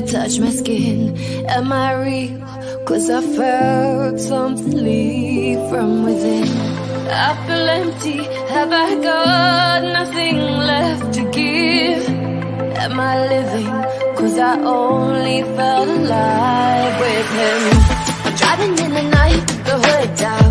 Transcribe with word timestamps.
touch 0.00 0.38
my 0.38 0.50
skin. 0.50 1.16
Am 1.48 1.72
I 1.72 1.92
real? 2.02 2.40
Cause 2.84 3.08
I 3.08 3.20
felt 3.22 4.20
something 4.20 4.76
leave 4.84 5.58
from 5.70 6.04
within. 6.04 6.48
I 7.08 7.46
feel 7.46 7.68
empty. 7.68 8.18
Have 8.54 8.72
I 8.72 8.94
got 9.02 9.82
nothing 9.98 10.36
left 10.36 11.14
to 11.14 11.30
give? 11.30 12.08
Am 12.84 13.00
I 13.00 13.26
living? 13.28 14.16
Cause 14.16 14.38
I 14.38 14.60
only 14.60 15.42
felt 15.56 15.88
alive 15.88 17.00
with 17.00 17.28
him. 17.40 17.60
I'm 18.26 18.34
driving 18.36 18.74
in 18.84 18.90
the 18.98 19.02
night, 19.18 19.46
the 19.68 19.76
hood 19.86 20.10
down. 20.16 20.50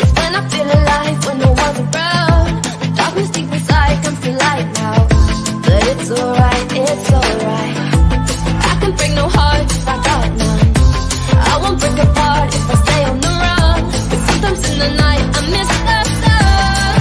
It's 0.00 0.12
when 0.18 0.32
I 0.34 0.48
feel 0.48 0.68
alive, 0.78 1.26
when 1.26 1.38
no 1.38 1.50
one's 1.52 1.78
around. 1.84 2.64
The 2.80 2.88
darkness 2.96 3.30
deep 3.30 3.52
inside 3.52 4.02
comes 4.04 4.20
to 4.20 4.30
light 4.32 4.68
now. 4.74 5.08
But 5.64 5.82
it's 5.92 6.10
alright, 6.10 6.72
it's 6.72 7.12
alright. 7.12 7.97
Can 8.88 8.96
break 8.96 9.12
no 9.12 9.28
heart 9.28 9.70
if 9.70 9.86
I 9.86 9.96
got 10.08 10.28
none. 10.40 10.72
I 11.52 11.54
won't 11.60 11.78
break 11.78 11.98
apart 12.08 12.48
if 12.54 12.70
I 12.72 12.76
stay 12.84 13.04
on 13.04 13.20
the 13.20 13.32
run. 13.44 13.80
But 14.08 14.20
sometimes 14.28 14.62
in 14.70 14.78
the 14.78 14.90
night 15.04 15.24
I 15.38 15.42
miss 15.54 15.70
the 15.88 15.98
sun. 16.22 16.94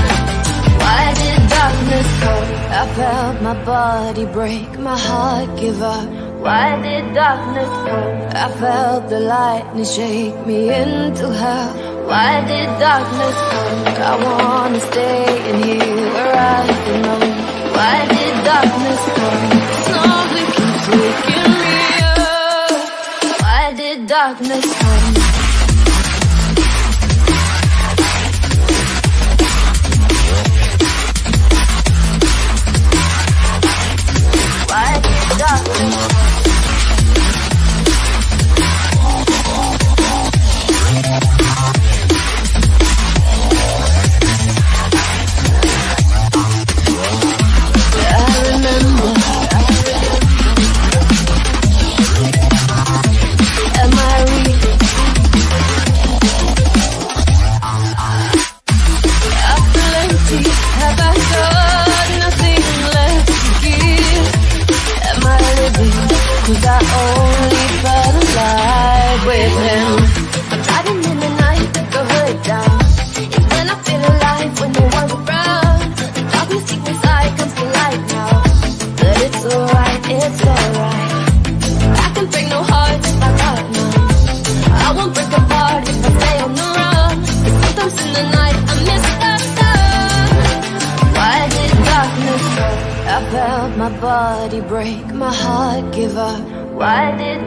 Why 0.84 1.04
did 1.22 1.42
darkness 1.56 2.08
come? 2.24 2.50
I 2.82 2.84
felt 2.98 3.42
my 3.42 3.56
body 3.64 4.26
break, 4.26 4.70
my 4.80 4.98
heart 5.00 5.50
give 5.58 5.82
up. 5.82 6.10
Why 6.44 6.66
did 6.82 7.14
darkness 7.16 7.72
come? 7.88 8.16
I 8.36 8.48
felt 8.60 9.08
the 9.08 9.20
lightning 9.22 9.86
shake 9.86 10.46
me 10.46 10.60
into 10.68 11.32
hell. 11.32 11.72
Why 12.10 12.44
did 12.52 12.70
darkness 12.84 13.38
come? 13.52 13.80
I 14.12 14.14
wanna 14.26 14.80
stay 14.92 15.52
in 15.52 15.64
here 15.64 16.12
where 16.16 16.36
I 16.36 16.68
belong. 16.84 17.32
Why 17.78 17.96
did 18.12 18.36
darkness 18.44 19.02
come? 19.16 19.67
Darkness 24.08 24.64
come? 24.80 25.14
Why 34.70 35.02
darkness 35.38 36.17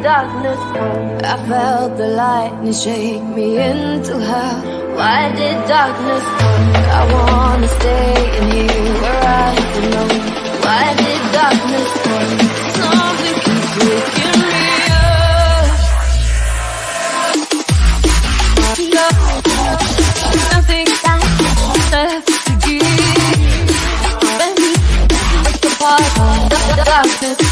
darkness 0.02 0.58
come? 0.74 1.18
I 1.24 1.36
felt 1.48 1.96
the 1.96 2.08
lightning 2.08 2.72
shake 2.72 3.22
me 3.22 3.58
into 3.58 4.18
hell. 4.18 4.60
Why 4.96 5.30
did 5.34 5.68
darkness 5.68 6.24
come? 6.38 6.74
I 6.98 7.00
wanna 7.12 7.68
stay 7.68 8.38
in 8.38 8.44
here 8.50 8.94
where 9.02 9.22
I 9.22 9.54
belong. 9.74 10.16
Why 10.64 10.84
did 11.02 11.22
darkness 11.38 11.90
come? 12.04 12.38
Something 12.80 13.36
keeps 13.44 13.72
waking 13.84 14.38
me 14.42 14.58
up. 14.90 15.68
Nothing 20.50 20.88
left 21.92 22.26
to 25.62 25.68
apart 25.68 26.50
the 26.50 26.56
darkness 26.84 27.49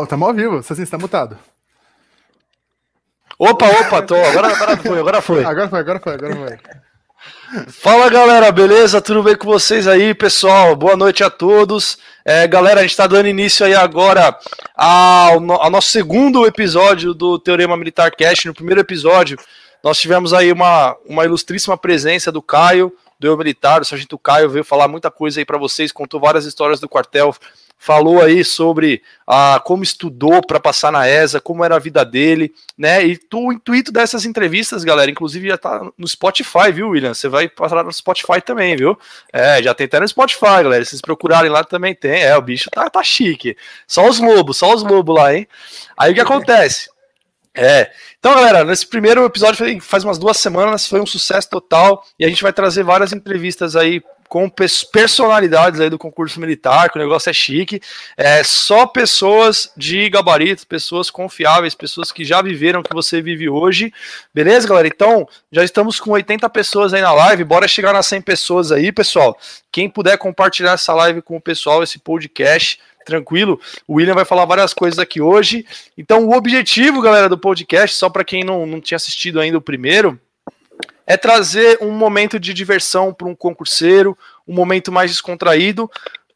tá- 0.00 0.06
tamo 0.06 0.26
ao 0.26 0.34
vivo, 0.34 0.62
você 0.62 0.82
está 0.82 0.96
mutado. 0.98 1.38
Opa, 3.38 3.66
opa, 3.66 4.02
tô. 4.02 4.14
Agora, 4.14 4.48
agora 4.48 4.76
foi, 4.76 4.98
agora 4.98 5.20
foi. 5.22 5.44
Agora 5.44 5.68
foi, 5.68 5.80
agora 5.80 6.00
foi, 6.00 6.14
agora 6.14 6.36
foi. 6.36 6.58
Fala 7.68 8.08
galera, 8.08 8.50
beleza? 8.50 9.00
Tudo 9.00 9.22
bem 9.22 9.36
com 9.36 9.46
vocês 9.46 9.86
aí, 9.86 10.14
pessoal? 10.14 10.74
Boa 10.74 10.96
noite 10.96 11.22
a 11.22 11.30
todos. 11.30 11.98
É, 12.24 12.46
galera, 12.46 12.80
a 12.80 12.82
gente 12.82 12.92
está 12.92 13.06
dando 13.06 13.28
início 13.28 13.66
aí 13.66 13.74
agora 13.74 14.36
ao, 14.74 15.52
ao 15.60 15.70
nosso 15.70 15.88
segundo 15.88 16.46
episódio 16.46 17.12
do 17.12 17.38
Teorema 17.38 17.76
Militar 17.76 18.10
Cast. 18.12 18.46
No 18.46 18.54
primeiro 18.54 18.80
episódio, 18.80 19.38
nós 19.82 19.98
tivemos 19.98 20.32
aí 20.32 20.50
uma, 20.52 20.96
uma 21.04 21.24
ilustríssima 21.24 21.76
presença 21.76 22.32
do 22.32 22.40
Caio, 22.40 22.92
do 23.18 23.26
Eu 23.26 23.36
Militar, 23.36 23.82
o 23.82 23.84
Sargento 23.84 24.18
Caio 24.18 24.50
veio 24.50 24.64
falar 24.64 24.88
muita 24.88 25.10
coisa 25.10 25.40
aí 25.40 25.44
para 25.44 25.58
vocês, 25.58 25.92
contou 25.92 26.18
várias 26.18 26.44
histórias 26.44 26.80
do 26.80 26.88
quartel, 26.88 27.34
falou 27.84 28.22
aí 28.22 28.44
sobre 28.44 29.02
ah, 29.26 29.60
como 29.64 29.82
estudou 29.82 30.40
para 30.40 30.60
passar 30.60 30.92
na 30.92 31.08
ESA, 31.08 31.40
como 31.40 31.64
era 31.64 31.74
a 31.74 31.80
vida 31.80 32.04
dele, 32.04 32.54
né? 32.78 33.04
E 33.04 33.16
tu- 33.16 33.48
o 33.48 33.52
intuito 33.52 33.90
dessas 33.90 34.24
entrevistas, 34.24 34.84
galera, 34.84 35.10
inclusive 35.10 35.48
já 35.48 35.58
tá 35.58 35.84
no 35.98 36.06
Spotify, 36.06 36.70
viu, 36.72 36.90
William? 36.90 37.12
Você 37.12 37.28
vai 37.28 37.48
passar 37.48 37.82
no 37.82 37.92
Spotify 37.92 38.40
também, 38.40 38.76
viu? 38.76 38.96
É, 39.32 39.60
já 39.60 39.74
tem 39.74 39.86
até 39.86 39.98
no 39.98 40.06
Spotify, 40.06 40.62
galera. 40.62 40.84
Se 40.84 40.90
vocês 40.90 41.00
procurarem 41.00 41.50
lá 41.50 41.64
também 41.64 41.92
tem. 41.92 42.22
É, 42.22 42.36
o 42.36 42.40
bicho 42.40 42.70
tá, 42.70 42.88
tá 42.88 43.02
chique. 43.02 43.56
Só 43.84 44.08
os 44.08 44.20
lobos, 44.20 44.58
só 44.58 44.72
os 44.72 44.84
lobos 44.84 45.16
lá, 45.16 45.34
hein? 45.34 45.48
Aí 45.96 46.12
o 46.12 46.14
que 46.14 46.20
acontece? 46.20 46.88
É. 47.52 47.90
Então, 48.20 48.32
galera, 48.32 48.64
nesse 48.64 48.86
primeiro 48.86 49.24
episódio 49.24 49.80
faz 49.80 50.04
umas 50.04 50.18
duas 50.18 50.36
semanas, 50.36 50.86
foi 50.86 51.00
um 51.00 51.06
sucesso 51.06 51.50
total 51.50 52.04
e 52.16 52.24
a 52.24 52.28
gente 52.28 52.44
vai 52.44 52.52
trazer 52.52 52.84
várias 52.84 53.12
entrevistas 53.12 53.74
aí 53.74 54.00
com 54.32 54.48
pers- 54.48 54.82
personalidades 54.82 55.78
aí 55.78 55.90
do 55.90 55.98
concurso 55.98 56.40
militar, 56.40 56.88
que 56.88 56.96
o 56.96 57.02
negócio 57.02 57.28
é 57.28 57.34
chique. 57.34 57.82
É 58.16 58.42
só 58.42 58.86
pessoas 58.86 59.70
de 59.76 60.08
gabarito, 60.08 60.66
pessoas 60.66 61.10
confiáveis, 61.10 61.74
pessoas 61.74 62.10
que 62.10 62.24
já 62.24 62.40
viveram 62.40 62.80
o 62.80 62.82
que 62.82 62.94
você 62.94 63.20
vive 63.20 63.50
hoje. 63.50 63.92
Beleza, 64.32 64.66
galera? 64.66 64.88
Então, 64.88 65.28
já 65.52 65.62
estamos 65.62 66.00
com 66.00 66.12
80 66.12 66.48
pessoas 66.48 66.94
aí 66.94 67.02
na 67.02 67.12
live, 67.12 67.44
bora 67.44 67.68
chegar 67.68 67.92
nas 67.92 68.06
100 68.06 68.22
pessoas 68.22 68.72
aí, 68.72 68.90
pessoal. 68.90 69.36
Quem 69.70 69.86
puder 69.86 70.16
compartilhar 70.16 70.72
essa 70.72 70.94
live 70.94 71.20
com 71.20 71.36
o 71.36 71.40
pessoal, 71.40 71.82
esse 71.82 71.98
podcast, 71.98 72.80
tranquilo. 73.04 73.60
O 73.86 73.96
William 73.96 74.14
vai 74.14 74.24
falar 74.24 74.46
várias 74.46 74.72
coisas 74.72 74.98
aqui 74.98 75.20
hoje. 75.20 75.66
Então, 75.98 76.26
o 76.26 76.34
objetivo, 76.34 77.02
galera, 77.02 77.28
do 77.28 77.36
podcast, 77.36 77.94
só 77.94 78.08
para 78.08 78.24
quem 78.24 78.44
não, 78.44 78.64
não 78.64 78.80
tinha 78.80 78.96
assistido 78.96 79.38
ainda 79.40 79.58
o 79.58 79.60
primeiro, 79.60 80.18
é 81.06 81.16
trazer 81.16 81.78
um 81.80 81.90
momento 81.90 82.38
de 82.38 82.54
diversão 82.54 83.12
para 83.12 83.28
um 83.28 83.34
concurseiro, 83.34 84.16
um 84.46 84.54
momento 84.54 84.90
mais 84.90 85.10
descontraído, 85.10 85.90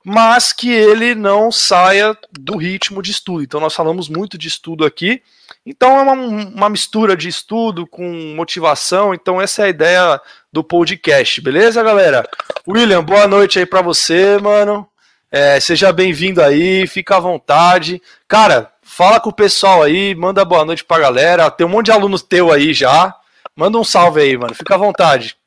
mas 0.04 0.52
que 0.52 0.70
ele 0.70 1.14
não 1.14 1.50
saia 1.50 2.16
do 2.32 2.56
ritmo 2.56 3.02
de 3.02 3.10
estudo. 3.10 3.42
Então, 3.42 3.60
nós 3.60 3.74
falamos 3.74 4.08
muito 4.08 4.38
de 4.38 4.48
estudo 4.48 4.84
aqui. 4.84 5.22
Então 5.64 5.98
é 5.98 6.02
uma, 6.02 6.12
uma 6.12 6.68
mistura 6.68 7.16
de 7.16 7.28
estudo 7.28 7.86
com 7.86 8.34
motivação. 8.36 9.12
Então 9.12 9.40
essa 9.40 9.62
é 9.62 9.64
a 9.66 9.68
ideia 9.68 10.20
do 10.52 10.62
podcast, 10.62 11.40
beleza, 11.40 11.82
galera? 11.82 12.24
William, 12.66 13.02
boa 13.02 13.26
noite 13.26 13.58
aí 13.58 13.66
para 13.66 13.82
você, 13.82 14.38
mano. 14.38 14.88
É, 15.30 15.58
seja 15.58 15.92
bem-vindo 15.92 16.40
aí, 16.40 16.86
fica 16.86 17.16
à 17.16 17.20
vontade. 17.20 18.00
Cara, 18.28 18.72
fala 18.80 19.18
com 19.18 19.30
o 19.30 19.34
pessoal 19.34 19.82
aí, 19.82 20.14
manda 20.14 20.44
boa 20.44 20.64
noite 20.64 20.84
pra 20.84 21.00
galera. 21.00 21.50
Tem 21.50 21.66
um 21.66 21.70
monte 21.70 21.86
de 21.86 21.92
alunos 21.92 22.22
teu 22.22 22.52
aí 22.52 22.72
já. 22.72 23.12
Manda 23.58 23.78
um 23.78 23.84
salve 23.84 24.20
aí, 24.20 24.36
mano. 24.36 24.54
Fica 24.54 24.74
à 24.74 24.76
vontade. 24.76 25.40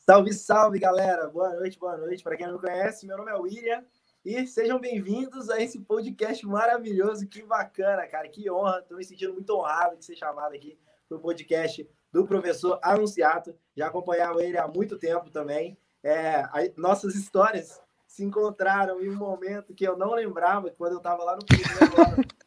Salve, 0.00 0.34
salve, 0.34 0.78
galera. 0.78 1.28
Boa 1.28 1.48
noite, 1.54 1.78
boa 1.78 1.96
noite. 1.96 2.22
Para 2.22 2.36
quem 2.36 2.46
não 2.46 2.56
me 2.56 2.60
conhece, 2.60 3.06
meu 3.06 3.16
nome 3.16 3.30
é 3.30 3.34
William. 3.36 3.82
E 4.22 4.46
sejam 4.46 4.78
bem-vindos 4.78 5.48
a 5.48 5.58
esse 5.58 5.80
podcast 5.80 6.46
maravilhoso. 6.46 7.26
Que 7.26 7.42
bacana, 7.42 8.06
cara. 8.06 8.28
Que 8.28 8.50
honra. 8.50 8.80
Estou 8.80 8.98
me 8.98 9.04
sentindo 9.04 9.32
muito 9.32 9.48
honrado 9.56 9.96
de 9.96 10.04
ser 10.04 10.14
chamado 10.14 10.54
aqui 10.54 10.78
para 11.08 11.16
o 11.16 11.20
podcast 11.20 11.88
do 12.12 12.26
professor 12.26 12.78
Anunciato. 12.82 13.56
Já 13.74 13.86
acompanhava 13.86 14.44
ele 14.44 14.58
há 14.58 14.68
muito 14.68 14.98
tempo 14.98 15.30
também. 15.30 15.78
É, 16.02 16.42
nossas 16.76 17.14
histórias 17.14 17.80
se 18.06 18.22
encontraram 18.22 19.00
em 19.00 19.08
um 19.08 19.16
momento 19.16 19.72
que 19.72 19.88
eu 19.88 19.96
não 19.96 20.12
lembrava, 20.12 20.68
quando 20.68 20.92
eu 20.92 20.98
estava 20.98 21.24
lá 21.24 21.34
no 21.34 21.46
primeiro 21.46 21.96
da 21.96 22.43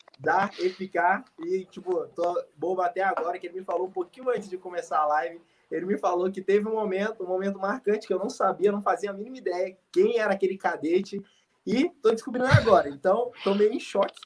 Epicar. 0.59 1.25
E, 1.39 1.65
tipo, 1.65 2.07
tô 2.09 2.43
bobo 2.55 2.81
até 2.81 3.03
agora, 3.03 3.37
que 3.37 3.47
ele 3.47 3.59
me 3.59 3.65
falou 3.65 3.87
um 3.87 3.91
pouquinho 3.91 4.29
antes 4.29 4.49
de 4.49 4.57
começar 4.57 4.99
a 4.99 5.07
live. 5.07 5.41
Ele 5.69 5.85
me 5.85 5.97
falou 5.97 6.31
que 6.31 6.41
teve 6.41 6.67
um 6.67 6.73
momento, 6.73 7.23
um 7.23 7.27
momento 7.27 7.59
marcante 7.59 8.07
que 8.07 8.13
eu 8.13 8.19
não 8.19 8.29
sabia, 8.29 8.71
não 8.71 8.81
fazia 8.81 9.11
a 9.11 9.13
mínima 9.13 9.37
ideia 9.37 9.77
quem 9.91 10.17
era 10.17 10.33
aquele 10.33 10.57
cadete 10.57 11.21
e 11.65 11.89
tô 12.01 12.11
descobrindo 12.11 12.47
agora. 12.47 12.87
Então, 12.89 13.31
tô 13.43 13.53
meio 13.53 13.73
em 13.73 13.79
choque, 13.79 14.21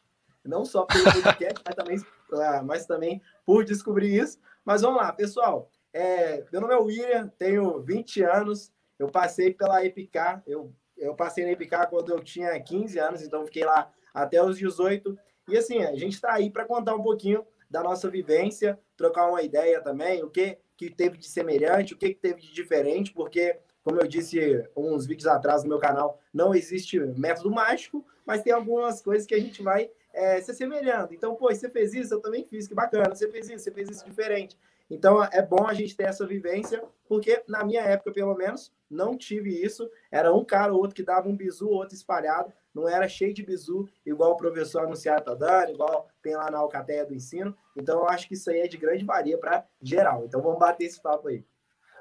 não 0.45 0.63
só 0.63 0.85
pelo 0.85 1.03
podcast, 1.23 1.61
mas 1.65 1.75
também, 1.75 2.05
ah, 2.33 2.61
mas 2.63 2.85
também 2.85 3.21
por 3.43 3.65
descobrir 3.65 4.15
isso. 4.15 4.39
Mas 4.63 4.83
vamos 4.83 5.01
lá, 5.01 5.11
pessoal. 5.11 5.69
É, 5.91 6.45
meu 6.51 6.61
nome 6.61 6.73
é 6.75 6.77
William, 6.77 7.27
tenho 7.39 7.81
20 7.81 8.23
anos. 8.23 8.71
Eu 8.99 9.09
passei 9.09 9.51
pela 9.51 9.83
Epicar, 9.83 10.43
eu, 10.45 10.71
eu 10.95 11.15
passei 11.15 11.43
na 11.43 11.51
Epicar 11.51 11.89
quando 11.89 12.11
eu 12.11 12.19
tinha 12.19 12.59
15 12.61 12.99
anos, 12.99 13.23
então 13.23 13.43
fiquei 13.45 13.65
lá 13.65 13.91
até 14.13 14.41
os 14.43 14.59
18. 14.59 15.17
E 15.51 15.57
assim, 15.57 15.83
a 15.83 15.95
gente 15.95 16.13
está 16.13 16.33
aí 16.33 16.49
para 16.49 16.65
contar 16.65 16.95
um 16.95 17.03
pouquinho 17.03 17.45
da 17.69 17.81
nossa 17.81 18.09
vivência, 18.09 18.79
trocar 18.97 19.29
uma 19.29 19.41
ideia 19.41 19.81
também, 19.81 20.23
o 20.23 20.29
que, 20.29 20.57
que 20.75 20.89
teve 20.89 21.17
de 21.17 21.27
semelhante, 21.27 21.93
o 21.93 21.97
que, 21.97 22.09
que 22.09 22.19
teve 22.19 22.41
de 22.41 22.53
diferente, 22.53 23.13
porque 23.13 23.57
como 23.83 23.99
eu 23.99 24.07
disse 24.07 24.63
uns 24.75 25.05
vídeos 25.05 25.27
atrás 25.27 25.63
no 25.63 25.69
meu 25.69 25.79
canal, 25.79 26.19
não 26.33 26.53
existe 26.53 26.99
método 26.99 27.49
mágico, 27.49 28.05
mas 28.25 28.43
tem 28.43 28.53
algumas 28.53 29.01
coisas 29.01 29.25
que 29.25 29.33
a 29.33 29.39
gente 29.39 29.63
vai 29.63 29.89
é, 30.13 30.39
se 30.41 30.51
assemelhando. 30.51 31.13
Então, 31.13 31.35
pô, 31.35 31.49
você 31.49 31.69
fez 31.69 31.93
isso, 31.93 32.13
eu 32.13 32.19
também 32.19 32.43
fiz, 32.43 32.67
que 32.67 32.75
bacana. 32.75 33.15
Você 33.15 33.29
fez 33.29 33.49
isso, 33.49 33.63
você 33.63 33.71
fez 33.71 33.89
isso 33.89 34.05
diferente. 34.05 34.57
Então, 34.89 35.23
é 35.23 35.41
bom 35.41 35.65
a 35.65 35.73
gente 35.73 35.95
ter 35.95 36.03
essa 36.03 36.25
vivência, 36.27 36.83
porque 37.07 37.41
na 37.47 37.63
minha 37.63 37.81
época, 37.81 38.11
pelo 38.11 38.35
menos, 38.35 38.71
não 38.89 39.17
tive 39.17 39.49
isso. 39.49 39.89
Era 40.11 40.33
um 40.33 40.43
cara 40.43 40.73
ou 40.73 40.79
outro 40.79 40.95
que 40.95 41.03
dava 41.03 41.29
um 41.29 41.35
bizu, 41.35 41.69
outro 41.69 41.95
espalhado. 41.95 42.53
Não 42.73 42.87
era 42.87 43.07
cheio 43.07 43.33
de 43.33 43.43
bizu, 43.43 43.87
igual 44.05 44.31
o 44.31 44.37
professor 44.37 44.83
anunciado 44.83 45.25
tá 45.25 45.35
dando, 45.35 45.71
igual 45.71 46.07
tem 46.23 46.35
lá 46.35 46.49
na 46.49 46.59
Alcateia 46.59 47.05
do 47.05 47.13
Ensino. 47.13 47.55
Então, 47.75 47.99
eu 47.99 48.09
acho 48.09 48.27
que 48.27 48.33
isso 48.33 48.49
aí 48.49 48.61
é 48.61 48.67
de 48.67 48.77
grande 48.77 49.03
varia 49.03 49.37
para 49.37 49.65
geral. 49.81 50.23
Então, 50.25 50.41
vamos 50.41 50.59
bater 50.59 50.85
esse 50.85 51.01
papo 51.01 51.27
aí. 51.27 51.43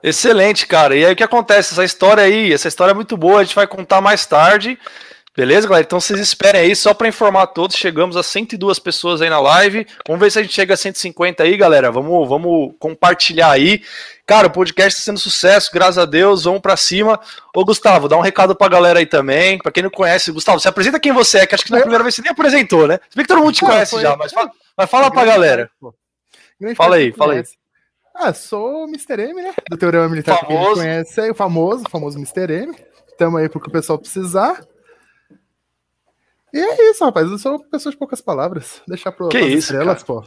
Excelente, 0.02 0.66
cara. 0.66 0.96
E 0.96 1.04
aí 1.04 1.12
o 1.12 1.16
que 1.16 1.22
acontece? 1.22 1.72
Essa 1.72 1.84
história 1.84 2.22
aí, 2.22 2.52
essa 2.52 2.68
história 2.68 2.92
é 2.92 2.94
muito 2.94 3.16
boa, 3.16 3.40
a 3.40 3.44
gente 3.44 3.54
vai 3.54 3.66
contar 3.66 4.00
mais 4.00 4.24
tarde. 4.24 4.78
Beleza, 5.40 5.66
galera? 5.66 5.86
Então 5.86 5.98
vocês 5.98 6.20
esperem 6.20 6.60
aí, 6.60 6.76
só 6.76 6.92
para 6.92 7.08
informar 7.08 7.46
todos, 7.46 7.74
chegamos 7.74 8.14
a 8.14 8.22
102 8.22 8.78
pessoas 8.78 9.22
aí 9.22 9.30
na 9.30 9.40
live. 9.40 9.86
Vamos 10.06 10.20
ver 10.20 10.30
se 10.30 10.38
a 10.38 10.42
gente 10.42 10.52
chega 10.52 10.74
a 10.74 10.76
150 10.76 11.42
aí, 11.42 11.56
galera. 11.56 11.90
Vamos, 11.90 12.28
vamos 12.28 12.74
compartilhar 12.78 13.50
aí. 13.50 13.82
Cara, 14.26 14.48
o 14.48 14.50
podcast 14.50 14.98
está 14.98 15.10
sendo 15.10 15.18
sucesso, 15.18 15.70
graças 15.72 15.96
a 15.96 16.04
Deus. 16.04 16.44
Vamos 16.44 16.60
para 16.60 16.76
cima. 16.76 17.18
Ô, 17.56 17.64
Gustavo, 17.64 18.06
dá 18.06 18.18
um 18.18 18.20
recado 18.20 18.54
pra 18.54 18.68
galera 18.68 18.98
aí 18.98 19.06
também. 19.06 19.56
Para 19.56 19.72
quem 19.72 19.82
não 19.82 19.88
conhece, 19.88 20.30
Gustavo, 20.30 20.60
você 20.60 20.68
apresenta 20.68 21.00
quem 21.00 21.10
você 21.10 21.38
é, 21.38 21.46
que 21.46 21.54
acho 21.54 21.64
que 21.64 21.70
na 21.70 21.80
primeira 21.80 22.04
vez 22.04 22.14
você 22.14 22.20
nem 22.20 22.32
apresentou, 22.32 22.86
né? 22.86 23.00
Se 23.08 23.16
bem 23.16 23.24
que 23.24 23.28
todo 23.28 23.40
mundo 23.40 23.54
te 23.54 23.64
conhece 23.64 23.98
já, 23.98 24.14
mas 24.18 24.32
fala, 24.32 24.50
mas 24.76 24.90
fala 24.90 25.10
pra 25.10 25.24
galera. 25.24 25.70
Fala 26.76 26.96
aí, 26.96 27.12
fala 27.12 27.32
aí. 27.32 27.44
Ah, 28.14 28.34
sou 28.34 28.84
o 28.84 28.88
Mr. 28.88 29.22
M, 29.22 29.40
né? 29.40 29.54
Do 29.70 29.78
Teorema 29.78 30.06
Militar 30.06 30.38
famoso. 30.38 30.52
que 30.52 30.52
a 30.52 30.66
gente 30.66 30.74
conhece 30.74 31.20
aí, 31.22 31.30
o 31.30 31.34
famoso, 31.34 31.84
o 31.86 31.90
famoso 31.90 32.18
Mr. 32.18 32.52
M. 32.52 32.76
Tamo 33.16 33.38
aí 33.38 33.48
pro 33.48 33.58
que 33.58 33.68
o 33.68 33.72
pessoal 33.72 33.98
precisar. 33.98 34.60
E 36.52 36.58
é 36.58 36.90
isso, 36.90 37.04
rapaz. 37.04 37.30
Eu 37.30 37.38
sou 37.38 37.58
pessoa 37.64 37.92
de 37.92 37.98
poucas 37.98 38.20
palavras. 38.20 38.82
Deixar 38.88 39.12
pro 39.12 39.28
que 39.28 39.38
isso, 39.38 39.72
estrelas, 39.72 40.02
pô. 40.02 40.24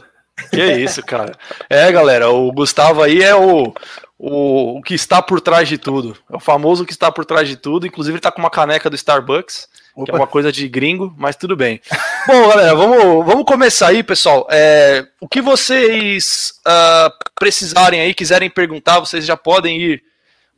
Que 0.50 0.64
isso, 0.76 1.02
cara. 1.04 1.32
É, 1.70 1.90
galera, 1.92 2.28
o 2.30 2.50
Gustavo 2.52 3.02
aí 3.02 3.22
é 3.22 3.34
o, 3.34 3.72
o, 4.18 4.78
o 4.78 4.82
que 4.82 4.94
está 4.94 5.22
por 5.22 5.40
trás 5.40 5.68
de 5.68 5.78
tudo. 5.78 6.16
É 6.30 6.36
o 6.36 6.40
famoso 6.40 6.84
que 6.84 6.92
está 6.92 7.10
por 7.12 7.24
trás 7.24 7.48
de 7.48 7.56
tudo. 7.56 7.86
Inclusive, 7.86 8.16
ele 8.16 8.22
tá 8.22 8.32
com 8.32 8.40
uma 8.40 8.50
caneca 8.50 8.90
do 8.90 8.96
Starbucks. 8.96 9.68
Opa. 9.94 10.06
que 10.06 10.10
é 10.10 10.14
uma 10.14 10.26
coisa 10.26 10.50
de 10.50 10.68
gringo, 10.68 11.14
mas 11.16 11.36
tudo 11.36 11.56
bem. 11.56 11.80
Bom, 12.26 12.48
galera, 12.48 12.74
vamos, 12.74 13.24
vamos 13.24 13.44
começar 13.44 13.88
aí, 13.88 14.02
pessoal. 14.02 14.46
É, 14.50 15.06
o 15.20 15.28
que 15.28 15.40
vocês 15.40 16.54
uh, 16.66 17.12
precisarem 17.38 18.00
aí, 18.00 18.12
quiserem 18.12 18.50
perguntar, 18.50 18.98
vocês 18.98 19.24
já 19.24 19.36
podem 19.36 19.80
ir 19.80 20.02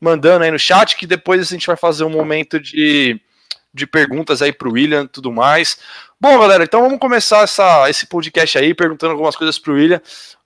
mandando 0.00 0.44
aí 0.44 0.50
no 0.50 0.58
chat, 0.58 0.96
que 0.96 1.06
depois 1.06 1.40
a 1.40 1.44
gente 1.44 1.66
vai 1.66 1.76
fazer 1.76 2.04
um 2.04 2.10
momento 2.10 2.58
de, 2.58 3.20
de 3.76 3.86
perguntas 3.86 4.40
aí 4.40 4.52
para 4.52 4.68
o 4.68 4.72
William 4.72 5.04
e 5.04 5.08
tudo 5.08 5.30
mais. 5.30 5.78
Bom, 6.18 6.38
galera, 6.38 6.64
então 6.64 6.80
vamos 6.80 6.98
começar 6.98 7.42
essa, 7.42 7.88
esse 7.90 8.06
podcast 8.06 8.56
aí, 8.56 8.72
perguntando 8.72 9.12
algumas 9.12 9.36
coisas 9.36 9.58
para 9.58 9.72
o 9.72 9.74
William. 9.76 10.00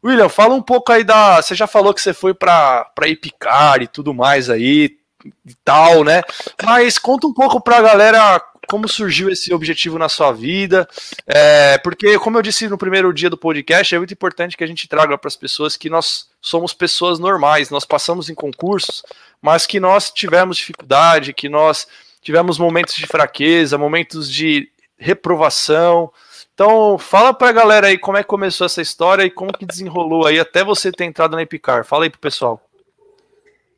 William, 0.05 0.29
fala 0.29 0.55
um 0.55 0.63
pouco 0.63 0.91
aí 0.91 1.05
da. 1.05 1.41
Você 1.41 1.55
já 1.55 1.69
falou 1.69 1.95
que 1.95 2.01
você 2.01 2.13
foi 2.13 2.35
para 2.35 2.93
Epicar 3.05 3.81
e 3.81 3.87
tudo 3.87 4.13
mais 4.13 4.51
aí 4.51 4.99
e 5.47 5.55
tal, 5.65 6.03
né? 6.03 6.23
Mas 6.65 6.99
conta 6.99 7.27
um 7.27 7.33
pouco 7.33 7.61
para 7.61 7.77
a 7.77 7.83
galera 7.83 8.43
como 8.69 8.89
surgiu 8.89 9.29
esse 9.31 9.53
objetivo 9.53 9.99
na 9.99 10.09
sua 10.09 10.33
vida, 10.33 10.89
é, 11.27 11.77
porque, 11.79 12.17
como 12.21 12.39
eu 12.39 12.43
disse 12.43 12.69
no 12.69 12.79
primeiro 12.79 13.13
dia 13.13 13.29
do 13.29 13.37
podcast, 13.37 13.95
é 13.95 13.99
muito 13.99 14.15
importante 14.15 14.57
que 14.57 14.63
a 14.63 14.67
gente 14.67 14.87
traga 14.87 15.19
para 15.19 15.27
as 15.27 15.35
pessoas 15.35 15.77
que 15.77 15.91
nós 15.91 16.29
somos 16.41 16.73
pessoas 16.73 17.19
normais, 17.19 17.69
nós 17.69 17.85
passamos 17.85 18.31
em 18.31 18.35
concursos, 18.35 19.03
mas 19.43 19.67
que 19.67 19.81
nós 19.81 20.11
tivemos 20.11 20.57
dificuldade, 20.57 21.33
que 21.33 21.49
nós 21.49 21.87
tivemos 22.21 22.59
momentos 22.59 22.95
de 22.95 23.07
fraqueza, 23.07 23.79
momentos 23.79 24.31
de 24.31 24.71
reprovação. 24.97 26.13
Então, 26.53 26.99
fala 26.99 27.33
para 27.33 27.49
a 27.49 27.53
galera 27.53 27.87
aí 27.87 27.99
como 27.99 28.19
é 28.19 28.23
que 28.23 28.29
começou 28.29 28.67
essa 28.67 28.83
história 28.83 29.25
e 29.25 29.31
como 29.31 29.53
que 29.53 29.65
desenrolou 29.65 30.27
aí 30.27 30.39
até 30.39 30.63
você 30.63 30.93
ter 30.93 31.05
entrado 31.05 31.35
na 31.35 31.43
Epicar. 31.43 31.85
Fala 31.85 32.05
aí 32.05 32.11
pro 32.11 32.21
pessoal. 32.21 32.61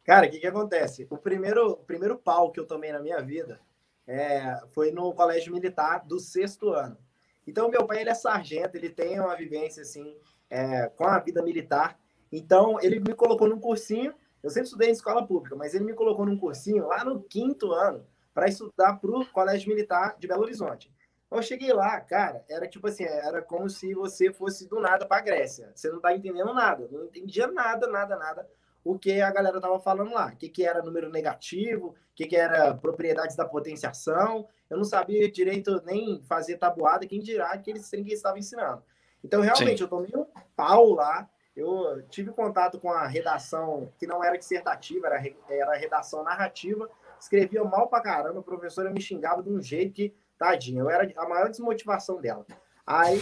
Cara, 0.04 0.26
o 0.26 0.30
que, 0.30 0.40
que 0.40 0.46
acontece? 0.46 1.06
O 1.08 1.16
primeiro, 1.16 1.70
o 1.70 1.76
primeiro 1.76 2.18
pau 2.18 2.50
que 2.50 2.58
eu 2.58 2.66
tomei 2.66 2.90
na 2.90 2.99
minha 2.99 3.20
vida 3.20 3.61
é, 4.06 4.61
foi 4.75 4.90
no 4.90 5.14
colégio 5.14 5.52
militar 5.52 6.04
do 6.04 6.18
sexto 6.18 6.70
ano. 6.70 6.99
Então, 7.46 7.68
meu 7.68 7.87
pai 7.87 8.00
ele 8.00 8.11
é 8.11 8.14
sargento, 8.14 8.76
ele 8.76 8.90
tem 8.90 9.20
uma 9.20 9.37
vivência 9.37 9.82
assim 9.82 10.16
é, 10.50 10.88
com 10.88 11.04
a 11.04 11.20
vida 11.20 11.40
militar. 11.42 11.96
Então, 12.32 12.80
ele 12.80 12.99
me 12.99 13.14
colocou 13.14 13.49
num 13.49 13.61
cursinho. 13.61 14.12
Eu 14.42 14.50
sempre 14.50 14.64
estudei 14.64 14.88
em 14.88 14.92
escola 14.92 15.25
pública, 15.25 15.54
mas 15.54 15.72
ele 15.72 15.84
me 15.84 15.94
colocou 15.94 16.26
num 16.26 16.37
cursinho 16.37 16.88
lá 16.88 17.04
no 17.04 17.22
quinto 17.22 17.70
ano 17.70 18.04
para 18.34 18.48
estudar 18.48 18.98
para 18.98 19.10
o 19.10 19.26
Colégio 19.26 19.68
Militar 19.68 20.16
de 20.18 20.26
Belo 20.26 20.42
Horizonte. 20.42 20.92
Eu 21.30 21.42
cheguei 21.42 21.72
lá, 21.72 21.98
cara, 22.00 22.44
era 22.48 22.68
tipo 22.68 22.86
assim, 22.86 23.04
era 23.04 23.40
como 23.40 23.68
se 23.68 23.94
você 23.94 24.32
fosse 24.32 24.68
do 24.68 24.78
nada 24.80 25.06
para 25.06 25.18
a 25.18 25.24
Grécia. 25.24 25.72
Você 25.74 25.88
não 25.88 26.00
tá 26.00 26.14
entendendo 26.14 26.52
nada, 26.52 26.86
não 26.90 27.04
entendia 27.04 27.46
nada, 27.46 27.86
nada, 27.86 28.16
nada 28.16 28.46
o 28.84 28.98
que 28.98 29.20
a 29.20 29.30
galera 29.30 29.60
tava 29.60 29.78
falando 29.78 30.12
lá. 30.12 30.26
O 30.26 30.36
que, 30.36 30.48
que 30.48 30.64
era 30.64 30.82
número 30.82 31.08
negativo, 31.08 31.88
o 31.88 31.94
que, 32.14 32.26
que 32.26 32.36
era 32.36 32.74
propriedades 32.74 33.36
da 33.36 33.44
potenciação. 33.44 34.46
Eu 34.68 34.76
não 34.76 34.84
sabia 34.84 35.30
direito 35.30 35.80
nem 35.84 36.22
fazer 36.22 36.56
tabuada, 36.56 37.06
quem 37.06 37.20
dirá 37.20 37.56
que 37.58 37.70
eles 37.70 37.88
que 37.88 38.12
estavam 38.12 38.38
ensinando. 38.38 38.82
Então, 39.22 39.40
realmente, 39.40 39.78
Sim. 39.78 39.84
eu 39.84 39.88
tomei 39.88 40.10
um 40.14 40.26
pau 40.56 40.90
lá. 40.94 41.28
Eu 41.54 42.02
tive 42.08 42.30
contato 42.30 42.80
com 42.80 42.90
a 42.90 43.06
redação, 43.06 43.92
que 43.98 44.06
não 44.06 44.24
era 44.24 44.38
dissertativa, 44.38 45.06
era, 45.06 45.22
era 45.50 45.76
redação 45.76 46.24
narrativa. 46.24 46.88
Escrevia 47.23 47.62
mal 47.62 47.87
pra 47.87 48.00
caramba, 48.00 48.41
a 48.41 48.43
professora 48.43 48.91
me 48.91 49.00
xingava 49.00 49.45
de 49.45 49.49
um 49.49 49.62
jeito 49.62 49.93
que, 49.93 50.12
tadinha, 50.37 50.81
eu 50.81 50.91
era 50.91 51.09
a 51.17 51.29
maior 51.29 51.49
desmotivação 51.49 52.21
dela. 52.21 52.45
Aí, 52.85 53.21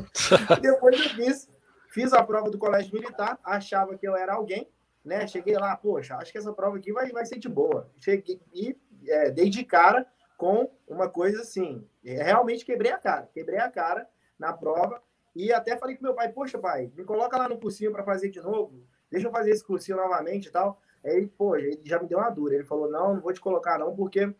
depois 0.62 0.98
eu 0.98 1.10
fiz, 1.10 1.50
fiz 1.90 2.14
a 2.14 2.24
prova 2.24 2.48
do 2.48 2.56
colégio 2.56 2.94
militar, 2.94 3.38
achava 3.44 3.98
que 3.98 4.08
eu 4.08 4.16
era 4.16 4.32
alguém, 4.32 4.66
né? 5.04 5.26
Cheguei 5.26 5.58
lá, 5.58 5.76
poxa, 5.76 6.16
acho 6.16 6.32
que 6.32 6.38
essa 6.38 6.54
prova 6.54 6.78
aqui 6.78 6.90
vai, 6.90 7.12
vai 7.12 7.26
ser 7.26 7.38
de 7.38 7.46
boa. 7.46 7.90
Cheguei 7.98 8.40
e 8.50 8.74
é, 9.06 9.30
dei 9.30 9.50
de 9.50 9.62
cara 9.62 10.06
com 10.38 10.70
uma 10.88 11.10
coisa 11.10 11.42
assim. 11.42 11.86
É, 12.02 12.22
realmente 12.22 12.64
quebrei 12.64 12.92
a 12.92 12.98
cara, 12.98 13.28
quebrei 13.34 13.58
a 13.58 13.70
cara 13.70 14.08
na 14.38 14.54
prova 14.54 15.02
e 15.36 15.52
até 15.52 15.76
falei 15.76 15.96
com 15.96 16.02
meu 16.02 16.14
pai, 16.14 16.32
poxa, 16.32 16.58
pai, 16.58 16.90
me 16.96 17.04
coloca 17.04 17.36
lá 17.36 17.46
no 17.46 17.60
cursinho 17.60 17.92
para 17.92 18.04
fazer 18.04 18.30
de 18.30 18.40
novo, 18.40 18.86
deixa 19.10 19.26
eu 19.28 19.30
fazer 19.30 19.50
esse 19.50 19.62
cursinho 19.62 19.98
novamente 19.98 20.48
e 20.48 20.50
tal. 20.50 20.80
Aí, 21.04 21.26
pô, 21.26 21.56
ele 21.56 21.80
já 21.84 22.00
me 22.00 22.08
deu 22.08 22.18
uma 22.18 22.30
dura. 22.30 22.54
Ele 22.54 22.64
falou, 22.64 22.90
não, 22.90 23.14
não 23.14 23.20
vou 23.20 23.32
te 23.32 23.40
colocar 23.40 23.78
não, 23.78 23.94
porque 23.94 24.34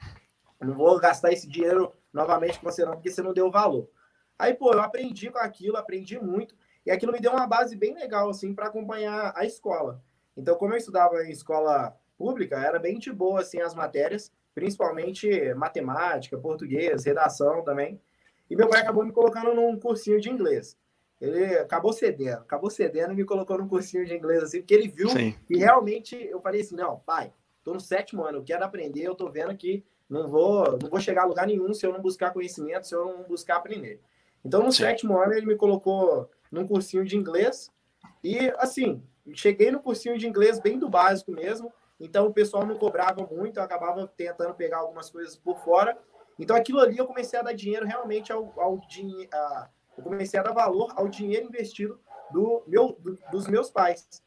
não 0.60 0.74
vou 0.74 0.98
gastar 0.98 1.32
esse 1.32 1.46
dinheiro 1.46 1.92
novamente 2.12 2.58
com 2.58 2.70
você 2.70 2.84
não, 2.84 2.92
porque 2.92 3.10
você 3.10 3.22
não 3.22 3.34
deu 3.34 3.50
valor. 3.50 3.88
Aí, 4.38 4.54
pô, 4.54 4.72
eu 4.72 4.80
aprendi 4.80 5.30
com 5.30 5.38
aquilo, 5.38 5.76
aprendi 5.76 6.18
muito. 6.18 6.56
E 6.86 6.90
aquilo 6.90 7.12
me 7.12 7.20
deu 7.20 7.32
uma 7.32 7.46
base 7.46 7.76
bem 7.76 7.94
legal, 7.94 8.28
assim, 8.28 8.54
para 8.54 8.66
acompanhar 8.66 9.32
a 9.36 9.44
escola. 9.44 10.02
Então, 10.36 10.56
como 10.56 10.72
eu 10.72 10.78
estudava 10.78 11.22
em 11.24 11.30
escola 11.30 11.96
pública, 12.16 12.58
era 12.58 12.78
bem 12.78 12.98
de 12.98 13.12
boa, 13.12 13.40
assim, 13.40 13.60
as 13.60 13.74
matérias, 13.74 14.32
principalmente 14.54 15.54
matemática, 15.54 16.38
português, 16.38 17.04
redação 17.04 17.62
também. 17.62 18.00
E 18.50 18.56
meu 18.56 18.68
pai 18.68 18.80
acabou 18.80 19.04
me 19.04 19.12
colocando 19.12 19.54
num 19.54 19.78
cursinho 19.78 20.20
de 20.20 20.30
inglês. 20.30 20.76
Ele 21.24 21.56
acabou 21.56 21.92
cedendo, 21.92 22.42
acabou 22.42 22.68
cedendo 22.68 23.12
e 23.12 23.16
me 23.16 23.24
colocou 23.24 23.56
num 23.56 23.68
cursinho 23.68 24.04
de 24.04 24.14
inglês, 24.14 24.42
assim, 24.42 24.58
porque 24.58 24.74
ele 24.74 24.88
viu 24.88 25.08
Sim. 25.08 25.34
e 25.48 25.56
realmente 25.56 26.14
eu 26.16 26.40
falei 26.40 26.60
assim: 26.60 26.76
não, 26.76 26.98
pai, 27.00 27.32
tô 27.62 27.72
no 27.72 27.80
sétimo 27.80 28.24
ano, 28.24 28.38
eu 28.38 28.44
quero 28.44 28.64
aprender, 28.64 29.02
eu 29.02 29.14
tô 29.14 29.30
vendo 29.30 29.56
que 29.56 29.82
não 30.08 30.28
vou, 30.28 30.78
não 30.80 30.90
vou 30.90 31.00
chegar 31.00 31.22
a 31.22 31.26
lugar 31.26 31.46
nenhum 31.46 31.72
se 31.72 31.86
eu 31.86 31.92
não 31.92 32.00
buscar 32.00 32.32
conhecimento, 32.32 32.86
se 32.86 32.94
eu 32.94 33.06
não 33.06 33.22
buscar 33.24 33.56
aprender. 33.56 34.00
Então, 34.44 34.62
no 34.62 34.70
Sim. 34.70 34.82
sétimo 34.82 35.18
ano, 35.18 35.32
ele 35.32 35.46
me 35.46 35.56
colocou 35.56 36.30
num 36.52 36.66
cursinho 36.66 37.04
de 37.04 37.16
inglês 37.16 37.70
e, 38.22 38.52
assim, 38.58 39.02
cheguei 39.32 39.70
no 39.70 39.80
cursinho 39.80 40.18
de 40.18 40.28
inglês 40.28 40.60
bem 40.60 40.78
do 40.78 40.90
básico 40.90 41.32
mesmo, 41.32 41.72
então 41.98 42.26
o 42.26 42.34
pessoal 42.34 42.66
não 42.66 42.76
cobrava 42.76 43.26
muito, 43.26 43.58
eu 43.58 43.62
acabava 43.62 44.06
tentando 44.06 44.52
pegar 44.52 44.78
algumas 44.78 45.08
coisas 45.08 45.34
por 45.34 45.58
fora. 45.60 45.96
Então, 46.38 46.54
aquilo 46.54 46.80
ali 46.80 46.98
eu 46.98 47.06
comecei 47.06 47.38
a 47.38 47.42
dar 47.42 47.54
dinheiro 47.54 47.86
realmente 47.86 48.30
ao, 48.30 48.52
ao 48.60 48.78
dinheiro 48.86 49.30
eu 49.96 50.04
comecei 50.04 50.38
a 50.38 50.42
dar 50.42 50.52
valor 50.52 50.92
ao 50.96 51.08
dinheiro 51.08 51.46
investido 51.46 52.00
do 52.30 52.62
meu, 52.66 52.96
do, 53.00 53.18
dos 53.30 53.46
meus 53.46 53.70
pais. 53.70 54.22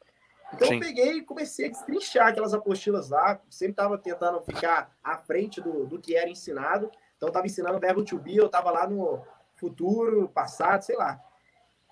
Então 0.54 0.68
Sim. 0.68 0.74
eu 0.74 0.80
peguei 0.80 1.12
e 1.18 1.22
comecei 1.22 1.66
a 1.66 1.70
destrinchar 1.70 2.28
aquelas 2.28 2.54
apostilas 2.54 3.10
lá, 3.10 3.40
sempre 3.50 3.72
estava 3.72 3.98
tentando 3.98 4.40
ficar 4.40 4.96
à 5.04 5.18
frente 5.18 5.60
do, 5.60 5.86
do 5.86 5.98
que 5.98 6.16
era 6.16 6.28
ensinado. 6.28 6.90
Então 7.16 7.28
estava 7.28 7.46
ensinando 7.46 7.76
o 7.76 7.80
verbo 7.80 8.04
to 8.04 8.18
be, 8.18 8.36
eu 8.36 8.46
estava 8.46 8.70
lá 8.70 8.86
no 8.86 9.22
futuro, 9.56 10.28
passado, 10.28 10.82
sei 10.82 10.96
lá. 10.96 11.20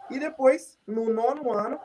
E 0.08 0.18
depois, 0.18 0.78
no 0.86 1.12
nono 1.12 1.52
ano, 1.52 1.80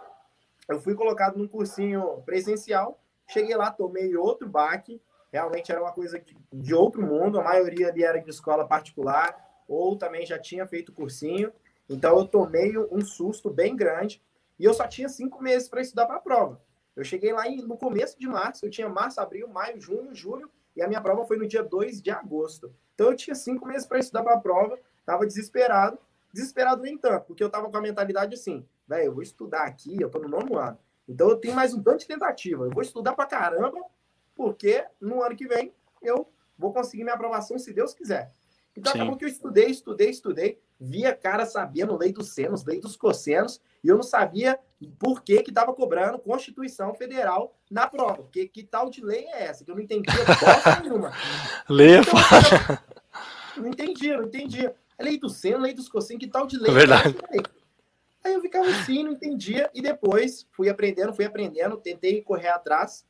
eu 0.70 0.80
fui 0.80 0.96
colocado 0.96 1.38
num 1.38 1.48
cursinho 1.48 2.22
presencial. 2.24 3.00
Cheguei 3.28 3.56
lá, 3.56 3.72
tomei 3.72 4.16
outro 4.16 4.48
baque. 4.48 5.02
Realmente 5.32 5.72
era 5.72 5.82
uma 5.82 5.92
coisa 5.92 6.20
de, 6.20 6.38
de 6.54 6.74
outro 6.74 7.02
mundo. 7.02 7.40
A 7.40 7.44
maioria 7.44 7.90
ali 7.90 8.04
era 8.04 8.22
de 8.22 8.30
escola 8.30 8.68
particular 8.68 9.36
ou 9.68 9.98
também 9.98 10.26
já 10.26 10.38
tinha 10.38 10.68
feito 10.68 10.94
cursinho. 10.94 11.52
Então 11.90 12.18
eu 12.18 12.26
tomei 12.26 12.78
um 12.78 13.02
susto 13.02 13.50
bem 13.50 13.76
grande 13.76 14.22
e 14.58 14.66
eu 14.66 14.74
só 14.74 14.88
tinha 14.88 15.10
cinco 15.10 15.42
meses 15.42 15.68
para 15.68 15.82
estudar 15.82 16.06
para 16.06 16.18
a 16.18 16.22
prova. 16.22 16.62
Eu 16.96 17.04
cheguei 17.04 17.34
lá 17.34 17.44
no 17.50 17.78
começo 17.78 18.20
de 18.20 18.28
março, 18.28 18.66
eu 18.66 18.70
tinha 18.70 18.90
março, 18.90 19.20
abril, 19.20 19.48
maio, 19.48 19.80
junho, 19.80 20.14
julho 20.14 20.52
e 20.76 20.82
a 20.82 20.88
minha 20.88 21.02
prova 21.02 21.26
foi 21.26 21.38
no 21.38 21.48
dia 21.48 21.64
2 21.64 22.02
de 22.02 22.12
agosto. 22.12 22.74
Então 22.94 23.08
eu 23.08 23.16
tinha 23.16 23.36
cinco 23.36 23.68
meses 23.68 23.88
para 23.88 24.00
estudar 24.00 24.24
para 24.24 24.36
a 24.36 24.40
prova, 24.40 24.80
estava 25.00 25.26
desesperado, 25.26 25.98
desesperado 26.34 26.82
nem 26.82 26.98
tanto, 26.98 27.26
porque 27.26 27.44
eu 27.44 27.48
estava 27.48 27.70
com 27.70 27.78
a 27.78 27.82
mentalidade 27.82 28.36
assim, 28.36 28.66
velho, 28.88 29.06
eu 29.06 29.14
vou 29.14 29.24
estudar 29.24 29.64
aqui, 29.64 30.00
eu 30.00 30.08
estou 30.08 30.22
no 30.22 30.30
nono 30.30 30.58
ano, 30.58 30.78
então 31.08 31.30
eu 31.30 31.38
tenho 31.38 31.56
mais 31.56 31.74
um 31.74 31.82
tanto 31.82 32.00
de 32.00 32.08
tentativa, 32.08 32.66
eu 32.66 32.72
vou 32.72 32.82
estudar 32.82 33.14
para 33.14 33.26
caramba, 33.26 33.82
porque 34.36 34.86
no 35.00 35.22
ano 35.22 35.36
que 35.36 35.48
vem 35.48 35.74
eu 36.02 36.32
vou 36.58 36.72
conseguir 36.72 37.04
minha 37.04 37.16
aprovação 37.16 37.60
se 37.60 37.74
Deus 37.74 37.94
quiser. 37.94 38.32
Então 38.76 38.94
Sim. 38.94 39.00
acabou 39.00 39.18
que 39.18 39.26
eu 39.26 39.30
estudei, 39.30 39.66
estudei, 39.66 40.10
estudei, 40.10 40.62
via 40.84 41.16
cara 41.16 41.46
sabendo 41.46 41.96
lei 41.96 42.12
dos 42.12 42.34
senos, 42.34 42.66
lei 42.66 42.80
dos 42.80 42.98
cossenos, 42.98 43.62
e 43.84 43.88
eu 43.88 43.96
não 43.96 44.04
sabia 44.04 44.60
por 44.98 45.22
que 45.22 45.44
que 45.44 45.52
estava 45.52 45.72
cobrando 45.74 46.18
Constituição 46.18 46.96
Federal 46.96 47.56
na 47.70 47.86
prova. 47.86 48.28
Que, 48.32 48.48
que 48.48 48.64
tal 48.64 48.90
de 48.90 49.06
lei 49.06 49.26
é 49.26 49.44
essa? 49.44 49.64
Que 49.64 49.70
eu 49.70 49.76
não 49.76 49.84
entendia 49.84 50.12
bosta 50.26 50.80
nenhuma. 50.82 51.14
Lei 51.70 51.98
é 51.98 52.00
então, 52.00 52.20
Não 53.58 53.68
entendia, 53.68 54.18
não 54.18 54.24
entendia. 54.26 54.76
É 54.98 55.04
lei 55.04 55.20
do 55.20 55.30
seno, 55.30 55.60
lei 55.60 55.74
dos 55.74 55.88
cossenos, 55.88 56.24
que 56.24 56.30
tal 56.30 56.48
de 56.48 56.58
lei? 56.58 56.72
É 56.72 56.74
verdade. 56.74 57.16
Aí 58.24 58.34
eu 58.34 58.42
ficava 58.42 58.68
assim, 58.68 59.04
não 59.04 59.12
entendia, 59.12 59.70
e 59.76 59.82
depois 59.82 60.48
fui 60.52 60.68
aprendendo, 60.68 61.14
fui 61.14 61.26
aprendendo, 61.26 61.78
tentei 61.78 62.22
correr 62.22 62.50
atrás, 62.50 63.06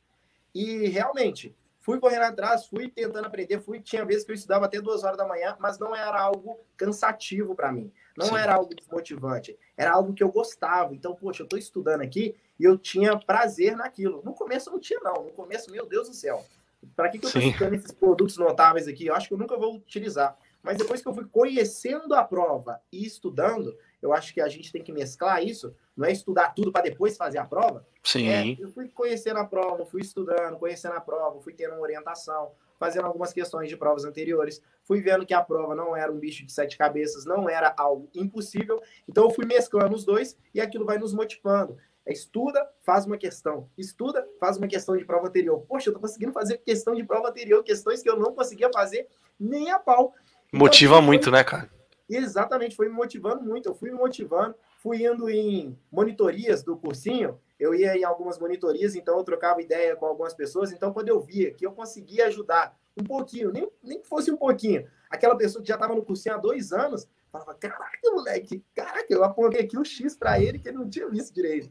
e 0.54 0.88
realmente 0.88 1.54
Fui 1.82 1.98
correndo 1.98 2.22
atrás, 2.22 2.66
fui 2.66 2.88
tentando 2.88 3.26
aprender, 3.26 3.60
fui 3.60 3.80
tinha 3.80 4.04
vezes 4.04 4.24
que 4.24 4.30
eu 4.30 4.36
estudava 4.36 4.66
até 4.66 4.80
duas 4.80 5.02
horas 5.02 5.18
da 5.18 5.26
manhã, 5.26 5.56
mas 5.58 5.80
não 5.80 5.94
era 5.94 6.20
algo 6.20 6.60
cansativo 6.76 7.56
para 7.56 7.72
mim, 7.72 7.92
não 8.16 8.26
Sim. 8.26 8.36
era 8.36 8.54
algo 8.54 8.72
desmotivante, 8.72 9.58
era 9.76 9.90
algo 9.92 10.14
que 10.14 10.22
eu 10.22 10.30
gostava. 10.30 10.94
Então, 10.94 11.12
poxa, 11.12 11.42
eu 11.42 11.44
estou 11.44 11.58
estudando 11.58 12.02
aqui 12.02 12.36
e 12.58 12.64
eu 12.64 12.78
tinha 12.78 13.18
prazer 13.18 13.76
naquilo. 13.76 14.22
No 14.24 14.32
começo 14.32 14.70
não 14.70 14.78
tinha 14.78 15.00
não, 15.00 15.24
no 15.24 15.32
começo, 15.32 15.72
meu 15.72 15.84
Deus 15.84 16.08
do 16.08 16.14
céu, 16.14 16.46
para 16.94 17.08
que, 17.08 17.18
que 17.18 17.24
eu 17.24 17.28
estou 17.28 17.42
estudando 17.42 17.74
esses 17.74 17.90
produtos 17.90 18.36
notáveis 18.36 18.86
aqui? 18.86 19.06
Eu 19.06 19.16
acho 19.16 19.26
que 19.26 19.34
eu 19.34 19.38
nunca 19.38 19.56
vou 19.56 19.74
utilizar. 19.74 20.38
Mas 20.62 20.78
depois 20.78 21.02
que 21.02 21.08
eu 21.08 21.14
fui 21.14 21.24
conhecendo 21.24 22.14
a 22.14 22.22
prova 22.22 22.80
e 22.92 23.04
estudando, 23.04 23.76
eu 24.02 24.12
acho 24.12 24.34
que 24.34 24.40
a 24.40 24.48
gente 24.48 24.72
tem 24.72 24.82
que 24.82 24.92
mesclar 24.92 25.42
isso, 25.42 25.74
não 25.96 26.06
é 26.06 26.12
estudar 26.12 26.52
tudo 26.54 26.72
para 26.72 26.82
depois 26.82 27.16
fazer 27.16 27.38
a 27.38 27.44
prova. 27.44 27.86
Sim. 28.02 28.28
É, 28.28 28.56
eu 28.58 28.68
fui 28.68 28.88
conhecendo 28.88 29.38
a 29.38 29.44
prova, 29.44 29.86
fui 29.86 30.00
estudando, 30.00 30.58
conhecendo 30.58 30.94
a 30.94 31.00
prova, 31.00 31.40
fui 31.40 31.54
tendo 31.54 31.74
uma 31.74 31.82
orientação, 31.82 32.50
fazendo 32.78 33.06
algumas 33.06 33.32
questões 33.32 33.68
de 33.68 33.76
provas 33.76 34.04
anteriores, 34.04 34.60
fui 34.82 35.00
vendo 35.00 35.24
que 35.24 35.32
a 35.32 35.40
prova 35.40 35.72
não 35.72 35.94
era 35.96 36.10
um 36.10 36.18
bicho 36.18 36.44
de 36.44 36.52
sete 36.52 36.76
cabeças, 36.76 37.24
não 37.24 37.48
era 37.48 37.72
algo 37.76 38.10
impossível, 38.12 38.82
então 39.08 39.24
eu 39.24 39.30
fui 39.30 39.46
mesclando 39.46 39.94
os 39.94 40.04
dois 40.04 40.36
e 40.52 40.60
aquilo 40.60 40.84
vai 40.84 40.98
nos 40.98 41.14
motivando. 41.14 41.78
É, 42.04 42.12
estuda, 42.12 42.68
faz 42.80 43.06
uma 43.06 43.16
questão. 43.16 43.70
Estuda, 43.78 44.26
faz 44.40 44.56
uma 44.56 44.66
questão 44.66 44.96
de 44.96 45.04
prova 45.04 45.28
anterior. 45.28 45.64
Poxa, 45.68 45.88
eu 45.88 45.94
tô 45.94 46.00
conseguindo 46.00 46.32
fazer 46.32 46.58
questão 46.58 46.96
de 46.96 47.04
prova 47.04 47.28
anterior, 47.28 47.62
questões 47.62 48.02
que 48.02 48.10
eu 48.10 48.18
não 48.18 48.34
conseguia 48.34 48.68
fazer 48.72 49.06
nem 49.38 49.70
a 49.70 49.78
pau. 49.78 50.12
Motiva 50.52 50.94
então, 50.94 51.02
muito, 51.02 51.30
né, 51.30 51.44
cara? 51.44 51.70
Exatamente, 52.08 52.76
foi 52.76 52.88
me 52.88 52.94
motivando 52.94 53.42
muito. 53.42 53.68
Eu 53.68 53.74
fui 53.74 53.90
me 53.90 53.96
motivando, 53.96 54.54
fui 54.78 55.04
indo 55.04 55.28
em 55.28 55.78
monitorias 55.90 56.62
do 56.62 56.76
cursinho. 56.76 57.38
Eu 57.58 57.74
ia 57.74 57.96
em 57.96 58.04
algumas 58.04 58.38
monitorias, 58.38 58.94
então 58.94 59.16
eu 59.16 59.24
trocava 59.24 59.62
ideia 59.62 59.94
com 59.96 60.06
algumas 60.06 60.34
pessoas. 60.34 60.72
Então, 60.72 60.92
quando 60.92 61.08
eu 61.08 61.20
via 61.20 61.52
que 61.52 61.64
eu 61.64 61.72
conseguia 61.72 62.26
ajudar 62.26 62.76
um 62.96 63.04
pouquinho, 63.04 63.52
nem, 63.52 63.70
nem 63.82 64.00
que 64.00 64.06
fosse 64.06 64.30
um 64.30 64.36
pouquinho, 64.36 64.86
aquela 65.08 65.36
pessoa 65.36 65.62
que 65.62 65.68
já 65.68 65.74
estava 65.74 65.94
no 65.94 66.04
cursinho 66.04 66.34
há 66.34 66.38
dois 66.38 66.72
anos, 66.72 67.08
falava: 67.30 67.54
Caraca, 67.54 68.10
moleque, 68.12 68.64
caraca, 68.74 69.06
eu 69.08 69.24
apontei 69.24 69.62
aqui 69.62 69.76
o 69.76 69.80
um 69.80 69.84
X 69.84 70.16
para 70.16 70.40
ele 70.40 70.58
que 70.58 70.68
ele 70.68 70.78
não 70.78 70.88
tinha 70.88 71.08
visto 71.08 71.32
direito. 71.34 71.70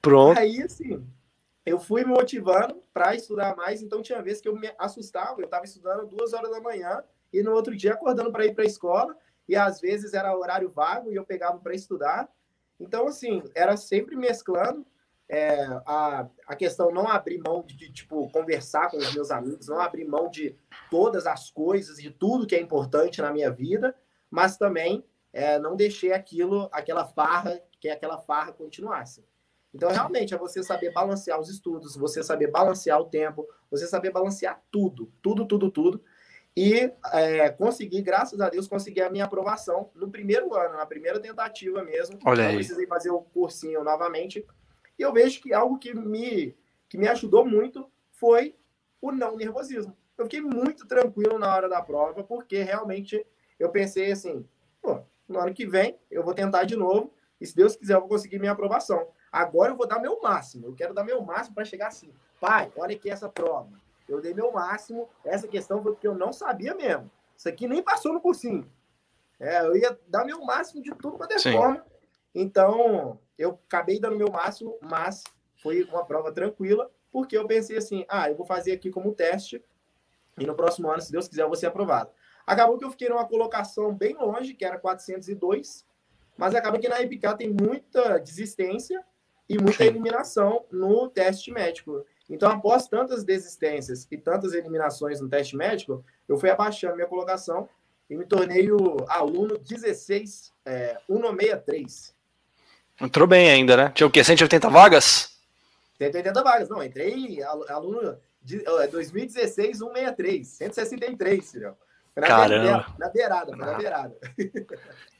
Pronto. 0.00 0.38
Aí, 0.38 0.62
assim, 0.62 1.04
eu 1.64 1.78
fui 1.78 2.04
me 2.04 2.10
motivando 2.10 2.80
para 2.92 3.14
estudar 3.14 3.54
mais. 3.56 3.82
Então, 3.82 4.02
tinha 4.02 4.22
vezes 4.22 4.40
que 4.40 4.48
eu 4.48 4.56
me 4.56 4.72
assustava, 4.78 5.40
eu 5.40 5.44
estava 5.44 5.64
estudando 5.64 6.06
duas 6.06 6.32
horas 6.32 6.50
da 6.50 6.60
manhã 6.60 7.02
e 7.32 7.42
no 7.42 7.52
outro 7.52 7.74
dia 7.76 7.94
acordando 7.94 8.30
para 8.30 8.44
ir 8.44 8.54
para 8.54 8.64
a 8.64 8.66
escola, 8.66 9.16
e 9.48 9.56
às 9.56 9.80
vezes 9.80 10.14
era 10.14 10.36
horário 10.36 10.70
vago 10.70 11.10
e 11.10 11.16
eu 11.16 11.24
pegava 11.24 11.58
para 11.58 11.74
estudar. 11.74 12.28
Então, 12.78 13.06
assim, 13.06 13.42
era 13.54 13.76
sempre 13.76 14.16
mesclando 14.16 14.86
é, 15.28 15.64
a, 15.86 16.28
a 16.46 16.56
questão 16.56 16.90
não 16.90 17.08
abrir 17.08 17.38
mão 17.38 17.62
de, 17.62 17.76
de, 17.76 17.90
tipo, 17.90 18.28
conversar 18.30 18.90
com 18.90 18.98
os 18.98 19.14
meus 19.14 19.30
amigos, 19.30 19.68
não 19.68 19.80
abrir 19.80 20.04
mão 20.04 20.28
de 20.28 20.54
todas 20.90 21.26
as 21.26 21.50
coisas, 21.50 21.96
de 21.96 22.10
tudo 22.10 22.46
que 22.46 22.54
é 22.54 22.60
importante 22.60 23.22
na 23.22 23.32
minha 23.32 23.50
vida, 23.50 23.94
mas 24.30 24.56
também 24.56 25.04
é, 25.32 25.58
não 25.58 25.74
deixei 25.74 26.12
aquilo, 26.12 26.68
aquela 26.72 27.06
farra, 27.06 27.60
que 27.80 27.88
aquela 27.88 28.18
farra 28.18 28.52
continuasse. 28.52 29.24
Então, 29.74 29.90
realmente, 29.90 30.34
é 30.34 30.36
você 30.36 30.62
saber 30.62 30.92
balancear 30.92 31.40
os 31.40 31.48
estudos, 31.48 31.96
você 31.96 32.22
saber 32.22 32.50
balancear 32.50 33.00
o 33.00 33.06
tempo, 33.06 33.48
você 33.70 33.86
saber 33.86 34.10
balancear 34.10 34.62
tudo, 34.70 35.10
tudo, 35.22 35.46
tudo, 35.46 35.70
tudo, 35.70 36.04
e 36.56 36.92
é, 37.12 37.48
consegui, 37.50 38.02
graças 38.02 38.38
a 38.40 38.48
Deus, 38.50 38.68
conseguir 38.68 39.00
a 39.02 39.10
minha 39.10 39.24
aprovação 39.24 39.90
no 39.94 40.10
primeiro 40.10 40.54
ano, 40.54 40.76
na 40.76 40.84
primeira 40.84 41.18
tentativa 41.18 41.82
mesmo. 41.82 42.18
Olha 42.24 42.48
aí. 42.48 42.56
precisei 42.56 42.86
fazer 42.86 43.10
o 43.10 43.22
cursinho 43.22 43.82
novamente. 43.82 44.44
E 44.98 45.02
eu 45.02 45.12
vejo 45.12 45.40
que 45.40 45.54
algo 45.54 45.78
que 45.78 45.94
me, 45.94 46.54
que 46.88 46.98
me 46.98 47.08
ajudou 47.08 47.46
muito 47.46 47.90
foi 48.10 48.54
o 49.00 49.10
não 49.10 49.36
nervosismo. 49.36 49.96
Eu 50.18 50.26
fiquei 50.26 50.42
muito 50.42 50.86
tranquilo 50.86 51.38
na 51.38 51.54
hora 51.54 51.68
da 51.68 51.80
prova, 51.80 52.22
porque 52.22 52.62
realmente 52.62 53.26
eu 53.58 53.70
pensei 53.70 54.12
assim, 54.12 54.46
pô, 54.82 55.00
no 55.26 55.40
ano 55.40 55.54
que 55.54 55.66
vem 55.66 55.98
eu 56.10 56.22
vou 56.22 56.34
tentar 56.34 56.64
de 56.64 56.76
novo, 56.76 57.14
e 57.40 57.46
se 57.46 57.56
Deus 57.56 57.74
quiser 57.74 57.94
eu 57.94 58.00
vou 58.00 58.10
conseguir 58.10 58.38
minha 58.38 58.52
aprovação. 58.52 59.08
Agora 59.32 59.72
eu 59.72 59.76
vou 59.76 59.88
dar 59.88 59.98
meu 59.98 60.20
máximo, 60.20 60.66
eu 60.66 60.74
quero 60.74 60.92
dar 60.92 61.02
meu 61.02 61.22
máximo 61.22 61.54
para 61.54 61.64
chegar 61.64 61.88
assim. 61.88 62.12
Pai, 62.38 62.70
olha 62.76 62.94
aqui 62.94 63.08
essa 63.08 63.28
prova 63.28 63.80
eu 64.08 64.20
dei 64.20 64.34
meu 64.34 64.52
máximo. 64.52 65.08
Essa 65.24 65.48
questão 65.48 65.82
foi 65.82 65.92
porque 65.92 66.06
eu 66.06 66.14
não 66.14 66.32
sabia 66.32 66.74
mesmo. 66.74 67.10
Isso 67.36 67.48
aqui 67.48 67.66
nem 67.66 67.82
passou 67.82 68.12
no 68.12 68.20
cursinho. 68.20 68.70
É, 69.40 69.60
eu 69.66 69.76
ia 69.76 69.98
dar 70.06 70.24
meu 70.24 70.44
máximo 70.44 70.82
de 70.82 70.94
tudo 70.94 71.18
para 71.18 71.26
ter 71.26 71.40
forma. 71.40 71.84
Então, 72.34 73.18
eu 73.36 73.58
acabei 73.66 73.98
dando 73.98 74.16
meu 74.16 74.30
máximo, 74.30 74.78
mas 74.80 75.24
foi 75.62 75.82
uma 75.84 76.04
prova 76.04 76.32
tranquila, 76.32 76.90
porque 77.10 77.36
eu 77.36 77.46
pensei 77.46 77.76
assim: 77.76 78.04
ah, 78.08 78.30
eu 78.30 78.36
vou 78.36 78.46
fazer 78.46 78.72
aqui 78.72 78.90
como 78.90 79.12
teste, 79.12 79.62
e 80.38 80.46
no 80.46 80.54
próximo 80.54 80.90
ano, 80.90 81.02
se 81.02 81.12
Deus 81.12 81.28
quiser, 81.28 81.42
eu 81.42 81.48
vou 81.48 81.56
ser 81.56 81.66
aprovado. 81.66 82.10
Acabou 82.46 82.78
que 82.78 82.84
eu 82.84 82.90
fiquei 82.90 83.08
numa 83.08 83.26
colocação 83.26 83.94
bem 83.94 84.14
longe, 84.14 84.54
que 84.54 84.64
era 84.64 84.78
402, 84.78 85.86
mas 86.36 86.54
acaba 86.54 86.78
que 86.78 86.88
na 86.88 87.00
EPK 87.00 87.36
tem 87.36 87.48
muita 87.48 88.18
desistência 88.18 89.04
e 89.48 89.58
muita 89.58 89.84
eliminação 89.84 90.64
no 90.70 91.08
teste 91.08 91.52
médico. 91.52 92.04
Então, 92.32 92.50
após 92.50 92.88
tantas 92.88 93.24
desistências 93.24 94.08
e 94.10 94.16
tantas 94.16 94.54
eliminações 94.54 95.20
no 95.20 95.28
teste 95.28 95.54
médico, 95.54 96.02
eu 96.26 96.38
fui 96.38 96.48
abaixando 96.48 96.94
minha 96.94 97.06
colocação 97.06 97.68
e 98.08 98.16
me 98.16 98.24
tornei 98.24 98.72
o 98.72 99.04
aluno 99.06 99.58
16, 99.58 100.50
é, 100.64 100.96
163. 101.06 102.14
Entrou 103.02 103.28
bem 103.28 103.50
ainda, 103.50 103.76
né? 103.76 103.92
Tinha 103.94 104.06
o 104.06 104.10
quê? 104.10 104.24
180 104.24 104.70
vagas? 104.70 105.36
180 105.98 106.42
vagas. 106.42 106.68
Não, 106.70 106.82
entrei 106.82 107.42
aluno 107.42 108.16
de 108.42 108.64
2016, 108.90 109.78
163. 109.78 110.48
163, 110.48 111.52
filhão. 111.52 111.76
Na 112.16 112.26
Caramba. 112.26 112.62
Beirada, 112.62 112.94
na 112.98 113.08
beirada, 113.10 113.56
na 113.56 113.74
beirada. 113.74 114.16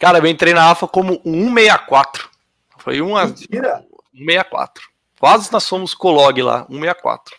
Cara, 0.01 0.19
eu 0.19 0.27
entrei 0.27 0.55
na 0.55 0.71
AFA 0.71 0.89
como 0.89 1.21
164. 1.23 2.31
Foi 2.79 3.03
uma. 3.03 3.27
Mentira! 3.27 3.85
164. 4.15 4.92
Quase 5.23 5.53
nós 5.53 5.69
fomos 5.69 5.95
colog 5.95 6.43
lá, 6.43 6.67
164. 6.69 7.37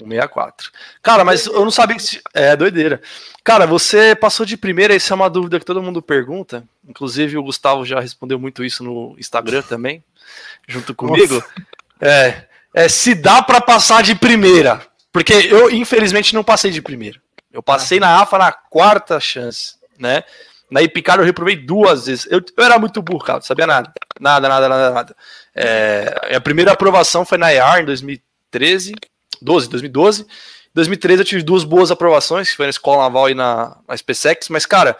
164. 0.00 0.72
Cara, 1.00 1.24
mas 1.24 1.46
eu 1.46 1.64
não 1.64 1.70
sabia 1.70 1.96
se. 2.00 2.20
É, 2.34 2.56
doideira. 2.56 3.00
Cara, 3.44 3.64
você 3.64 4.16
passou 4.16 4.44
de 4.44 4.56
primeira, 4.56 4.92
isso 4.92 5.12
é 5.12 5.14
uma 5.14 5.30
dúvida 5.30 5.60
que 5.60 5.64
todo 5.64 5.80
mundo 5.80 6.02
pergunta. 6.02 6.64
Inclusive, 6.84 7.38
o 7.38 7.44
Gustavo 7.44 7.84
já 7.84 8.00
respondeu 8.00 8.40
muito 8.40 8.64
isso 8.64 8.82
no 8.82 9.14
Instagram 9.20 9.62
também, 9.62 10.02
junto 10.66 10.96
comigo. 10.96 11.40
É, 12.00 12.42
é, 12.74 12.88
se 12.88 13.14
dá 13.14 13.40
para 13.40 13.60
passar 13.60 14.02
de 14.02 14.16
primeira. 14.16 14.84
Porque 15.12 15.32
eu, 15.32 15.70
infelizmente, 15.70 16.34
não 16.34 16.42
passei 16.42 16.72
de 16.72 16.82
primeira. 16.82 17.22
Eu 17.52 17.62
passei 17.62 18.00
na 18.00 18.20
AFA 18.20 18.36
na 18.36 18.50
quarta 18.50 19.20
chance, 19.20 19.76
né? 19.96 20.24
Na 20.68 20.82
Ipicar 20.82 21.20
eu 21.20 21.24
reprovei 21.24 21.54
duas 21.54 22.06
vezes. 22.06 22.26
Eu, 22.28 22.42
eu 22.56 22.64
era 22.64 22.80
muito 22.80 23.00
burro, 23.00 23.24
cara, 23.24 23.38
não 23.38 23.46
sabia 23.46 23.64
nada. 23.64 23.92
Nada, 24.20 24.48
nada, 24.48 24.68
nada, 24.68 24.90
nada. 24.90 25.16
É, 25.54 26.34
a 26.34 26.40
primeira 26.40 26.72
aprovação 26.72 27.24
foi 27.24 27.38
na 27.38 27.50
IAR 27.50 27.80
em 27.80 27.84
2013, 27.84 28.94
12, 29.40 29.68
2012. 29.68 30.22
Em 30.22 30.26
2013 30.74 31.22
eu 31.22 31.26
tive 31.26 31.42
duas 31.42 31.64
boas 31.64 31.90
aprovações, 31.90 32.50
que 32.50 32.56
foi 32.56 32.66
na 32.66 32.70
Escola 32.70 33.04
Naval 33.04 33.30
e 33.30 33.34
na, 33.34 33.76
na 33.88 33.96
SpaceX, 33.96 34.48
mas, 34.48 34.66
cara, 34.66 34.96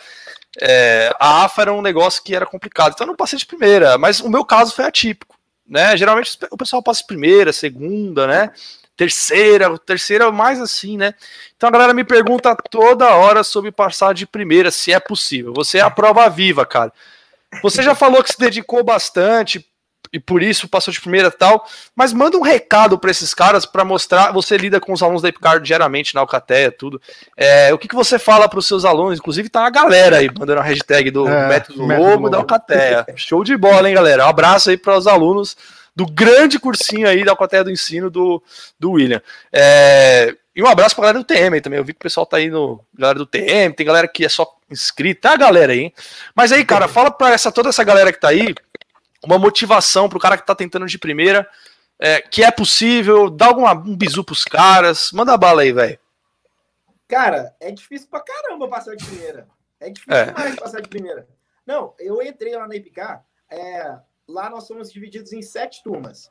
é, 0.61 1.15
a 1.21 1.45
AFA 1.45 1.63
era 1.63 1.73
um 1.73 1.83
negócio 1.83 2.23
que 2.23 2.35
era 2.35 2.47
complicado, 2.47 2.93
então 2.95 3.05
eu 3.07 3.09
não 3.09 3.17
passei 3.17 3.39
de 3.39 3.47
primeira, 3.47 3.99
mas 3.99 4.21
o 4.21 4.29
meu 4.29 4.45
caso 4.45 4.75
foi 4.75 4.85
atípico, 4.85 5.37
né? 5.69 5.97
Geralmente 5.97 6.39
o 6.51 6.57
pessoal 6.57 6.83
passa 6.83 7.01
de 7.01 7.07
primeira, 7.07 7.53
segunda, 7.53 8.27
né? 8.27 8.51
terceira, 8.97 9.79
terceira 9.79 10.33
mais 10.33 10.61
assim, 10.61 10.97
né? 10.97 11.15
Então 11.57 11.69
a 11.69 11.73
galera 11.73 11.93
me 11.93 12.03
pergunta 12.03 12.57
toda 12.71 13.15
hora 13.15 13.45
sobre 13.45 13.71
passar 13.71 14.15
de 14.15 14.27
primeira, 14.27 14.71
se 14.71 14.93
é 14.93 14.99
possível. 14.99 15.53
Você 15.55 15.79
é 15.79 15.83
a 15.83 15.91
prova 15.91 16.29
viva, 16.31 16.65
cara. 16.65 16.93
Você 17.63 17.83
já 17.83 17.95
falou 17.95 18.23
que 18.23 18.33
se 18.33 18.39
dedicou 18.39 18.83
bastante 18.85 19.65
e 20.13 20.21
por 20.21 20.43
isso 20.43 20.69
passou 20.69 20.93
de 20.93 21.01
primeira 21.01 21.29
e 21.29 21.33
tal, 21.33 21.67
mas 21.95 22.13
manda 22.13 22.37
um 22.37 22.43
recado 22.43 22.99
para 22.99 23.11
esses 23.11 23.35
caras 23.35 23.67
para 23.67 23.85
mostrar. 23.85 24.33
Você 24.33 24.57
lida 24.57 24.81
com 24.81 24.93
os 24.93 25.03
alunos 25.03 25.23
da 25.23 25.29
Ipcar 25.29 25.61
diariamente 25.61 26.15
na 26.15 26.21
Alcateia, 26.21 26.71
tudo. 26.71 27.01
É, 27.37 27.73
o 27.73 27.79
que, 27.79 27.89
que 27.89 27.95
você 27.95 28.19
fala 28.19 28.49
para 28.49 28.59
os 28.59 28.67
seus 28.67 28.85
alunos? 28.85 29.19
Inclusive 29.19 29.49
tá 29.49 29.67
a 29.67 29.71
galera 29.71 30.19
aí 30.19 30.29
mandando 30.29 30.61
a 30.61 30.65
hashtag 30.65 31.11
do 31.11 31.29
é, 31.29 31.49
Método 31.49 31.85
Lobo 31.85 32.31
da 32.31 32.39
Alcateia. 32.39 33.07
Show 33.17 33.45
de 33.45 33.57
bola, 33.57 33.89
hein, 33.89 33.95
galera? 33.95 34.27
Um 34.27 34.29
abraço 34.29 34.71
aí 34.71 34.77
para 34.77 34.97
os 34.97 35.07
alunos 35.07 35.57
do 35.95 36.07
grande 36.07 36.59
cursinho 36.59 37.09
aí 37.09 37.25
da 37.25 37.33
Alcateia 37.33 37.65
do 37.65 37.71
Ensino 37.71 38.11
do, 38.11 38.43
do 38.79 38.93
William. 38.93 39.23
É, 39.53 40.37
e 40.57 40.63
um 40.63 40.67
abraço 40.67 40.95
pra 40.95 41.03
galera 41.03 41.19
do 41.19 41.25
TM 41.25 41.61
também. 41.61 41.79
Eu 41.79 41.85
vi 41.85 41.93
que 41.93 41.99
o 41.99 42.03
pessoal 42.03 42.25
tá 42.25 42.39
aí 42.39 42.49
no. 42.49 42.83
Galera 42.95 43.19
do 43.19 43.27
TM, 43.27 43.75
tem 43.75 43.85
galera 43.85 44.09
que 44.09 44.25
é 44.25 44.29
só 44.29 44.57
inscrita, 44.71 45.29
a 45.29 45.37
galera 45.37 45.75
aí, 45.75 45.81
hein? 45.81 45.95
Mas 46.35 46.51
aí, 46.51 46.65
cara, 46.65 46.89
fala 46.89 47.11
pra 47.11 47.31
essa, 47.31 47.53
toda 47.53 47.69
essa 47.69 47.85
galera 47.85 48.11
que 48.11 48.19
tá 48.19 48.29
aí, 48.29 48.55
uma 49.23 49.39
motivação 49.39 50.09
pro 50.09 50.19
cara 50.19 50.39
que 50.39 50.47
tá 50.47 50.55
tentando 50.55 50.87
de 50.87 50.99
primeira, 50.99 51.47
é, 51.99 52.23
que 52.23 52.43
é 52.43 52.51
possível, 52.51 53.29
dá 53.29 53.49
alguma, 53.49 53.75
um 53.75 53.95
bisu 53.95 54.25
pros 54.25 54.45
caras, 54.45 55.13
manda 55.13 55.37
bala 55.37 55.61
aí, 55.61 55.73
velho. 55.73 55.99
Cara, 57.07 57.55
é 57.61 57.71
difícil 57.71 58.09
pra 58.09 58.21
caramba 58.21 58.67
passar 58.67 58.97
de 58.97 59.05
primeira. 59.05 59.47
É 59.79 59.91
difícil 59.91 60.15
é. 60.15 60.25
demais 60.25 60.57
passar 60.57 60.81
de 60.81 60.89
primeira. 60.89 61.29
Não, 61.67 61.95
eu 61.99 62.23
entrei 62.23 62.57
lá 62.57 62.67
na 62.67 62.77
IPK, 62.77 63.21
é, 63.51 63.99
lá 64.27 64.49
nós 64.49 64.67
somos 64.67 64.91
divididos 64.91 65.35
em 65.35 65.43
sete 65.43 65.83
turmas. 65.83 66.31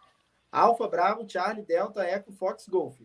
Alfa, 0.51 0.87
Bravo, 0.87 1.29
Charlie, 1.29 1.63
Delta, 1.63 2.09
Echo, 2.09 2.31
Fox, 2.31 2.67
Golf. 2.67 2.97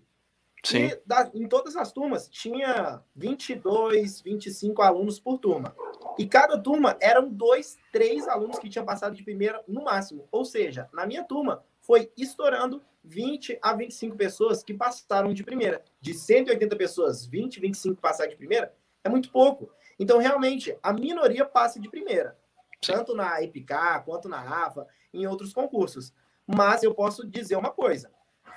Sim. 0.62 0.86
E 0.86 1.00
da, 1.06 1.30
em 1.34 1.48
todas 1.48 1.76
as 1.76 1.92
turmas 1.92 2.28
tinha 2.28 3.02
22, 3.16 4.20
25 4.20 4.82
alunos 4.82 5.18
por 5.18 5.38
turma. 5.38 5.74
E 6.18 6.26
cada 6.26 6.58
turma 6.58 6.96
eram 7.00 7.28
dois, 7.28 7.78
três 7.92 8.28
alunos 8.28 8.58
que 8.58 8.68
tinham 8.68 8.84
passado 8.84 9.14
de 9.14 9.22
primeira 9.22 9.62
no 9.66 9.84
máximo. 9.84 10.28
Ou 10.30 10.44
seja, 10.44 10.88
na 10.92 11.06
minha 11.06 11.24
turma 11.24 11.64
foi 11.80 12.12
estourando 12.16 12.82
20 13.02 13.58
a 13.62 13.72
25 13.72 14.16
pessoas 14.16 14.62
que 14.62 14.74
passaram 14.74 15.32
de 15.32 15.42
primeira. 15.42 15.82
De 16.00 16.12
180 16.12 16.76
pessoas, 16.76 17.24
20, 17.24 17.60
25 17.60 18.00
passaram 18.00 18.30
de 18.30 18.36
primeira 18.36 18.74
é 19.02 19.08
muito 19.08 19.30
pouco. 19.30 19.70
Então, 19.98 20.18
realmente, 20.18 20.76
a 20.82 20.92
minoria 20.92 21.44
passa 21.44 21.80
de 21.80 21.88
primeira 21.88 22.36
tanto 22.80 23.14
na 23.14 23.42
EPK 23.42 24.02
quanto 24.04 24.28
na 24.28 24.40
AFA, 24.40 24.86
em 25.12 25.26
outros 25.26 25.52
concursos. 25.52 26.12
Mas 26.46 26.82
eu 26.82 26.94
posso 26.94 27.26
dizer 27.26 27.56
uma 27.56 27.70
coisa: 27.70 28.10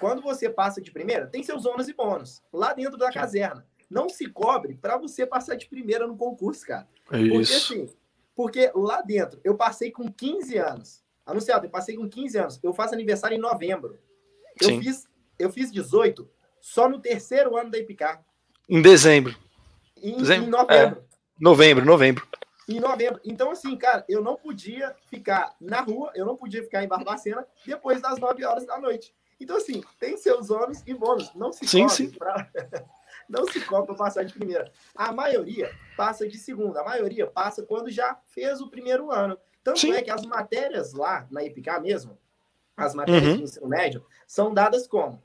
quando 0.04 0.22
você 0.22 0.50
passa 0.50 0.82
de 0.82 0.92
primeira, 0.92 1.28
tem 1.28 1.42
seus 1.42 1.66
ônus 1.66 1.88
e 1.88 1.94
bônus 1.94 2.44
lá 2.52 2.74
dentro 2.74 2.98
da 2.98 3.10
caserna. 3.10 3.66
Não 3.90 4.10
se 4.10 4.28
cobre 4.28 4.76
para 4.76 4.98
você 4.98 5.26
passar 5.26 5.56
de 5.56 5.66
primeira 5.66 6.06
no 6.06 6.18
concurso, 6.18 6.68
cara. 6.68 6.86
É 7.10 7.22
isso. 7.22 7.32
Porque 7.32 7.54
assim, 7.54 7.96
porque 8.36 8.72
lá 8.76 9.02
dentro 9.02 9.40
eu 9.46 9.56
passei 9.56 9.92
com 9.92 10.12
15 10.12 10.58
anos. 10.58 11.02
Anunciado, 11.26 11.68
eu 11.68 11.70
passei 11.70 11.96
com 11.96 12.10
15 12.10 12.38
anos. 12.38 12.60
Eu 12.62 12.74
faço 12.74 12.94
aniversário 12.94 13.38
em 13.38 13.40
novembro. 13.40 13.98
Eu 14.60 14.68
Sim. 14.68 14.82
fiz 14.82 15.08
eu 15.40 15.50
fiz 15.50 15.72
18 15.72 16.30
só 16.60 16.90
no 16.90 17.00
terceiro 17.00 17.56
ano 17.56 17.72
da 17.72 17.78
IPK. 17.78 18.20
Em 18.68 18.82
dezembro. 18.82 19.34
Em, 19.96 20.18
dezembro? 20.18 20.48
em 20.48 20.50
novembro. 20.50 21.00
É. 21.00 21.14
Novembro, 21.40 21.86
novembro 21.86 22.28
em 22.68 22.80
novembro. 22.80 23.20
Então, 23.24 23.52
assim, 23.52 23.76
cara, 23.76 24.06
eu 24.08 24.22
não 24.22 24.36
podia 24.36 24.96
ficar 25.10 25.56
na 25.60 25.82
rua, 25.82 26.12
eu 26.16 26.26
não 26.26 26.36
podia 26.36 26.64
ficar 26.64 26.84
em 26.84 26.88
Barbacena 26.88 27.46
depois 27.66 28.02
das 28.02 28.20
9 28.20 28.44
horas 28.46 28.66
da 28.66 28.78
noite. 28.80 29.14
Então, 29.44 29.58
assim, 29.58 29.84
tem 30.00 30.18
seus 30.18 30.50
ônus 30.50 30.82
e 30.86 30.94
bônus. 30.94 31.34
Não 31.36 31.52
se 31.52 31.68
sim, 31.68 31.88
sim. 31.90 32.10
Pra... 32.12 32.50
não 33.30 33.46
se 33.48 33.62
compra 33.62 33.96
passar 33.96 34.24
de 34.24 34.34
primeira. 34.34 34.72
A 34.96 35.12
maioria 35.12 35.72
passa 35.96 36.28
de 36.28 36.38
segunda. 36.38 36.82
A 36.82 36.84
maioria 36.84 37.28
passa 37.28 37.64
quando 37.64 37.90
já 37.90 38.16
fez 38.26 38.62
o 38.62 38.70
primeiro 38.70 39.12
ano. 39.12 39.38
Tanto 39.64 39.80
sim. 39.80 39.92
é 39.92 40.02
que 40.02 40.12
as 40.12 40.26
matérias 40.26 40.94
lá 40.94 41.28
na 41.32 41.44
IPK 41.44 41.80
mesmo, 41.82 42.18
as 42.76 42.94
matérias 42.94 43.32
uhum. 43.32 43.38
de 43.38 43.44
ensino 43.44 43.68
médio, 43.68 44.06
são 44.28 44.54
dadas 44.54 44.88
como 44.88 45.22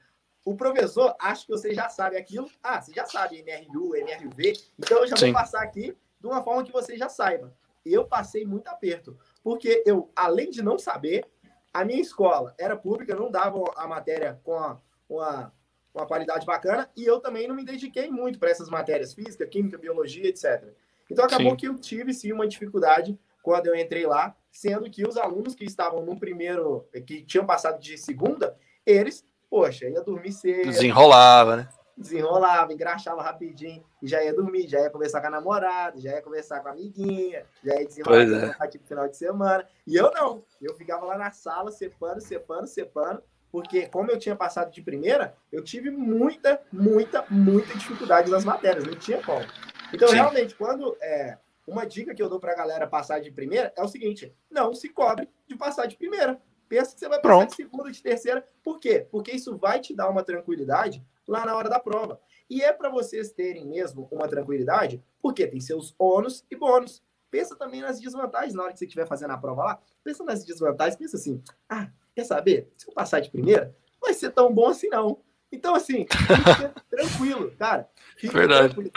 o 0.49 0.57
professor 0.57 1.15
acha 1.21 1.45
que 1.45 1.51
você 1.51 1.75
já 1.75 1.91
sabe 1.91 2.17
aquilo. 2.17 2.51
Ah, 2.63 2.81
você 2.81 2.91
já 2.93 3.05
sabe 3.05 3.43
MRU, 3.43 3.95
MRV. 3.95 4.55
Então 4.79 5.01
eu 5.01 5.07
já 5.07 5.15
Sim. 5.17 5.27
vou 5.27 5.35
passar 5.35 5.63
aqui 5.63 5.95
de 6.19 6.27
uma 6.27 6.43
forma 6.43 6.65
que 6.65 6.73
você 6.73 6.97
já 6.97 7.09
saiba. 7.09 7.55
Eu 7.85 8.07
passei 8.07 8.47
muito 8.47 8.67
aperto, 8.69 9.19
porque 9.43 9.83
eu, 9.85 10.11
além 10.17 10.51
de 10.51 10.63
não 10.63 10.79
saber, 10.79 11.27
a 11.73 11.85
minha 11.85 12.01
escola 12.01 12.55
era 12.59 12.77
pública, 12.77 13.15
não 13.15 13.31
dava 13.31 13.59
a 13.77 13.87
matéria 13.87 14.41
com 14.43 14.55
a, 14.55 14.81
uma, 15.09 15.53
uma 15.95 16.07
qualidade 16.07 16.45
bacana, 16.47 16.91
e 16.97 17.05
eu 17.05 17.21
também 17.21 17.47
não 17.47 17.55
me 17.55 17.65
dediquei 17.65 18.11
muito 18.11 18.39
para 18.39 18.51
essas 18.51 18.69
matérias, 18.69 19.15
física, 19.15 19.47
química, 19.47 19.79
biologia, 19.79 20.29
etc. 20.29 20.73
Então 21.11 21.25
acabou 21.25 21.51
sim. 21.53 21.57
que 21.57 21.69
eu 21.69 21.79
tive 21.79 22.13
sim 22.13 22.33
uma 22.33 22.47
dificuldade 22.47 23.19
quando 23.43 23.67
eu 23.67 23.75
entrei 23.75 24.07
lá, 24.07 24.37
sendo 24.51 24.91
que 24.91 25.07
os 25.07 25.17
alunos 25.17 25.55
que 25.55 25.65
estavam 25.65 26.05
no 26.05 26.19
primeiro, 26.19 26.87
que 27.07 27.23
tinham 27.23 27.47
passado 27.47 27.81
de 27.81 27.97
segunda, 27.97 28.57
eles, 28.85 29.25
poxa, 29.49 29.89
ia 29.89 30.03
dormir 30.03 30.33
cedo. 30.33 30.69
Desenrolava, 30.69 31.57
né? 31.57 31.69
Desenrolava, 31.99 32.73
engraxava 32.73 33.23
rapidinho, 33.23 33.85
e 34.01 34.07
já 34.07 34.23
ia 34.23 34.33
dormir, 34.33 34.69
já 34.69 34.81
ia 34.81 34.91
conversar 34.91 35.21
com 35.21 35.27
a 35.27 35.31
namorada, 35.31 36.01
já 36.01 36.13
ia 36.13 36.23
conversar 36.23 36.61
com 36.61 36.69
a 36.69 36.73
amiguinha, 36.73 37.45
já 37.63 37.81
ia 37.81 37.87
desenrolar 37.87 38.57
é. 38.61 38.67
tipo 38.69 38.87
final 38.87 39.09
de 39.09 39.17
semana. 39.17 39.67
E 39.87 39.97
eu 39.97 40.11
não, 40.13 40.45
eu 40.63 40.75
ficava 40.75 41.05
lá 41.05 41.19
na 41.19 41.31
sala, 41.31 41.71
cepando, 41.73 42.21
cepando, 42.21 42.67
cepando, 42.67 43.23
porque 43.51 43.87
como 43.87 44.11
eu 44.11 44.19
tinha 44.19 44.37
passado 44.37 44.71
de 44.71 44.81
primeira, 44.83 45.35
eu 45.51 45.63
tive 45.63 45.91
muita, 45.91 46.61
muita, 46.73 47.25
muita 47.29 47.75
dificuldade 47.75 48.31
nas 48.31 48.45
matérias, 48.45 48.85
não 48.85 48.95
tinha 48.95 49.23
como. 49.23 49.45
Então, 49.93 50.09
Sim. 50.09 50.17
realmente, 50.17 50.55
quando 50.55 50.97
é, 51.01 51.39
uma 51.67 51.87
dica 51.87 52.15
que 52.15 52.23
eu 52.23 52.29
dou 52.29 52.39
para 52.39 52.53
a 52.53 52.57
galera 52.57 52.87
passar 52.87 53.21
de 53.21 53.31
primeira 53.31 53.73
é 53.77 53.83
o 53.83 53.89
seguinte: 53.89 54.35
não 54.51 54.75
se 54.75 54.89
cobre 54.89 55.29
de 55.47 55.57
passar 55.57 55.87
de 55.87 55.97
primeira. 55.97 56.41
Pensa 56.69 56.93
que 56.93 57.01
você 57.01 57.09
vai 57.09 57.19
passar 57.19 57.35
Pronto. 57.35 57.51
de 57.51 57.57
segunda, 57.57 57.91
de 57.91 58.03
terceira. 58.03 58.45
Por 58.63 58.79
quê? 58.79 59.07
Porque 59.11 59.31
isso 59.33 59.57
vai 59.57 59.81
te 59.81 59.95
dar 59.95 60.11
uma 60.11 60.23
tranquilidade 60.23 61.03
lá 61.29 61.45
na 61.45 61.55
hora 61.55 61.69
da 61.69 61.79
prova. 61.79 62.21
E 62.49 62.63
é 62.63 62.73
para 62.73 62.89
vocês 62.89 63.31
terem 63.31 63.67
mesmo 63.67 64.09
uma 64.11 64.27
tranquilidade, 64.27 65.05
porque 65.21 65.47
tem 65.47 65.61
seus 65.61 65.95
ônus 65.99 66.45
e 66.51 66.57
bônus. 66.57 67.03
Pensa 67.31 67.55
também 67.55 67.83
nas 67.83 68.01
desvantagens 68.01 68.55
na 68.55 68.63
hora 68.63 68.73
que 68.73 68.79
você 68.79 68.87
estiver 68.87 69.07
fazendo 69.07 69.33
a 69.33 69.39
prova 69.39 69.63
lá. 69.63 69.83
Pensa 70.03 70.25
nas 70.25 70.45
desvantagens, 70.45 70.97
pensa 70.97 71.17
assim: 71.17 71.43
ah, 71.69 71.91
quer 72.15 72.25
saber? 72.25 72.73
Se 72.77 72.89
eu 72.89 72.95
passar 72.95 73.21
de 73.21 73.31
primeira, 73.31 73.77
não 74.01 74.01
vai 74.01 74.15
ser 74.15 74.31
tão 74.31 74.53
bom 74.53 74.69
assim, 74.69 74.89
não. 74.89 75.21
Então, 75.53 75.75
assim, 75.75 76.07
fica 76.07 76.75
tranquilo, 76.89 77.51
cara. 77.59 77.89
Verdade. 78.23 78.75
Tranquilo. 78.75 78.93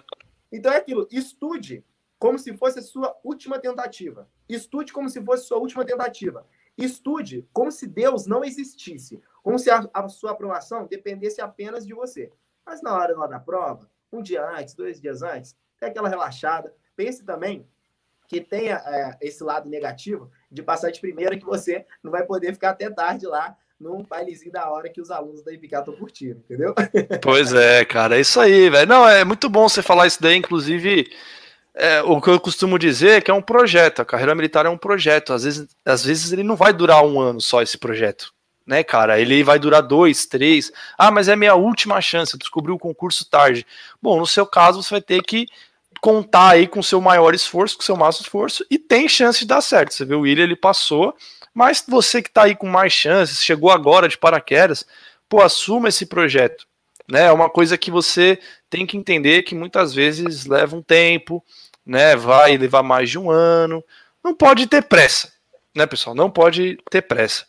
Então 0.52 0.72
é 0.72 0.78
aquilo, 0.78 1.08
estude 1.12 1.86
como 2.20 2.38
se 2.38 2.56
fosse 2.56 2.80
a 2.80 2.82
sua 2.84 3.18
última 3.24 3.58
tentativa. 3.58 4.30
Estude 4.48 4.92
como 4.92 5.10
se 5.10 5.24
fosse 5.24 5.44
a 5.44 5.48
sua 5.48 5.58
última 5.58 5.86
tentativa. 5.86 6.46
Estude 6.78 7.48
como 7.54 7.72
se 7.72 7.88
Deus 7.88 8.28
não 8.28 8.44
existisse, 8.44 9.22
como 9.42 9.58
se 9.58 9.70
a, 9.70 9.88
a 9.94 10.08
sua 10.08 10.32
aprovação 10.32 10.88
dependesse 10.88 11.42
apenas 11.42 11.86
de 11.86 11.94
você. 11.94 12.32
Mas 12.66 12.82
na 12.82 12.96
hora 12.96 13.16
da 13.28 13.40
prova, 13.40 13.90
um 14.12 14.22
dia 14.22 14.46
antes, 14.46 14.74
dois 14.74 15.00
dias 15.00 15.22
antes, 15.22 15.56
tem 15.80 15.90
aquela 15.90 16.10
relaxada. 16.10 16.74
Pense 16.96 17.24
também 17.24 17.68
que 18.28 18.40
tenha 18.40 18.82
é, 18.86 19.18
esse 19.22 19.44
lado 19.44 19.68
negativo 19.68 20.32
de 20.50 20.64
passar 20.64 20.92
de 20.92 21.02
primeira 21.02 21.38
que 21.38 21.46
você 21.46 21.86
não 22.02 22.12
vai 22.12 22.26
poder 22.26 22.54
ficar 22.54 22.70
até 22.70 22.90
tarde 22.90 23.26
lá 23.26 23.58
num 23.78 24.04
bailezinho 24.04 24.52
da 24.52 24.70
hora 24.70 24.90
que 24.90 25.02
os 25.02 25.10
alunos 25.10 25.44
da 25.44 25.52
IPK 25.52 25.76
estão 25.76 25.96
curtindo, 25.96 26.40
entendeu? 26.40 26.74
Pois 27.22 27.52
é, 27.52 27.84
cara, 27.84 28.16
é 28.18 28.22
isso 28.22 28.40
aí, 28.40 28.70
velho. 28.70 28.88
Não, 28.88 29.08
é 29.08 29.26
muito 29.26 29.50
bom 29.50 29.68
você 29.68 29.82
falar 29.82 30.08
isso 30.08 30.22
daí, 30.22 30.38
inclusive. 30.38 31.12
É, 31.74 32.02
o 32.04 32.22
que 32.22 32.30
eu 32.30 32.40
costumo 32.40 32.78
dizer 32.78 33.10
é 33.18 33.22
que 33.22 33.32
é 33.32 33.34
um 33.34 33.42
projeto, 33.42 34.02
a 34.02 34.06
carreira 34.06 34.36
militar 34.36 34.66
é 34.66 34.70
um 34.70 34.78
projeto. 34.78 35.34
Às 35.34 35.44
vezes, 35.44 35.68
às 35.84 36.06
vezes 36.06 36.32
ele 36.32 36.44
não 36.44 36.56
vai 36.56 36.72
durar 36.72 37.04
um 37.04 37.20
ano 37.20 37.42
só 37.42 37.62
esse 37.62 37.78
projeto, 37.78 38.34
né, 38.66 38.84
cara? 38.84 39.20
Ele 39.20 39.44
vai 39.44 39.60
durar 39.60 39.82
dois, 39.82 40.26
três. 40.26 40.72
Ah, 40.98 41.12
mas 41.12 41.28
é 41.28 41.36
minha 41.36 41.56
última 41.56 42.00
chance, 42.02 42.34
eu 42.34 42.40
descobri 42.40 42.72
o 42.72 42.80
concurso 42.80 43.30
tarde. 43.30 43.66
Bom, 44.02 44.20
no 44.20 44.28
seu 44.28 44.46
caso, 44.46 44.82
você 44.82 44.92
vai 44.92 45.02
ter 45.02 45.22
que 45.24 45.48
contar 46.02 46.50
aí 46.50 46.68
com 46.68 46.80
o 46.80 46.84
seu 46.84 47.00
maior 47.00 47.36
esforço, 47.36 47.76
com 47.76 47.84
o 47.84 47.86
seu 47.86 47.96
máximo 47.96 48.26
esforço, 48.26 48.66
e 48.70 48.80
tem 48.80 49.08
chance 49.08 49.40
de 49.40 49.46
dar 49.46 49.62
certo. 49.62 49.94
Você 49.94 50.04
vê 50.04 50.16
o 50.16 50.22
William, 50.22 50.44
ele 50.44 50.56
passou, 50.56 51.16
mas 51.54 51.84
você 51.88 52.22
que 52.22 52.30
está 52.30 52.44
aí 52.44 52.56
com 52.56 52.68
mais 52.68 52.92
chances, 52.92 53.44
chegou 53.44 53.70
agora 53.70 54.08
de 54.08 54.18
paraquedas, 54.18 54.86
pô, 55.30 55.42
assuma 55.42 55.90
esse 55.90 56.06
projeto. 56.06 56.66
Né? 57.10 57.26
É 57.26 57.32
uma 57.32 57.50
coisa 57.50 57.78
que 57.78 57.92
você 57.92 58.40
tem 58.70 58.86
que 58.86 58.98
entender 58.98 59.44
que 59.44 59.54
muitas 59.54 59.94
vezes 59.94 60.46
leva 60.46 60.76
um 60.76 60.82
tempo, 60.82 61.44
né? 61.86 62.16
Vai 62.16 62.58
levar 62.58 62.84
mais 62.84 63.10
de 63.10 63.20
um 63.20 63.30
ano. 63.30 63.84
Não 64.24 64.34
pode 64.34 64.66
ter 64.68 64.84
pressa, 64.84 65.32
né, 65.76 65.86
pessoal? 65.86 66.16
Não 66.16 66.30
pode 66.30 66.78
ter 66.90 67.02
pressa. 67.02 67.46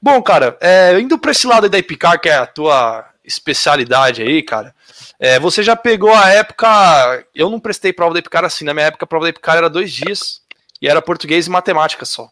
Bom, 0.00 0.20
cara, 0.22 0.56
é, 0.60 0.98
indo 0.98 1.18
para 1.18 1.30
esse 1.30 1.46
lado 1.46 1.68
da 1.68 1.78
Epicar, 1.78 2.20
que 2.20 2.28
é 2.28 2.36
a 2.36 2.46
tua 2.46 3.08
especialidade 3.24 4.22
aí, 4.22 4.42
cara. 4.42 4.74
É, 5.18 5.38
você 5.38 5.62
já 5.62 5.74
pegou 5.74 6.12
a 6.12 6.28
época. 6.30 7.26
Eu 7.34 7.50
não 7.50 7.60
prestei 7.60 7.92
prova 7.92 8.14
da 8.14 8.20
Epicar 8.20 8.44
assim. 8.44 8.64
Na 8.64 8.74
minha 8.74 8.86
época, 8.86 9.04
a 9.04 9.08
prova 9.08 9.24
da 9.24 9.30
Epicar 9.30 9.56
era 9.56 9.70
dois 9.70 9.92
dias 9.92 10.42
e 10.80 10.88
era 10.88 11.02
português 11.02 11.46
e 11.46 11.50
matemática 11.50 12.04
só 12.04 12.30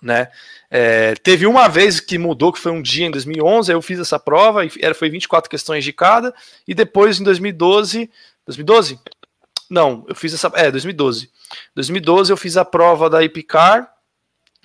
né? 0.00 0.28
É, 0.70 1.14
teve 1.16 1.46
uma 1.46 1.68
vez 1.68 2.00
que 2.00 2.18
mudou, 2.18 2.52
que 2.52 2.58
foi 2.58 2.72
um 2.72 2.82
dia 2.82 3.06
em 3.06 3.10
2011, 3.10 3.72
eu 3.72 3.82
fiz 3.82 3.98
essa 3.98 4.18
prova, 4.18 4.64
e 4.64 4.70
era, 4.80 4.94
foi 4.94 5.08
24 5.08 5.48
questões 5.48 5.84
de 5.84 5.92
cada, 5.92 6.34
e 6.66 6.74
depois 6.74 7.20
em 7.20 7.24
2012, 7.24 8.10
2012? 8.44 8.98
Não, 9.70 10.04
eu 10.08 10.14
fiz 10.14 10.34
essa, 10.34 10.50
é, 10.54 10.70
2012. 10.70 11.30
2012 11.74 12.32
eu 12.32 12.36
fiz 12.36 12.56
a 12.56 12.64
prova 12.64 13.08
da 13.08 13.22
IPCAR, 13.22 13.90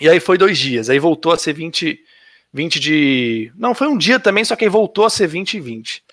e 0.02 0.10
aí 0.10 0.20
foi 0.20 0.38
dois 0.38 0.58
dias, 0.58 0.90
aí 0.90 1.00
voltou 1.00 1.32
a 1.32 1.38
ser 1.38 1.54
20, 1.54 2.04
20 2.52 2.80
de... 2.80 3.52
Não, 3.56 3.74
foi 3.74 3.88
um 3.88 3.98
dia 3.98 4.20
também, 4.20 4.44
só 4.44 4.56
que 4.56 4.66
aí 4.66 4.70
voltou 4.70 5.06
a 5.06 5.10
ser 5.10 5.28
20 5.28 5.54
e 5.54 5.60
20. 5.60 6.04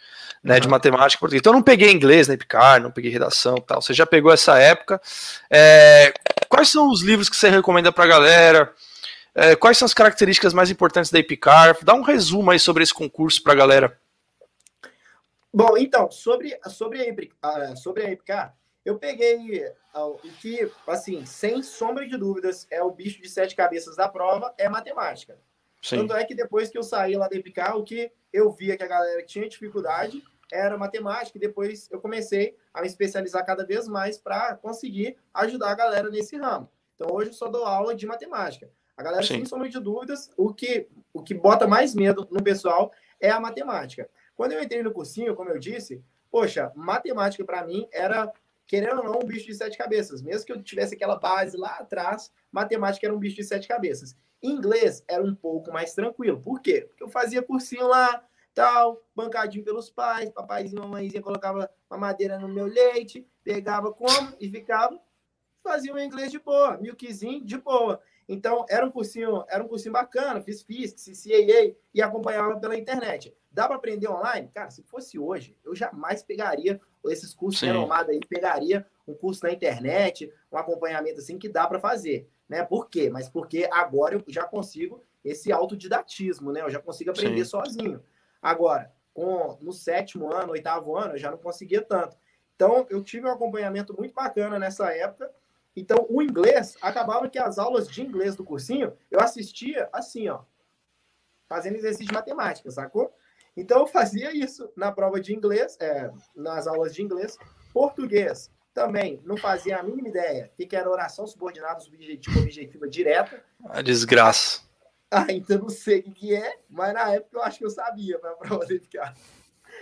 Né, 0.40 0.54
uhum. 0.54 0.60
de 0.60 0.68
matemática 0.68 1.18
português. 1.18 1.40
Então 1.40 1.52
eu 1.52 1.56
não 1.56 1.62
peguei 1.64 1.90
inglês 1.90 2.28
na 2.28 2.34
IPCAR, 2.34 2.80
não 2.80 2.92
peguei 2.92 3.10
redação 3.10 3.56
tal. 3.56 3.82
Você 3.82 3.92
já 3.92 4.06
pegou 4.06 4.32
essa 4.32 4.56
época. 4.56 5.00
É, 5.50 6.14
quais 6.48 6.68
são 6.68 6.88
os 6.90 7.02
livros 7.02 7.28
que 7.28 7.34
você 7.34 7.48
recomenda 7.48 7.90
pra 7.90 8.06
galera? 8.06 8.72
É, 9.34 9.56
quais 9.56 9.76
são 9.78 9.86
as 9.86 9.94
características 9.94 10.52
mais 10.52 10.70
importantes 10.70 11.10
da 11.10 11.18
Epicar? 11.18 11.76
Dá 11.82 11.92
um 11.94 12.02
resumo 12.02 12.52
aí 12.52 12.58
sobre 12.58 12.84
esse 12.84 12.94
concurso 12.94 13.42
para 13.42 13.52
a 13.52 13.56
galera. 13.56 13.98
Bom, 15.52 15.76
então, 15.76 16.10
sobre, 16.10 16.58
sobre, 16.68 17.32
a, 17.42 17.74
sobre 17.76 18.02
a 18.02 18.10
Epicar, 18.12 18.54
eu 18.88 18.98
peguei 18.98 19.66
uh, 19.94 20.14
o 20.14 20.32
que, 20.40 20.70
assim, 20.86 21.26
sem 21.26 21.62
sombra 21.62 22.08
de 22.08 22.16
dúvidas, 22.16 22.66
é 22.70 22.82
o 22.82 22.90
bicho 22.90 23.20
de 23.20 23.28
sete 23.28 23.54
cabeças 23.54 23.96
da 23.96 24.08
prova, 24.08 24.54
é 24.56 24.66
matemática. 24.66 25.38
Sim. 25.82 25.98
Tanto 25.98 26.16
é 26.16 26.24
que 26.24 26.34
depois 26.34 26.70
que 26.70 26.78
eu 26.78 26.82
saí 26.82 27.14
lá 27.14 27.28
da 27.28 27.36
Epicar, 27.36 27.76
o 27.76 27.84
que 27.84 28.10
eu 28.32 28.50
via 28.50 28.78
que 28.78 28.82
a 28.82 28.86
galera 28.86 29.22
tinha 29.22 29.46
dificuldade 29.46 30.24
era 30.50 30.78
matemática, 30.78 31.36
e 31.36 31.40
depois 31.40 31.86
eu 31.90 32.00
comecei 32.00 32.56
a 32.72 32.80
me 32.80 32.86
especializar 32.86 33.44
cada 33.44 33.66
vez 33.66 33.86
mais 33.86 34.16
para 34.16 34.56
conseguir 34.56 35.18
ajudar 35.34 35.70
a 35.72 35.74
galera 35.74 36.08
nesse 36.08 36.38
ramo. 36.38 36.70
Então, 36.94 37.08
hoje 37.12 37.28
eu 37.28 37.34
só 37.34 37.48
dou 37.48 37.66
aula 37.66 37.94
de 37.94 38.06
matemática. 38.06 38.70
A 38.96 39.02
galera, 39.02 39.22
Sim. 39.22 39.34
sem 39.34 39.44
sombra 39.44 39.68
de 39.68 39.78
dúvidas, 39.78 40.30
o 40.34 40.52
que, 40.52 40.88
o 41.12 41.22
que 41.22 41.34
bota 41.34 41.66
mais 41.66 41.94
medo 41.94 42.26
no 42.30 42.42
pessoal 42.42 42.90
é 43.20 43.30
a 43.30 43.38
matemática. 43.38 44.08
Quando 44.34 44.52
eu 44.52 44.62
entrei 44.62 44.82
no 44.82 44.92
cursinho, 44.92 45.36
como 45.36 45.50
eu 45.50 45.58
disse, 45.58 46.02
poxa, 46.30 46.72
matemática 46.74 47.44
para 47.44 47.64
mim 47.64 47.86
era, 47.92 48.32
querendo 48.68 48.98
ou 48.98 49.04
não, 49.04 49.18
um 49.20 49.26
bicho 49.26 49.46
de 49.46 49.54
sete 49.54 49.76
cabeças. 49.76 50.22
Mesmo 50.22 50.46
que 50.46 50.52
eu 50.52 50.62
tivesse 50.62 50.94
aquela 50.94 51.16
base 51.16 51.56
lá 51.56 51.70
atrás, 51.78 52.30
matemática 52.52 53.06
era 53.06 53.14
um 53.14 53.18
bicho 53.18 53.36
de 53.36 53.42
sete 53.42 53.66
cabeças. 53.66 54.14
Inglês 54.42 55.02
era 55.08 55.24
um 55.24 55.34
pouco 55.34 55.72
mais 55.72 55.94
tranquilo. 55.94 56.40
Por 56.40 56.60
quê? 56.60 56.82
Porque 56.86 57.02
eu 57.02 57.08
fazia 57.08 57.42
cursinho 57.42 57.88
lá, 57.88 58.22
tal, 58.54 59.02
bancadinho 59.16 59.64
pelos 59.64 59.90
pais, 59.90 60.30
papaizinho, 60.30 60.82
mamãezinha 60.82 61.22
colocava 61.22 61.68
uma 61.90 61.98
madeira 61.98 62.38
no 62.38 62.46
meu 62.46 62.66
leite, 62.66 63.26
pegava 63.42 63.90
como 63.90 64.34
e 64.38 64.50
ficava, 64.50 65.00
fazia 65.64 65.92
um 65.92 65.98
inglês 65.98 66.30
de 66.30 66.38
boa, 66.38 66.76
milkzinho 66.76 67.44
de 67.44 67.56
boa. 67.56 68.00
Então, 68.28 68.66
era 68.68 68.84
um 68.84 68.90
cursinho, 68.90 69.42
era 69.48 69.64
um 69.64 69.68
cursinho 69.68 69.92
bacana, 69.92 70.42
fiz 70.42 70.62
Physics, 70.62 71.24
CAA 71.24 71.74
e 71.94 72.02
acompanhava 72.02 72.60
pela 72.60 72.76
internet. 72.76 73.34
Dá 73.50 73.66
para 73.66 73.76
aprender 73.76 74.06
online? 74.06 74.50
Cara, 74.52 74.70
se 74.70 74.82
fosse 74.82 75.18
hoje, 75.18 75.56
eu 75.64 75.74
jamais 75.74 76.22
pegaria 76.22 76.78
esses 77.06 77.32
cursos 77.32 77.62
renomados 77.62 78.10
aí, 78.10 78.20
pegaria 78.20 78.86
um 79.06 79.14
curso 79.14 79.44
na 79.44 79.50
internet, 79.50 80.30
um 80.52 80.58
acompanhamento 80.58 81.20
assim 81.20 81.38
que 81.38 81.48
dá 81.48 81.66
para 81.66 81.80
fazer, 81.80 82.28
né? 82.46 82.62
Por 82.62 82.90
quê? 82.90 83.08
Mas 83.08 83.30
porque 83.30 83.66
agora 83.72 84.14
eu 84.14 84.22
já 84.28 84.44
consigo 84.44 85.02
esse 85.24 85.50
autodidatismo, 85.50 86.52
né? 86.52 86.60
Eu 86.60 86.70
já 86.70 86.80
consigo 86.80 87.10
aprender 87.10 87.44
Sim. 87.44 87.50
sozinho. 87.50 88.02
Agora, 88.42 88.92
com 89.14 89.56
no 89.62 89.72
sétimo 89.72 90.30
ano, 90.30 90.52
oitavo 90.52 90.94
ano, 90.94 91.14
eu 91.14 91.18
já 91.18 91.30
não 91.30 91.38
conseguia 91.38 91.80
tanto. 91.80 92.14
Então, 92.54 92.86
eu 92.90 93.02
tive 93.02 93.26
um 93.26 93.32
acompanhamento 93.32 93.96
muito 93.96 94.12
bacana 94.12 94.58
nessa 94.58 94.92
época 94.94 95.32
então, 95.76 96.06
o 96.08 96.20
inglês, 96.22 96.76
acabava 96.82 97.28
que 97.28 97.38
as 97.38 97.58
aulas 97.58 97.88
de 97.88 98.02
inglês 98.02 98.34
do 98.34 98.44
cursinho, 98.44 98.96
eu 99.10 99.20
assistia 99.20 99.88
assim, 99.92 100.28
ó, 100.28 100.40
fazendo 101.48 101.76
exercício 101.76 102.06
de 102.06 102.12
matemática, 102.12 102.70
sacou? 102.70 103.12
Então, 103.56 103.80
eu 103.80 103.86
fazia 103.86 104.34
isso 104.34 104.70
na 104.76 104.90
prova 104.92 105.20
de 105.20 105.34
inglês, 105.34 105.76
é, 105.80 106.10
nas 106.34 106.66
aulas 106.66 106.94
de 106.94 107.02
inglês. 107.02 107.36
Português, 107.72 108.50
também, 108.78 109.20
não 109.24 109.36
fazia 109.36 109.78
a 109.78 109.82
mínima 109.82 110.08
ideia 110.08 110.52
o 110.52 110.66
que 110.66 110.76
era 110.76 110.88
oração 110.88 111.26
subordinada 111.26 111.80
subjetiva 111.80 112.38
objetiva 112.38 112.88
direta. 112.88 113.42
A 113.64 113.82
desgraça. 113.82 114.62
Ainda 115.10 115.58
não 115.58 115.68
sei 115.68 116.00
o 116.00 116.12
que 116.12 116.34
é, 116.34 116.60
mas 116.68 116.94
na 116.94 117.14
época 117.14 117.38
eu 117.38 117.42
acho 117.42 117.58
que 117.58 117.64
eu 117.64 117.70
sabia 117.70 118.18
para 118.20 118.30
a 118.30 118.36
prova 118.36 118.66
de 118.66 118.78
ficar. 118.78 119.16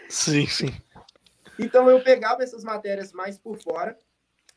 Sim, 0.09 0.47
sim. 0.47 0.75
Então 1.59 1.91
eu 1.91 2.03
pegava 2.03 2.43
essas 2.43 2.65
matérias 2.65 3.13
mais 3.13 3.39
por 3.39 3.59
fora 3.59 3.99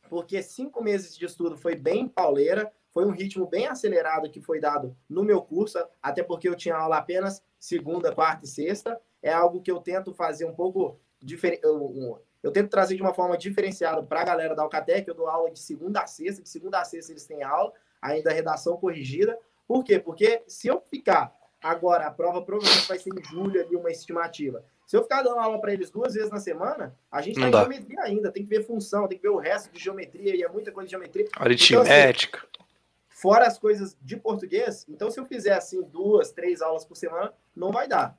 porque 0.10 0.42
cinco 0.42 0.84
meses 0.84 1.16
de 1.16 1.26
estudo 1.26 1.56
foi 1.56 1.76
bem 1.76 2.08
pauleira, 2.08 2.72
foi 2.92 3.06
um 3.06 3.12
ritmo 3.12 3.46
bem 3.48 3.68
acelerado 3.68 4.30
que 4.30 4.42
foi 4.42 4.60
dado 4.60 4.96
no 5.08 5.24
meu 5.24 5.42
curso, 5.42 5.78
até 6.02 6.24
porque 6.24 6.50
eu 6.50 6.56
tinha 6.56 6.76
aula 6.76 6.98
apenas 6.98 7.44
segunda, 7.60 8.14
quarta 8.14 8.46
e 8.46 8.48
sexta. 8.48 9.00
É 9.22 9.32
algo 9.32 9.62
que 9.62 9.72
eu 9.72 9.80
tento 9.80 10.14
fazer 10.14 10.46
um 10.46 10.54
pouco 10.54 11.00
diferente. 11.22 11.62
Eu, 11.64 12.20
eu, 12.42 12.52
tento 12.52 12.70
trazer 12.70 12.96
de 12.96 13.02
uma 13.02 13.14
forma 13.14 13.38
diferenciada 13.38 14.02
para 14.02 14.22
a 14.22 14.26
galera 14.26 14.56
da 14.56 14.64
Alcatec. 14.64 15.08
Eu 15.08 15.14
dou 15.14 15.28
aula 15.28 15.52
de 15.52 15.60
segunda 15.60 16.02
a 16.02 16.08
sexta, 16.08 16.42
de 16.42 16.50
segunda 16.50 16.80
a 16.80 16.86
sexta 16.86 17.12
eles 17.12 17.26
têm 17.26 17.44
aula, 17.44 17.72
ainda 18.02 18.32
redação 18.32 18.78
corrigida. 18.78 19.38
Por 19.68 19.84
quê? 19.84 20.00
Porque 20.00 20.42
se 20.48 20.68
eu 20.68 20.82
ficar 20.82 21.36
agora, 21.62 22.08
a 22.08 22.12
prova 22.12 22.42
provavelmente 22.42 22.88
vai 22.88 22.98
ser 22.98 23.12
em 23.12 23.24
julho 23.24 23.62
ali, 23.62 23.76
uma 23.76 23.92
estimativa. 23.92 24.64
Se 24.90 24.98
eu 24.98 25.04
ficar 25.04 25.22
dando 25.22 25.38
aula 25.38 25.62
para 25.62 25.72
eles 25.72 25.92
duas 25.92 26.16
vezes 26.16 26.32
na 26.32 26.40
semana, 26.40 26.98
a 27.12 27.22
gente 27.22 27.36
está 27.36 27.48
em 27.48 27.52
geometria 27.52 28.02
ainda, 28.02 28.32
tem 28.32 28.42
que 28.42 28.50
ver 28.50 28.66
função, 28.66 29.08
tem 29.08 29.20
que 29.20 29.22
ver 29.22 29.30
o 29.30 29.38
resto 29.38 29.72
de 29.72 29.80
geometria, 29.80 30.36
e 30.36 30.42
é 30.42 30.50
muita 30.50 30.72
coisa 30.72 30.88
de 30.88 30.92
geometria. 30.94 31.28
Aritmética. 31.36 32.40
Então, 32.40 32.66
assim, 32.66 32.72
fora 33.08 33.46
as 33.46 33.60
coisas 33.60 33.96
de 34.02 34.18
português, 34.18 34.88
então 34.90 35.12
se 35.12 35.20
eu 35.20 35.28
fizer 35.28 35.54
assim 35.54 35.80
duas, 35.84 36.32
três 36.32 36.60
aulas 36.60 36.86
por 36.86 36.96
semana, 36.96 37.32
não 37.56 37.72
vai 37.72 37.88
dar. 37.88 38.18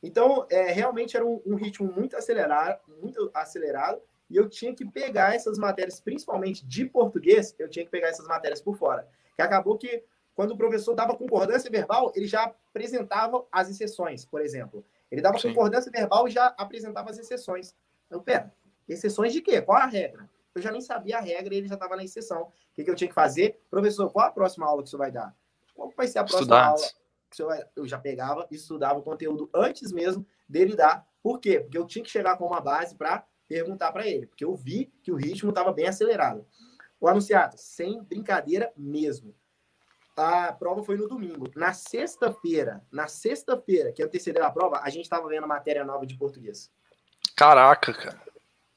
Então, 0.00 0.46
é, 0.48 0.70
realmente 0.70 1.16
era 1.16 1.26
um, 1.26 1.42
um 1.44 1.56
ritmo 1.56 1.92
muito 1.92 2.16
acelerado, 2.16 2.78
muito 3.02 3.28
acelerado, 3.34 4.00
e 4.30 4.36
eu 4.36 4.48
tinha 4.48 4.72
que 4.72 4.84
pegar 4.84 5.34
essas 5.34 5.58
matérias, 5.58 6.00
principalmente 6.00 6.64
de 6.64 6.84
português, 6.84 7.52
eu 7.58 7.68
tinha 7.68 7.84
que 7.84 7.90
pegar 7.90 8.06
essas 8.06 8.28
matérias 8.28 8.60
por 8.60 8.76
fora. 8.76 9.08
Que 9.34 9.42
acabou 9.42 9.76
que, 9.76 10.04
quando 10.36 10.52
o 10.52 10.56
professor 10.56 10.94
dava 10.94 11.16
concordância 11.16 11.68
verbal, 11.68 12.12
ele 12.14 12.28
já 12.28 12.44
apresentava 12.44 13.44
as 13.50 13.68
exceções, 13.68 14.24
por 14.24 14.40
exemplo. 14.40 14.84
Ele 15.12 15.20
dava 15.20 15.38
Sim. 15.38 15.48
concordância 15.48 15.92
verbal 15.92 16.26
e 16.26 16.30
já 16.30 16.46
apresentava 16.56 17.10
as 17.10 17.18
exceções. 17.18 17.76
Então, 18.06 18.22
pera, 18.22 18.50
exceções 18.88 19.30
de 19.30 19.42
quê? 19.42 19.60
Qual 19.60 19.76
a 19.76 19.84
regra? 19.84 20.26
Eu 20.54 20.62
já 20.62 20.72
nem 20.72 20.80
sabia 20.80 21.18
a 21.18 21.20
regra 21.20 21.54
e 21.54 21.58
ele 21.58 21.68
já 21.68 21.74
estava 21.74 21.94
na 21.96 22.02
exceção. 22.02 22.44
O 22.44 22.52
que, 22.74 22.82
que, 22.82 22.90
eu 22.90 22.94
tinha 22.94 23.08
que 23.08 23.14
fazer? 23.14 23.60
Professor, 23.70 24.10
qual 24.10 24.26
a 24.26 24.30
próxima 24.30 24.66
aula 24.66 24.82
que 24.82 24.88
você 24.88 24.96
vai 24.96 25.12
dar? 25.12 25.36
Qual 25.74 25.92
vai 25.94 26.08
ser 26.08 26.18
a 26.18 26.24
próxima 26.24 26.40
Estudar. 26.40 26.66
aula? 26.66 26.86
Que 27.28 27.36
você 27.36 27.44
vai... 27.44 27.62
Eu 27.76 27.86
já 27.86 27.98
pegava 27.98 28.46
e 28.50 28.54
estudava 28.54 28.98
o 28.98 29.02
conteúdo 29.02 29.50
antes 29.54 29.92
mesmo 29.92 30.26
dele 30.48 30.74
dar. 30.74 31.06
Por 31.22 31.38
quê? 31.38 31.60
Porque 31.60 31.76
eu 31.76 31.86
tinha 31.86 32.02
que 32.02 32.10
chegar 32.10 32.38
com 32.38 32.46
uma 32.46 32.60
base 32.60 32.96
para 32.96 33.26
perguntar 33.46 33.92
para 33.92 34.08
ele. 34.08 34.26
Porque 34.26 34.46
eu 34.46 34.54
vi 34.54 34.90
que 35.02 35.12
o 35.12 35.16
ritmo 35.16 35.50
estava 35.50 35.74
bem 35.74 35.88
acelerado. 35.88 36.46
O 36.98 37.06
anunciado, 37.06 37.56
sem 37.58 38.02
brincadeira 38.02 38.72
mesmo 38.74 39.34
a 40.16 40.52
prova 40.52 40.82
foi 40.82 40.96
no 40.96 41.08
domingo. 41.08 41.50
Na 41.56 41.72
sexta-feira, 41.72 42.82
na 42.90 43.08
sexta-feira 43.08 43.92
que 43.92 44.02
antecedeu 44.02 44.44
a 44.44 44.50
prova, 44.50 44.80
a 44.82 44.90
gente 44.90 45.04
estava 45.04 45.28
vendo 45.28 45.44
a 45.44 45.48
matéria 45.48 45.84
nova 45.84 46.06
de 46.06 46.16
português. 46.16 46.70
Caraca, 47.36 47.92
cara. 47.92 48.20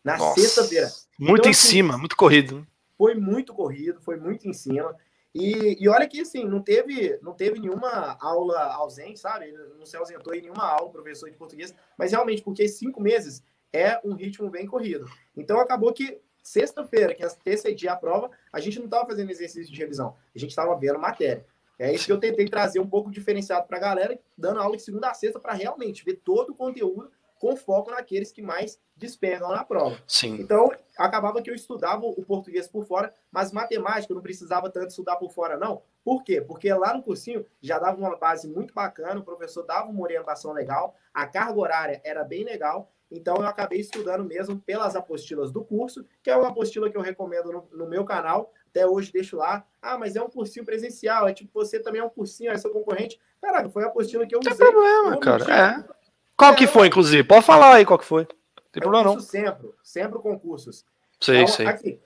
Na 0.03 0.17
sexta-feira. 0.33 0.87
Muito 1.19 1.41
então, 1.41 1.49
em 1.49 1.51
assim, 1.51 1.67
cima, 1.67 1.97
muito 1.97 2.15
corrido. 2.15 2.65
Foi 2.97 3.15
muito 3.15 3.53
corrido, 3.53 4.01
foi 4.01 4.17
muito 4.17 4.47
em 4.47 4.53
cima. 4.53 4.95
E, 5.33 5.83
e 5.83 5.89
olha 5.89 6.07
que 6.07 6.21
assim, 6.21 6.45
não 6.45 6.61
teve, 6.61 7.19
não 7.21 7.33
teve 7.33 7.59
nenhuma 7.59 8.17
aula 8.21 8.73
ausente, 8.73 9.19
sabe? 9.19 9.51
Não 9.77 9.85
se 9.85 9.97
ausentou 9.97 10.33
em 10.33 10.41
nenhuma 10.41 10.63
aula, 10.63 10.89
professor 10.89 11.29
de 11.29 11.35
português, 11.35 11.75
mas 11.97 12.11
realmente, 12.11 12.41
porque 12.41 12.65
cinco 12.69 13.01
meses 13.01 13.43
é 13.73 13.99
um 14.05 14.13
ritmo 14.13 14.49
bem 14.49 14.65
corrido. 14.65 15.05
Então 15.35 15.59
acabou 15.59 15.91
que 15.91 16.21
sexta-feira, 16.41 17.13
que 17.13 17.25
antecedia 17.25 17.91
a 17.91 17.97
prova, 17.97 18.29
a 18.55 18.59
gente 18.61 18.79
não 18.79 18.85
estava 18.85 19.05
fazendo 19.05 19.29
exercício 19.29 19.71
de 19.71 19.77
revisão, 19.77 20.15
a 20.33 20.39
gente 20.39 20.51
estava 20.51 20.73
vendo 20.77 20.97
matéria. 20.97 21.45
É 21.77 21.93
isso 21.93 22.05
que 22.05 22.11
eu 22.13 22.17
tentei 22.17 22.47
trazer 22.47 22.79
um 22.79 22.87
pouco 22.87 23.11
diferenciado 23.11 23.67
para 23.67 23.75
a 23.75 23.81
galera, 23.81 24.17
dando 24.37 24.61
aula 24.61 24.77
de 24.77 24.81
segunda 24.81 25.09
a 25.09 25.13
sexta 25.13 25.41
para 25.41 25.51
realmente 25.51 26.05
ver 26.05 26.21
todo 26.23 26.51
o 26.51 26.55
conteúdo 26.55 27.11
com 27.37 27.57
foco 27.57 27.91
naqueles 27.91 28.31
que 28.31 28.41
mais 28.41 28.79
despertam 28.95 29.49
na 29.49 29.65
prova. 29.65 30.01
Sim. 30.07 30.35
Então, 30.39 30.71
acabava 30.97 31.41
que 31.41 31.51
eu 31.51 31.53
estudava 31.53 32.05
o 32.05 32.23
português 32.23 32.65
por 32.65 32.85
fora, 32.85 33.13
mas 33.29 33.51
matemática 33.51 34.13
eu 34.13 34.15
não 34.15 34.23
precisava 34.23 34.69
tanto 34.69 34.91
estudar 34.91 35.17
por 35.17 35.33
fora, 35.33 35.57
não. 35.57 35.81
Por 36.01 36.23
quê? 36.23 36.39
Porque 36.39 36.73
lá 36.73 36.93
no 36.93 37.03
cursinho 37.03 37.45
já 37.61 37.77
dava 37.77 37.97
uma 37.97 38.15
base 38.15 38.47
muito 38.47 38.73
bacana, 38.73 39.19
o 39.19 39.23
professor 39.23 39.63
dava 39.63 39.89
uma 39.89 40.01
orientação 40.01 40.53
legal, 40.53 40.95
a 41.13 41.27
carga 41.27 41.59
horária 41.59 42.01
era 42.05 42.23
bem 42.23 42.45
legal, 42.45 42.89
então 43.11 43.35
eu 43.37 43.47
acabei 43.47 43.79
estudando 43.79 44.25
mesmo 44.25 44.59
pelas 44.59 44.95
apostilas 44.95 45.51
do 45.51 45.63
curso, 45.63 46.05
que 46.23 46.29
é 46.29 46.35
uma 46.35 46.49
apostila 46.49 46.89
que 46.89 46.97
eu 46.97 47.01
recomendo 47.01 47.51
no, 47.51 47.67
no 47.71 47.87
meu 47.87 48.03
canal, 48.03 48.51
até 48.67 48.85
hoje 48.85 49.11
deixo 49.11 49.37
lá. 49.37 49.65
Ah, 49.81 49.97
mas 49.97 50.15
é 50.15 50.21
um 50.21 50.29
cursinho 50.29 50.65
presencial, 50.65 51.27
é 51.27 51.33
tipo, 51.33 51.51
você 51.53 51.79
também 51.79 52.01
é 52.01 52.03
um 52.03 52.09
cursinho, 52.09 52.51
é 52.51 52.57
seu 52.57 52.71
concorrente. 52.71 53.19
Caraca, 53.41 53.69
foi 53.69 53.83
a 53.83 53.87
apostila 53.87 54.25
que 54.25 54.35
eu 54.35 54.39
usei. 54.39 54.51
Não 54.51 54.57
tem 54.57 54.71
problema, 54.71 55.19
cara. 55.19 55.53
É. 55.53 55.95
Qual 56.35 56.51
é, 56.51 56.55
que 56.55 56.67
foi, 56.67 56.87
inclusive? 56.87 57.23
Pode 57.23 57.45
falar 57.45 57.75
aí 57.75 57.85
qual 57.85 57.99
que 57.99 58.05
foi. 58.05 58.23
Não 58.23 58.71
tem 58.71 58.81
é 58.81 58.81
problema 58.81 59.05
não. 59.05 59.19
Sempre, 59.19 59.69
sempre 59.83 60.19
concursos. 60.19 60.85
Sei, 61.21 61.43
então, 61.43 61.53
sei. 61.53 61.65
Aqui, 61.67 62.01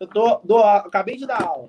eu 0.00 0.06
tô, 0.06 0.40
dou, 0.44 0.64
acabei 0.64 1.16
de 1.16 1.26
dar 1.26 1.42
aula. 1.42 1.68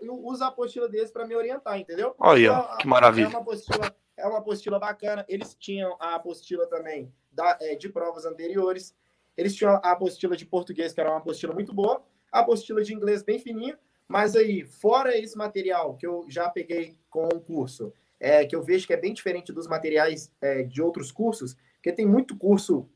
Eu 0.00 0.14
uso 0.24 0.44
a 0.44 0.48
apostila 0.48 0.88
deles 0.88 1.10
para 1.10 1.26
me 1.26 1.34
orientar, 1.34 1.78
entendeu? 1.78 2.14
Olha, 2.18 2.46
então, 2.46 2.76
que 2.78 2.86
maravilha. 2.86 3.26
É 3.26 3.28
uma, 3.28 3.38
apostila, 3.40 3.94
é 4.16 4.26
uma 4.26 4.38
apostila 4.38 4.78
bacana. 4.78 5.24
Eles 5.28 5.54
tinham 5.58 5.96
a 5.98 6.14
apostila 6.14 6.66
também 6.66 7.12
da, 7.32 7.56
é, 7.60 7.74
de 7.74 7.88
provas 7.88 8.24
anteriores. 8.24 8.94
Eles 9.36 9.54
tinham 9.54 9.74
a 9.74 9.92
apostila 9.92 10.36
de 10.36 10.46
português, 10.46 10.92
que 10.92 11.00
era 11.00 11.10
uma 11.10 11.18
apostila 11.18 11.54
muito 11.54 11.72
boa. 11.72 12.02
A 12.30 12.40
apostila 12.40 12.82
de 12.82 12.94
inglês 12.94 13.22
bem 13.22 13.38
fininha. 13.38 13.78
Mas 14.06 14.36
aí, 14.36 14.64
fora 14.64 15.16
esse 15.16 15.36
material 15.36 15.96
que 15.96 16.06
eu 16.06 16.26
já 16.28 16.50
peguei 16.50 16.98
com 17.08 17.26
o 17.28 17.40
curso, 17.40 17.92
é, 18.20 18.44
que 18.44 18.54
eu 18.54 18.62
vejo 18.62 18.86
que 18.86 18.92
é 18.92 18.96
bem 18.96 19.14
diferente 19.14 19.52
dos 19.52 19.66
materiais 19.66 20.30
é, 20.40 20.62
de 20.62 20.82
outros 20.82 21.10
cursos, 21.10 21.56
porque 21.76 21.92
tem 21.92 22.06
muito 22.06 22.36
curso 22.36 22.88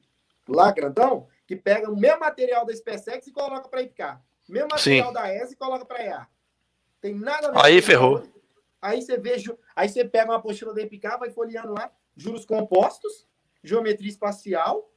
lá, 0.48 0.70
grandão, 0.70 1.26
que 1.46 1.56
pega 1.56 1.90
o 1.90 1.96
mesmo 1.96 2.20
material 2.20 2.64
da 2.64 2.74
SpaceX 2.74 3.26
e 3.26 3.32
coloca 3.32 3.68
para 3.68 3.82
IPK. 3.82 4.18
Mesmo 4.48 4.68
material 4.70 5.08
Sim. 5.08 5.12
da 5.12 5.34
ESA 5.34 5.52
e 5.52 5.56
coloca 5.56 5.84
para 5.84 6.04
EA. 6.04 6.26
Tem 7.00 7.14
nada 7.14 7.52
Aí 7.62 7.82
ferrou. 7.82 8.22
Aí 8.80 9.02
você 9.02 9.16
vê, 9.16 9.36
aí 9.74 9.88
você 9.88 10.04
pega 10.04 10.30
uma 10.30 10.36
apostila 10.36 10.72
da 10.72 10.82
IPK, 10.82 11.18
vai 11.18 11.30
folheando 11.30 11.72
lá, 11.72 11.90
juros 12.16 12.44
compostos, 12.44 13.26
geometria 13.68 14.08
espacial. 14.08 14.90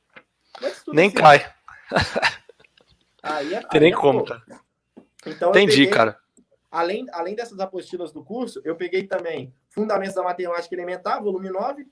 Nem 0.87 1.09
cai. 1.09 1.45
Aí 3.21 3.53
é, 3.53 3.61
Tem 3.67 3.81
nem 3.81 3.93
é 3.93 3.95
como, 3.95 4.23
cara. 4.23 4.41
Então, 5.25 5.49
Entendi, 5.49 5.77
peguei, 5.77 5.87
cara. 5.87 6.17
Além, 6.71 7.05
além 7.11 7.35
dessas 7.35 7.59
apostilas 7.59 8.11
do 8.11 8.23
curso, 8.23 8.61
eu 8.63 8.75
peguei 8.75 9.03
também 9.03 9.53
Fundamentos 9.69 10.15
da 10.15 10.23
Matemática 10.23 10.73
Elementar, 10.73 11.21
volume 11.21 11.49
9. 11.49 11.85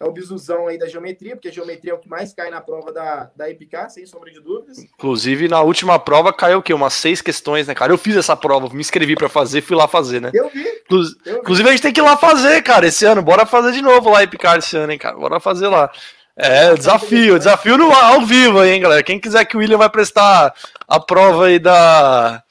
É 0.00 0.04
o 0.04 0.10
bisuzão 0.10 0.66
aí 0.66 0.76
da 0.76 0.88
geometria, 0.88 1.36
porque 1.36 1.46
a 1.46 1.52
geometria 1.52 1.92
é 1.92 1.94
o 1.94 1.98
que 1.98 2.08
mais 2.08 2.34
cai 2.34 2.50
na 2.50 2.60
prova 2.60 2.92
da, 2.92 3.30
da 3.36 3.48
EPK, 3.48 3.88
sem 3.88 4.04
sombra 4.04 4.32
de 4.32 4.40
dúvidas. 4.40 4.78
Inclusive, 4.78 5.46
na 5.46 5.60
última 5.60 5.96
prova 5.96 6.32
caiu 6.32 6.58
o 6.58 6.62
quê? 6.62 6.74
Umas 6.74 6.94
seis 6.94 7.22
questões, 7.22 7.68
né, 7.68 7.74
cara? 7.74 7.92
Eu 7.92 7.98
fiz 7.98 8.16
essa 8.16 8.36
prova, 8.36 8.68
me 8.74 8.80
inscrevi 8.80 9.14
para 9.14 9.28
fazer, 9.28 9.60
fui 9.60 9.76
lá 9.76 9.86
fazer, 9.86 10.20
né? 10.20 10.32
Eu 10.34 10.48
vi. 10.48 10.66
eu 11.24 11.38
Inclusive, 11.38 11.62
vi. 11.62 11.68
a 11.68 11.72
gente 11.72 11.82
tem 11.82 11.92
que 11.92 12.00
ir 12.00 12.02
lá 12.02 12.16
fazer, 12.16 12.60
cara, 12.62 12.88
esse 12.88 13.04
ano. 13.04 13.22
Bora 13.22 13.46
fazer 13.46 13.70
de 13.70 13.80
novo 13.80 14.10
lá 14.10 14.24
EPK 14.24 14.58
esse 14.58 14.76
ano, 14.76 14.92
hein, 14.92 14.98
cara? 14.98 15.16
Bora 15.16 15.38
fazer 15.38 15.68
lá. 15.68 15.88
É, 16.34 16.74
desafio, 16.74 17.38
desafio 17.38 17.76
no, 17.76 17.92
ao 17.92 18.22
vivo 18.22 18.60
aí, 18.60 18.72
hein, 18.72 18.80
galera. 18.80 19.02
Quem 19.02 19.20
quiser 19.20 19.44
que 19.44 19.56
o 19.56 19.60
William 19.60 19.76
vai 19.76 19.90
prestar 19.90 20.54
a 20.88 20.98
prova 20.98 21.46
aí 21.46 21.58
da, 21.58 22.42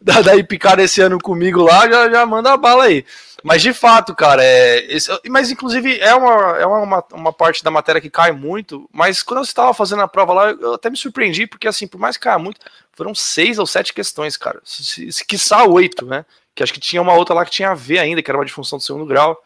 da, 0.00 0.22
da 0.22 0.36
Ipicar 0.36 0.80
esse 0.80 1.02
ano 1.02 1.18
comigo 1.18 1.62
lá, 1.62 1.88
já, 1.88 2.10
já 2.10 2.26
manda 2.26 2.52
a 2.52 2.56
bala 2.56 2.84
aí. 2.84 3.04
Mas 3.42 3.62
de 3.62 3.72
fato, 3.72 4.14
cara, 4.14 4.42
é. 4.42 4.92
Esse, 4.92 5.10
mas 5.28 5.50
inclusive 5.50 6.00
é, 6.00 6.14
uma, 6.14 6.56
é 6.58 6.66
uma, 6.66 7.04
uma 7.12 7.32
parte 7.32 7.62
da 7.62 7.70
matéria 7.70 8.00
que 8.00 8.10
cai 8.10 8.32
muito. 8.32 8.88
Mas 8.92 9.22
quando 9.22 9.38
eu 9.38 9.44
estava 9.44 9.72
fazendo 9.74 10.02
a 10.02 10.08
prova 10.08 10.32
lá, 10.32 10.50
eu 10.50 10.74
até 10.74 10.90
me 10.90 10.96
surpreendi, 10.96 11.46
porque 11.46 11.68
assim, 11.68 11.86
por 11.86 12.00
mais 12.00 12.16
que 12.16 12.24
caia 12.24 12.38
muito, 12.38 12.60
foram 12.92 13.14
seis 13.14 13.58
ou 13.58 13.66
sete 13.66 13.92
questões, 13.92 14.36
cara. 14.36 14.60
Se, 14.64 15.12
se 15.12 15.24
quiçá 15.24 15.62
oito, 15.64 16.06
né? 16.06 16.24
Que 16.54 16.62
acho 16.62 16.72
que 16.72 16.80
tinha 16.80 17.00
uma 17.00 17.12
outra 17.12 17.34
lá 17.34 17.44
que 17.44 17.50
tinha 17.50 17.70
a 17.70 17.74
ver 17.74 17.98
ainda, 17.98 18.22
que 18.22 18.30
era 18.30 18.38
uma 18.38 18.44
de 18.44 18.52
função 18.52 18.78
do 18.78 18.84
segundo 18.84 19.06
grau. 19.06 19.40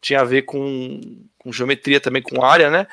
Tinha 0.00 0.20
a 0.20 0.24
ver 0.24 0.42
com, 0.42 1.00
com 1.38 1.52
geometria 1.52 2.00
também, 2.00 2.22
com 2.22 2.44
área, 2.44 2.70
né? 2.70 2.86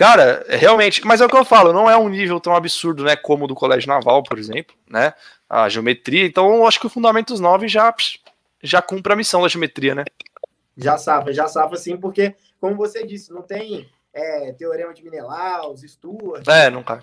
Cara, 0.00 0.46
realmente, 0.48 1.06
mas 1.06 1.20
é 1.20 1.26
o 1.26 1.28
que 1.28 1.36
eu 1.36 1.44
falo, 1.44 1.74
não 1.74 1.90
é 1.90 1.94
um 1.94 2.08
nível 2.08 2.40
tão 2.40 2.54
absurdo, 2.54 3.04
né, 3.04 3.16
como 3.16 3.44
o 3.44 3.46
do 3.46 3.54
Colégio 3.54 3.90
Naval, 3.90 4.22
por 4.22 4.38
exemplo, 4.38 4.74
né? 4.88 5.12
A 5.46 5.68
geometria, 5.68 6.24
então 6.24 6.54
eu 6.54 6.66
acho 6.66 6.80
que 6.80 6.86
o 6.86 6.88
Fundamentos 6.88 7.38
9 7.38 7.68
já 7.68 7.94
já 8.62 8.80
cumpre 8.80 9.12
a 9.12 9.16
missão 9.16 9.42
da 9.42 9.48
geometria, 9.48 9.94
né? 9.94 10.04
Já 10.74 10.96
safa, 10.96 11.34
já 11.34 11.46
safa 11.48 11.76
sim, 11.76 11.98
porque 11.98 12.34
como 12.58 12.76
você 12.76 13.06
disse, 13.06 13.30
não 13.30 13.42
tem 13.42 13.90
é, 14.10 14.54
teorema 14.54 14.94
de 14.94 15.04
Menelaus, 15.04 15.82
Stuart. 15.82 16.48
É, 16.48 16.70
não 16.70 16.82
cai. 16.82 17.02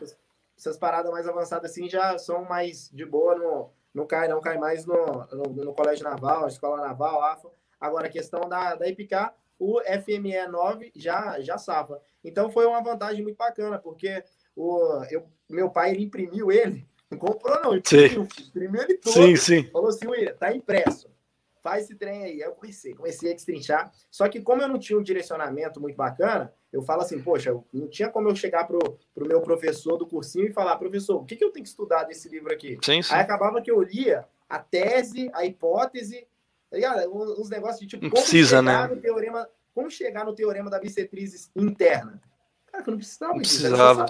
Essas 0.57 0.75
paradas 0.75 1.11
mais 1.11 1.27
avançadas 1.27 1.69
assim 1.69 1.87
já 1.87 2.17
são 2.17 2.45
mais 2.45 2.89
de 2.91 3.05
boa, 3.05 3.35
no, 3.35 3.69
não 3.93 4.07
cai, 4.07 4.27
não 4.27 4.41
cai 4.41 4.57
mais 4.57 4.87
no, 4.87 5.23
no, 5.31 5.65
no 5.65 5.73
Colégio 5.75 6.03
Naval, 6.03 6.47
Escola 6.47 6.87
Naval, 6.87 7.21
AFA. 7.25 7.49
Agora 7.79 8.07
a 8.07 8.11
questão 8.11 8.49
da, 8.49 8.73
da 8.73 8.87
IPK, 8.87 9.29
o 9.59 9.79
FME 10.03 10.47
9 10.49 10.91
já, 10.95 11.39
já 11.41 11.59
safa. 11.59 12.01
Então 12.27 12.51
foi 12.51 12.65
uma 12.65 12.83
vantagem 12.83 13.23
muito 13.23 13.37
bacana, 13.37 13.79
porque 13.79 14.23
o, 14.55 15.01
eu, 15.09 15.25
meu 15.49 15.69
pai 15.69 15.91
ele 15.91 16.03
imprimiu 16.03 16.51
ele, 16.51 16.85
não 17.09 17.17
comprou 17.17 17.61
não, 17.61 17.75
imprimiu, 17.75 18.27
imprimiu 18.47 18.81
ele 18.81 18.97
todo. 18.97 19.13
Sim, 19.13 19.35
sim. 19.35 19.63
Falou 19.71 19.89
assim, 19.89 20.07
William, 20.07 20.33
tá 20.33 20.53
impresso. 20.53 21.09
Faz 21.63 21.85
esse 21.85 21.95
trem 21.95 22.23
aí. 22.23 22.31
Aí 22.31 22.41
eu 22.41 22.51
comecei, 22.51 22.93
comecei 22.93 23.31
a 23.31 23.33
destrinchar. 23.33 23.91
Só 24.11 24.27
que 24.27 24.41
como 24.41 24.61
eu 24.61 24.67
não 24.67 24.77
tinha 24.77 24.97
um 24.97 25.03
direcionamento 25.03 25.81
muito 25.81 25.95
bacana, 25.95 26.53
eu 26.71 26.81
falo 26.81 27.01
assim, 27.01 27.21
poxa, 27.21 27.57
não 27.73 27.87
tinha 27.87 28.09
como 28.09 28.29
eu 28.29 28.35
chegar 28.35 28.65
pro, 28.65 28.79
pro 29.13 29.27
meu 29.27 29.41
professor 29.41 29.97
do 29.97 30.05
cursinho 30.05 30.47
e 30.47 30.51
falar, 30.53 30.77
professor, 30.77 31.21
o 31.21 31.25
que, 31.25 31.35
que 31.35 31.43
eu 31.43 31.51
tenho 31.51 31.63
que 31.63 31.69
estudar 31.69 32.03
desse 32.03 32.29
livro 32.29 32.53
aqui? 32.53 32.77
Sim, 32.83 33.01
sim. 33.01 33.13
Aí 33.13 33.21
acabava 33.21 33.61
que 33.61 33.71
eu 33.71 33.81
lia 33.81 34.25
a 34.49 34.59
tese, 34.59 35.29
a 35.33 35.45
hipótese, 35.45 36.27
tá 36.69 36.75
ligado? 36.77 37.09
Uns 37.13 37.49
negócios 37.49 37.79
de 37.79 37.87
tipo, 37.87 38.09
como 38.09 38.21
Precisa, 38.21 38.61
né? 38.61 38.87
no 38.87 39.01
teorema 39.01 39.47
como 39.77 39.91
chegar 39.91 40.25
no 40.25 40.33
teorema 40.33 40.71
da 40.71 40.79
bissetriz 40.79 41.51
interna? 41.55 42.19
Cara, 42.65 42.83
que 42.83 42.89
eu 42.89 42.93
não 42.93 42.97
precisava 42.97 43.33
não 43.33 43.39
Precisava. 43.39 44.05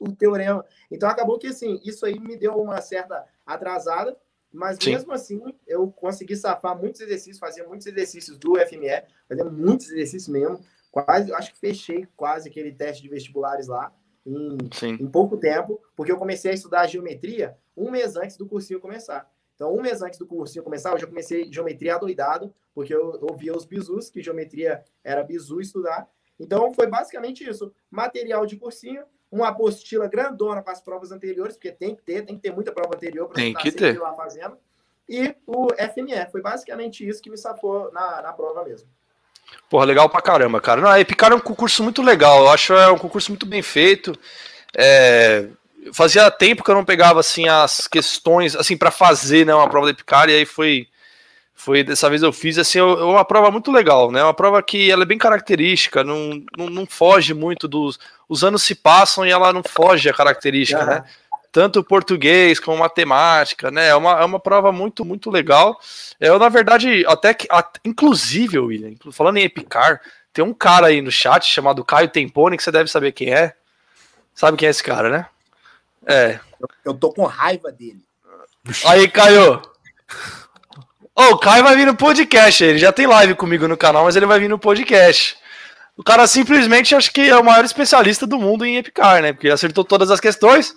O, 0.00 0.08
o, 0.08 0.16
teorema. 0.16 0.64
Então 0.90 1.06
acabou 1.06 1.38
que 1.38 1.48
assim, 1.48 1.78
isso 1.84 2.06
aí 2.06 2.18
me 2.18 2.38
deu 2.38 2.54
uma 2.54 2.80
certa 2.80 3.22
atrasada, 3.44 4.16
mas 4.50 4.78
Sim. 4.80 4.92
mesmo 4.92 5.12
assim 5.12 5.54
eu 5.66 5.88
consegui 5.90 6.34
safar 6.34 6.74
muitos 6.74 7.02
exercícios, 7.02 7.38
fazia 7.38 7.68
muitos 7.68 7.86
exercícios 7.86 8.38
do 8.38 8.54
FME, 8.66 9.02
fazia 9.28 9.44
muitos 9.44 9.90
exercícios 9.90 10.28
mesmo. 10.28 10.58
Quase, 10.90 11.34
acho 11.34 11.52
que 11.52 11.58
fechei 11.58 12.08
quase 12.16 12.48
aquele 12.48 12.72
teste 12.72 13.02
de 13.02 13.10
vestibulares 13.10 13.66
lá 13.66 13.92
em, 14.24 14.56
em 14.88 15.06
pouco 15.06 15.36
tempo, 15.36 15.82
porque 15.94 16.10
eu 16.10 16.16
comecei 16.16 16.52
a 16.52 16.54
estudar 16.54 16.86
geometria 16.86 17.58
um 17.76 17.90
mês 17.90 18.16
antes 18.16 18.38
do 18.38 18.46
cursinho 18.46 18.80
começar. 18.80 19.30
Então, 19.54 19.74
um 19.74 19.80
mês 19.80 20.02
antes 20.02 20.18
do 20.18 20.26
cursinho 20.26 20.64
começar, 20.64 20.90
eu 20.92 20.98
já 20.98 21.06
comecei 21.06 21.50
geometria 21.50 21.94
adoidado, 21.94 22.52
porque 22.74 22.94
eu 22.94 23.18
ouvia 23.22 23.54
os 23.54 23.64
bizus, 23.64 24.10
que 24.10 24.22
geometria 24.22 24.82
era 25.02 25.22
bizu 25.22 25.60
estudar. 25.60 26.08
Então, 26.38 26.74
foi 26.74 26.86
basicamente 26.86 27.48
isso. 27.48 27.72
Material 27.90 28.44
de 28.46 28.56
cursinho, 28.56 29.04
uma 29.30 29.48
apostila 29.48 30.08
grandona 30.08 30.62
com 30.62 30.70
as 30.70 30.80
provas 30.80 31.12
anteriores, 31.12 31.56
porque 31.56 31.70
tem 31.70 31.94
que 31.94 32.02
ter, 32.02 32.24
tem 32.24 32.36
que 32.36 32.42
ter 32.42 32.52
muita 32.52 32.72
prova 32.72 32.94
anterior 32.94 33.28
para 33.28 33.42
estar 33.42 33.62
sempre 33.62 33.98
lá 33.98 34.12
fazendo. 34.14 34.58
E 35.08 35.34
o 35.46 35.68
FME, 35.74 36.30
foi 36.32 36.40
basicamente 36.40 37.06
isso 37.06 37.22
que 37.22 37.30
me 37.30 37.36
safou 37.36 37.92
na, 37.92 38.22
na 38.22 38.32
prova 38.32 38.64
mesmo. 38.64 38.88
Porra, 39.68 39.84
legal 39.84 40.08
pra 40.08 40.22
caramba, 40.22 40.60
cara. 40.60 40.80
Não, 40.80 40.88
a 40.88 41.00
Epicar 41.00 41.32
é 41.32 41.34
um 41.34 41.40
concurso 41.40 41.82
muito 41.82 42.02
legal, 42.02 42.40
eu 42.40 42.48
acho 42.48 42.72
é 42.72 42.90
um 42.90 42.98
concurso 42.98 43.30
muito 43.30 43.46
bem 43.46 43.62
feito. 43.62 44.18
É, 44.76 45.48
fazia 45.92 46.30
tempo 46.30 46.62
que 46.64 46.70
eu 46.70 46.74
não 46.74 46.84
pegava 46.84 47.20
assim 47.20 47.48
as 47.48 47.86
questões 47.86 48.56
assim 48.56 48.76
para 48.76 48.90
fazer 48.90 49.44
né, 49.46 49.54
uma 49.54 49.68
prova 49.68 49.86
da 49.86 49.92
Epicar 49.92 50.28
e 50.28 50.34
aí 50.34 50.44
foi 50.44 50.88
foi 51.54 51.84
dessa 51.84 52.08
vez 52.08 52.22
eu 52.22 52.32
fiz 52.32 52.58
assim 52.58 52.78
é 52.78 52.82
uma 52.82 53.24
prova 53.24 53.50
muito 53.50 53.70
legal 53.70 54.10
né 54.10 54.22
uma 54.22 54.34
prova 54.34 54.62
que 54.62 54.90
ela 54.90 55.02
é 55.02 55.06
bem 55.06 55.18
característica 55.18 56.02
não, 56.02 56.42
não, 56.56 56.70
não, 56.70 56.86
foge 56.86 57.34
muito 57.34 57.68
dos 57.68 57.98
os 58.28 58.42
anos 58.42 58.62
se 58.62 58.74
passam 58.74 59.26
e 59.26 59.30
ela 59.30 59.52
não 59.52 59.62
foge 59.62 60.08
a 60.08 60.14
característica 60.14 60.80
uhum. 60.80 60.86
né 60.86 61.04
tanto 61.54 61.84
português 61.84 62.58
como 62.58 62.78
matemática 62.78 63.70
né 63.70 63.88
é 63.88 63.94
uma, 63.94 64.20
é 64.20 64.24
uma 64.24 64.40
prova 64.40 64.72
muito 64.72 65.04
muito 65.04 65.30
legal. 65.30 65.78
Eu 66.18 66.36
na 66.36 66.48
verdade 66.48 67.04
até 67.06 67.32
que 67.32 67.46
inclusive 67.84 68.58
William 68.58 68.96
falando 69.12 69.36
em 69.36 69.44
Epicar 69.44 70.00
tem 70.32 70.44
um 70.44 70.52
cara 70.52 70.88
aí 70.88 71.00
no 71.00 71.12
chat 71.12 71.46
chamado 71.46 71.84
Caio 71.84 72.08
Tempone 72.08 72.56
que 72.56 72.62
você 72.62 72.72
deve 72.72 72.90
saber 72.90 73.12
quem 73.12 73.32
é. 73.32 73.54
Sabe 74.34 74.56
quem 74.56 74.66
é 74.66 74.70
esse 74.70 74.82
cara 74.82 75.08
né 75.08 75.26
é. 76.06 76.40
Eu, 76.60 76.68
eu 76.84 76.94
tô 76.94 77.12
com 77.12 77.24
raiva 77.24 77.70
dele. 77.70 78.04
Aí, 78.86 79.08
Caio. 79.08 79.62
Oh, 81.14 81.34
o 81.34 81.38
Caio 81.38 81.62
vai 81.62 81.76
vir 81.76 81.86
no 81.86 81.96
podcast, 81.96 82.64
ele 82.64 82.78
já 82.78 82.92
tem 82.92 83.06
live 83.06 83.34
comigo 83.36 83.68
no 83.68 83.76
canal, 83.76 84.04
mas 84.04 84.16
ele 84.16 84.26
vai 84.26 84.40
vir 84.40 84.48
no 84.48 84.58
podcast. 84.58 85.36
O 85.96 86.02
cara 86.02 86.26
simplesmente 86.26 86.94
acho 86.94 87.12
que 87.12 87.20
é 87.20 87.36
o 87.36 87.44
maior 87.44 87.64
especialista 87.64 88.26
do 88.26 88.38
mundo 88.38 88.64
em 88.64 88.76
Epicar, 88.76 89.22
né? 89.22 89.32
Porque 89.32 89.48
acertou 89.48 89.84
todas 89.84 90.10
as 90.10 90.18
questões, 90.18 90.76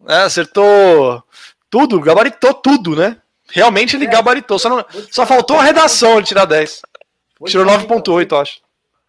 né? 0.00 0.22
acertou 0.24 1.24
tudo, 1.70 2.00
gabaritou 2.00 2.52
tudo, 2.52 2.94
né? 2.94 3.16
Realmente 3.50 3.96
ele 3.96 4.04
é, 4.04 4.10
gabaritou, 4.10 4.58
só, 4.58 4.68
não, 4.68 4.84
só 5.10 5.24
faltou 5.24 5.58
a 5.58 5.62
redação 5.62 6.18
ele 6.18 6.26
tirar 6.26 6.44
10. 6.44 6.82
Tirou 7.46 7.64
9.8, 7.64 8.38
acho. 8.38 8.60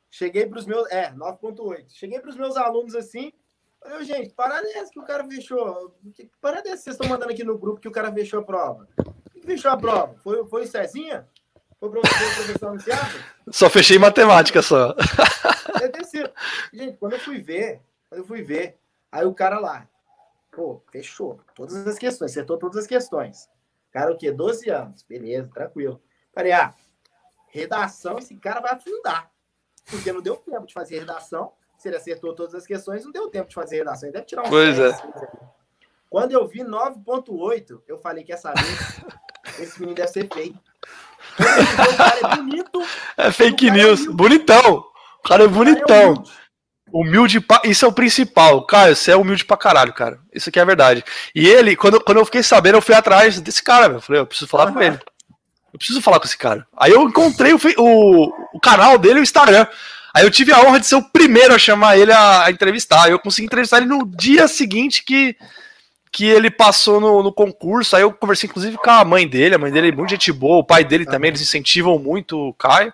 Cheguei 0.09 0.45
para 0.45 0.59
os 0.59 0.65
meus. 0.65 0.89
É, 0.89 1.11
9,8. 1.11 1.85
Cheguei 1.89 2.19
para 2.19 2.29
os 2.29 2.37
meus 2.37 2.55
alunos 2.55 2.95
assim. 2.95 3.33
Falei, 3.81 4.03
gente, 4.05 4.33
parada 4.33 4.67
é 4.67 4.77
essa 4.77 4.91
que 4.91 4.99
o 4.99 5.05
cara 5.05 5.25
fechou. 5.25 5.95
Que 6.13 6.29
parada 6.41 6.69
é 6.69 6.71
essa 6.73 6.77
que 6.77 6.83
vocês 6.83 6.95
estão 6.95 7.09
mandando 7.09 7.31
aqui 7.31 7.43
no 7.43 7.57
grupo 7.57 7.79
que 7.79 7.87
o 7.87 7.91
cara 7.91 8.11
fechou 8.11 8.41
a 8.41 8.43
prova? 8.43 8.87
Quem 9.31 9.41
fechou 9.41 9.71
a 9.71 9.77
prova? 9.77 10.15
Foi, 10.23 10.45
foi 10.47 10.63
o 10.63 10.67
Cezinha? 10.67 11.27
Foi 11.79 11.89
o 11.89 11.91
professor 11.93 12.69
anunciado? 12.69 13.23
Só 13.51 13.69
fechei 13.69 13.97
matemática 13.97 14.61
só. 14.61 14.95
Gente, 16.73 16.97
quando 16.97 17.13
eu 17.13 17.19
fui 17.19 17.39
ver, 17.39 17.81
quando 18.09 18.21
eu 18.21 18.27
fui 18.27 18.41
ver, 18.41 18.77
aí 19.11 19.25
o 19.25 19.33
cara 19.33 19.59
lá, 19.59 19.87
pô, 20.51 20.83
fechou 20.91 21.39
todas 21.55 21.87
as 21.87 21.97
questões, 21.97 22.31
acertou 22.31 22.57
todas 22.57 22.77
as 22.77 22.87
questões. 22.87 23.49
Cara, 23.91 24.11
o 24.11 24.17
quê? 24.17 24.31
12 24.31 24.69
anos. 24.69 25.03
Beleza, 25.03 25.49
tranquilo. 25.53 26.01
Falei, 26.33 26.51
ah, 26.51 26.75
redação, 27.47 28.19
esse 28.19 28.35
cara 28.35 28.59
vai 28.59 28.73
afundar 28.73 29.31
porque 29.89 30.11
não 30.11 30.21
deu 30.21 30.37
tempo 30.37 30.65
de 30.65 30.73
fazer 30.73 30.99
redação. 30.99 31.51
Se 31.79 31.87
ele 31.87 31.95
acertou 31.95 32.35
todas 32.35 32.53
as 32.53 32.67
questões, 32.67 33.05
não 33.05 33.11
deu 33.11 33.29
tempo 33.29 33.47
de 33.47 33.55
fazer 33.55 33.77
redação. 33.77 34.09
Ele 34.09 34.13
deve 34.13 34.25
tirar 34.25 34.43
um 34.43 34.49
Pois 34.49 34.77
10, 34.77 34.93
é. 34.93 35.01
Quando 36.09 36.33
eu 36.33 36.45
vi 36.45 36.59
9.8, 36.59 37.81
eu 37.87 37.97
falei 37.97 38.23
que 38.23 38.33
essa 38.33 38.53
vez 38.53 39.01
esse 39.59 39.79
menino 39.79 39.95
deve 39.95 40.09
ser. 40.09 40.25
O 40.25 40.27
cara 41.97 42.17
é 42.17 42.35
bonito. 42.35 42.85
É 43.15 43.31
fake 43.31 43.71
news. 43.71 44.05
É 44.05 44.09
bonitão. 44.09 44.83
O 45.23 45.27
cara 45.27 45.45
é 45.45 45.47
bonitão. 45.47 45.85
Cara 45.87 46.03
é 46.03 46.09
humilde. 46.09 46.31
humilde 46.91 47.39
pra... 47.39 47.61
Isso 47.63 47.85
é 47.85 47.87
o 47.87 47.93
principal. 47.93 48.65
Cara, 48.65 48.93
você 48.93 49.11
é 49.11 49.15
humilde 49.15 49.45
pra 49.45 49.55
caralho, 49.55 49.93
cara. 49.93 50.19
Isso 50.33 50.49
aqui 50.49 50.59
é 50.59 50.65
verdade. 50.65 51.01
E 51.33 51.47
ele, 51.47 51.77
quando, 51.77 52.03
quando 52.03 52.17
eu 52.17 52.25
fiquei 52.25 52.43
sabendo, 52.43 52.77
eu 52.77 52.81
fui 52.81 52.95
atrás 52.95 53.39
desse 53.39 53.63
cara, 53.63 53.87
meu. 53.87 53.99
Eu 53.99 54.01
falei, 54.01 54.21
eu 54.21 54.27
preciso 54.27 54.49
falar 54.49 54.67
uhum. 54.67 54.73
com 54.73 54.81
ele. 54.81 54.99
Eu 55.71 55.77
preciso 55.77 56.01
falar 56.01 56.19
com 56.19 56.25
esse 56.25 56.37
cara. 56.37 56.67
Aí 56.75 56.91
eu 56.91 57.03
encontrei 57.03 57.53
o, 57.53 57.59
o, 57.77 58.33
o 58.55 58.59
canal 58.59 58.97
dele, 58.97 59.19
o 59.19 59.23
Instagram. 59.23 59.65
Aí 60.13 60.23
eu 60.23 60.31
tive 60.31 60.51
a 60.51 60.61
honra 60.61 60.79
de 60.79 60.87
ser 60.87 60.95
o 60.95 61.03
primeiro 61.03 61.53
a 61.53 61.59
chamar 61.59 61.97
ele 61.97 62.11
a, 62.11 62.45
a 62.45 62.51
entrevistar. 62.51 63.09
Eu 63.09 63.19
consegui 63.19 63.45
entrevistar 63.45 63.77
ele 63.77 63.85
no 63.85 64.05
dia 64.05 64.47
seguinte 64.47 65.03
que, 65.03 65.35
que 66.11 66.25
ele 66.25 66.49
passou 66.49 66.99
no, 66.99 67.21
no, 67.21 67.31
concurso. 67.31 67.95
Aí 67.95 68.01
eu 68.01 68.11
conversei, 68.11 68.49
inclusive, 68.49 68.77
com 68.77 68.89
a 68.89 69.05
mãe 69.05 69.27
dele. 69.27 69.55
A 69.55 69.59
mãe 69.59 69.71
dele 69.71 69.89
é 69.89 69.91
muito 69.91 70.09
gente 70.09 70.31
boa, 70.31 70.57
o 70.57 70.63
pai 70.63 70.83
dele 70.83 71.05
também, 71.05 71.29
eles 71.29 71.41
incentivam 71.41 71.99
muito 71.99 72.49
o 72.49 72.53
Caio. 72.53 72.93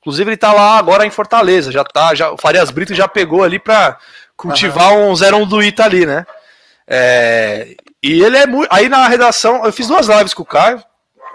Inclusive, 0.00 0.30
ele 0.30 0.36
tá 0.36 0.52
lá 0.52 0.78
agora 0.78 1.04
em 1.04 1.10
Fortaleza. 1.10 1.72
Já 1.72 1.84
tá, 1.84 2.14
já, 2.14 2.30
o 2.30 2.36
Farias 2.36 2.70
Brito 2.70 2.94
já 2.94 3.08
pegou 3.08 3.42
ali 3.42 3.58
pra 3.58 3.98
cultivar 4.36 4.92
uhum. 4.92 5.10
um 5.10 5.42
01 5.42 5.46
do 5.46 5.62
Ita 5.62 5.84
ali, 5.84 6.06
né? 6.06 6.24
É, 6.86 7.76
e 8.02 8.22
ele 8.22 8.36
é 8.36 8.46
muito. 8.46 8.68
Aí 8.72 8.88
na 8.88 9.08
redação, 9.08 9.64
eu 9.64 9.72
fiz 9.72 9.88
duas 9.88 10.06
lives 10.06 10.32
com 10.32 10.42
o 10.42 10.46
Caio. 10.46 10.82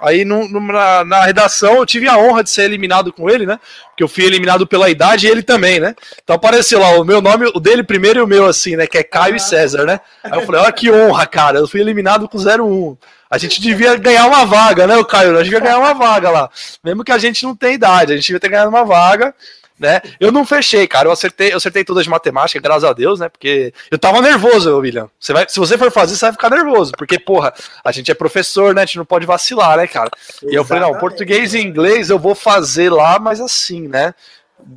Aí 0.02 0.26
no, 0.26 0.48
no, 0.50 0.60
na, 0.60 1.06
na, 1.06 1.24
redação 1.24 1.76
eu 1.76 1.86
tive 1.86 2.08
a 2.08 2.18
honra 2.18 2.44
de 2.44 2.50
ser 2.50 2.64
eliminado 2.64 3.14
com 3.14 3.30
ele, 3.30 3.46
né? 3.46 3.60
Porque 3.90 4.04
eu 4.04 4.08
fui 4.08 4.26
eliminado 4.26 4.66
pela 4.66 4.90
idade 4.90 5.28
e 5.28 5.30
ele 5.30 5.44
também, 5.44 5.80
né? 5.80 5.96
Então 6.24 6.36
apareceu 6.36 6.80
lá 6.80 7.00
o 7.00 7.06
meu 7.06 7.22
nome, 7.22 7.52
o 7.54 7.60
dele 7.60 7.84
primeiro 7.84 8.20
e 8.20 8.22
o 8.24 8.28
meu, 8.28 8.48
assim, 8.48 8.76
né? 8.76 8.88
Que 8.88 8.98
é 8.98 9.04
Caio 9.04 9.36
ah. 9.36 9.38
e 9.38 9.40
César, 9.40 9.86
né? 9.86 10.00
Aí 10.24 10.40
eu 10.40 10.46
falei, 10.46 10.62
olha 10.62 10.72
que 10.72 10.92
honra, 10.92 11.28
cara. 11.28 11.60
Eu 11.60 11.68
fui 11.68 11.80
eliminado 11.80 12.28
com 12.28 12.38
0-1. 12.38 12.98
A 13.30 13.38
gente 13.38 13.62
devia 13.62 13.96
ganhar 13.96 14.26
uma 14.26 14.44
vaga, 14.44 14.86
né, 14.88 14.98
o 14.98 15.06
Caio? 15.06 15.32
A 15.32 15.44
gente 15.44 15.46
devia 15.46 15.60
ganhar 15.60 15.78
uma 15.78 15.94
vaga 15.94 16.30
lá. 16.30 16.50
Mesmo 16.84 17.04
que 17.04 17.12
a 17.12 17.18
gente 17.18 17.44
não 17.44 17.56
tenha 17.56 17.74
idade, 17.74 18.12
a 18.12 18.16
gente 18.16 18.26
devia 18.26 18.40
ter 18.40 18.50
ganhado 18.50 18.70
uma 18.70 18.84
vaga 18.84 19.34
né? 19.82 20.00
Eu 20.20 20.32
não 20.32 20.46
fechei, 20.46 20.88
cara. 20.88 21.08
Eu 21.08 21.12
acertei, 21.12 21.52
eu 21.52 21.58
acertei 21.58 21.84
todas 21.84 22.04
de 22.04 22.10
matemática, 22.10 22.62
graças 22.62 22.84
a 22.84 22.94
Deus, 22.94 23.20
né? 23.20 23.28
Porque 23.28 23.74
eu 23.90 23.98
tava 23.98 24.22
nervoso, 24.22 24.78
William. 24.78 25.10
Você 25.20 25.34
vai, 25.34 25.50
se 25.50 25.60
você 25.60 25.76
for 25.76 25.92
fazer, 25.92 26.16
você 26.16 26.26
vai 26.26 26.32
ficar 26.34 26.52
nervoso, 26.52 26.92
porque, 26.96 27.20
porra, 27.20 27.52
a 27.84 27.92
gente 27.92 28.12
é 28.12 28.14
professor, 28.14 28.76
né? 28.76 28.84
A 28.84 28.86
gente 28.86 29.00
não 29.00 29.06
pode 29.06 29.26
vacilar, 29.26 29.78
né, 29.78 29.88
cara? 29.88 30.12
Exatamente. 30.16 30.54
E 30.54 30.56
eu 30.56 30.64
falei, 30.64 30.84
não, 30.84 31.00
português 31.00 31.56
e 31.56 31.60
inglês 31.60 32.12
eu 32.12 32.20
vou 32.20 32.36
fazer 32.36 32.92
lá, 32.92 33.18
mas 33.18 33.42
assim, 33.42 33.88
né? 33.88 34.14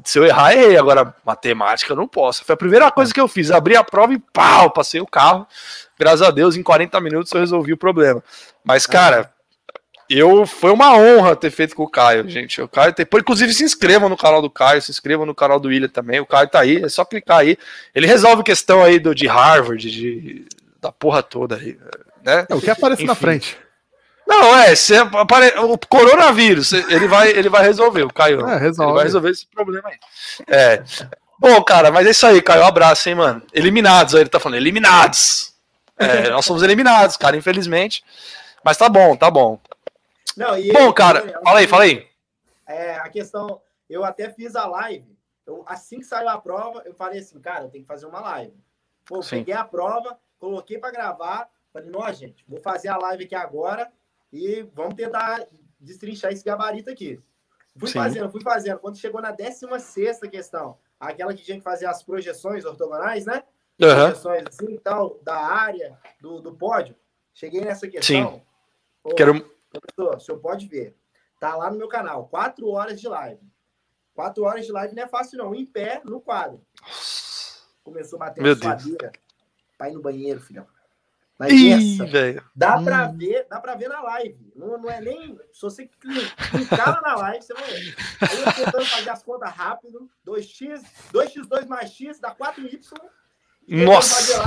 Se 0.03 0.19
eu 0.19 0.25
errar, 0.25 0.55
errei. 0.55 0.79
Agora, 0.79 1.15
matemática 1.27 1.93
eu 1.93 1.97
não 1.97 2.09
posso. 2.09 2.43
Foi 2.43 2.55
a 2.55 2.57
primeira 2.57 2.91
coisa 2.91 3.13
que 3.13 3.21
eu 3.21 3.29
fiz. 3.29 3.51
Abri 3.51 3.77
a 3.77 3.85
prova 3.85 4.15
e 4.15 4.19
pau, 4.33 4.71
passei 4.71 5.03
o 5.03 5.07
carro. 5.07 5.47
Graças 5.99 6.23
a 6.23 6.31
Deus, 6.31 6.57
em 6.57 6.63
40 6.63 6.99
minutos 7.03 7.31
eu 7.33 7.41
resolvi 7.41 7.75
o 7.75 7.77
problema. 7.77 8.25
Mas, 8.65 8.87
cara, 8.87 9.34
eu 10.09 10.47
foi 10.47 10.71
uma 10.71 10.97
honra 10.97 11.35
ter 11.35 11.51
feito 11.51 11.75
com 11.75 11.83
o 11.83 11.89
Caio, 11.89 12.29
gente. 12.29 12.61
O 12.61 12.69
Caio 12.69 12.93
tem, 12.93 13.07
inclusive 13.13 13.53
se 13.55 13.65
inscrevam 13.65 14.09
no 14.09 14.17
canal 14.17 14.43
do 14.43 14.51
Caio, 14.51 14.83
se 14.83 14.91
inscrevam 14.91 15.25
no 15.25 15.35
canal 15.35 15.59
do 15.59 15.69
William 15.69 15.89
também. 15.89 16.21
O 16.21 16.27
Caio 16.27 16.49
tá 16.49 16.61
aí, 16.61 16.83
é 16.83 16.89
só 16.89 17.05
clicar 17.05 17.39
aí. 17.39 17.57
Ele 17.95 18.07
resolve 18.07 18.43
questão 18.43 18.83
aí 18.83 18.99
do 18.99 19.15
de 19.15 19.27
Harvard, 19.27 19.91
de 19.91 20.47
da 20.81 20.93
porra 20.93 21.23
toda 21.23 21.57
aí, 21.57 21.79
né? 22.23 22.47
É, 22.49 22.55
o 22.55 22.61
que 22.61 22.71
aparece 22.71 23.03
Enfim. 23.03 23.09
na 23.09 23.15
frente. 23.15 23.59
Não, 24.27 24.57
é, 24.57 24.75
se 24.75 24.95
apare... 24.97 25.53
o 25.59 25.79
coronavírus, 25.79 26.73
ele 26.73 27.07
vai, 27.07 27.31
ele 27.31 27.49
vai 27.49 27.63
resolver, 27.63 28.03
o 28.03 28.13
Caio. 28.13 28.47
É, 28.47 28.59
resolve. 28.59 28.91
Ele 28.91 28.97
vai 28.97 29.05
resolver 29.05 29.31
esse 29.31 29.47
problema 29.47 29.89
aí. 29.89 29.99
É. 30.49 30.83
Bom, 31.39 31.63
cara, 31.63 31.91
mas 31.91 32.07
é 32.07 32.11
isso 32.11 32.27
aí, 32.27 32.41
Caio. 32.41 32.63
Um 32.63 32.67
abraço, 32.67 33.09
hein, 33.09 33.15
mano. 33.15 33.43
Eliminados, 33.53 34.15
aí 34.15 34.23
ele 34.23 34.31
tá 34.31 34.41
falando, 34.41 34.59
eliminados. 34.59 35.53
É, 35.99 36.31
nós 36.31 36.45
somos 36.45 36.63
eliminados, 36.63 37.17
cara, 37.17 37.37
infelizmente. 37.37 38.03
Mas 38.65 38.77
tá 38.77 38.89
bom, 38.89 39.15
tá 39.15 39.31
bom. 39.31 39.61
Não, 40.37 40.59
e 40.59 40.73
Bom, 40.73 40.93
cara, 40.93 41.41
fala 41.45 41.59
aí, 41.59 41.67
fala 41.67 41.85
aí. 41.85 42.09
É, 42.67 42.95
a 42.97 43.09
questão, 43.09 43.61
eu 43.89 44.05
até 44.05 44.31
fiz 44.31 44.57
a 44.57 44.67
live. 44.67 45.15
Eu, 45.47 45.63
assim 45.67 45.99
que 45.99 46.05
saiu 46.05 46.29
a 46.29 46.41
prova, 46.41 46.83
eu 46.85 46.95
falei 46.95 47.21
assim, 47.21 47.39
cara, 47.41 47.65
eu 47.65 47.71
tenho 47.71 47.85
que 47.85 47.89
fazer 47.89 48.07
uma 48.07 48.21
live. 48.21 48.55
Pô, 49.05 49.23
Sim. 49.23 49.39
peguei 49.39 49.55
a 49.55 49.65
prova, 49.65 50.19
coloquei 50.39 50.79
para 50.79 50.91
gravar. 50.91 51.49
Falei, 51.73 51.91
não, 51.91 52.13
gente, 52.13 52.45
vou 52.49 52.61
fazer 52.61 52.89
a 52.89 52.97
live 52.97 53.25
aqui 53.25 53.35
agora 53.35 53.91
e 54.33 54.63
vamos 54.75 54.95
tentar 54.95 55.47
destrinchar 55.79 56.33
esse 56.33 56.45
gabarito 56.45 56.91
aqui. 56.91 57.21
Fui 57.77 57.89
Sim. 57.89 57.99
fazendo, 57.99 58.31
fui 58.31 58.41
fazendo. 58.41 58.79
Quando 58.79 58.97
chegou 58.97 59.21
na 59.21 59.33
16 59.33 60.21
questão, 60.31 60.79
aquela 60.99 61.35
que 61.35 61.43
tinha 61.43 61.59
que 61.59 61.65
fazer 61.65 61.87
as 61.87 62.03
projeções 62.03 62.65
ortogonais, 62.65 63.27
né? 63.27 63.43
Uhum. 63.81 63.89
Projeções 63.89 64.45
assim 64.47 64.75
e 64.75 64.79
tal, 64.79 65.19
da 65.23 65.37
área, 65.37 65.99
do, 66.21 66.41
do 66.41 66.55
pódio. 66.55 66.95
Cheguei 67.35 67.61
nessa 67.61 67.89
questão. 67.89 68.33
Sim. 68.33 68.43
Pô, 69.03 69.15
Quero 69.15 69.54
Professor, 69.81 70.17
o 70.17 70.21
senhor 70.21 70.39
pode 70.39 70.67
ver. 70.67 70.97
Tá 71.41 71.57
lá 71.57 71.71
no 71.71 71.79
meu 71.79 71.89
canal. 71.89 72.27
Quatro 72.29 72.69
horas 72.69 73.01
de 73.01 73.09
live. 73.09 73.41
Quatro 74.15 74.45
horas 74.45 74.65
de 74.65 74.73
live 74.73 74.95
não 74.95 75.03
é 75.03 75.09
fácil, 75.09 75.39
não. 75.39 75.55
Em 75.55 75.67
pé, 75.67 76.01
no 76.05 76.21
quadro. 76.21 76.65
Começou 77.83 78.17
a 78.17 78.27
bater 78.27 78.43
meu 78.43 78.57
suadeira. 78.57 79.13
Pra 79.77 79.91
ir 79.91 79.95
no 79.95 80.01
banheiro, 80.01 80.41
filhão. 80.41 80.67
Mas 81.37 81.53
Ih, 81.53 81.99
essa, 82.01 82.45
dá 82.55 82.79
hum. 82.79 82.85
pra 82.85 83.09
ver, 83.09 83.47
dá 83.51 83.61
pra 83.61 83.75
ver 83.75 83.89
na 83.89 84.01
live. 84.01 84.53
Não, 84.55 84.79
não 84.79 84.89
é 84.89 85.01
nem. 85.01 85.37
Se 85.53 85.63
você 85.63 85.91
clicar 86.51 87.03
na 87.03 87.17
live, 87.17 87.45
você 87.45 87.53
vai 87.53 87.65
ver. 87.65 87.97
Aí 88.21 88.39
eu 88.39 88.55
tentando 88.55 88.87
fazer 88.87 89.11
as 89.11 89.23
contas 89.25 89.51
rápido. 89.53 90.09
2x, 90.25 90.83
2x2 91.13 91.67
mais 91.67 91.91
x 91.91 92.21
dá 92.21 92.33
4y. 92.33 92.81
Nossa! 93.85 94.43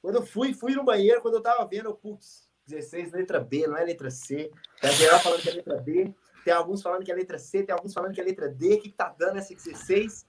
Quando 0.00 0.16
eu 0.16 0.26
fui, 0.26 0.54
fui 0.54 0.74
no 0.74 0.84
banheiro, 0.84 1.20
quando 1.20 1.34
eu 1.34 1.42
tava 1.42 1.66
vendo, 1.66 1.90
eu, 1.90 1.94
putz, 1.94 2.47
16, 2.68 3.12
letra 3.12 3.40
B, 3.40 3.66
não 3.66 3.76
é 3.76 3.84
letra 3.84 4.10
C. 4.10 4.50
Tem 4.80 4.92
geral 4.92 5.18
falando 5.20 5.40
que 5.40 5.48
é 5.48 5.52
letra 5.52 5.76
B, 5.76 6.14
tem 6.44 6.52
alguns 6.54 6.82
falando 6.82 7.04
que 7.04 7.10
é 7.10 7.14
letra 7.14 7.38
C, 7.38 7.62
tem 7.62 7.74
alguns 7.74 7.92
falando 7.92 8.12
que 8.12 8.20
é 8.20 8.24
letra 8.24 8.48
D. 8.48 8.74
O 8.74 8.80
que, 8.80 8.88
que 8.90 8.96
tá 8.96 9.14
dando 9.18 9.38
essa 9.38 9.54
16? 9.54 10.26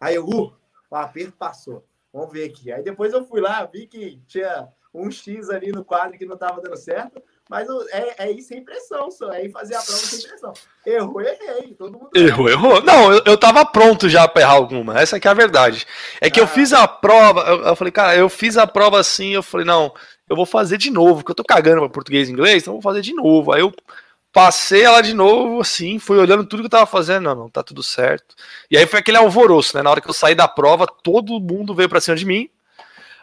Aí 0.00 0.14
eu, 0.14 0.26
uh, 0.26 0.52
o 0.90 0.96
aperto 0.96 1.32
passou. 1.32 1.84
Vamos 2.12 2.32
ver 2.32 2.44
aqui. 2.44 2.72
Aí 2.72 2.82
depois 2.82 3.12
eu 3.12 3.24
fui 3.24 3.40
lá, 3.40 3.64
vi 3.64 3.86
que 3.86 4.20
tinha 4.26 4.68
um 4.92 5.10
X 5.10 5.50
ali 5.50 5.70
no 5.70 5.84
quadro 5.84 6.18
que 6.18 6.24
não 6.24 6.36
tava 6.36 6.60
dando 6.60 6.76
certo. 6.76 7.22
Mas 7.48 7.68
é, 7.90 8.26
é 8.26 8.32
ir 8.32 8.42
sem 8.42 8.64
pressão, 8.64 9.08
só. 9.10 9.30
É 9.32 9.44
ir 9.44 9.52
fazer 9.52 9.76
a 9.76 9.82
prova 9.82 9.98
sem 9.98 10.28
pressão. 10.28 10.52
Errou, 10.84 11.20
errei. 11.20 11.74
Todo 11.74 11.92
mundo 11.92 12.10
errou, 12.14 12.48
errou. 12.48 12.82
Não, 12.82 13.12
eu, 13.12 13.22
eu 13.24 13.38
tava 13.38 13.64
pronto 13.64 14.08
já 14.08 14.26
pra 14.26 14.42
errar 14.42 14.54
alguma. 14.54 14.98
Essa 14.98 15.20
que 15.20 15.28
é 15.28 15.30
a 15.30 15.34
verdade. 15.34 15.86
É 16.20 16.28
que 16.28 16.40
ah. 16.40 16.42
eu 16.42 16.48
fiz 16.48 16.72
a 16.72 16.88
prova. 16.88 17.42
Eu, 17.42 17.62
eu, 17.62 17.76
falei, 17.76 17.92
cara, 17.92 18.16
eu 18.16 18.28
fiz 18.28 18.56
a 18.56 18.66
prova 18.66 18.98
assim. 18.98 19.30
Eu 19.30 19.44
falei, 19.44 19.64
não, 19.64 19.94
eu 20.28 20.36
vou 20.36 20.46
fazer 20.46 20.76
de 20.76 20.90
novo, 20.90 21.16
porque 21.16 21.30
eu 21.30 21.36
tô 21.36 21.44
cagando 21.44 21.80
pra 21.80 21.88
português 21.88 22.28
e 22.28 22.32
inglês, 22.32 22.62
então 22.62 22.74
eu 22.74 22.80
vou 22.80 22.90
fazer 22.90 23.00
de 23.00 23.14
novo. 23.14 23.52
Aí 23.52 23.60
eu 23.60 23.72
passei 24.32 24.82
ela 24.82 25.00
de 25.00 25.14
novo, 25.14 25.60
assim, 25.60 25.98
fui 25.98 26.18
olhando 26.18 26.44
tudo 26.44 26.60
que 26.60 26.66
eu 26.66 26.70
tava 26.70 26.86
fazendo, 26.86 27.24
não, 27.24 27.34
não, 27.34 27.48
tá 27.48 27.62
tudo 27.62 27.82
certo. 27.82 28.34
E 28.70 28.76
aí 28.76 28.86
foi 28.86 28.98
aquele 28.98 29.16
alvoroço, 29.16 29.76
né? 29.76 29.82
Na 29.82 29.90
hora 29.90 30.00
que 30.00 30.10
eu 30.10 30.14
saí 30.14 30.34
da 30.34 30.46
prova, 30.46 30.86
todo 30.86 31.40
mundo 31.40 31.74
veio 31.74 31.88
pra 31.88 32.00
cima 32.00 32.16
de 32.16 32.26
mim. 32.26 32.50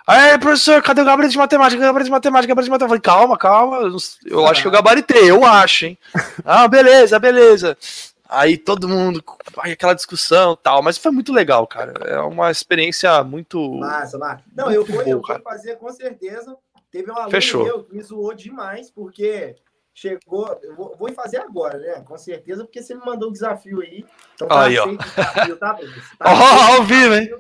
Aí, 0.08 0.38
professor, 0.38 0.82
cadê 0.82 1.02
o 1.02 1.06
gabarito 1.06 1.32
de 1.32 1.38
matemática? 1.38 1.82
Gabarito 1.82 2.06
de 2.06 2.12
matemática, 2.12 2.48
gabarito 2.48 2.66
de 2.66 2.72
matemática. 2.72 2.86
Eu 2.86 2.90
falei, 2.90 3.02
calma, 3.02 3.38
calma, 3.38 3.98
eu 4.26 4.48
acho 4.48 4.62
que 4.62 4.68
eu 4.68 4.72
gabaritei, 4.72 5.30
eu 5.30 5.46
acho, 5.46 5.86
hein? 5.86 5.98
ah, 6.44 6.68
beleza, 6.68 7.20
beleza. 7.20 7.78
Aí 8.28 8.58
todo 8.58 8.90
mundo, 8.90 9.24
aí 9.60 9.74
aquela 9.74 9.94
discussão 9.94 10.56
tal, 10.56 10.82
mas 10.82 10.98
foi 10.98 11.12
muito 11.12 11.32
legal, 11.32 11.68
cara. 11.68 11.94
É 12.06 12.20
uma 12.20 12.50
experiência 12.50 13.24
muito. 13.24 13.76
Massa, 13.76 14.18
massa. 14.18 14.44
Não, 14.56 14.66
muito 14.66 14.78
eu, 14.80 14.86
vou, 14.86 15.02
eu 15.04 15.22
vou 15.22 15.42
fazer 15.42 15.76
com 15.76 15.92
certeza 15.92 16.58
Teve 16.94 17.10
um 17.10 17.16
aluno 17.16 17.32
Fechou. 17.32 17.64
meu 17.64 17.84
que 17.84 17.92
me 17.92 18.04
zoou 18.04 18.36
demais, 18.36 18.92
porque 18.92 19.56
chegou. 19.96 20.48
Eu 20.62 20.76
vou, 20.76 20.96
vou 20.96 21.12
fazer 21.12 21.38
agora, 21.38 21.80
né? 21.80 22.02
Com 22.02 22.16
certeza, 22.20 22.64
porque 22.64 22.84
você 22.84 22.94
me 22.94 23.04
mandou 23.04 23.30
um 23.30 23.32
desafio 23.32 23.82
aí. 23.82 24.06
Então 24.36 24.48
tá 24.48 24.66
aí, 24.66 24.78
ó. 24.78 24.86
Desafio, 24.86 25.58
tá, 25.58 25.74
tá 26.20 26.26
Ó, 26.26 26.76
ao 26.76 26.84
vivo, 26.84 27.16
hein? 27.16 27.36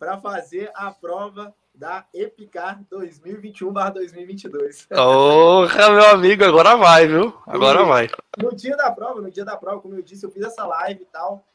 Para 0.00 0.18
fazer 0.18 0.72
a 0.74 0.90
prova 0.90 1.54
da 1.72 2.08
Epicar 2.12 2.82
2021/2022. 2.90 4.88
Porra, 4.88 5.90
meu 5.90 6.06
amigo, 6.10 6.44
agora 6.44 6.76
vai, 6.76 7.06
viu? 7.06 7.32
Agora 7.46 7.82
e, 7.82 7.86
vai. 7.86 8.10
No 8.36 8.52
dia 8.52 8.76
da 8.76 8.90
prova, 8.90 9.20
no 9.20 9.30
dia 9.30 9.44
da 9.44 9.56
prova, 9.56 9.80
como 9.80 9.94
eu 9.94 10.02
disse, 10.02 10.26
eu 10.26 10.30
fiz 10.32 10.42
essa 10.42 10.66
live 10.66 11.02
e 11.02 11.06
tal, 11.06 11.46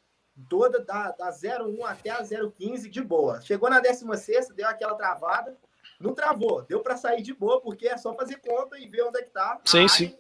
toda 0.48 0.80
da, 0.80 1.12
da 1.12 1.30
01 1.30 1.86
até 1.86 2.10
a 2.10 2.24
015 2.24 2.90
de 2.90 3.02
boa. 3.02 3.42
Chegou 3.42 3.70
na 3.70 3.82
16, 3.82 4.48
deu 4.56 4.66
aquela 4.66 4.96
travada, 4.96 5.58
não 6.04 6.14
travou, 6.14 6.62
deu 6.64 6.82
para 6.82 6.98
sair 6.98 7.22
de 7.22 7.34
boa, 7.34 7.62
porque 7.62 7.88
é 7.88 7.98
só 7.98 8.14
fazer 8.14 8.36
conta 8.36 8.78
e 8.78 8.88
ver 8.88 9.04
onde 9.04 9.20
é 9.20 9.24
que 9.24 9.30
tá. 9.30 9.60
Sim, 9.64 9.88
sim. 9.88 10.16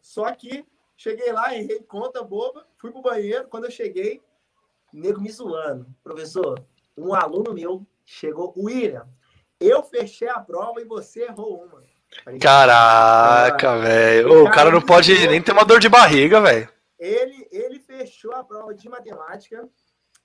Só 0.00 0.32
que 0.32 0.64
cheguei 0.96 1.30
lá, 1.32 1.54
errei 1.54 1.80
conta 1.82 2.22
boba, 2.22 2.66
fui 2.78 2.90
pro 2.90 3.02
banheiro, 3.02 3.46
quando 3.48 3.64
eu 3.64 3.70
cheguei, 3.70 4.22
nego 4.90 5.20
me 5.20 5.30
zoando. 5.30 5.86
Professor, 6.02 6.58
um 6.96 7.14
aluno 7.14 7.52
meu 7.52 7.86
chegou, 8.06 8.54
William, 8.56 9.06
eu 9.60 9.82
fechei 9.82 10.28
a 10.30 10.40
prova 10.40 10.80
e 10.80 10.86
você 10.86 11.24
errou 11.24 11.64
uma. 11.64 11.82
Caraca, 12.40 13.78
velho. 13.80 14.44
O 14.44 14.50
cara 14.50 14.70
não 14.70 14.80
pode 14.80 15.12
nem 15.28 15.42
ter 15.42 15.52
uma 15.52 15.64
dor 15.64 15.78
de 15.78 15.90
barriga, 15.90 16.40
velho. 16.40 16.72
Ele, 16.98 17.46
ele 17.52 17.78
fechou 17.80 18.32
a 18.32 18.42
prova 18.42 18.74
de 18.74 18.88
matemática 18.88 19.68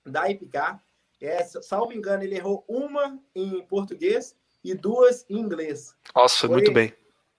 da 0.06 0.30
IPK. 0.30 0.80
É, 1.20 1.44
salvo 1.44 1.92
engano, 1.92 2.22
ele 2.22 2.36
errou 2.36 2.64
uma 2.66 3.18
em 3.34 3.62
português 3.66 4.34
e 4.64 4.74
duas 4.74 5.26
em 5.28 5.38
inglês. 5.38 5.94
Nossa, 6.16 6.46
foi, 6.46 6.48
muito 6.48 6.72
bem. 6.72 6.92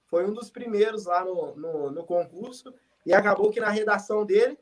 Foi 0.05 0.25
um 0.25 0.33
dos 0.33 0.51
primeiros 0.51 1.05
lá 1.05 1.25
no, 1.25 1.55
no, 1.55 1.91
no, 1.91 2.03
concurso. 2.03 2.71
E 3.03 3.13
acabou 3.13 3.49
que 3.49 3.59
na 3.59 3.69
redação 3.69 4.25
dele, 4.25 4.57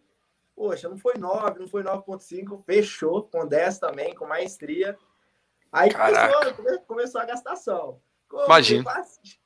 poxa, 0.56 0.88
não 0.88 0.98
foi 0.98 1.16
9, 1.18 1.60
não 1.60 1.68
foi 1.68 1.84
9.5, 1.84 2.64
fechou 2.66 3.24
com 3.24 3.46
10 3.46 3.80
também, 3.80 4.16
com 4.16 4.26
maestria. 4.26 4.98
Aí 5.72 5.90
começou, 5.92 6.80
começou 6.88 7.22
a 7.22 7.26
gastação. 7.26 8.00
Imagina. 8.46 8.84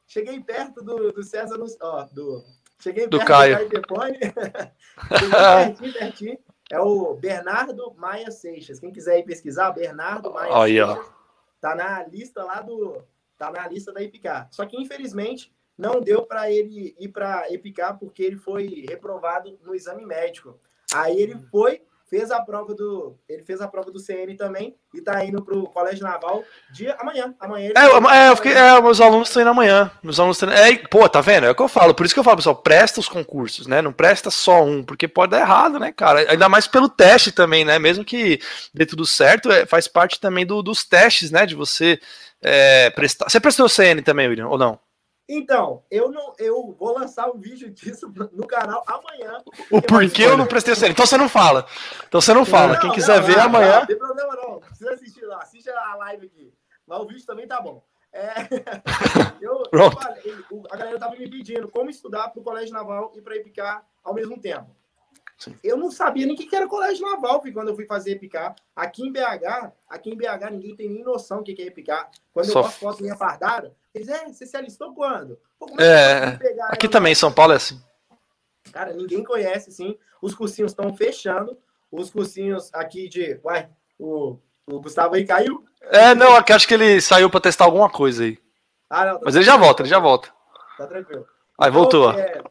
Cheguei 0.05 0.39
perto 0.39 0.82
do, 0.84 1.11
do 1.11 1.24
César, 1.24 1.57
ó, 1.82 2.03
do, 2.05 2.43
cheguei 2.80 3.07
do 3.07 3.18
perto 3.18 3.28
Caio. 3.28 3.70
do 3.70 3.82
Caio 3.82 4.15
pertinho, 5.09 5.93
pertinho. 5.93 6.39
É 6.70 6.80
o 6.80 7.13
Bernardo 7.15 7.93
Maia 7.95 8.30
Seixas. 8.30 8.80
Quem 8.80 8.91
quiser 8.91 9.20
ir 9.20 9.24
pesquisar, 9.24 9.72
Bernardo 9.72 10.32
Maia 10.32 10.51
oh, 10.51 10.65
Seixas. 10.65 11.16
Tá 11.60 11.76
na 11.76 12.03
lista 12.03 12.43
lá 12.43 12.62
do. 12.62 13.03
Tá 13.38 13.51
na 13.51 13.68
lista 13.68 13.91
da 13.93 14.01
Epicar. 14.01 14.47
Só 14.51 14.66
que, 14.66 14.76
infelizmente, 14.76 15.53
não 15.78 16.01
deu 16.01 16.26
para 16.26 16.51
ele 16.51 16.95
ir 16.99 17.10
para 17.10 17.51
Epicar 17.51 17.97
porque 17.97 18.24
ele 18.24 18.36
foi 18.36 18.86
reprovado 18.89 19.60
no 19.64 19.76
exame 19.76 20.05
médico. 20.05 20.60
Aí 20.93 21.20
ele 21.20 21.38
foi 21.51 21.84
fez 22.10 22.32
a 22.32 22.41
prova 22.41 22.74
do. 22.74 23.18
Ele 23.28 23.43
fez 23.43 23.62
a 23.62 23.68
prova 23.68 23.91
do 23.91 23.99
CN 23.99 24.36
também 24.36 24.76
e 24.93 25.01
tá 25.01 25.24
indo 25.24 25.43
pro 25.43 25.64
Colégio 25.68 26.03
Naval 26.03 26.43
dia 26.72 26.95
amanhã. 26.99 27.36
Amanhã 27.39 27.72
é, 27.76 28.26
é, 28.26 28.30
eu 28.30 28.36
fiquei, 28.36 28.53
é, 28.53 28.82
meus 28.82 29.01
alunos 29.01 29.28
estão 29.28 29.41
indo 29.41 29.51
amanhã. 29.51 29.91
Meus 30.01 30.20
alunos 30.20 30.41
estão 30.41 30.51
é, 30.51 30.76
pô, 30.78 31.08
tá 31.08 31.22
vendo? 31.22 31.45
É 31.45 31.51
o 31.51 31.55
que 31.55 31.62
eu 31.62 31.68
falo. 31.68 31.93
Por 31.93 32.05
isso 32.05 32.16
que 32.16 32.20
eu 32.20 32.24
falo, 32.24 32.38
pessoal, 32.38 32.55
presta 32.55 32.99
os 32.99 33.10
concursos, 33.10 33.68
né? 33.68 33.82
Não 33.82 33.91
presta 33.91 34.32
só 34.32 34.64
um, 34.64 34.84
porque 34.84 35.08
pode 35.08 35.32
dar 35.32 35.41
errado, 35.41 35.80
né, 35.80 35.91
cara? 35.91 36.32
Ainda 36.32 36.49
mais 36.49 36.68
pelo 36.68 36.89
teste 36.89 37.32
também, 37.32 37.66
né? 37.66 37.78
Mesmo 37.78 38.05
que 38.05 38.39
dê 38.74 38.86
tudo 38.86 39.05
certo, 39.05 39.51
é, 39.51 39.66
faz 39.66 39.88
parte 39.88 40.20
também 40.20 40.45
do, 40.45 40.62
dos 40.62 40.84
testes, 40.84 41.32
né? 41.32 41.45
De 41.45 41.55
você 41.55 41.99
é, 42.41 42.89
prestar. 42.91 43.30
Você 43.30 43.39
prestou 43.39 43.66
o 43.66 43.70
CN 43.70 44.01
também, 44.01 44.28
William, 44.28 44.47
ou 44.47 44.58
não? 44.58 44.80
Então, 45.30 45.84
eu 45.91 46.09
não, 46.09 46.34
eu 46.39 46.75
vou 46.80 46.97
lançar 46.97 47.30
um 47.30 47.38
vídeo 47.38 47.69
disso 47.69 48.11
no 48.32 48.47
canal 48.47 48.82
amanhã. 48.88 49.43
O 49.69 49.82
porquê 49.82 50.23
eu 50.23 50.38
não 50.38 50.45
prestei 50.45 50.73
série? 50.73 50.93
Então 50.93 51.05
você 51.05 51.17
não 51.17 51.28
fala. 51.28 51.67
Então 52.07 52.21
você 52.21 52.34
não 52.34 52.45
fala. 52.45 52.73
Não, 52.73 52.80
Quem 52.80 52.91
quiser 52.93 53.19
não, 53.19 53.28
ver 53.28 53.38
não, 53.38 53.43
amanhã. 53.43 53.80
Não, 53.80 53.86
tem 53.86 53.97
problema 53.97 54.36
não. 54.36 54.51
Não 54.51 54.59
precisa 54.59 54.93
assistir 54.93 55.25
lá. 55.25 55.39
Assiste 55.41 55.69
a 55.69 55.95
live 55.95 56.25
aqui. 56.28 56.53
Mas 56.88 56.99
o 56.99 57.07
vídeo 57.07 57.25
também 57.25 57.45
tá 57.45 57.59
bom. 57.59 57.84
É... 58.13 58.34
eu, 59.41 59.63
eu 59.71 59.91
falei, 59.91 60.36
a 60.71 60.78
galera 60.78 60.99
tava 60.99 61.15
me 61.15 61.30
pedindo 61.30 61.67
como 61.67 61.89
estudar 61.89 62.30
para 62.30 62.39
o 62.39 62.43
Colégio 62.43 62.73
Naval 62.73 63.11
e 63.15 63.21
para 63.21 63.36
Epicar 63.36 63.86
ao 64.03 64.13
mesmo 64.13 64.39
tempo. 64.39 64.73
Sim. 65.38 65.56
Eu 65.64 65.78
não 65.78 65.92
sabia 65.92 66.26
nem 66.26 66.34
o 66.34 66.38
que 66.38 66.56
era 66.56 66.68
colégio 66.68 67.08
naval 67.08 67.42
quando 67.54 67.68
eu 67.70 67.76
fui 67.76 67.86
fazer 67.86 68.12
EPICAR. 68.12 68.56
Aqui 68.76 69.04
em 69.04 69.12
BH, 69.12 69.72
aqui 69.88 70.10
em 70.10 70.18
BH 70.18 70.50
ninguém 70.52 70.76
tem 70.76 70.90
nem 70.90 71.04
noção 71.04 71.44
do 71.44 71.44
que 71.44 71.62
é 71.62 71.68
EPICAR. 71.68 72.10
Quando 72.34 72.48
Só... 72.48 72.60
eu 72.60 72.64
posto 72.64 72.80
foto 72.80 73.04
minha 73.04 73.16
fardada, 73.16 73.76
eles, 73.94 74.08
é, 74.08 74.26
você 74.26 74.46
se 74.48 74.58
alistou 74.58 74.96
quando? 74.96 75.40
Pô, 75.60 75.68
é, 75.80 76.40
é 76.40 76.40
aqui 76.70 76.88
também, 76.88 77.12
em 77.12 77.16
São 77.16 77.32
Paulo 77.32 77.54
é 77.54 77.58
assim. 77.58 77.80
Cara, 78.72 78.94
ninguém 78.94 79.24
conhece, 79.24 79.72
sim. 79.72 79.98
Os 80.22 80.34
cursinhos 80.34 80.72
estão 80.72 80.94
fechando. 80.96 81.58
Os 81.92 82.10
cursinhos 82.10 82.74
aqui 82.74 83.08
de. 83.08 83.40
Uai, 83.44 83.70
o, 83.98 84.38
o 84.66 84.82
Gustavo 84.82 85.16
aí 85.16 85.26
caiu? 85.26 85.64
É, 85.82 86.14
não, 86.16 86.36
aqui 86.36 86.52
acho 86.52 86.68
que 86.68 86.74
ele 86.74 87.00
saiu 87.00 87.30
para 87.30 87.40
testar 87.40 87.66
alguma 87.66 87.90
coisa 87.90 88.24
aí. 88.24 88.38
Ah, 88.90 89.06
não, 89.06 89.20
tá 89.20 89.22
Mas 89.26 89.36
ele 89.36 89.46
já 89.46 89.56
volta, 89.56 89.84
ele 89.84 89.90
já 89.90 90.00
volta. 90.00 90.30
Tá 90.78 90.88
tranquilo. 90.88 91.26
Aí 91.60 91.72
voltou. 91.72 92.12
É... 92.12 92.42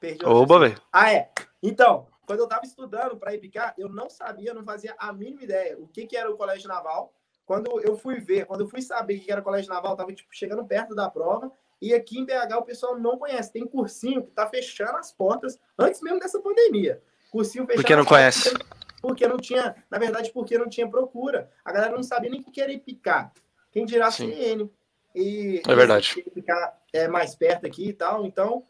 Perdi 0.00 0.24
Oba, 0.24 0.58
velho. 0.58 0.80
Ah, 0.90 1.12
é. 1.12 1.30
Então, 1.62 2.08
quando 2.26 2.40
eu 2.40 2.44
estava 2.44 2.64
estudando 2.64 3.16
para 3.16 3.34
IPK, 3.34 3.74
eu 3.76 3.88
não 3.88 4.08
sabia, 4.08 4.54
não 4.54 4.64
fazia 4.64 4.94
a 4.98 5.12
mínima 5.12 5.44
ideia 5.44 5.78
o 5.78 5.86
que, 5.86 6.06
que 6.06 6.16
era 6.16 6.30
o 6.30 6.36
Colégio 6.36 6.68
Naval. 6.68 7.12
Quando 7.44 7.80
eu 7.80 7.96
fui 7.96 8.18
ver, 8.18 8.46
quando 8.46 8.62
eu 8.62 8.68
fui 8.68 8.80
saber 8.80 9.18
o 9.18 9.20
que 9.20 9.30
era 9.30 9.40
o 9.40 9.44
Colégio 9.44 9.70
Naval, 9.70 9.92
estava 9.92 10.12
tipo, 10.12 10.28
chegando 10.32 10.64
perto 10.64 10.94
da 10.94 11.10
prova. 11.10 11.52
E 11.82 11.92
aqui 11.92 12.18
em 12.18 12.24
BH 12.24 12.56
o 12.56 12.62
pessoal 12.62 12.98
não 12.98 13.18
conhece. 13.18 13.52
Tem 13.52 13.66
cursinho 13.66 14.22
que 14.22 14.30
está 14.30 14.46
fechando 14.46 14.96
as 14.96 15.12
portas 15.12 15.58
antes 15.78 16.00
mesmo 16.00 16.18
dessa 16.18 16.40
pandemia. 16.40 17.02
Cursinho 17.30 17.66
fechando 17.66 17.82
Porque 17.82 17.96
não 17.96 18.04
conhece. 18.04 18.54
Porque 19.02 19.26
não 19.26 19.38
tinha, 19.38 19.74
na 19.90 19.98
verdade, 19.98 20.30
porque 20.30 20.56
não 20.56 20.68
tinha 20.68 20.88
procura. 20.88 21.50
A 21.64 21.72
galera 21.72 21.94
não 21.94 22.02
sabia 22.02 22.30
nem 22.30 22.40
o 22.40 22.50
que 22.50 22.60
era 22.60 22.72
IPK. 22.72 23.30
Quem 23.72 23.84
dirá 23.84 24.10
Sim. 24.10 24.30
CN. 24.30 24.70
E, 25.14 25.62
é 25.66 25.74
verdade. 25.74 26.22
IPK 26.26 26.52
é 26.92 27.08
mais 27.08 27.34
perto 27.34 27.66
aqui 27.66 27.88
e 27.88 27.92
tal. 27.92 28.24
Então, 28.24 28.64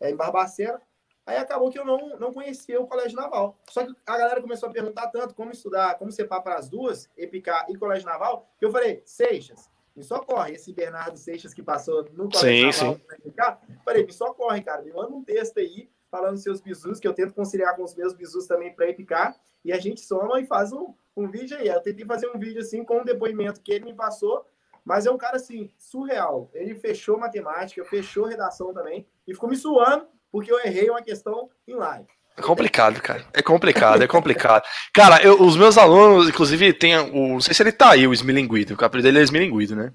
é 0.00 0.10
em 0.10 0.16
Barbacena. 0.16 0.80
Aí 1.26 1.36
acabou 1.36 1.70
que 1.70 1.78
eu 1.78 1.84
não, 1.84 2.16
não 2.20 2.32
conhecia 2.32 2.80
o 2.80 2.86
Colégio 2.86 3.16
Naval. 3.16 3.58
Só 3.68 3.84
que 3.84 3.92
a 4.06 4.16
galera 4.16 4.40
começou 4.40 4.68
a 4.68 4.72
perguntar 4.72 5.08
tanto 5.08 5.34
como 5.34 5.50
estudar, 5.50 5.98
como 5.98 6.12
separar 6.12 6.42
para 6.42 6.54
as 6.56 6.68
duas, 6.68 7.10
EPICA 7.16 7.66
e 7.68 7.76
Colégio 7.76 8.06
Naval, 8.06 8.48
que 8.58 8.64
eu 8.64 8.70
falei, 8.70 9.02
Seixas, 9.04 9.68
me 9.96 10.04
socorre. 10.04 10.54
Esse 10.54 10.72
Bernardo 10.72 11.18
Seixas 11.18 11.52
que 11.52 11.64
passou 11.64 12.04
no 12.12 12.30
Colégio 12.30 12.72
sim, 12.72 12.80
Naval, 12.80 12.94
sim. 12.94 13.16
EPICA, 13.18 13.58
falei, 13.84 14.06
me 14.06 14.12
socorre, 14.12 14.62
cara, 14.62 14.82
me 14.82 14.92
manda 14.92 15.12
um 15.12 15.24
texto 15.24 15.58
aí 15.58 15.90
falando 16.08 16.36
seus 16.36 16.60
bisus, 16.60 17.00
que 17.00 17.08
eu 17.08 17.12
tento 17.12 17.34
conciliar 17.34 17.74
com 17.74 17.82
os 17.82 17.94
meus 17.96 18.14
bisus 18.14 18.46
também 18.46 18.72
para 18.72 18.88
EPICA, 18.88 19.34
e 19.64 19.72
a 19.72 19.80
gente 19.80 20.00
soma 20.00 20.40
e 20.40 20.46
faz 20.46 20.72
um, 20.72 20.94
um 21.16 21.28
vídeo 21.28 21.58
aí. 21.58 21.66
Eu 21.66 21.80
tentei 21.80 22.06
fazer 22.06 22.28
um 22.28 22.38
vídeo 22.38 22.60
assim 22.60 22.84
com 22.84 23.00
um 23.00 23.04
depoimento 23.04 23.60
que 23.60 23.72
ele 23.72 23.86
me 23.86 23.94
passou, 23.94 24.46
mas 24.86 25.04
é 25.04 25.10
um 25.10 25.18
cara 25.18 25.36
assim, 25.36 25.68
surreal. 25.76 26.48
Ele 26.54 26.76
fechou 26.76 27.18
matemática, 27.18 27.84
fechou 27.84 28.24
redação 28.26 28.72
também, 28.72 29.04
e 29.26 29.34
ficou 29.34 29.50
me 29.50 29.56
suando 29.56 30.06
porque 30.30 30.52
eu 30.52 30.60
errei 30.60 30.88
uma 30.88 31.02
questão 31.02 31.50
em 31.66 31.74
live. 31.74 32.06
É 32.36 32.42
complicado, 32.42 33.00
cara. 33.00 33.24
É 33.32 33.42
complicado, 33.42 34.02
é 34.02 34.06
complicado. 34.06 34.62
Cara, 34.92 35.20
eu, 35.22 35.42
os 35.42 35.56
meus 35.56 35.76
alunos, 35.76 36.28
inclusive, 36.28 36.72
tem 36.72 36.96
o. 36.96 37.34
Não 37.34 37.40
sei 37.40 37.54
se 37.54 37.62
ele 37.62 37.72
tá 37.72 37.90
aí, 37.90 38.06
o 38.06 38.12
Smilinguido. 38.12 38.76
O 38.78 38.84
apelido 38.84 39.08
dele 39.08 39.20
é 39.20 39.22
Smilinguido, 39.22 39.74
né? 39.74 39.92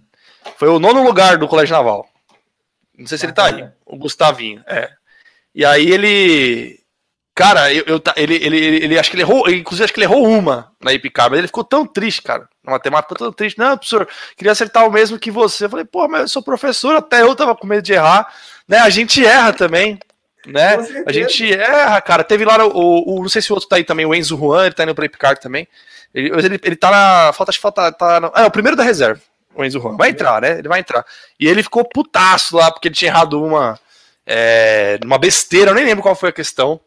Foi 0.58 0.68
o 0.68 0.80
nono 0.80 1.04
lugar 1.04 1.38
do 1.38 1.48
Colégio 1.48 1.76
Naval. 1.76 2.10
Não 2.98 3.06
sei 3.06 3.18
se 3.18 3.26
ele 3.26 3.34
tá 3.34 3.46
aí. 3.46 3.70
O 3.86 3.96
Gustavinho, 3.96 4.64
é. 4.68 4.89
E 5.54 5.64
aí 5.64 5.89
ele. 5.89 6.81
Cara, 7.34 7.74
eu, 7.74 7.84
eu 7.88 8.02
ele, 8.16 8.36
ele, 8.36 8.58
ele, 8.58 8.84
ele, 8.84 9.00
acho 9.00 9.10
que 9.10 9.16
ele 9.16 9.24
errou, 9.24 9.50
inclusive 9.50 9.86
acho 9.86 9.94
que 9.94 10.00
ele 10.00 10.06
errou 10.06 10.28
uma 10.28 10.72
na 10.84 10.94
Epicar, 10.94 11.30
mas 11.30 11.40
ele 11.40 11.48
ficou 11.48 11.64
tão 11.64 11.86
triste, 11.86 12.22
cara. 12.22 12.48
Na 12.64 12.74
matemática 12.74 13.16
tão 13.16 13.32
triste. 13.32 13.58
Não, 13.58 13.78
professor, 13.78 14.08
queria 14.38 14.52
acertar 14.52 14.86
o 14.86 14.92
mesmo 14.92 15.18
que 15.18 15.32
você. 15.32 15.66
Eu 15.66 15.70
falei, 15.70 15.86
pô, 15.86 16.08
mas 16.08 16.22
eu 16.22 16.28
sou 16.28 16.44
professor, 16.44 16.96
até 16.96 17.22
eu 17.22 17.36
tava 17.36 17.56
com 17.56 17.66
medo 17.66 17.82
de 17.82 17.94
errar. 17.94 18.28
Né? 18.68 18.78
A 18.80 18.90
gente 18.90 19.26
erra 19.26 19.54
também 19.54 19.98
né? 20.46 20.78
A 21.06 21.12
gente 21.12 21.54
erra, 21.54 22.02
cara. 22.02 22.24
Teve 22.24 22.46
lá 22.46 22.66
o, 22.66 23.18
o, 23.18 23.22
Não 23.22 23.30
sei 23.30 23.42
se 23.42 23.52
o 23.52 23.56
outro 23.56 23.70
tá 23.70 23.76
aí 23.76 23.84
também, 23.84 24.06
o 24.06 24.16
Enzo 24.16 24.38
Juan, 24.38 24.66
ele 24.66 24.76
tá 24.76 24.84
indo 24.84 24.96
pra 24.96 25.06
Epicard 25.06 25.40
também. 25.40 25.68
Ele, 26.14 26.30
ele, 26.30 26.60
ele 26.64 26.76
tá 26.76 26.90
na. 26.90 27.34
Falta, 27.34 27.52
acho 27.52 27.60
que 27.60 27.62
falta. 27.62 27.92
Tá 27.92 28.20
no, 28.20 28.32
é, 28.36 28.46
o 28.46 28.52
primeiro 28.52 28.76
da 28.76 28.84
reserva, 28.84 29.22
o 29.56 29.64
Enzo 29.64 29.80
Juan. 29.80 29.96
Vai 29.96 30.10
entrar, 30.10 30.42
né? 30.42 30.60
Ele 30.60 30.68
vai 30.68 30.80
entrar. 30.80 31.06
E 31.40 31.48
ele 31.48 31.64
ficou 31.64 31.88
putaço 31.88 32.56
lá, 32.56 32.72
porque 32.72 32.88
ele 32.88 32.96
tinha 32.96 33.12
errado 33.12 33.42
uma. 33.44 33.80
É, 34.26 35.00
uma 35.04 35.18
besteira, 35.18 35.72
eu 35.72 35.76
nem 35.76 35.86
lembro 35.86 36.04
qual 36.04 36.16
foi 36.16 36.30
a 36.30 36.34
questão. 36.34 36.80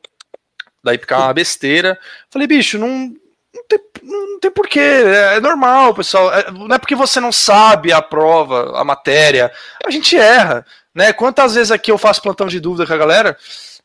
Da 0.84 0.94
Epicard, 0.94 1.24
uma 1.24 1.34
besteira. 1.34 1.98
Falei, 2.30 2.46
bicho, 2.46 2.78
não. 2.78 3.12
Não 3.54 3.62
tem, 3.68 3.78
não 4.02 4.40
tem 4.40 4.50
porquê, 4.50 4.80
é, 4.80 5.36
é 5.36 5.40
normal, 5.40 5.94
pessoal. 5.94 6.32
É, 6.34 6.50
não 6.50 6.74
é 6.74 6.78
porque 6.78 6.96
você 6.96 7.20
não 7.20 7.30
sabe 7.30 7.92
a 7.92 8.02
prova, 8.02 8.78
a 8.78 8.84
matéria. 8.84 9.50
A 9.86 9.90
gente 9.90 10.16
erra. 10.16 10.66
Né? 10.92 11.12
Quantas 11.12 11.54
vezes 11.54 11.70
aqui 11.70 11.90
eu 11.90 11.98
faço 11.98 12.20
plantão 12.20 12.46
de 12.46 12.60
dúvida 12.60 12.86
com 12.86 12.92
a 12.92 12.96
galera 12.96 13.36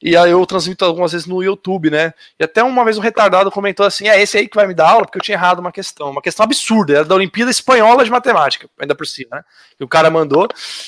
e 0.02 0.16
aí 0.16 0.32
eu 0.32 0.46
transmito 0.46 0.86
algumas 0.86 1.12
vezes 1.12 1.28
no 1.28 1.44
YouTube, 1.44 1.90
né? 1.90 2.14
E 2.40 2.44
até 2.44 2.64
uma 2.64 2.86
vez 2.86 2.98
um 2.98 3.02
retardado 3.02 3.52
comentou 3.52 3.86
assim: 3.86 4.08
é 4.08 4.22
esse 4.22 4.38
aí 4.38 4.48
que 4.48 4.56
vai 4.56 4.66
me 4.66 4.74
dar 4.74 4.90
aula, 4.90 5.06
porque 5.06 5.18
eu 5.18 5.22
tinha 5.22 5.36
errado 5.36 5.60
uma 5.60 5.74
questão, 5.74 6.10
uma 6.10 6.22
questão 6.22 6.46
absurda, 6.46 6.94
era 6.94 7.06
da 7.06 7.16
Olimpíada 7.16 7.52
Espanhola 7.52 8.06
de 8.06 8.10
Matemática, 8.10 8.70
ainda 8.80 8.96
por 8.96 9.06
cima, 9.06 9.38
né? 9.38 9.44
Que 9.78 9.84
o 9.84 9.88
cara 9.90 10.10
mandou, 10.10 10.48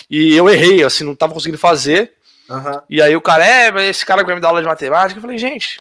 e 0.09 0.34
eu 0.36 0.49
errei, 0.49 0.82
assim, 0.84 1.03
não 1.03 1.14
tava 1.14 1.34
conseguindo 1.34 1.57
fazer. 1.57 2.14
Uhum. 2.49 2.82
E 2.89 3.01
aí 3.01 3.16
o 3.16 3.22
cara, 3.22 3.45
é, 3.45 3.89
esse 3.89 4.05
cara 4.05 4.24
vai 4.24 4.36
me 4.36 4.41
dar 4.41 4.49
aula 4.49 4.62
de 4.62 4.68
matemática. 4.68 5.18
Eu 5.18 5.22
falei, 5.22 5.38
gente, 5.38 5.80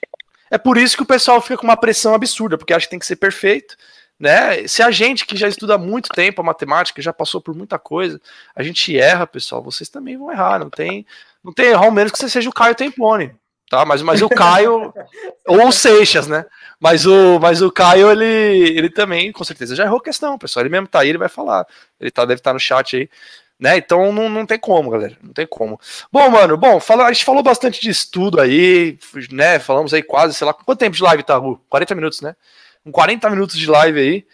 é 0.50 0.58
por 0.58 0.76
isso 0.76 0.96
que 0.96 1.02
o 1.02 1.06
pessoal 1.06 1.40
fica 1.40 1.56
com 1.56 1.64
uma 1.64 1.76
pressão 1.76 2.14
absurda, 2.14 2.58
porque 2.58 2.74
acha 2.74 2.86
que 2.86 2.90
tem 2.90 2.98
que 2.98 3.06
ser 3.06 3.16
perfeito. 3.16 3.76
Né? 4.18 4.66
Se 4.68 4.82
a 4.82 4.90
gente 4.90 5.24
que 5.24 5.36
já 5.36 5.48
estuda 5.48 5.76
há 5.76 5.78
muito 5.78 6.10
tempo 6.10 6.42
a 6.42 6.44
matemática, 6.44 7.00
já 7.00 7.12
passou 7.12 7.40
por 7.40 7.54
muita 7.54 7.78
coisa, 7.78 8.20
a 8.54 8.62
gente 8.62 8.98
erra, 8.98 9.26
pessoal, 9.26 9.62
vocês 9.62 9.88
também 9.88 10.18
vão 10.18 10.30
errar, 10.30 10.58
não 10.58 10.68
tem, 10.68 11.06
não 11.42 11.54
tem 11.54 11.66
errar, 11.68 11.86
ao 11.86 11.90
menos 11.90 12.12
que 12.12 12.18
você 12.18 12.28
seja 12.28 12.50
o 12.50 12.52
Caio 12.52 12.74
Templone, 12.74 13.34
tá? 13.70 13.86
Mas, 13.86 14.02
mas 14.02 14.20
o 14.20 14.28
Caio, 14.28 14.92
ou 15.48 15.68
o 15.68 15.72
Seixas, 15.72 16.26
né? 16.26 16.44
Mas 16.78 17.06
o, 17.06 17.38
mas 17.40 17.62
o 17.62 17.70
Caio, 17.70 18.10
ele, 18.10 18.24
ele 18.24 18.90
também, 18.90 19.32
com 19.32 19.44
certeza, 19.44 19.74
já 19.74 19.84
errou 19.84 20.00
questão, 20.00 20.36
pessoal. 20.36 20.64
Ele 20.64 20.70
mesmo 20.72 20.86
tá 20.86 21.00
aí, 21.00 21.08
ele 21.08 21.18
vai 21.18 21.28
falar. 21.28 21.66
Ele 21.98 22.10
tá, 22.10 22.26
deve 22.26 22.40
estar 22.40 22.50
tá 22.50 22.54
no 22.54 22.60
chat 22.60 22.96
aí. 22.96 23.10
Né? 23.60 23.76
Então 23.76 24.10
não, 24.10 24.30
não 24.30 24.46
tem 24.46 24.58
como, 24.58 24.88
galera. 24.88 25.18
Não 25.22 25.34
tem 25.34 25.46
como. 25.46 25.78
Bom, 26.10 26.30
mano, 26.30 26.56
bom, 26.56 26.80
fala, 26.80 27.04
a 27.04 27.12
gente 27.12 27.26
falou 27.26 27.42
bastante 27.42 27.78
de 27.78 27.90
estudo 27.90 28.40
aí, 28.40 28.98
né? 29.30 29.58
Falamos 29.58 29.92
aí 29.92 30.02
quase, 30.02 30.32
sei 30.32 30.46
lá, 30.46 30.54
quanto 30.54 30.78
tempo 30.78 30.96
de 30.96 31.02
live 31.02 31.22
tá, 31.22 31.36
Ru? 31.36 31.62
40 31.68 31.94
minutos, 31.94 32.22
né? 32.22 32.34
Com 32.82 32.90
40 32.90 33.28
minutos 33.28 33.58
de 33.58 33.66
live 33.66 34.00
aí. 34.00 34.26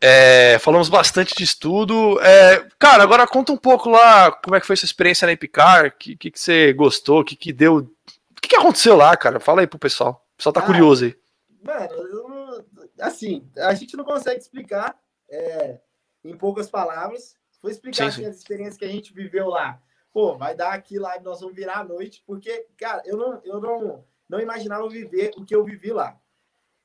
É, 0.00 0.58
falamos 0.58 0.88
bastante 0.88 1.32
de 1.36 1.44
estudo. 1.44 2.20
É, 2.20 2.66
cara, 2.76 3.04
agora 3.04 3.24
conta 3.24 3.52
um 3.52 3.56
pouco 3.56 3.88
lá 3.88 4.32
como 4.32 4.56
é 4.56 4.60
que 4.60 4.66
foi 4.66 4.76
sua 4.76 4.86
experiência 4.86 5.26
na 5.26 5.32
Epicar, 5.32 5.86
o 5.86 5.92
que, 5.92 6.16
que, 6.16 6.32
que, 6.32 6.40
você 6.40 6.72
gostou, 6.72 7.20
o 7.20 7.24
que, 7.24 7.36
que 7.36 7.52
deu. 7.52 7.76
O 7.76 8.40
que, 8.42 8.48
que 8.48 8.56
aconteceu 8.56 8.96
lá, 8.96 9.16
cara? 9.16 9.38
Fala 9.38 9.60
aí 9.60 9.68
pro 9.68 9.78
pessoal. 9.78 10.26
O 10.34 10.36
pessoal 10.38 10.52
tá 10.52 10.60
ah, 10.60 10.66
curioso 10.66 11.04
aí. 11.04 11.16
Mano, 11.62 12.64
assim, 13.00 13.48
a 13.58 13.72
gente 13.74 13.96
não 13.96 14.04
consegue 14.04 14.40
explicar 14.40 14.96
é, 15.30 15.78
em 16.24 16.36
poucas 16.36 16.68
palavras 16.68 17.35
Vou 17.62 17.70
explicar 17.70 18.12
sim, 18.12 18.22
sim. 18.22 18.28
as 18.28 18.36
experiências 18.36 18.76
que 18.76 18.84
a 18.84 18.88
gente 18.88 19.12
viveu 19.12 19.48
lá. 19.48 19.80
Pô, 20.12 20.36
vai 20.36 20.54
dar 20.54 20.72
aqui 20.72 20.98
live, 20.98 21.24
nós 21.24 21.40
vamos 21.40 21.54
virar 21.54 21.80
a 21.80 21.84
noite, 21.84 22.22
porque, 22.26 22.66
cara, 22.78 23.02
eu 23.04 23.16
não, 23.16 23.40
eu 23.44 23.60
não, 23.60 24.04
não 24.28 24.40
imaginava 24.40 24.88
viver 24.88 25.32
o 25.36 25.44
que 25.44 25.54
eu 25.54 25.64
vivi 25.64 25.92
lá. 25.92 26.18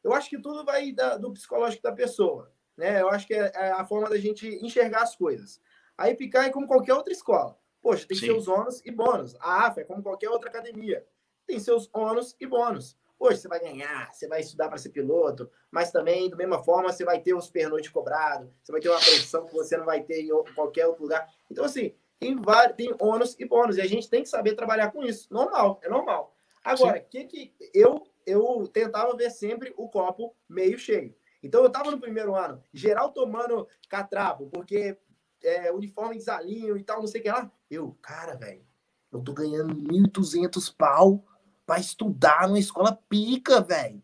Eu 0.03 0.13
acho 0.13 0.29
que 0.29 0.39
tudo 0.39 0.65
vai 0.65 0.91
da, 0.91 1.17
do 1.17 1.31
psicológico 1.31 1.83
da 1.83 1.91
pessoa, 1.91 2.51
né? 2.75 3.01
Eu 3.01 3.09
acho 3.09 3.27
que 3.27 3.33
é, 3.33 3.51
é, 3.53 3.71
a 3.71 3.85
forma 3.85 4.09
da 4.09 4.17
gente 4.17 4.47
enxergar 4.47 5.03
as 5.03 5.15
coisas. 5.15 5.61
A 5.97 6.09
Epicar 6.09 6.45
é 6.45 6.49
como 6.49 6.67
qualquer 6.67 6.93
outra 6.93 7.13
escola. 7.13 7.57
Poxa, 7.81 8.07
tem 8.07 8.17
Sim. 8.17 8.25
seus 8.25 8.47
ônus 8.47 8.81
e 8.85 8.91
bônus. 8.91 9.35
A 9.39 9.67
AFA 9.67 9.81
é 9.81 9.83
como 9.83 10.03
qualquer 10.03 10.29
outra 10.29 10.49
academia. 10.49 11.05
Tem 11.47 11.59
seus 11.59 11.89
ônus 11.93 12.35
e 12.39 12.45
bônus. 12.45 12.97
Hoje 13.21 13.37
você 13.39 13.47
vai 13.47 13.59
ganhar, 13.59 14.11
você 14.11 14.27
vai 14.27 14.41
estudar 14.41 14.67
para 14.67 14.79
ser 14.79 14.89
piloto, 14.89 15.47
mas 15.69 15.91
também, 15.91 16.27
da 16.27 16.35
mesma 16.35 16.63
forma, 16.63 16.91
você 16.91 17.05
vai 17.05 17.21
ter 17.21 17.35
os 17.35 17.51
pernoite 17.51 17.91
cobrados, 17.91 18.49
você 18.63 18.71
vai 18.71 18.81
ter 18.81 18.89
uma 18.89 18.97
pressão 18.97 19.45
que 19.45 19.53
você 19.53 19.77
não 19.77 19.85
vai 19.85 20.01
ter 20.01 20.23
em 20.23 20.29
qualquer 20.55 20.87
outro 20.87 21.03
lugar. 21.03 21.31
Então, 21.47 21.63
assim, 21.63 21.93
tem, 22.19 22.35
vários, 22.35 22.75
tem 22.75 22.91
ônus 22.99 23.35
e 23.37 23.45
bônus, 23.45 23.77
e 23.77 23.81
a 23.81 23.85
gente 23.85 24.09
tem 24.09 24.23
que 24.23 24.29
saber 24.29 24.55
trabalhar 24.55 24.91
com 24.91 25.03
isso. 25.03 25.31
Normal, 25.31 25.79
é 25.83 25.87
normal. 25.87 26.35
Agora, 26.63 26.97
o 26.97 27.09
que, 27.11 27.25
que 27.25 27.53
eu, 27.75 28.07
eu 28.25 28.67
tentava 28.67 29.15
ver 29.15 29.29
sempre 29.29 29.71
o 29.77 29.87
copo 29.87 30.35
meio 30.49 30.79
cheio. 30.79 31.15
Então, 31.43 31.61
eu 31.61 31.67
estava 31.67 31.91
no 31.91 32.01
primeiro 32.01 32.33
ano, 32.33 32.63
geral 32.73 33.11
tomando 33.11 33.67
catrapo, 33.87 34.49
porque 34.49 34.97
é, 35.43 35.71
uniforme 35.71 36.17
desalinho 36.17 36.75
e 36.75 36.83
tal, 36.83 36.99
não 36.99 37.07
sei 37.07 37.21
o 37.21 37.23
que 37.23 37.29
lá. 37.29 37.51
Eu, 37.69 37.95
cara, 38.01 38.35
velho, 38.35 38.65
eu 39.11 39.21
tô 39.21 39.31
ganhando 39.31 39.75
1.200 39.75 40.73
pau 40.75 41.23
para 41.71 41.79
estudar 41.79 42.49
numa 42.49 42.59
escola 42.59 42.99
pica, 43.07 43.61
velho. 43.61 44.03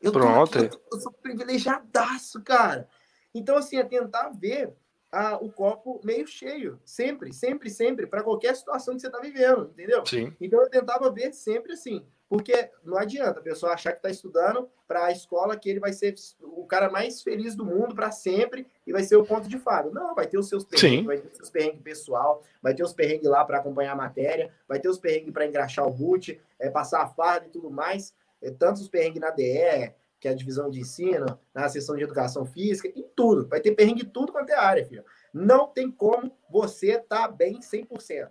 Eu, 0.00 0.12
Pronto. 0.12 0.58
Aqui, 0.58 0.74
eu, 0.74 0.82
eu, 0.94 0.98
sou 0.98 1.12
privilegiadaço, 1.12 2.40
cara. 2.40 2.88
Então, 3.34 3.58
assim, 3.58 3.76
é 3.76 3.84
tentar 3.84 4.30
ver 4.30 4.72
a, 5.12 5.36
o 5.36 5.52
copo 5.52 6.00
meio 6.02 6.26
cheio. 6.26 6.80
Sempre, 6.86 7.30
sempre, 7.34 7.68
sempre, 7.68 8.06
para 8.06 8.22
qualquer 8.22 8.56
situação 8.56 8.94
que 8.94 9.02
você 9.02 9.08
está 9.08 9.20
vivendo, 9.20 9.68
entendeu? 9.72 10.06
Sim. 10.06 10.34
Então, 10.40 10.62
eu 10.62 10.70
tentava 10.70 11.10
ver 11.10 11.34
sempre 11.34 11.74
assim. 11.74 12.02
Porque 12.32 12.70
não 12.82 12.96
adianta 12.96 13.40
a 13.40 13.42
pessoa 13.42 13.74
achar 13.74 13.92
que 13.92 13.98
está 13.98 14.08
estudando 14.08 14.66
para 14.88 15.04
a 15.04 15.12
escola 15.12 15.54
que 15.54 15.68
ele 15.68 15.78
vai 15.78 15.92
ser 15.92 16.14
o 16.40 16.64
cara 16.64 16.90
mais 16.90 17.20
feliz 17.20 17.54
do 17.54 17.62
mundo 17.62 17.94
para 17.94 18.10
sempre 18.10 18.66
e 18.86 18.92
vai 18.92 19.02
ser 19.02 19.16
o 19.16 19.22
ponto 19.26 19.46
de 19.46 19.58
fada. 19.58 19.90
Não, 19.90 20.14
vai 20.14 20.26
ter 20.26 20.38
os 20.38 20.48
seus 20.48 20.64
perrengues, 20.64 21.00
Sim. 21.00 21.06
vai 21.06 21.18
ter 21.18 21.28
os 21.28 21.36
seus 21.36 21.50
perrengues 21.50 21.82
pessoal, 21.82 22.42
vai 22.62 22.74
ter 22.74 22.82
os 22.82 22.94
perrengues 22.94 23.28
lá 23.28 23.44
para 23.44 23.58
acompanhar 23.58 23.92
a 23.92 23.96
matéria, 23.96 24.50
vai 24.66 24.80
ter 24.80 24.88
os 24.88 24.96
perrengues 24.98 25.30
para 25.30 25.46
engraxar 25.46 25.86
o 25.86 25.90
boot, 25.90 26.40
é, 26.58 26.70
passar 26.70 27.02
a 27.02 27.06
farda 27.06 27.48
e 27.48 27.50
tudo 27.50 27.70
mais. 27.70 28.14
É, 28.40 28.50
tanto 28.50 28.80
os 28.80 28.88
perrengues 28.88 29.20
na 29.20 29.28
DE, 29.28 29.92
que 30.18 30.26
é 30.26 30.30
a 30.30 30.34
divisão 30.34 30.70
de 30.70 30.80
ensino, 30.80 31.38
na 31.52 31.68
sessão 31.68 31.94
de 31.96 32.02
educação 32.02 32.46
física, 32.46 32.88
em 32.96 33.04
tudo. 33.14 33.46
Vai 33.46 33.60
ter 33.60 33.72
perrengue 33.72 34.04
em 34.04 34.08
tudo 34.08 34.32
quanto 34.32 34.48
é 34.48 34.56
área, 34.56 34.86
filho. 34.86 35.04
Não 35.34 35.66
tem 35.66 35.90
como 35.90 36.34
você 36.48 36.92
estar 36.92 37.28
tá 37.28 37.28
bem 37.28 37.60
100%. 37.60 38.30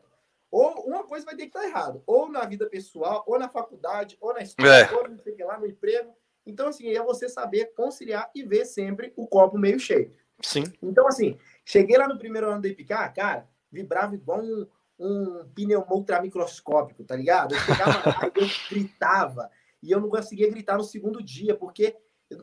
Ou 0.51 0.85
uma 0.85 1.05
coisa 1.05 1.25
vai 1.25 1.35
ter 1.35 1.43
que 1.43 1.57
estar 1.57 1.63
errado, 1.65 2.03
ou 2.05 2.29
na 2.29 2.45
vida 2.45 2.67
pessoal, 2.67 3.23
ou 3.25 3.39
na 3.39 3.47
faculdade, 3.47 4.17
ou 4.19 4.33
na 4.33 4.41
escola, 4.41 4.75
é. 4.75 4.91
ou 4.93 5.07
não 5.07 5.17
sei 5.17 5.33
que 5.33 5.43
lá, 5.43 5.57
no 5.57 5.65
emprego. 5.65 6.13
Então, 6.45 6.67
assim, 6.67 6.89
é 6.89 7.01
você 7.01 7.29
saber 7.29 7.73
conciliar 7.73 8.29
e 8.35 8.43
ver 8.43 8.65
sempre 8.65 9.13
o 9.15 9.25
copo 9.27 9.57
meio 9.57 9.79
cheio. 9.79 10.11
Sim. 10.41 10.63
Então, 10.81 11.07
assim, 11.07 11.37
cheguei 11.63 11.97
lá 11.97 12.07
no 12.07 12.17
primeiro 12.17 12.49
ano 12.49 12.61
do 12.61 12.67
IPK, 12.67 13.13
cara, 13.15 13.47
vibrava 13.71 14.13
igual 14.15 14.41
um, 14.41 14.67
um 14.99 15.49
pneu 15.55 15.85
ultramicroscópico, 15.89 17.03
tá 17.03 17.15
ligado? 17.15 17.55
Eu 17.55 17.59
chegava 17.59 18.09
lá 18.09 18.31
e 18.35 18.39
eu 18.41 18.47
gritava. 18.69 19.49
E 19.81 19.91
eu 19.91 20.01
não 20.01 20.09
conseguia 20.09 20.49
gritar 20.49 20.77
no 20.77 20.83
segundo 20.83 21.23
dia, 21.23 21.55
porque 21.55 21.95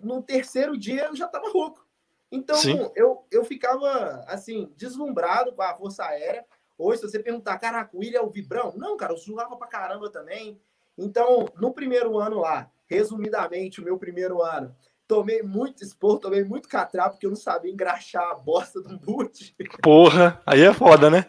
no 0.02 0.22
terceiro 0.22 0.78
dia 0.78 1.06
eu 1.06 1.16
já 1.16 1.28
tava 1.28 1.50
rouco. 1.50 1.86
Então, 2.30 2.58
eu, 2.94 3.26
eu 3.30 3.44
ficava, 3.44 4.24
assim, 4.26 4.72
deslumbrado 4.76 5.52
com 5.52 5.62
a 5.62 5.74
Força 5.74 6.04
Aérea. 6.04 6.44
Hoje, 6.78 7.00
se 7.00 7.10
você 7.10 7.18
perguntar, 7.18 7.58
caraca, 7.58 7.94
o 7.96 7.98
William 7.98 8.20
é 8.20 8.22
o 8.22 8.30
Vibrão? 8.30 8.72
Não, 8.76 8.96
cara, 8.96 9.12
eu 9.12 9.18
suava 9.18 9.56
pra 9.56 9.66
caramba 9.66 10.08
também. 10.08 10.60
Então, 10.96 11.48
no 11.56 11.74
primeiro 11.74 12.16
ano 12.18 12.38
lá, 12.38 12.70
resumidamente, 12.86 13.80
o 13.80 13.84
meu 13.84 13.98
primeiro 13.98 14.40
ano, 14.40 14.74
tomei 15.06 15.42
muito 15.42 15.82
expor, 15.82 16.20
tomei 16.20 16.44
muito 16.44 16.68
catrapo, 16.68 17.12
porque 17.12 17.26
eu 17.26 17.30
não 17.30 17.36
sabia 17.36 17.72
engraxar 17.72 18.30
a 18.30 18.34
bosta 18.36 18.80
do 18.80 18.96
boot. 18.96 19.56
Porra, 19.82 20.40
aí 20.46 20.62
é 20.62 20.72
foda, 20.72 21.10
né? 21.10 21.26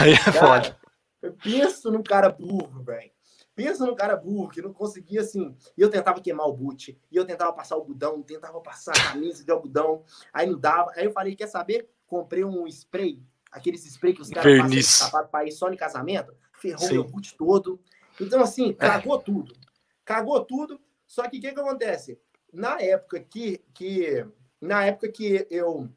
Aí 0.00 0.12
é 0.12 0.18
cara, 0.18 0.32
foda. 0.32 0.80
Eu 1.22 1.32
penso 1.34 1.92
num 1.92 2.02
cara 2.02 2.28
burro, 2.28 2.82
velho. 2.82 3.12
Pensa 3.54 3.86
num 3.86 3.94
cara 3.94 4.16
burro 4.16 4.48
que 4.48 4.60
não 4.60 4.72
conseguia 4.72 5.20
assim. 5.20 5.56
E 5.76 5.80
eu 5.80 5.88
tentava 5.88 6.20
queimar 6.20 6.48
o 6.48 6.52
boot, 6.52 6.98
e 7.12 7.16
eu 7.16 7.24
tentava 7.24 7.52
passar 7.52 7.76
o 7.76 7.80
algodão, 7.80 8.20
tentava 8.22 8.60
passar 8.60 8.90
a 8.90 9.12
camisa 9.12 9.44
de 9.44 9.52
algodão, 9.52 10.02
aí 10.32 10.48
não 10.48 10.58
dava. 10.58 10.90
Aí 10.96 11.04
eu 11.04 11.12
falei: 11.12 11.36
quer 11.36 11.46
saber? 11.46 11.88
Comprei 12.06 12.44
um 12.44 12.66
spray 12.66 13.22
aqueles 13.54 13.84
spray 13.86 14.12
que 14.12 14.20
os 14.20 14.28
caras 14.28 14.58
passam 14.60 14.82
sapato 14.82 15.30
para 15.30 15.46
ir 15.46 15.52
só 15.52 15.72
em 15.72 15.76
casamento, 15.76 16.36
ferrou 16.60 16.86
Sim. 16.86 16.94
meu 16.94 17.04
boot 17.04 17.36
todo. 17.36 17.80
Então, 18.20 18.42
assim, 18.42 18.70
é. 18.70 18.74
cagou 18.74 19.16
é. 19.16 19.22
tudo. 19.22 19.56
Cagou 20.04 20.44
tudo. 20.44 20.80
Só 21.06 21.22
que 21.28 21.38
o 21.38 21.40
que, 21.40 21.52
que 21.52 21.60
acontece? 21.60 22.18
Na 22.52 22.80
época 22.80 23.20
que, 23.20 23.62
que, 23.72 24.26
na 24.60 24.84
época 24.84 25.10
que 25.10 25.46
eu 25.50 25.88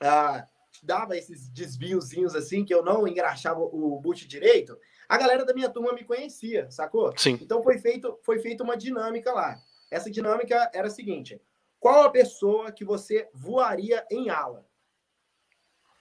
ah, 0.00 0.46
dava 0.82 1.16
esses 1.16 1.48
desviozinhos 1.48 2.34
assim, 2.34 2.64
que 2.64 2.74
eu 2.74 2.84
não 2.84 3.08
engraxava 3.08 3.60
o 3.60 3.98
boot 4.00 4.26
direito, 4.28 4.78
a 5.08 5.16
galera 5.16 5.44
da 5.44 5.54
minha 5.54 5.70
turma 5.70 5.92
me 5.92 6.04
conhecia, 6.04 6.70
sacou? 6.70 7.12
Sim. 7.16 7.38
Então 7.40 7.62
foi 7.62 7.78
feito, 7.78 8.18
foi 8.22 8.38
feita 8.38 8.62
uma 8.62 8.76
dinâmica 8.76 9.32
lá. 9.32 9.58
Essa 9.90 10.10
dinâmica 10.10 10.70
era 10.74 10.88
a 10.88 10.90
seguinte: 10.90 11.40
qual 11.78 12.04
a 12.04 12.10
pessoa 12.10 12.72
que 12.72 12.84
você 12.84 13.28
voaria 13.32 14.06
em 14.10 14.30
ala? 14.30 14.66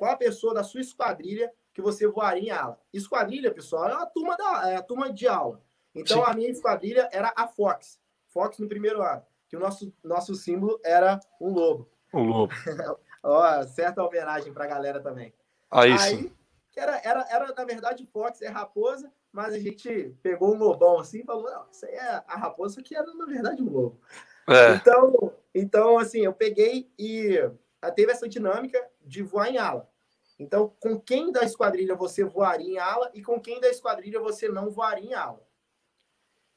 Qual 0.02 0.12
a 0.12 0.18
pessoa 0.18 0.52
da 0.52 0.64
sua 0.64 0.82
esquadrilha 0.82 1.54
que 1.72 1.80
você 1.80 2.08
voaria 2.08 2.42
em 2.42 2.50
ala? 2.50 2.82
Esquadrilha, 2.92 3.54
pessoal, 3.54 3.88
é 3.88 3.94
a 3.94 4.06
turma, 4.08 4.36
da, 4.36 4.72
é 4.72 4.78
a 4.78 4.82
turma 4.82 5.14
de 5.14 5.28
aula. 5.28 5.62
Então, 5.94 6.26
Sim. 6.26 6.32
a 6.32 6.34
minha 6.34 6.50
esquadrilha 6.50 7.08
era 7.12 7.32
a 7.36 7.48
Fox. 7.48 8.00
Fox 8.26 8.58
no 8.58 8.68
primeiro 8.68 9.04
ano. 9.04 9.22
Que 9.48 9.56
o 9.56 9.60
nosso, 9.60 9.94
nosso 10.04 10.34
símbolo 10.34 10.80
era 10.84 11.20
um 11.40 11.54
lobo. 11.54 11.88
Um 12.12 12.24
lobo. 12.24 12.52
Ó, 13.22 13.62
certa 13.68 14.04
homenagem 14.04 14.52
para 14.52 14.64
a 14.64 14.68
galera 14.68 15.00
também. 15.00 15.36
Aí, 15.70 15.92
Aí 15.92 16.00
sim. 16.00 16.36
Era, 16.76 17.00
era, 17.04 17.28
era, 17.30 17.54
na 17.54 17.64
verdade, 17.64 18.10
Fox 18.12 18.42
é 18.42 18.48
raposa, 18.48 19.14
mas 19.32 19.54
a 19.54 19.60
gente 19.60 20.18
pegou 20.24 20.56
um 20.56 20.58
lobão 20.58 21.00
assim 21.00 21.20
e 21.20 21.26
falou: 21.26 21.44
não, 21.44 21.70
isso 21.72 21.86
aí 21.86 21.94
é 21.94 22.24
a 22.28 22.38
raposa, 22.38 22.82
que 22.82 22.96
era, 22.96 23.14
na 23.14 23.26
verdade, 23.28 23.62
um 23.62 23.70
lobo. 23.70 24.02
É. 24.50 24.74
Então, 24.74 25.34
então, 25.54 26.00
assim, 26.00 26.22
eu 26.22 26.34
peguei 26.34 26.92
e 26.98 27.38
teve 27.96 28.12
essa 28.12 28.28
dinâmica 28.28 28.84
de 29.06 29.22
voar 29.22 29.50
em 29.50 29.60
ala. 29.60 29.91
Então, 30.42 30.74
com 30.80 31.00
quem 31.00 31.32
da 31.32 31.44
esquadrilha 31.44 31.94
você 31.94 32.24
voaria 32.24 32.68
em 32.68 32.80
ala 32.80 33.12
e 33.14 33.22
com 33.22 33.40
quem 33.40 33.62
da 33.62 33.70
esquadrilha 33.70 34.20
você 34.20 34.50
não 34.50 34.72
voaria 34.72 35.12
em 35.12 35.14
ala. 35.14 35.40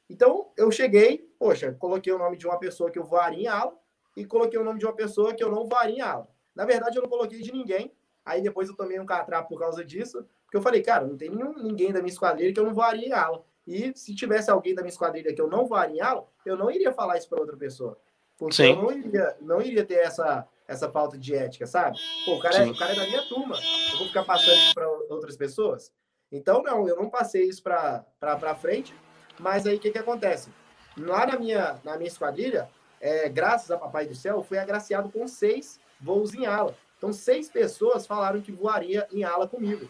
Então, 0.09 0.51
eu 0.57 0.71
cheguei, 0.71 1.31
poxa, 1.39 1.77
coloquei 1.79 2.11
o 2.11 2.17
nome 2.17 2.39
de 2.39 2.47
uma 2.47 2.59
pessoa 2.59 2.91
que 2.91 2.99
eu 2.99 3.05
voaria 3.05 3.43
em 3.43 3.47
ala 3.47 3.79
e 4.17 4.25
coloquei 4.25 4.59
o 4.59 4.65
nome 4.65 4.79
de 4.79 4.87
uma 4.87 4.95
pessoa 4.95 5.35
que 5.35 5.45
eu 5.45 5.51
não 5.51 5.67
voaria 5.67 5.97
em 5.97 6.01
ala. 6.01 6.27
Na 6.55 6.65
verdade, 6.65 6.97
eu 6.97 7.03
não 7.03 7.11
coloquei 7.11 7.43
de 7.43 7.53
ninguém. 7.53 7.95
Aí 8.25 8.41
depois 8.41 8.71
eu 8.71 8.75
tomei 8.75 8.99
um 8.99 9.05
catrapo 9.05 9.51
por 9.51 9.59
causa 9.59 9.85
disso, 9.85 10.27
porque 10.47 10.57
eu 10.57 10.63
falei, 10.63 10.81
cara, 10.81 11.07
não 11.07 11.19
tem 11.19 11.29
nenhum, 11.29 11.53
ninguém 11.63 11.93
da 11.93 12.01
minha 12.01 12.13
esquadrilha 12.13 12.55
que 12.55 12.61
eu 12.61 12.65
não 12.65 12.73
voaria 12.73 13.09
em 13.09 13.13
ala. 13.13 13.45
E 13.67 13.93
se 13.95 14.15
tivesse 14.15 14.51
alguém 14.51 14.75
da 14.75 14.81
minha 14.81 14.93
esquadrilha 14.93 15.35
que 15.35 15.41
eu 15.43 15.49
não 15.49 15.67
voaria 15.67 15.97
em 15.97 16.01
ala, 16.01 16.27
eu 16.47 16.57
não 16.57 16.71
iria 16.71 16.91
falar 16.91 17.19
isso 17.19 17.29
para 17.29 17.41
outra 17.41 17.57
pessoa. 17.57 17.99
Porque 18.39 18.57
Sim. 18.57 18.71
eu 18.71 18.77
não 18.77 18.93
iria, 18.93 19.37
não 19.43 19.61
iria 19.61 19.85
ter 19.85 19.99
essa, 19.99 20.49
essa 20.67 20.91
falta 20.91 21.19
de 21.19 21.35
ética, 21.35 21.67
sabe? 21.67 21.99
Pô, 22.25 22.37
o 22.37 22.41
cara, 22.41 22.59
é, 22.59 22.67
o 22.67 22.77
cara 22.77 22.93
é 22.93 22.97
da 22.97 23.07
minha 23.07 23.23
turma. 23.29 23.57
Eu 23.93 23.99
vou 23.99 24.07
ficar 24.09 24.25
passando 24.25 24.57
isso 24.57 24.75
para 24.75 24.89
outras 24.89 25.37
pessoas. 25.37 25.93
Então, 26.33 26.63
não, 26.63 26.89
eu 26.89 26.97
não 26.97 27.09
passei 27.09 27.45
isso 27.45 27.63
para 27.63 28.55
frente, 28.61 28.95
mas 29.39 29.67
aí 29.67 29.77
o 29.77 29.81
que, 29.81 29.91
que 29.91 29.99
acontece? 29.99 30.51
Lá 30.97 31.27
na 31.27 31.39
minha, 31.39 31.79
na 31.85 31.97
minha 31.97 32.09
esquadrilha, 32.09 32.69
é, 33.01 33.29
graças 33.29 33.71
a 33.71 33.79
Papai 33.79 34.07
do 34.07 34.15
Céu, 34.15 34.43
fui 34.43 34.59
agraciado 34.59 35.11
com 35.11 35.29
seis 35.29 35.79
voos 36.01 36.35
em 36.35 36.47
ala. 36.47 36.77
Então, 36.97 37.13
seis 37.13 37.51
pessoas 37.51 38.07
falaram 38.07 38.41
que 38.41 38.51
voaria 38.51 39.07
em 39.13 39.25
ala 39.25 39.47
comigo. 39.47 39.89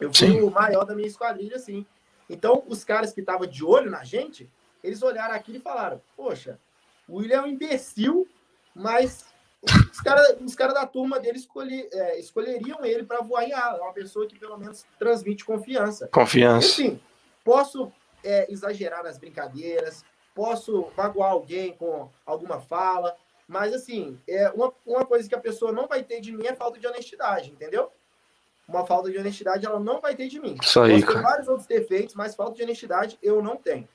Eu 0.00 0.08
fui 0.14 0.28
sim. 0.28 0.40
o 0.40 0.50
maior 0.50 0.84
da 0.84 0.94
minha 0.94 1.08
esquadrilha, 1.08 1.58
sim. 1.58 1.84
Então, 2.30 2.64
os 2.66 2.84
caras 2.84 3.12
que 3.12 3.20
estavam 3.20 3.46
de 3.46 3.64
olho 3.64 3.90
na 3.90 4.04
gente, 4.04 4.50
eles 4.82 5.02
olharam 5.02 5.34
aquilo 5.34 5.58
e 5.58 5.60
falaram: 5.60 6.00
Poxa, 6.16 6.58
o 7.08 7.16
William 7.16 7.38
é 7.38 7.42
um 7.42 7.46
imbecil, 7.46 8.28
mas 8.74 9.27
os 9.62 10.00
caras 10.00 10.36
os 10.40 10.54
cara 10.54 10.72
da 10.72 10.86
turma 10.86 11.18
dele 11.18 11.38
escolhi, 11.38 11.88
é, 11.92 12.18
escolheriam 12.18 12.84
ele 12.84 13.02
para 13.02 13.20
voar 13.20 13.44
em 13.44 13.52
ala. 13.52 13.78
É 13.78 13.82
uma 13.82 13.92
pessoa 13.92 14.26
que 14.26 14.38
pelo 14.38 14.56
menos 14.56 14.84
transmite 14.98 15.44
confiança. 15.44 16.08
Confiança. 16.08 16.80
Enfim, 16.80 17.00
posso 17.44 17.92
é, 18.22 18.50
exagerar 18.52 19.02
nas 19.02 19.18
brincadeiras, 19.18 20.04
posso 20.34 20.88
magoar 20.96 21.32
alguém 21.32 21.72
com 21.72 22.08
alguma 22.24 22.60
fala, 22.60 23.16
mas 23.46 23.72
assim, 23.72 24.20
é 24.28 24.50
uma, 24.50 24.72
uma 24.86 25.04
coisa 25.04 25.28
que 25.28 25.34
a 25.34 25.40
pessoa 25.40 25.72
não 25.72 25.88
vai 25.88 26.02
ter 26.02 26.20
de 26.20 26.30
mim 26.30 26.46
é 26.46 26.54
falta 26.54 26.78
de 26.78 26.86
honestidade, 26.86 27.50
entendeu? 27.50 27.90
Uma 28.68 28.86
falta 28.86 29.10
de 29.10 29.18
honestidade 29.18 29.64
ela 29.64 29.80
não 29.80 30.00
vai 30.00 30.14
ter 30.14 30.28
de 30.28 30.38
mim. 30.38 30.56
Isso 30.62 30.80
aí, 30.80 31.00
Posso 31.00 31.14
ter 31.14 31.22
vários 31.22 31.48
outros 31.48 31.66
defeitos, 31.66 32.14
mas 32.14 32.34
falta 32.34 32.54
de 32.54 32.62
honestidade 32.62 33.18
eu 33.22 33.42
não 33.42 33.56
tenho. 33.56 33.88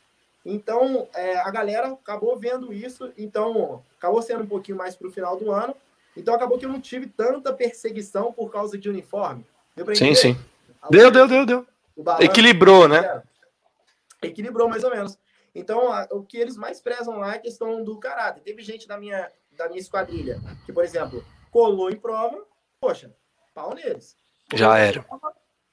Então, 0.46 1.08
é, 1.14 1.38
a 1.38 1.50
galera 1.50 1.94
acabou 1.94 2.38
vendo 2.38 2.74
isso, 2.74 3.12
então 3.18 3.84
acabou 3.98 4.22
sendo 4.22 4.44
um 4.44 4.48
pouquinho 4.48 4.78
mais 4.78 4.96
para 4.96 5.08
o 5.08 5.12
final 5.12 5.38
do 5.38 5.52
ano. 5.52 5.76
Então, 6.18 6.34
acabou 6.34 6.58
que 6.58 6.66
eu 6.66 6.70
não 6.70 6.82
tive 6.82 7.08
tanta 7.08 7.54
perseguição 7.54 8.32
por 8.34 8.52
causa 8.52 8.78
de 8.78 8.90
uniforme. 8.90 9.46
Deu 9.76 9.96
sim, 9.96 10.14
sim. 10.14 10.38
Deu, 10.90 11.10
deu, 11.10 11.28
deu, 11.28 11.46
deu. 11.46 11.68
Equilibrou, 12.20 12.88
né? 12.88 13.24
Equilibrou 14.22 14.68
mais 14.68 14.84
ou 14.84 14.92
menos. 14.92 15.18
Então, 15.56 15.92
a, 15.92 16.08
o 16.12 16.24
que 16.24 16.38
eles 16.38 16.58
mais 16.58 16.82
prezam 16.82 17.18
lá 17.20 17.34
é 17.34 17.36
a 17.38 17.42
questão 17.42 17.84
do 17.84 17.98
caráter. 18.00 18.42
Teve 18.42 18.62
gente 18.62 18.88
da 18.88 18.98
minha, 18.98 19.32
da 19.52 19.68
minha 19.68 19.80
esquadrilha 19.80 20.40
que, 20.66 20.74
por 20.74 20.84
exemplo, 20.84 21.24
colou 21.52 21.90
em 21.90 21.96
prova, 21.96 22.44
poxa, 22.82 23.16
pau 23.54 23.74
neles. 23.74 24.18
Já 24.54 24.78
era. 24.78 25.06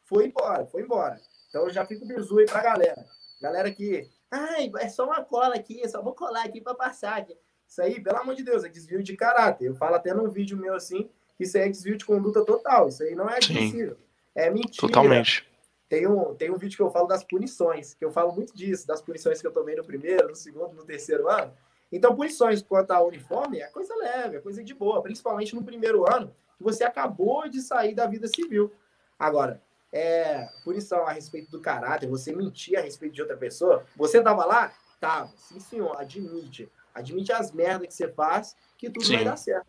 Foi 0.05 0.27
embora, 0.27 0.67
foi 0.67 0.83
embora. 0.83 1.21
Então, 1.49 1.63
eu 1.63 1.71
já 1.71 1.85
fico 1.85 2.07
bizu 2.07 2.39
aí 2.39 2.47
pra 2.47 2.63
galera. 2.63 3.05
Galera 3.41 3.71
que 3.71 4.09
Ai, 4.31 4.71
é 4.79 4.89
só 4.89 5.05
uma 5.05 5.25
cola 5.25 5.57
aqui, 5.57 5.87
só 5.89 6.01
vou 6.01 6.15
colar 6.15 6.45
aqui 6.45 6.61
para 6.61 6.75
passar. 6.75 7.27
Isso 7.67 7.83
aí, 7.83 8.01
pelo 8.01 8.19
amor 8.19 8.35
de 8.35 8.43
Deus, 8.43 8.65
é 8.65 8.69
desvio 8.69 9.03
de 9.03 9.17
caráter. 9.17 9.67
Eu 9.67 9.75
falo 9.75 9.97
até 9.97 10.15
num 10.15 10.29
vídeo 10.29 10.57
meu 10.57 10.75
assim, 10.75 11.11
que 11.37 11.45
isso 11.45 11.57
aí 11.57 11.65
é 11.65 11.69
desvio 11.69 11.97
de 11.97 12.05
conduta 12.05 12.45
total. 12.45 12.89
Isso 12.89 13.03
aí 13.03 13.15
não 13.15 13.29
é 13.29 13.37
admissível. 13.37 13.97
É 14.35 14.51
mentira. 14.51 14.87
Totalmente. 14.87 15.49
Tem 15.89 16.07
um, 16.07 16.35
tem 16.37 16.53
um 16.53 16.57
vídeo 16.57 16.77
que 16.77 16.83
eu 16.83 16.91
falo 16.91 17.09
das 17.09 17.25
punições, 17.25 17.95
que 17.95 18.05
eu 18.05 18.13
falo 18.13 18.33
muito 18.33 18.57
disso, 18.57 18.87
das 18.87 19.03
punições 19.03 19.41
que 19.41 19.47
eu 19.47 19.53
tomei 19.53 19.75
no 19.75 19.85
primeiro, 19.85 20.29
no 20.29 20.37
segundo, 20.37 20.73
no 20.73 20.85
terceiro 20.85 21.29
ano. 21.29 21.53
Então, 21.91 22.15
punições 22.15 22.63
quanto 22.63 22.93
ao 22.93 23.09
uniforme 23.09 23.59
é 23.59 23.67
coisa 23.67 23.93
leve, 23.97 24.37
é 24.37 24.41
coisa 24.41 24.63
de 24.63 24.73
boa, 24.73 25.03
principalmente 25.03 25.53
no 25.53 25.65
primeiro 25.65 26.09
ano, 26.09 26.33
que 26.57 26.63
você 26.63 26.85
acabou 26.85 27.49
de 27.49 27.61
sair 27.61 27.93
da 27.93 28.07
vida 28.07 28.29
civil. 28.29 28.73
Agora, 29.19 29.61
é, 29.93 30.49
punição 30.65 31.07
a 31.07 31.13
respeito 31.13 31.51
do 31.51 31.61
caráter, 31.61 32.09
você 32.09 32.33
mentir 32.35 32.79
a 32.79 32.83
respeito 32.83 33.15
de 33.15 33.23
outra 33.23 33.37
pessoa. 33.37 33.85
Você 33.97 34.23
tava 34.23 34.45
lá? 34.45 34.73
Tava. 35.01 35.31
Sim, 35.37 35.61
senhor, 35.61 35.97
admite. 35.99 36.71
Admite 36.95 37.33
as 37.33 37.53
merdas 37.53 37.89
que 37.89 37.95
você 37.95 38.09
faz, 38.09 38.57
que 38.77 38.91
tudo 38.91 39.05
Sim. 39.05 39.17
vai 39.17 39.25
dar 39.25 39.37
certo. 39.37 39.69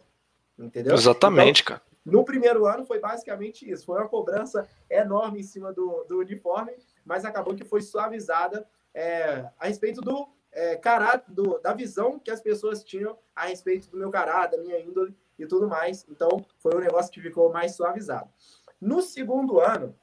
Entendeu? 0.58 0.94
Exatamente, 0.94 1.62
então, 1.62 1.76
cara. 1.78 1.92
No 2.04 2.26
primeiro 2.26 2.66
ano 2.66 2.86
foi 2.86 3.00
basicamente 3.00 3.70
isso. 3.70 3.86
Foi 3.86 4.00
uma 4.00 4.08
cobrança 4.08 4.68
enorme 4.90 5.40
em 5.40 5.44
cima 5.44 5.72
do, 5.72 6.04
do 6.06 6.20
uniforme, 6.20 6.74
mas 7.06 7.26
acabou 7.26 7.56
que 7.56 7.64
foi 7.64 7.82
suavizada 7.82 8.68
é, 8.94 9.48
a 9.60 9.68
respeito 9.68 10.02
do 10.02 10.28
é, 10.52 10.76
caráter, 10.76 11.32
do, 11.32 11.60
da 11.60 11.74
visão 11.74 12.20
que 12.20 12.32
as 12.32 12.42
pessoas 12.42 12.84
tinham 12.84 13.18
a 13.36 13.46
respeito 13.46 13.90
do 13.90 13.98
meu 13.98 14.10
caráter, 14.10 14.58
da 14.58 14.64
minha 14.64 14.80
índole 14.80 15.16
e 15.38 15.46
tudo 15.46 15.68
mais. 15.68 16.06
Então, 16.10 16.44
foi 16.60 16.76
um 16.76 16.80
negócio 16.80 17.12
que 17.12 17.22
ficou 17.22 17.52
mais 17.52 17.76
suavizado. 17.76 18.30
No 18.80 19.02
segundo 19.02 19.60
ano, 19.60 19.96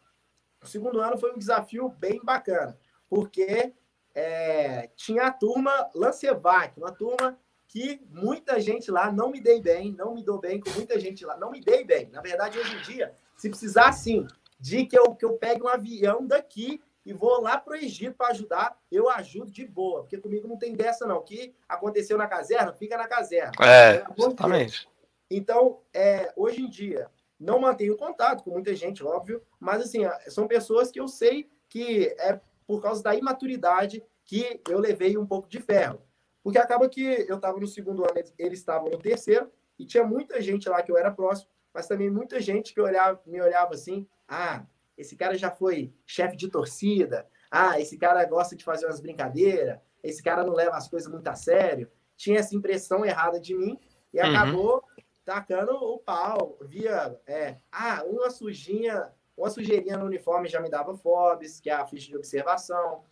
o 0.62 0.66
segundo 0.66 1.00
ano 1.00 1.18
foi 1.18 1.32
um 1.32 1.38
desafio 1.38 1.88
bem 1.88 2.20
bacana, 2.22 2.78
porque 3.08 3.72
é, 4.14 4.90
tinha 4.96 5.26
a 5.26 5.32
turma 5.32 5.90
Lancevac, 5.94 6.78
uma 6.78 6.92
turma 6.92 7.38
que 7.68 8.00
muita 8.10 8.58
gente 8.58 8.90
lá 8.90 9.12
não 9.12 9.30
me 9.30 9.40
dei 9.40 9.60
bem, 9.60 9.92
não 9.92 10.14
me 10.14 10.24
dou 10.24 10.38
bem 10.38 10.58
com 10.58 10.70
muita 10.70 10.98
gente 10.98 11.24
lá, 11.24 11.36
não 11.36 11.50
me 11.50 11.60
dei 11.60 11.84
bem. 11.84 12.08
Na 12.10 12.22
verdade, 12.22 12.58
hoje 12.58 12.74
em 12.74 12.82
dia, 12.82 13.14
se 13.36 13.48
precisar 13.48 13.92
sim, 13.92 14.26
de 14.58 14.86
que 14.86 14.98
eu, 14.98 15.14
que 15.14 15.24
eu 15.24 15.34
pegue 15.34 15.62
um 15.62 15.68
avião 15.68 16.26
daqui 16.26 16.82
e 17.04 17.12
vou 17.12 17.40
lá 17.40 17.58
para 17.58 17.72
o 17.72 17.76
Egito 17.76 18.16
para 18.16 18.28
ajudar, 18.28 18.78
eu 18.90 19.08
ajudo 19.08 19.50
de 19.50 19.66
boa, 19.66 20.00
porque 20.00 20.18
comigo 20.18 20.48
não 20.48 20.58
tem 20.58 20.74
dessa 20.74 21.06
não. 21.06 21.18
O 21.18 21.22
que 21.22 21.54
aconteceu 21.68 22.18
na 22.18 22.26
caserna, 22.26 22.72
fica 22.72 22.96
na 22.96 23.06
caserna. 23.06 23.52
É, 23.60 24.04
exatamente. 24.16 24.88
Então, 25.30 25.80
é, 25.92 26.32
hoje 26.36 26.62
em 26.62 26.68
dia, 26.68 27.10
não 27.38 27.60
mantenho 27.60 27.96
contato 27.96 28.42
com 28.42 28.50
muita 28.50 28.74
gente, 28.74 29.04
óbvio, 29.04 29.42
mas 29.60 29.82
assim, 29.82 30.00
são 30.28 30.48
pessoas 30.48 30.90
que 30.90 31.00
eu 31.00 31.06
sei 31.06 31.48
que 31.68 32.14
é 32.18 32.40
por 32.66 32.82
causa 32.82 33.02
da 33.02 33.14
imaturidade 33.14 34.02
que 34.24 34.60
eu 34.68 34.78
levei 34.78 35.16
um 35.16 35.26
pouco 35.26 35.48
de 35.48 35.60
ferro. 35.60 36.02
Porque 36.42 36.58
acaba 36.58 36.88
que 36.88 37.02
eu 37.28 37.36
estava 37.36 37.58
no 37.58 37.66
segundo 37.66 38.04
ano, 38.04 38.14
eles 38.38 38.58
estavam 38.58 38.90
no 38.90 38.98
terceiro, 38.98 39.50
e 39.78 39.86
tinha 39.86 40.04
muita 40.04 40.40
gente 40.40 40.68
lá 40.68 40.82
que 40.82 40.90
eu 40.90 40.96
era 40.96 41.10
próximo, 41.10 41.50
mas 41.72 41.86
também 41.86 42.10
muita 42.10 42.40
gente 42.40 42.74
que 42.74 42.80
olhava, 42.80 43.20
me 43.26 43.40
olhava 43.40 43.74
assim: 43.74 44.06
ah, 44.26 44.66
esse 44.96 45.16
cara 45.16 45.36
já 45.36 45.50
foi 45.50 45.92
chefe 46.06 46.36
de 46.36 46.48
torcida, 46.48 47.28
ah, 47.50 47.80
esse 47.80 47.96
cara 47.96 48.24
gosta 48.24 48.56
de 48.56 48.64
fazer 48.64 48.86
umas 48.86 49.00
brincadeiras, 49.00 49.78
esse 50.02 50.22
cara 50.22 50.44
não 50.44 50.54
leva 50.54 50.76
as 50.76 50.88
coisas 50.88 51.10
muito 51.10 51.28
a 51.28 51.34
sério. 51.34 51.90
Tinha 52.16 52.40
essa 52.40 52.56
impressão 52.56 53.04
errada 53.04 53.38
de 53.38 53.54
mim, 53.54 53.78
e 54.12 54.20
uhum. 54.20 54.26
acabou 54.26 54.82
tacando 55.28 55.72
o 55.72 55.98
pau, 55.98 56.56
via, 56.62 57.14
é, 57.26 57.56
ah, 57.70 58.02
uma 58.06 58.30
sujinha, 58.30 59.12
uma 59.36 59.50
sujeirinha 59.50 59.98
no 59.98 60.06
uniforme 60.06 60.48
já 60.48 60.58
me 60.58 60.70
dava 60.70 60.96
FOBs, 60.96 61.60
que 61.60 61.68
é 61.68 61.74
a 61.74 61.84
ficha 61.84 62.08
de 62.08 62.16
observação, 62.16 63.02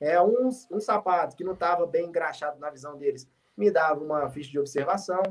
é, 0.00 0.18
um, 0.18 0.48
um 0.70 0.80
sapato 0.80 1.36
que 1.36 1.44
não 1.44 1.52
estava 1.52 1.86
bem 1.86 2.06
engraxado 2.06 2.58
na 2.58 2.70
visão 2.70 2.96
deles, 2.96 3.28
me 3.54 3.70
dava 3.70 4.02
uma 4.02 4.26
ficha 4.30 4.50
de 4.50 4.58
observação, 4.58 5.22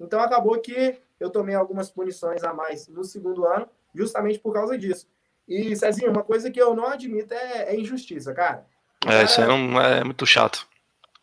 então 0.00 0.18
acabou 0.18 0.58
que 0.58 1.00
eu 1.20 1.30
tomei 1.30 1.54
algumas 1.54 1.88
punições 1.88 2.42
a 2.42 2.52
mais 2.52 2.88
no 2.88 3.04
segundo 3.04 3.46
ano, 3.46 3.68
justamente 3.94 4.40
por 4.40 4.52
causa 4.52 4.76
disso. 4.76 5.06
E, 5.46 5.76
Cezinho, 5.76 6.10
uma 6.10 6.24
coisa 6.24 6.50
que 6.50 6.60
eu 6.60 6.74
não 6.74 6.88
admito 6.88 7.32
é, 7.32 7.72
é 7.72 7.78
injustiça, 7.78 8.34
cara. 8.34 8.66
É, 9.06 9.22
isso 9.22 9.40
é, 9.40 9.52
um, 9.52 9.80
é 9.80 10.02
muito 10.02 10.26
chato. 10.26 10.66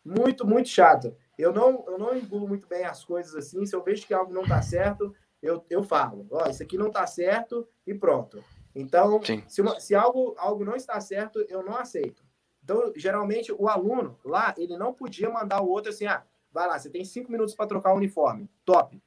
Muito, 0.02 0.46
muito 0.46 0.70
chato. 0.70 1.14
Eu 1.40 1.52
não, 1.52 1.84
eu 1.86 1.98
não 1.98 2.16
engulo 2.16 2.46
muito 2.46 2.66
bem 2.66 2.84
as 2.84 3.04
coisas 3.04 3.34
assim. 3.34 3.64
Se 3.64 3.74
eu 3.74 3.82
vejo 3.82 4.06
que 4.06 4.14
algo 4.14 4.32
não 4.32 4.42
está 4.42 4.60
certo, 4.60 5.14
eu, 5.42 5.64
eu 5.70 5.82
falo, 5.82 6.26
ó, 6.30 6.44
oh, 6.44 6.50
isso 6.50 6.62
aqui 6.62 6.76
não 6.76 6.88
está 6.88 7.06
certo 7.06 7.66
e 7.86 7.94
pronto. 7.94 8.44
Então, 8.74 9.20
se, 9.48 9.60
uma, 9.60 9.80
se 9.80 9.94
algo, 9.94 10.34
algo 10.38 10.64
não 10.64 10.76
está 10.76 11.00
certo, 11.00 11.44
eu 11.48 11.62
não 11.64 11.76
aceito. 11.76 12.22
Então, 12.62 12.92
geralmente, 12.94 13.52
o 13.52 13.68
aluno 13.68 14.18
lá, 14.24 14.54
ele 14.56 14.76
não 14.76 14.92
podia 14.92 15.30
mandar 15.30 15.62
o 15.62 15.68
outro 15.68 15.90
assim, 15.90 16.06
ah, 16.06 16.24
vai 16.52 16.68
lá, 16.68 16.78
você 16.78 16.90
tem 16.90 17.04
cinco 17.04 17.32
minutos 17.32 17.54
para 17.54 17.66
trocar 17.66 17.92
o 17.92 17.96
uniforme. 17.96 18.48
Top. 18.64 19.02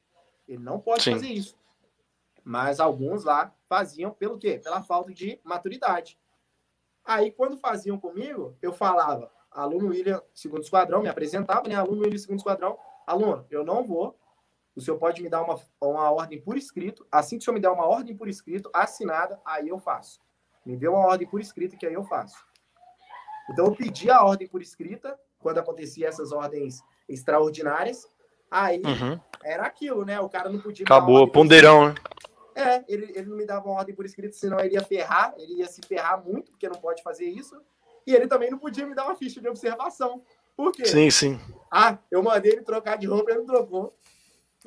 Ele 0.47 0.61
não 0.61 0.79
pode 0.79 1.03
Sim. 1.03 1.13
fazer 1.13 1.27
isso. 1.27 1.55
Mas 2.43 2.79
alguns 2.79 3.23
lá 3.23 3.55
faziam 3.69 4.11
pelo 4.11 4.37
quê? 4.37 4.59
Pela 4.61 4.81
falta 4.81 5.13
de 5.13 5.39
maturidade. 5.43 6.19
Aí, 7.05 7.31
quando 7.31 7.57
faziam 7.57 7.97
comigo, 7.97 8.57
eu 8.61 8.73
falava, 8.73 9.31
aluno 9.53 9.89
William, 9.89 10.21
segundo 10.33 10.63
esquadrão, 10.63 11.01
me 11.01 11.09
apresentava, 11.09 11.67
né? 11.67 11.75
Aluno 11.75 12.01
William, 12.01 12.17
segundo 12.17 12.39
esquadrão, 12.39 12.77
aluno, 13.05 13.45
eu 13.49 13.63
não 13.63 13.83
vou. 13.83 14.17
O 14.75 14.81
senhor 14.81 14.97
pode 14.97 15.21
me 15.21 15.29
dar 15.29 15.43
uma, 15.43 15.59
uma 15.79 16.11
ordem 16.11 16.41
por 16.41 16.57
escrito. 16.57 17.05
Assim 17.11 17.37
que 17.37 17.43
o 17.43 17.45
senhor 17.45 17.55
me 17.55 17.61
der 17.61 17.69
uma 17.69 17.85
ordem 17.85 18.15
por 18.15 18.27
escrito, 18.27 18.69
assinada, 18.73 19.39
aí 19.45 19.69
eu 19.69 19.77
faço. 19.77 20.19
Me 20.65 20.75
dê 20.75 20.87
uma 20.87 21.05
ordem 21.05 21.27
por 21.27 21.39
escrito 21.39 21.77
que 21.77 21.85
aí 21.85 21.93
eu 21.93 22.03
faço. 22.03 22.43
Então, 23.49 23.65
eu 23.65 23.75
pedi 23.75 24.09
a 24.09 24.23
ordem 24.23 24.47
por 24.47 24.61
escrita, 24.61 25.19
quando 25.39 25.57
acontecia 25.57 26.07
essas 26.07 26.31
ordens 26.31 26.81
extraordinárias. 27.07 28.07
Aí 28.49 28.81
uhum. 28.83 29.19
era 29.43 29.63
aquilo, 29.63 30.05
né? 30.05 30.19
O 30.19 30.29
cara 30.29 30.49
não 30.49 30.59
podia. 30.59 30.85
Acabou, 30.85 31.27
ponderão, 31.27 31.89
né? 31.89 31.95
É, 32.55 32.83
ele, 32.87 33.11
ele 33.15 33.25
não 33.25 33.35
me 33.35 33.45
dava 33.45 33.67
uma 33.67 33.79
ordem 33.79 33.95
por 33.95 34.05
escrito, 34.05 34.35
senão 34.35 34.59
ele 34.59 34.75
ia 34.75 34.83
ferrar, 34.83 35.33
ele 35.37 35.55
ia 35.55 35.67
se 35.67 35.81
ferrar 35.81 36.23
muito, 36.23 36.51
porque 36.51 36.69
não 36.69 36.79
pode 36.79 37.01
fazer 37.01 37.25
isso. 37.25 37.59
E 38.05 38.13
ele 38.13 38.27
também 38.27 38.49
não 38.49 38.57
podia 38.57 38.85
me 38.85 38.95
dar 38.95 39.05
uma 39.05 39.15
ficha 39.15 39.41
de 39.41 39.47
observação. 39.47 40.21
Por 40.55 40.71
quê? 40.71 40.85
Sim, 40.85 41.09
sim. 41.09 41.39
Ah, 41.71 41.97
eu 42.11 42.21
mandei 42.21 42.51
ele 42.51 42.61
trocar 42.61 42.97
de 42.97 43.07
roupa 43.07 43.31
e 43.31 43.33
ele 43.33 43.39
não 43.39 43.47
trocou. 43.47 43.93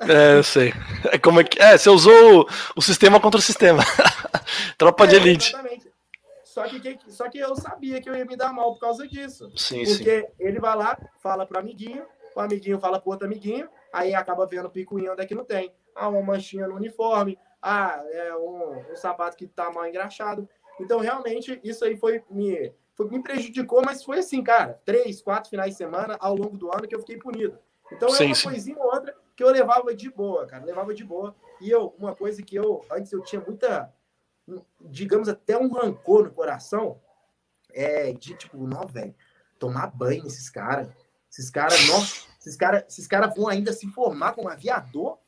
É, 0.01 0.37
eu 0.37 0.43
sei. 0.43 0.73
É 1.11 1.17
como 1.17 1.39
é 1.39 1.43
que. 1.43 1.59
É, 1.61 1.77
você 1.77 1.89
usou 1.89 2.41
o, 2.41 2.47
o 2.75 2.81
sistema 2.81 3.19
contra 3.19 3.39
o 3.39 3.43
sistema. 3.43 3.83
Tropa 4.77 5.05
é, 5.05 5.07
de 5.07 5.15
elite. 5.15 5.49
Exatamente. 5.49 5.91
Só 6.43 6.67
que, 6.67 6.79
que, 6.79 7.11
só 7.11 7.29
que 7.29 7.37
eu 7.37 7.55
sabia 7.55 8.01
que 8.01 8.09
eu 8.09 8.15
ia 8.15 8.25
me 8.25 8.35
dar 8.35 8.51
mal 8.51 8.73
por 8.73 8.79
causa 8.79 9.07
disso. 9.07 9.51
Sim, 9.55 9.85
porque 9.85 10.21
sim. 10.21 10.27
ele 10.39 10.59
vai 10.59 10.75
lá, 10.75 10.97
fala 11.19 11.45
pro 11.45 11.59
amiguinho, 11.59 12.03
o 12.35 12.39
amiguinho 12.39 12.79
fala 12.79 12.99
pro 12.99 13.11
outro 13.11 13.27
amiguinho, 13.27 13.69
aí 13.93 14.15
acaba 14.15 14.47
vendo 14.47 14.69
picuinha 14.69 15.11
onde 15.11 15.21
é 15.21 15.25
que 15.27 15.35
não 15.35 15.45
tem. 15.45 15.71
Ah, 15.95 16.09
uma 16.09 16.21
manchinha 16.21 16.67
no 16.67 16.75
uniforme, 16.75 17.37
ah, 17.61 18.01
é 18.09 18.35
um, 18.35 18.91
um 18.91 18.95
sapato 18.95 19.37
que 19.37 19.45
tá 19.45 19.71
mal 19.71 19.85
engraxado. 19.87 20.49
Então, 20.79 20.99
realmente, 20.99 21.59
isso 21.63 21.85
aí 21.85 21.95
foi 21.95 22.23
me, 22.29 22.73
foi, 22.97 23.07
me 23.07 23.21
prejudicou, 23.21 23.83
mas 23.85 24.03
foi 24.03 24.17
assim, 24.17 24.43
cara, 24.43 24.81
três, 24.83 25.21
quatro 25.21 25.51
finais 25.51 25.71
de 25.71 25.77
semana 25.77 26.17
ao 26.19 26.35
longo 26.35 26.57
do 26.57 26.73
ano 26.73 26.87
que 26.87 26.95
eu 26.95 26.99
fiquei 26.99 27.17
punido. 27.17 27.57
Então, 27.91 28.09
é 28.09 28.25
uma 28.25 28.35
sim. 28.35 28.49
coisinha 28.49 28.77
ou 28.77 28.85
outra 28.85 29.15
que 29.35 29.43
eu 29.43 29.51
levava 29.51 29.93
de 29.93 30.09
boa, 30.09 30.47
cara, 30.47 30.65
levava 30.65 30.95
de 30.95 31.03
boa. 31.03 31.35
E 31.61 31.69
eu, 31.69 31.93
uma 31.99 32.15
coisa 32.15 32.41
que 32.41 32.55
eu, 32.55 32.83
antes 32.91 33.11
eu 33.11 33.21
tinha 33.21 33.39
muita, 33.39 33.93
digamos, 34.81 35.29
até 35.29 35.55
um 35.55 35.71
rancor 35.71 36.23
no 36.23 36.31
coração, 36.31 36.99
é 37.71 38.11
de 38.13 38.33
tipo, 38.33 38.65
não, 38.65 38.87
velho, 38.87 39.13
tomar 39.59 39.87
banho 39.87 40.23
nesses 40.23 40.49
caras. 40.49 40.89
Esses 41.31 41.51
caras, 41.51 41.87
nossa, 41.87 42.25
esses 42.39 42.55
caras 42.55 42.83
esses 42.87 43.05
cara 43.05 43.27
vão 43.27 43.47
ainda 43.47 43.71
se 43.71 43.87
formar 43.91 44.33
como 44.33 44.49
aviador? 44.49 45.19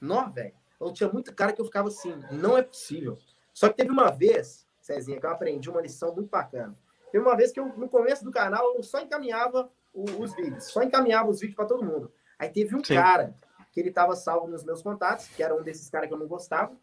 Não, 0.00 0.30
velho. 0.30 0.54
Eu 0.80 0.92
tinha 0.92 1.10
muito 1.10 1.34
cara 1.34 1.52
que 1.52 1.60
eu 1.60 1.64
ficava 1.64 1.88
assim, 1.88 2.14
não 2.30 2.56
é 2.56 2.62
possível. 2.62 3.18
Só 3.52 3.68
que 3.68 3.76
teve 3.76 3.90
uma 3.90 4.10
vez, 4.10 4.65
Cezinha, 4.86 5.18
que 5.18 5.26
eu 5.26 5.30
aprendi 5.30 5.68
uma 5.68 5.80
lição 5.80 6.14
muito 6.14 6.30
bacana. 6.30 6.76
Teve 7.10 7.24
uma 7.24 7.36
vez 7.36 7.50
que 7.50 7.58
eu, 7.58 7.66
no 7.76 7.88
começo 7.88 8.24
do 8.24 8.30
canal, 8.30 8.74
eu 8.74 8.82
só 8.82 9.00
encaminhava 9.00 9.70
o, 9.92 10.04
os 10.22 10.34
vídeos, 10.34 10.64
só 10.64 10.82
encaminhava 10.82 11.28
os 11.28 11.40
vídeos 11.40 11.56
para 11.56 11.66
todo 11.66 11.84
mundo. 11.84 12.12
Aí 12.38 12.48
teve 12.48 12.74
um 12.74 12.84
Sim. 12.84 12.94
cara 12.94 13.34
que 13.72 13.80
ele 13.80 13.88
estava 13.88 14.14
salvo 14.14 14.46
nos 14.46 14.64
meus 14.64 14.82
contatos, 14.82 15.28
que 15.28 15.42
era 15.42 15.54
um 15.54 15.62
desses 15.62 15.90
caras 15.90 16.08
que 16.08 16.14
eu 16.14 16.18
não 16.18 16.28
gostava. 16.28 16.76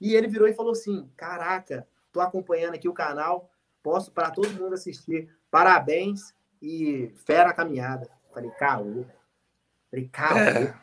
E 0.00 0.14
ele 0.14 0.28
virou 0.28 0.48
e 0.48 0.54
falou 0.54 0.72
assim: 0.72 1.10
Caraca, 1.16 1.86
tô 2.12 2.20
acompanhando 2.20 2.74
aqui 2.74 2.88
o 2.88 2.94
canal, 2.94 3.50
posso 3.82 4.10
para 4.10 4.30
todo 4.30 4.48
mundo 4.54 4.74
assistir. 4.74 5.30
Parabéns 5.50 6.32
e 6.62 7.12
fé 7.26 7.44
na 7.44 7.52
caminhada. 7.52 8.08
Falei, 8.32 8.50
caô. 8.52 9.04
Falei, 9.90 10.08
caô. 10.08 10.38
É. 10.38 10.74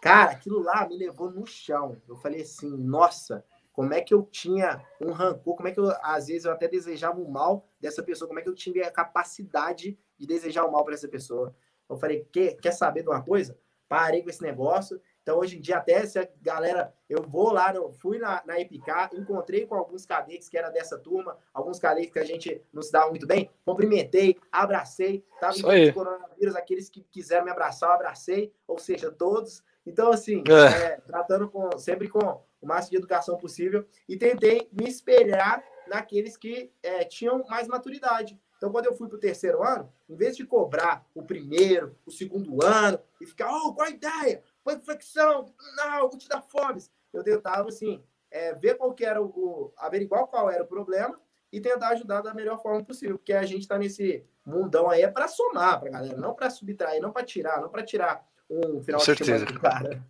Cara, 0.00 0.32
aquilo 0.32 0.60
lá 0.60 0.86
me 0.88 0.96
levou 0.96 1.30
no 1.30 1.46
chão. 1.46 1.96
Eu 2.08 2.16
falei 2.16 2.42
assim, 2.42 2.76
nossa, 2.76 3.44
como 3.72 3.94
é 3.94 4.00
que 4.00 4.12
eu 4.12 4.22
tinha 4.22 4.84
um 5.00 5.12
rancor, 5.12 5.56
como 5.56 5.68
é 5.68 5.72
que 5.72 5.80
eu, 5.80 5.90
às 6.02 6.26
vezes, 6.26 6.44
eu 6.44 6.52
até 6.52 6.68
desejava 6.68 7.20
o 7.20 7.30
mal 7.30 7.66
dessa 7.80 8.02
pessoa, 8.02 8.28
como 8.28 8.38
é 8.38 8.42
que 8.42 8.48
eu 8.48 8.54
tinha 8.54 8.86
a 8.86 8.90
capacidade 8.90 9.98
de 10.18 10.26
desejar 10.26 10.64
o 10.64 10.72
mal 10.72 10.84
para 10.84 10.94
essa 10.94 11.08
pessoa. 11.08 11.54
Eu 11.88 11.96
falei, 11.96 12.26
quer, 12.32 12.56
quer 12.56 12.72
saber 12.72 13.02
de 13.02 13.08
uma 13.08 13.22
coisa? 13.22 13.58
Parei 13.88 14.22
com 14.22 14.30
esse 14.30 14.42
negócio, 14.42 15.00
então, 15.22 15.38
hoje 15.38 15.56
em 15.56 15.60
dia, 15.60 15.76
até 15.76 16.04
se 16.04 16.18
a 16.18 16.28
galera, 16.40 16.92
eu 17.08 17.22
vou 17.22 17.52
lá, 17.52 17.72
eu 17.72 17.92
fui 17.92 18.18
na, 18.18 18.42
na 18.44 18.58
EPK, 18.58 19.10
encontrei 19.14 19.64
com 19.64 19.76
alguns 19.76 20.04
cadetes 20.04 20.48
que 20.48 20.58
era 20.58 20.68
dessa 20.68 20.98
turma, 20.98 21.38
alguns 21.54 21.78
cadetes 21.78 22.12
que 22.12 22.18
a 22.18 22.24
gente 22.24 22.60
não 22.72 22.82
se 22.82 22.90
dava 22.90 23.08
muito 23.08 23.26
bem, 23.26 23.48
cumprimentei, 23.64 24.36
abracei, 24.50 25.24
tava 25.40 25.78
em 25.78 25.92
coronavírus, 25.92 26.56
aqueles 26.56 26.90
que 26.90 27.02
quiseram 27.04 27.44
me 27.44 27.52
abraçar, 27.52 27.90
eu 27.90 27.94
abracei, 27.94 28.52
ou 28.66 28.78
seja, 28.78 29.12
todos. 29.12 29.62
Então, 29.86 30.10
assim, 30.10 30.42
é. 30.48 30.86
É, 30.86 31.00
tratando 31.06 31.48
com, 31.48 31.78
sempre 31.78 32.08
com 32.08 32.42
o 32.62 32.66
máximo 32.66 32.92
de 32.92 32.96
educação 32.96 33.36
possível 33.36 33.84
e 34.08 34.16
tentei 34.16 34.70
me 34.72 34.88
espelhar 34.88 35.62
naqueles 35.86 36.36
que 36.36 36.72
é, 36.82 37.04
tinham 37.04 37.44
mais 37.48 37.68
maturidade. 37.68 38.40
Então, 38.56 38.70
quando 38.70 38.86
eu 38.86 38.94
fui 38.94 39.08
para 39.08 39.16
o 39.16 39.20
terceiro 39.20 39.62
ano, 39.62 39.92
em 40.08 40.14
vez 40.14 40.36
de 40.36 40.46
cobrar 40.46 41.04
o 41.14 41.24
primeiro, 41.24 41.98
o 42.06 42.12
segundo 42.12 42.64
ano 42.64 42.98
e 43.20 43.26
ficar, 43.26 43.52
oh, 43.52 43.74
qual 43.74 43.88
a 43.88 43.90
ideia? 43.90 44.42
foi 44.62 44.78
flexão, 44.78 45.52
não, 45.76 46.08
vou 46.08 46.18
te 46.18 46.28
dar 46.28 46.40
fomes. 46.40 46.90
Eu 47.12 47.22
tentava, 47.22 47.68
assim, 47.68 48.02
é, 48.30 48.54
ver 48.54 48.76
qual 48.76 48.94
que 48.94 49.04
era 49.04 49.20
o, 49.20 49.26
o, 49.26 49.72
averiguar 49.76 50.26
qual 50.26 50.50
era 50.50 50.62
o 50.62 50.66
problema 50.66 51.20
e 51.52 51.60
tentar 51.60 51.88
ajudar 51.88 52.22
da 52.22 52.32
melhor 52.32 52.62
forma 52.62 52.82
possível, 52.82 53.18
porque 53.18 53.32
a 53.32 53.44
gente 53.44 53.62
está 53.62 53.76
nesse 53.76 54.24
mundão 54.44 54.88
aí 54.88 55.02
é 55.02 55.08
para 55.08 55.28
somar 55.28 55.78
para 55.78 55.90
galera, 55.90 56.16
não 56.16 56.34
para 56.34 56.48
subtrair, 56.48 57.00
não 57.00 57.12
para 57.12 57.24
tirar, 57.24 57.60
não 57.60 57.68
para 57.68 57.84
tirar 57.84 58.26
um 58.48 58.82
final 58.82 59.04
com 59.04 59.12
de 59.12 59.24
semana 59.24 59.44
do 59.44 59.60
cara. 59.60 60.02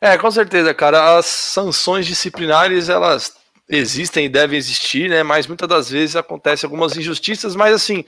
É, 0.00 0.16
com 0.18 0.30
certeza, 0.30 0.72
cara. 0.74 1.16
As 1.16 1.26
sanções 1.26 2.06
disciplinares, 2.06 2.88
elas 2.88 3.34
existem 3.68 4.26
e 4.26 4.28
devem 4.28 4.58
existir, 4.58 5.10
né? 5.10 5.22
Mas 5.22 5.46
muitas 5.46 5.68
das 5.68 5.90
vezes 5.90 6.16
acontece 6.16 6.64
algumas 6.64 6.96
injustiças, 6.96 7.56
mas 7.56 7.74
assim, 7.74 8.04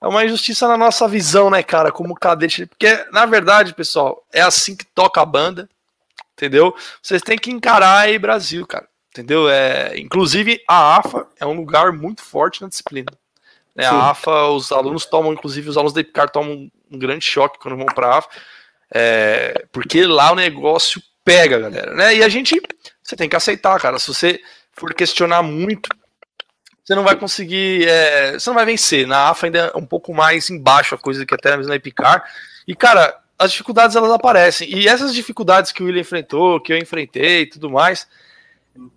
é 0.00 0.06
uma 0.08 0.24
injustiça 0.24 0.66
na 0.66 0.76
nossa 0.76 1.06
visão, 1.06 1.48
né, 1.48 1.62
cara, 1.62 1.92
como 1.92 2.14
cadete. 2.14 2.66
Porque, 2.66 3.06
na 3.12 3.24
verdade, 3.24 3.74
pessoal, 3.74 4.24
é 4.32 4.40
assim 4.40 4.74
que 4.74 4.84
toca 4.84 5.20
a 5.20 5.24
banda, 5.24 5.68
entendeu? 6.32 6.74
Vocês 7.00 7.22
têm 7.22 7.38
que 7.38 7.52
encarar 7.52 7.98
aí 7.98 8.18
Brasil, 8.18 8.66
cara, 8.66 8.88
entendeu? 9.10 9.48
É, 9.48 9.96
inclusive, 9.98 10.60
a 10.66 10.96
AFA 10.96 11.26
é 11.38 11.46
um 11.46 11.54
lugar 11.54 11.92
muito 11.92 12.22
forte 12.22 12.62
na 12.62 12.68
disciplina. 12.68 13.12
Né? 13.76 13.86
A 13.86 14.10
AFA, 14.10 14.48
os 14.48 14.72
alunos 14.72 15.06
tomam, 15.06 15.32
inclusive, 15.32 15.68
os 15.68 15.76
alunos 15.76 15.92
da 15.92 16.00
IPCAR 16.00 16.30
tomam 16.30 16.70
um 16.90 16.98
grande 16.98 17.24
choque 17.24 17.58
quando 17.58 17.76
vão 17.76 17.86
para 17.86 18.08
a 18.08 18.18
AFA, 18.18 18.28
é, 18.94 19.64
porque 19.72 20.04
lá 20.04 20.32
o 20.32 20.36
negócio 20.36 21.02
pega, 21.24 21.58
galera, 21.58 21.94
né? 21.94 22.16
E 22.16 22.22
a 22.22 22.28
gente, 22.28 22.60
você 23.02 23.16
tem 23.16 23.28
que 23.28 23.36
aceitar, 23.36 23.80
cara. 23.80 23.98
Se 23.98 24.08
você 24.08 24.40
for 24.72 24.92
questionar 24.94 25.42
muito 25.42 25.88
você 26.84 26.94
não 26.96 27.04
vai 27.04 27.16
conseguir. 27.16 27.86
É, 27.88 28.32
você 28.32 28.50
não 28.50 28.54
vai 28.54 28.66
vencer. 28.66 29.06
Na 29.06 29.30
AFA 29.30 29.46
ainda 29.46 29.72
é 29.74 29.78
um 29.78 29.86
pouco 29.86 30.12
mais 30.12 30.50
embaixo 30.50 30.94
a 30.94 30.98
coisa 30.98 31.24
que 31.24 31.34
até 31.34 31.56
mesmo 31.56 31.70
na 31.70 31.76
Epicar. 31.76 32.24
E, 32.66 32.74
cara, 32.74 33.16
as 33.38 33.52
dificuldades 33.52 33.94
elas 33.96 34.10
aparecem. 34.10 34.68
E 34.68 34.88
essas 34.88 35.14
dificuldades 35.14 35.70
que 35.70 35.82
o 35.82 35.86
William 35.86 36.00
enfrentou, 36.00 36.60
que 36.60 36.72
eu 36.72 36.78
enfrentei 36.78 37.42
e 37.42 37.46
tudo 37.46 37.70
mais, 37.70 38.06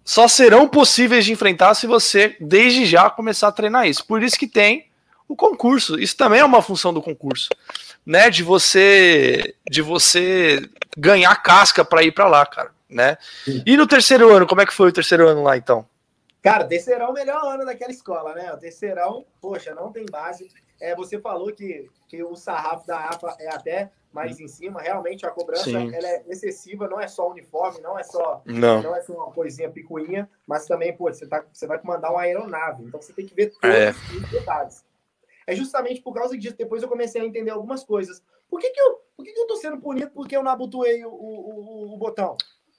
só 0.03 0.27
serão 0.27 0.67
possíveis 0.67 1.25
de 1.25 1.31
enfrentar 1.31 1.75
se 1.75 1.85
você, 1.85 2.35
desde 2.39 2.85
já, 2.85 3.09
começar 3.09 3.49
a 3.49 3.51
treinar 3.51 3.87
isso. 3.87 4.05
Por 4.05 4.23
isso 4.23 4.37
que 4.37 4.47
tem 4.47 4.87
o 5.27 5.35
concurso. 5.35 5.99
Isso 5.99 6.15
também 6.15 6.39
é 6.39 6.45
uma 6.45 6.61
função 6.61 6.93
do 6.93 7.01
concurso, 7.01 7.49
né? 8.05 8.29
De 8.29 8.43
você, 8.43 9.55
de 9.69 9.81
você 9.81 10.69
ganhar 10.97 11.35
casca 11.37 11.83
para 11.83 12.03
ir 12.03 12.11
para 12.11 12.27
lá, 12.27 12.45
cara, 12.45 12.71
né? 12.89 13.17
E 13.65 13.75
no 13.75 13.87
terceiro 13.87 14.33
ano, 14.33 14.47
como 14.47 14.61
é 14.61 14.65
que 14.65 14.73
foi 14.73 14.89
o 14.89 14.93
terceiro 14.93 15.27
ano 15.27 15.43
lá, 15.43 15.57
então? 15.57 15.85
Cara, 16.41 16.63
terceirão 16.63 17.07
é 17.07 17.09
o 17.09 17.13
melhor 17.13 17.43
ano 17.55 17.65
daquela 17.65 17.91
escola, 17.91 18.35
né? 18.35 18.53
O 18.53 18.57
terceirão, 18.57 19.25
poxa, 19.41 19.73
não 19.73 19.91
tem 19.91 20.05
base. 20.05 20.47
É, 20.79 20.95
você 20.95 21.19
falou 21.19 21.51
que, 21.51 21.89
que 22.07 22.23
o 22.23 22.35
sarrafo 22.35 22.85
da 22.85 22.99
AFA 22.99 23.35
é 23.39 23.49
até 23.49 23.91
mais 24.13 24.39
em 24.39 24.47
cima. 24.47 24.79
Realmente 24.79 25.25
a 25.25 25.31
cobrança 25.31 25.69
ela 25.69 26.07
é 26.07 26.23
excessiva, 26.27 26.87
não 26.87 26.99
é 26.99 27.07
só 27.07 27.29
uniforme, 27.29 27.81
não 27.81 27.99
é 27.99 28.03
só 28.03 28.41
não, 28.45 28.81
não 28.81 28.95
é 28.95 29.01
só 29.01 29.13
uma 29.13 29.31
coisinha 29.31 29.69
picuinha, 29.69 30.29
mas 30.47 30.67
também, 30.67 30.95
pô, 30.95 31.11
você, 31.11 31.25
tá, 31.27 31.43
você 31.51 31.65
vai 31.67 31.79
comandar 31.79 32.11
uma 32.11 32.21
aeronave, 32.21 32.83
então 32.83 33.01
você 33.01 33.11
tem 33.11 33.25
que 33.25 33.35
ver 33.35 33.47
todos 33.49 33.75
é. 33.75 33.89
os 33.89 34.29
detalhes. 34.29 34.84
É 35.47 35.55
justamente 35.55 36.01
por 36.01 36.13
causa 36.13 36.37
disso, 36.37 36.55
depois 36.57 36.81
eu 36.81 36.89
comecei 36.89 37.21
a 37.21 37.25
entender 37.25 37.51
algumas 37.51 37.83
coisas. 37.83 38.23
Por 38.49 38.59
que, 38.59 38.69
que, 38.69 38.79
eu, 38.79 39.01
por 39.15 39.23
que, 39.23 39.31
que 39.31 39.39
eu 39.39 39.47
tô 39.47 39.55
sendo 39.57 39.79
punido 39.79 40.11
porque 40.11 40.35
eu 40.35 40.43
não 40.43 40.51
abotoei 40.51 41.05
o, 41.05 41.09
o, 41.09 41.49
o, 41.49 41.93
o 41.93 41.97
botão? 41.97 42.35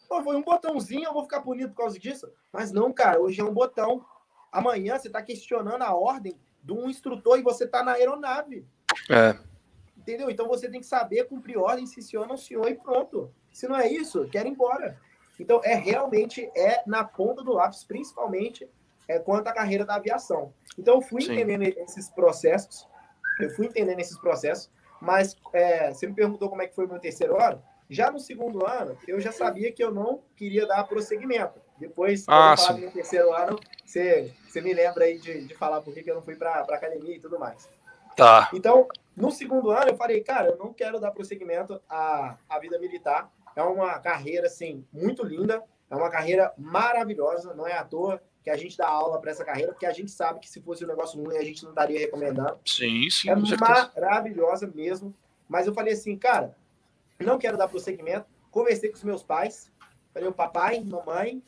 Pô, 0.08 0.22
foi 0.22 0.36
um 0.36 0.42
botãozinho, 0.42 1.04
eu 1.04 1.12
vou 1.12 1.22
ficar 1.22 1.40
punido 1.40 1.70
por 1.70 1.78
causa 1.78 1.98
disso? 1.98 2.30
Mas 2.52 2.72
não, 2.72 2.92
cara, 2.92 3.20
hoje 3.20 3.40
é 3.40 3.44
um 3.44 3.52
botão. 3.52 4.04
Amanhã 4.50 4.98
você 4.98 5.08
está 5.08 5.20
questionando 5.20 5.82
a 5.82 5.94
ordem 5.94 6.38
de 6.62 6.72
um 6.72 6.88
instrutor 6.88 7.38
e 7.38 7.42
você 7.42 7.64
está 7.64 7.82
na 7.82 7.92
aeronave. 7.92 8.66
É. 9.10 9.36
Entendeu? 9.96 10.30
Então 10.30 10.46
você 10.46 10.68
tem 10.68 10.80
que 10.80 10.86
saber 10.86 11.24
cumprir 11.24 11.58
ordem, 11.58 11.86
se 11.86 12.00
senhor 12.00 12.26
não 12.26 12.36
senhor 12.36 12.68
e 12.68 12.74
pronto. 12.74 13.32
Se 13.52 13.66
não 13.66 13.76
é 13.76 13.90
isso, 13.90 14.28
quer 14.28 14.46
ir 14.46 14.50
embora. 14.50 15.00
Então 15.38 15.60
é 15.64 15.74
realmente 15.74 16.50
é 16.56 16.82
na 16.86 17.04
ponta 17.04 17.42
do 17.42 17.52
lápis, 17.52 17.84
principalmente 17.84 18.68
é, 19.08 19.18
quanto 19.18 19.48
à 19.48 19.52
carreira 19.52 19.84
da 19.84 19.96
aviação. 19.96 20.52
Então 20.78 20.96
eu 20.96 21.02
fui 21.02 21.22
Sim. 21.22 21.32
entendendo 21.32 21.62
esses 21.62 22.08
processos, 22.10 22.86
eu 23.40 23.50
fui 23.50 23.66
entendendo 23.66 24.00
esses 24.00 24.18
processos, 24.18 24.70
mas 25.00 25.36
é, 25.52 25.92
você 25.92 26.06
me 26.06 26.14
perguntou 26.14 26.48
como 26.48 26.62
é 26.62 26.66
que 26.66 26.74
foi 26.74 26.86
o 26.86 26.88
meu 26.88 26.98
terceiro 26.98 27.40
ano. 27.40 27.62
Já 27.88 28.10
no 28.10 28.18
segundo 28.18 28.66
ano, 28.66 28.98
eu 29.06 29.20
já 29.20 29.30
sabia 29.30 29.70
que 29.70 29.82
eu 29.82 29.92
não 29.92 30.22
queria 30.34 30.66
dar 30.66 30.82
prosseguimento. 30.84 31.60
Depois, 31.78 32.24
ah, 32.26 32.54
quando 32.56 32.80
eu 32.80 32.86
no 32.86 32.90
terceiro 32.90 33.32
ano, 33.32 33.60
você, 33.84 34.32
você 34.48 34.60
me 34.60 34.72
lembra 34.72 35.04
aí 35.04 35.18
de, 35.18 35.46
de 35.46 35.54
falar 35.54 35.80
por 35.82 35.94
que 35.94 36.10
eu 36.10 36.14
não 36.14 36.22
fui 36.22 36.34
para 36.34 36.60
academia 36.62 37.16
e 37.16 37.20
tudo 37.20 37.38
mais. 37.38 37.68
Tá. 38.16 38.50
Então, 38.52 38.88
no 39.14 39.30
segundo 39.30 39.70
ano, 39.70 39.90
eu 39.90 39.96
falei, 39.96 40.20
cara, 40.22 40.48
eu 40.48 40.56
não 40.56 40.72
quero 40.72 40.98
dar 40.98 41.12
prosseguimento 41.12 41.80
à, 41.88 42.36
à 42.48 42.58
vida 42.58 42.78
militar. 42.78 43.30
É 43.54 43.62
uma 43.62 43.98
carreira, 43.98 44.46
assim, 44.46 44.84
muito 44.92 45.24
linda. 45.24 45.62
É 45.88 45.94
uma 45.94 46.10
carreira 46.10 46.52
maravilhosa. 46.56 47.54
Não 47.54 47.66
é 47.66 47.74
à 47.74 47.84
toa 47.84 48.20
que 48.46 48.50
a 48.50 48.56
gente 48.56 48.76
dá 48.76 48.86
aula 48.86 49.20
para 49.20 49.32
essa 49.32 49.44
carreira, 49.44 49.72
porque 49.72 49.84
a 49.84 49.92
gente 49.92 50.08
sabe 50.08 50.38
que 50.38 50.48
se 50.48 50.62
fosse 50.62 50.84
um 50.84 50.86
negócio 50.86 51.20
ruim, 51.20 51.36
a 51.36 51.42
gente 51.42 51.64
não 51.64 51.70
estaria 51.70 51.98
recomendando. 51.98 52.56
Sim, 52.64 53.10
sim. 53.10 53.28
É 53.28 53.34
maravilhosa 53.34 54.70
mesmo. 54.72 55.12
Mas 55.48 55.66
eu 55.66 55.74
falei 55.74 55.94
assim, 55.94 56.16
cara, 56.16 56.56
não 57.18 57.38
quero 57.38 57.58
dar 57.58 57.66
prosseguimento. 57.66 58.24
Conversei 58.48 58.88
com 58.88 58.94
os 58.94 59.02
meus 59.02 59.20
pais. 59.20 59.68
Falei, 60.14 60.28
o 60.28 60.32
papai, 60.32 60.78
mamãe, 60.78 61.42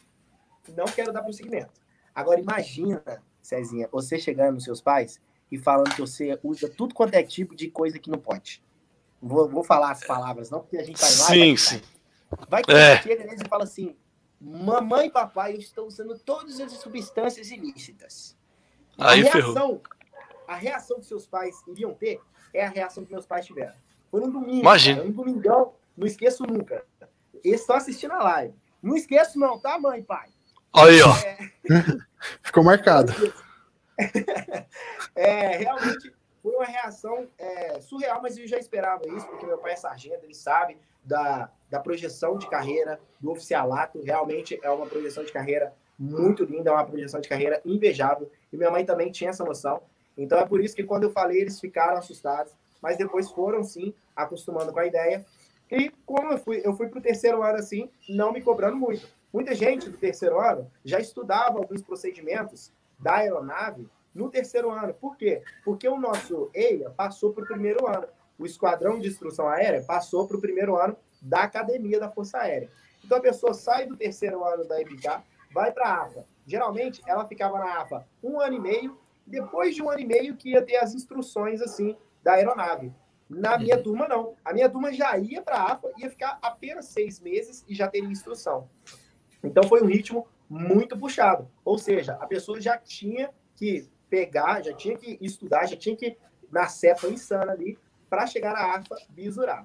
não 0.77 0.87
quero 0.87 1.13
dar 1.13 1.23
prosseguimento. 1.23 1.71
Agora, 2.13 2.41
imagina, 2.41 3.23
Cezinha, 3.41 3.89
você 3.93 4.19
chegando 4.19 4.55
nos 4.55 4.65
seus 4.65 4.81
pais 4.81 5.21
e 5.53 5.57
falando 5.57 5.95
que 5.95 6.01
você 6.01 6.37
usa 6.43 6.69
tudo 6.69 6.97
quanto 6.97 7.15
é 7.15 7.23
tipo 7.23 7.55
de 7.55 7.71
coisa 7.71 7.97
que 8.01 8.11
não 8.11 8.19
pode. 8.19 8.61
Vou, 9.23 9.49
vou 9.49 9.63
falar 9.63 9.93
as 9.93 10.03
palavras, 10.05 10.51
não, 10.51 10.63
porque 10.63 10.79
a 10.79 10.83
gente 10.83 11.01
vai 11.01 11.11
lá. 11.11 11.27
Sim, 11.27 11.39
vai, 11.39 11.57
sim. 11.57 11.83
Vai 12.49 12.63
que 12.65 12.73
é. 12.73 13.01
chega 13.01 13.25
neles 13.25 13.41
e 13.41 13.49
fala 13.49 13.63
assim: 13.63 13.95
mamãe 14.41 15.07
e 15.07 15.11
papai, 15.11 15.55
eu 15.55 15.59
estou 15.59 15.87
usando 15.87 16.19
todas 16.19 16.61
as 16.61 16.73
substâncias 16.73 17.51
ilícitas. 17.51 18.37
Aí, 18.99 19.27
a 19.27 19.33
reação, 19.33 19.81
a 20.47 20.55
reação 20.55 21.01
que 21.01 21.07
seus 21.07 21.27
pais 21.27 21.63
iriam 21.69 21.95
ter 21.95 22.21
é 22.53 22.65
a 22.65 22.69
reação 22.69 23.05
que 23.05 23.13
meus 23.13 23.27
pais 23.27 23.47
tiveram. 23.47 23.75
Foi 24.11 24.21
no 24.21 24.31
domingo. 24.31 24.61
Imagina. 24.61 24.99
Cara, 24.99 25.09
um 25.09 25.13
domingão. 25.13 25.75
Não 25.97 26.07
esqueço 26.07 26.45
nunca. 26.45 26.85
Eles 27.45 27.61
estão 27.61 27.77
assistindo 27.77 28.13
a 28.13 28.23
live. 28.23 28.55
Não 28.83 28.97
esqueço, 28.97 29.39
não, 29.39 29.59
tá, 29.59 29.79
mãe 29.79 30.03
pai? 30.03 30.29
Aí, 30.73 31.01
ó. 31.03 31.17
É... 31.17 31.39
Ficou 32.43 32.63
marcado. 32.63 33.13
é, 35.15 35.57
realmente 35.57 36.13
foi 36.43 36.55
uma 36.55 36.65
reação 36.65 37.27
é, 37.39 37.81
surreal, 37.81 38.21
mas 38.23 38.37
eu 38.37 38.47
já 38.47 38.59
esperava 38.59 39.07
isso, 39.09 39.27
porque 39.27 39.47
meu 39.47 39.59
pai 39.59 39.73
é 39.73 39.77
sargento, 39.77 40.25
ele 40.25 40.35
sabe 40.35 40.77
da, 41.05 41.51
da 41.71 41.81
projeção 41.81 42.39
de 42.39 42.49
carreira 42.49 43.01
do 43.21 43.31
oficialato. 43.31 44.01
Realmente 44.03 44.59
é 44.63 44.71
uma 44.71 44.87
projeção 44.87 45.25
de 45.25 45.33
carreira 45.33 45.75
muito 45.99 46.45
linda, 46.45 46.71
é 46.71 46.73
uma 46.73 46.85
projeção 46.85 47.21
de 47.21 47.29
carreira 47.29 47.61
invejável. 47.65 48.31
E 48.53 48.57
minha 48.57 48.71
mãe 48.71 48.85
também 48.85 49.11
tinha 49.11 49.31
essa 49.31 49.45
noção. 49.45 49.83
Então 50.17 50.39
é 50.39 50.47
por 50.47 50.61
isso 50.61 50.77
que 50.77 50.85
quando 50.85 51.05
eu 51.05 51.11
falei, 51.11 51.41
eles 51.41 51.61
ficaram 51.61 51.97
assustados, 51.97 52.53
mas 52.81 52.97
depois 52.97 53.31
foram 53.31 53.63
sim 53.65 53.95
acostumando 54.15 54.73
com 54.73 54.79
a 54.79 54.87
ideia. 54.87 55.25
E 55.71 55.91
como 56.07 56.33
eu 56.33 56.39
fui, 56.39 56.61
eu 56.65 56.75
fui 56.75 56.89
para 56.89 56.99
o 56.99 57.03
terceiro 57.03 57.43
ano 57.43 57.59
assim, 57.59 57.91
não 58.09 58.33
me 58.33 58.41
cobrando 58.41 58.77
muito. 58.77 59.09
Muita 59.33 59.55
gente 59.55 59.91
do 59.91 59.99
terceiro 59.99 60.41
ano 60.41 60.71
já 60.85 60.99
estudava 60.99 61.59
alguns 61.59 61.83
procedimentos 61.83 62.73
da 62.99 63.17
aeronave 63.17 63.89
no 64.19 64.29
terceiro 64.29 64.71
ano. 64.71 64.93
Por 64.93 65.17
quê? 65.17 65.43
Porque 65.65 65.89
o 65.89 65.99
nosso 65.99 66.51
EIA 66.53 66.91
passou 66.91 67.33
para 67.33 67.45
o 67.45 67.47
primeiro 67.47 67.87
ano. 67.87 68.09
O 68.37 68.45
Esquadrão 68.45 68.99
de 68.99 69.09
Instrução 69.09 69.49
Aérea 69.49 69.83
passou 69.83 70.27
para 70.27 70.37
o 70.37 70.41
primeiro 70.41 70.77
ano 70.77 70.97
da 71.23 71.45
Academia 71.45 71.99
da 72.01 72.11
Força 72.11 72.39
Aérea. 72.39 72.69
Então 73.05 73.19
a 73.19 73.21
pessoa 73.21 73.55
sai 73.55 73.87
do 73.87 73.97
terceiro 73.97 74.45
ano 74.45 74.67
da 74.67 74.81
EBICA, 74.81 75.23
vai 75.53 75.73
para 75.73 75.87
a 75.87 76.03
AFA. 76.03 76.27
Geralmente 76.47 77.01
ela 77.07 77.25
ficava 77.25 77.59
na 77.59 77.81
AFA 77.81 78.07
um 78.23 78.41
ano 78.41 78.57
e 78.57 78.61
meio, 78.61 78.99
depois 79.27 79.75
de 79.75 79.83
um 79.83 79.89
ano 79.89 80.01
e 80.01 80.07
meio 80.07 80.37
que 80.37 80.51
ia 80.51 80.63
ter 80.63 80.77
as 80.77 80.95
instruções 80.95 81.63
assim 81.63 81.97
da 82.23 82.35
aeronave. 82.35 82.93
Na 83.29 83.59
minha 83.59 83.81
turma, 83.81 84.09
não. 84.09 84.35
A 84.45 84.53
minha 84.53 84.69
turma 84.69 84.93
já 84.93 85.17
ia 85.19 85.43
para 85.43 85.57
a 85.57 85.73
AFA, 85.73 85.93
ia 85.99 86.11
ficar 86.11 86.39
apenas 86.43 86.87
seis 86.87 87.21
meses 87.21 87.65
e 87.69 87.75
já 87.75 87.87
teria 87.87 88.09
instrução. 88.09 88.69
Então 89.45 89.63
foi 89.65 89.83
um 89.83 89.87
ritmo 89.87 90.27
muito 90.49 90.99
puxado. 90.99 91.49
Ou 91.65 91.79
seja, 91.79 92.15
a 92.15 92.27
pessoa 92.27 92.61
já 92.61 92.77
tinha 92.79 93.31
que 93.55 93.89
pegar, 94.09 94.63
já 94.63 94.73
tinha 94.73 94.97
que 94.97 95.19
estudar, 95.21 95.67
já 95.67 95.77
tinha 95.77 95.97
que 95.97 96.17
na 96.51 96.67
cepa 96.69 97.09
insana 97.09 97.53
ali 97.53 97.79
para 98.09 98.27
chegar 98.27 98.55
à 98.55 98.77
AFA 98.77 98.97
bisurar. 99.11 99.63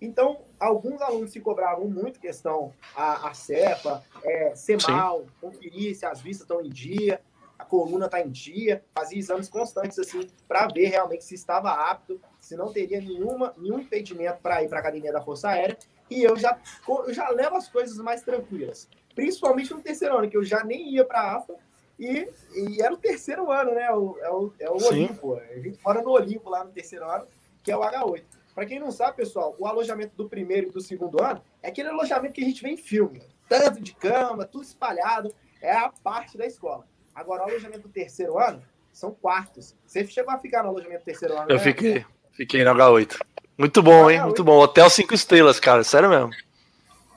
Então, 0.00 0.42
alguns 0.58 1.00
alunos 1.02 1.30
se 1.30 1.40
cobravam 1.40 1.86
muito 1.86 2.18
questão 2.18 2.72
a, 2.96 3.28
a 3.28 3.34
cepa, 3.34 4.02
é, 4.24 4.54
ser 4.54 4.80
Sim. 4.80 4.90
mal, 4.90 5.26
conferir 5.40 5.94
se 5.94 6.06
as 6.06 6.20
vistas 6.20 6.42
estão 6.42 6.64
em 6.64 6.70
dia, 6.70 7.20
a 7.58 7.64
coluna 7.66 8.06
está 8.06 8.20
em 8.20 8.30
dia, 8.30 8.82
fazia 8.94 9.18
exames 9.18 9.48
constantes 9.48 9.98
assim 9.98 10.26
para 10.48 10.66
ver 10.68 10.86
realmente 10.86 11.22
se 11.24 11.34
estava 11.34 11.70
apto, 11.70 12.18
se 12.40 12.56
não 12.56 12.72
teria 12.72 12.98
nenhuma, 12.98 13.54
nenhum 13.58 13.80
impedimento 13.80 14.38
para 14.40 14.62
ir 14.62 14.68
para 14.68 14.78
a 14.78 14.80
academia 14.80 15.12
da 15.12 15.20
Força 15.20 15.50
Aérea. 15.50 15.76
E 16.08 16.22
eu 16.22 16.36
já, 16.36 16.58
eu 16.88 17.12
já 17.12 17.28
levo 17.28 17.56
as 17.56 17.68
coisas 17.68 17.98
mais 17.98 18.22
tranquilas, 18.22 18.88
principalmente 19.14 19.72
no 19.74 19.82
terceiro 19.82 20.16
ano, 20.16 20.30
que 20.30 20.36
eu 20.36 20.42
já 20.42 20.64
nem 20.64 20.94
ia 20.94 21.04
para 21.04 21.20
a 21.20 21.36
AFA 21.36 21.54
e, 22.00 22.26
e 22.54 22.82
era 22.82 22.94
o 22.94 22.96
terceiro 22.96 23.52
ano, 23.52 23.74
né? 23.74 23.90
O, 23.92 24.16
é 24.20 24.30
o, 24.30 24.52
é 24.58 24.70
o 24.70 24.82
Olimpo. 24.86 25.34
A 25.34 25.58
gente 25.60 25.78
mora 25.84 26.00
no 26.00 26.10
Olimpo 26.10 26.48
lá 26.48 26.64
no 26.64 26.70
terceiro 26.72 27.04
ano, 27.04 27.26
que 27.62 27.70
é 27.70 27.76
o 27.76 27.80
H8. 27.80 28.24
Para 28.54 28.64
quem 28.64 28.80
não 28.80 28.90
sabe, 28.90 29.18
pessoal, 29.18 29.54
o 29.58 29.66
alojamento 29.66 30.16
do 30.16 30.26
primeiro 30.26 30.68
e 30.68 30.70
do 30.70 30.80
segundo 30.80 31.22
ano 31.22 31.42
é 31.62 31.68
aquele 31.68 31.90
alojamento 31.90 32.32
que 32.32 32.40
a 32.42 32.46
gente 32.46 32.62
vê 32.62 32.70
em 32.70 32.76
filme. 32.78 33.22
Tanto 33.46 33.82
de 33.82 33.94
cama, 33.94 34.46
tudo 34.46 34.64
espalhado. 34.64 35.34
É 35.60 35.72
a 35.76 35.90
parte 36.02 36.38
da 36.38 36.46
escola. 36.46 36.86
Agora, 37.14 37.42
o 37.42 37.50
alojamento 37.50 37.82
do 37.82 37.88
terceiro 37.90 38.38
ano 38.38 38.62
são 38.90 39.12
quartos. 39.12 39.76
Você 39.86 40.06
chegou 40.06 40.32
a 40.32 40.38
ficar 40.38 40.62
no 40.62 40.70
alojamento 40.70 41.02
do 41.02 41.04
terceiro 41.04 41.36
ano? 41.36 41.50
Eu 41.50 41.56
né? 41.56 41.62
fiquei. 41.62 42.04
Fiquei 42.32 42.64
no 42.64 42.70
H8. 42.70 43.20
Muito 43.58 43.82
bom, 43.82 44.10
hein? 44.10 44.22
Muito 44.22 44.42
bom. 44.42 44.58
Hotel 44.58 44.88
cinco 44.88 45.12
estrelas, 45.12 45.60
cara. 45.60 45.84
Sério 45.84 46.08
mesmo. 46.08 46.30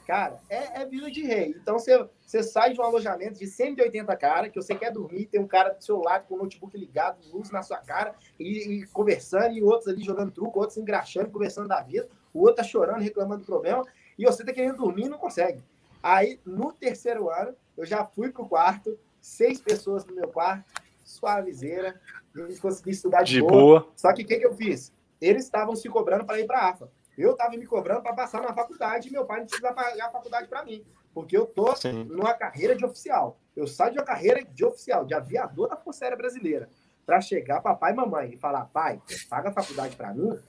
Cara, 0.05 0.41
é, 0.49 0.81
é 0.81 0.85
vida 0.85 1.09
de 1.09 1.23
rei. 1.23 1.55
Então, 1.61 1.79
você, 1.79 2.07
você 2.25 2.43
sai 2.43 2.73
de 2.73 2.81
um 2.81 2.83
alojamento 2.83 3.39
de 3.39 3.47
180 3.47 4.15
cara, 4.17 4.49
que 4.49 4.61
você 4.61 4.75
quer 4.75 4.91
dormir, 4.91 5.27
tem 5.27 5.39
um 5.39 5.47
cara 5.47 5.69
do 5.69 5.83
seu 5.83 6.01
lado 6.01 6.27
com 6.27 6.35
o 6.35 6.37
notebook 6.37 6.77
ligado, 6.77 7.19
luz 7.31 7.49
na 7.51 7.63
sua 7.63 7.77
cara, 7.77 8.13
e, 8.37 8.81
e 8.81 8.87
conversando, 8.87 9.55
e 9.55 9.63
outros 9.63 9.87
ali 9.87 10.03
jogando 10.03 10.31
truco, 10.31 10.59
outros 10.59 10.77
engraxando, 10.77 11.29
conversando 11.29 11.69
da 11.69 11.81
vida, 11.81 12.09
o 12.33 12.39
outro 12.39 12.57
tá 12.57 12.63
chorando, 12.63 13.01
reclamando 13.01 13.41
do 13.41 13.45
problema, 13.45 13.83
e 14.17 14.25
você 14.25 14.43
tá 14.43 14.51
querendo 14.51 14.77
dormir 14.77 15.05
e 15.05 15.09
não 15.09 15.17
consegue. 15.17 15.63
Aí, 16.01 16.39
no 16.45 16.73
terceiro 16.73 17.29
ano, 17.29 17.55
eu 17.77 17.85
já 17.85 18.03
fui 18.05 18.29
pro 18.29 18.45
quarto, 18.45 18.99
seis 19.21 19.61
pessoas 19.61 20.05
no 20.05 20.13
meu 20.13 20.27
quarto, 20.27 20.65
suavizeira, 21.05 21.99
a 22.35 22.47
gente 22.47 22.59
conseguiu 22.59 22.91
estudar 22.91 23.23
de, 23.23 23.33
de 23.33 23.41
boa. 23.41 23.51
boa. 23.51 23.87
Só 23.95 24.11
que 24.11 24.23
o 24.23 24.25
que, 24.25 24.37
que 24.37 24.45
eu 24.45 24.53
fiz? 24.53 24.91
Eles 25.21 25.45
estavam 25.45 25.75
se 25.75 25.87
cobrando 25.87 26.25
para 26.25 26.39
ir 26.39 26.45
para 26.45 26.59
a 26.59 26.69
AFA. 26.69 26.91
Eu 27.17 27.31
estava 27.31 27.55
me 27.55 27.65
cobrando 27.65 28.01
para 28.01 28.13
passar 28.13 28.41
na 28.41 28.53
faculdade 28.53 29.07
e 29.07 29.11
meu 29.11 29.25
pai 29.25 29.39
não 29.39 29.45
precisa 29.45 29.71
pagar 29.71 30.07
a 30.07 30.11
faculdade 30.11 30.47
para 30.47 30.63
mim. 30.63 30.83
Porque 31.13 31.37
eu 31.37 31.45
tô 31.45 31.75
Sim. 31.75 32.05
numa 32.05 32.33
carreira 32.33 32.75
de 32.75 32.83
oficial. 32.83 33.39
Eu 33.55 33.67
saio 33.67 33.93
de 33.93 33.99
uma 33.99 34.05
carreira 34.05 34.43
de 34.43 34.65
oficial, 34.65 35.05
de 35.05 35.13
aviador 35.13 35.69
da 35.69 35.77
Força 35.77 36.05
Aérea 36.05 36.17
Brasileira, 36.17 36.69
para 37.05 37.21
chegar 37.21 37.61
papai 37.61 37.91
e 37.91 37.95
mamãe 37.95 38.31
e 38.33 38.37
falar, 38.37 38.65
pai, 38.65 38.99
paga 39.29 39.49
a 39.49 39.53
faculdade 39.53 39.95
para 39.95 40.13
mim. 40.13 40.39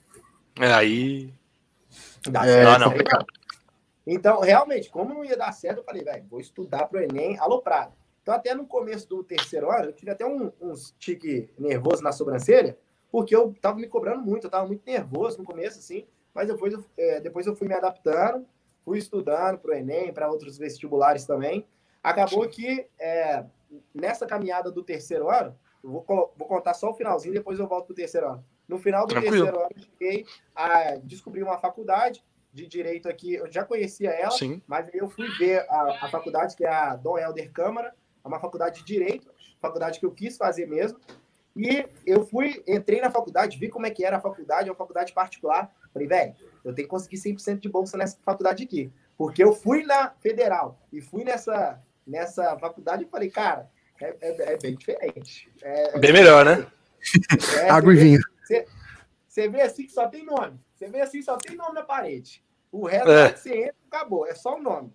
É 0.59 0.73
aí. 0.73 1.33
Dá 2.29 2.47
é, 2.47 2.65
certo, 2.65 2.81
não, 2.81 2.91
não. 2.91 3.27
Então, 4.07 4.41
realmente, 4.41 4.91
como 4.91 5.15
não 5.15 5.25
ia 5.25 5.37
dar 5.37 5.53
certo, 5.53 5.79
eu 5.79 5.85
falei, 5.85 6.03
velho, 6.03 6.27
vou 6.29 6.41
estudar 6.41 6.87
pro 6.87 7.01
Enem 7.01 7.39
aloprado. 7.39 7.93
Então, 8.23 8.35
até 8.35 8.55
no 8.55 8.67
começo 8.67 9.09
do 9.09 9.23
terceiro 9.23 9.71
ano, 9.71 9.87
eu 9.87 9.93
tive 9.93 10.11
até 10.11 10.27
um, 10.27 10.51
uns 10.61 10.95
tique 10.99 11.51
nervoso 11.59 12.03
na 12.03 12.13
sobrancelha, 12.13 12.79
porque 13.11 13.35
eu 13.35 13.55
tava 13.61 13.79
me 13.79 13.87
cobrando 13.87 14.23
muito, 14.23 14.47
eu 14.47 14.51
tava 14.51 14.67
muito 14.67 14.83
nervoso 14.87 15.39
no 15.39 15.45
começo, 15.45 15.79
assim, 15.79 16.07
mas 16.35 16.49
depois 16.49 16.73
eu, 16.73 16.85
é, 16.99 17.21
depois 17.21 17.47
eu 17.47 17.55
fui 17.55 17.69
me 17.69 17.75
adaptando, 17.75 18.47
fui 18.85 18.99
estudando 18.99 19.59
para 19.59 19.71
o 19.71 19.75
Enem, 19.75 20.13
para 20.13 20.29
outros 20.29 20.59
vestibulares 20.59 21.25
também. 21.25 21.67
Acabou 22.03 22.47
que 22.49 22.87
é, 22.99 23.45
nessa 23.95 24.27
caminhada 24.27 24.71
do 24.71 24.83
terceiro 24.83 25.31
ano, 25.31 25.57
vou, 25.83 26.05
vou 26.37 26.49
contar 26.49 26.75
só 26.75 26.91
o 26.91 26.95
finalzinho, 26.95 27.35
depois 27.35 27.59
eu 27.59 27.67
volto 27.67 27.87
para 27.87 27.93
o 27.93 27.97
terceiro 27.97 28.29
ano. 28.29 28.45
No 28.67 28.79
final 28.79 29.07
do 29.07 29.11
Tranquilo. 29.11 29.37
terceiro 29.37 29.59
ano, 29.59 29.71
eu 29.77 29.83
cheguei 29.83 30.27
a 30.55 30.97
descobrir 30.97 31.43
uma 31.43 31.59
faculdade 31.59 32.25
de 32.53 32.67
direito 32.67 33.09
aqui. 33.09 33.35
Eu 33.35 33.51
já 33.51 33.65
conhecia 33.65 34.11
ela, 34.11 34.31
Sim. 34.31 34.63
mas 34.67 34.89
eu 34.93 35.09
fui 35.09 35.29
ver 35.39 35.67
a, 35.69 36.05
a 36.05 36.09
faculdade, 36.09 36.57
que 36.57 36.65
é 36.65 36.69
a 36.69 36.97
Dom 36.97 37.19
Helder 37.19 37.51
Câmara, 37.53 37.95
é 38.25 38.29
uma 38.29 38.41
faculdade 38.41 38.81
de 38.81 38.87
direito, 38.87 39.31
faculdade 39.61 39.99
que 39.99 40.07
eu 40.07 40.13
quis 40.13 40.37
fazer 40.37 40.67
mesmo. 40.67 40.99
E 41.57 41.87
eu 42.05 42.27
fui, 42.27 42.63
entrei 42.67 43.01
na 43.01 43.11
faculdade, 43.11 43.59
vi 43.59 43.69
como 43.69 43.87
é 43.87 43.91
que 43.91 44.05
era 44.05 44.17
a 44.17 44.21
faculdade, 44.21 44.69
é 44.69 44.73
uma 44.73 44.79
faculdade 44.79 45.13
particular. 45.13 45.73
Falei, 45.93 46.09
velho, 46.09 46.35
eu 46.65 46.75
tenho 46.75 46.89
que 46.89 46.91
conseguir 46.91 47.17
100% 47.17 47.61
de 47.61 47.69
bolsa 47.69 47.97
nessa 47.97 48.19
faculdade 48.25 48.65
aqui. 48.65 48.93
Porque 49.17 49.43
eu 49.43 49.53
fui 49.53 49.85
na 49.85 50.11
federal 50.21 50.81
e 50.93 51.01
fui 51.01 51.23
nessa, 51.23 51.81
nessa 52.05 52.59
faculdade 52.59 53.05
e 53.05 53.09
falei, 53.09 53.31
cara, 53.31 53.71
é, 54.01 54.17
é, 54.21 54.53
é 54.55 54.59
bem 54.59 54.75
diferente. 54.75 55.53
É, 55.63 55.97
é 55.97 55.99
bem 55.99 56.13
melhor, 56.13 56.45
né? 56.45 56.67
É, 57.61 57.71
Água 57.71 57.95
e 57.95 57.97
vinho. 57.97 58.21
Você 59.29 59.49
vê 59.49 59.63
assim 59.63 59.85
que 59.85 59.93
só 59.93 60.09
tem 60.09 60.25
nome. 60.25 60.61
Você 60.75 60.89
vê 60.89 61.01
assim 61.01 61.23
só 61.23 61.37
tem 61.37 61.57
nome 61.57 61.75
na 61.75 61.83
parede. 61.83 62.45
O 62.71 62.87
resto 62.87 63.11
é. 63.11 63.33
que 63.33 63.39
você 63.39 63.55
entra 63.57 63.75
acabou, 63.87 64.27
é 64.27 64.35
só 64.35 64.57
o 64.57 64.63
nome. 64.63 64.93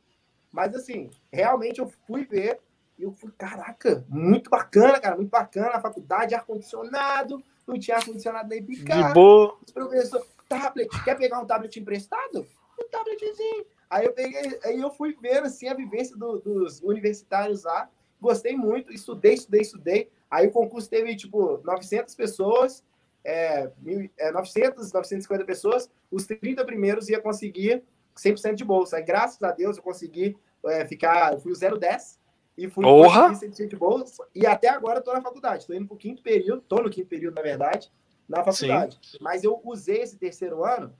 Mas 0.51 0.75
assim, 0.75 1.09
realmente 1.31 1.79
eu 1.79 1.89
fui 2.05 2.25
ver 2.25 2.59
e 2.99 3.03
eu 3.03 3.13
fui, 3.13 3.31
caraca, 3.37 4.03
muito 4.09 4.49
bacana, 4.49 4.99
cara, 4.99 5.15
muito 5.15 5.29
bacana. 5.29 5.69
A 5.69 5.79
faculdade, 5.79 6.35
ar-condicionado, 6.35 7.41
não 7.65 7.79
tinha 7.79 7.95
ar-condicionado 7.95 8.49
nem 8.49 8.61
picar. 8.61 9.07
De 9.07 9.13
boa. 9.13 9.57
Os 9.65 9.71
professores, 9.71 10.27
tablet, 10.49 10.89
quer 11.05 11.17
pegar 11.17 11.39
um 11.39 11.45
tablet 11.45 11.79
emprestado? 11.79 12.45
Um 12.77 12.89
tabletzinho. 12.89 13.65
Aí 13.89 14.05
eu 14.05 14.11
peguei, 14.11 14.59
aí 14.65 14.81
eu 14.81 14.91
fui 14.91 15.15
ver 15.19 15.41
assim 15.43 15.69
a 15.69 15.73
vivência 15.73 16.17
do, 16.17 16.39
dos 16.39 16.81
universitários 16.81 17.63
lá. 17.63 17.89
Gostei 18.19 18.57
muito, 18.57 18.91
estudei, 18.91 19.35
estudei, 19.35 19.61
estudei. 19.61 20.11
Aí 20.29 20.47
o 20.47 20.51
concurso 20.51 20.89
teve 20.89 21.15
tipo 21.15 21.61
900 21.63 22.13
pessoas, 22.15 22.83
é, 23.23 23.71
é, 24.17 24.31
900, 24.31 24.91
950 24.91 25.45
pessoas. 25.45 25.89
Os 26.11 26.25
30 26.25 26.65
primeiros 26.65 27.07
ia 27.07 27.21
conseguir 27.21 27.81
100% 28.13 28.55
de 28.55 28.65
bolsa. 28.65 28.97
Aí, 28.97 29.03
graças 29.03 29.41
a 29.41 29.51
Deus 29.53 29.77
eu 29.77 29.83
consegui 29.83 30.37
é, 30.65 30.85
ficar, 30.85 31.31
eu 31.33 31.39
fui 31.39 31.53
o 31.53 31.79
010 31.79 32.18
e 32.59 32.69
fui 32.69 32.83
Porra! 32.83 33.31
100% 33.31 33.67
de 33.67 33.75
bolsa. 33.75 34.27
E 34.35 34.45
até 34.45 34.67
agora 34.67 34.99
estou 34.99 35.13
na 35.13 35.21
faculdade. 35.21 35.63
Estou 35.63 35.75
indo 35.75 35.87
para 35.87 35.95
o 35.95 35.97
quinto 35.97 36.21
período, 36.21 36.61
estou 36.61 36.83
no 36.83 36.89
quinto 36.89 37.07
período 37.07 37.35
na 37.35 37.41
verdade 37.41 37.91
na 38.27 38.43
faculdade. 38.43 38.99
Sim. 39.01 39.17
Mas 39.19 39.43
eu 39.43 39.59
usei 39.63 40.01
esse 40.01 40.17
terceiro 40.17 40.63
ano, 40.63 40.93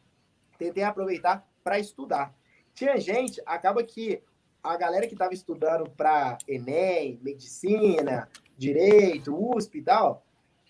tentei 0.58 0.84
aproveitar 0.84 1.48
para 1.64 1.78
estudar. 1.78 2.34
Tinha 2.74 2.98
gente, 3.00 3.42
acaba 3.46 3.84
que 3.84 4.24
a 4.64 4.76
galera 4.76 5.06
que 5.06 5.14
estava 5.14 5.34
estudando 5.34 5.90
para 5.92 6.38
Enem, 6.48 7.20
medicina, 7.22 8.28
direito, 8.58 9.36
USP 9.36 9.78
e 9.78 9.82
tal, 9.84 10.26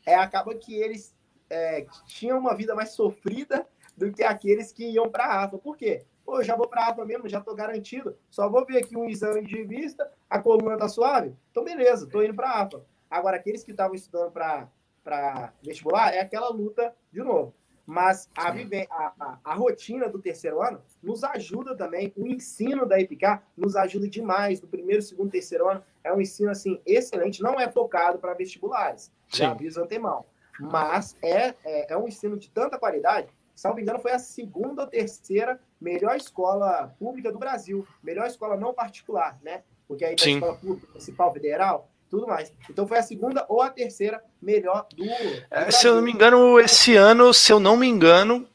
é, 0.05 0.15
acaba 0.15 0.53
que 0.53 0.75
eles 0.75 1.15
é, 1.49 1.85
tinham 2.05 2.37
uma 2.37 2.55
vida 2.55 2.75
mais 2.75 2.89
sofrida 2.91 3.65
do 3.95 4.11
que 4.11 4.23
aqueles 4.23 4.71
que 4.71 4.85
iam 4.91 5.09
para 5.09 5.25
a 5.25 5.43
AFA. 5.43 5.57
Por 5.57 5.77
quê? 5.77 6.05
Pô, 6.25 6.39
eu 6.39 6.43
já 6.43 6.55
vou 6.55 6.67
para 6.67 6.83
a 6.83 6.89
AFA 6.89 7.05
mesmo, 7.05 7.27
já 7.27 7.39
estou 7.39 7.55
garantido. 7.55 8.17
Só 8.29 8.49
vou 8.49 8.65
ver 8.65 8.77
aqui 8.77 8.95
um 8.95 9.09
exame 9.09 9.45
de 9.45 9.63
vista, 9.63 10.11
a 10.29 10.39
coluna 10.39 10.77
tá 10.77 10.87
suave. 10.87 11.35
Então, 11.51 11.63
beleza, 11.63 12.05
estou 12.05 12.23
indo 12.23 12.35
para 12.35 12.61
AFA. 12.61 12.85
Agora, 13.09 13.37
aqueles 13.37 13.63
que 13.63 13.71
estavam 13.71 13.95
estudando 13.95 14.31
para 14.31 15.53
vestibular, 15.63 16.13
é 16.13 16.19
aquela 16.19 16.49
luta 16.49 16.93
de 17.11 17.21
novo. 17.21 17.53
Mas 17.89 18.29
a, 18.37 18.49
a, 18.49 19.13
a, 19.19 19.39
a, 19.43 19.53
rotina 19.55 20.07
do 20.07 20.19
terceiro 20.19 20.61
ano 20.61 20.79
nos 21.01 21.23
ajuda 21.23 21.75
também. 21.75 22.13
O 22.15 22.27
ensino 22.27 22.85
da 22.85 22.99
EPICAR 23.01 23.43
nos 23.57 23.75
ajuda 23.75 24.07
demais. 24.07 24.61
No 24.61 24.67
primeiro, 24.67 25.01
segundo, 25.01 25.31
terceiro 25.31 25.67
ano 25.67 25.83
é 26.03 26.13
um 26.13 26.21
ensino 26.21 26.51
assim 26.51 26.79
excelente. 26.85 27.41
Não 27.41 27.59
é 27.59 27.67
focado 27.67 28.19
para 28.19 28.35
vestibulares, 28.35 29.11
já 29.27 29.49
aviso 29.49 29.81
antemão. 29.81 30.23
Mas 30.59 31.15
é, 31.23 31.55
é, 31.65 31.93
é, 31.93 31.97
um 31.97 32.07
ensino 32.07 32.37
de 32.37 32.51
tanta 32.51 32.77
qualidade. 32.77 33.29
Salvo 33.55 33.79
engano, 33.79 33.99
foi 33.99 34.11
a 34.11 34.19
segunda 34.19 34.83
ou 34.83 34.87
terceira 34.87 35.59
melhor 35.81 36.15
escola 36.15 36.95
pública 36.99 37.31
do 37.31 37.39
Brasil. 37.39 37.87
Melhor 38.03 38.27
escola 38.27 38.55
não 38.55 38.71
particular, 38.71 39.39
né? 39.41 39.63
Porque 39.89 40.05
aí 40.05 40.15
tem 40.15 40.33
a 40.33 40.37
escola 40.37 40.55
pública, 40.55 40.87
principal, 40.91 41.33
federal, 41.33 41.89
tudo 42.11 42.27
mais. 42.27 42.53
Então 42.69 42.87
foi 42.87 42.99
a 42.99 43.01
segunda 43.01 43.43
ou 43.49 43.59
a 43.59 43.71
terceira 43.71 44.23
melhor 44.39 44.85
do. 44.95 45.03
é, 45.49 45.71
se 45.71 45.87
eu 45.87 45.95
não 45.95 46.03
me 46.03 46.11
engano, 46.11 46.59
esse 46.59 46.95
ano, 46.95 47.33
se 47.33 47.51
eu 47.51 47.59
não 47.59 47.75
me 47.75 47.87
engano, 47.87 48.47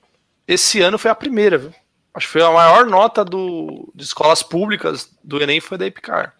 esse 0.47 0.81
ano 0.81 0.97
foi 0.97 1.11
a 1.11 1.15
primeira, 1.15 1.59
viu? 1.59 1.75
Acho 2.15 2.29
que 2.29 2.33
foi 2.35 2.43
a 2.43 2.53
maior 2.53 2.87
nota 2.87 3.25
do, 3.25 3.91
de 3.93 4.05
escolas 4.05 4.45
públicas 4.45 5.11
do 5.25 5.43
Enem 5.43 5.61
foi 5.61 5.77
da 5.77 5.87
Epicar. 5.87 6.37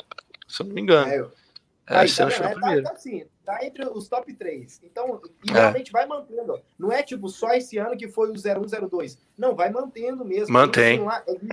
Se 0.47 0.63
eu 0.63 0.67
não 0.67 0.75
me 0.77 0.81
engano. 0.81 1.11
É, 1.11 1.17
é, 1.17 1.99
aí, 1.99 2.07
esse 2.07 2.19
tá, 2.19 2.23
ano 2.23 2.33
foi 2.33 2.47
a 2.47 2.51
primeira. 2.51 2.83
Tá, 2.85 2.91
tá, 2.91 2.95
assim, 2.95 3.27
tá 3.45 3.67
entre 3.67 3.85
os 3.89 4.07
top 4.07 4.33
3. 4.33 4.81
Então, 4.85 5.21
e 5.45 5.51
é. 5.51 5.55
realmente 5.55 5.91
vai 5.91 6.07
mantendo. 6.07 6.61
Não 6.79 6.93
é 6.93 7.03
tipo 7.03 7.29
só 7.29 7.53
esse 7.53 7.77
ano 7.79 7.97
que 7.97 8.07
foi 8.07 8.31
o 8.31 8.35
0102. 8.39 9.19
Não, 9.37 9.57
vai 9.57 9.71
mantendo 9.71 10.25
mesmo. 10.25 10.53
Mantém. 10.53 11.01
É 11.27 11.35
de, 11.35 11.49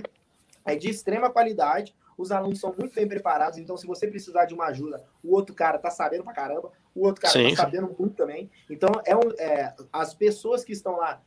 é 0.64 0.76
de 0.76 0.90
extrema 0.90 1.28
qualidade 1.28 1.92
os 2.16 2.30
alunos 2.30 2.60
são 2.60 2.74
muito 2.76 2.94
bem 2.94 3.06
preparados, 3.08 3.58
então 3.58 3.76
se 3.76 3.86
você 3.86 4.06
precisar 4.06 4.44
de 4.44 4.54
uma 4.54 4.66
ajuda, 4.66 5.04
o 5.22 5.34
outro 5.34 5.54
cara 5.54 5.78
tá 5.78 5.90
sabendo 5.90 6.24
pra 6.24 6.32
caramba, 6.32 6.70
o 6.94 7.06
outro 7.06 7.22
cara 7.22 7.32
Sim. 7.32 7.54
tá 7.54 7.62
sabendo 7.62 7.94
muito 7.98 8.14
também. 8.14 8.50
Então, 8.68 8.90
é, 9.04 9.16
um, 9.16 9.30
é 9.38 9.74
as 9.92 10.14
pessoas 10.14 10.64
que 10.64 10.72
estão 10.72 10.96
lá 10.96 11.22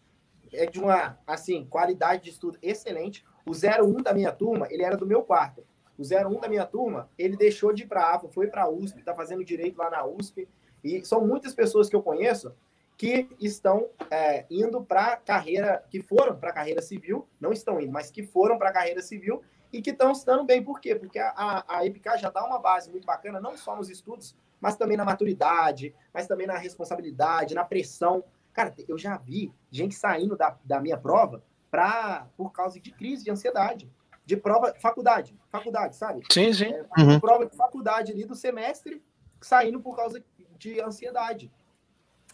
é 0.54 0.66
de 0.66 0.80
uma, 0.80 1.18
assim, 1.26 1.66
qualidade 1.66 2.24
de 2.24 2.30
estudo 2.30 2.58
excelente. 2.62 3.26
O 3.46 3.52
01 3.52 4.02
da 4.02 4.14
minha 4.14 4.32
turma, 4.32 4.68
ele 4.70 4.84
era 4.84 4.96
do 4.96 5.06
meu 5.06 5.22
quarto. 5.22 5.66
O 5.98 6.04
01 6.04 6.40
da 6.40 6.48
minha 6.48 6.66
turma, 6.66 7.10
ele 7.18 7.36
deixou 7.36 7.74
de 7.74 7.84
ir 7.84 7.88
para 7.88 8.02
a 8.02 8.16
AFA, 8.16 8.30
foi 8.30 8.48
para 8.48 8.64
a 8.64 8.70
USP, 8.70 9.00
está 9.00 9.14
fazendo 9.14 9.44
direito 9.44 9.78
lá 9.78 9.90
na 9.90 10.06
USP. 10.06 10.48
E 10.84 11.04
são 11.06 11.26
muitas 11.26 11.54
pessoas 11.54 11.90
que 11.90 11.96
eu 11.96 12.02
conheço 12.02 12.54
que 12.98 13.28
estão 13.42 13.90
é, 14.10 14.46
indo 14.50 14.82
para 14.82 15.18
carreira, 15.18 15.84
que 15.90 16.02
foram 16.02 16.38
para 16.38 16.50
a 16.52 16.54
carreira 16.54 16.82
civil, 16.82 17.28
não 17.40 17.52
estão 17.52 17.80
indo, 17.82 17.92
mas 17.92 18.10
que 18.10 18.24
foram 18.24 18.58
para 18.58 18.70
a 18.70 18.74
carreira 18.74 19.02
civil 19.02 19.42
e 19.72 19.82
que 19.82 19.92
estão 19.92 20.14
se 20.14 20.26
dando 20.26 20.44
bem. 20.44 20.64
Por 20.64 20.80
quê? 20.80 20.96
Porque 20.96 21.20
a, 21.20 21.30
a, 21.30 21.78
a 21.78 21.86
EPK 21.86 22.18
já 22.18 22.30
dá 22.30 22.46
uma 22.46 22.60
base 22.60 22.90
muito 22.90 23.06
bacana, 23.06 23.40
não 23.40 23.58
só 23.58 23.76
nos 23.76 23.90
estudos, 23.90 24.36
mas 24.60 24.76
também 24.76 24.98
na 24.98 25.06
maturidade, 25.06 25.94
mas 26.14 26.28
também 26.28 26.48
na 26.48 26.58
responsabilidade, 26.58 27.56
na 27.56 27.64
pressão. 27.64 28.24
Cara, 28.54 28.74
eu 28.88 28.98
já 28.98 29.18
vi 29.18 29.52
gente 29.70 29.96
saindo 29.96 30.36
da, 30.36 30.58
da 30.64 30.80
minha 30.80 30.98
prova 30.98 31.44
pra, 31.70 32.28
por 32.38 32.52
causa 32.52 32.80
de 32.80 32.92
crise 32.92 33.24
de 33.24 33.32
ansiedade. 33.32 33.92
De 34.26 34.36
prova, 34.36 34.74
faculdade, 34.82 35.38
faculdade, 35.52 35.96
sabe? 35.96 36.24
Sim, 36.32 36.52
sim. 36.52 36.74
É, 36.74 36.86
uhum. 36.98 37.20
Prova 37.20 37.46
de 37.46 37.56
faculdade 37.56 38.12
ali 38.12 38.26
do 38.26 38.34
semestre, 38.34 39.04
saindo 39.40 39.80
por 39.80 39.96
causa 39.96 40.24
de 40.58 40.82
ansiedade. 40.82 41.52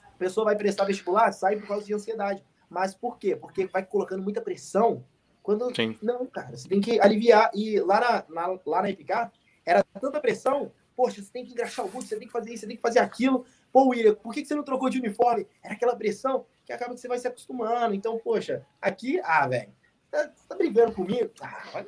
A 0.05 0.17
pessoa 0.17 0.45
vai 0.45 0.55
prestar 0.55 0.85
vestibular, 0.85 1.33
sai 1.33 1.57
por 1.57 1.67
causa 1.67 1.85
de 1.85 1.93
ansiedade. 1.93 2.45
Mas 2.69 2.95
por 2.95 3.17
quê? 3.17 3.35
Porque 3.35 3.65
vai 3.65 3.83
colocando 3.83 4.23
muita 4.23 4.41
pressão 4.41 5.03
quando. 5.41 5.73
Sim. 5.75 5.97
Não, 6.01 6.25
cara, 6.25 6.55
você 6.55 6.67
tem 6.67 6.81
que 6.81 6.99
aliviar. 6.99 7.51
E 7.53 7.79
lá 7.79 7.99
na, 7.99 8.47
na, 8.47 8.59
lá 8.65 8.81
na 8.81 8.89
Epicar, 8.89 9.31
era 9.65 9.83
tanta 9.99 10.19
pressão. 10.19 10.71
Poxa, 10.95 11.21
você 11.21 11.31
tem 11.31 11.45
que 11.45 11.51
engraxar 11.51 11.85
o 11.85 11.89
boot, 11.89 12.05
você 12.05 12.17
tem 12.17 12.27
que 12.27 12.33
fazer 12.33 12.51
isso, 12.51 12.61
você 12.61 12.67
tem 12.67 12.75
que 12.75 12.81
fazer 12.81 12.99
aquilo. 12.99 13.45
Pô, 13.71 13.87
William, 13.89 14.13
por 14.15 14.33
que 14.33 14.45
você 14.45 14.53
não 14.53 14.63
trocou 14.63 14.89
de 14.89 14.99
uniforme? 14.99 15.47
Era 15.63 15.73
aquela 15.73 15.95
pressão 15.95 16.45
que 16.65 16.73
acaba 16.73 16.93
que 16.93 16.99
você 16.99 17.07
vai 17.07 17.17
se 17.17 17.27
acostumando. 17.27 17.95
Então, 17.95 18.19
poxa, 18.19 18.65
aqui, 18.81 19.19
ah, 19.23 19.47
velho, 19.47 19.73
tá, 20.09 20.29
tá 20.47 20.55
brigando 20.55 20.91
comigo? 20.91 21.31
Ah, 21.41 21.63
olha. 21.73 21.87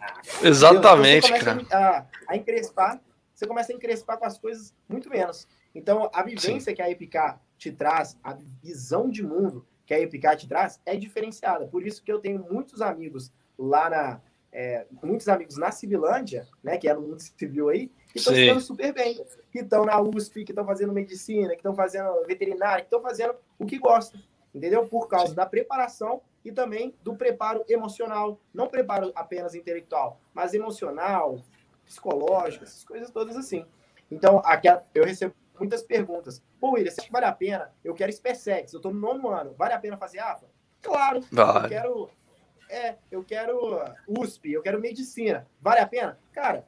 Ah, 0.00 0.20
Exatamente, 0.42 1.32
então, 1.32 1.64
cara. 1.64 2.06
A, 2.28 2.32
a 2.32 2.36
encrespar, 2.36 3.00
você 3.34 3.46
começa 3.46 3.72
a 3.72 3.74
encrespar 3.74 4.18
com 4.18 4.24
as 4.24 4.38
coisas 4.38 4.74
muito 4.88 5.08
menos. 5.10 5.46
Então, 5.74 6.10
a 6.12 6.22
vivência 6.22 6.70
Sim. 6.70 6.74
que 6.74 6.82
a 6.82 6.90
Epicar 6.90 7.40
te 7.58 7.70
traz, 7.72 8.16
a 8.22 8.34
visão 8.62 9.08
de 9.08 9.22
mundo, 9.22 9.66
que 9.86 9.94
a 9.94 10.00
Epicat 10.00 10.46
traz 10.46 10.80
é 10.84 10.96
diferenciada. 10.96 11.66
Por 11.66 11.86
isso 11.86 12.02
que 12.02 12.12
eu 12.12 12.18
tenho 12.18 12.44
muitos 12.50 12.80
amigos 12.80 13.32
lá 13.58 13.90
na. 13.90 14.20
É, 14.56 14.86
muitos 15.02 15.28
amigos 15.28 15.56
na 15.56 15.72
Civilândia, 15.72 16.46
né, 16.62 16.78
que 16.78 16.88
é 16.88 16.94
no 16.94 17.00
mundo 17.00 17.18
civil 17.18 17.70
aí, 17.70 17.90
que 18.12 18.18
estão 18.18 18.32
ficando 18.32 18.60
super 18.60 18.94
bem, 18.94 19.20
que 19.50 19.58
estão 19.58 19.84
na 19.84 20.00
USP, 20.00 20.44
que 20.44 20.52
estão 20.52 20.64
fazendo 20.64 20.92
medicina, 20.92 21.48
que 21.48 21.56
estão 21.56 21.74
fazendo 21.74 22.24
veterinária, 22.24 22.82
que 22.82 22.86
estão 22.86 23.02
fazendo 23.02 23.34
o 23.58 23.66
que 23.66 23.80
gostam, 23.80 24.20
entendeu? 24.54 24.86
Por 24.86 25.08
causa 25.08 25.30
Sim. 25.30 25.34
da 25.34 25.44
preparação 25.44 26.22
e 26.44 26.52
também 26.52 26.94
do 27.02 27.16
preparo 27.16 27.64
emocional, 27.68 28.38
não 28.54 28.68
preparo 28.68 29.10
apenas 29.16 29.56
intelectual, 29.56 30.20
mas 30.32 30.54
emocional, 30.54 31.40
psicológico, 31.84 32.62
essas 32.62 32.84
coisas 32.84 33.10
todas 33.10 33.36
assim. 33.36 33.66
Então, 34.08 34.40
aqui 34.44 34.68
eu 34.94 35.04
recebo 35.04 35.34
muitas 35.58 35.82
perguntas. 35.82 36.42
Pô, 36.60 36.72
William, 36.72 36.90
você 36.90 37.00
acha 37.00 37.06
que 37.06 37.12
vale 37.12 37.26
a 37.26 37.32
pena? 37.32 37.72
Eu 37.82 37.94
quero 37.94 38.12
SpaceX, 38.12 38.72
eu 38.72 38.80
tô 38.80 38.90
no 38.90 39.00
nono 39.00 39.28
ano. 39.28 39.54
Vale 39.54 39.74
a 39.74 39.78
pena 39.78 39.96
fazer 39.96 40.18
AFA? 40.18 40.46
Claro. 40.82 41.20
Vale. 41.30 41.66
Eu 41.66 41.68
quero. 41.68 42.10
É, 42.68 42.96
eu 43.10 43.24
quero 43.24 43.80
USP, 44.08 44.52
eu 44.52 44.62
quero 44.62 44.80
medicina. 44.80 45.46
Vale 45.60 45.80
a 45.80 45.86
pena? 45.86 46.18
Cara, 46.32 46.66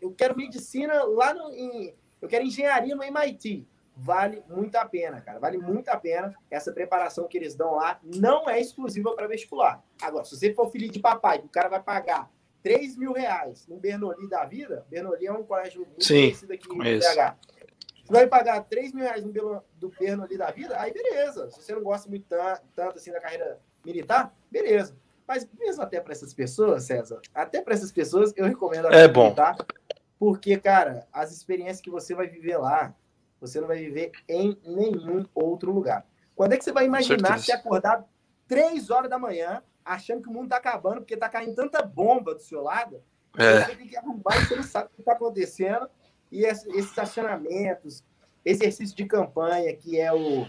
eu 0.00 0.12
quero 0.12 0.36
medicina 0.36 1.04
lá 1.04 1.34
no. 1.34 1.50
Em, 1.52 1.94
eu 2.20 2.28
quero 2.28 2.44
engenharia 2.44 2.94
no 2.94 3.02
MIT. 3.02 3.66
Vale 3.96 4.42
muito 4.48 4.74
a 4.76 4.84
pena, 4.84 5.20
cara. 5.20 5.38
Vale 5.38 5.58
muito 5.58 5.88
a 5.88 5.96
pena. 5.96 6.34
Essa 6.50 6.72
preparação 6.72 7.28
que 7.28 7.38
eles 7.38 7.54
dão 7.54 7.76
lá 7.76 8.00
não 8.02 8.48
é 8.48 8.60
exclusiva 8.60 9.14
para 9.14 9.28
vestibular. 9.28 9.84
Agora, 10.02 10.24
se 10.24 10.36
você 10.36 10.52
for 10.52 10.70
filho 10.70 10.90
de 10.90 10.98
papai, 10.98 11.38
que 11.38 11.46
o 11.46 11.50
cara 11.50 11.68
vai 11.68 11.80
pagar 11.80 12.28
3 12.62 12.96
mil 12.96 13.12
reais 13.12 13.68
no 13.68 13.76
Bernoulli 13.76 14.28
da 14.28 14.44
vida, 14.44 14.84
Bernoulli 14.90 15.26
é 15.26 15.32
um 15.32 15.44
colégio 15.44 15.82
muito 15.86 16.02
Sim, 16.02 16.22
conhecido 16.22 16.52
aqui 16.54 16.68
no 16.68 16.78
BH. 16.78 17.36
Você 18.04 18.12
vai 18.12 18.26
pagar 18.26 18.62
3 18.64 18.92
mil 18.92 19.02
reais 19.02 19.24
no 19.24 19.32
Belo, 19.32 19.62
do 19.76 19.88
Perno 19.88 20.24
ali 20.24 20.36
da 20.36 20.50
vida, 20.50 20.78
aí 20.78 20.92
beleza. 20.92 21.50
Se 21.50 21.62
você 21.62 21.74
não 21.74 21.82
gosta 21.82 22.08
muito 22.08 22.26
tanto, 22.28 22.98
assim 22.98 23.10
da 23.10 23.20
carreira 23.20 23.58
militar, 23.84 24.34
beleza. 24.50 24.94
Mas 25.26 25.48
mesmo 25.58 25.82
até 25.82 26.00
para 26.00 26.12
essas 26.12 26.34
pessoas, 26.34 26.84
César, 26.84 27.20
até 27.34 27.62
para 27.62 27.72
essas 27.72 27.90
pessoas, 27.90 28.34
eu 28.36 28.44
recomendo 28.44 28.88
a 28.88 28.94
é 28.94 29.08
bom. 29.08 29.24
militar, 29.24 29.56
porque, 30.18 30.58
cara, 30.58 31.08
as 31.10 31.32
experiências 31.32 31.80
que 31.80 31.88
você 31.88 32.14
vai 32.14 32.26
viver 32.26 32.58
lá, 32.58 32.94
você 33.40 33.58
não 33.58 33.66
vai 33.66 33.78
viver 33.78 34.12
em 34.28 34.58
nenhum 34.66 35.24
outro 35.34 35.72
lugar. 35.72 36.06
Quando 36.36 36.52
é 36.52 36.58
que 36.58 36.64
você 36.64 36.72
vai 36.72 36.84
imaginar 36.84 37.38
se 37.38 37.52
acordar 37.52 38.04
3 38.46 38.90
horas 38.90 39.08
da 39.08 39.18
manhã, 39.18 39.62
achando 39.82 40.20
que 40.22 40.28
o 40.28 40.32
mundo 40.32 40.50
tá 40.50 40.58
acabando, 40.58 40.96
porque 40.96 41.16
tá 41.16 41.28
caindo 41.28 41.54
tanta 41.54 41.80
bomba 41.80 42.34
do 42.34 42.40
seu 42.40 42.62
lado, 42.62 43.02
é. 43.38 43.64
você 43.64 43.76
tem 43.76 43.86
que 43.86 43.96
arrumar 43.96 44.36
e 44.36 44.46
você 44.46 44.56
não 44.56 44.62
sabe 44.62 44.90
o 44.92 44.96
que 44.96 45.02
tá 45.02 45.12
acontecendo 45.12 45.88
e 46.34 46.44
esses 46.44 46.98
acionamentos, 46.98 48.02
exercício 48.44 48.96
de 48.96 49.04
campanha, 49.04 49.72
que 49.74 50.00
é 50.00 50.12
o, 50.12 50.46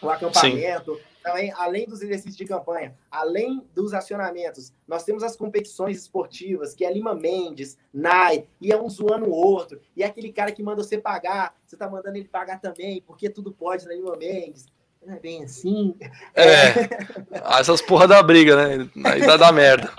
o 0.00 0.08
acampamento, 0.08 0.94
Sim. 0.94 1.00
também, 1.20 1.52
além 1.56 1.84
dos 1.84 2.00
exercícios 2.00 2.36
de 2.36 2.44
campanha, 2.44 2.96
além 3.10 3.66
dos 3.74 3.92
acionamentos, 3.92 4.72
nós 4.86 5.02
temos 5.02 5.24
as 5.24 5.36
competições 5.36 5.98
esportivas, 5.98 6.74
que 6.74 6.84
é 6.84 6.92
Lima 6.92 7.12
Mendes, 7.12 7.76
Nai, 7.92 8.46
e 8.60 8.72
é 8.72 8.80
um 8.80 8.88
zoando 8.88 9.26
o 9.26 9.34
outro, 9.34 9.80
e 9.96 10.04
é 10.04 10.06
aquele 10.06 10.32
cara 10.32 10.52
que 10.52 10.62
manda 10.62 10.84
você 10.84 10.96
pagar, 10.96 11.56
você 11.66 11.76
tá 11.76 11.90
mandando 11.90 12.16
ele 12.16 12.28
pagar 12.28 12.60
também, 12.60 13.02
porque 13.02 13.28
tudo 13.28 13.50
pode 13.50 13.84
na 13.84 13.94
Lima 13.94 14.16
Mendes. 14.16 14.66
Não 15.04 15.14
é 15.14 15.20
bem 15.20 15.44
assim. 15.44 15.94
É, 16.34 17.60
essas 17.60 17.80
porra 17.80 18.08
da 18.08 18.20
briga, 18.22 18.56
né? 18.56 18.90
Aí 19.04 19.24
dá, 19.24 19.36
dá 19.36 19.52
merda. 19.52 19.92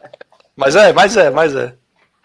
Mas 0.53 0.75
é, 0.75 0.91
mas 0.91 1.15
é, 1.15 1.29
mas 1.29 1.55
é. 1.55 1.77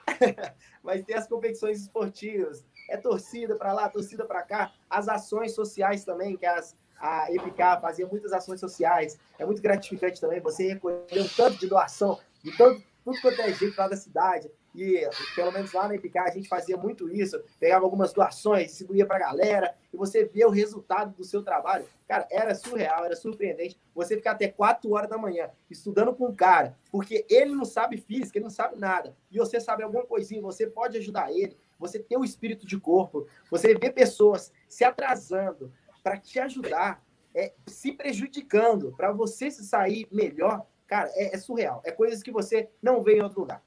mas 0.83 1.05
tem 1.05 1.15
as 1.15 1.29
competições 1.29 1.81
esportivas, 1.81 2.67
é 2.89 2.97
torcida 2.97 3.57
para 3.57 3.73
lá, 3.73 3.89
torcida 3.89 4.25
para 4.25 4.43
cá, 4.43 4.73
as 4.89 5.09
ações 5.09 5.55
sociais 5.55 6.05
também, 6.05 6.37
que 6.37 6.47
as, 6.47 6.77
a 6.99 7.33
EPK 7.33 7.81
fazia 7.81 8.07
muitas 8.07 8.33
ações 8.33 8.61
sociais, 8.61 9.19
é 9.39 9.45
muito 9.45 9.63
gratificante 9.63 10.21
também 10.21 10.41
você 10.41 10.75
recolher 10.75 11.21
um 11.21 11.29
tanto 11.29 11.59
de 11.59 11.67
doação, 11.67 12.19
de 12.43 12.57
tanto, 12.57 12.83
tudo 13.05 13.21
quanto 13.21 13.41
é 13.41 13.53
gente 13.53 13.77
lá 13.77 13.89
da 13.89 13.97
cidade, 13.97 14.51
e 14.75 15.07
pelo 15.35 15.53
menos 15.53 15.73
lá 15.73 15.87
na 15.87 15.95
EPK 15.95 16.19
a 16.19 16.31
gente 16.31 16.49
fazia 16.49 16.77
muito 16.77 17.11
isso, 17.11 17.43
pegava 17.61 17.85
algumas 17.85 18.13
doações, 18.13 18.69
distribuía 18.69 19.05
para 19.05 19.17
a 19.17 19.21
galera, 19.21 19.75
e 19.93 19.97
você 19.97 20.25
vê 20.25 20.45
o 20.47 20.51
resultado 20.51 21.15
do 21.15 21.25
seu 21.25 21.43
trabalho. 21.43 21.87
Cara, 22.09 22.27
era 22.31 22.55
surreal, 22.55 23.05
era 23.05 23.15
surpreendente. 23.15 23.79
Você 23.95 24.17
ficar 24.17 24.33
até 24.33 24.49
4 24.49 24.91
horas 24.93 25.11
da 25.11 25.19
manhã 25.19 25.51
estudando 25.71 26.15
com 26.15 26.27
um 26.27 26.35
cara, 26.35 26.77
porque 26.91 27.27
ele 27.29 27.55
não 27.55 27.65
sabe 27.65 27.99
física, 27.99 28.39
ele 28.39 28.45
não 28.45 28.51
sabe 28.51 28.79
nada, 28.79 29.15
e 29.31 29.39
você 29.39 29.61
sabe 29.61 29.83
alguma 29.83 30.07
coisinha, 30.07 30.41
você 30.41 30.67
pode 30.67 30.97
ajudar 30.97 31.31
ele, 31.31 31.57
você 31.83 31.99
ter 31.99 32.17
o 32.17 32.25
espírito 32.25 32.67
de 32.67 32.79
corpo, 32.79 33.27
você 33.51 33.75
vê 33.75 33.91
pessoas 33.91 34.53
se 34.69 34.85
atrasando 34.85 35.73
para 36.03 36.17
te 36.17 36.39
ajudar, 36.39 37.03
é, 37.35 37.53
se 37.67 37.93
prejudicando 37.93 38.95
para 38.97 39.13
você 39.13 39.51
se 39.51 39.65
sair 39.65 40.07
melhor, 40.11 40.65
cara, 40.87 41.11
é, 41.15 41.35
é, 41.35 41.39
surreal. 41.39 41.83
É 41.85 41.91
coisas 41.91 42.23
que 42.23 42.31
você 42.31 42.69
não 42.83 43.03
vê 43.03 43.17
em 43.17 43.23
outro 43.23 43.41
lugar. 43.41 43.63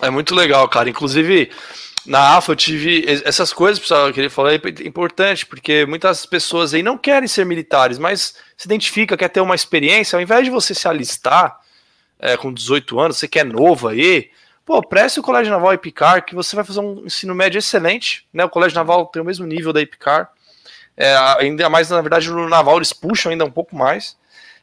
É 0.00 0.10
muito 0.10 0.34
legal, 0.34 0.66
cara. 0.68 0.88
Inclusive, 0.88 1.50
na 2.06 2.36
AFA 2.36 2.52
eu 2.52 2.56
tive 2.56 3.04
essas 3.24 3.52
coisas, 3.52 3.78
pessoal, 3.78 4.12
que 4.12 4.20
ele 4.20 4.30
falou 4.30 4.50
é 4.50 4.56
importante, 4.84 5.44
porque 5.44 5.84
muitas 5.84 6.24
pessoas 6.24 6.72
aí 6.72 6.82
não 6.82 6.96
querem 6.96 7.28
ser 7.28 7.44
militares, 7.44 7.98
mas 7.98 8.34
se 8.56 8.66
identifica, 8.66 9.16
quer 9.16 9.28
ter 9.28 9.40
uma 9.40 9.54
experiência, 9.54 10.16
ao 10.16 10.22
invés 10.22 10.44
de 10.44 10.50
você 10.50 10.74
se 10.74 10.88
alistar 10.88 11.60
é, 12.18 12.36
com 12.36 12.52
18 12.52 12.98
anos, 12.98 13.18
você 13.18 13.28
que 13.28 13.38
é 13.38 13.44
novo 13.44 13.88
aí, 13.88 14.30
pô, 14.64 14.82
preste 14.82 15.20
o 15.20 15.22
Colégio 15.22 15.52
Naval 15.52 15.72
Epicar, 15.72 16.24
que 16.24 16.34
você 16.34 16.54
vai 16.54 16.64
fazer 16.64 16.80
um 16.80 17.04
ensino 17.06 17.34
médio 17.34 17.58
excelente, 17.58 18.26
né? 18.32 18.44
O 18.44 18.50
Colégio 18.50 18.76
Naval 18.76 19.06
tem 19.06 19.22
o 19.22 19.24
mesmo 19.24 19.46
nível 19.46 19.72
da 19.72 19.80
Epicar, 19.80 20.30
é, 20.96 21.16
ainda 21.38 21.68
mais, 21.70 21.88
na 21.88 22.00
verdade, 22.00 22.30
no 22.30 22.48
Naval 22.48 22.76
eles 22.76 22.92
puxam 22.92 23.32
ainda 23.32 23.44
um 23.44 23.50
pouco 23.50 23.74
mais. 23.74 24.18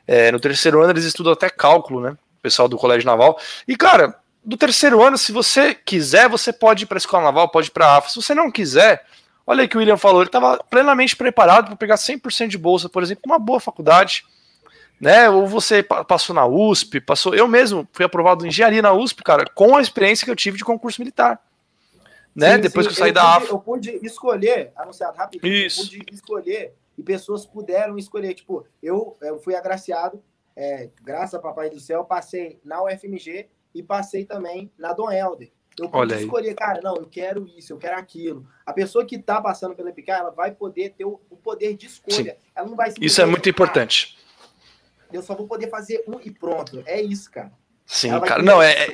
É, 0.08 0.32
no 0.32 0.40
terceiro 0.40 0.82
ano 0.82 0.92
eles 0.92 1.04
estudam 1.04 1.34
até 1.34 1.50
cálculo, 1.50 2.00
né? 2.00 2.12
O 2.12 2.42
pessoal 2.42 2.68
do 2.68 2.78
Colégio 2.78 3.08
Naval. 3.08 3.40
E, 3.68 3.76
cara, 3.76 4.16
do 4.48 4.56
terceiro 4.56 5.04
ano, 5.04 5.18
se 5.18 5.32
você 5.32 5.74
quiser, 5.74 6.30
você 6.30 6.54
pode 6.54 6.84
ir 6.84 6.88
para 6.88 6.98
escola 6.98 7.24
naval, 7.24 7.50
pode 7.50 7.68
ir 7.68 7.72
para 7.72 7.88
a 7.88 7.98
AFA. 7.98 8.10
Se 8.10 8.16
você 8.16 8.34
não 8.34 8.50
quiser, 8.50 9.04
olha 9.46 9.62
aí 9.62 9.68
que 9.68 9.76
o 9.76 9.80
William 9.80 9.98
falou, 9.98 10.22
ele 10.22 10.30
estava 10.30 10.64
plenamente 10.70 11.18
preparado 11.18 11.66
para 11.66 11.76
pegar 11.76 11.96
100% 11.96 12.48
de 12.48 12.58
bolsa, 12.58 12.88
por 12.88 13.04
exemplo, 13.04 13.24
uma 13.26 13.38
boa 13.38 13.60
faculdade, 13.60 14.24
né? 15.00 15.30
Ou 15.30 15.48
você 15.48 15.84
passou 15.84 16.36
na 16.36 16.46
USP, 16.46 17.00
passou. 17.00 17.36
Eu 17.36 17.48
mesmo 17.48 17.88
fui 17.92 18.06
aprovado 18.06 18.46
em 18.46 18.50
engenharia 18.50 18.82
na 18.82 18.94
USP, 18.94 19.24
cara, 19.24 19.46
com 19.54 19.76
a 19.76 19.82
experiência 19.82 20.26
que 20.26 20.32
eu 20.32 20.36
tive 20.36 20.58
de 20.58 20.66
concurso 20.66 21.02
militar. 21.02 21.42
Né? 22.36 22.56
Sim, 22.56 22.62
Depois 22.62 22.86
sim. 22.86 22.94
que 22.94 23.00
eu 23.00 23.00
saí 23.00 23.10
eu 23.10 23.14
da 23.14 23.24
pude, 23.24 23.44
AFA. 23.44 23.54
Eu 23.54 23.60
pude 23.60 24.00
escolher, 24.04 24.72
anunciado 24.76 25.18
rapidinho, 25.18 25.54
Isso. 25.54 25.82
eu 25.82 26.00
pude 26.00 26.14
escolher 26.14 26.74
e 26.98 27.04
pessoas 27.04 27.46
puderam 27.46 27.98
escolher. 27.98 28.34
Tipo, 28.34 28.66
eu, 28.82 29.16
eu 29.22 29.40
fui 29.40 29.56
agraciado, 29.56 30.22
é, 30.56 30.90
graças 31.04 31.36
a 31.36 31.40
Papai 31.40 31.70
do 31.70 31.80
Céu, 31.80 32.04
passei 32.04 32.60
na 32.64 32.84
UFMG 32.84 33.48
e 33.74 33.84
passei 33.84 34.26
também 34.26 34.72
na 34.78 34.94
Dom 34.94 35.12
Helder. 35.12 35.52
Eu 35.80 35.90
pude 35.90 36.16
escolher, 36.16 36.56
cara, 36.56 36.82
não, 36.82 36.96
eu 36.96 37.06
quero 37.06 37.48
isso, 37.56 37.72
eu 37.72 37.78
quero 37.78 37.98
aquilo. 37.98 38.48
A 38.66 38.74
pessoa 38.74 39.06
que 39.06 39.16
está 39.16 39.40
passando 39.40 39.76
pela 39.76 39.90
Epicar, 39.90 40.20
ela 40.20 40.32
vai 40.32 40.52
poder 40.52 40.96
ter 40.98 41.06
o, 41.06 41.22
o 41.30 41.38
poder 41.38 41.76
de 41.76 41.86
escolha. 41.86 42.34
Sim. 42.34 42.40
Ela 42.56 42.68
não 42.68 42.76
vai 42.76 42.92
Isso 43.00 43.22
é 43.22 43.26
muito 43.28 43.48
importante. 43.48 44.17
Eu 45.12 45.22
só 45.22 45.36
vou 45.36 45.48
poder 45.48 45.70
fazer 45.70 46.04
um 46.08 46.20
e 46.24 46.32
pronto. 46.32 46.84
É 46.86 47.02
isso, 47.02 47.32
cara. 47.32 47.52
Sim, 47.86 48.20
cara. 48.20 48.44
Não, 48.44 48.62
é, 48.62 48.72
é 48.72 48.94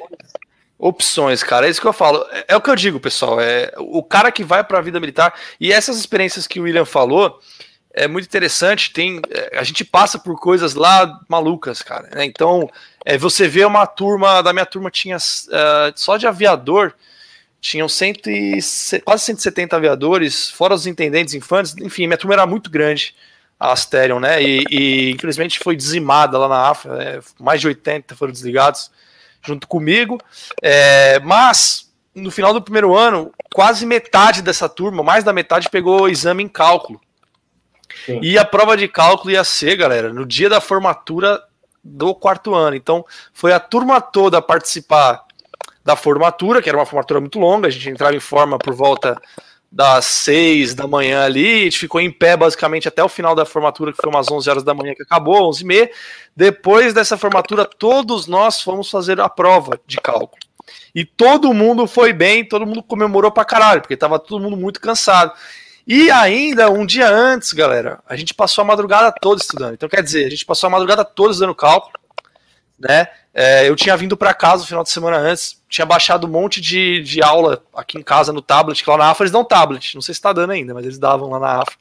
opções, 0.77 1.43
cara. 1.43 1.67
É 1.67 1.69
isso 1.69 1.81
que 1.81 1.87
eu 1.87 1.93
falo. 1.93 2.25
É, 2.31 2.45
é, 2.49 2.55
o 2.55 2.61
que 2.61 2.69
eu 2.69 2.75
digo, 2.75 2.99
pessoal. 2.99 3.39
É 3.39 3.71
o 3.77 4.03
cara 4.03 4.31
que 4.31 4.43
vai 4.43 4.63
para 4.63 4.79
a 4.79 4.81
vida 4.81 4.99
militar 4.99 5.33
e 5.59 5.71
essas 5.71 5.97
experiências 5.97 6.45
que 6.45 6.59
o 6.59 6.63
William 6.63 6.85
falou, 6.85 7.39
é 7.93 8.07
muito 8.07 8.25
interessante. 8.25 8.91
Tem, 8.91 9.21
é, 9.29 9.57
a 9.57 9.63
gente 9.63 9.85
passa 9.85 10.19
por 10.19 10.39
coisas 10.39 10.75
lá 10.75 11.21
malucas, 11.29 11.81
cara. 11.81 12.09
Né? 12.13 12.25
Então, 12.25 12.69
é, 13.05 13.17
você 13.17 13.47
vê 13.47 13.63
uma 13.63 13.85
turma, 13.85 14.41
da 14.41 14.51
minha 14.51 14.65
turma 14.65 14.91
tinha 14.91 15.17
uh, 15.17 15.93
só 15.95 16.17
de 16.17 16.27
aviador, 16.27 16.93
tinham 17.61 17.87
cento 17.87 18.29
e, 18.29 18.59
quase 19.05 19.23
170 19.23 19.75
aviadores, 19.77 20.49
fora 20.49 20.73
os 20.73 20.85
intendentes, 20.85 21.33
infantes, 21.33 21.73
enfim, 21.77 22.07
minha 22.07 22.17
turma 22.17 22.33
era 22.33 22.45
muito 22.45 22.69
grande, 22.69 23.15
a 23.63 23.71
Asterion, 23.71 24.19
né? 24.19 24.43
E, 24.43 24.65
e 24.69 25.11
infelizmente 25.11 25.57
foi 25.59 25.73
dizimada 25.73 26.37
lá 26.37 26.49
na 26.49 26.69
AFA, 26.69 27.01
é, 27.01 27.19
mais 27.39 27.61
de 27.61 27.67
80 27.67 28.13
foram 28.13 28.33
desligados 28.33 28.91
junto 29.41 29.69
comigo. 29.69 30.19
É, 30.61 31.17
mas 31.21 31.89
no 32.13 32.29
final 32.29 32.53
do 32.53 32.61
primeiro 32.61 32.93
ano, 32.93 33.31
quase 33.53 33.85
metade 33.85 34.41
dessa 34.41 34.67
turma, 34.67 35.01
mais 35.01 35.23
da 35.23 35.31
metade, 35.31 35.69
pegou 35.69 36.01
o 36.01 36.09
exame 36.09 36.43
em 36.43 36.49
cálculo. 36.49 36.99
Sim. 38.05 38.19
E 38.21 38.37
a 38.37 38.43
prova 38.43 38.75
de 38.75 38.87
cálculo 38.89 39.31
ia 39.31 39.45
ser, 39.45 39.77
galera, 39.77 40.11
no 40.11 40.25
dia 40.25 40.49
da 40.49 40.59
formatura 40.59 41.41
do 41.81 42.13
quarto 42.13 42.53
ano. 42.53 42.75
Então, 42.75 43.05
foi 43.31 43.53
a 43.53 43.61
turma 43.61 44.01
toda 44.01 44.39
a 44.39 44.41
participar 44.41 45.23
da 45.85 45.95
formatura, 45.95 46.61
que 46.61 46.67
era 46.67 46.77
uma 46.77 46.85
formatura 46.85 47.21
muito 47.21 47.39
longa, 47.39 47.67
a 47.67 47.71
gente 47.71 47.89
entrava 47.89 48.15
em 48.15 48.19
forma 48.19 48.57
por 48.57 48.73
volta 48.73 49.17
das 49.73 50.05
seis 50.05 50.75
da 50.75 50.85
manhã 50.85 51.25
ali, 51.25 51.61
a 51.61 51.63
gente 51.63 51.79
ficou 51.79 51.99
em 51.99 52.11
pé 52.11 52.37
basicamente 52.37 52.87
até 52.87 53.03
o 53.03 53.09
final 53.09 53.33
da 53.33 53.43
formatura, 53.43 53.91
que 53.91 53.97
foi 53.99 54.07
umas 54.07 54.29
11 54.29 54.47
horas 54.47 54.63
da 54.63 54.71
manhã 54.71 54.93
que 54.93 55.01
acabou, 55.01 55.49
11 55.49 55.63
e 55.63 55.65
meia. 55.65 55.91
Depois 56.37 56.93
dessa 56.93 57.17
formatura, 57.17 57.65
todos 57.65 58.27
nós 58.27 58.61
fomos 58.61 58.91
fazer 58.91 59.19
a 59.19 59.27
prova 59.27 59.79
de 59.87 59.97
cálculo. 59.97 60.39
E 60.93 61.03
todo 61.03 61.51
mundo 61.55 61.87
foi 61.87 62.13
bem, 62.13 62.47
todo 62.47 62.67
mundo 62.67 62.83
comemorou 62.83 63.31
pra 63.31 63.43
caralho, 63.43 63.81
porque 63.81 63.97
tava 63.97 64.19
todo 64.19 64.43
mundo 64.43 64.55
muito 64.55 64.79
cansado. 64.79 65.33
E 65.87 66.11
ainda, 66.11 66.69
um 66.69 66.85
dia 66.85 67.09
antes, 67.09 67.51
galera, 67.51 67.99
a 68.07 68.15
gente 68.15 68.31
passou 68.31 68.61
a 68.61 68.65
madrugada 68.65 69.11
toda 69.11 69.41
estudando. 69.41 69.73
Então, 69.73 69.89
quer 69.89 70.03
dizer, 70.03 70.27
a 70.27 70.29
gente 70.29 70.45
passou 70.45 70.67
a 70.67 70.71
madrugada 70.71 71.03
toda 71.03 71.31
estudando 71.31 71.55
cálculo, 71.55 71.93
né? 72.83 73.07
É, 73.33 73.67
eu 73.67 73.75
tinha 73.75 73.97
vindo 73.97 74.15
para 74.15 74.33
casa 74.33 74.61
no 74.61 74.67
final 74.67 74.83
de 74.83 74.91
semana 74.91 75.17
antes, 75.17 75.61
tinha 75.67 75.85
baixado 75.85 76.27
um 76.27 76.29
monte 76.29 76.61
de, 76.61 77.01
de 77.01 77.23
aula 77.23 77.63
aqui 77.73 77.97
em 77.97 78.03
casa 78.03 78.31
no 78.31 78.41
tablet, 78.41 78.83
que 78.83 78.89
lá 78.89 78.97
na 78.97 79.09
AFA 79.09 79.23
eles 79.23 79.31
dão 79.31 79.43
tablet, 79.43 79.95
não 79.95 80.01
sei 80.01 80.13
se 80.13 80.19
está 80.19 80.31
dando 80.31 80.51
ainda, 80.51 80.73
mas 80.73 80.85
eles 80.85 80.99
davam 80.99 81.29
lá 81.29 81.39
na 81.39 81.61
AFA 81.61 81.73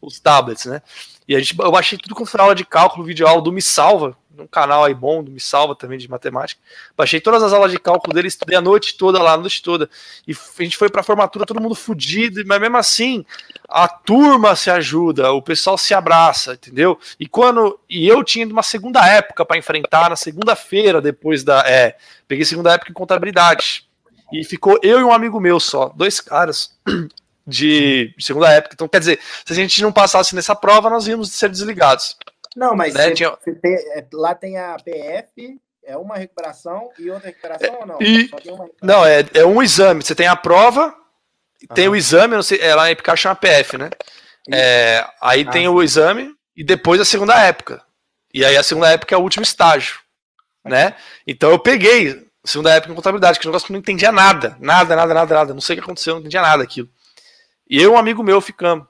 os 0.00 0.20
tablets, 0.20 0.66
né? 0.66 0.82
E 1.26 1.34
a 1.34 1.38
gente, 1.38 1.58
eu 1.58 1.72
baixei 1.72 1.98
tudo 1.98 2.14
com 2.14 2.24
aula 2.38 2.54
de 2.54 2.64
cálculo, 2.64 3.04
vídeo 3.04 3.26
aula 3.26 3.42
do 3.42 3.52
Me 3.52 3.62
Salva, 3.62 4.16
um 4.38 4.46
canal 4.46 4.84
aí 4.84 4.94
bom, 4.94 5.22
Me 5.22 5.40
Salva 5.40 5.74
também 5.74 5.98
de 5.98 6.08
matemática. 6.08 6.60
Baixei 6.96 7.20
todas 7.20 7.42
as 7.42 7.52
aulas 7.52 7.70
de 7.70 7.78
cálculo 7.78 8.14
dele, 8.14 8.28
estudei 8.28 8.56
a 8.56 8.60
noite 8.60 8.96
toda 8.96 9.22
lá, 9.22 9.32
a 9.32 9.36
noite 9.36 9.62
toda. 9.62 9.88
E 10.26 10.32
a 10.32 10.62
gente 10.62 10.76
foi 10.76 10.88
pra 10.88 11.02
formatura, 11.02 11.46
todo 11.46 11.60
mundo 11.60 11.74
fudido, 11.74 12.42
mas 12.46 12.60
mesmo 12.60 12.76
assim, 12.76 13.24
a 13.68 13.88
turma 13.88 14.54
se 14.56 14.70
ajuda, 14.70 15.32
o 15.32 15.42
pessoal 15.42 15.78
se 15.78 15.94
abraça, 15.94 16.54
entendeu? 16.54 16.98
E 17.18 17.26
quando. 17.26 17.78
E 17.88 18.06
eu 18.06 18.22
tinha 18.24 18.46
uma 18.46 18.62
segunda 18.62 19.06
época 19.06 19.44
para 19.44 19.58
enfrentar, 19.58 20.10
na 20.10 20.16
segunda-feira, 20.16 21.00
depois 21.00 21.42
da. 21.44 21.60
É, 21.66 21.96
peguei 22.26 22.44
segunda 22.44 22.72
época 22.72 22.90
em 22.90 22.94
contabilidade. 22.94 23.88
E 24.32 24.44
ficou 24.44 24.78
eu 24.82 25.00
e 25.00 25.04
um 25.04 25.12
amigo 25.12 25.38
meu 25.40 25.60
só, 25.60 25.92
dois 25.94 26.20
caras. 26.20 26.74
De 27.46 28.14
segunda 28.18 28.50
época. 28.50 28.74
Então, 28.74 28.88
quer 28.88 29.00
dizer, 29.00 29.20
se 29.44 29.52
a 29.52 29.54
gente 29.54 29.82
não 29.82 29.92
passasse 29.92 30.34
nessa 30.34 30.56
prova, 30.56 30.88
nós 30.88 31.06
íamos 31.06 31.30
ser 31.30 31.50
desligados. 31.50 32.16
Não, 32.56 32.74
mas 32.74 32.94
né? 32.94 33.10
Tinha... 33.12 33.30
tem, 33.60 33.74
é, 33.74 34.06
lá 34.12 34.34
tem 34.34 34.56
a 34.58 34.76
PF, 34.76 35.58
é 35.84 35.96
uma 35.96 36.16
recuperação 36.16 36.90
e 36.98 37.10
outra 37.10 37.28
recuperação 37.28 37.74
é, 37.74 37.78
ou 37.78 37.86
não? 37.86 37.98
E... 38.00 38.30
Não, 38.82 39.04
é, 39.04 39.24
é 39.34 39.44
um 39.44 39.62
exame. 39.62 40.02
Você 40.02 40.14
tem 40.14 40.26
a 40.26 40.36
prova, 40.36 40.94
tem 41.74 41.88
o 41.88 41.96
exame, 41.96 42.34
não 42.34 42.42
sei, 42.42 42.60
é, 42.60 42.74
lá 42.74 42.88
em 42.88 42.92
Epicar 42.92 43.16
chama 43.16 43.36
PF, 43.36 43.78
né? 43.78 43.90
É, 44.52 45.04
aí 45.20 45.44
ah, 45.46 45.50
tem 45.50 45.68
o 45.68 45.82
exame 45.82 46.34
e 46.56 46.62
depois 46.62 47.00
a 47.00 47.04
segunda 47.04 47.34
época. 47.42 47.82
E 48.32 48.44
aí 48.44 48.56
a 48.56 48.62
segunda 48.62 48.90
época 48.90 49.14
é 49.14 49.18
o 49.18 49.22
último 49.22 49.42
estágio, 49.42 49.98
né? 50.64 50.94
Então 51.26 51.50
eu 51.50 51.58
peguei 51.58 52.26
segunda 52.44 52.74
época 52.74 52.92
em 52.92 52.96
contabilidade, 52.96 53.38
que 53.38 53.46
é 53.46 53.48
um 53.48 53.50
negócio 53.52 53.66
que 53.66 53.72
eu 53.72 53.74
não 53.74 53.80
entendia 53.80 54.12
nada, 54.12 54.56
nada, 54.60 54.94
nada, 54.94 55.14
nada, 55.14 55.34
nada. 55.34 55.54
Não 55.54 55.60
sei 55.60 55.74
o 55.74 55.78
que 55.78 55.84
aconteceu, 55.84 56.14
não 56.14 56.20
entendia 56.20 56.42
nada 56.42 56.62
aquilo. 56.62 56.88
E 57.68 57.80
eu 57.80 57.94
um 57.94 57.98
amigo 57.98 58.22
meu 58.22 58.40
ficamos. 58.40 58.86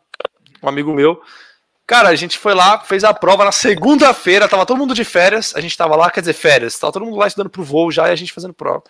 Um 0.63 0.69
amigo 0.69 0.93
meu 0.93 1.21
Cara, 1.87 2.09
a 2.09 2.17
gente 2.17 2.39
foi 2.39 2.55
lá, 2.55 2.81
fez 2.81 3.05
a 3.05 3.13
prova 3.13 3.45
na 3.45 3.53
segunda-feira, 3.53 4.49
tava 4.49 4.65
todo 4.65 4.79
mundo 4.79 4.95
de 4.95 5.05
férias, 5.05 5.55
a 5.55 5.61
gente 5.61 5.77
tava 5.77 5.95
lá, 5.97 6.11
quer 6.11 6.21
dizer, 6.21 6.33
férias, 6.33 6.79
tava 6.79 6.93
todo 6.93 7.05
mundo 7.05 7.19
lá 7.19 7.27
estudando 7.27 7.51
pro 7.51 7.63
voo 7.63 7.93
já 7.93 8.09
e 8.09 8.13
a 8.13 8.17
gente 8.17 8.33
fazendo 8.33 8.55
prova. 8.55 8.83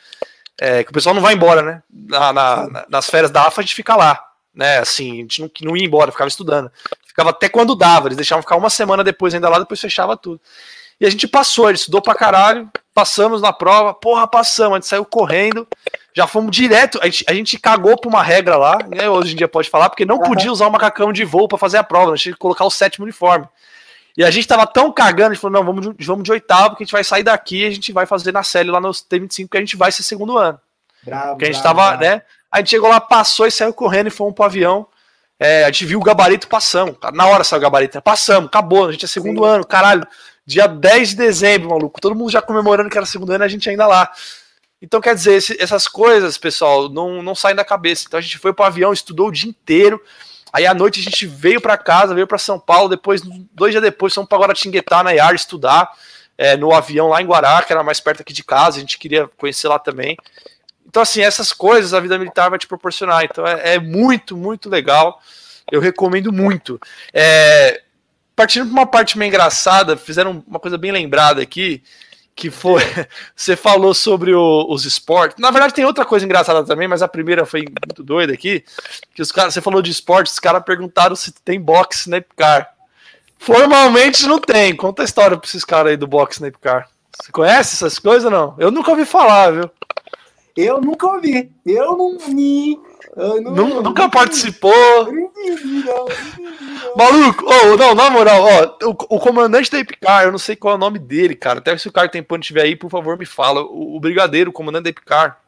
É, 0.61 0.85
que 0.85 0.91
o 0.91 0.95
pessoal 0.95 1.15
não 1.15 1.23
vai 1.23 1.35
embora, 1.35 1.63
né? 1.63 1.83
Na, 1.91 2.33
na, 2.33 2.87
nas 2.89 3.11
férias 3.11 3.33
da 3.33 3.43
AFA 3.43 3.61
a 3.61 3.65
gente 3.65 3.75
fica 3.75 3.97
lá, 3.97 4.25
né? 4.55 4.79
Assim, 4.79 5.13
a 5.13 5.23
gente 5.23 5.41
não, 5.41 5.51
não 5.63 5.77
ia 5.77 5.85
embora, 5.85 6.13
ficava 6.13 6.29
estudando. 6.29 6.71
Ficava 7.05 7.31
até 7.31 7.49
quando 7.49 7.75
dava, 7.75 8.07
eles 8.07 8.17
deixavam 8.17 8.43
ficar 8.43 8.57
uma 8.57 8.71
semana 8.71 9.03
depois 9.03 9.35
ainda 9.35 9.49
lá, 9.49 9.59
depois 9.59 9.81
fechava 9.81 10.17
tudo. 10.17 10.41
E 11.01 11.07
a 11.07 11.11
gente 11.11 11.27
passou, 11.27 11.69
ele 11.69 11.77
estudou 11.77 12.01
pra 12.01 12.15
caralho, 12.15 12.71
passamos 12.95 13.43
na 13.43 13.53
prova, 13.53 13.93
porra, 13.93 14.27
passamos, 14.27 14.73
a 14.73 14.77
gente 14.77 14.87
saiu 14.87 15.05
correndo, 15.05 15.67
já 16.15 16.27
fomos 16.27 16.57
direto, 16.57 16.99
a 17.03 17.07
gente, 17.07 17.25
a 17.29 17.35
gente 17.35 17.59
cagou 17.59 17.99
pra 17.99 18.09
uma 18.09 18.23
regra 18.23 18.57
lá, 18.57 18.79
né, 18.89 19.11
hoje 19.11 19.33
em 19.33 19.37
dia 19.37 19.49
pode 19.49 19.69
falar, 19.69 19.91
porque 19.91 20.05
não 20.05 20.21
podia 20.21 20.53
usar 20.53 20.69
o 20.69 20.71
macacão 20.71 21.13
de 21.13 21.25
voo 21.25 21.49
para 21.49 21.59
fazer 21.59 21.79
a 21.79 21.85
prova, 21.85 22.13
a 22.13 22.17
gente 22.17 22.23
tinha 22.23 22.33
que 22.35 22.39
colocar 22.39 22.65
o 22.65 22.71
sétimo 22.71 23.05
uniforme. 23.05 23.47
E 24.17 24.23
a 24.23 24.31
gente 24.31 24.47
tava 24.47 24.65
tão 24.65 24.93
cagando, 24.93 25.33
a 25.33 25.35
gente 25.35 25.43
falou, 25.43 25.59
não, 25.59 25.65
vamos 25.65 25.97
de, 25.97 26.07
vamos 26.07 26.23
de 26.23 26.31
oitavo, 26.31 26.77
que 26.77 26.85
a 26.85 26.87
gente 26.87 26.93
vai 26.93 27.03
sair 27.03 27.25
daqui 27.25 27.63
e 27.63 27.67
a 27.67 27.71
gente 27.71 27.93
vai 27.93 28.07
fazer 28.07 28.33
na 28.33 28.45
série 28.45 28.71
lá 28.71 28.81
no 28.81 28.91
T25, 28.91 29.49
que 29.51 29.57
a 29.57 29.61
gente 29.61 29.77
vai 29.77 29.91
ser 29.91 30.05
segundo 30.05 30.39
ano. 30.39 30.61
Bravo, 31.03 31.31
porque 31.31 31.47
a 31.47 31.53
gente 31.53 31.61
bravo, 31.61 31.79
tava, 31.79 31.97
bravo. 31.97 32.15
né, 32.15 32.23
a 32.51 32.59
gente 32.59 32.71
chegou 32.71 32.89
lá, 32.89 33.01
passou 33.01 33.45
e 33.45 33.51
saiu 33.51 33.75
correndo 33.75 34.07
e 34.07 34.11
fomos 34.11 34.35
pro 34.35 34.45
avião, 34.45 34.87
é, 35.41 35.65
a 35.65 35.67
gente 35.67 35.85
viu 35.85 35.99
o 35.99 36.03
gabarito, 36.03 36.47
passamos, 36.47 36.97
na 37.13 37.27
hora 37.27 37.43
saiu 37.43 37.59
o 37.59 37.63
gabarito, 37.63 38.01
passamos, 38.01 38.47
acabou, 38.47 38.87
a 38.87 38.93
gente 38.93 39.05
é 39.05 39.09
segundo 39.09 39.43
Sim. 39.43 39.49
ano, 39.49 39.67
caralho, 39.67 40.07
dia 40.47 40.67
10 40.67 41.11
de 41.11 41.17
dezembro, 41.17 41.71
maluco, 41.71 42.01
todo 42.01 42.15
mundo 42.15 42.31
já 42.31 42.43
comemorando 42.43 42.91
que 42.91 42.97
era 42.97 43.07
segundo 43.07 43.33
ano 43.33 43.45
a 43.45 43.49
gente 43.49 43.69
ainda 43.69 43.87
lá. 43.87 44.11
Então, 44.81 45.01
quer 45.01 45.15
dizer, 45.15 45.35
esse, 45.35 45.63
essas 45.63 45.89
coisas, 45.89 46.37
pessoal, 46.37 46.91
não, 46.91 47.23
não 47.23 47.35
saem 47.35 47.57
da 47.57 47.65
cabeça. 47.65 48.05
Então, 48.07 48.19
a 48.19 48.21
gente 48.21 48.37
foi 48.37 48.53
para 48.53 48.65
o 48.65 48.67
avião, 48.67 48.93
estudou 48.93 49.29
o 49.29 49.33
dia 49.33 49.49
inteiro. 49.49 49.99
Aí, 50.53 50.67
à 50.67 50.75
noite, 50.75 51.01
a 51.01 51.03
gente 51.03 51.27
veio 51.27 51.59
para 51.59 51.79
casa, 51.79 52.15
veio 52.15 52.27
para 52.27 52.37
São 52.37 52.61
Paulo. 52.61 52.91
Depois, 52.91 53.23
dois 53.53 53.73
dias 53.73 53.83
depois, 53.83 54.13
fomos 54.13 54.29
para 54.29 54.39
Guaratinguetá, 54.39 55.03
na 55.03 55.13
IAR, 55.13 55.35
estudar 55.35 55.91
é, 56.37 56.55
no 56.57 56.75
avião 56.75 57.09
lá 57.09 57.23
em 57.23 57.27
Guará, 57.27 57.63
que 57.63 57.73
era 57.73 57.83
mais 57.83 57.99
perto 57.99 58.21
aqui 58.21 58.35
de 58.35 58.45
casa. 58.45 58.77
A 58.77 58.81
gente 58.81 58.99
queria 58.99 59.27
conhecer 59.39 59.69
lá 59.69 59.79
também. 59.79 60.19
Então, 60.87 61.03
assim, 61.03 61.23
essas 61.23 61.51
coisas 61.53 61.95
a 61.95 62.01
vida 62.01 62.19
militar 62.19 62.51
vai 62.51 62.59
te 62.59 62.67
proporcionar. 62.67 63.25
Então, 63.25 63.47
é, 63.47 63.77
é 63.77 63.79
muito, 63.79 64.37
muito 64.37 64.69
legal. 64.69 65.19
Eu 65.73 65.81
recomendo 65.81 66.31
muito. 66.31 66.79
É, 67.13 67.84
partindo 68.35 68.67
para 68.67 68.73
uma 68.73 68.87
parte 68.87 69.19
meio 69.19 69.29
engraçada, 69.29 69.97
fizeram 69.97 70.43
uma 70.47 70.59
coisa 70.59 70.77
bem 70.79 70.93
lembrada 70.93 71.43
aqui 71.43 71.83
que 72.35 72.51
foi. 72.51 72.83
Você 73.35 73.57
falou 73.57 73.95
sobre 73.95 74.35
o, 74.35 74.67
os 74.69 74.85
esportes. 74.85 75.39
Na 75.39 75.51
verdade, 75.51 75.75
tem 75.75 75.85
outra 75.85 76.05
coisa 76.05 76.25
engraçada 76.25 76.65
também, 76.65 76.89
mas 76.89 77.03
a 77.03 77.09
primeira 77.09 77.47
foi 77.47 77.63
muito 77.87 78.03
doida 78.03 78.33
aqui. 78.33 78.65
Que 79.15 79.23
os 79.23 79.31
caras, 79.31 79.55
você 79.55 79.61
falou 79.61 79.81
de 79.81 79.91
esportes, 79.91 80.33
os 80.33 80.41
caras 80.41 80.65
perguntaram 80.65 81.15
se 81.15 81.33
tem 81.33 81.61
boxe 81.61 82.11
na 82.11 82.19
Epcar. 82.19 82.73
Formalmente 83.39 84.27
não 84.27 84.39
tem. 84.39 84.75
Conta 84.75 85.03
a 85.03 85.05
história 85.05 85.37
pra 85.37 85.47
esses 85.47 85.65
caras 85.65 85.93
aí 85.93 85.97
do 85.97 86.07
boxe 86.07 86.41
na 86.41 86.49
Epcar. 86.49 86.89
Você 87.13 87.31
conhece 87.31 87.75
essas 87.75 87.99
coisas 87.99 88.31
não? 88.31 88.57
Eu 88.59 88.71
nunca 88.71 88.91
ouvi 88.91 89.05
falar, 89.05 89.53
viu? 89.53 89.71
Eu 90.57 90.81
nunca 90.81 91.07
ouvi. 91.07 91.51
Eu 91.67 91.97
não 91.97 92.19
vi. 92.19 92.79
Não, 93.17 93.83
nunca 93.83 94.09
participou. 94.09 94.73
Maluco, 96.97 97.45
oh, 97.45 97.77
não, 97.77 97.95
na 97.95 98.11
moral, 98.11 98.43
ó, 98.43 98.89
o, 98.89 99.17
o 99.17 99.21
comandante 99.21 99.71
da 99.71 99.79
Epicar, 99.79 100.25
eu 100.25 100.33
não 100.33 100.39
sei 100.39 100.55
qual 100.55 100.75
é 100.75 100.77
o 100.77 100.81
nome 100.81 100.99
dele, 100.99 101.35
cara. 101.35 101.59
Até 101.59 101.77
se 101.77 101.89
o 101.89 101.93
cara 101.93 102.09
tem 102.09 102.23
pano 102.23 102.41
estiver 102.41 102.63
aí, 102.63 102.77
por 102.77 102.91
favor, 102.91 103.19
me 103.19 103.27
fala. 103.27 103.63
O, 103.63 103.97
o 103.97 104.01
brigadeiro, 104.01 104.51
o 104.51 104.53
comandante 104.53 104.85
da 104.85 104.91
Epicar. 104.91 105.41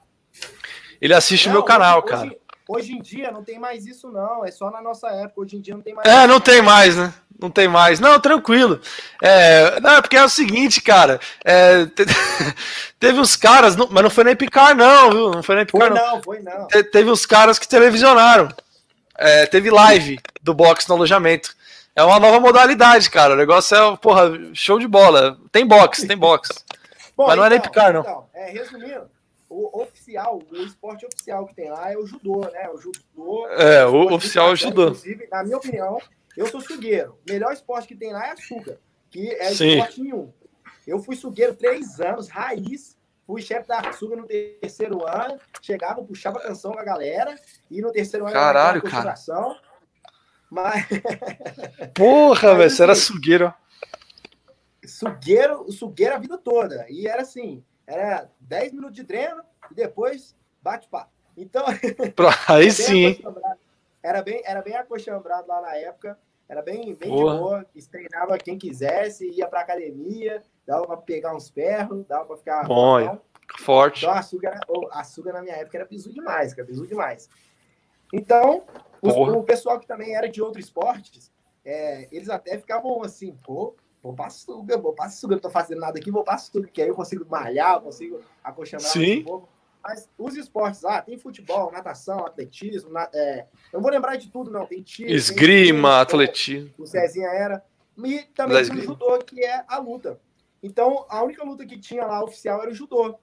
Ele 1.00 1.14
assiste 1.14 1.48
o 1.48 1.52
meu 1.52 1.62
canal, 1.62 1.98
hoje, 1.98 2.08
cara. 2.08 2.36
Hoje, 2.68 2.92
em 2.92 3.00
dia 3.00 3.30
não 3.30 3.44
tem 3.44 3.58
mais 3.58 3.86
isso, 3.86 4.10
não. 4.10 4.44
É 4.44 4.50
só 4.50 4.70
na 4.70 4.82
nossa 4.82 5.08
época. 5.08 5.40
Hoje 5.40 5.56
em 5.56 5.60
dia 5.60 5.74
não 5.74 5.82
tem 5.82 5.94
mais. 5.94 6.08
É, 6.08 6.26
não 6.26 6.40
tem 6.40 6.60
mais, 6.60 6.96
né? 6.96 7.14
Não 7.40 7.50
tem 7.50 7.68
mais. 7.68 8.00
Não, 8.00 8.18
tranquilo. 8.18 8.80
É, 9.22 9.78
não, 9.80 9.90
é 9.90 10.00
porque 10.00 10.16
é 10.16 10.24
o 10.24 10.28
seguinte, 10.28 10.80
cara. 10.80 11.20
É, 11.44 11.86
te, 11.86 12.04
teve 12.98 13.20
uns 13.20 13.36
caras, 13.36 13.76
não, 13.76 13.88
mas 13.90 14.02
não 14.02 14.10
foi 14.10 14.24
na 14.24 14.32
Epicar, 14.32 14.74
não, 14.74 15.10
viu? 15.10 15.30
Não 15.30 15.42
foi 15.42 15.54
na 15.54 15.62
Epicar, 15.62 15.88
foi 15.88 15.98
não. 15.98 16.14
não. 16.14 16.22
Foi 16.22 16.40
não. 16.40 16.66
Te, 16.66 16.82
teve 16.82 17.10
uns 17.10 17.24
caras 17.24 17.58
que 17.58 17.68
televisionaram. 17.68 18.48
É, 19.16 19.46
teve 19.46 19.70
live 19.70 20.18
do 20.42 20.52
box 20.52 20.88
no 20.88 20.96
alojamento. 20.96 21.54
É 21.94 22.02
uma 22.02 22.18
nova 22.18 22.40
modalidade, 22.40 23.08
cara. 23.10 23.34
O 23.34 23.36
negócio 23.36 23.76
é, 23.76 23.96
porra, 23.96 24.30
show 24.52 24.78
de 24.78 24.88
bola. 24.88 25.38
Tem 25.52 25.64
box, 25.64 26.06
tem 26.06 26.16
box. 26.16 26.64
Mas 27.16 27.28
não 27.28 27.34
então, 27.34 27.44
é 27.44 27.48
na 27.48 27.56
Epicar, 27.56 27.92
não. 27.92 28.00
Então, 28.00 28.26
é, 28.34 28.50
resumindo, 28.50 29.08
o 29.48 29.82
oficial, 29.82 30.40
o 30.50 30.56
esporte 30.56 31.06
oficial 31.06 31.46
que 31.46 31.54
tem 31.54 31.70
lá 31.70 31.92
é 31.92 31.96
o 31.96 32.06
judô, 32.06 32.40
né? 32.50 32.68
O 32.70 32.78
judô. 32.78 33.46
É, 33.48 33.86
o 33.86 34.12
oficial 34.12 34.48
é 34.48 34.52
o 34.52 34.56
judô. 34.56 34.88
Inclusive, 34.88 35.28
na 35.30 35.44
minha 35.44 35.56
opinião, 35.56 35.98
eu 36.36 36.46
sou 36.46 36.60
sugueiro. 36.60 37.18
O 37.26 37.32
melhor 37.32 37.52
esporte 37.52 37.88
que 37.88 37.96
tem 37.96 38.12
lá 38.12 38.28
é 38.28 38.32
açúcar, 38.32 38.78
que 39.10 39.30
é 39.30 39.52
Sim. 39.52 39.78
esporte 39.78 40.02
nenhum. 40.02 40.32
Eu 40.86 41.00
fui 41.00 41.16
sugueiro 41.16 41.54
três 41.54 42.00
anos, 42.00 42.28
raiz. 42.28 42.96
Fui 43.26 43.42
chefe 43.42 43.66
da 43.66 43.80
açúcar 43.80 44.16
no 44.16 44.26
terceiro 44.26 45.04
ano. 45.04 45.38
Chegava, 45.60 46.02
puxava 46.02 46.40
canção 46.40 46.72
com 46.72 46.78
a 46.78 46.84
galera. 46.84 47.34
E 47.68 47.80
no 47.80 47.90
terceiro 47.90 48.24
ano, 48.24 48.34
Caralho, 48.34 48.82
cara. 48.82 49.14
Mas. 50.48 50.86
Porra, 51.92 52.54
velho, 52.54 52.70
você 52.70 52.82
era 52.84 52.92
assim, 52.92 53.12
sugueiro. 53.12 53.52
Sugueiro, 54.84 55.72
sugueiro 55.72 56.14
a 56.14 56.18
vida 56.18 56.38
toda. 56.38 56.86
E 56.88 57.08
era 57.08 57.22
assim: 57.22 57.64
era 57.86 58.30
10 58.40 58.72
minutos 58.72 58.96
de 58.96 59.04
treino 59.04 59.42
e 59.70 59.74
depois 59.74 60.34
bate-papo. 60.62 61.10
Então. 61.36 61.64
Aí 62.48 62.70
sim. 62.70 63.18
Era 64.02 64.22
bem, 64.22 64.40
era 64.44 64.62
bem 64.62 64.74
acostumbrado 64.74 65.48
lá 65.48 65.60
na 65.60 65.76
época. 65.76 66.18
Era 66.48 66.62
bem, 66.62 66.94
bem 66.94 67.10
de 67.10 67.22
boa. 67.22 67.66
Treinava 67.90 68.38
quem 68.38 68.56
quisesse, 68.56 69.28
ia 69.30 69.48
pra 69.48 69.60
academia, 69.60 70.42
dava 70.64 70.86
pra 70.86 70.96
pegar 70.96 71.34
uns 71.34 71.48
ferros, 71.48 72.06
dava 72.06 72.24
pra 72.24 72.36
ficar. 72.36 72.66
Bom, 72.66 73.04
bom. 73.04 73.18
forte. 73.58 74.04
Então, 74.04 74.14
açúcar, 74.16 74.60
açúcar 74.92 75.32
na 75.32 75.42
minha 75.42 75.56
época 75.56 75.78
era 75.78 75.86
piso 75.86 76.12
demais, 76.12 76.54
cara, 76.54 76.66
piso 76.66 76.86
demais. 76.86 77.28
Então, 78.12 78.64
os, 79.02 79.12
o 79.12 79.42
pessoal 79.42 79.80
que 79.80 79.86
também 79.86 80.14
era 80.14 80.28
de 80.28 80.40
outros 80.40 80.66
esportes, 80.66 81.32
é, 81.64 82.08
eles 82.12 82.28
até 82.28 82.56
ficavam 82.56 83.02
assim, 83.02 83.36
pô, 83.44 83.74
vou 84.06 84.14
pra 84.14 84.26
açúcar, 84.26 84.78
vou 84.78 84.92
pra 84.92 85.06
açúcar, 85.06 85.34
não 85.34 85.40
tô 85.40 85.50
fazendo 85.50 85.80
nada 85.80 85.98
aqui, 85.98 86.10
vou 86.10 86.24
pra 86.24 86.34
açúcar, 86.34 86.68
que 86.68 86.82
aí 86.82 86.88
eu 86.88 86.94
consigo 86.94 87.26
malhar, 87.28 87.74
eu 87.74 87.80
consigo 87.82 88.20
acolchonar 88.42 88.86
um 88.86 89.24
pouco. 89.24 89.48
Mas 89.82 90.08
os 90.18 90.36
esportes 90.36 90.82
lá, 90.82 91.00
tem 91.00 91.16
futebol, 91.16 91.70
natação, 91.70 92.26
atletismo, 92.26 92.90
na, 92.90 93.08
é, 93.14 93.46
eu 93.72 93.80
vou 93.80 93.90
lembrar 93.90 94.16
de 94.16 94.28
tudo, 94.28 94.50
não. 94.50 94.66
Tem 94.66 94.82
tiro. 94.82 95.10
Esgrima, 95.10 95.90
tem 95.90 96.00
atletismo. 96.00 96.74
O 96.76 96.86
Cezinha 96.86 97.28
era. 97.28 97.64
E 98.04 98.22
também 98.34 98.64
tem 98.64 98.78
o 98.78 98.82
judô, 98.82 99.18
que 99.18 99.44
é 99.44 99.64
a 99.68 99.78
luta. 99.78 100.20
Então, 100.60 101.06
a 101.08 101.22
única 101.22 101.44
luta 101.44 101.64
que 101.64 101.78
tinha 101.78 102.04
lá 102.04 102.22
oficial 102.24 102.60
era 102.62 102.70
o 102.70 102.74
judô. 102.74 103.16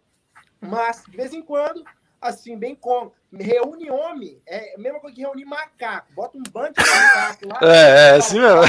Mas, 0.62 1.04
de 1.06 1.18
vez 1.18 1.34
em 1.34 1.42
quando, 1.42 1.84
assim, 2.22 2.58
bem 2.58 2.76
como. 2.76 3.12
Reúne 3.34 3.92
homem, 3.92 4.42
é 4.46 4.76
a 4.76 4.78
mesma 4.78 5.02
coisa 5.02 5.14
que 5.14 5.22
reunir 5.22 5.44
macaco. 5.44 6.14
Bota 6.14 6.38
um 6.38 6.44
bando 6.44 6.74
de 6.74 6.90
macaco 6.90 7.48
lá. 7.50 7.60
É, 7.62 7.90
é 7.90 8.16
assim 8.16 8.40
mesmo. 8.40 8.62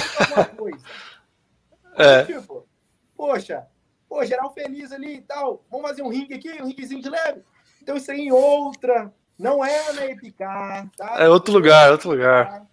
É. 1.97 2.25
Tipo, 2.25 2.67
poxa, 3.17 3.67
pô, 4.09 4.25
geral 4.25 4.53
feliz 4.53 4.93
ali 4.93 5.17
e 5.17 5.23
tal. 5.23 5.65
Vamos 5.71 5.89
fazer 5.89 6.03
um 6.03 6.09
ringue 6.09 6.35
aqui, 6.35 6.51
um 6.63 6.67
ringuezinho 6.67 7.03
de 7.03 7.09
leve. 7.09 7.43
Então 7.83 7.97
isso 7.97 8.11
aí 8.11 8.21
em 8.21 8.33
outra, 8.33 9.13
não 9.39 9.65
é 9.65 9.93
na 9.93 10.07
Epicar, 10.07 10.89
tá? 10.97 11.17
É 11.19 11.29
outro 11.29 11.53
lugar, 11.53 11.91
outro 11.91 12.11
lugar. 12.11 12.67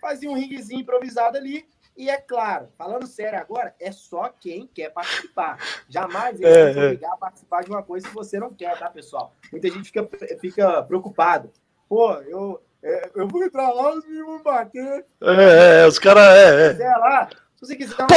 Fazia 0.00 0.30
um 0.30 0.34
ringuezinho 0.34 0.80
improvisado 0.80 1.36
ali. 1.36 1.66
E 1.96 2.10
é 2.10 2.16
claro, 2.16 2.68
falando 2.76 3.06
sério 3.06 3.38
agora, 3.38 3.72
é 3.78 3.92
só 3.92 4.28
quem 4.28 4.66
quer 4.66 4.90
participar. 4.90 5.58
Jamais 5.88 6.40
é, 6.40 6.72
vai 6.72 6.86
obrigar 6.86 7.10
é. 7.10 7.14
a 7.14 7.16
participar 7.16 7.62
de 7.62 7.70
uma 7.70 7.84
coisa 7.84 8.08
que 8.08 8.14
você 8.14 8.38
não 8.40 8.52
quer, 8.52 8.76
tá, 8.76 8.90
pessoal? 8.90 9.32
Muita 9.52 9.70
gente 9.70 9.92
fica, 9.92 10.08
fica 10.40 10.82
preocupado. 10.82 11.52
Pô, 11.88 12.14
eu, 12.22 12.60
é, 12.82 13.10
eu 13.14 13.28
vou 13.28 13.44
entrar 13.44 13.70
lá, 13.70 13.94
os 13.94 14.04
meninos 14.04 14.26
vão 14.26 14.42
bater. 14.42 15.06
É, 15.22 15.82
é, 15.82 15.86
os 15.86 15.98
caras. 15.98 16.24
É, 16.36 16.82
é. 16.82 16.96
lá, 16.96 17.28
se 17.30 17.36
você 17.64 17.76
quiser. 17.76 18.06
Pô, 18.06 18.14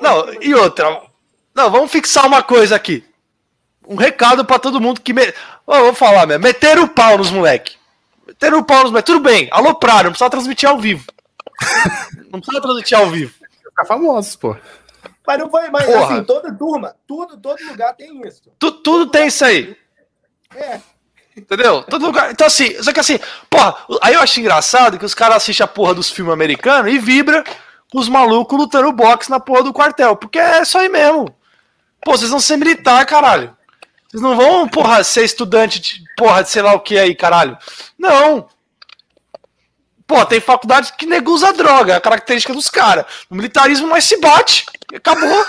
não, 0.00 0.42
e 0.42 0.54
outra. 0.54 1.02
Não, 1.54 1.70
vamos 1.70 1.90
fixar 1.90 2.26
uma 2.26 2.42
coisa 2.42 2.76
aqui 2.76 3.04
um 3.90 3.96
recado 3.96 4.44
para 4.44 4.60
todo 4.60 4.80
mundo 4.80 5.00
que. 5.00 5.12
Me... 5.12 5.34
Oh, 5.66 5.78
vou 5.80 5.94
falar 5.94 6.24
mesmo. 6.24 6.44
Meteram 6.44 6.84
o 6.84 6.88
pau 6.88 7.18
nos 7.18 7.30
moleque. 7.30 7.76
Meteram 8.24 8.60
o 8.60 8.64
pau 8.64 8.82
nos 8.82 8.92
moleque. 8.92 9.06
Tudo 9.06 9.20
bem, 9.20 9.48
alopraram, 9.50 10.04
não 10.04 10.10
precisa 10.12 10.30
transmitir 10.30 10.68
ao 10.68 10.78
vivo. 10.78 11.04
não 12.30 12.40
precisa 12.40 12.62
transmitir 12.62 12.96
ao 12.96 13.10
vivo. 13.10 13.34
Ficar 13.64 13.84
famosos, 13.84 14.36
pô. 14.36 14.56
Mas 15.26 15.38
não 15.38 15.50
foi, 15.50 15.68
mas 15.70 15.84
Porra. 15.84 16.14
assim, 16.14 16.24
toda 16.24 16.54
turma, 16.54 16.94
tudo, 17.06 17.36
todo 17.36 17.62
lugar 17.64 17.94
tem 17.94 18.20
isso. 18.26 18.42
Tu, 18.58 18.70
tudo 18.72 19.10
tem 19.10 19.26
isso 19.26 19.44
aí. 19.44 19.76
É. 20.54 20.80
Entendeu? 21.36 21.82
Todo 21.82 22.06
lugar. 22.06 22.30
Então, 22.30 22.46
assim, 22.46 22.80
só 22.82 22.92
que 22.92 23.00
assim, 23.00 23.18
porra, 23.48 23.76
aí 24.02 24.14
eu 24.14 24.20
acho 24.20 24.38
engraçado 24.40 24.98
que 24.98 25.04
os 25.04 25.14
caras 25.14 25.38
assistem 25.38 25.64
a 25.64 25.68
porra 25.68 25.94
dos 25.94 26.10
filmes 26.10 26.32
americanos 26.32 26.92
e 26.92 26.98
vibra 26.98 27.44
os 27.94 28.08
malucos 28.08 28.58
lutando 28.58 28.92
boxe 28.92 29.30
na 29.30 29.40
porra 29.40 29.64
do 29.64 29.72
quartel. 29.72 30.16
Porque 30.16 30.38
é 30.38 30.64
só 30.64 30.80
aí 30.80 30.88
mesmo. 30.88 31.34
Pô, 32.02 32.12
vocês 32.12 32.30
vão 32.30 32.40
ser 32.40 32.56
militar, 32.56 33.04
caralho. 33.06 33.56
Vocês 34.08 34.22
não 34.22 34.36
vão, 34.36 34.68
porra, 34.68 35.04
ser 35.04 35.24
estudante 35.24 35.80
de, 35.80 36.04
porra, 36.16 36.42
de 36.42 36.50
sei 36.50 36.62
lá 36.62 36.74
o 36.74 36.80
que 36.80 36.98
aí, 36.98 37.14
caralho. 37.14 37.56
Não. 37.98 38.48
Pô, 40.06 40.24
tem 40.26 40.40
faculdade 40.40 40.92
que 40.94 41.06
nego 41.06 41.30
usa 41.30 41.52
droga, 41.52 41.92
é 41.92 41.96
a 41.96 42.00
característica 42.00 42.52
dos 42.52 42.68
caras. 42.68 43.04
No 43.30 43.36
militarismo 43.36 43.86
mais 43.86 44.04
se 44.04 44.16
bate. 44.20 44.66
Acabou. 44.92 45.46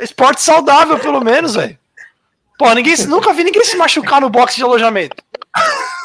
Esporte 0.00 0.42
saudável, 0.42 0.98
pelo 0.98 1.22
menos, 1.22 1.54
velho. 1.54 1.78
Pô, 2.58 2.72
ninguém, 2.74 2.96
nunca 3.06 3.32
vi 3.32 3.44
ninguém 3.44 3.64
se 3.64 3.76
machucar 3.76 4.20
no 4.20 4.28
boxe 4.28 4.56
de 4.56 4.62
alojamento. 4.62 5.16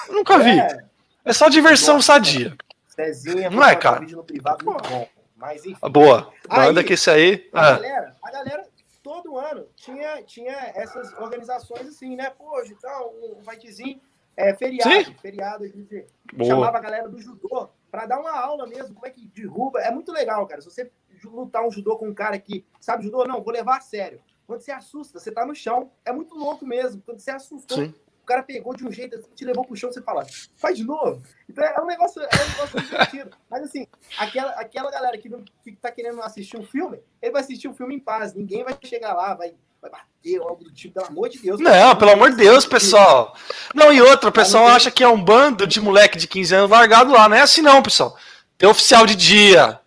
nunca 0.10 0.38
vi. 0.38 0.58
É, 0.58 0.78
é 1.26 1.34
só 1.34 1.50
diversão 1.50 2.02
sadia. 2.02 2.56
Cezinha, 2.88 3.50
não 3.50 3.64
é, 3.64 3.76
cara? 3.76 4.06
Privado, 4.26 4.64
bom. 4.64 5.08
Mas, 5.42 5.66
enfim. 5.66 5.90
Boa. 5.90 6.32
Manda 6.48 6.84
que 6.84 6.94
esse 6.94 7.10
aí. 7.10 7.50
A, 7.52 7.70
é. 7.70 7.74
galera, 7.74 8.16
a 8.22 8.32
galera 8.32 8.68
todo 9.02 9.38
ano 9.38 9.68
tinha, 9.76 10.22
tinha 10.22 10.72
essas 10.76 11.12
organizações 11.14 11.88
assim, 11.88 12.16
né? 12.16 12.30
Pô, 12.30 12.62
então, 12.62 13.12
um 13.24 13.44
fightzinho, 13.44 14.00
é, 14.38 14.54
feriado, 14.54 15.06
Sim. 15.06 15.16
feriado, 15.20 15.64
a 15.64 15.68
gente 15.68 16.06
Boa. 16.34 16.50
chamava 16.52 16.78
a 16.78 16.82
galera 16.82 17.10
do 17.10 17.20
judô 17.20 17.70
para 17.90 18.06
dar 18.06 18.20
uma 18.20 18.32
aula 18.32 18.68
mesmo, 18.68 18.94
como 18.94 19.08
é 19.08 19.10
que 19.10 19.26
derruba. 19.26 19.82
É 19.82 19.90
muito 19.90 20.12
legal, 20.12 20.46
cara. 20.46 20.62
Se 20.62 20.70
você 20.70 20.92
lutar 21.24 21.66
um 21.66 21.72
judô 21.72 21.98
com 21.98 22.08
um 22.08 22.14
cara 22.14 22.38
que 22.38 22.64
sabe 22.80 23.04
judô, 23.04 23.26
não, 23.26 23.42
vou 23.42 23.52
levar 23.52 23.78
a 23.78 23.82
sério. 23.82 24.22
Quando 24.46 24.62
você 24.62 24.72
assusta, 24.72 25.20
você 25.20 25.32
tá 25.32 25.44
no 25.44 25.56
chão. 25.56 25.92
É 26.06 26.12
muito 26.12 26.36
louco 26.36 26.66
mesmo. 26.66 27.02
Quando 27.02 27.20
você 27.20 27.32
assustou, 27.32 27.78
Sim. 27.78 27.94
O 28.32 28.34
cara 28.34 28.44
pegou 28.44 28.74
de 28.74 28.88
um 28.88 28.92
jeito, 28.92 29.18
assim, 29.18 29.28
te 29.36 29.44
levou 29.44 29.66
pro 29.66 29.76
chão, 29.76 29.92
você 29.92 30.02
fala, 30.02 30.26
faz 30.56 30.78
de 30.78 30.84
novo. 30.84 31.22
Então 31.50 31.64
é 31.64 31.82
um 31.82 31.86
negócio, 31.86 32.22
é 32.22 32.26
um 32.26 32.50
negócio 32.50 32.82
divertido. 32.82 33.32
Mas 33.50 33.64
assim, 33.64 33.86
aquela, 34.18 34.52
aquela 34.52 34.90
galera 34.90 35.18
que, 35.18 35.28
não, 35.28 35.44
que 35.64 35.74
tá 35.74 35.92
querendo 35.92 36.22
assistir 36.22 36.58
um 36.58 36.64
filme, 36.64 37.02
ele 37.22 37.32
vai 37.32 37.42
assistir 37.42 37.68
o 37.68 37.72
um 37.72 37.74
filme 37.74 37.96
em 37.96 38.00
paz. 38.00 38.34
Ninguém 38.34 38.64
vai 38.64 38.78
chegar 38.82 39.14
lá, 39.14 39.34
vai, 39.34 39.54
vai 39.82 39.92
bater 39.92 40.40
algo 40.40 40.64
do 40.64 40.72
tipo, 40.72 40.94
pelo 40.94 41.08
amor 41.08 41.28
de 41.28 41.40
Deus. 41.40 41.60
Não, 41.60 41.96
pelo 41.96 42.12
amor 42.12 42.32
de 42.32 42.38
Deus, 42.38 42.66
pessoal. 42.66 43.36
Não, 43.76 43.92
e 43.92 44.02
outra, 44.02 44.30
o 44.30 44.34
pessoal 44.34 44.68
acha 44.68 44.90
que 44.90 45.04
é 45.04 45.08
um 45.08 45.22
bando 45.22 45.68
de 45.68 45.82
moleque 45.82 46.18
de 46.18 46.28
15 46.28 46.56
anos 46.56 46.72
largado 46.72 47.12
lá. 47.12 47.28
Não 47.28 47.36
é 47.36 47.42
assim, 47.42 47.62
não, 47.62 47.84
pessoal. 47.84 48.16
Tem 48.58 48.70
oficial 48.70 49.06
de 49.06 49.16
dia, 49.16 49.80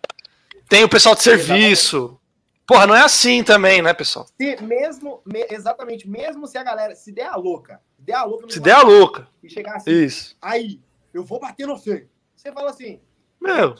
tem 0.69 0.83
o 0.83 0.89
pessoal 0.89 1.15
de 1.15 1.23
serviço. 1.23 2.19
Porra, 2.67 2.87
não 2.87 2.95
é 2.95 3.01
assim 3.01 3.43
também, 3.43 3.81
né, 3.81 3.93
pessoal? 3.93 4.27
Se 4.39 4.61
mesmo, 4.63 5.21
me, 5.23 5.45
exatamente, 5.49 6.09
mesmo 6.09 6.47
se 6.47 6.57
a 6.57 6.63
galera 6.63 6.95
se 6.95 7.11
der 7.11 7.27
a 7.27 7.35
louca, 7.35 7.79
der 8.05 8.15
a 8.15 8.23
louca 8.23 8.49
se 8.49 8.59
der 8.59 8.75
a 8.75 8.81
louca 8.81 9.27
e 9.43 9.49
chegar 9.49 9.75
assim, 9.75 9.91
Isso. 9.91 10.37
aí, 10.41 10.79
eu 11.13 11.23
vou 11.23 11.39
bater 11.39 11.67
no 11.67 11.77
feio. 11.77 12.09
Você 12.35 12.51
fala 12.51 12.69
assim, 12.69 12.99
meu, 13.41 13.75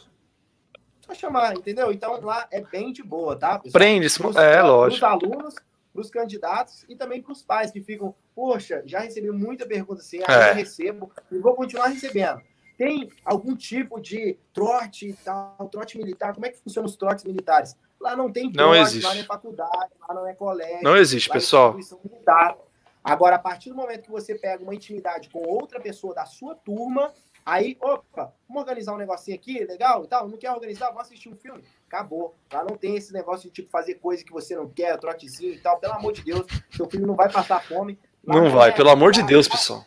só 1.02 1.14
chamar, 1.14 1.56
entendeu? 1.56 1.92
Então 1.92 2.20
lá 2.22 2.48
é 2.52 2.62
bem 2.62 2.92
de 2.92 3.04
boa, 3.04 3.36
tá? 3.36 3.60
Pessoal? 3.60 3.80
Prende, 3.80 4.08
é, 4.38 4.62
lógico. 4.62 4.98
Os 4.98 5.04
alunos, 5.04 5.56
para 5.94 6.02
os 6.02 6.10
candidatos 6.10 6.86
e 6.90 6.96
também 6.96 7.22
para 7.22 7.32
os 7.32 7.42
pais 7.42 7.72
que 7.72 7.82
ficam, 7.82 8.16
poxa, 8.34 8.82
já 8.86 9.00
recebi 9.00 9.32
muita 9.32 9.66
pergunta 9.66 10.02
assim, 10.02 10.20
é. 10.28 10.52
recebo 10.52 11.12
e 11.32 11.38
vou 11.38 11.56
continuar 11.56 11.88
recebendo. 11.88 12.42
Tem 12.78 13.10
algum 13.24 13.56
tipo 13.56 14.02
de 14.02 14.38
trote 14.54 15.10
e 15.10 15.14
tal, 15.14 15.70
trote 15.72 15.98
militar? 15.98 16.34
Como 16.34 16.46
é 16.46 16.50
que 16.50 16.60
funciona 16.60 16.88
os 16.88 16.98
trotes 16.98 17.24
militares? 17.24 17.76
Lá 18.02 18.16
não 18.16 18.30
tem 18.30 18.52
trote, 18.52 18.68
não 18.68 18.76
existe. 18.76 19.06
lá 19.06 19.14
não 19.14 19.22
é 19.22 19.24
faculdade, 19.24 19.92
lá 20.08 20.16
não 20.16 20.28
é 20.28 20.34
colégio. 20.34 20.84
Não 20.84 20.98
existe, 20.98 21.30
é 21.30 21.34
pessoal. 21.34 21.74
militar. 22.04 22.58
Agora, 23.06 23.36
a 23.36 23.40
partir 23.40 23.70
do 23.70 23.76
momento 23.76 24.04
que 24.04 24.12
você 24.12 24.34
pega 24.34 24.64
uma 24.64 24.74
intimidade 24.74 25.30
com 25.30 25.40
outra 25.48 25.80
pessoa 25.80 26.14
da 26.14 26.26
sua 26.26 26.56
turma, 26.56 27.14
aí, 27.46 27.78
opa, 27.80 28.34
vamos 28.48 28.64
organizar 28.64 28.94
um 28.94 28.98
negocinho 28.98 29.38
aqui, 29.38 29.64
legal 29.64 30.04
e 30.04 30.08
tal, 30.08 30.28
não 30.28 30.38
quer 30.38 30.52
organizar, 30.52 30.88
vamos 30.88 31.04
assistir 31.04 31.30
um 31.30 31.36
filme. 31.36 31.64
Acabou. 31.88 32.36
Lá 32.52 32.64
não 32.64 32.76
tem 32.76 32.96
esse 32.96 33.14
negócio 33.14 33.48
de 33.48 33.54
tipo 33.54 33.70
fazer 33.70 33.96
coisa 33.96 34.24
que 34.24 34.32
você 34.32 34.56
não 34.56 34.68
quer, 34.68 34.98
trotezinho 34.98 35.54
e 35.54 35.60
tal. 35.60 35.80
Pelo 35.80 35.94
amor 35.94 36.14
de 36.14 36.24
Deus, 36.24 36.46
seu 36.72 36.90
filho 36.90 37.06
não 37.06 37.16
vai 37.16 37.32
passar 37.32 37.62
fome. 37.64 38.00
Lá 38.26 38.42
não 38.42 38.50
vai, 38.50 38.70
é, 38.70 38.74
pelo 38.74 38.90
amor 38.90 39.12
de 39.12 39.22
Deus, 39.22 39.48
pessoal. 39.48 39.86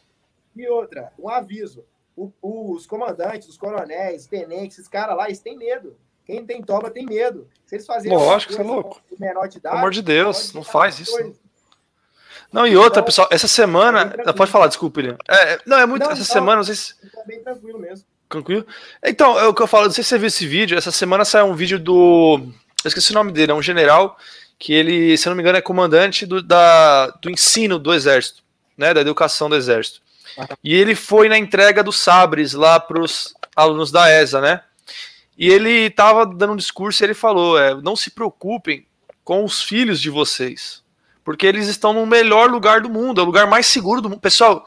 E 0.55 0.69
outra, 0.69 1.13
um 1.19 1.29
aviso 1.29 1.85
o, 2.19 2.73
os 2.73 2.87
comandantes, 2.87 3.49
os 3.49 3.57
coronéis, 3.57 4.27
tenentes, 4.27 4.79
esses 4.79 4.89
caras 4.89 5.17
lá, 5.17 5.27
eles 5.27 5.39
têm 5.39 5.57
medo. 5.57 5.97
Quem 6.25 6.45
tem 6.45 6.63
toba 6.63 6.91
tem 6.91 7.07
medo. 7.07 7.49
Se 7.65 7.77
eles 7.77 7.87
fazerem. 7.87 8.17
Lógico, 8.17 8.53
você 8.53 8.61
é 8.61 8.65
louco. 8.65 9.01
Menor 9.19 9.49
de 9.49 9.59
idade, 9.59 9.73
Pelo 9.73 9.79
amor 9.79 9.91
de 9.91 10.03
Deus, 10.03 10.53
não 10.53 10.63
faz 10.63 10.99
isso. 10.99 11.13
Coisa. 11.13 11.29
Não, 11.29 11.35
e 12.67 12.77
outra, 12.77 13.01
então, 13.01 13.05
pessoal, 13.05 13.29
essa 13.31 13.47
semana. 13.47 14.15
Pode 14.35 14.51
falar, 14.51 14.69
desculpa, 14.69 15.01
William. 15.01 15.17
É, 15.29 15.61
não, 15.67 15.79
é 15.79 15.87
muito. 15.87 16.05
Não, 16.05 16.11
essa 16.13 16.21
não, 16.21 16.27
semana, 16.27 16.57
não 16.57 16.65
sei 16.65 16.75
se. 16.75 16.95
Tá 16.95 17.23
bem 17.27 17.43
tranquilo 17.43 17.79
mesmo. 17.79 18.05
Tranquilo? 18.29 18.67
Então, 19.05 19.39
é 19.39 19.47
o 19.47 19.55
que 19.55 19.63
eu 19.63 19.67
falo, 19.67 19.87
não 19.87 19.93
sei 19.93 20.05
se 20.05 20.11
você 20.11 20.19
viu 20.19 20.27
esse 20.27 20.47
vídeo. 20.47 20.77
Essa 20.77 20.91
semana 20.91 21.25
saiu 21.25 21.47
um 21.47 21.55
vídeo 21.55 21.79
do. 21.79 22.41
Eu 22.85 22.89
esqueci 22.89 23.11
o 23.11 23.15
nome 23.15 23.33
dele, 23.33 23.53
é 23.53 23.55
um 23.55 23.63
general 23.63 24.17
que 24.59 24.73
ele, 24.73 25.17
se 25.17 25.29
não 25.29 25.37
me 25.37 25.43
engano, 25.43 25.59
é 25.59 25.63
comandante 25.63 26.27
do, 26.27 26.43
da, 26.43 27.09
do 27.23 27.31
ensino 27.31 27.79
do 27.79 27.95
exército, 27.95 28.43
né? 28.77 28.93
Da 28.93 29.01
educação 29.01 29.49
do 29.49 29.57
exército. 29.57 30.01
E 30.63 30.75
ele 30.75 30.95
foi 30.95 31.29
na 31.29 31.39
entrega 31.39 31.83
dos 31.83 31.97
sabres 31.97 32.53
lá 32.53 32.79
para 32.79 33.01
os 33.01 33.35
alunos 33.55 33.91
da 33.91 34.11
ESA, 34.11 34.41
né? 34.41 34.63
E 35.37 35.49
ele 35.49 35.87
estava 35.87 36.27
dando 36.27 36.55
um 36.55 36.57
discurso 36.57 37.03
e 37.03 37.05
ele 37.07 37.15
falou: 37.15 37.59
é, 37.59 37.75
não 37.81 37.95
se 37.95 38.11
preocupem 38.11 38.87
com 39.23 39.45
os 39.45 39.63
filhos 39.63 40.01
de 40.01 40.11
vocês, 40.11 40.83
porque 41.29 41.47
eles 41.47 41.69
estão 41.69 41.93
no 41.93 42.07
melhor 42.07 42.51
lugar 42.51 42.81
do 42.81 42.89
mundo, 42.89 43.21
é 43.21 43.23
o 43.23 43.27
lugar 43.27 43.47
mais 43.47 43.67
seguro 43.67 44.01
do 44.01 44.09
mundo. 44.09 44.19
Pessoal, 44.19 44.67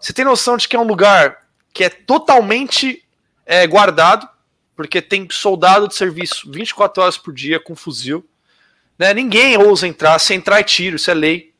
você 0.00 0.12
tem 0.12 0.24
noção 0.24 0.56
de 0.56 0.68
que 0.68 0.76
é 0.76 0.78
um 0.78 0.86
lugar 0.86 1.38
que 1.74 1.82
é 1.82 1.88
totalmente 1.88 3.02
é, 3.44 3.66
guardado, 3.66 4.28
porque 4.76 5.02
tem 5.02 5.26
soldado 5.28 5.88
de 5.88 5.96
serviço 5.96 6.48
24 6.48 7.02
horas 7.02 7.18
por 7.18 7.34
dia 7.34 7.58
com 7.58 7.74
fuzil. 7.74 8.24
Né? 8.96 9.12
Ninguém 9.12 9.58
ousa 9.58 9.88
entrar, 9.88 10.16
se 10.20 10.32
entrar 10.32 10.60
é 10.60 10.62
tiro, 10.62 10.94
isso 10.94 11.10
é 11.10 11.14
lei. 11.14 11.52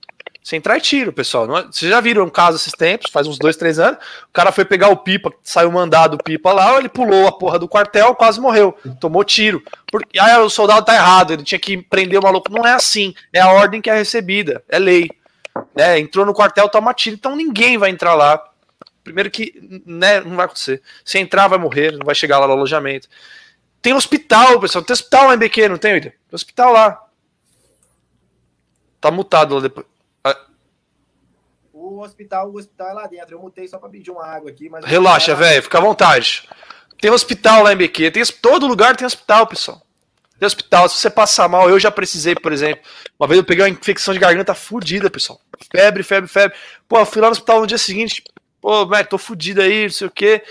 Se 0.47 0.55
entrar 0.55 0.77
é 0.77 0.81
tiro, 0.81 1.13
pessoal. 1.13 1.59
É... 1.59 1.63
Vocês 1.65 1.91
já 1.91 2.01
viram 2.01 2.23
um 2.23 2.31
caso 2.31 2.57
esses 2.57 2.73
tempos, 2.73 3.11
faz 3.11 3.27
uns 3.27 3.37
dois, 3.37 3.57
três 3.57 3.81
anos. 3.81 3.99
O 4.29 4.33
cara 4.33 4.53
foi 4.53 4.65
pegar 4.65 4.91
o 4.91 4.97
pipa, 4.97 5.33
saiu 5.43 5.73
mandado 5.73 6.15
o 6.15 6.23
pipa 6.23 6.53
lá, 6.53 6.79
ele 6.79 6.89
pulou 6.89 7.27
a 7.27 7.33
porra 7.33 7.59
do 7.59 7.67
quartel, 7.67 8.15
quase 8.15 8.41
morreu. 8.41 8.73
Tomou 9.01 9.25
tiro. 9.25 9.61
Porque 9.91 10.17
ah, 10.21 10.39
o 10.39 10.49
soldado 10.49 10.87
tá 10.87 10.95
errado, 10.95 11.33
ele 11.33 11.43
tinha 11.43 11.59
que 11.59 11.77
prender 11.79 12.21
o 12.21 12.23
maluco. 12.23 12.49
Não 12.53 12.65
é 12.65 12.75
assim. 12.75 13.13
É 13.33 13.41
a 13.41 13.51
ordem 13.51 13.83
que 13.83 13.91
é 13.91 13.97
recebida. 13.97 14.63
É 14.69 14.79
lei. 14.79 15.11
É, 15.75 15.99
entrou 15.99 16.25
no 16.25 16.33
quartel, 16.33 16.69
toma 16.69 16.95
tiro. 16.95 17.17
Então 17.17 17.35
ninguém 17.35 17.77
vai 17.77 17.91
entrar 17.91 18.15
lá. 18.15 18.41
Primeiro 19.03 19.29
que 19.33 19.83
né, 19.85 20.21
não 20.21 20.37
vai 20.37 20.45
acontecer. 20.45 20.81
Se 21.05 21.19
entrar, 21.19 21.49
vai 21.49 21.59
morrer, 21.59 21.91
não 21.91 22.07
vai 22.07 22.15
chegar 22.15 22.39
lá 22.39 22.47
no 22.47 22.53
alojamento. 22.53 23.09
Tem 23.83 23.95
hospital, 23.95 24.61
pessoal. 24.61 24.85
Tem 24.85 24.95
hospital 24.95 25.27
lá 25.27 25.35
em 25.35 25.39
BQ, 25.39 25.69
não 25.71 25.77
tem, 25.77 25.95
William? 25.95 26.11
Tem 26.11 26.35
hospital 26.35 26.73
lá. 26.73 27.03
Tá 29.01 29.11
mutado 29.11 29.57
lá 29.57 29.61
depois. 29.61 29.96
O 31.87 32.03
hospital, 32.03 32.51
o 32.51 32.59
hospital 32.59 32.89
é 32.89 32.93
lá 32.93 33.07
dentro. 33.07 33.37
Eu 33.37 33.41
mutei 33.41 33.69
só 33.69 33.79
para 33.79 33.89
pedir 33.89 34.11
uma 34.11 34.27
água 34.27 34.51
aqui, 34.51 34.69
mas 34.69 34.85
Relaxa, 34.85 35.35
velho, 35.37 35.63
fica 35.63 35.79
à 35.79 35.81
vontade. 35.81 36.49
Tem 37.01 37.11
hospital 37.11 37.63
lá 37.63 37.73
em 37.73 37.77
BQ, 37.77 38.11
tem 38.11 38.25
todo 38.43 38.67
lugar 38.67 38.97
tem 38.97 39.07
hospital, 39.07 39.47
pessoal. 39.47 39.81
Tem 40.39 40.47
hospital, 40.47 40.89
se 40.89 40.97
você 40.97 41.09
passar 41.09 41.49
mal, 41.49 41.71
eu 41.71 41.79
já 41.79 41.91
precisei, 41.91 42.35
por 42.35 42.53
exemplo. 42.53 42.83
Uma 43.19 43.29
vez 43.29 43.39
eu 43.39 43.45
peguei 43.45 43.65
uma 43.65 43.71
infecção 43.71 44.13
de 44.13 44.21
garganta 44.21 44.55
fodida, 44.55 45.09
pessoal. 45.09 45.41
Febre, 45.71 46.03
febre, 46.03 46.29
febre. 46.29 46.59
Pô, 46.89 46.99
eu 46.99 47.07
fui 47.07 47.23
lá 47.23 47.29
no 47.29 47.33
hospital 47.33 47.61
no 47.61 47.67
dia 47.67 47.79
seguinte. 47.79 48.25
Pô, 48.61 48.85
velho, 48.87 49.09
tô 49.09 49.17
fudido 49.17 49.63
aí, 49.63 49.85
não 49.85 49.91
sei 49.91 50.07
o 50.09 50.11
quê. 50.11 50.43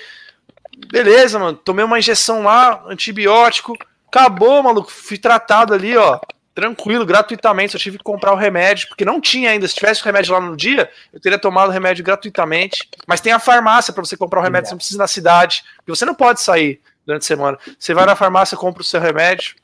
Beleza, 0.90 1.38
mano. 1.38 1.58
Tomei 1.58 1.84
uma 1.84 2.00
injeção 2.00 2.44
lá, 2.44 2.84
antibiótico. 2.88 3.78
Acabou, 4.08 4.64
maluco. 4.64 4.90
Fui 4.90 5.18
tratado 5.18 5.74
ali, 5.74 5.98
ó 5.98 6.20
tranquilo, 6.56 7.06
gratuitamente. 7.06 7.76
Eu 7.76 7.80
tive 7.80 7.98
que 7.98 8.04
comprar 8.04 8.32
o 8.32 8.36
remédio, 8.36 8.88
porque 8.88 9.04
não 9.04 9.20
tinha 9.20 9.52
ainda. 9.52 9.68
Se 9.68 9.76
tivesse 9.76 10.02
o 10.02 10.06
remédio 10.06 10.34
lá 10.34 10.40
no 10.40 10.56
dia, 10.56 10.90
eu 11.14 11.20
teria 11.20 11.38
tomado 11.38 11.68
o 11.68 11.72
remédio 11.72 12.04
gratuitamente. 12.04 12.90
Mas 13.06 13.20
tem 13.20 13.34
a 13.34 13.40
farmácia 13.40 13.94
para 13.94 14.04
você 14.04 14.16
comprar 14.16 14.40
o 14.40 14.44
remédio, 14.44 14.70
você 14.70 14.74
não 14.74 14.78
precisa 14.78 14.98
ir 14.98 15.00
na 15.00 15.08
cidade. 15.08 15.64
Porque 15.76 15.92
você 15.92 16.06
não 16.06 16.16
pode 16.16 16.42
sair 16.42 16.82
durante 17.06 17.24
a 17.24 17.28
semana. 17.28 17.60
Você 17.78 17.94
vai 17.94 18.06
na 18.06 18.16
farmácia, 18.16 18.58
compra 18.58 18.82
o 18.82 18.86
seu 18.86 19.02
remédio. 19.02 19.56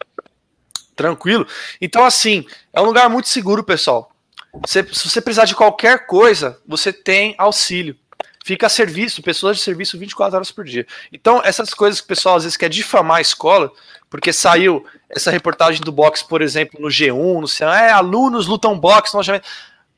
Tranquilo. 0.93 1.47
Então, 1.79 2.03
assim, 2.03 2.45
é 2.73 2.81
um 2.81 2.85
lugar 2.85 3.09
muito 3.09 3.29
seguro, 3.29 3.63
pessoal. 3.63 4.11
Você, 4.65 4.83
se 4.91 5.09
você 5.09 5.21
precisar 5.21 5.45
de 5.45 5.55
qualquer 5.55 6.05
coisa, 6.05 6.59
você 6.67 6.91
tem 6.91 7.33
auxílio 7.37 7.95
fica 8.43 8.67
a 8.67 8.69
serviço, 8.69 9.21
pessoas 9.21 9.57
de 9.57 9.63
serviço 9.63 9.97
24 9.97 10.35
horas 10.35 10.51
por 10.51 10.65
dia. 10.65 10.85
Então, 11.11 11.41
essas 11.43 11.73
coisas 11.73 11.99
que 11.99 12.05
o 12.05 12.07
pessoal 12.07 12.35
às 12.35 12.43
vezes 12.43 12.57
quer 12.57 12.69
difamar 12.69 13.17
a 13.17 13.21
escola, 13.21 13.71
porque 14.09 14.33
saiu 14.33 14.85
essa 15.09 15.31
reportagem 15.31 15.81
do 15.81 15.91
boxe, 15.91 16.27
por 16.27 16.41
exemplo, 16.41 16.79
no 16.79 16.89
G1, 16.89 17.41
no 17.41 17.47
sei 17.47 17.67
é, 17.67 17.91
alunos 17.91 18.47
lutam 18.47 18.77
boxe 18.77 19.15
no 19.15 19.21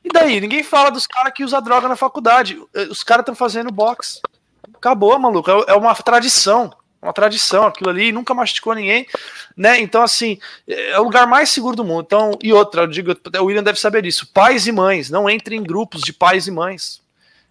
E 0.04 0.10
daí? 0.12 0.40
Ninguém 0.40 0.64
fala 0.64 0.92
dos 0.92 1.08
caras 1.08 1.34
que 1.34 1.44
usam 1.44 1.62
droga 1.62 1.88
na 1.88 1.96
faculdade. 1.96 2.60
Os 2.90 3.04
caras 3.04 3.24
estão 3.24 3.36
fazendo 3.36 3.72
boxe. 3.72 4.22
Acabou, 4.76 5.18
maluco. 5.18 5.50
É, 5.50 5.72
é 5.72 5.74
uma 5.74 5.96
tradição. 5.96 6.72
Uma 7.02 7.12
tradição, 7.12 7.68
aquilo 7.68 7.90
ali 7.90 8.14
nunca 8.14 8.34
machucou 8.34 8.74
ninguém, 8.74 9.06
né? 9.58 9.78
Então, 9.82 10.02
assim, 10.02 10.40
é 10.66 10.98
o 10.98 11.04
lugar 11.04 11.28
mais 11.28 11.50
seguro 11.50 11.76
do 11.76 11.84
mundo. 11.84 12.04
Então, 12.06 12.40
e 12.42 12.54
outra, 12.54 12.84
eu 12.84 12.88
digo, 12.88 13.12
o 13.12 13.44
William 13.44 13.62
deve 13.62 13.78
saber 13.78 14.02
disso. 14.04 14.32
Pais 14.34 14.68
e 14.68 14.72
mães, 14.72 15.10
não 15.10 15.30
entrem 15.30 15.60
em 15.60 15.64
grupos 15.64 16.02
de 16.02 16.14
pais 16.14 16.48
e 16.48 16.52
mães. 16.52 17.03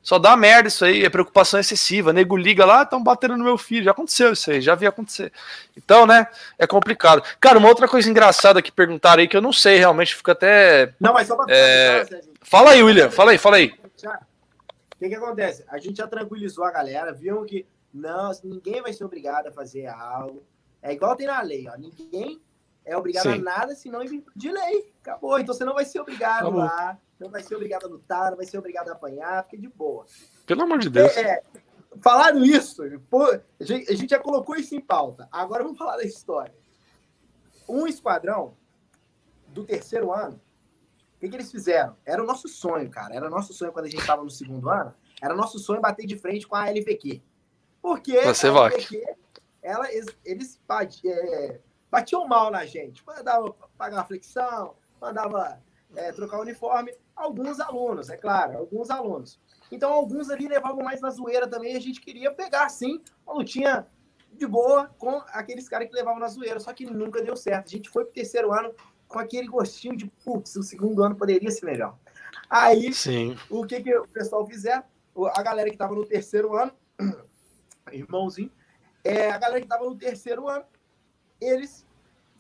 Só 0.03 0.19
dá 0.19 0.37
merda 0.37 0.69
isso 0.69 0.85
aí, 0.85 1.05
é 1.05 1.09
preocupação 1.09 1.61
excessiva. 1.61 2.13
Nego 2.13 2.37
liga 2.37 2.65
lá, 2.65 2.83
estão 2.83 3.03
batendo 3.03 3.37
no 3.37 3.45
meu 3.45 3.57
filho. 3.57 3.85
Já 3.85 3.93
aconteceu 3.93 4.33
isso 4.33 4.51
aí, 4.51 4.61
já 4.61 4.75
vi 4.75 4.87
acontecer. 4.87 5.33
Então, 5.77 6.07
né, 6.07 6.27
é 6.59 6.67
complicado. 6.67 7.23
Cara, 7.41 7.59
uma 7.59 7.69
outra 7.69 7.87
coisa 7.87 8.11
engraçada 8.11 8.61
que 8.61 8.73
perguntaram 8.73 9.21
aí, 9.21 9.29
que 9.29 9.37
eu 9.37 9.43
não 9.43 9.53
sei 9.53 9.79
realmente, 9.79 10.17
fica 10.17 10.33
até. 10.33 10.93
Não, 10.99 11.13
mas 11.13 11.29
só 11.29 11.37
pra. 11.37 11.47
É... 11.49 12.05
Fala 12.41 12.73
aí, 12.73 12.83
William, 12.83 13.11
fala 13.11 13.31
aí, 13.31 13.39
fala 13.39 13.57
aí. 13.57 13.73
O 13.73 14.99
que, 14.99 15.09
que 15.09 15.15
acontece? 15.15 15.65
A 15.69 15.79
gente 15.79 15.97
já 15.99 16.07
tranquilizou 16.07 16.65
a 16.65 16.71
galera, 16.71 17.13
viu 17.13 17.45
que 17.45 17.67
não, 17.95 18.31
ninguém 18.43 18.83
vai 18.83 18.93
ser 18.93 19.05
obrigado 19.05 19.49
a 19.49 19.53
fazer 19.53 19.87
algo. 19.87 20.43
É 20.81 20.93
igual 20.93 21.15
tem 21.15 21.27
na 21.27 21.41
lei, 21.43 21.69
ó. 21.69 21.77
Ninguém 21.77 22.41
é 22.85 22.97
obrigado 22.97 23.25
Sim. 23.25 23.35
a 23.35 23.39
nada 23.39 23.75
senão 23.75 24.01
de 24.35 24.51
lei. 24.51 24.93
Acabou. 25.01 25.39
Então 25.39 25.55
você 25.55 25.65
não 25.65 25.75
vai 25.75 25.85
ser 25.85 26.01
obrigado 26.01 26.49
Acabou. 26.49 26.61
lá 26.61 26.99
não 27.23 27.31
vai 27.31 27.43
ser 27.43 27.55
obrigado 27.55 27.85
a 27.85 27.89
lutar, 27.89 28.31
não 28.31 28.37
vai 28.37 28.47
ser 28.47 28.59
obrigado 28.59 28.89
a 28.89 28.93
apanhar, 28.93 29.45
fique 29.45 29.59
de 29.59 29.69
boa. 29.69 30.05
Pelo 30.47 30.63
amor 30.63 30.79
de 30.79 30.91
Deus. 30.91 31.17
É, 31.17 31.21
é, 31.21 31.43
falando 32.01 32.45
isso, 32.45 32.83
pô, 33.09 33.25
a 33.25 33.65
gente 33.95 34.11
já 34.11 34.19
colocou 34.19 34.57
isso 34.57 34.75
em 34.75 34.81
pauta. 34.81 35.29
Agora 35.31 35.63
vamos 35.63 35.79
falar 35.79 35.97
da 35.97 36.05
história. 36.05 36.55
Um 37.69 37.87
esquadrão 37.87 38.57
do 39.49 39.65
terceiro 39.65 40.13
ano, 40.13 40.41
o 41.17 41.21
que, 41.21 41.29
que 41.29 41.37
eles 41.37 41.51
fizeram? 41.51 41.97
Era 42.05 42.23
o 42.23 42.27
nosso 42.27 42.49
sonho, 42.49 42.91
cara. 42.91 43.15
Era 43.15 43.27
o 43.27 43.31
nosso 43.31 43.53
sonho 43.53 43.73
quando 43.73 43.87
a 43.87 43.89
gente 43.89 44.01
estava 44.01 44.25
no 44.25 44.31
segundo 44.31 44.69
ano. 44.69 44.93
Era 45.23 45.35
o 45.35 45.37
nosso 45.37 45.59
sonho 45.59 45.81
bater 45.81 46.05
de 46.05 46.17
frente 46.17 46.47
com 46.47 46.57
a 46.57 46.69
LPQ. 46.69 47.23
Porque 47.81 48.21
Você 48.23 48.49
a 48.49 48.67
LPQ, 48.67 49.05
ela, 49.63 49.87
eles 50.25 50.61
é, 51.05 51.61
batiam 51.89 52.27
mal 52.27 52.51
na 52.51 52.65
gente. 52.67 53.07
Mandava 53.07 53.55
pagar 53.79 53.99
uma 53.99 54.05
flexão, 54.05 54.75
mandava 55.01 55.63
é, 55.97 56.13
trocar 56.13 56.39
o 56.39 56.43
uniforme. 56.43 56.95
Alguns 57.15 57.61
alunos, 57.61 58.11
é 58.11 58.17
claro, 58.17 58.59
alguns 58.59 58.91
alunos. 58.91 59.39
Então, 59.71 59.93
alguns 59.93 60.31
ali 60.31 60.49
levavam 60.49 60.83
mais 60.83 61.01
na 61.01 61.11
zoeira 61.11 61.47
também. 61.47 61.77
A 61.77 61.81
gente 61.81 62.01
queria 62.01 62.31
pegar, 62.33 62.69
sim, 62.69 63.01
uma 63.27 63.35
lutinha 63.35 63.87
de 64.33 64.47
boa 64.47 64.91
com 64.99 65.23
aqueles 65.29 65.69
caras 65.69 65.89
que 65.89 65.95
levavam 65.95 66.21
na 66.21 66.29
zoeira. 66.29 66.61
Só 66.61 66.73
que 66.73 66.85
nunca 66.87 67.23
deu 67.23 67.37
certo. 67.37 67.67
A 67.67 67.71
gente 67.71 67.89
foi 67.89 68.05
pro 68.05 68.13
terceiro 68.13 68.53
ano 68.53 68.75
com 69.09 69.19
aquele 69.19 69.47
gostinho 69.47 69.97
de, 69.97 70.07
putz, 70.25 70.57
o 70.57 70.63
segundo 70.63 71.03
ano 71.03 71.15
poderia 71.15 71.51
ser 71.51 71.67
melhor. 71.67 71.97
Aí, 72.49 72.93
sim. 72.93 73.37
o 73.51 73.65
que, 73.65 73.83
que 73.83 73.95
o 73.95 74.09
pessoal 74.09 74.47
fizer? 74.47 74.85
A 75.35 75.43
galera 75.43 75.69
que 75.69 75.75
estava 75.75 75.95
no 75.95 76.05
terceiro 76.05 76.57
ano, 76.57 76.73
irmãozinho, 77.93 78.51
é, 79.05 79.31
a 79.31 79.39
galera 79.39 79.61
que 79.61 79.67
estava 79.67 79.85
no 79.85 79.97
terceiro 79.97 80.49
ano, 80.49 80.65
eles 81.41 81.87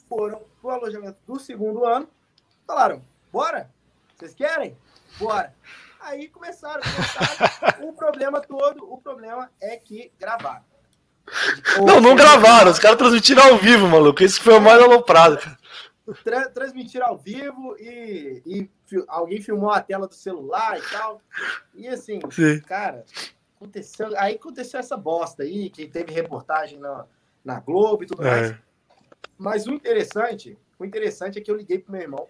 foram 0.08 0.42
pro 0.60 0.70
alojamento 0.70 1.18
do 1.26 1.38
segundo 1.38 1.84
ano, 1.84 2.08
falaram, 2.66 3.02
bora? 3.32 3.70
Vocês 4.16 4.34
querem? 4.34 4.76
Bora. 5.18 5.54
Aí 6.00 6.28
começaram, 6.28 6.82
começaram. 6.82 7.88
o 7.88 7.92
problema 7.92 8.40
todo, 8.40 8.92
o 8.92 8.98
problema 8.98 9.50
é 9.60 9.76
que 9.76 10.12
gravaram. 10.18 10.64
Não, 11.86 12.00
não 12.00 12.16
gravaram, 12.16 12.70
os 12.70 12.78
caras 12.78 12.98
transmitiram 12.98 13.44
ao 13.44 13.56
vivo, 13.56 13.86
maluco. 13.86 14.22
Isso 14.22 14.42
foi 14.42 14.54
o 14.54 14.60
mais 14.60 14.82
aloprado, 14.82 15.38
tra 16.24 16.48
transmitiram 16.48 17.06
ao 17.06 17.18
vivo 17.18 17.76
e, 17.78 18.42
e 18.44 18.70
alguém 19.06 19.40
filmou 19.40 19.70
a 19.70 19.80
tela 19.80 20.08
do 20.08 20.14
celular 20.14 20.78
e 20.78 20.82
tal. 20.90 21.20
E 21.74 21.86
assim, 21.86 22.18
Sim. 22.30 22.60
cara, 22.60 23.04
aconteceu. 23.56 24.08
Aí 24.18 24.34
aconteceu 24.34 24.80
essa 24.80 24.96
bosta 24.96 25.44
aí, 25.44 25.70
que 25.70 25.86
teve 25.86 26.12
reportagem 26.12 26.78
na, 26.78 27.06
na 27.44 27.60
Globo 27.60 28.02
e 28.02 28.06
tudo 28.06 28.26
é. 28.26 28.30
mais. 28.30 28.56
Mas 29.38 29.66
o 29.66 29.72
interessante, 29.72 30.58
o 30.78 30.84
interessante 30.84 31.38
é 31.38 31.40
que 31.40 31.50
eu 31.50 31.56
liguei 31.56 31.78
pro 31.78 31.92
meu 31.92 32.02
irmão. 32.02 32.28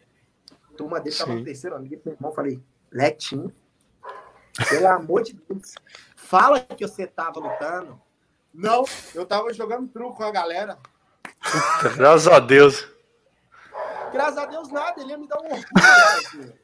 Turma 0.76 1.00
dele 1.00 1.16
tava 1.16 1.34
no 1.34 1.44
terceiro, 1.44 1.76
pro 1.76 1.86
meu 1.86 2.14
irmão 2.14 2.32
falei, 2.32 2.60
Letinho, 2.90 3.52
pelo 4.68 4.88
amor 4.88 5.22
de 5.22 5.34
Deus, 5.34 5.74
fala 6.16 6.60
que 6.60 6.86
você 6.86 7.06
tava 7.06 7.40
lutando. 7.40 8.00
Não, 8.52 8.84
eu 9.14 9.24
tava 9.24 9.52
jogando 9.52 9.88
truco 9.88 10.16
com 10.16 10.24
a 10.24 10.30
galera. 10.30 10.78
Graças 11.96 12.28
a 12.28 12.38
Deus. 12.38 12.86
Graças 14.12 14.38
a 14.38 14.46
Deus 14.46 14.68
nada, 14.70 15.00
ele 15.00 15.10
ia 15.10 15.18
me 15.18 15.26
dar 15.26 15.40
um 15.40 15.46
orgulho. 15.52 16.54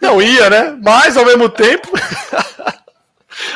Não 0.00 0.22
ia, 0.22 0.48
né? 0.48 0.78
Mas 0.82 1.16
ao 1.16 1.24
mesmo 1.24 1.48
tempo. 1.48 1.88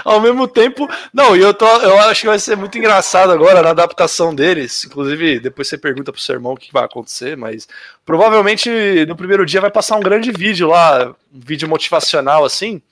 Ao 0.05 0.21
mesmo 0.21 0.47
tempo. 0.47 0.89
Não, 1.13 1.37
e 1.37 1.41
eu, 1.41 1.53
tô, 1.55 1.67
eu 1.67 1.99
acho 2.01 2.23
que 2.23 2.27
vai 2.27 2.39
ser 2.39 2.57
muito 2.57 2.77
engraçado 2.79 3.31
agora 3.33 3.63
na 3.63 3.71
adaptação 3.71 4.35
deles. 4.35 4.85
Inclusive, 4.85 5.41
depois 5.41 5.69
você 5.69 5.79
pergunta 5.79 6.13
pro 6.13 6.21
seu 6.21 6.35
irmão 6.35 6.53
o 6.53 6.57
que 6.57 6.73
vai 6.73 6.85
acontecer, 6.85 7.37
mas 7.37 7.69
provavelmente 8.05 8.71
no 9.07 9.17
primeiro 9.17 9.45
dia 9.45 9.61
vai 9.61 9.71
passar 9.71 9.97
um 9.97 10.01
grande 10.01 10.31
vídeo 10.33 10.69
lá, 10.69 11.15
um 11.33 11.41
vídeo 11.41 11.69
motivacional 11.69 12.45
assim 12.45 12.83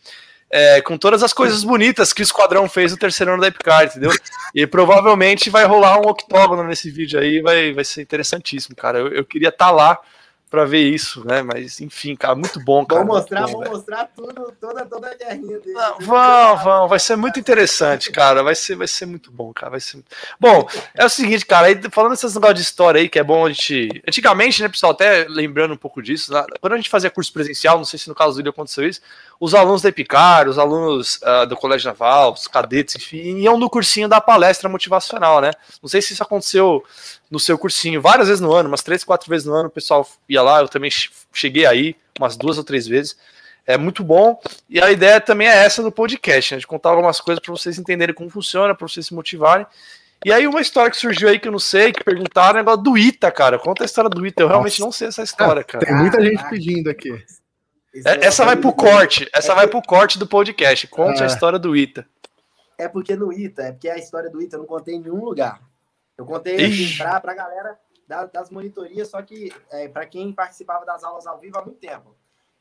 é, 0.51 0.81
com 0.81 0.97
todas 0.97 1.23
as 1.23 1.33
coisas 1.33 1.65
bonitas 1.65 2.13
que 2.13 2.23
o 2.23 2.25
Esquadrão 2.25 2.69
fez 2.69 2.93
no 2.93 2.99
terceiro 2.99 3.33
ano 3.33 3.41
da 3.41 3.49
Epicar, 3.49 3.85
entendeu? 3.85 4.13
E 4.55 4.67
provavelmente 4.67 5.51
vai 5.51 5.65
rolar 5.65 5.99
um 5.99 6.09
octógono 6.09 6.65
nesse 6.65 6.91
vídeo 6.91 7.19
aí, 7.19 7.41
vai, 7.41 7.73
vai 7.73 7.85
ser 7.85 8.03
interessantíssimo, 8.03 8.77
cara. 8.77 8.99
Eu, 8.99 9.09
eu 9.09 9.25
queria 9.25 9.49
estar 9.49 9.67
tá 9.67 9.71
lá 9.71 9.99
para 10.57 10.65
ver 10.65 10.89
isso, 10.89 11.23
né? 11.27 11.43
Mas 11.43 11.83
enfim, 11.83 12.16
cara, 12.16 12.35
muito 12.35 12.59
bom, 12.59 12.87
cara. 12.87 13.03
Vamos 13.03 13.16
mostrar, 13.16 13.47
vamos 13.47 13.69
mostrar 13.69 14.09
tudo, 14.16 14.55
toda, 14.59 14.87
toda 14.87 15.11
a 15.11 15.15
guerrinha 15.15 15.59
dele. 15.61 15.74
Não, 15.74 15.99
vão, 16.01 16.57
vão, 16.65 16.89
vai 16.89 16.99
ser 16.99 17.15
muito 17.15 17.39
interessante, 17.39 18.11
cara. 18.11 18.43
Vai 18.43 18.55
ser, 18.55 18.74
vai 18.74 18.89
ser 18.89 19.05
muito 19.05 19.31
bom, 19.31 19.53
cara. 19.53 19.73
Vai 19.73 19.81
ser 19.81 20.03
Bom, 20.41 20.66
é 20.95 21.05
o 21.05 21.11
seguinte, 21.11 21.45
cara, 21.45 21.66
aí, 21.66 21.78
falando 21.91 22.12
desses 22.12 22.35
negócios 22.35 22.59
de 22.59 22.62
história 22.62 22.99
aí, 23.03 23.07
que 23.07 23.19
é 23.19 23.23
bom 23.23 23.45
a 23.45 23.51
gente. 23.51 24.03
Antigamente, 24.09 24.62
né, 24.62 24.69
pessoal, 24.70 24.93
até 24.93 25.27
lembrando 25.28 25.74
um 25.74 25.77
pouco 25.77 26.03
disso, 26.03 26.33
né? 26.33 26.43
quando 26.59 26.73
a 26.73 26.77
gente 26.77 26.89
fazia 26.89 27.11
curso 27.11 27.31
presencial, 27.31 27.77
não 27.77 27.85
sei 27.85 27.99
se 27.99 28.09
no 28.09 28.15
caso 28.15 28.37
William 28.39 28.51
aconteceu 28.51 28.89
isso, 28.89 29.03
os 29.39 29.55
alunos 29.55 29.83
da 29.83 29.91
Epicar, 29.91 30.49
os 30.49 30.59
alunos 30.59 31.16
uh, 31.16 31.47
do 31.47 31.55
Colégio 31.55 31.89
Naval, 31.89 32.33
os 32.33 32.49
cadetes, 32.49 32.97
enfim, 32.97 33.37
iam 33.41 33.59
no 33.59 33.69
cursinho 33.69 34.09
da 34.09 34.23
palestra 34.23 34.70
motivacional, 34.70 35.43
né? 35.43 35.51
Não 35.83 35.89
sei 35.89 36.01
se 36.01 36.15
isso 36.15 36.23
aconteceu 36.23 36.83
no 37.31 37.40
seu 37.40 37.59
cursinho 37.59 38.01
várias 38.01 38.28
vezes 38.28 38.40
no 38.40 38.53
ano, 38.53 38.69
umas 38.69 38.82
três, 38.82 39.05
quatro 39.05 39.28
vezes 39.28 39.47
no 39.47 39.55
ano, 39.55 39.69
o 39.69 39.70
pessoal 39.70 40.07
ia 40.28 40.43
lá, 40.43 40.61
eu 40.61 40.69
também 40.69 40.90
cheguei 41.32 41.66
aí 41.66 41.97
umas 42.19 42.36
duas 42.36 42.59
ou 42.59 42.65
três 42.65 42.86
vezes. 42.86 43.16
É 43.66 43.77
muito 43.77 44.05
bom. 44.05 44.40
E 44.70 44.81
a 44.81 44.93
ideia 44.93 45.20
também 45.20 45.48
é 45.48 45.65
essa 45.65 45.82
do 45.82 45.90
podcast, 45.90 46.55
né? 46.55 46.61
De 46.61 46.66
contar 46.66 46.90
algumas 46.90 47.20
coisas 47.20 47.43
para 47.43 47.51
vocês 47.51 47.78
entenderem 47.78 48.15
como 48.15 48.31
funciona, 48.31 48.74
para 48.74 48.86
vocês 48.86 49.07
se 49.07 49.15
motivarem. 49.15 49.66
E 50.24 50.32
aí, 50.32 50.47
uma 50.47 50.61
história 50.61 50.90
que 50.90 50.97
surgiu 50.97 51.28
aí 51.28 51.39
que 51.39 51.48
eu 51.48 51.53
não 51.53 51.59
sei, 51.59 51.93
que 51.93 52.03
perguntaram, 52.03 52.59
é 52.59 52.62
negócio 52.62 52.82
do 52.82 52.97
Ita, 52.97 53.31
cara. 53.31 53.59
Conta 53.59 53.82
a 53.82 53.86
história 53.86 54.09
do 54.09 54.24
Ita. 54.24 54.43
Eu 54.43 54.48
realmente 54.48 54.81
Nossa. 54.81 54.85
não 54.85 54.93
sei 54.93 55.09
essa 55.09 55.23
história, 55.23 55.65
cara. 55.65 55.85
Tem 55.85 55.94
muita 55.94 56.24
gente 56.24 56.48
pedindo 56.48 56.89
aqui. 56.89 57.11
É, 58.05 58.27
essa 58.27 58.44
vai 58.44 58.57
pro 58.57 58.73
corte. 58.73 59.28
Essa 59.32 59.55
vai 59.55 59.66
pro 59.66 59.82
corte 59.82 60.19
do 60.19 60.27
podcast. 60.27 60.86
Conte 60.86 61.23
a 61.23 61.27
história 61.27 61.59
do 61.59 61.77
Ita. 61.77 62.07
É 62.78 62.89
porque 62.89 63.16
no 63.16 63.32
Ita, 63.32 63.62
é 63.62 63.73
porque 63.73 63.89
a 63.89 63.97
história 63.97 64.31
do 64.31 64.40
Ita 64.40 64.57
eu 64.57 64.61
não 64.61 64.66
contei 64.66 64.94
em 64.94 65.01
nenhum 65.01 65.24
lugar. 65.24 65.61
Eu 66.17 66.25
contei 66.25 66.65
assim, 66.65 66.97
para 66.97 67.17
a 67.17 67.35
galera 67.35 67.79
da, 68.07 68.25
das 68.27 68.51
monitorias, 68.51 69.09
só 69.09 69.21
que 69.23 69.53
é, 69.71 69.89
para 69.89 70.07
quem 70.07 70.33
participava 70.33 70.85
das 70.85 71.05
aulas 71.05 71.27
ao 71.27 71.39
vivo 71.39 71.59
há 71.59 71.65
muito 71.65 71.79
tempo. 71.79 72.17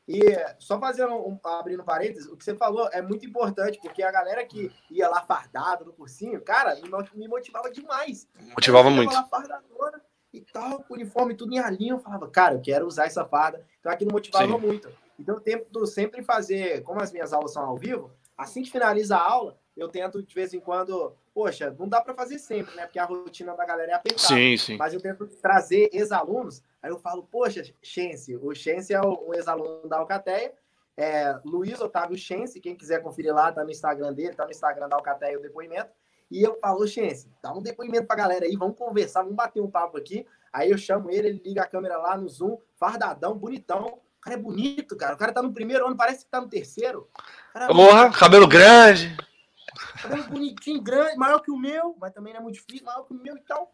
E 0.08 0.20
só 0.58 0.78
fazendo 0.78 1.14
um, 1.14 1.38
abrindo 1.42 1.82
parênteses, 1.82 2.30
o 2.30 2.36
que 2.36 2.44
você 2.44 2.54
falou 2.54 2.88
é 2.92 3.02
muito 3.02 3.26
importante, 3.26 3.80
porque 3.82 4.02
a 4.04 4.12
galera 4.12 4.44
que 4.44 4.70
ia 4.88 5.08
lá 5.08 5.22
fardada 5.22 5.84
no 5.84 5.92
cursinho, 5.92 6.40
cara, 6.40 6.78
me 7.14 7.26
motivava 7.26 7.70
demais. 7.70 8.28
Motivava 8.54 8.88
muito. 8.88 9.12
Lá 9.12 9.24
fardadona 9.24 10.00
e 10.32 10.40
tal, 10.42 10.84
uniforme 10.90 11.34
tudo 11.34 11.54
em 11.54 11.58
alinho, 11.58 11.96
eu 11.96 11.98
falava, 11.98 12.28
cara, 12.28 12.54
eu 12.54 12.60
quero 12.60 12.86
usar 12.86 13.06
essa 13.06 13.24
farda. 13.24 13.66
Então 13.80 13.90
aquilo 13.90 14.12
motivava 14.12 14.46
Sim. 14.46 14.58
muito. 14.58 14.88
Então 15.18 15.34
eu 15.34 15.40
tento 15.40 15.86
sempre 15.86 16.22
fazer, 16.22 16.82
como 16.84 17.00
as 17.02 17.10
minhas 17.10 17.32
aulas 17.32 17.52
são 17.52 17.64
ao 17.64 17.76
vivo, 17.76 18.12
assim 18.38 18.62
que 18.62 18.70
finaliza 18.70 19.16
a 19.16 19.22
aula, 19.22 19.58
eu 19.76 19.88
tento 19.88 20.22
de 20.22 20.34
vez 20.34 20.54
em 20.54 20.60
quando, 20.60 21.14
poxa, 21.34 21.74
não 21.78 21.86
dá 21.86 22.00
para 22.00 22.14
fazer 22.14 22.38
sempre, 22.38 22.74
né? 22.74 22.86
Porque 22.86 22.98
a 22.98 23.04
rotina 23.04 23.54
da 23.54 23.64
galera 23.64 23.92
é 23.92 23.94
apertada. 23.94 24.28
Sim, 24.28 24.56
sim. 24.56 24.76
Mas 24.76 24.94
eu 24.94 25.00
tento 25.00 25.26
trazer 25.26 25.90
ex-alunos. 25.92 26.62
Aí 26.82 26.90
eu 26.90 26.98
falo, 26.98 27.24
poxa, 27.24 27.62
Chence, 27.82 28.34
o 28.36 28.54
Chence 28.54 28.94
é 28.94 29.00
o, 29.00 29.34
ex-aluno 29.34 29.86
da 29.88 29.98
Alcateia. 29.98 30.52
É, 30.96 31.38
Luiz 31.44 31.78
Otávio 31.78 32.16
Chence, 32.16 32.58
quem 32.58 32.74
quiser 32.74 33.02
conferir 33.02 33.34
lá, 33.34 33.52
tá 33.52 33.62
no 33.62 33.70
Instagram 33.70 34.14
dele, 34.14 34.34
tá 34.34 34.44
no 34.44 34.50
Instagram 34.50 34.88
da 34.88 34.96
Alcateia 34.96 35.38
o 35.38 35.42
depoimento. 35.42 35.90
E 36.30 36.42
eu 36.42 36.58
falo, 36.58 36.86
Chence, 36.86 37.30
dá 37.42 37.52
um 37.52 37.60
depoimento 37.60 38.06
pra 38.06 38.16
galera 38.16 38.46
aí, 38.46 38.56
vamos 38.56 38.78
conversar, 38.78 39.20
vamos 39.22 39.36
bater 39.36 39.60
um 39.60 39.70
papo 39.70 39.98
aqui. 39.98 40.26
Aí 40.52 40.70
eu 40.70 40.78
chamo 40.78 41.10
ele, 41.10 41.28
ele 41.28 41.42
liga 41.44 41.62
a 41.62 41.66
câmera 41.66 41.98
lá 41.98 42.16
no 42.16 42.26
Zoom, 42.28 42.56
fardadão, 42.76 43.36
bonitão. 43.36 44.00
O 44.16 44.20
cara 44.22 44.36
é 44.36 44.42
bonito, 44.42 44.96
cara. 44.96 45.14
O 45.14 45.18
cara 45.18 45.32
tá 45.32 45.42
no 45.42 45.52
primeiro 45.52 45.86
ano, 45.86 45.96
parece 45.96 46.24
que 46.24 46.30
tá 46.30 46.40
no 46.40 46.48
terceiro. 46.48 47.08
Porra, 47.68 48.10
cabelo 48.10 48.48
grande. 48.48 49.14
Cabelo 50.02 50.24
bonitinho, 50.24 50.80
grande, 50.80 51.16
maior 51.16 51.40
que 51.40 51.50
o 51.50 51.56
meu, 51.56 51.96
mas 52.00 52.12
também 52.12 52.32
não 52.32 52.40
é 52.40 52.42
muito 52.42 52.56
difícil, 52.56 52.84
maior 52.84 53.04
que 53.04 53.12
o 53.12 53.16
meu 53.16 53.36
e 53.36 53.40
tal. 53.40 53.70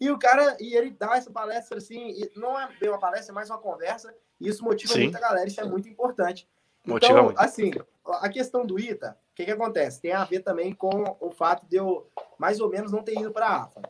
E 0.00 0.10
o 0.10 0.18
cara, 0.18 0.56
e 0.58 0.74
ele 0.74 0.90
dá 0.90 1.16
essa 1.16 1.30
palestra 1.30 1.78
assim, 1.78 2.16
não 2.34 2.58
é 2.58 2.68
bem 2.78 2.88
uma 2.88 2.98
palestra, 2.98 3.32
é 3.32 3.34
mais 3.34 3.50
uma 3.50 3.58
conversa, 3.58 4.14
e 4.40 4.48
isso 4.48 4.64
motiva 4.64 4.94
Sim. 4.94 5.02
muita 5.02 5.20
galera, 5.20 5.46
isso 5.46 5.60
é 5.60 5.64
muito 5.64 5.88
importante. 5.88 6.48
Motiva 6.86 7.12
então, 7.12 7.24
muito. 7.24 7.38
assim, 7.38 7.70
a 8.06 8.28
questão 8.30 8.64
do 8.64 8.78
ITA, 8.78 9.16
o 9.32 9.34
que, 9.34 9.44
que 9.44 9.50
acontece? 9.50 10.00
Tem 10.00 10.12
a 10.12 10.24
ver 10.24 10.40
também 10.40 10.74
com 10.74 11.16
o 11.20 11.30
fato 11.30 11.66
de 11.66 11.76
eu, 11.76 12.10
mais 12.38 12.60
ou 12.60 12.70
menos, 12.70 12.90
não 12.90 13.02
ter 13.02 13.18
ido 13.18 13.30
para 13.30 13.46
a 13.46 13.62
AFA. 13.64 13.82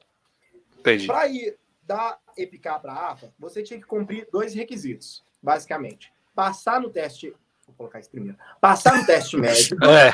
Para 1.07 1.29
ir 1.29 1.57
da 1.83 2.19
EPICA 2.37 2.79
para 2.79 2.93
a 2.93 3.13
AFA, 3.13 3.33
você 3.39 3.63
tinha 3.63 3.79
que 3.79 3.87
cumprir 3.87 4.29
dois 4.33 4.55
requisitos, 4.55 5.25
basicamente. 5.41 6.13
Passar 6.35 6.81
no 6.81 6.91
teste 6.91 7.35
Vou 7.71 7.77
colocar 7.77 8.01
isso 8.01 8.11
primeiro. 8.11 8.37
Passar 8.61 8.99
no 8.99 9.07
teste 9.07 9.37
médico. 9.37 9.81
É. 9.87 10.11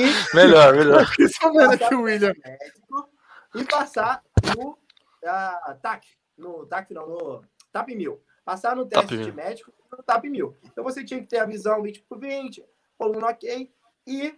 E, 0.00 0.36
melhor, 0.36 0.74
melhor. 0.74 1.06
Passar 1.40 1.94
o 1.94 2.02
William. 2.02 2.34
Médico, 2.44 3.08
e 3.54 3.64
passar 3.64 4.22
no 4.56 4.70
uh, 4.70 5.74
TAC. 5.82 6.06
No 6.36 6.66
TAC, 6.66 6.92
não, 6.94 7.06
no 7.06 7.44
TAP 7.72 7.88
1000. 7.88 8.20
Passar 8.44 8.74
no 8.74 8.86
teste 8.86 9.16
de 9.16 9.32
médico 9.32 9.72
no 9.90 10.02
TAP 10.02 10.24
1000. 10.24 10.56
Então 10.64 10.82
você 10.82 11.04
tinha 11.04 11.20
que 11.20 11.26
ter 11.26 11.38
a 11.38 11.44
visão 11.44 11.82
20 11.82 12.02
por 12.02 12.18
20, 12.18 12.64
coluna 12.98 13.28
ok, 13.28 13.70
e 14.06 14.34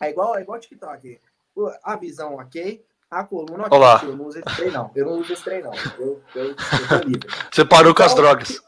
é 0.00 0.10
igual, 0.10 0.36
é 0.36 0.42
igual 0.42 0.58
TikTok. 0.58 1.20
A 1.82 1.96
visão 1.96 2.36
ok, 2.36 2.84
a 3.10 3.24
coluna 3.24 3.66
ok. 3.66 3.78
Olá. 3.78 4.00
Eu 4.02 4.16
não 4.16 4.26
uso 4.26 4.38
esse 4.38 4.56
trem, 4.56 4.70
não. 4.70 4.90
Eu 4.94 5.06
não 5.06 5.12
uso 5.18 5.32
esse 5.32 5.44
trem, 5.44 5.62
não. 5.62 5.72
Eu, 5.74 6.22
eu, 6.34 6.44
eu 6.44 6.56
Você 7.52 7.64
parou 7.64 7.92
então, 7.92 7.94
com 7.94 8.02
as 8.02 8.12
então, 8.12 8.24
drogas. 8.24 8.62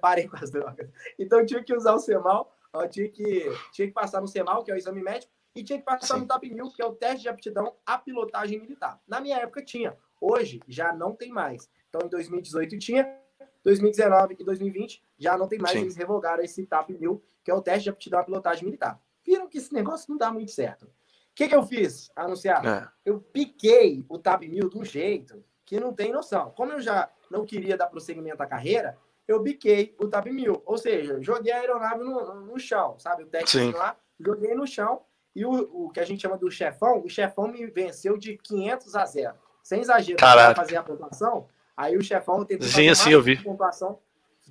Parei 0.00 0.28
com 0.28 0.36
as 0.36 0.50
drogas. 0.50 0.90
Então 1.18 1.44
tinha 1.44 1.62
que 1.62 1.74
usar 1.74 1.94
o 1.94 1.98
SEMAL, 1.98 2.52
ó, 2.72 2.86
tinha, 2.86 3.08
que, 3.08 3.50
tinha 3.72 3.88
que 3.88 3.94
passar 3.94 4.20
no 4.20 4.28
SEMAL, 4.28 4.64
que 4.64 4.70
é 4.70 4.74
o 4.74 4.76
exame 4.76 5.02
médico, 5.02 5.32
e 5.54 5.64
tinha 5.64 5.78
que 5.78 5.84
passar 5.84 6.14
Sim. 6.14 6.20
no 6.20 6.26
TAP 6.26 6.44
1000, 6.44 6.70
que 6.70 6.82
é 6.82 6.84
o 6.84 6.92
teste 6.92 7.22
de 7.22 7.28
aptidão 7.28 7.74
à 7.84 7.96
pilotagem 7.96 8.60
militar. 8.60 9.00
Na 9.08 9.20
minha 9.20 9.38
época 9.38 9.64
tinha, 9.64 9.96
hoje 10.20 10.60
já 10.68 10.92
não 10.92 11.14
tem 11.14 11.30
mais. 11.30 11.68
Então 11.88 12.06
em 12.06 12.10
2018 12.10 12.78
tinha, 12.78 13.18
2019 13.64 14.36
e 14.38 14.44
2020 14.44 15.02
já 15.18 15.36
não 15.36 15.48
tem 15.48 15.58
mais, 15.58 15.74
Sim. 15.74 15.82
eles 15.82 15.96
revogaram 15.96 16.42
esse 16.42 16.64
TAP 16.66 16.90
1000, 16.90 17.22
que 17.42 17.50
é 17.50 17.54
o 17.54 17.62
teste 17.62 17.84
de 17.84 17.90
aptidão 17.90 18.20
à 18.20 18.24
pilotagem 18.24 18.64
militar. 18.64 19.00
Viram 19.24 19.48
que 19.48 19.58
esse 19.58 19.72
negócio 19.72 20.10
não 20.10 20.18
dá 20.18 20.30
muito 20.30 20.52
certo. 20.52 20.84
O 20.84 20.90
que, 21.34 21.48
que 21.48 21.54
eu 21.54 21.62
fiz, 21.62 22.10
anunciar? 22.14 22.64
É. 22.64 22.88
Eu 23.04 23.20
piquei 23.20 24.04
o 24.08 24.18
TAP 24.18 24.42
1000 24.42 24.68
de 24.68 24.78
um 24.78 24.84
jeito 24.84 25.42
que 25.64 25.80
não 25.80 25.92
tem 25.92 26.12
noção. 26.12 26.50
Como 26.52 26.72
eu 26.72 26.80
já 26.80 27.10
não 27.30 27.44
queria 27.44 27.76
dar 27.76 27.88
prosseguimento 27.88 28.42
à 28.42 28.46
carreira, 28.46 28.96
eu 29.26 29.40
biquei 29.40 29.94
o 29.98 30.08
TAP 30.08 30.26
1000. 30.26 30.62
Ou 30.64 30.78
seja, 30.78 31.20
joguei 31.20 31.52
a 31.52 31.58
aeronave 31.58 32.02
no, 32.02 32.34
no 32.42 32.58
chão, 32.58 32.98
sabe? 32.98 33.24
O 33.24 33.26
técnico 33.26 33.76
lá, 33.76 33.96
joguei 34.18 34.54
no 34.54 34.66
chão. 34.66 35.02
E 35.34 35.44
o, 35.44 35.50
o 35.86 35.90
que 35.90 36.00
a 36.00 36.04
gente 36.04 36.22
chama 36.22 36.38
do 36.38 36.50
chefão, 36.50 37.02
o 37.04 37.08
chefão 37.10 37.48
me 37.48 37.66
venceu 37.66 38.16
de 38.16 38.38
500 38.38 38.94
a 38.94 39.04
0. 39.04 39.34
Sem 39.62 39.80
exagero, 39.80 40.16
para 40.16 40.54
fazer 40.54 40.76
a 40.76 40.82
pontuação. 40.82 41.48
Aí 41.76 41.96
o 41.96 42.02
chefão 42.02 42.44
tentou 42.44 42.66
sim, 42.66 42.94
sim, 42.94 43.10
eu 43.10 43.20
vi. 43.20 43.36
pontuação. 43.42 43.98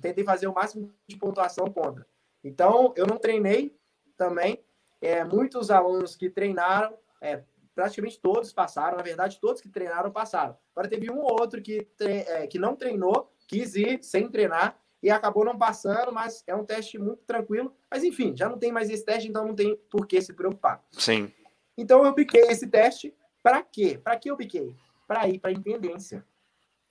Tentei 0.00 0.22
fazer 0.22 0.46
o 0.46 0.54
máximo 0.54 0.92
de 1.08 1.16
pontuação 1.16 1.70
contra. 1.72 2.06
Então, 2.44 2.92
eu 2.96 3.06
não 3.06 3.16
treinei 3.16 3.76
também. 4.16 4.62
É, 5.00 5.24
muitos 5.24 5.70
alunos 5.70 6.14
que 6.14 6.30
treinaram, 6.30 6.96
é, 7.20 7.42
praticamente 7.74 8.20
todos 8.20 8.52
passaram. 8.52 8.96
Na 8.96 9.02
verdade, 9.02 9.40
todos 9.40 9.60
que 9.60 9.68
treinaram 9.68 10.10
passaram. 10.10 10.56
Agora, 10.74 10.88
teve 10.88 11.10
um 11.10 11.18
ou 11.18 11.40
outro 11.40 11.60
que, 11.60 11.82
tre 11.96 12.18
é, 12.28 12.46
que 12.46 12.58
não 12.58 12.76
treinou 12.76 13.32
quis 13.46 13.74
ir 13.74 14.02
sem 14.02 14.28
treinar 14.28 14.78
e 15.02 15.10
acabou 15.10 15.44
não 15.44 15.56
passando, 15.56 16.12
mas 16.12 16.42
é 16.46 16.54
um 16.54 16.64
teste 16.64 16.98
muito 16.98 17.22
tranquilo. 17.24 17.74
Mas 17.90 18.02
enfim, 18.02 18.34
já 18.36 18.48
não 18.48 18.58
tem 18.58 18.72
mais 18.72 18.90
esse 18.90 19.04
teste, 19.04 19.28
então 19.28 19.46
não 19.46 19.54
tem 19.54 19.76
por 19.90 20.06
que 20.06 20.20
se 20.20 20.32
preocupar. 20.32 20.84
Sim. 20.92 21.32
Então 21.76 22.04
eu 22.04 22.14
piquei 22.14 22.42
esse 22.42 22.66
teste. 22.66 23.14
Para 23.42 23.62
quê? 23.62 24.00
Para 24.02 24.16
que 24.16 24.30
eu 24.30 24.36
piquei? 24.36 24.74
Para 25.06 25.28
ir 25.28 25.38
para 25.38 25.50
a 25.50 25.52
intendência. 25.52 26.26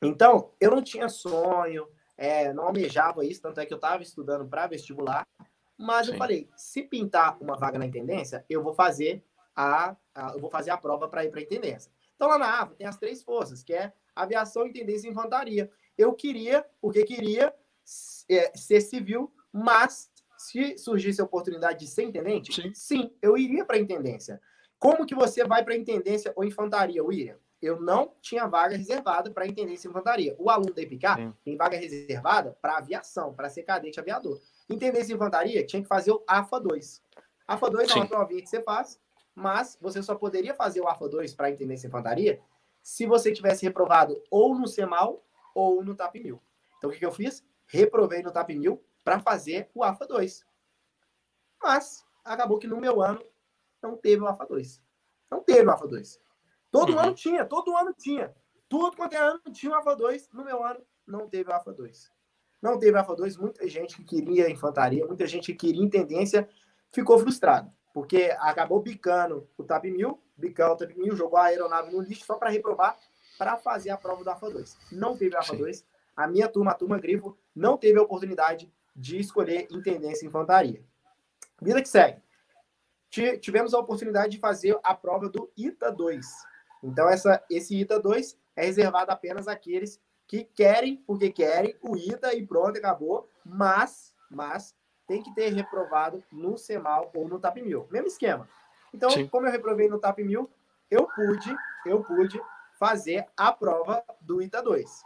Então, 0.01 0.51
eu 0.59 0.71
não 0.71 0.81
tinha 0.81 1.09
sonho, 1.09 1.87
é, 2.17 2.53
não 2.53 2.65
almejava 2.65 3.25
isso, 3.25 3.41
tanto 3.41 3.59
é 3.59 3.65
que 3.65 3.73
eu 3.73 3.77
estava 3.77 4.03
estudando 4.03 4.47
para 4.47 4.67
vestibular. 4.67 5.27
Mas 5.77 6.05
Sim. 6.05 6.13
eu 6.13 6.17
falei, 6.17 6.49
se 6.55 6.83
pintar 6.83 7.37
uma 7.41 7.57
vaga 7.57 7.77
na 7.77 7.85
intendência, 7.85 8.45
eu 8.49 8.63
vou 8.63 8.73
fazer 8.73 9.23
a, 9.55 9.95
a 10.13 10.31
eu 10.33 10.39
vou 10.39 10.49
fazer 10.49 10.71
a 10.71 10.77
prova 10.77 11.07
para 11.07 11.25
ir 11.25 11.31
para 11.31 11.39
a 11.39 11.43
intendência. 11.43 11.91
Então 12.15 12.27
lá 12.27 12.37
na 12.37 12.61
AFA 12.61 12.75
tem 12.75 12.87
as 12.87 12.97
três 12.97 13.21
forças, 13.23 13.63
que 13.63 13.73
é 13.73 13.91
aviação, 14.15 14.65
intendência 14.65 15.07
e 15.07 15.11
infantaria. 15.11 15.69
Eu 15.97 16.13
queria, 16.13 16.65
porque 16.81 17.03
queria 17.03 17.53
é, 18.29 18.51
ser 18.55 18.81
civil, 18.81 19.33
mas 19.51 20.11
se 20.37 20.77
surgisse 20.77 21.21
a 21.21 21.23
oportunidade 21.23 21.79
de 21.79 21.87
ser 21.87 22.03
intendente, 22.03 22.53
sim, 22.53 22.73
sim 22.73 23.11
eu 23.21 23.37
iria 23.37 23.65
para 23.65 23.77
a 23.77 23.79
intendência. 23.79 24.41
Como 24.77 25.05
que 25.05 25.15
você 25.15 25.43
vai 25.45 25.63
para 25.63 25.73
a 25.73 25.77
intendência 25.77 26.33
ou 26.35 26.43
infantaria, 26.43 27.03
William? 27.03 27.37
Eu 27.61 27.81
não 27.81 28.13
tinha 28.21 28.45
vaga 28.45 28.75
reservada 28.75 29.31
para 29.31 29.47
intendência 29.47 29.87
e 29.87 29.89
infantaria. 29.89 30.35
O 30.37 30.49
aluno 30.49 30.73
da 30.73 30.81
EPICAR 30.81 31.33
tem 31.43 31.57
vaga 31.57 31.77
reservada 31.77 32.55
para 32.61 32.77
aviação, 32.77 33.33
para 33.33 33.49
ser 33.49 33.63
cadete 33.63 33.99
aviador. 33.99 34.39
Intendência 34.69 35.13
e 35.13 35.15
infantaria 35.15 35.65
tinha 35.65 35.81
que 35.81 35.87
fazer 35.87 36.11
o 36.11 36.23
AFA 36.27 36.59
2. 36.59 37.01
AFA 37.47 37.69
2 37.69 37.89
é 37.89 37.95
uma 37.95 38.07
provinha 38.07 38.41
que 38.41 38.49
você 38.49 38.61
faz, 38.61 38.99
mas 39.33 39.77
você 39.81 40.03
só 40.03 40.15
poderia 40.15 40.53
fazer 40.53 40.81
o 40.81 40.87
AFA 40.87 41.07
2 41.07 41.33
para 41.33 41.49
intendência 41.49 41.87
e 41.87 41.89
infantaria 41.89 42.39
se 42.83 43.07
você 43.07 43.31
tivesse 43.31 43.65
reprovado 43.65 44.21
ou 44.29 44.53
no 44.53 44.67
CEMAL 44.67 45.23
ou 45.55 45.83
no 45.83 45.95
TAP 45.95 46.15
1000. 46.15 46.39
Então 46.77 46.89
o 46.89 46.93
que, 46.93 46.99
que 46.99 47.05
eu 47.05 47.11
fiz? 47.11 47.43
Reprovei 47.65 48.21
no 48.21 48.31
TAP 48.31 48.49
1000 48.49 48.83
para 49.03 49.19
fazer 49.19 49.71
o 49.73 49.83
AFA 49.83 50.05
2. 50.05 50.45
Mas 51.63 52.05
acabou 52.23 52.59
que 52.59 52.67
no 52.67 52.79
meu 52.79 53.01
ano 53.01 53.23
não 53.81 53.95
teve 53.95 54.21
o 54.21 54.27
AFA 54.27 54.45
2. 54.45 54.83
Não 55.31 55.41
teve 55.41 55.65
o 55.65 55.71
AFA 55.71 55.87
2. 55.87 56.19
Todo 56.71 56.93
uhum. 56.93 56.99
ano 56.99 57.13
tinha, 57.13 57.45
todo 57.45 57.75
ano 57.75 57.93
tinha. 57.93 58.35
Tudo 58.67 58.97
quanto 58.97 59.13
é 59.13 59.17
ano 59.17 59.39
tinha 59.51 59.71
o 59.71 59.75
AFA 59.75 59.95
2. 59.95 60.29
No 60.33 60.43
meu 60.43 60.63
ano 60.63 60.85
não 61.07 61.29
teve 61.29 61.49
o 61.49 61.53
AFA 61.53 61.71
2. 61.71 62.11
Não 62.61 62.77
teve 62.77 62.97
o 62.97 62.99
AFA 62.99 63.15
2. 63.15 63.37
Muita 63.37 63.67
gente 63.67 63.95
que 63.95 64.03
queria 64.03 64.49
infantaria, 64.49 65.05
muita 65.05 65.25
gente 65.25 65.53
que 65.53 65.67
queria 65.67 65.83
intendência 65.83 66.49
ficou 66.91 67.17
frustrado. 67.17 67.71
Porque 67.93 68.35
acabou 68.39 68.81
bicando 68.81 69.49
o 69.57 69.63
TAP 69.63 69.85
1000, 69.85 70.21
bicando 70.35 70.73
o 70.73 70.77
TAP 70.77 70.95
1000, 70.95 71.15
jogou 71.15 71.39
a 71.39 71.45
aeronave 71.45 71.91
no 71.91 72.01
lixo 72.01 72.25
só 72.25 72.35
para 72.35 72.49
reprovar, 72.49 72.97
para 73.37 73.57
fazer 73.57 73.89
a 73.89 73.97
prova 73.97 74.23
do 74.23 74.29
AFA 74.29 74.49
2. 74.49 74.77
Não 74.91 75.15
teve 75.15 75.35
AFA 75.35 75.55
2. 75.55 75.85
A 76.15 76.27
minha 76.27 76.47
turma, 76.47 76.71
a 76.71 76.75
turma 76.75 76.99
Grifo, 76.99 77.37
não 77.55 77.77
teve 77.77 77.99
a 77.99 78.01
oportunidade 78.01 78.71
de 78.95 79.19
escolher 79.19 79.67
intendência 79.69 80.25
e 80.25 80.27
infantaria. 80.27 80.83
Vida 81.61 81.81
que 81.81 81.89
segue. 81.89 82.21
Tivemos 83.39 83.73
a 83.73 83.79
oportunidade 83.79 84.31
de 84.31 84.39
fazer 84.39 84.77
a 84.83 84.93
prova 84.93 85.29
do 85.29 85.51
ITA 85.55 85.91
2. 85.91 86.25
Então, 86.83 87.09
essa, 87.09 87.43
esse 87.49 87.75
ITA 87.75 87.99
2 87.99 88.37
é 88.55 88.65
reservado 88.65 89.11
apenas 89.11 89.47
àqueles 89.47 89.99
que 90.27 90.43
querem, 90.43 90.97
porque 91.05 91.31
querem, 91.31 91.75
o 91.81 91.95
ITA 91.95 92.33
e 92.33 92.45
pronto, 92.45 92.77
acabou. 92.77 93.29
Mas, 93.45 94.13
mas 94.29 94.75
tem 95.07 95.21
que 95.21 95.33
ter 95.33 95.53
reprovado 95.53 96.23
no 96.31 96.57
CEMAL 96.57 97.11
ou 97.13 97.27
no 97.27 97.39
TAP 97.39 97.57
1000. 97.57 97.87
Mesmo 97.91 98.07
esquema. 98.07 98.49
Então, 98.93 99.09
Sim. 99.09 99.27
como 99.27 99.47
eu 99.47 99.51
reprovei 99.51 99.87
no 99.87 99.99
TAP 99.99 100.19
1000, 100.19 100.49
eu 100.89 101.07
pude, 101.07 101.55
eu 101.85 102.03
pude 102.03 102.41
fazer 102.79 103.25
a 103.35 103.51
prova 103.51 104.03
do 104.21 104.41
ITA 104.41 104.61
2. 104.61 105.03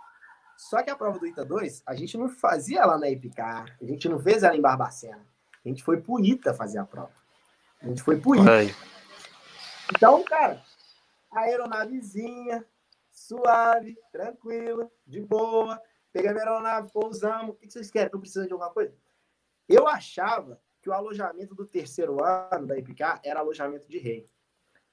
Só 0.57 0.83
que 0.83 0.89
a 0.89 0.95
prova 0.95 1.17
do 1.17 1.25
ITA 1.25 1.45
2, 1.45 1.83
a 1.85 1.95
gente 1.95 2.17
não 2.17 2.27
fazia 2.27 2.85
lá 2.85 2.97
na 2.97 3.09
Epicar, 3.09 3.77
a 3.81 3.85
gente 3.85 4.09
não 4.09 4.19
fez 4.19 4.43
ela 4.43 4.55
em 4.55 4.61
Barbacena. 4.61 5.25
A 5.63 5.67
gente 5.67 5.83
foi 5.83 6.01
pro 6.01 6.19
ITA 6.19 6.53
fazer 6.53 6.79
a 6.79 6.85
prova. 6.85 7.13
A 7.81 7.87
gente 7.87 8.03
foi 8.03 8.19
pro 8.19 8.35
ITA. 8.35 8.75
Então, 9.95 10.23
cara, 10.23 10.61
a 11.31 11.41
aeronavezinha, 11.41 12.65
suave, 13.09 13.97
tranquila, 14.11 14.89
de 15.05 15.21
boa. 15.21 15.81
Pegamos 16.11 16.41
a 16.41 16.45
aeronave, 16.45 16.91
pousamos. 16.91 17.51
O 17.51 17.53
que 17.53 17.69
vocês 17.69 17.89
querem? 17.89 18.07
Estão 18.07 18.19
precisando 18.19 18.47
de 18.47 18.53
alguma 18.53 18.71
coisa? 18.71 18.93
Eu 19.67 19.87
achava 19.87 20.59
que 20.81 20.89
o 20.89 20.93
alojamento 20.93 21.53
do 21.53 21.65
terceiro 21.65 22.23
ano 22.23 22.67
da 22.67 22.77
Epicar 22.77 23.19
era 23.23 23.39
alojamento 23.39 23.87
de 23.87 23.97
rei. 23.97 24.29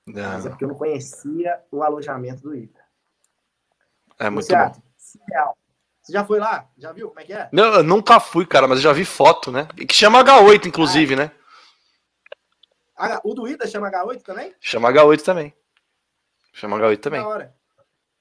Não. 0.06 0.32
Mas 0.34 0.46
é 0.46 0.48
porque 0.48 0.64
eu 0.64 0.68
não 0.68 0.76
conhecia 0.76 1.60
o 1.70 1.82
alojamento 1.82 2.42
do 2.42 2.54
ITA. 2.54 2.80
É 4.18 4.30
muito 4.30 4.48
bom. 4.48 4.72
Você 4.96 6.12
já 6.12 6.24
foi 6.24 6.38
lá? 6.38 6.68
Já 6.78 6.92
viu 6.92 7.08
como 7.08 7.20
é 7.20 7.24
que 7.24 7.32
é? 7.32 7.48
Não, 7.52 7.74
eu 7.74 7.82
nunca 7.82 8.20
fui, 8.20 8.46
cara, 8.46 8.68
mas 8.68 8.78
eu 8.78 8.84
já 8.84 8.92
vi 8.92 9.04
foto, 9.04 9.50
né? 9.50 9.66
E 9.76 9.84
que 9.84 9.94
chama 9.94 10.22
H8, 10.22 10.66
inclusive, 10.66 11.14
ah, 11.14 11.22
é. 11.22 13.08
né? 13.08 13.20
O 13.24 13.34
do 13.34 13.48
Ida 13.48 13.66
chama 13.66 13.90
H8 13.90 14.22
também? 14.22 14.54
Chama 14.60 14.92
H8 14.92 15.22
também. 15.22 15.54
Chama 16.52 16.78
H8 16.78 17.00
também. 17.00 17.20
Na 17.20 17.28
hora. 17.28 17.56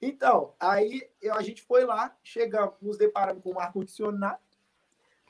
Então, 0.02 0.56
aí 0.60 1.07
a 1.32 1.41
gente 1.41 1.62
foi 1.62 1.86
lá, 1.86 2.16
chegamos, 2.24 2.74
nos 2.82 2.98
deparamos 2.98 3.44
com 3.44 3.52
um 3.52 3.60
ar-condicionado. 3.60 4.40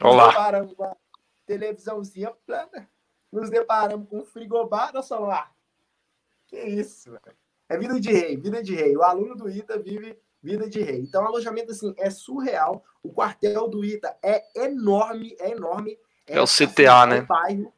Olá. 0.02 0.26
Nos 0.26 0.34
deparamos 0.34 0.74
com 0.74 0.84
uma 0.84 0.98
televisãozinha 1.46 2.32
plana. 2.46 2.90
Nos 3.32 3.50
deparamos 3.50 4.10
com 4.10 4.20
um 4.20 4.26
frigobar. 4.26 4.94
Nossa, 4.94 5.20
lá. 5.20 5.52
Que 6.48 6.58
isso, 6.58 7.12
velho. 7.12 7.38
É 7.68 7.78
vida 7.78 8.00
de 8.00 8.12
rei, 8.12 8.38
vida 8.38 8.62
de 8.62 8.76
rei. 8.76 8.96
O 8.96 9.04
aluno 9.04 9.36
do 9.36 9.50
ITA 9.50 9.80
vive 9.80 10.18
vida 10.42 10.70
de 10.70 10.82
rei. 10.82 11.00
Então, 11.00 11.24
o 11.24 11.28
alojamento, 11.28 11.72
assim, 11.72 11.94
é 11.98 12.10
surreal. 12.10 12.84
O 13.02 13.12
quartel 13.12 13.68
do 13.68 13.84
ITA 13.84 14.16
é 14.24 14.44
enorme, 14.64 15.36
é 15.40 15.52
enorme. 15.52 15.98
É, 16.28 16.38
é 16.38 16.42
o 16.42 16.46
CTA, 16.46 17.02
assim, 17.02 17.10
né? 17.10 17.22
O 17.22 17.26
bairro 17.26 17.74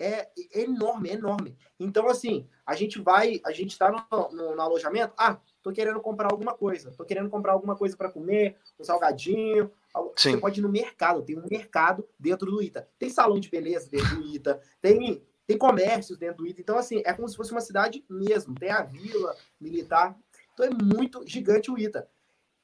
é 0.00 0.30
enorme, 0.54 1.10
é 1.10 1.12
enorme. 1.12 1.56
Então, 1.78 2.08
assim, 2.08 2.48
a 2.64 2.74
gente 2.74 2.98
vai, 3.00 3.40
a 3.44 3.52
gente 3.52 3.76
tá 3.78 3.90
no, 3.92 4.30
no, 4.30 4.56
no 4.56 4.62
alojamento, 4.62 5.12
ah, 5.16 5.38
tô 5.62 5.70
querendo 5.70 6.00
comprar 6.00 6.32
alguma 6.32 6.54
coisa, 6.54 6.90
tô 6.96 7.04
querendo 7.04 7.28
comprar 7.28 7.52
alguma 7.52 7.76
coisa 7.76 7.94
para 7.96 8.10
comer, 8.10 8.56
um 8.78 8.84
salgadinho. 8.84 9.70
Sim. 10.16 10.32
Você 10.32 10.38
pode 10.38 10.60
ir 10.60 10.62
no 10.62 10.70
mercado, 10.70 11.22
tem 11.22 11.38
um 11.38 11.46
mercado 11.50 12.08
dentro 12.18 12.50
do 12.50 12.62
ITA. 12.62 12.88
Tem 12.98 13.10
salão 13.10 13.38
de 13.38 13.50
beleza 13.50 13.90
dentro 13.90 14.16
do 14.16 14.26
ITA, 14.26 14.60
tem, 14.80 15.22
tem 15.50 15.58
comércios 15.58 16.16
dentro 16.16 16.44
do 16.44 16.46
ITA. 16.46 16.60
Então, 16.60 16.78
assim, 16.78 17.02
é 17.04 17.12
como 17.12 17.28
se 17.28 17.36
fosse 17.36 17.50
uma 17.50 17.60
cidade 17.60 18.04
mesmo. 18.08 18.54
Tem 18.54 18.70
a 18.70 18.82
vila 18.82 19.34
militar. 19.60 20.16
Então 20.54 20.64
é 20.64 20.70
muito 20.70 21.26
gigante 21.26 21.72
o 21.72 21.76
ITA. 21.76 22.08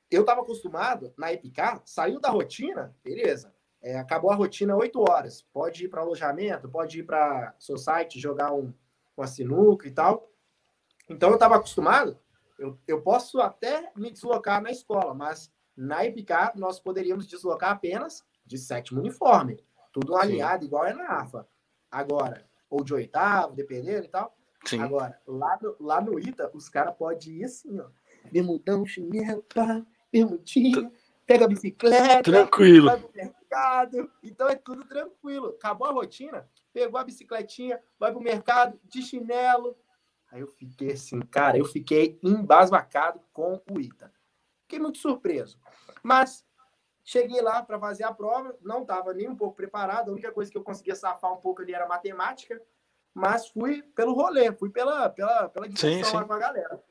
Eu 0.08 0.20
estava 0.20 0.40
acostumado 0.42 1.12
na 1.18 1.32
Epicar, 1.32 1.82
saiu 1.84 2.20
da 2.20 2.30
rotina, 2.30 2.94
beleza. 3.02 3.52
É, 3.82 3.98
acabou 3.98 4.30
a 4.30 4.36
rotina 4.36 4.76
8 4.76 5.00
horas. 5.00 5.42
Pode 5.52 5.84
ir 5.84 5.88
para 5.88 6.00
alojamento, 6.00 6.68
pode 6.68 7.00
ir 7.00 7.02
para 7.02 7.56
seu 7.58 7.76
site 7.76 8.20
jogar 8.20 8.52
um, 8.52 8.72
uma 9.16 9.26
sinuca 9.26 9.88
e 9.88 9.90
tal. 9.90 10.30
Então 11.10 11.30
eu 11.30 11.34
estava 11.34 11.56
acostumado. 11.56 12.16
Eu, 12.56 12.78
eu 12.86 13.02
posso 13.02 13.40
até 13.40 13.90
me 13.96 14.12
deslocar 14.12 14.62
na 14.62 14.70
escola, 14.70 15.12
mas 15.12 15.52
na 15.76 16.06
Epicar 16.06 16.52
nós 16.54 16.78
poderíamos 16.78 17.26
deslocar 17.26 17.72
apenas 17.72 18.24
de 18.44 18.56
sétimo 18.56 19.00
uniforme. 19.00 19.58
Tudo 19.92 20.14
alinhado, 20.14 20.64
igual 20.64 20.84
é 20.84 20.92
na 20.92 21.20
AFA. 21.20 21.48
Agora, 21.90 22.46
ou 22.76 22.84
de 22.84 22.94
oitavo, 22.94 23.54
dependendo 23.54 24.04
e 24.04 24.08
tal. 24.08 24.36
Sim. 24.64 24.80
Agora, 24.80 25.18
lá 25.26 25.58
no, 25.62 25.76
lá 25.80 26.00
no 26.00 26.18
ITA, 26.18 26.50
os 26.52 26.68
caras 26.68 26.94
podem 26.96 27.34
ir 27.34 27.44
assim, 27.44 27.78
ó. 27.78 27.86
Bermudão, 28.30 28.84
chinelo, 28.84 29.42
pá, 29.42 29.84
bermudinho, 30.10 30.92
pega 31.24 31.44
a 31.44 31.48
bicicleta. 31.48 32.22
Tranquilo. 32.22 32.86
Vai 32.86 32.98
pro 33.00 33.10
mercado. 33.14 34.10
Então 34.22 34.48
é 34.48 34.56
tudo 34.56 34.84
tranquilo. 34.84 35.54
Acabou 35.58 35.86
a 35.86 35.92
rotina, 35.92 36.48
pegou 36.72 36.98
a 36.98 37.04
bicicletinha, 37.04 37.80
vai 37.98 38.10
pro 38.10 38.20
mercado 38.20 38.78
de 38.84 39.02
chinelo. 39.02 39.76
Aí 40.30 40.40
eu 40.40 40.48
fiquei 40.48 40.92
assim, 40.92 41.20
cara, 41.20 41.56
eu 41.56 41.64
fiquei 41.64 42.18
embasbacado 42.22 43.20
com 43.32 43.62
o 43.70 43.80
ITA. 43.80 44.12
Fiquei 44.62 44.80
muito 44.80 44.98
surpreso. 44.98 45.58
Mas 46.02 46.44
cheguei 47.06 47.40
lá 47.40 47.62
para 47.62 47.80
fazer 47.80 48.04
a 48.04 48.12
prova, 48.12 48.54
não 48.60 48.82
estava 48.82 49.14
nem 49.14 49.30
um 49.30 49.36
pouco 49.36 49.56
preparado. 49.56 50.10
A 50.10 50.12
única 50.12 50.30
coisa 50.30 50.50
que 50.50 50.58
eu 50.58 50.62
conseguia 50.62 50.94
safar 50.94 51.32
um 51.32 51.38
pouco 51.38 51.62
ali 51.62 51.72
era 51.72 51.88
matemática 51.88 52.60
mas 53.16 53.48
fui 53.48 53.82
pelo 53.94 54.12
rolê, 54.12 54.52
fui 54.52 54.68
pela, 54.68 55.08
pela, 55.08 55.48
pela 55.48 55.66
discussão 55.66 56.26
com 56.26 56.34
a 56.34 56.38
galera. 56.38 56.84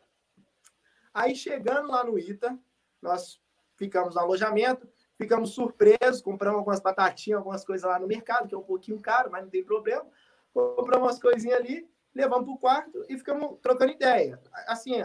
Aí 1.13 1.35
chegando 1.35 1.91
lá 1.91 2.03
no 2.03 2.17
ITA, 2.17 2.57
nós 2.99 3.39
ficamos 3.75 4.15
no 4.15 4.21
alojamento, 4.21 4.89
ficamos 5.19 5.51
surpresos, 5.51 6.23
compramos 6.23 6.57
algumas 6.57 6.79
batatinhas, 6.79 7.37
algumas 7.37 7.63
coisas 7.63 7.87
lá 7.87 7.99
no 7.99 8.07
mercado, 8.07 8.47
que 8.47 8.55
é 8.55 8.57
um 8.57 8.63
pouquinho 8.63 8.99
caro, 8.99 9.29
mas 9.31 9.43
não 9.43 9.51
tem 9.51 9.63
problema. 9.63 10.03
Compramos 10.51 11.07
umas 11.07 11.21
coisinhas 11.21 11.59
ali, 11.59 11.87
levamos 12.11 12.45
para 12.45 12.53
o 12.55 12.57
quarto 12.57 13.05
e 13.07 13.15
ficamos 13.19 13.59
trocando 13.61 13.91
ideia. 13.91 14.41
Assim, 14.65 15.03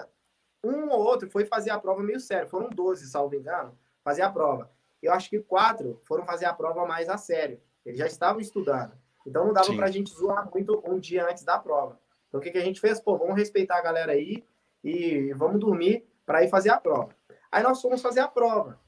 um 0.65 0.89
ou 0.89 1.01
outro 1.01 1.31
foi 1.31 1.45
fazer 1.45 1.69
a 1.69 1.78
prova 1.78 2.03
meio 2.03 2.19
sério, 2.19 2.49
foram 2.49 2.70
12, 2.70 3.07
salvo 3.11 3.35
engano, 3.35 3.78
fazer 4.03 4.23
a 4.23 4.32
prova. 4.32 4.73
Eu 5.03 5.13
acho 5.13 5.31
que 5.31 5.41
quatro 5.41 6.01
foram 6.05 6.25
fazer 6.25 6.47
a 6.47 6.53
prova 6.53 6.87
mais 6.87 7.09
a 7.09 7.17
sério. 7.17 7.61
Eles 7.85 7.99
já 7.99 8.07
estavam 8.07 8.41
estudando. 8.41 8.93
Então 9.27 9.47
não 9.47 9.53
dava 9.53 9.75
para 9.75 9.87
a 9.87 9.91
gente 9.91 10.11
zoar 10.11 10.49
muito 10.53 10.83
um 10.87 10.99
dia 10.99 11.27
antes 11.29 11.45
da 11.45 11.59
prova. 11.59 11.99
Então 12.29 12.41
o 12.41 12.43
que, 12.43 12.51
que 12.51 12.59
a 12.59 12.65
gente 12.65 12.81
fez? 12.81 13.01
Pô, 13.01 13.17
vamos 13.17 13.37
respeitar 13.37 13.79
a 13.79 13.83
galera 13.83 14.13
aí 14.13 14.45
e 14.83 15.33
vamos 15.35 15.61
dormir 15.61 16.07
para 16.25 16.45
ir 16.45 16.49
fazer 16.49 16.71
a 16.71 16.79
prova. 16.79 17.15
Aí 17.51 17.63
nós 17.63 17.81
fomos 17.81 18.01
fazer 18.01 18.21
a 18.21 18.29
prova. 18.29 18.79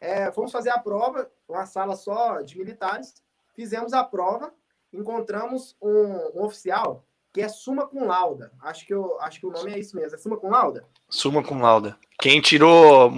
É, 0.00 0.30
fomos 0.30 0.52
fazer 0.52 0.70
a 0.70 0.78
prova, 0.78 1.30
uma 1.48 1.66
sala 1.66 1.96
só 1.96 2.40
de 2.40 2.58
militares. 2.58 3.22
Fizemos 3.54 3.92
a 3.92 4.04
prova, 4.04 4.52
encontramos 4.92 5.76
um, 5.82 6.40
um 6.40 6.44
oficial 6.44 7.04
que 7.32 7.42
é 7.42 7.48
Suma 7.48 7.86
com 7.86 8.06
Lauda. 8.06 8.52
Acho 8.60 8.86
que, 8.86 8.94
eu, 8.94 9.20
acho 9.20 9.40
que 9.40 9.46
o 9.46 9.50
nome 9.50 9.72
é 9.72 9.78
isso 9.78 9.96
mesmo. 9.96 10.14
É 10.14 10.18
Suma 10.18 10.36
com 10.36 10.50
Lauda? 10.50 10.84
Suma 11.08 11.42
com 11.42 11.60
Lauda. 11.60 11.96
Quem 12.20 12.40
tirou 12.40 13.12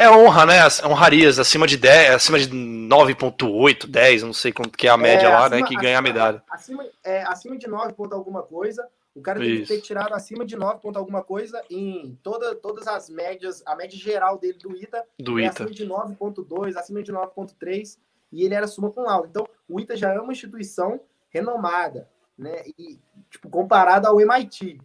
É 0.00 0.08
honra, 0.08 0.46
né? 0.46 0.54
Honrarias 0.84 1.40
acima 1.40 1.66
de 1.66 1.76
10, 1.76 2.14
acima 2.14 2.38
de 2.38 2.48
9.8, 2.48 3.88
10, 3.88 4.22
não 4.22 4.32
sei 4.32 4.52
quanto 4.52 4.78
que 4.78 4.86
é 4.86 4.90
a 4.90 4.96
média 4.96 5.26
é, 5.26 5.28
lá, 5.28 5.48
né? 5.48 5.60
Que 5.64 5.74
ganha 5.74 5.98
a 5.98 6.02
medalha. 6.02 6.40
Acima, 6.48 6.86
é, 7.02 7.24
acima 7.24 7.58
de 7.58 7.66
9 7.66 7.94
ponto 7.94 8.14
alguma 8.14 8.44
coisa, 8.44 8.88
o 9.12 9.20
cara 9.20 9.40
tem 9.40 9.60
que 9.60 9.66
ter 9.66 9.80
tirado 9.80 10.14
acima 10.14 10.46
de 10.46 10.54
9 10.54 10.80
ponto 10.80 10.96
alguma 10.96 11.24
coisa 11.24 11.60
em 11.68 12.16
toda, 12.22 12.54
todas 12.54 12.86
as 12.86 13.10
médias, 13.10 13.60
a 13.66 13.74
média 13.74 13.98
geral 13.98 14.38
dele 14.38 14.56
do 14.56 14.76
ITA. 14.76 15.04
Do 15.18 15.40
é 15.40 15.46
ITA. 15.46 15.64
Acima 15.64 15.70
de 15.70 15.84
9.2, 15.84 16.76
acima 16.76 17.02
de 17.02 17.12
9.3, 17.12 17.98
e 18.30 18.44
ele 18.44 18.54
era 18.54 18.68
suma 18.68 18.92
com 18.92 19.02
laudo. 19.02 19.26
Então, 19.28 19.48
o 19.68 19.80
ITA 19.80 19.96
já 19.96 20.12
é 20.12 20.20
uma 20.20 20.32
instituição 20.32 21.00
renomada, 21.28 22.08
né? 22.38 22.62
E, 22.78 23.00
tipo, 23.28 23.50
comparado 23.50 24.06
ao 24.06 24.20
MIT. 24.20 24.80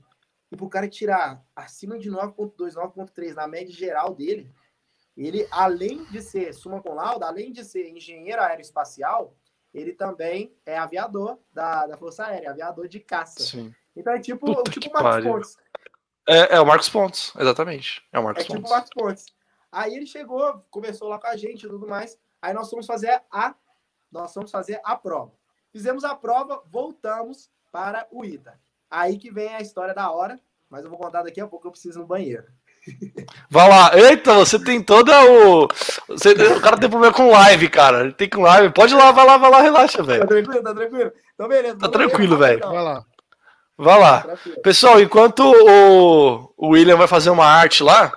E 0.52 0.56
pro 0.56 0.68
cara 0.68 0.88
tirar 0.88 1.44
acima 1.56 2.00
de 2.00 2.10
9.2, 2.10 2.74
9.3 2.74 3.36
na 3.36 3.48
média 3.48 3.74
geral 3.74 4.16
dele, 4.16 4.50
ele, 5.16 5.48
além 5.52 6.04
de 6.06 6.22
ser 6.22 6.54
suma 6.54 6.82
com 6.82 6.94
lauda, 6.94 7.28
além 7.28 7.52
de 7.52 7.64
ser 7.64 7.88
engenheiro 7.90 8.42
aeroespacial, 8.42 9.36
ele 9.74 9.94
também 9.94 10.56
é 10.66 10.78
aviador 10.78 11.40
da, 11.52 11.88
da 11.88 11.98
Força 11.98 12.26
Aérea, 12.26 12.52
aviador 12.52 12.88
de 12.88 13.00
caça. 13.00 13.40
Sim. 13.42 13.74
Então 13.96 14.14
é 14.14 14.20
tipo, 14.20 14.46
tipo 14.64 14.90
o 14.90 14.94
Marcos 14.94 15.12
pariu. 15.12 15.32
Pontes. 15.34 15.58
É, 16.28 16.56
é, 16.56 16.60
o 16.60 16.66
Marcos 16.66 16.90
Pontes, 16.90 17.34
exatamente. 17.38 18.04
É 18.12 18.20
o 18.20 18.24
Marcos 18.24 18.44
é 18.44 18.48
Pontes. 18.48 18.62
tipo 18.62 18.68
o 18.68 18.72
Marcos 18.72 18.92
Pontes. 18.94 19.26
Aí 19.72 19.96
ele 19.96 20.06
chegou, 20.06 20.66
conversou 20.70 21.08
lá 21.08 21.20
com 21.20 21.28
a 21.28 21.36
gente 21.36 21.66
e 21.66 21.70
tudo 21.70 21.88
mais. 21.88 22.18
Aí 22.42 22.54
nós 22.54 22.70
fomos 22.70 22.86
fazer 22.86 23.22
a 23.32 23.56
nós 24.12 24.32
fomos 24.32 24.52
fazer 24.52 24.80
a 24.84 24.96
prova. 24.96 25.34
Fizemos 25.72 26.04
a 26.04 26.16
prova, 26.16 26.62
voltamos 26.68 27.50
para 27.72 28.08
o 28.12 28.24
ITA. 28.24 28.60
Aí 28.90 29.18
que 29.18 29.32
vem 29.32 29.56
a 29.56 29.60
história 29.60 29.94
da 29.94 30.12
hora, 30.12 30.40
mas 30.70 30.84
eu 30.84 30.90
vou 30.92 31.00
contar 31.00 31.24
daqui 31.24 31.42
a 31.42 31.48
pouco, 31.48 31.68
eu 31.68 31.72
preciso 31.72 32.00
no 32.00 32.06
banheiro. 32.06 32.46
Vai 33.50 33.70
lá. 33.70 33.92
Eita, 33.96 34.34
você 34.34 34.60
tem 34.60 34.82
toda 34.82 35.14
o. 35.26 35.68
Você... 36.10 36.32
O 36.32 36.62
cara 36.62 36.78
tem 36.78 36.90
problema 36.90 37.14
com 37.14 37.32
live, 37.32 37.70
cara. 37.70 38.02
Ele 38.02 38.14
tem 38.14 38.30
com 38.30 38.42
live. 38.42 38.74
Pode 38.74 38.94
ir 38.94 38.98
lá, 38.98 39.12
vai 39.12 39.26
lá, 39.26 39.38
vai 39.38 39.50
lá, 39.50 39.62
relaxa, 39.62 40.04
velho. 40.04 40.22
Tá 40.22 40.28
tranquilo, 40.28 40.64
tá 40.64 40.74
tranquilo. 40.74 41.12
Então, 41.34 41.48
beleza. 41.48 41.78
Tá 41.78 41.90
tranquilo, 41.90 42.38
velho. 42.38 42.60
Vai 42.60 42.84
lá. 42.84 43.04
Vai 43.78 44.00
lá. 44.00 44.26
Pessoal, 44.64 45.02
enquanto 45.02 45.42
o, 45.42 46.54
o 46.58 46.70
William 46.70 46.96
vai 46.96 47.08
fazer 47.08 47.30
uma 47.30 47.46
arte 47.46 47.84
lá, 47.84 48.12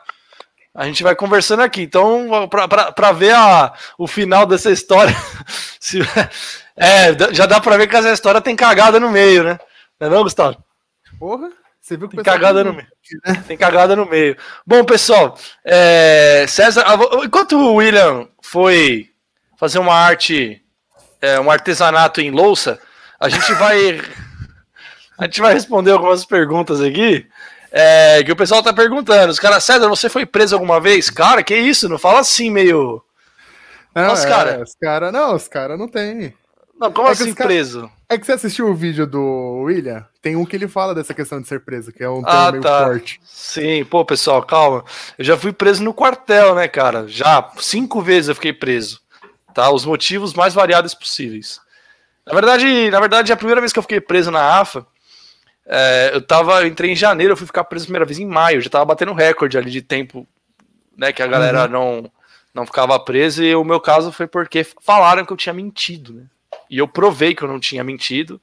a 0.75 0.85
gente 0.85 1.03
vai 1.03 1.15
conversando 1.15 1.63
aqui. 1.63 1.83
Então, 1.83 2.49
para 2.49 3.13
ver 3.13 3.35
a, 3.35 3.73
o 3.99 4.07
final 4.07 4.47
dessa 4.47 4.71
história, 4.71 5.15
se, 5.81 6.01
é, 6.77 7.33
já 7.33 7.47
dá 7.47 7.61
para 7.61 7.77
ver 7.79 7.87
que 7.87 7.97
essa 7.97 8.13
história 8.13 8.41
tem 8.41 8.55
cagada 8.55 9.01
no 9.01 9.11
meio, 9.11 9.43
né? 9.43 9.59
Não 9.99 10.09
é 10.09 10.11
não, 10.11 10.23
Gustavo? 10.23 10.63
Porra, 11.19 11.51
você 11.87 11.97
viu 11.97 12.09
que 12.09 12.17
tem 12.17 12.25
cagada 12.25 12.65
no 12.65 12.73
meio. 12.73 12.89
Né? 13.25 13.45
Tem 13.47 13.57
cagada 13.57 13.95
no 13.95 14.07
meio. 14.07 14.37
Bom, 14.67 14.83
pessoal, 14.85 15.39
é, 15.65 16.45
César, 16.49 16.85
enquanto 17.23 17.57
o 17.57 17.75
William 17.75 18.27
foi 18.43 19.11
fazer 19.57 19.79
uma 19.79 19.95
arte, 19.95 20.61
é, 21.23 21.39
um 21.39 21.49
artesanato 21.49 22.21
em 22.21 22.33
louça, 22.33 22.81
a 23.21 23.29
gente 23.29 23.53
vai 23.55 24.01
a 25.17 25.27
gente 25.27 25.41
vai 25.41 25.55
responder 25.55 25.93
algumas 25.93 26.25
perguntas 26.25 26.81
aqui. 26.81 27.25
É, 27.71 28.21
que 28.25 28.33
o 28.33 28.37
pessoal 28.37 28.65
tá 28.65 28.73
perguntando. 28.73 29.31
Os 29.31 29.39
caras, 29.39 29.63
César, 29.63 29.89
você 29.89 30.09
foi 30.09 30.27
preso 30.27 30.57
alguma 30.57 30.81
vez? 30.81 31.09
Cara, 31.09 31.45
que 31.45 31.55
isso? 31.55 31.89
Não 31.89 32.01
fala 32.01 32.19
assim, 32.19 32.51
meio. 32.51 33.01
Não, 33.95 34.09
Nossa, 34.09 34.27
é, 34.27 34.31
cara. 34.31 34.63
Os 34.63 34.75
cara, 34.75 35.13
não, 35.13 35.37
os 35.37 35.47
caras 35.47 35.79
não 35.79 35.87
tem. 35.87 36.35
Não, 36.81 36.91
como 36.91 37.07
é 37.07 37.13
assim 37.13 37.33
cara... 37.33 37.47
preso? 37.47 37.89
É 38.09 38.17
que 38.17 38.25
você 38.25 38.33
assistiu 38.33 38.69
o 38.69 38.75
vídeo 38.75 39.05
do 39.07 39.63
William? 39.65 40.07
Tem 40.23 40.37
um 40.37 40.45
que 40.45 40.55
ele 40.55 40.69
fala 40.69 40.95
dessa 40.95 41.13
questão 41.13 41.41
de 41.41 41.49
ser 41.49 41.61
preso, 41.61 41.93
que 41.93 42.05
é 42.05 42.09
um 42.09 42.23
ah, 42.25 42.53
meio 42.53 42.63
tá. 42.63 42.85
forte. 42.85 43.21
Sim, 43.25 43.85
pô, 43.85 44.05
pessoal, 44.05 44.43
calma. 44.45 44.85
Eu 45.19 45.25
já 45.25 45.37
fui 45.37 45.53
preso 45.53 45.83
no 45.83 45.93
quartel, 45.93 46.55
né, 46.55 46.69
cara? 46.69 47.09
Já 47.09 47.51
cinco 47.59 48.01
vezes 48.01 48.29
eu 48.29 48.35
fiquei 48.37 48.53
preso. 48.53 49.01
Tá? 49.53 49.71
Os 49.71 49.85
motivos 49.85 50.35
mais 50.35 50.55
variados 50.55 50.95
possíveis. 50.95 51.61
Na 52.25 52.33
verdade, 52.33 52.91
na 52.91 53.01
verdade, 53.01 53.33
a 53.33 53.37
primeira 53.37 53.61
vez 53.61 53.73
que 53.73 53.79
eu 53.79 53.83
fiquei 53.83 54.01
preso 54.01 54.31
na 54.31 54.61
AFA, 54.61 54.87
é, 55.67 56.11
eu 56.15 56.23
tava, 56.23 56.61
eu 56.61 56.67
entrei 56.67 56.93
em 56.93 56.97
janeiro, 56.97 57.33
eu 57.33 57.37
fui 57.37 57.47
ficar 57.47 57.65
preso 57.65 57.85
a 57.85 57.87
primeira 57.87 58.05
vez 58.05 58.19
em 58.21 58.27
maio, 58.27 58.61
já 58.61 58.71
tava 58.71 58.85
batendo 58.85 59.13
recorde 59.13 59.59
ali 59.59 59.71
de 59.71 59.83
tempo, 59.83 60.27
né, 60.97 61.13
que 61.13 61.23
a 61.23 61.27
galera 61.27 61.65
uhum. 61.65 61.71
não 61.71 62.13
não 62.55 62.65
ficava 62.65 62.99
presa 62.99 63.45
e 63.45 63.55
o 63.55 63.63
meu 63.63 63.79
caso 63.79 64.11
foi 64.11 64.27
porque 64.27 64.65
falaram 64.65 65.27
que 65.27 65.33
eu 65.33 65.37
tinha 65.37 65.53
mentido, 65.53 66.15
né? 66.15 66.25
E 66.71 66.79
eu 66.79 66.89
provei 66.89 67.35
que 67.35 67.43
eu 67.43 67.49
não 67.49 67.61
tinha 67.61 67.85
mentido. 67.85 68.41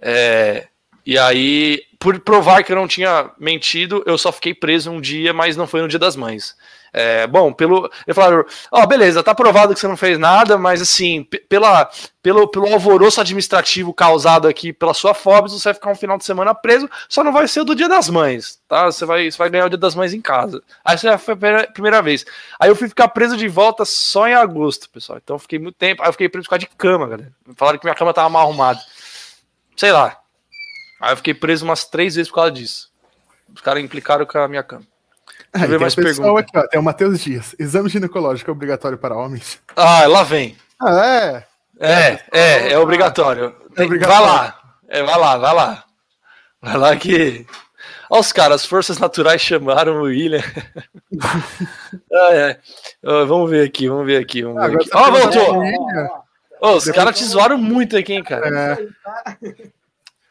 É, 0.00 0.66
e 1.04 1.18
aí, 1.18 1.82
por 1.98 2.18
provar 2.20 2.62
que 2.62 2.72
eu 2.72 2.76
não 2.76 2.86
tinha 2.86 3.30
mentido, 3.38 4.02
eu 4.06 4.16
só 4.16 4.30
fiquei 4.30 4.54
preso 4.54 4.90
um 4.90 5.00
dia, 5.00 5.32
mas 5.32 5.56
não 5.56 5.66
foi 5.66 5.82
no 5.82 5.88
dia 5.88 5.98
das 5.98 6.16
mães. 6.16 6.56
É, 6.92 7.26
bom, 7.26 7.52
pelo. 7.52 7.90
Ele 8.06 8.14
falaram, 8.14 8.44
ó, 8.70 8.82
oh, 8.82 8.86
beleza, 8.86 9.22
tá 9.22 9.34
provado 9.34 9.72
que 9.72 9.80
você 9.80 9.88
não 9.88 9.96
fez 9.96 10.18
nada, 10.18 10.58
mas 10.58 10.82
assim, 10.82 11.24
pela, 11.48 11.90
pelo, 12.22 12.46
pelo 12.48 12.70
alvoroço 12.70 13.18
administrativo 13.18 13.94
causado 13.94 14.46
aqui 14.46 14.74
pela 14.74 14.92
sua 14.92 15.14
fobia, 15.14 15.48
você 15.48 15.64
vai 15.64 15.74
ficar 15.74 15.90
um 15.90 15.94
final 15.94 16.18
de 16.18 16.24
semana 16.24 16.54
preso, 16.54 16.90
só 17.08 17.24
não 17.24 17.32
vai 17.32 17.48
ser 17.48 17.60
o 17.60 17.64
do 17.64 17.74
dia 17.74 17.88
das 17.88 18.10
mães, 18.10 18.60
tá? 18.68 18.84
Você 18.84 19.06
vai, 19.06 19.30
você 19.30 19.38
vai 19.38 19.48
ganhar 19.48 19.64
o 19.64 19.70
dia 19.70 19.78
das 19.78 19.94
mães 19.94 20.12
em 20.12 20.20
casa. 20.20 20.62
Aí 20.84 20.98
já 20.98 21.16
foi 21.16 21.32
a 21.32 21.66
primeira 21.72 22.02
vez. 22.02 22.26
Aí 22.60 22.68
eu 22.68 22.76
fui 22.76 22.88
ficar 22.88 23.08
preso 23.08 23.38
de 23.38 23.48
volta 23.48 23.86
só 23.86 24.28
em 24.28 24.34
agosto, 24.34 24.90
pessoal. 24.90 25.18
Então 25.22 25.38
fiquei 25.38 25.58
muito 25.58 25.76
tempo. 25.76 26.02
Aí 26.02 26.08
eu 26.08 26.12
fiquei 26.12 26.28
preso 26.28 26.44
por 26.44 26.50
causa 26.50 26.66
de 26.66 26.76
cama, 26.76 27.08
galera. 27.08 27.32
Falaram 27.56 27.78
que 27.78 27.86
minha 27.86 27.94
cama 27.94 28.12
tava 28.12 28.28
mal 28.28 28.42
arrumada. 28.42 28.80
Sei 29.76 29.90
lá. 29.90 30.18
Aí 31.00 31.12
eu 31.12 31.16
fiquei 31.16 31.32
preso 31.32 31.64
umas 31.64 31.86
três 31.86 32.16
vezes 32.16 32.28
por 32.28 32.36
causa 32.36 32.52
disso. 32.52 32.92
Os 33.54 33.62
caras 33.62 33.82
implicaram 33.82 34.26
com 34.26 34.38
a 34.38 34.46
minha 34.46 34.62
cama. 34.62 34.91
Eu 35.54 35.68
ver 35.68 35.80
mais. 35.80 35.98
Aqui, 35.98 36.50
ó, 36.56 36.66
tem 36.66 36.80
o 36.80 36.82
Matheus 36.82 37.20
Dias. 37.20 37.54
Exame 37.58 37.88
ginecológico 37.88 38.50
é 38.50 38.52
obrigatório 38.52 38.96
para 38.96 39.16
homens? 39.16 39.60
Ah, 39.76 40.06
lá 40.06 40.22
vem. 40.22 40.56
Ah, 40.80 41.06
é? 41.06 41.46
É, 41.78 42.20
é, 42.32 42.72
é 42.72 42.78
obrigatório. 42.78 43.54
É 43.76 43.82
obrigatório. 43.82 44.22
Vai 44.22 44.34
lá. 44.34 44.60
É, 44.88 45.02
vai 45.02 45.18
lá, 45.18 45.36
vai 45.36 45.54
lá. 45.54 45.84
Vai 46.60 46.76
lá 46.76 46.96
que. 46.96 47.46
Olha 48.08 48.20
os 48.20 48.32
caras, 48.32 48.62
as 48.62 48.66
forças 48.66 48.98
naturais 48.98 49.40
chamaram 49.40 50.00
o 50.00 50.04
William. 50.04 50.42
ah, 52.12 52.34
é. 52.34 52.58
vamos 53.02 53.50
ver 53.50 53.66
aqui, 53.66 53.88
vamos 53.88 54.06
ver 54.06 54.22
aqui. 54.22 54.42
Vamos 54.42 54.62
ver 54.62 54.76
aqui. 54.76 54.90
Ó, 54.94 55.08
oh, 55.08 55.12
voltou! 55.12 55.62
Oh, 56.60 56.76
os 56.76 56.84
caras 56.90 57.18
te 57.18 57.24
zoaram 57.24 57.58
muito 57.58 57.96
aqui, 57.96 58.12
hein, 58.12 58.22
cara. 58.22 58.48
É. 58.48 59.66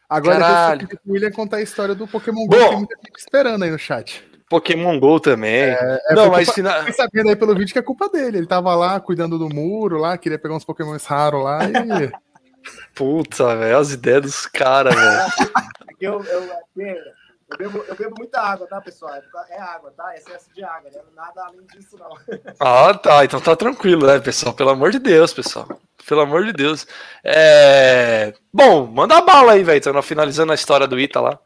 Agora 0.10 0.40
Caralho. 0.40 0.90
o 1.06 1.12
William 1.12 1.32
contar 1.32 1.58
a 1.58 1.62
história 1.62 1.96
do 1.96 2.08
Pokémon 2.08 2.46
Go, 2.46 2.56
tem 2.56 2.78
muita 2.78 2.96
gente 2.98 3.18
esperando 3.18 3.64
aí 3.64 3.72
no 3.72 3.80
chat. 3.80 4.24
Pokémon 4.52 5.00
GO 5.00 5.18
também. 5.18 5.62
É, 5.62 6.02
é, 6.10 6.14
não, 6.14 6.30
mas 6.30 6.50
culpa, 6.50 6.54
se 6.54 6.62
na... 6.62 6.80
Fiquei 6.80 6.94
sabendo 6.94 7.30
aí 7.30 7.38
pelo 7.38 7.56
vídeo 7.56 7.72
que 7.72 7.80
é 7.80 7.82
culpa 7.82 8.10
dele. 8.10 8.40
Ele 8.40 8.46
tava 8.46 8.76
lá 8.76 9.00
cuidando 9.00 9.40
do 9.40 9.48
muro, 9.48 9.98
lá, 9.98 10.18
queria 10.18 10.38
pegar 10.38 10.56
uns 10.56 10.66
Pokémon 10.66 10.98
raros 11.06 11.42
lá 11.42 11.60
e. 11.64 12.12
Puta, 12.94 13.56
velho, 13.56 13.78
as 13.78 13.94
ideias 13.94 14.22
dos 14.22 14.46
caras, 14.46 14.94
velho. 14.94 15.64
eu, 16.02 16.22
eu, 16.26 16.42
eu, 16.76 17.58
bebo, 17.58 17.86
eu 17.88 17.96
bebo 17.96 18.16
muita 18.18 18.42
água, 18.42 18.68
tá, 18.68 18.82
pessoal? 18.82 19.14
É 19.50 19.58
água, 19.58 19.92
tá? 19.96 20.14
Excesso 20.18 20.54
de 20.54 20.64
água, 20.66 20.92
né? 20.94 21.00
Nada 21.16 21.46
além 21.46 21.66
disso, 21.68 21.98
não. 21.98 22.12
Ah, 22.60 22.94
tá. 22.94 23.24
Então 23.24 23.40
tá 23.40 23.56
tranquilo, 23.56 24.06
né, 24.06 24.20
pessoal? 24.20 24.54
Pelo 24.54 24.72
amor 24.72 24.92
de 24.92 25.00
Deus, 25.00 25.34
pessoal. 25.34 25.66
Pelo 26.06 26.22
amor 26.22 26.46
de 26.46 26.52
Deus. 26.52 26.86
É... 27.24 28.34
Bom, 28.54 28.86
manda 28.86 29.18
a 29.18 29.22
bala 29.22 29.54
aí, 29.54 29.64
velho. 29.64 29.78
Estamos 29.78 30.06
finalizando 30.06 30.52
a 30.52 30.56
história 30.56 30.86
do 30.86 31.00
Ita 31.00 31.22
lá. 31.22 31.40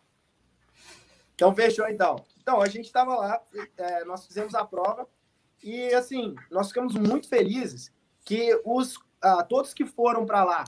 Então, 1.35 1.53
fechou 1.53 1.87
então. 1.87 2.25
Então, 2.45 2.61
a 2.61 2.67
gente 2.67 2.85
estava 2.85 3.15
lá, 3.15 3.41
é, 3.75 4.05
nós 4.05 4.27
fizemos 4.27 4.53
a 4.53 4.63
prova 4.63 5.07
e, 5.63 5.91
assim, 5.95 6.35
nós 6.51 6.67
ficamos 6.67 6.93
muito 6.93 7.27
felizes 7.27 7.91
que 8.23 8.61
os, 8.63 8.97
uh, 8.97 9.43
todos 9.49 9.73
que 9.73 9.83
foram 9.83 10.27
para 10.27 10.43
lá 10.43 10.63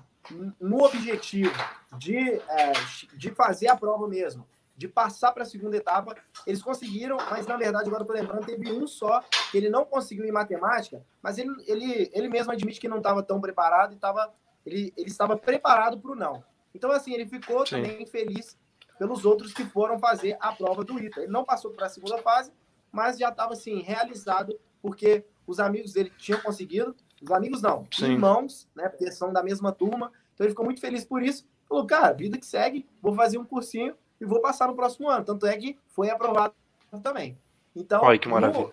no 0.60 0.84
objetivo 0.84 1.54
de, 2.00 2.18
é, 2.18 2.72
de 3.14 3.30
fazer 3.30 3.68
a 3.68 3.78
prova 3.78 4.08
mesmo, 4.08 4.48
de 4.76 4.88
passar 4.88 5.32
para 5.34 5.44
a 5.44 5.46
segunda 5.46 5.78
etapa, 5.78 6.16
eles 6.48 6.64
conseguiram, 6.64 7.18
mas 7.30 7.46
na 7.46 7.56
verdade, 7.56 7.88
agora 7.88 8.02
estou 8.02 8.16
lembrando, 8.16 8.48
teve 8.48 8.72
um 8.72 8.88
só 8.88 9.22
que 9.52 9.58
ele 9.60 9.70
não 9.70 9.86
conseguiu 9.86 10.26
em 10.26 10.32
matemática, 10.32 11.06
mas 11.22 11.38
ele, 11.38 11.52
ele, 11.68 12.10
ele 12.12 12.28
mesmo 12.28 12.52
admite 12.52 12.80
que 12.80 12.88
não 12.88 12.98
estava 12.98 13.22
tão 13.22 13.40
preparado 13.40 13.94
e 13.94 13.98
tava, 13.98 14.34
ele, 14.66 14.92
ele 14.98 15.10
estava 15.10 15.38
preparado 15.38 16.00
para 16.00 16.12
o 16.12 16.16
não. 16.16 16.44
Então, 16.74 16.92
assim, 16.92 17.14
ele 17.14 17.28
ficou 17.28 17.68
Sim. 17.68 17.76
também 17.76 18.04
feliz 18.08 18.58
pelos 18.98 19.26
outros 19.26 19.54
que 19.54 19.66
foram 19.66 20.00
fazer 20.00 20.38
a 20.40 20.52
prova 20.52 20.84
do 20.84 21.00
ITA. 21.00 21.22
Ele 21.22 21.32
não 21.32 21.44
passou 21.44 21.72
para 21.72 21.86
a 21.86 21.90
segunda 21.90 22.18
fase, 22.20 22.52
mas 22.92 23.18
já 23.18 23.30
estava 23.30 23.54
assim 23.54 23.82
realizado 23.82 24.60
porque 24.82 25.24
os 25.46 25.60
amigos 25.60 25.94
dele 25.94 26.12
tinham 26.18 26.40
conseguido, 26.42 26.96
os 27.22 27.32
amigos 27.32 27.62
não, 27.62 27.88
Sim. 27.92 28.14
irmãos, 28.14 28.68
né, 28.76 28.90
porque 28.90 29.12
são 29.12 29.32
da 29.32 29.44
mesma 29.44 29.72
turma. 29.72 30.12
Então 30.34 30.46
ele 30.46 30.52
ficou 30.52 30.66
muito 30.66 30.82
feliz 30.82 31.04
por 31.04 31.24
isso. 31.24 31.48
Falou, 31.68 31.86
cara, 31.86 32.14
vida 32.14 32.38
que 32.38 32.46
segue, 32.46 32.86
vou 33.02 33.14
fazer 33.14 33.38
um 33.38 33.46
cursinho 33.46 33.96
e 34.20 34.26
vou 34.26 34.40
passar 34.40 34.68
no 34.68 34.76
próximo 34.76 35.10
ano. 35.10 35.26
Tanto 35.26 35.46
é 35.46 35.58
que 35.58 35.78
foi 35.88 36.10
aprovado 36.10 36.54
também. 37.04 37.38
Então. 37.76 38.02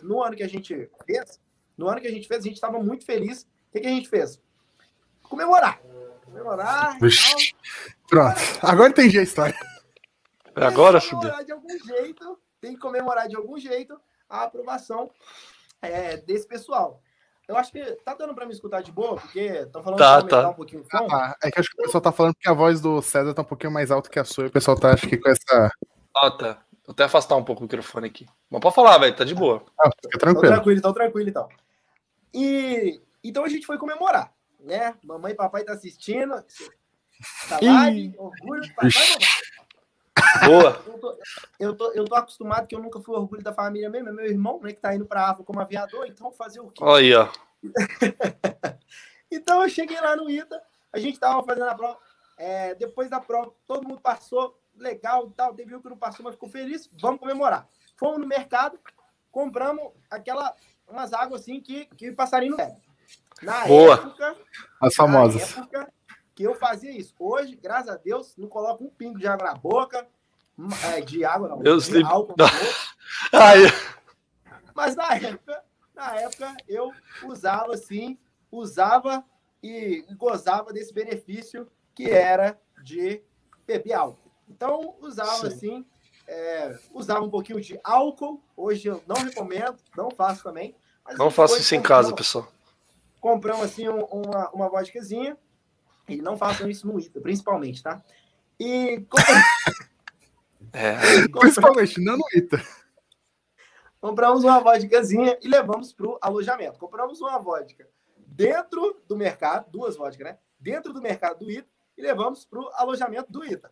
No, 0.03 0.09
no, 0.17 0.23
ano 0.23 0.37
que 0.37 0.43
a 0.43 0.49
gente 0.49 0.89
fez, 1.05 1.41
no 1.77 1.89
ano 1.89 2.01
que 2.01 2.07
a 2.07 2.11
gente 2.11 2.29
fez, 2.29 2.41
a 2.41 2.45
gente 2.45 2.55
estava 2.55 2.79
muito 2.79 3.05
feliz. 3.05 3.43
O 3.43 3.73
que, 3.73 3.81
que 3.81 3.87
a 3.87 3.91
gente 3.91 4.09
fez? 4.09 4.41
Comemorar. 5.23 5.81
Comemorar. 6.25 6.99
Pronto. 8.09 8.41
Agora 8.63 8.91
entendi 8.91 9.19
a 9.19 9.23
história. 9.23 9.55
Agora 10.57 11.01
tem 11.01 11.09
que 11.09 11.17
comemorar 11.17 11.45
de 11.45 11.53
algum 11.53 11.79
jeito, 11.79 12.39
tem 12.61 12.75
que 12.75 12.81
comemorar 12.81 13.29
de 13.29 13.37
algum 13.37 13.59
jeito 13.59 14.01
a 14.29 14.45
aprovação. 14.45 15.11
é, 15.85 16.17
desse 16.19 16.47
pessoal. 16.47 17.03
Eu 17.47 17.57
acho 17.59 17.71
que 17.71 17.83
tá 18.05 18.15
dando 18.15 18.35
para 18.35 18.47
me 18.47 18.53
escutar 18.53 18.83
de 18.83 18.91
boa, 18.91 19.17
porque 19.17 19.41
estão 19.41 19.83
falando 19.83 19.99
tá, 19.99 20.23
que 20.23 20.29
tá. 20.29 20.49
um 20.49 20.55
pouquinho 20.55 20.83
o 20.83 20.85
som. 20.85 21.07
Ah, 21.11 21.37
é 21.43 21.51
que 21.51 21.61
acho 21.61 21.69
que 21.69 21.83
o 21.83 21.85
pessoal 21.85 22.01
tá 22.01 22.11
falando 22.11 22.35
que 22.35 22.49
a 22.49 22.55
voz 22.55 22.81
do 22.81 23.03
César 23.03 23.35
tá 23.35 23.43
um 23.43 23.47
pouquinho 23.47 23.73
mais 23.73 23.91
alta 23.91 24.09
que 24.09 24.19
a 24.19 24.25
sua, 24.25 24.45
e 24.45 24.47
o 24.47 24.51
pessoal 24.51 24.79
tá, 24.79 24.95
acho 24.95 25.07
que 25.07 25.19
com 25.19 25.29
essa. 25.29 25.71
Ah, 26.17 26.31
tá. 26.31 26.63
Vou 26.87 26.93
até 26.93 27.05
afastar 27.05 27.37
um 27.37 27.45
pouco 27.45 27.61
o 27.61 27.65
microfone 27.65 28.07
aqui. 28.07 28.27
Mas 28.51 28.61
pode 28.61 28.75
falar, 28.75 28.97
velho, 28.99 29.15
tá 29.15 29.25
de 29.25 29.35
boa. 29.35 29.63
Ah, 29.79 29.91
fica 29.91 30.09
Tô 30.13 30.19
tranquilo. 30.19 30.55
tranquilo, 30.55 30.79
então 30.79 30.93
tranquilo, 30.93 31.29
então. 31.29 31.49
E 32.33 33.01
então 33.23 33.45
a 33.45 33.49
gente 33.49 33.67
foi 33.67 33.77
comemorar, 33.77 34.33
né? 34.59 34.95
Mamãe 35.05 35.33
e 35.33 35.37
papai 35.37 35.65
tá 35.65 35.75
assistindo. 35.75 36.43
Tá 37.49 37.59
live, 37.63 38.15
orgulho 38.17 38.75
papai 38.75 38.91
e 38.91 39.13
mamãe. 39.13 39.54
Boa. 40.47 40.83
Eu 40.87 40.99
tô, 40.99 41.19
eu, 41.59 41.77
tô, 41.77 41.93
eu 41.93 42.05
tô 42.05 42.15
acostumado 42.15 42.67
que 42.67 42.75
eu 42.75 42.81
nunca 42.81 43.01
fui 43.01 43.17
orgulho 43.17 43.43
da 43.43 43.53
família 43.53 43.91
mesmo. 43.91 44.09
É 44.09 44.13
meu 44.13 44.27
irmão, 44.27 44.61
né, 44.63 44.73
que 44.73 44.81
tá 44.81 44.95
indo 44.95 45.07
pra 45.07 45.25
África 45.31 45.45
como 45.45 45.61
aviador, 45.61 46.07
então 46.07 46.31
fazer 46.33 46.61
o 46.61 46.71
quê? 46.71 46.83
Olha 46.85 47.03
aí, 47.03 47.15
ó. 47.15 47.29
Então 49.31 49.63
eu 49.63 49.69
cheguei 49.69 50.01
lá 50.01 50.15
no 50.15 50.31
ITA, 50.31 50.63
a 50.93 50.99
gente 50.99 51.19
tava 51.19 51.43
fazendo 51.43 51.69
a 51.69 51.75
prova. 51.75 51.99
é, 52.39 52.75
depois 52.77 53.11
da 53.11 53.19
prova, 53.21 53.53
todo 53.67 53.89
mundo 53.89 54.01
passou, 54.01 54.57
legal 54.77 55.27
e 55.27 55.31
tal. 55.33 55.53
Teve 55.55 55.75
um 55.75 55.81
que 55.83 55.89
não 55.89 55.97
passou, 55.97 56.23
mas 56.25 56.35
ficou 56.35 56.49
feliz. 56.49 56.89
Vamos 57.01 57.19
comemorar. 57.19 57.67
Fomos 57.97 58.21
no 58.21 58.27
mercado, 58.29 58.79
compramos 59.33 59.91
aquela, 60.09 60.55
umas 60.87 61.13
águas 61.13 61.41
assim 61.41 61.61
que, 61.61 61.87
que 61.97 62.13
passarinho 62.13 62.57
bebe. 62.57 62.77
Na 63.43 63.67
Boa. 63.67 63.95
época, 63.95 64.37
As 64.81 64.97
na 64.97 65.05
famosas. 65.05 65.57
época 65.57 65.93
que 66.35 66.43
eu 66.43 66.55
fazia 66.55 66.91
isso. 66.91 67.15
Hoje, 67.19 67.57
graças 67.57 67.89
a 67.89 67.97
Deus, 67.97 68.35
não 68.37 68.49
coloco 68.49 68.85
um 68.85 68.91
pingo 68.91 69.19
de 69.19 69.27
água 69.27 69.47
na 69.47 69.55
boca, 69.55 70.07
é, 70.93 71.01
de 71.01 71.25
água 71.25 71.49
não, 71.49 71.59
Deus 71.59 71.87
de 71.87 71.93
livre. 71.95 72.13
álcool 72.13 72.35
na 73.33 73.53
Mas 74.75 74.97
na 74.97 75.15
época, 75.15 75.65
na 75.95 76.15
época 76.17 76.57
eu 76.69 76.93
usava 77.25 77.75
assim, 77.75 78.19
usava 78.51 79.25
e 79.63 80.05
gozava 80.17 80.73
desse 80.73 80.93
benefício 80.93 81.71
que 81.95 82.11
era 82.11 82.61
de 82.83 83.23
beber 83.67 83.95
álcool. 83.95 84.31
Então 84.49 84.97
usava 85.01 85.37
Sim. 85.39 85.47
assim, 85.47 85.87
é, 86.27 86.79
usava 86.93 87.25
um 87.25 87.31
pouquinho 87.31 87.61
de 87.61 87.79
álcool. 87.85 88.43
Hoje 88.57 88.89
eu 88.89 89.03
não 89.07 89.17
recomendo, 89.17 89.77
não 89.97 90.11
faço 90.11 90.43
também. 90.43 90.75
não 91.17 91.31
foi 91.31 91.45
isso 91.59 91.75
em 91.75 91.83
casa, 91.83 92.15
pessoal. 92.15 92.49
Compramos 93.21 93.65
assim 93.65 93.89
um- 93.89 94.05
uma, 94.05 94.51
uma 94.51 94.69
vodkazinha. 94.69 95.39
E 96.09 96.17
não 96.17 96.37
façam 96.37 96.69
isso 96.69 96.87
no 96.87 96.99
ITA, 97.01 97.21
principalmente, 97.21 97.83
tá? 97.83 98.03
E 98.59 99.05
compramos, 99.09 99.45
É. 100.75 101.29
Principalmente, 101.39 102.01
não 102.01 102.17
no 102.17 102.25
Ita. 102.35 102.61
compramos 104.01 104.43
uma 104.43 104.59
vodkazinha 104.59 105.39
e 105.41 105.49
levamos 105.49 105.93
pro 105.93 106.19
alojamento. 106.21 106.79
Compramos 106.79 107.21
uma 107.21 107.39
vodka 107.39 107.89
dentro 108.27 109.01
do 109.07 109.17
mercado, 109.17 109.71
duas 109.71 109.97
vodkas, 109.97 110.27
né? 110.27 110.39
Dentro 110.59 110.93
do 110.93 111.01
mercado 111.01 111.39
do 111.39 111.51
ITA 111.51 111.69
e 111.97 112.03
levamos 112.03 112.45
pro 112.45 112.69
alojamento 112.75 113.31
do 113.31 113.45
ITA. 113.45 113.71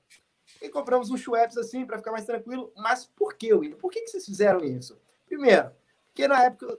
E 0.60 0.68
compramos 0.68 1.10
um 1.10 1.16
Schweppes 1.16 1.56
assim 1.56 1.84
para 1.84 1.98
ficar 1.98 2.12
mais 2.12 2.24
tranquilo. 2.24 2.72
Mas 2.76 3.04
por 3.04 3.34
que, 3.34 3.52
William? 3.52 3.76
Por 3.76 3.90
que, 3.90 4.02
que 4.02 4.08
vocês 4.08 4.24
fizeram 4.24 4.64
isso? 4.64 5.00
Primeiro, 5.26 5.72
porque 6.06 6.28
na 6.28 6.44
época 6.44 6.78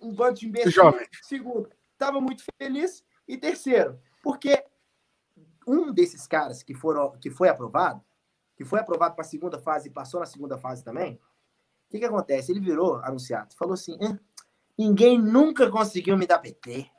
um 0.00 0.12
bando 0.12 0.40
de 0.40 0.46
imbecil. 0.46 0.72
Jovem. 0.72 1.06
Segundo, 1.22 1.70
estava 1.92 2.20
muito 2.20 2.42
feliz. 2.58 3.04
E 3.28 3.36
terceiro, 3.36 4.00
porque 4.26 4.64
um 5.64 5.92
desses 5.92 6.26
caras 6.26 6.60
que, 6.60 6.74
foram, 6.74 7.12
que 7.20 7.30
foi 7.30 7.48
aprovado, 7.48 8.02
que 8.56 8.64
foi 8.64 8.80
aprovado 8.80 9.14
para 9.14 9.24
a 9.24 9.28
segunda 9.28 9.56
fase 9.56 9.86
e 9.86 9.92
passou 9.92 10.18
na 10.18 10.26
segunda 10.26 10.58
fase 10.58 10.82
também, 10.82 11.14
o 11.14 11.90
que, 11.90 12.00
que 12.00 12.04
acontece? 12.04 12.50
Ele 12.50 12.58
virou 12.58 12.96
anunciado, 13.04 13.54
falou 13.54 13.74
assim: 13.74 13.96
"Ah, 14.02 14.18
ninguém 14.76 15.16
nunca 15.16 15.70
conseguiu 15.70 16.18
me 16.18 16.26
dar 16.26 16.40
PT. 16.40 16.90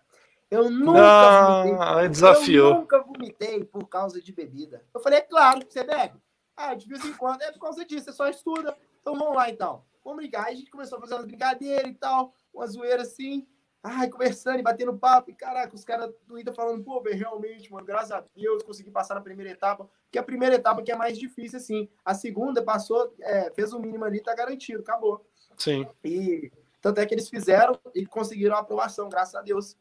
Eu 0.49 0.69
nunca 0.69 1.01
Ah, 1.01 1.63
vomitei. 1.63 2.09
desafiou. 2.09 2.69
Eu 2.69 2.75
nunca 2.79 3.03
vomitei 3.03 3.65
por 3.65 3.85
causa 3.89 4.21
de 4.21 4.31
bebida. 4.31 4.85
Eu 4.93 5.01
falei, 5.01 5.19
é 5.19 5.21
claro, 5.23 5.59
você 5.69 5.83
bebe. 5.83 6.17
Ah, 6.55 6.73
de 6.75 6.87
vez 6.87 7.03
em 7.03 7.13
quando, 7.13 7.41
é 7.41 7.51
por 7.51 7.59
causa 7.59 7.83
disso, 7.83 8.05
você 8.05 8.13
só 8.13 8.29
estuda. 8.29 8.73
Então 9.01 9.17
vamos 9.17 9.35
lá 9.35 9.49
então. 9.49 9.83
Vamos 10.01 10.19
brincar. 10.19 10.45
Aí 10.45 10.53
a 10.53 10.57
gente 10.57 10.71
começou 10.71 10.97
a 10.97 11.01
fazer 11.01 11.15
umas 11.15 11.25
brincadeiras 11.25 11.91
e 11.91 11.95
tal, 11.95 12.33
uma 12.53 12.65
zoeira 12.67 13.01
assim. 13.01 13.45
Ai, 13.83 14.09
conversando 14.09 14.59
e 14.59 14.63
batendo 14.63 14.97
papo. 14.97 15.31
E 15.31 15.33
caraca, 15.33 15.75
os 15.75 15.85
caras 15.85 16.11
do 16.25 16.37
Ida 16.37 16.53
falando, 16.53 16.83
pô, 16.83 17.01
velho, 17.01 17.17
realmente, 17.17 17.71
mano, 17.71 17.85
graças 17.85 18.11
a 18.11 18.23
Deus 18.35 18.63
consegui 18.63 18.91
passar 18.91 19.15
na 19.15 19.21
primeira 19.21 19.51
etapa. 19.51 19.89
Que 20.11 20.17
a 20.17 20.23
primeira 20.23 20.55
etapa 20.55 20.81
que 20.81 20.91
é 20.91 20.95
mais 20.95 21.17
difícil, 21.17 21.57
assim. 21.57 21.89
A 22.03 22.13
segunda 22.13 22.61
passou, 22.63 23.13
é, 23.19 23.51
fez 23.51 23.73
o 23.73 23.79
mínimo 23.79 24.03
ali, 24.03 24.19
tá 24.21 24.35
garantido, 24.35 24.81
acabou. 24.81 25.25
Sim. 25.57 25.87
E 26.03 26.51
tanto 26.81 26.99
é 26.99 27.05
que 27.05 27.13
eles 27.13 27.29
fizeram 27.29 27.79
e 27.93 28.05
conseguiram 28.05 28.55
a 28.55 28.59
aprovação, 28.59 29.09
graças 29.09 29.35
a 29.35 29.41
Deus. 29.41 29.77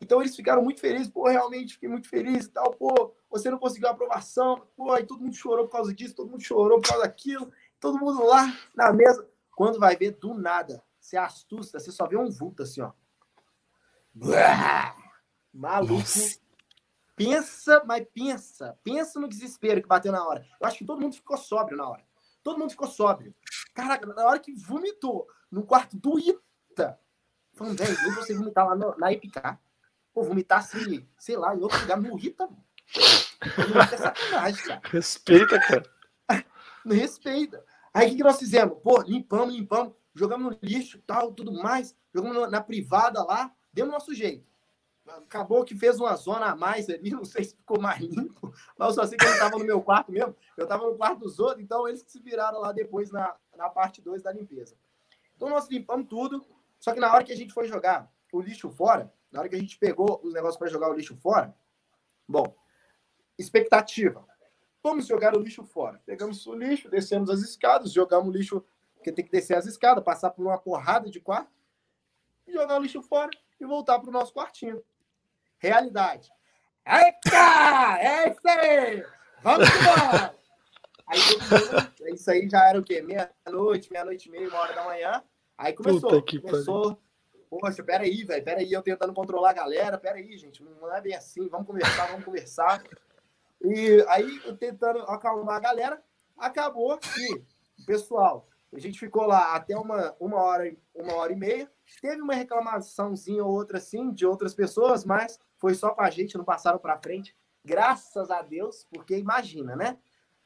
Então 0.00 0.20
eles 0.20 0.36
ficaram 0.36 0.62
muito 0.62 0.80
felizes, 0.80 1.08
pô, 1.08 1.26
realmente 1.26 1.74
fiquei 1.74 1.88
muito 1.88 2.08
feliz 2.08 2.44
e 2.44 2.50
tal, 2.50 2.70
pô, 2.72 3.14
você 3.30 3.50
não 3.50 3.58
conseguiu 3.58 3.88
a 3.88 3.92
aprovação, 3.92 4.62
pô, 4.76 4.92
aí 4.92 5.06
todo 5.06 5.22
mundo 5.22 5.34
chorou 5.34 5.66
por 5.66 5.72
causa 5.72 5.94
disso, 5.94 6.14
todo 6.14 6.30
mundo 6.30 6.42
chorou 6.42 6.80
por 6.80 6.88
causa 6.88 7.04
daquilo, 7.04 7.50
todo 7.80 7.98
mundo 7.98 8.24
lá 8.24 8.54
na 8.74 8.92
mesa. 8.92 9.26
Quando 9.52 9.80
vai 9.80 9.96
ver, 9.96 10.10
do 10.12 10.34
nada, 10.34 10.82
você 11.00 11.16
assusta, 11.16 11.80
você 11.80 11.90
só 11.90 12.06
vê 12.06 12.16
um 12.16 12.30
vulto 12.30 12.62
assim, 12.62 12.82
ó. 12.82 12.92
Maluco. 15.52 15.94
Nossa. 15.94 16.38
Pensa, 17.14 17.82
mas 17.86 18.06
pensa, 18.12 18.78
pensa 18.84 19.18
no 19.18 19.28
desespero 19.28 19.80
que 19.80 19.88
bateu 19.88 20.12
na 20.12 20.26
hora. 20.26 20.46
Eu 20.60 20.66
acho 20.66 20.78
que 20.78 20.84
todo 20.84 21.00
mundo 21.00 21.14
ficou 21.14 21.36
sóbrio 21.38 21.76
na 21.76 21.88
hora. 21.88 22.04
Todo 22.42 22.58
mundo 22.58 22.70
ficou 22.70 22.86
sóbrio. 22.86 23.34
Caraca, 23.74 24.06
na 24.06 24.26
hora 24.26 24.38
que 24.38 24.52
vomitou 24.52 25.26
no 25.50 25.64
quarto 25.64 25.96
do 25.96 26.18
Ita, 26.18 27.00
falando, 27.54 27.78
velho, 27.78 27.96
eu 28.04 28.14
você 28.14 28.34
vomitar 28.34 28.66
lá 28.66 28.76
no, 28.76 28.96
na 28.98 29.12
IPK. 29.12 29.58
Pô, 30.12 30.22
vomitar 30.22 30.58
assim, 30.58 31.08
sei 31.18 31.36
lá, 31.36 31.54
em 31.54 31.60
outro 31.60 31.80
lugar, 31.80 31.98
no 31.98 32.18
Ita, 32.18 32.48
é 33.92 33.96
sacanagem, 33.96 34.64
cara. 34.64 34.80
Respeita, 34.84 35.60
cara. 35.60 35.84
Não 36.84 36.94
respeita. 36.96 37.64
Aí 37.92 38.08
o 38.08 38.10
que, 38.10 38.16
que 38.16 38.22
nós 38.22 38.38
fizemos? 38.38 38.78
Pô, 38.82 39.00
limpamos, 39.02 39.54
limpamos, 39.54 39.94
jogamos 40.14 40.52
no 40.52 40.58
lixo, 40.62 41.02
tal, 41.06 41.32
tudo 41.32 41.52
mais, 41.52 41.96
jogamos 42.14 42.50
na 42.50 42.60
privada 42.60 43.22
lá, 43.24 43.50
demos 43.76 43.92
nosso 43.92 44.14
jeito. 44.14 44.42
Acabou 45.06 45.64
que 45.64 45.76
fez 45.76 46.00
uma 46.00 46.16
zona 46.16 46.46
a 46.46 46.56
mais 46.56 46.88
ali, 46.88 47.10
não 47.10 47.24
sei 47.24 47.44
se 47.44 47.54
ficou 47.54 47.80
mais 47.80 48.00
limpo, 48.00 48.52
mas 48.76 48.88
eu 48.88 48.94
só 48.94 49.06
sei 49.06 49.16
que 49.16 49.24
não 49.24 49.32
estava 49.32 49.58
no 49.58 49.64
meu 49.64 49.80
quarto 49.80 50.10
mesmo, 50.10 50.34
eu 50.56 50.64
estava 50.64 50.84
no 50.84 50.96
quarto 50.96 51.20
dos 51.20 51.38
outros, 51.38 51.62
então 51.62 51.86
eles 51.86 52.02
se 52.08 52.18
viraram 52.18 52.58
lá 52.58 52.72
depois 52.72 53.12
na, 53.12 53.36
na 53.56 53.68
parte 53.68 54.02
2 54.02 54.22
da 54.22 54.32
limpeza. 54.32 54.74
Então 55.36 55.48
nós 55.48 55.68
limpamos 55.68 56.08
tudo, 56.08 56.44
só 56.80 56.92
que 56.92 56.98
na 56.98 57.12
hora 57.12 57.22
que 57.22 57.32
a 57.32 57.36
gente 57.36 57.52
foi 57.52 57.68
jogar 57.68 58.10
o 58.32 58.40
lixo 58.40 58.68
fora, 58.70 59.12
na 59.30 59.40
hora 59.40 59.48
que 59.48 59.54
a 59.54 59.58
gente 59.58 59.78
pegou 59.78 60.20
os 60.24 60.32
negócios 60.32 60.56
para 60.56 60.68
jogar 60.68 60.90
o 60.90 60.94
lixo 60.94 61.14
fora, 61.16 61.54
bom, 62.26 62.56
expectativa. 63.38 64.26
Vamos 64.82 65.06
jogar 65.06 65.36
o 65.36 65.40
lixo 65.40 65.62
fora. 65.64 66.00
Pegamos 66.04 66.46
o 66.46 66.54
lixo, 66.54 66.88
descemos 66.88 67.28
as 67.28 67.40
escadas, 67.40 67.92
jogamos 67.92 68.28
o 68.28 68.36
lixo, 68.36 68.64
porque 68.94 69.12
tem 69.12 69.24
que 69.24 69.30
descer 69.30 69.56
as 69.56 69.66
escadas, 69.66 70.02
passar 70.02 70.30
por 70.30 70.46
uma 70.46 70.58
porrada 70.58 71.08
de 71.10 71.20
quarto, 71.20 71.52
e 72.46 72.52
jogar 72.52 72.78
o 72.78 72.82
lixo 72.82 73.02
fora 73.02 73.30
e 73.60 73.66
voltar 73.66 73.98
para 73.98 74.08
o 74.08 74.12
nosso 74.12 74.32
quartinho. 74.32 74.82
Realidade. 75.58 76.30
Eita! 76.86 77.98
É 77.98 78.30
isso 78.30 78.48
aí! 78.48 79.04
Vamos 79.42 79.68
embora! 79.68 80.34
Aí 81.08 81.18
mundo, 81.20 82.14
isso 82.14 82.30
aí 82.30 82.48
já 82.48 82.68
era 82.68 82.78
o 82.78 82.82
quê? 82.82 83.00
Meia-noite, 83.00 83.92
meia-noite 83.92 84.28
e 84.28 84.32
meia, 84.32 84.48
uma 84.48 84.58
hora 84.58 84.74
da 84.74 84.84
manhã. 84.84 85.22
Aí 85.56 85.72
começou. 85.72 86.10
Puta 86.10 86.22
que 86.22 86.40
começou. 86.40 87.00
Poxa, 87.48 87.82
peraí, 87.82 88.24
velho, 88.24 88.44
peraí, 88.44 88.72
eu 88.72 88.82
tentando 88.82 89.14
controlar 89.14 89.50
a 89.50 89.54
galera, 89.54 89.96
peraí, 89.96 90.36
gente, 90.36 90.62
não 90.64 90.92
é 90.92 91.00
bem 91.00 91.14
assim, 91.14 91.48
vamos 91.48 91.66
conversar, 91.66 92.06
vamos 92.06 92.24
conversar. 92.24 92.82
E 93.62 94.04
aí, 94.08 94.56
tentando 94.58 94.98
acalmar 95.02 95.56
a 95.56 95.60
galera, 95.60 96.02
acabou 96.36 96.98
que, 96.98 97.44
pessoal, 97.86 98.48
a 98.76 98.78
gente 98.78 98.98
ficou 98.98 99.24
lá 99.24 99.54
até 99.54 99.74
uma, 99.76 100.14
uma, 100.20 100.36
hora, 100.36 100.68
e- 100.68 100.78
uma 100.94 101.14
hora 101.14 101.32
e 101.32 101.36
meia. 101.36 101.70
Teve 102.02 102.20
uma 102.20 102.34
reclamaçãozinha 102.34 103.42
ou 103.42 103.50
outra, 103.50 103.78
assim, 103.78 104.12
de 104.12 104.26
outras 104.26 104.54
pessoas, 104.54 105.02
mas 105.02 105.40
foi 105.56 105.74
só 105.74 105.90
pra 105.92 106.10
gente, 106.10 106.36
não 106.36 106.44
passaram 106.44 106.78
pra 106.78 106.98
frente. 106.98 107.34
Graças 107.64 108.30
a 108.30 108.42
Deus, 108.42 108.86
porque 108.92 109.16
imagina, 109.16 109.74
né? 109.74 109.96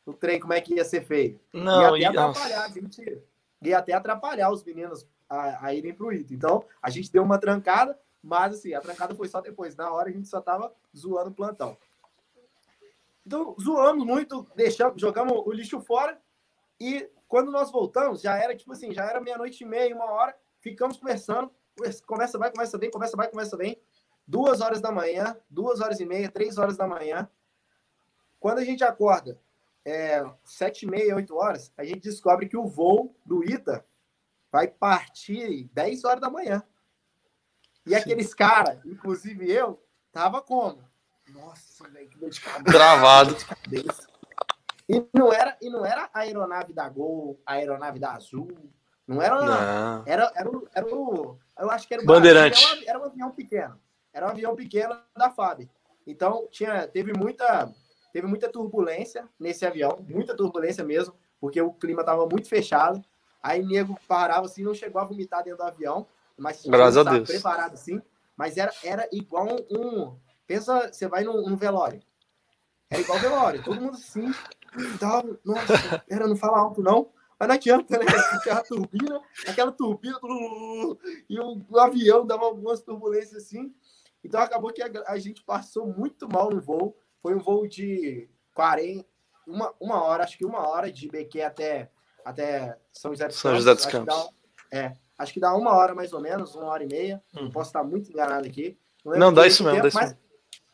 O 0.06 0.14
trem, 0.14 0.38
como 0.38 0.52
é 0.52 0.60
que 0.60 0.76
ia 0.76 0.84
ser 0.84 1.02
feio. 1.04 1.40
Não, 1.52 1.96
ia 1.96 2.08
até 2.08 2.18
atrapalhar, 2.30 2.64
a 2.64 2.68
gente 2.68 3.22
ia 3.62 3.78
até 3.78 3.92
atrapalhar 3.92 4.50
os 4.52 4.62
meninos 4.62 5.06
a, 5.28 5.66
a 5.66 5.74
irem 5.74 5.92
pro 5.92 6.12
Ito. 6.12 6.32
Então, 6.32 6.64
a 6.80 6.88
gente 6.88 7.10
deu 7.10 7.24
uma 7.24 7.36
trancada, 7.38 7.98
mas 8.22 8.54
assim, 8.54 8.74
a 8.74 8.80
trancada 8.80 9.12
foi 9.14 9.26
só 9.26 9.40
depois. 9.40 9.74
Na 9.74 9.92
hora 9.92 10.08
a 10.08 10.12
gente 10.12 10.28
só 10.28 10.40
tava 10.40 10.72
zoando 10.96 11.30
o 11.30 11.34
plantão. 11.34 11.76
Então, 13.26 13.54
zoamos 13.60 14.04
muito, 14.06 14.46
deixamos, 14.54 15.00
jogamos 15.00 15.32
o 15.44 15.52
lixo 15.52 15.80
fora 15.80 16.20
e 16.80 17.10
quando 17.28 17.52
nós 17.52 17.70
voltamos, 17.70 18.22
já 18.22 18.36
era 18.36 18.56
tipo 18.56 18.72
assim, 18.72 18.92
já 18.92 19.04
era 19.04 19.20
meia-noite 19.20 19.62
e 19.62 19.66
meia, 19.66 19.94
uma 19.94 20.10
hora, 20.10 20.34
ficamos 20.58 20.96
conversando, 20.96 21.50
conversa 22.06 22.38
vai, 22.38 22.50
conversa 22.50 22.78
vem, 22.78 22.90
conversa 22.90 23.16
vai, 23.16 23.28
conversa 23.28 23.56
vem. 23.56 23.80
Duas 24.26 24.60
horas 24.60 24.80
da 24.80 24.90
manhã, 24.90 25.36
duas 25.48 25.80
horas 25.80 26.00
e 26.00 26.06
meia, 26.06 26.30
três 26.30 26.56
horas 26.56 26.76
da 26.76 26.86
manhã. 26.86 27.28
Quando 28.38 28.58
a 28.58 28.64
gente 28.64 28.82
acorda, 28.82 29.38
é, 29.84 30.24
sete 30.44 30.84
e 30.84 30.88
meia, 30.88 31.16
oito 31.16 31.36
horas, 31.36 31.72
a 31.76 31.84
gente 31.84 32.00
descobre 32.00 32.48
que 32.48 32.56
o 32.56 32.66
voo 32.66 33.14
do 33.24 33.44
Ita 33.44 33.84
vai 34.50 34.66
partir 34.66 35.68
10 35.72 36.04
horas 36.04 36.20
da 36.20 36.30
manhã. 36.30 36.62
E 37.86 37.90
Sim. 37.90 37.96
aqueles 37.96 38.34
caras, 38.34 38.84
inclusive 38.84 39.50
eu, 39.50 39.82
tava 40.12 40.42
como? 40.42 40.82
Nossa, 41.28 41.88
velho, 41.88 42.08
que 42.08 42.18
dor 42.18 42.30
de 42.30 42.40
cabeça. 42.40 42.64
Travado. 42.64 43.34
De 43.34 43.44
cabeça. 43.44 44.09
E 44.90 45.06
não 45.16 45.32
era, 45.32 45.56
e 45.62 45.70
não 45.70 45.86
era 45.86 46.10
a 46.12 46.20
aeronave 46.20 46.72
da 46.72 46.88
Gol, 46.88 47.40
a 47.46 47.52
aeronave 47.52 48.00
da 48.00 48.14
Azul. 48.14 48.48
Não 49.06 49.22
era. 49.22 49.40
Não. 49.40 50.02
Era, 50.04 50.32
era, 50.34 50.50
o, 50.50 50.68
era 50.74 50.86
o. 50.86 51.38
Eu 51.56 51.70
acho 51.70 51.86
que 51.86 51.94
era 51.94 52.02
o 52.02 52.06
Bandeirante. 52.06 52.64
Era, 52.64 52.90
era 52.90 52.98
um 52.98 53.04
avião 53.04 53.30
pequeno. 53.30 53.80
Era 54.12 54.26
um 54.26 54.30
avião 54.30 54.56
pequeno 54.56 54.96
da 55.16 55.30
FAB. 55.30 55.68
Então, 56.04 56.48
tinha, 56.50 56.88
teve 56.88 57.12
muita. 57.16 57.72
Teve 58.12 58.26
muita 58.26 58.48
turbulência 58.48 59.28
nesse 59.38 59.64
avião, 59.64 60.04
muita 60.08 60.36
turbulência 60.36 60.82
mesmo, 60.82 61.14
porque 61.40 61.60
o 61.60 61.72
clima 61.72 62.00
estava 62.00 62.26
muito 62.26 62.48
fechado. 62.48 63.00
Aí 63.40 63.64
nego 63.64 63.96
parava 64.08 64.46
assim, 64.46 64.64
não 64.64 64.74
chegou 64.74 65.00
a 65.00 65.04
vomitar 65.04 65.44
dentro 65.44 65.58
do 65.58 65.64
avião, 65.64 66.04
mas 66.36 66.66
Graças 66.66 67.06
a 67.06 67.10
Deus. 67.10 67.30
preparado 67.30 67.74
assim. 67.74 68.02
Mas 68.36 68.56
era, 68.56 68.72
era 68.82 69.08
igual 69.12 69.46
um, 69.70 70.16
Pensa, 70.50 70.92
você 70.92 71.06
vai 71.06 71.22
num, 71.22 71.48
num 71.48 71.56
velório. 71.56 72.02
Era 72.90 73.00
igual 73.00 73.20
velório, 73.20 73.62
todo 73.62 73.80
mundo 73.80 73.94
assim. 73.94 74.34
Tava, 74.98 75.38
nossa, 75.44 76.04
era 76.08 76.26
não 76.26 76.36
fala 76.36 76.58
alto, 76.58 76.82
não. 76.82 77.10
Mas 77.38 77.48
não 77.48 77.54
adianta, 77.54 77.98
né? 77.98 78.04
Aquela 78.34 78.62
turbina, 78.62 79.20
aquela 79.46 79.72
turbina, 79.72 80.18
e 81.28 81.40
o, 81.40 81.64
o, 81.68 81.78
avião 81.78 82.26
dava 82.26 82.44
algumas 82.44 82.82
turbulências 82.82 83.44
assim. 83.44 83.74
Então 84.22 84.40
acabou 84.40 84.72
que 84.72 84.82
a, 84.82 84.90
a, 85.06 85.18
gente 85.18 85.42
passou 85.42 85.86
muito 85.86 86.28
mal 86.28 86.50
no 86.50 86.60
voo. 86.60 86.94
Foi 87.22 87.34
um 87.34 87.38
voo 87.38 87.66
de 87.66 88.28
40, 88.54 89.06
uma, 89.46 89.74
uma 89.80 90.02
hora, 90.02 90.24
acho 90.24 90.36
que 90.36 90.44
uma 90.44 90.68
hora 90.68 90.92
de 90.92 91.08
BQ 91.08 91.40
até, 91.42 91.90
até 92.24 92.78
São 92.92 93.10
José 93.12 93.26
dos 93.26 93.36
São 93.36 93.54
José 93.54 93.74
dos 93.74 93.86
Campos. 93.86 94.14
Dá, 94.14 94.78
é, 94.78 94.92
acho 95.16 95.32
que 95.32 95.40
dá 95.40 95.54
uma 95.54 95.72
hora 95.72 95.94
mais 95.94 96.12
ou 96.12 96.20
menos, 96.20 96.54
uma 96.54 96.66
hora 96.66 96.84
e 96.84 96.88
meia. 96.88 97.22
Hum. 97.34 97.50
Posso 97.50 97.70
estar 97.70 97.82
muito 97.82 98.10
enganado 98.10 98.46
aqui. 98.46 98.78
Não, 99.02 99.16
não 99.16 99.32
dá 99.32 99.46
isso 99.46 99.64
mesmo, 99.64 99.76
tempo, 99.76 99.82
dá 99.84 99.88
isso 99.88 99.96
mas, 99.96 100.10
mesmo 100.10 100.30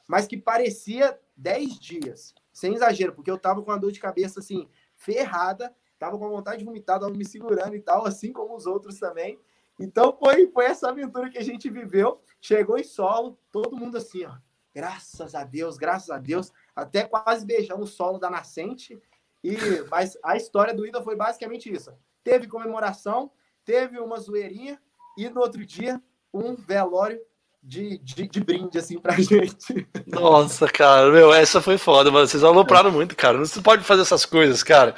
mas 0.06 0.26
que 0.26 0.36
parecia 0.36 1.18
10 1.36 1.78
dias. 1.78 2.34
Sem 2.56 2.72
exagero, 2.72 3.12
porque 3.12 3.30
eu 3.30 3.36
tava 3.36 3.60
com 3.60 3.70
uma 3.70 3.78
dor 3.78 3.92
de 3.92 4.00
cabeça 4.00 4.40
assim, 4.40 4.66
ferrada, 4.94 5.76
tava 5.98 6.18
com 6.18 6.26
vontade 6.26 6.60
de 6.60 6.64
vomitar, 6.64 6.98
tava 6.98 7.12
me 7.12 7.22
segurando 7.22 7.76
e 7.76 7.80
tal, 7.82 8.06
assim 8.06 8.32
como 8.32 8.56
os 8.56 8.64
outros 8.64 8.98
também. 8.98 9.38
Então 9.78 10.16
foi, 10.18 10.50
foi 10.50 10.64
essa 10.64 10.88
aventura 10.88 11.28
que 11.28 11.36
a 11.36 11.44
gente 11.44 11.68
viveu. 11.68 12.18
Chegou 12.40 12.78
em 12.78 12.82
solo, 12.82 13.38
todo 13.52 13.76
mundo 13.76 13.98
assim, 13.98 14.24
ó. 14.24 14.38
Graças 14.74 15.34
a 15.34 15.44
Deus, 15.44 15.76
graças 15.76 16.08
a 16.08 16.16
Deus. 16.16 16.50
Até 16.74 17.04
quase 17.04 17.44
beijamos 17.44 17.90
o 17.90 17.92
solo 17.92 18.18
da 18.18 18.30
nascente. 18.30 18.98
E, 19.44 19.54
mas 19.90 20.16
a 20.24 20.34
história 20.34 20.72
do 20.72 20.86
Ida 20.86 21.02
foi 21.02 21.14
basicamente 21.14 21.70
isso. 21.70 21.92
Teve 22.24 22.48
comemoração, 22.48 23.30
teve 23.66 24.00
uma 24.00 24.18
zoeirinha, 24.18 24.80
e 25.18 25.28
no 25.28 25.42
outro 25.42 25.62
dia, 25.66 26.02
um 26.32 26.54
velório 26.54 27.20
de, 27.66 27.98
de, 27.98 28.28
de, 28.28 28.40
brinde, 28.40 28.78
assim, 28.78 28.96
pra 28.98 29.14
gente. 29.18 29.86
Nossa, 30.06 30.68
cara, 30.68 31.10
meu, 31.10 31.34
essa 31.34 31.60
foi 31.60 31.76
foda, 31.76 32.10
mano. 32.12 32.26
Vocês 32.26 32.44
alopraram 32.44 32.92
muito, 32.92 33.16
cara. 33.16 33.36
Não 33.36 33.44
se 33.44 33.60
pode 33.60 33.82
fazer 33.82 34.02
essas 34.02 34.24
coisas, 34.24 34.62
cara. 34.62 34.94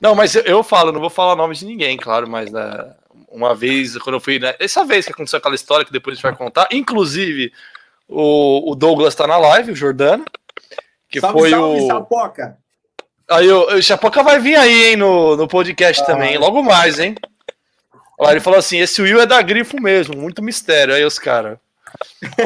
Não, 0.00 0.14
mas 0.14 0.36
eu, 0.36 0.42
eu 0.42 0.62
falo, 0.62 0.92
não 0.92 1.00
vou 1.00 1.10
falar 1.10 1.34
nome 1.34 1.56
de 1.56 1.66
ninguém, 1.66 1.96
claro, 1.96 2.28
mas 2.28 2.52
né, 2.52 2.94
uma 3.28 3.54
vez, 3.56 3.98
quando 3.98 4.14
eu 4.14 4.20
fui, 4.20 4.38
né, 4.38 4.54
essa 4.60 4.84
vez 4.84 5.04
que 5.04 5.12
aconteceu 5.12 5.38
aquela 5.38 5.56
história 5.56 5.84
que 5.84 5.92
depois 5.92 6.12
a 6.12 6.16
gente 6.16 6.22
vai 6.22 6.36
contar, 6.36 6.68
inclusive 6.70 7.52
o, 8.08 8.70
o 8.70 8.74
Douglas 8.76 9.14
tá 9.16 9.26
na 9.26 9.36
live, 9.36 9.72
o 9.72 9.76
Jordano, 9.76 10.24
que 11.08 11.20
salve, 11.20 11.40
foi 11.40 11.50
salve, 11.50 11.80
o. 11.80 11.86
Chapoca. 11.88 12.58
Aí 13.28 13.50
o, 13.50 13.74
o 13.74 13.82
Chapoca 13.82 14.22
vai 14.22 14.38
vir 14.38 14.54
aí, 14.54 14.90
hein, 14.90 14.96
no, 14.96 15.36
no 15.36 15.48
podcast 15.48 16.02
ah, 16.02 16.06
também, 16.06 16.38
logo 16.38 16.62
mais, 16.62 17.00
hein? 17.00 17.16
Olha, 18.16 18.32
ele 18.32 18.40
falou 18.40 18.58
assim: 18.58 18.78
esse 18.78 19.02
Will 19.02 19.20
é 19.20 19.26
da 19.26 19.42
grifo 19.42 19.80
mesmo, 19.82 20.16
muito 20.16 20.42
mistério. 20.42 20.94
Aí 20.94 21.04
os 21.04 21.18
caras. 21.18 21.58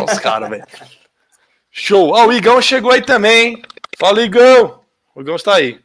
Os 0.04 0.18
caras, 0.18 0.48
velho. 0.48 0.64
Show. 1.70 2.10
Ó, 2.10 2.24
oh, 2.24 2.28
o 2.28 2.32
Igão 2.32 2.60
chegou 2.60 2.90
aí 2.90 3.02
também. 3.02 3.62
Fala, 3.98 4.22
Igão. 4.22 4.80
O 5.14 5.20
Igão 5.20 5.36
está 5.36 5.54
aí. 5.54 5.80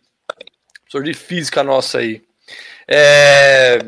Professor 0.82 1.03
de 1.03 1.14
física 1.14 1.64
nossa 1.64 1.99
aí. 1.99 2.23
É... 2.88 3.80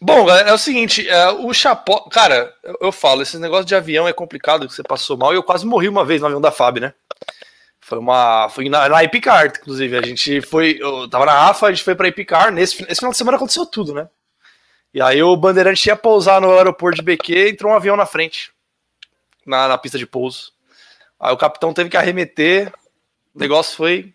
Bom, 0.00 0.28
é 0.30 0.52
o 0.52 0.58
seguinte, 0.58 1.08
é, 1.08 1.28
o 1.30 1.52
Chapó. 1.54 2.00
Cara, 2.10 2.54
eu, 2.62 2.76
eu, 2.82 2.92
falo, 2.92 3.22
esse 3.22 3.38
negócio 3.38 3.64
de 3.64 3.74
avião 3.74 4.06
é 4.06 4.12
complicado, 4.12 4.68
que 4.68 4.74
você 4.74 4.82
passou 4.82 5.16
mal. 5.16 5.32
E 5.32 5.36
eu 5.36 5.42
quase 5.42 5.64
morri 5.64 5.88
uma 5.88 6.04
vez 6.04 6.20
no 6.20 6.26
avião 6.26 6.40
da 6.40 6.52
FAB, 6.52 6.80
né? 6.80 6.92
Foi 7.80 7.98
uma. 7.98 8.48
Foi 8.50 8.68
na, 8.68 8.88
na 8.88 9.04
inclusive. 9.04 9.96
A 9.96 10.02
gente 10.02 10.40
foi. 10.42 10.76
Eu 10.80 11.08
tava 11.08 11.24
na 11.24 11.48
AFA, 11.48 11.66
a 11.66 11.72
gente 11.72 11.84
foi 11.84 11.94
pra 11.94 12.08
Epicar. 12.08 12.52
Nesse, 12.52 12.82
nesse 12.82 12.96
final 12.96 13.12
de 13.12 13.16
semana 13.16 13.36
aconteceu 13.36 13.64
tudo, 13.64 13.94
né? 13.94 14.08
E 14.96 15.02
aí 15.02 15.22
o 15.22 15.36
Bandeirante 15.36 15.90
ia 15.90 15.94
pousar 15.94 16.40
no 16.40 16.56
aeroporto 16.56 16.96
de 16.96 17.02
BQ, 17.02 17.50
entrou 17.50 17.70
um 17.70 17.76
avião 17.76 17.98
na 17.98 18.06
frente, 18.06 18.50
na, 19.44 19.68
na 19.68 19.76
pista 19.76 19.98
de 19.98 20.06
pouso. 20.06 20.54
Aí 21.20 21.34
o 21.34 21.36
capitão 21.36 21.74
teve 21.74 21.90
que 21.90 21.98
arremeter. 21.98 22.72
O 23.34 23.38
negócio 23.38 23.76
foi. 23.76 24.14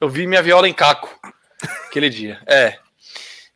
Eu 0.00 0.08
vi 0.08 0.28
minha 0.28 0.40
viola 0.40 0.68
em 0.68 0.72
caco 0.72 1.18
aquele 1.88 2.08
dia. 2.08 2.40
É. 2.46 2.78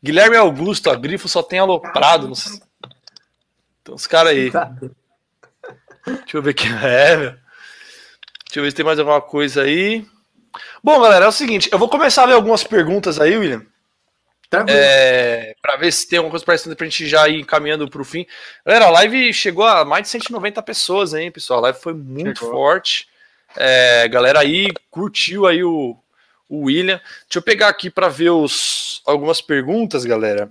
Guilherme 0.03 0.37
Augusto, 0.37 0.91
a 0.91 0.97
Grifo 0.97 1.29
só 1.29 1.45
tem 1.45 1.61
aloprado. 1.61 2.27
Nos... 2.27 2.61
Tem 3.85 3.95
uns 3.95 4.09
caras 4.09 4.33
aí. 4.33 4.51
Deixa 6.05 6.37
eu 6.37 6.43
ver 6.43 6.51
aqui. 6.51 6.67
É, 6.83 7.17
meu. 7.17 7.31
Deixa 8.47 8.57
eu 8.57 8.63
ver 8.65 8.71
se 8.71 8.77
tem 8.77 8.85
mais 8.85 8.99
alguma 8.99 9.21
coisa 9.21 9.63
aí. 9.63 10.05
Bom, 10.83 11.01
galera, 11.01 11.27
é 11.27 11.29
o 11.29 11.33
seguinte. 11.33 11.69
Eu 11.71 11.79
vou 11.79 11.89
começar 11.89 12.23
a 12.23 12.27
ler 12.27 12.35
algumas 12.35 12.65
perguntas 12.65 13.21
aí, 13.21 13.37
William. 13.37 13.65
É, 14.69 15.55
para 15.61 15.77
ver 15.77 15.93
se 15.93 16.09
tem 16.09 16.19
alguma 16.19 16.31
coisa 16.31 16.45
parecida 16.45 16.77
pra 16.77 16.87
gente 16.87 17.07
já 17.07 17.29
ir 17.29 17.41
encaminhando 17.41 17.89
pro 17.89 18.05
fim. 18.05 18.27
Galera, 18.65 18.87
a 18.87 18.91
live 18.91 19.33
chegou 19.33 19.65
a 19.65 19.85
mais 19.85 20.05
de 20.05 20.09
190 20.11 20.63
pessoas, 20.63 21.15
hein, 21.15 21.31
pessoal? 21.31 21.59
A 21.61 21.63
live 21.63 21.79
foi 21.81 21.95
muito 21.95 22.41
chegou. 22.41 22.53
forte. 22.53 23.09
É, 23.57 24.09
galera 24.09 24.41
aí 24.41 24.69
curtiu 24.91 25.47
aí 25.47 25.63
o, 25.63 25.97
o 26.49 26.65
William. 26.65 27.01
Deixa 27.23 27.39
eu 27.39 27.43
pegar 27.43 27.69
aqui 27.69 27.91
para 27.91 28.09
ver 28.09 28.31
os, 28.31 29.03
algumas 29.07 29.41
perguntas, 29.41 30.05
galera. 30.05 30.49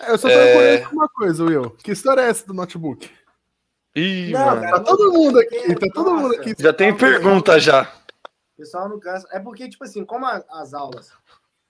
É, 0.00 0.10
eu 0.10 0.18
só 0.18 0.28
tô 0.28 0.34
é... 0.34 0.86
uma 0.92 1.08
coisa, 1.08 1.44
Will. 1.44 1.70
Que 1.82 1.92
história 1.92 2.22
é 2.22 2.28
essa 2.28 2.46
do 2.46 2.54
notebook? 2.54 3.10
Ih, 3.94 4.32
não, 4.32 4.44
mano. 4.44 4.60
Cara, 4.60 4.78
tá 4.78 4.84
todo 4.84 5.12
mundo 5.12 5.38
aqui, 5.38 5.74
tá 5.74 5.86
todo 5.94 6.14
mundo 6.14 6.34
aqui. 6.34 6.54
Já 6.58 6.72
tem 6.72 6.94
pergunta 6.94 7.60
já. 7.60 7.92
Pessoal 8.56 8.88
não 8.88 8.98
cansa. 8.98 9.26
É 9.32 9.38
porque, 9.38 9.68
tipo 9.68 9.84
assim, 9.84 10.04
como 10.04 10.26
as 10.26 10.74
aulas 10.74 11.10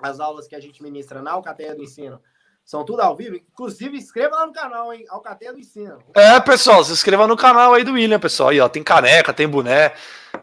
as 0.04 0.20
aulas 0.20 0.46
que 0.46 0.54
a 0.54 0.60
gente 0.60 0.82
ministra 0.82 1.22
na 1.22 1.32
Alcateia 1.32 1.74
do 1.74 1.82
Ensino 1.82 2.20
são 2.64 2.84
tudo 2.84 3.00
ao 3.00 3.14
vivo. 3.14 3.36
Inclusive, 3.36 3.96
inscreva 3.96 4.36
lá 4.36 4.46
no 4.46 4.52
canal, 4.52 4.92
hein? 4.92 5.04
Alcateia 5.08 5.52
do 5.52 5.58
Ensino. 5.58 5.98
É, 6.14 6.40
pessoal, 6.40 6.82
se 6.82 6.92
inscreva 6.92 7.26
no 7.26 7.36
canal 7.36 7.74
aí 7.74 7.84
do 7.84 7.92
William, 7.92 8.18
pessoal. 8.18 8.48
Aí, 8.48 8.60
ó, 8.60 8.68
tem 8.68 8.82
caneca, 8.82 9.34
tem 9.34 9.46
boné, 9.46 9.94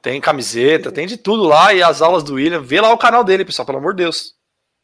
tem 0.01 0.21
camiseta, 0.21 0.91
tem 0.91 1.07
de 1.07 1.17
tudo 1.17 1.43
lá. 1.43 1.73
E 1.73 1.81
as 1.81 2.01
aulas 2.01 2.23
do 2.23 2.35
William. 2.35 2.61
Vê 2.61 2.79
lá 2.79 2.93
o 2.93 2.97
canal 2.97 3.23
dele, 3.23 3.43
pessoal, 3.43 3.65
pelo 3.65 3.79
amor 3.79 3.93
de 3.95 4.03
Deus. 4.03 4.35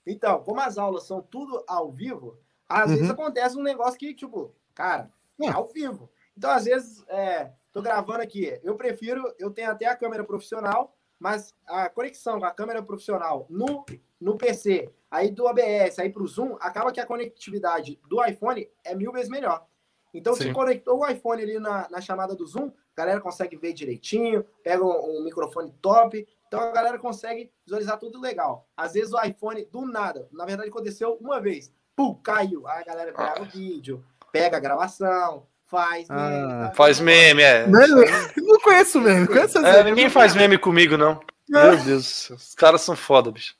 Então, 0.06 0.42
como 0.42 0.60
as 0.62 0.78
aulas 0.78 1.04
são 1.04 1.22
tudo 1.22 1.64
ao 1.68 1.92
vivo, 1.92 2.40
às 2.68 2.90
uhum. 2.90 2.96
vezes 2.96 3.12
acontece 3.12 3.58
um 3.58 3.64
negócio 3.64 4.00
que, 4.00 4.14
tipo, 4.14 4.56
cara, 4.74 5.12
é 5.40 5.50
ao 5.50 5.68
vivo. 5.68 6.10
Então, 6.36 6.50
às 6.50 6.66
vezes, 6.66 7.04
é, 7.08 7.52
tô 7.72 7.82
gravando 7.82 8.22
aqui. 8.22 8.60
Eu 8.64 8.76
prefiro, 8.76 9.32
eu 9.38 9.52
tenho 9.52 9.70
até 9.70 9.86
a 9.86 9.96
câmera 9.96 10.24
profissional, 10.24 10.97
mas 11.20 11.54
a 11.66 11.90
conexão 11.90 12.40
com 12.40 12.46
a 12.46 12.52
câmera 12.52 12.82
profissional 12.82 13.46
no 13.50 13.86
no 14.20 14.38
PC, 14.38 14.92
aí 15.10 15.32
do 15.32 15.46
OBS, 15.46 16.00
aí 16.00 16.10
para 16.10 16.24
o 16.24 16.28
Zoom, 16.28 16.58
acaba 16.60 16.92
que 16.92 17.00
a 17.00 17.06
conectividade 17.06 18.00
do 18.08 18.24
iPhone 18.26 18.68
é 18.84 18.96
mil 18.96 19.12
vezes 19.12 19.30
melhor. 19.30 19.66
Então, 20.14 20.34
Sim. 20.34 20.44
se 20.44 20.54
conectou 20.54 21.00
o 21.00 21.08
iPhone 21.08 21.42
ali 21.42 21.60
na, 21.60 21.88
na 21.90 22.02
chamada 22.02 22.36
do 22.36 22.46
Zoom, 22.46 22.68
a 22.68 22.72
galera 22.96 23.22
consegue 23.22 23.56
ver 23.56 23.74
direitinho, 23.74 24.44
pega 24.64 24.84
um, 24.84 25.20
um, 25.20 25.24
microfone 25.24 25.72
top, 25.82 26.28
então 26.48 26.60
a 26.60 26.72
galera 26.72 26.98
consegue 26.98 27.52
visualizar 27.64 28.00
tudo 28.00 28.20
legal. 28.20 28.68
Às 28.76 28.94
vezes 28.94 29.14
o 29.14 29.22
iPhone, 29.22 29.66
do 29.66 29.86
nada, 29.86 30.28
na 30.32 30.46
verdade 30.46 30.70
aconteceu 30.70 31.16
uma 31.22 31.40
vez, 31.40 31.72
pum, 31.96 32.16
caiu. 32.16 32.68
Aí 32.68 32.82
a 32.82 32.86
galera 32.86 33.12
grava 33.12 33.44
o 33.44 33.46
vídeo, 33.46 34.04
pega 34.32 34.58
a 34.58 34.60
gravação, 34.60 35.46
faz 35.68 36.08
meme. 36.10 36.54
Ah, 36.54 36.68
tá 36.68 36.76
faz 36.76 37.00
meme, 37.00 37.42
é. 37.44 37.68
Não 37.68 38.60
conheço 38.62 39.00
meme, 39.00 39.28
conheço 39.28 39.58
é, 39.60 39.84
Ninguém 39.84 40.10
faz 40.10 40.36
meme 40.36 40.58
comigo, 40.58 40.98
não. 40.98 41.20
É. 41.54 41.70
Meu 41.70 41.78
Deus, 41.78 42.30
os 42.30 42.56
caras 42.56 42.82
são 42.82 42.96
foda, 42.96 43.32
bicho. 43.32 43.56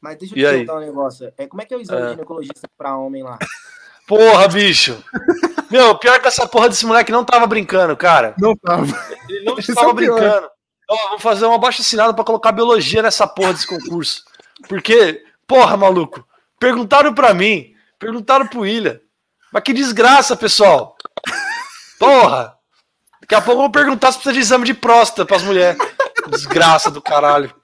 Mas 0.00 0.18
deixa 0.18 0.34
eu 0.34 0.38
te 0.38 0.42
perguntar 0.42 0.76
um 0.76 0.80
negócio. 0.80 1.32
É, 1.38 1.46
como 1.46 1.62
é 1.62 1.64
que 1.64 1.72
é 1.72 1.76
o 1.76 1.80
exame 1.80 2.06
é. 2.06 2.10
ginecologista 2.10 2.68
pra 2.76 2.96
homem 2.96 3.22
lá? 3.22 3.38
Porra, 4.06 4.48
bicho! 4.48 5.02
Meu, 5.70 5.96
pior 5.96 6.20
que 6.20 6.28
essa 6.28 6.46
porra 6.46 6.68
desse 6.68 6.84
moleque 6.84 7.12
não 7.12 7.24
tava 7.24 7.46
brincando, 7.46 7.96
cara. 7.96 8.34
Não 8.38 8.54
tava. 8.56 8.84
Ele 9.28 9.44
não 9.44 9.58
estava 9.58 9.90
é 9.90 9.94
brincando. 9.94 10.50
Ó, 10.90 10.96
vamos 11.08 11.22
fazer 11.22 11.46
uma 11.46 11.58
baixa 11.58 11.80
assinada 11.80 12.12
pra 12.12 12.24
colocar 12.24 12.52
biologia 12.52 13.00
nessa 13.00 13.26
porra 13.26 13.54
desse 13.54 13.66
concurso. 13.66 14.24
Porque, 14.68 15.24
porra, 15.46 15.76
maluco, 15.76 16.26
perguntaram 16.58 17.14
pra 17.14 17.32
mim, 17.32 17.74
perguntaram 17.98 18.46
pro 18.46 18.60
William. 18.60 19.00
Mas 19.52 19.62
que 19.62 19.72
desgraça, 19.72 20.36
pessoal. 20.36 20.91
Porra! 22.02 22.56
Daqui 23.20 23.34
a 23.34 23.40
pouco 23.40 23.60
eu 23.60 23.62
vou 23.62 23.70
perguntar 23.70 24.10
se 24.12 24.18
precisa 24.18 24.32
de 24.34 24.40
exame 24.40 24.64
de 24.64 24.74
próstata 24.74 25.24
pras 25.24 25.42
mulheres. 25.42 25.78
Desgraça 26.28 26.90
do 26.90 27.00
caralho. 27.00 27.54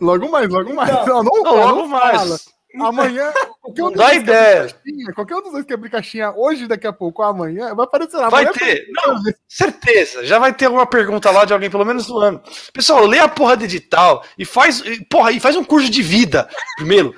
Logo 0.00 0.30
mais, 0.30 0.48
logo 0.48 0.74
mais. 0.74 0.90
Não, 1.06 1.22
não, 1.22 1.42
não, 1.42 1.56
logo 1.56 1.88
mais. 1.88 2.48
Amanhã, 2.78 3.32
qualquer 3.60 3.82
um, 3.82 3.92
dá 3.92 4.14
ideia. 4.14 4.68
Caixinha, 4.68 5.12
qualquer 5.12 5.36
um 5.36 5.42
dos 5.42 5.52
dois 5.52 5.64
que 5.64 5.74
abrir 5.74 5.90
caixinha 5.90 6.32
hoje, 6.36 6.68
daqui 6.68 6.86
a 6.86 6.92
pouco, 6.92 7.20
ou 7.20 7.28
amanhã, 7.28 7.74
vai 7.74 7.84
aparecer 7.84 8.16
lá. 8.16 8.28
Vai 8.28 8.46
ter. 8.52 8.86
Não, 8.92 9.20
certeza. 9.48 10.24
Já 10.24 10.38
vai 10.38 10.54
ter 10.54 10.66
alguma 10.66 10.86
pergunta 10.86 11.30
lá 11.32 11.44
de 11.44 11.52
alguém, 11.52 11.68
pelo 11.68 11.84
menos 11.84 12.06
no 12.08 12.18
ano. 12.18 12.40
Pessoal, 12.72 13.04
lê 13.06 13.18
a 13.18 13.28
porra 13.28 13.56
de 13.56 13.64
edital 13.64 14.24
e 14.38 14.44
faz, 14.44 14.82
porra, 15.10 15.32
e 15.32 15.40
faz 15.40 15.56
um 15.56 15.64
curso 15.64 15.90
de 15.90 16.00
vida 16.00 16.48
primeiro. 16.76 17.14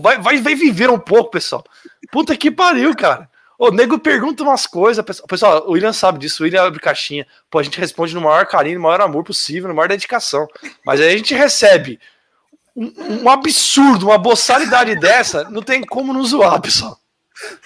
Vai, 0.00 0.18
vai, 0.18 0.40
vai 0.40 0.54
viver 0.54 0.88
um 0.88 0.98
pouco, 0.98 1.32
pessoal. 1.32 1.64
Puta 2.12 2.36
que 2.36 2.50
pariu, 2.50 2.94
cara. 2.94 3.28
O 3.60 3.70
nego 3.70 3.98
pergunta 3.98 4.42
umas 4.42 4.66
coisas. 4.66 5.04
Pessoal, 5.28 5.68
o 5.68 5.72
William 5.72 5.92
sabe 5.92 6.18
disso. 6.18 6.42
O 6.42 6.44
William 6.44 6.62
abre 6.62 6.80
caixinha. 6.80 7.26
Pô, 7.50 7.58
a 7.58 7.62
gente 7.62 7.78
responde 7.78 8.14
no 8.14 8.20
maior 8.22 8.46
carinho, 8.46 8.76
no 8.76 8.84
maior 8.84 9.02
amor 9.02 9.22
possível, 9.22 9.68
no 9.68 9.74
maior 9.74 9.88
dedicação. 9.88 10.48
Mas 10.82 10.98
aí 10.98 11.12
a 11.12 11.16
gente 11.18 11.34
recebe 11.34 12.00
um, 12.74 12.90
um 13.22 13.28
absurdo, 13.28 14.06
uma 14.06 14.16
boçalidade 14.16 14.96
dessa, 14.98 15.44
não 15.50 15.60
tem 15.60 15.84
como 15.84 16.14
não 16.14 16.24
zoar, 16.24 16.58
pessoal. 16.58 16.98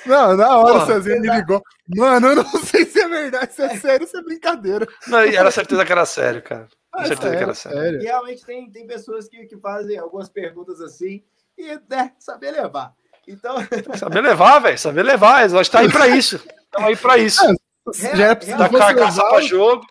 Não, 0.05 0.37
na 0.37 0.59
hora 0.59 0.79
o 0.79 0.87
Cezinha 0.87 1.21
me 1.21 1.31
ligou. 1.31 1.63
Mano, 1.87 2.27
eu 2.27 2.37
não 2.37 2.51
sei 2.65 2.85
se 2.87 3.01
é 3.01 3.09
verdade, 3.09 3.55
se 3.55 3.63
é 3.63 3.77
sério, 3.77 4.09
se 4.09 4.17
é 4.17 4.23
brincadeira. 4.23 4.89
Não, 5.07 5.19
era 5.19 5.51
certeza 5.53 5.85
que 5.85 5.93
era 5.93 6.07
sério, 6.07 6.43
cara. 6.43 6.67
Ah, 6.93 7.07
certeza 7.07 7.23
sério, 7.23 7.39
que 7.39 7.45
era 7.45 7.55
sério. 7.55 8.03
E 8.03 8.05
realmente 8.05 8.45
tem, 8.45 8.69
tem 8.69 8.85
pessoas 8.85 9.29
que, 9.29 9.47
que 9.47 9.57
fazem 9.59 9.97
algumas 9.97 10.29
perguntas 10.29 10.81
assim 10.81 11.23
e 11.57 11.79
né, 11.89 12.11
saber 12.19 12.51
levar. 12.51 12.93
Então. 13.27 13.57
Saber 13.99 14.21
levar, 14.21 14.59
velho. 14.59 14.79
Saber 14.79 15.03
levar. 15.03 15.49
Nós 15.51 15.69
tá 15.69 15.81
aí 15.81 15.91
pra 15.91 16.09
isso. 16.09 16.37
Estamos 16.37 16.89
aí 16.89 16.97
pra 16.97 17.19
isso. 17.19 17.45
É, 17.45 18.17
já 18.17 18.27
é 18.31 18.35
da 18.35 18.69
carcaça 18.69 19.25
pra 19.25 19.41
jogo. 19.41 19.87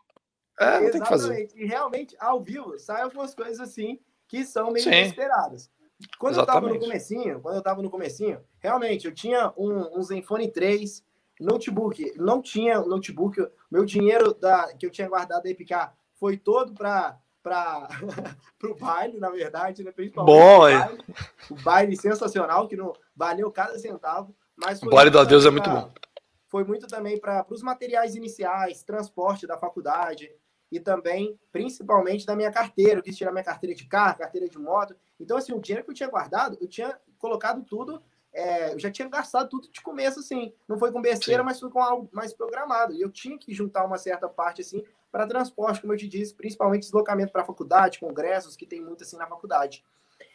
É, 0.59 0.79
não 0.79 0.91
tem 0.91 1.01
que 1.01 1.07
fazer. 1.07 1.49
E 1.55 1.65
realmente, 1.65 2.15
ao 2.19 2.41
vivo, 2.41 2.77
saem 2.79 3.03
algumas 3.03 3.33
coisas 3.33 3.59
assim 3.59 3.99
que 4.27 4.45
são 4.45 4.71
meio 4.71 4.83
Sim. 4.83 4.91
inesperadas. 4.91 5.69
Quando 6.17 6.33
Exatamente. 6.33 6.39
eu 6.39 6.61
tava 6.61 6.73
no 6.73 6.79
comecinho, 6.79 7.39
quando 7.41 7.55
eu 7.55 7.61
tava 7.61 7.81
no 7.81 7.89
comecinho, 7.89 8.41
realmente, 8.59 9.05
eu 9.05 9.13
tinha 9.13 9.53
um, 9.55 9.99
um 9.99 10.01
Zenfone 10.01 10.51
3, 10.51 11.03
notebook, 11.39 12.13
não 12.17 12.41
tinha 12.41 12.81
notebook, 12.81 13.47
meu 13.71 13.85
dinheiro 13.85 14.33
da, 14.33 14.73
que 14.73 14.85
eu 14.85 14.89
tinha 14.89 15.07
guardado 15.07 15.43
da 15.43 15.49
EPK 15.49 15.91
foi 16.15 16.37
todo 16.37 16.73
para 16.73 17.17
para 17.43 17.89
o 18.63 18.73
baile, 18.73 19.19
na 19.19 19.29
verdade, 19.29 19.83
né? 19.83 19.91
Principalmente 19.91 20.33
Bom, 20.33 20.57
o 20.57 20.61
baile, 20.61 21.03
o 21.51 21.55
baile 21.55 21.97
sensacional, 21.97 22.67
que 22.67 22.77
não 22.77 22.93
valeu 23.13 23.51
cada 23.51 23.77
centavo. 23.77 24.33
Mas 24.55 24.81
o 24.81 24.89
baile 24.89 25.11
do 25.11 25.19
Adeus 25.19 25.45
é 25.45 25.49
muito 25.49 25.69
bom. 25.69 25.91
Foi 26.47 26.63
muito 26.63 26.87
também 26.87 27.19
para 27.19 27.45
os 27.49 27.61
materiais 27.61 28.15
iniciais, 28.15 28.83
transporte 28.83 29.45
da 29.45 29.57
faculdade, 29.57 30.31
e 30.71 30.79
também, 30.79 31.39
principalmente, 31.51 32.25
da 32.25 32.35
minha 32.35 32.51
carteira. 32.51 32.99
Eu 32.99 33.03
quis 33.03 33.17
tirar 33.17 33.31
minha 33.31 33.43
carteira 33.43 33.75
de 33.75 33.85
carro, 33.85 34.17
carteira 34.17 34.47
de 34.47 34.57
moto. 34.57 34.95
Então, 35.19 35.37
assim, 35.37 35.53
o 35.53 35.59
dinheiro 35.59 35.83
que 35.83 35.91
eu 35.91 35.95
tinha 35.95 36.09
guardado, 36.09 36.57
eu 36.61 36.67
tinha 36.67 36.97
colocado 37.19 37.63
tudo, 37.63 38.01
é, 38.33 38.73
eu 38.73 38.79
já 38.79 38.89
tinha 38.89 39.07
gastado 39.07 39.49
tudo 39.49 39.71
de 39.71 39.81
começo, 39.81 40.19
assim. 40.19 40.53
Não 40.67 40.77
foi 40.77 40.91
com 40.91 41.01
besteira, 41.01 41.43
Sim. 41.43 41.45
mas 41.45 41.59
foi 41.59 41.69
com 41.69 41.81
algo 41.81 42.09
mais 42.11 42.33
programado. 42.33 42.93
E 42.93 43.01
eu 43.01 43.11
tinha 43.11 43.37
que 43.37 43.53
juntar 43.53 43.85
uma 43.85 43.97
certa 43.97 44.27
parte, 44.27 44.61
assim, 44.61 44.83
para 45.13 45.27
transporte, 45.27 45.79
como 45.79 45.93
eu 45.93 45.97
te 45.97 46.09
disse, 46.09 46.33
principalmente 46.33 46.81
deslocamento 46.81 47.31
para 47.31 47.43
a 47.43 47.45
faculdade, 47.45 47.99
congressos, 47.99 48.57
que 48.57 48.65
tem 48.65 48.81
muito, 48.81 49.03
assim, 49.03 49.15
na 49.15 49.27
faculdade. 49.27 49.85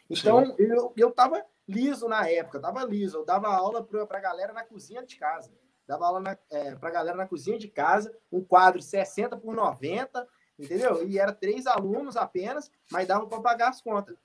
Então, 0.09 0.55
eu, 0.57 0.91
eu 0.97 1.11
tava 1.11 1.45
liso 1.67 2.07
na 2.07 2.27
época, 2.27 2.59
tava 2.59 2.83
liso. 2.83 3.17
Eu 3.17 3.25
dava 3.25 3.47
aula 3.49 3.83
para 3.83 4.17
a 4.17 4.21
galera 4.21 4.53
na 4.53 4.63
cozinha 4.63 5.05
de 5.05 5.17
casa 5.17 5.51
dava 5.89 6.05
aula 6.05 6.39
é, 6.51 6.75
para 6.75 6.89
a 6.89 6.91
galera 6.91 7.17
na 7.17 7.27
cozinha 7.27 7.57
de 7.57 7.67
casa, 7.67 8.15
um 8.31 8.43
quadro 8.43 8.79
60 8.79 9.35
por 9.37 9.55
90, 9.55 10.27
entendeu? 10.59 11.07
E 11.09 11.17
era 11.17 11.33
três 11.33 11.65
alunos 11.65 12.15
apenas, 12.15 12.71
mas 12.91 13.07
dava 13.07 13.25
para 13.25 13.41
pagar 13.41 13.69
as 13.69 13.81
contas. 13.81 14.15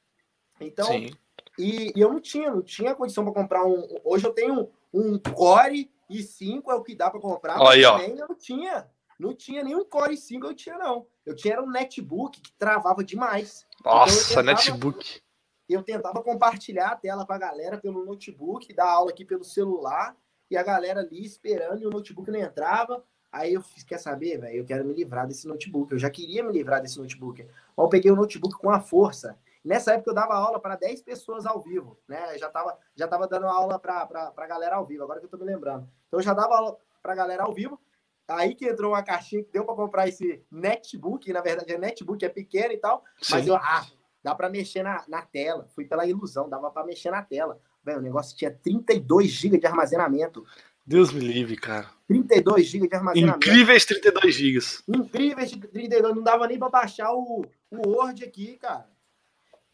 Então, 0.61 0.93
e, 0.95 1.17
e, 1.59 1.93
eu 1.97 2.13
não 2.13 2.21
tinha, 2.21 2.51
não 2.51 2.61
tinha 2.61 2.95
condição 2.95 3.25
para 3.25 3.33
comprar 3.33 3.65
um. 3.65 3.83
Hoje 4.05 4.27
eu 4.27 4.35
tenho 4.35 4.71
um 4.93 5.19
Core 5.19 5.91
i5, 6.11 6.65
é 6.69 6.75
o 6.75 6.83
que 6.83 6.95
dá 6.95 7.11
para 7.11 7.19
comprar, 7.19 7.57
mas 7.57 7.69
Aí, 7.71 7.83
também 7.83 8.19
eu 8.19 8.29
não 8.29 8.37
tinha. 8.37 8.87
Não 9.19 9.35
tinha 9.35 9.62
nenhum 9.62 9.85
Core 9.85 10.15
i5, 10.15 10.45
eu 10.45 10.55
tinha, 10.55 10.78
não. 10.78 11.07
Eu 11.24 11.35
tinha 11.35 11.61
um 11.61 11.70
netbook 11.70 12.41
que 12.41 12.53
travava 12.53 13.03
demais. 13.05 13.66
Nossa, 13.85 14.32
então 14.32 14.43
tentava, 14.43 14.43
netbook. 14.43 15.20
Eu 15.69 15.82
tentava 15.82 16.23
compartilhar 16.23 16.89
a 16.89 16.97
tela 16.97 17.24
com 17.24 17.32
a 17.32 17.39
galera 17.39 17.78
pelo 17.78 18.05
notebook, 18.05 18.73
dar 18.74 18.91
aula 18.91 19.11
aqui 19.11 19.24
pelo 19.24 19.45
celular 19.45 20.16
e 20.51 20.57
a 20.57 20.62
galera 20.62 21.01
ali 21.01 21.24
esperando 21.24 21.82
e 21.82 21.86
o 21.86 21.91
notebook 21.91 22.31
não 22.31 22.39
entrava. 22.39 23.03
Aí 23.32 23.55
eu 23.55 23.62
fiz, 23.62 23.82
quer 23.82 23.99
saber, 23.99 24.39
velho? 24.39 24.59
Eu 24.59 24.65
quero 24.65 24.85
me 24.85 24.95
livrar 24.95 25.27
desse 25.27 25.49
notebook. 25.49 25.91
Eu 25.91 25.99
já 25.99 26.11
queria 26.11 26.43
me 26.45 26.53
livrar 26.53 26.81
desse 26.82 26.99
notebook. 26.99 27.41
Então 27.41 27.85
eu 27.85 27.89
peguei 27.89 28.11
o 28.11 28.16
notebook 28.16 28.57
com 28.59 28.70
a 28.70 28.78
força. 28.78 29.39
Nessa 29.65 29.95
época 29.95 30.11
eu 30.11 30.15
dava 30.15 30.35
aula 30.35 30.61
para 30.61 30.77
10 30.77 31.01
pessoas 31.03 31.47
ao 31.47 31.59
vivo, 31.59 31.99
né? 32.07 32.35
Eu 32.35 32.39
já 32.39 32.51
tava, 32.51 32.78
já 32.95 33.09
tava 33.09 33.27
dando 33.27 33.47
aula 33.47 33.78
para 33.78 34.07
a 34.36 34.47
galera 34.47 34.77
ao 34.77 34.85
vivo, 34.85 35.03
agora 35.03 35.19
que 35.19 35.24
eu 35.24 35.31
tô 35.31 35.39
me 35.39 35.45
lembrando. 35.45 35.89
Então 36.07 36.20
eu 36.20 36.23
já 36.23 36.35
dava 36.35 36.55
aula 36.55 36.77
para 37.03 37.12
a 37.12 37.16
galera 37.16 37.45
ao 37.45 37.53
vivo. 37.55 37.81
Aí 38.27 38.55
que 38.55 38.67
entrou 38.67 38.93
uma 38.93 39.03
caixinha 39.03 39.43
que 39.43 39.53
deu 39.53 39.65
para 39.65 39.75
comprar 39.75 40.09
esse 40.09 40.43
netbook, 40.51 41.31
na 41.33 41.43
verdade 41.43 41.73
é 41.73 41.79
netbook, 41.79 42.25
é 42.25 42.29
pequeno 42.29 42.73
e 42.73 42.79
tal, 42.79 43.05
Sim. 43.21 43.35
mas 43.35 43.47
eu, 43.47 43.55
ah, 43.55 43.87
dá 44.23 44.35
para 44.35 44.49
mexer 44.49 44.83
na, 44.83 45.05
na 45.07 45.23
tela. 45.23 45.69
Fui 45.75 45.85
pela 45.85 46.07
ilusão, 46.07 46.49
dava 46.49 46.71
para 46.71 46.87
mexer 46.87 47.11
na 47.11 47.23
tela. 47.23 47.61
Velho, 47.85 47.99
o 47.99 48.03
negócio 48.03 48.35
tinha 48.35 48.51
32 48.51 49.31
GB 49.31 49.59
de 49.59 49.67
armazenamento. 49.67 50.45
Deus 50.87 51.13
me 51.13 51.21
livre, 51.21 51.57
cara. 51.57 51.91
32 52.09 52.67
GB 52.67 52.89
de 52.89 52.97
armazenamento. 52.97 53.47
Incríveis 53.47 53.85
32 53.85 54.35
GB. 54.35 54.59
Incríveis 54.89 55.51
32, 55.51 56.15
não 56.15 56.23
dava 56.23 56.47
nem 56.47 56.59
para 56.59 56.71
baixar 56.71 57.13
o, 57.13 57.45
o 57.71 57.89
Word 57.89 58.25
aqui, 58.25 58.57
cara. 58.57 58.89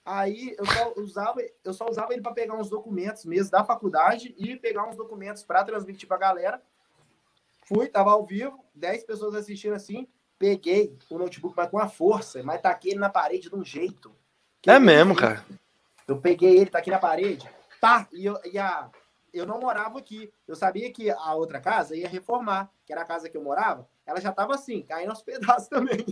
Aí 0.04 0.56
eu 0.58 0.66
só 0.66 0.94
usava, 0.96 1.40
eu 1.62 1.72
só 1.72 1.88
usava 1.88 2.12
ele 2.12 2.22
para 2.22 2.32
pegar 2.32 2.54
uns 2.56 2.68
documentos 2.68 3.24
mesmo 3.24 3.52
da 3.52 3.62
faculdade 3.62 4.34
e 4.36 4.56
pegar 4.56 4.88
uns 4.88 4.96
documentos 4.96 5.44
para 5.44 5.62
transmitir 5.62 6.08
para 6.08 6.16
a 6.16 6.20
galera. 6.20 6.62
Fui, 7.72 7.86
tava 7.86 8.10
ao 8.10 8.26
vivo, 8.26 8.64
10 8.74 9.04
pessoas 9.04 9.32
assistindo 9.36 9.74
assim, 9.74 10.08
peguei 10.36 10.98
o 11.08 11.16
notebook 11.16 11.54
mas 11.56 11.70
com 11.70 11.78
a 11.78 11.88
força, 11.88 12.42
mas 12.42 12.60
taquei 12.60 12.90
ele 12.90 12.98
na 12.98 13.08
parede 13.08 13.48
de 13.48 13.54
um 13.54 13.64
jeito. 13.64 14.12
É 14.66 14.76
mesmo, 14.80 15.14
cara. 15.14 15.46
Eu 16.08 16.20
peguei 16.20 16.56
ele, 16.58 16.68
tá 16.68 16.80
aqui 16.80 16.90
na 16.90 16.98
parede 16.98 17.48
Tá, 17.80 18.08
e, 18.12 18.26
eu, 18.26 18.36
e 18.44 18.58
a, 18.58 18.90
eu 19.32 19.46
não 19.46 19.60
morava 19.60 20.00
aqui. 20.00 20.32
Eu 20.48 20.56
sabia 20.56 20.92
que 20.92 21.10
a 21.10 21.34
outra 21.34 21.60
casa 21.60 21.96
ia 21.96 22.08
reformar, 22.08 22.68
que 22.84 22.92
era 22.92 23.02
a 23.02 23.06
casa 23.06 23.30
que 23.30 23.36
eu 23.36 23.42
morava. 23.42 23.88
Ela 24.04 24.20
já 24.20 24.32
tava 24.32 24.56
assim, 24.56 24.82
caindo 24.82 25.10
aos 25.10 25.22
pedaços 25.22 25.68
também. 25.68 26.04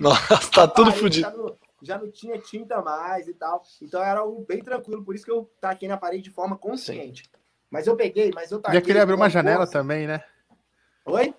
Nossa, 0.00 0.50
tá 0.50 0.66
tudo 0.66 0.90
fodido. 0.90 1.30
Já, 1.30 1.36
não, 1.36 1.56
já 1.80 1.98
não 1.98 2.10
tinha 2.10 2.36
tinta 2.36 2.82
mais 2.82 3.28
e 3.28 3.34
tal. 3.34 3.62
Então 3.80 4.02
era 4.02 4.20
algo 4.20 4.44
bem 4.44 4.60
tranquilo, 4.62 5.04
por 5.04 5.14
isso 5.14 5.24
que 5.24 5.30
eu 5.30 5.48
taquei 5.60 5.88
na 5.88 5.96
parede 5.96 6.24
de 6.24 6.30
forma 6.30 6.58
consciente. 6.58 7.22
Sim. 7.22 7.30
Mas 7.70 7.86
eu 7.86 7.96
peguei, 7.96 8.32
mas 8.34 8.50
eu 8.50 8.60
taquei. 8.60 8.80
Já 8.80 8.84
queria 8.84 9.04
abrir 9.04 9.14
uma 9.14 9.30
janela 9.30 9.58
força. 9.58 9.72
também, 9.72 10.08
né? 10.08 10.24
Oi? 11.10 11.34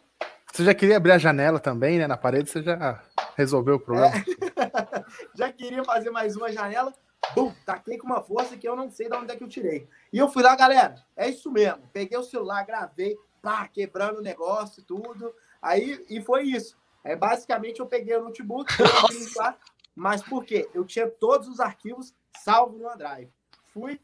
Você 0.52 0.66
já 0.66 0.74
queria 0.74 0.98
abrir 0.98 1.14
a 1.14 1.18
janela 1.18 1.60
também, 1.60 1.98
né? 1.98 2.08
Na 2.08 2.18
parede, 2.18 2.50
você 2.50 2.62
já 2.62 3.02
resolveu 3.38 3.76
o 3.76 3.80
problema. 3.80 4.14
É. 4.18 4.24
já 5.34 5.52
queria 5.52 5.84
fazer 5.86 6.10
mais 6.10 6.36
uma 6.36 6.52
janela, 6.52 6.94
Bum, 7.34 7.54
taquei 7.66 7.98
com 7.98 8.08
uma 8.08 8.22
força 8.22 8.58
que 8.58 8.68
eu 8.68 8.76
não 8.76 8.90
sei 8.90 9.08
de 9.08 9.16
onde 9.16 9.32
é 9.32 9.36
que 9.36 9.44
eu 9.44 9.48
tirei. 9.48 9.88
E 10.12 10.18
eu 10.18 10.28
fui 10.28 10.44
lá, 10.44 10.56
galera, 10.56 10.96
é 11.16 11.30
isso 11.30 11.50
mesmo. 11.50 11.82
Peguei 11.94 12.18
o 12.18 12.24
celular, 12.24 12.66
gravei, 12.66 13.16
pá, 13.42 13.68
quebrando 13.68 14.20
o 14.20 14.24
negócio, 14.24 14.84
tudo. 14.84 15.34
Aí, 15.62 16.04
e 16.10 16.22
foi 16.22 16.44
isso. 16.44 16.78
É, 17.04 17.16
basicamente, 17.16 17.80
eu 17.80 17.86
peguei 17.86 18.18
o 18.18 18.24
notebook, 18.24 18.70
lá, 19.38 19.56
mas 19.96 20.22
por 20.22 20.44
quê? 20.44 20.70
Eu 20.74 20.84
tinha 20.84 21.08
todos 21.08 21.48
os 21.48 21.60
arquivos 21.60 22.14
salvos 22.38 22.78
no 22.80 22.88
OneDrive. 22.88 23.32
Fui 23.74 24.00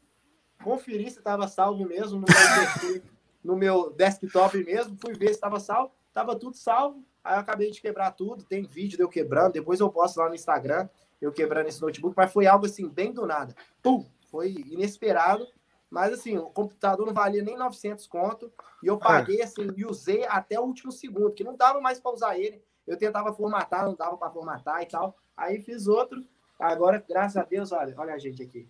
conferir 0.62 1.10
se 1.10 1.18
estava 1.18 1.46
salvo 1.46 1.84
mesmo 1.84 2.20
no 2.20 2.26
meu, 2.26 3.02
no 3.42 3.56
meu 3.56 3.90
desktop 3.90 4.62
mesmo, 4.64 4.96
fui 5.00 5.14
ver 5.14 5.28
se 5.28 5.34
estava 5.34 5.60
salvo, 5.60 5.92
estava 6.08 6.36
tudo 6.36 6.56
salvo. 6.56 7.04
Aí 7.22 7.34
eu 7.34 7.40
acabei 7.40 7.70
de 7.70 7.80
quebrar 7.80 8.12
tudo, 8.12 8.44
tem 8.44 8.62
vídeo 8.62 8.96
de 8.96 9.02
eu 9.02 9.08
quebrando, 9.08 9.52
depois 9.52 9.80
eu 9.80 9.90
posto 9.90 10.18
lá 10.18 10.28
no 10.28 10.34
Instagram 10.34 10.88
eu 11.20 11.32
quebrando 11.32 11.66
esse 11.68 11.80
notebook, 11.80 12.14
mas 12.16 12.32
foi 12.32 12.46
algo 12.46 12.66
assim, 12.66 12.88
bem 12.88 13.12
do 13.12 13.26
nada. 13.26 13.54
Pum! 13.82 14.06
Foi 14.30 14.50
inesperado, 14.50 15.46
mas 15.90 16.12
assim, 16.12 16.36
o 16.36 16.50
computador 16.50 17.06
não 17.06 17.14
valia 17.14 17.42
nem 17.42 17.56
900 17.56 18.06
conto, 18.06 18.52
e 18.82 18.86
eu 18.86 18.98
paguei 18.98 19.42
assim, 19.42 19.68
e 19.76 19.84
usei 19.84 20.24
até 20.26 20.60
o 20.60 20.64
último 20.64 20.92
segundo, 20.92 21.32
que 21.32 21.42
não 21.42 21.56
dava 21.56 21.80
mais 21.80 21.98
para 21.98 22.12
usar 22.12 22.38
ele. 22.38 22.62
Eu 22.86 22.96
tentava 22.96 23.32
formatar, 23.32 23.84
não 23.84 23.94
dava 23.94 24.16
para 24.16 24.30
formatar 24.30 24.82
e 24.82 24.86
tal. 24.86 25.16
Aí 25.36 25.60
fiz 25.60 25.86
outro. 25.86 26.24
Agora, 26.58 27.02
graças 27.08 27.36
a 27.36 27.44
Deus, 27.44 27.70
olha, 27.70 27.94
olha 27.96 28.14
a 28.14 28.18
gente 28.18 28.42
aqui. 28.42 28.68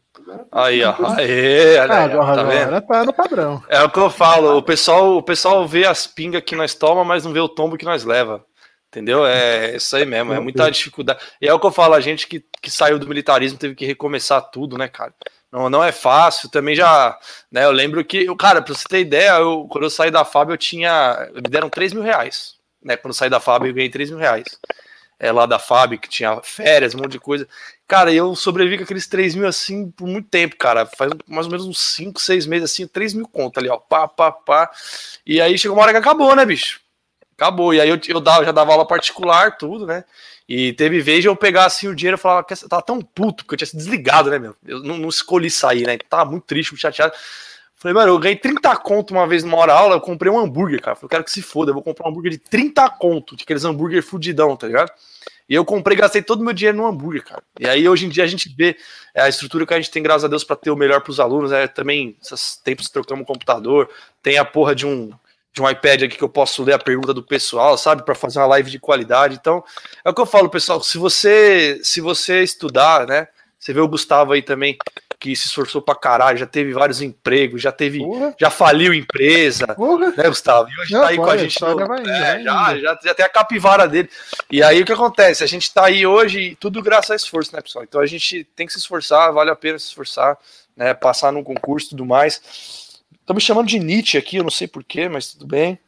aí, 0.52 0.84
ó. 0.84 0.94
Aê, 1.16 1.78
olha, 1.78 1.94
ah, 1.94 2.04
agora, 2.04 2.34
tá 2.34 2.40
agora 2.42 2.80
tá 2.82 3.04
no 3.04 3.12
padrão. 3.14 3.64
É 3.66 3.82
o 3.82 3.88
que 3.88 3.98
eu 3.98 4.10
falo, 4.10 4.58
o 4.58 4.62
pessoal, 4.62 5.16
o 5.16 5.22
pessoal 5.22 5.66
vê 5.66 5.86
as 5.86 6.06
pingas 6.06 6.42
que 6.42 6.54
nós 6.54 6.74
toma, 6.74 7.02
mas 7.02 7.24
não 7.24 7.32
vê 7.32 7.40
o 7.40 7.48
tombo 7.48 7.78
que 7.78 7.86
nós 7.86 8.04
leva. 8.04 8.44
Entendeu? 8.88 9.26
É 9.26 9.76
isso 9.76 9.96
aí 9.96 10.04
mesmo, 10.04 10.34
é 10.34 10.40
muita 10.40 10.70
dificuldade. 10.70 11.20
E 11.40 11.48
é 11.48 11.52
o 11.52 11.58
que 11.58 11.66
eu 11.66 11.70
falo, 11.70 11.94
a 11.94 12.00
gente 12.00 12.26
que, 12.26 12.44
que 12.60 12.70
saiu 12.70 12.98
do 12.98 13.08
militarismo 13.08 13.58
teve 13.58 13.74
que 13.74 13.86
recomeçar 13.86 14.42
tudo, 14.50 14.76
né, 14.76 14.86
cara? 14.88 15.14
Não, 15.50 15.70
não 15.70 15.82
é 15.82 15.92
fácil, 15.92 16.50
também 16.50 16.74
já, 16.74 17.18
né, 17.50 17.64
eu 17.64 17.70
lembro 17.70 18.04
que, 18.04 18.26
cara, 18.36 18.60
pra 18.60 18.74
você 18.74 18.86
ter 18.86 19.00
ideia, 19.00 19.38
eu, 19.38 19.66
quando 19.70 19.84
eu 19.84 19.90
saí 19.90 20.10
da 20.10 20.24
FAB 20.26 20.50
eu 20.50 20.58
tinha, 20.58 21.30
me 21.34 21.40
deram 21.42 21.70
3 21.70 21.94
mil 21.94 22.02
reais, 22.02 22.56
né, 22.82 22.98
quando 22.98 23.12
eu 23.12 23.14
saí 23.14 23.30
da 23.30 23.40
FAB 23.40 23.66
eu 23.66 23.74
ganhei 23.74 23.88
3 23.88 24.10
mil 24.10 24.18
reais. 24.18 24.44
É, 25.18 25.32
lá 25.32 25.46
da 25.46 25.58
FAB, 25.58 25.98
que 25.98 26.08
tinha 26.08 26.40
férias, 26.42 26.94
um 26.94 26.98
monte 26.98 27.12
de 27.12 27.18
coisa. 27.18 27.48
Cara, 27.86 28.12
eu 28.12 28.36
sobrevivi 28.36 28.78
com 28.78 28.84
aqueles 28.84 29.06
3 29.06 29.34
mil 29.34 29.48
assim 29.48 29.90
por 29.90 30.06
muito 30.06 30.28
tempo, 30.28 30.56
cara. 30.56 30.86
Faz 30.86 31.10
mais 31.26 31.46
ou 31.46 31.52
menos 31.52 31.66
uns 31.66 31.78
5, 31.94 32.20
6 32.20 32.46
meses 32.46 32.70
assim, 32.70 32.86
3 32.86 33.14
mil 33.14 33.26
contas 33.26 33.62
ali, 33.62 33.70
ó. 33.70 33.78
Pá, 33.78 34.06
pá, 34.06 34.30
pá. 34.30 34.70
E 35.26 35.40
aí 35.40 35.58
chegou 35.58 35.76
uma 35.76 35.82
hora 35.82 35.92
que 35.92 35.98
acabou, 35.98 36.36
né, 36.36 36.44
bicho? 36.44 36.80
Acabou. 37.36 37.72
E 37.72 37.80
aí 37.80 37.88
eu, 37.88 37.98
eu, 38.08 38.20
dava, 38.20 38.44
já 38.44 38.52
dava 38.52 38.72
aula 38.72 38.86
particular, 38.86 39.56
tudo, 39.56 39.86
né? 39.86 40.04
E 40.48 40.72
teve 40.74 41.00
vez 41.00 41.24
eu 41.24 41.36
pegar 41.36 41.66
assim 41.66 41.88
o 41.88 41.94
dinheiro 41.94 42.16
e 42.16 42.20
falar 42.20 42.44
que 42.44 42.54
tava 42.68 42.82
tão 42.82 43.00
puto, 43.00 43.44
porque 43.44 43.54
eu 43.54 43.58
tinha 43.58 43.68
se 43.68 43.76
desligado, 43.76 44.30
né, 44.30 44.38
meu? 44.38 44.54
Eu 44.66 44.80
não, 44.80 44.98
não 44.98 45.08
escolhi 45.08 45.50
sair, 45.50 45.86
né? 45.86 45.98
Tava 46.08 46.30
muito 46.30 46.44
triste, 46.44 46.72
muito 46.72 46.82
chateado. 46.82 47.12
Falei, 47.78 47.94
mano, 47.94 48.12
eu 48.12 48.18
ganhei 48.18 48.36
30 48.36 48.76
conto 48.78 49.12
uma 49.12 49.26
vez 49.26 49.44
numa 49.44 49.56
hora 49.56 49.72
aula, 49.72 49.94
eu 49.94 50.00
comprei 50.00 50.30
um 50.32 50.38
hambúrguer, 50.38 50.80
cara. 50.80 50.96
Falei, 50.96 51.06
eu 51.06 51.08
quero 51.08 51.24
que 51.24 51.30
se 51.30 51.40
foda, 51.40 51.70
eu 51.70 51.74
vou 51.74 51.82
comprar 51.82 52.06
um 52.06 52.10
hambúrguer 52.10 52.32
de 52.32 52.38
30 52.38 52.90
conto, 52.90 53.36
de 53.36 53.44
aqueles 53.44 53.64
hambúrguer 53.64 54.02
fudidão, 54.02 54.56
tá 54.56 54.66
ligado? 54.66 54.90
E 55.48 55.54
eu 55.54 55.64
comprei, 55.64 55.96
gastei 55.96 56.20
todo 56.20 56.40
o 56.40 56.44
meu 56.44 56.52
dinheiro 56.52 56.76
no 56.76 56.86
hambúrguer, 56.86 57.24
cara. 57.24 57.42
E 57.58 57.68
aí 57.68 57.88
hoje 57.88 58.04
em 58.04 58.08
dia 58.08 58.24
a 58.24 58.26
gente 58.26 58.52
vê 58.54 58.76
é, 59.14 59.22
a 59.22 59.28
estrutura 59.28 59.64
que 59.64 59.72
a 59.72 59.76
gente 59.76 59.92
tem, 59.92 60.02
graças 60.02 60.24
a 60.24 60.28
Deus, 60.28 60.42
para 60.42 60.56
ter 60.56 60.70
o 60.70 60.76
melhor 60.76 61.00
para 61.00 61.10
os 61.12 61.20
alunos. 61.20 61.52
É 61.52 61.68
também, 61.68 62.16
esses 62.20 62.56
tempos 62.56 62.90
trocamos 62.90 63.22
um 63.22 63.24
computador, 63.24 63.88
tem 64.22 64.38
a 64.38 64.44
porra 64.44 64.74
de 64.74 64.84
um 64.84 65.10
de 65.50 65.62
um 65.62 65.68
iPad 65.68 66.02
aqui 66.02 66.16
que 66.16 66.22
eu 66.22 66.28
posso 66.28 66.62
ler 66.62 66.74
a 66.74 66.78
pergunta 66.78 67.12
do 67.12 67.22
pessoal, 67.22 67.76
sabe, 67.76 68.04
para 68.04 68.14
fazer 68.14 68.38
uma 68.38 68.46
live 68.46 68.70
de 68.70 68.78
qualidade. 68.78 69.36
Então, 69.40 69.64
é 70.04 70.10
o 70.10 70.14
que 70.14 70.20
eu 70.20 70.26
falo, 70.26 70.48
pessoal, 70.48 70.80
se 70.82 70.98
você 70.98 71.80
se 71.82 72.00
você 72.00 72.42
estudar, 72.42 73.06
né, 73.06 73.26
você 73.58 73.72
vê 73.72 73.80
o 73.80 73.88
Gustavo 73.88 74.34
aí 74.34 74.42
também, 74.42 74.76
que 75.18 75.34
se 75.34 75.46
esforçou 75.46 75.82
pra 75.82 75.96
caralho, 75.96 76.38
já 76.38 76.46
teve 76.46 76.72
vários 76.72 77.02
empregos, 77.02 77.60
já 77.60 77.72
teve, 77.72 77.98
Porra. 77.98 78.34
já 78.38 78.50
faliu 78.50 78.94
empresa, 78.94 79.66
Porra. 79.74 80.12
né, 80.16 80.28
Gustavo? 80.28 80.68
E 80.70 80.80
hoje 80.80 80.92
Não, 80.92 81.00
tá 81.00 81.08
aí 81.08 81.16
pode, 81.16 81.28
com 81.28 81.34
a 81.34 81.36
gente. 81.36 81.60
No, 81.60 81.86
vai, 81.86 82.00
é, 82.02 82.42
já, 82.42 82.78
já, 82.78 82.98
já 83.02 83.14
tem 83.14 83.26
a 83.26 83.28
capivara 83.28 83.88
dele. 83.88 84.08
E 84.50 84.62
aí 84.62 84.80
o 84.80 84.86
que 84.86 84.92
acontece? 84.92 85.42
A 85.42 85.46
gente 85.46 85.72
tá 85.74 85.86
aí 85.86 86.06
hoje, 86.06 86.56
tudo 86.60 86.80
graças 86.80 87.10
a 87.10 87.16
esforço, 87.16 87.54
né, 87.54 87.60
pessoal? 87.60 87.84
Então 87.84 88.00
a 88.00 88.06
gente 88.06 88.44
tem 88.54 88.66
que 88.66 88.72
se 88.72 88.78
esforçar, 88.78 89.32
vale 89.32 89.50
a 89.50 89.56
pena 89.56 89.78
se 89.78 89.86
esforçar, 89.86 90.38
né, 90.76 90.94
passar 90.94 91.32
num 91.32 91.42
concurso 91.42 91.88
e 91.88 91.90
tudo 91.90 92.06
mais. 92.06 92.40
Estão 93.20 93.34
me 93.34 93.40
chamando 93.40 93.66
de 93.66 93.78
Nietzsche 93.78 94.16
aqui, 94.16 94.36
eu 94.36 94.44
não 94.44 94.50
sei 94.50 94.68
porquê, 94.68 95.08
mas 95.08 95.32
tudo 95.32 95.46
bem. 95.46 95.78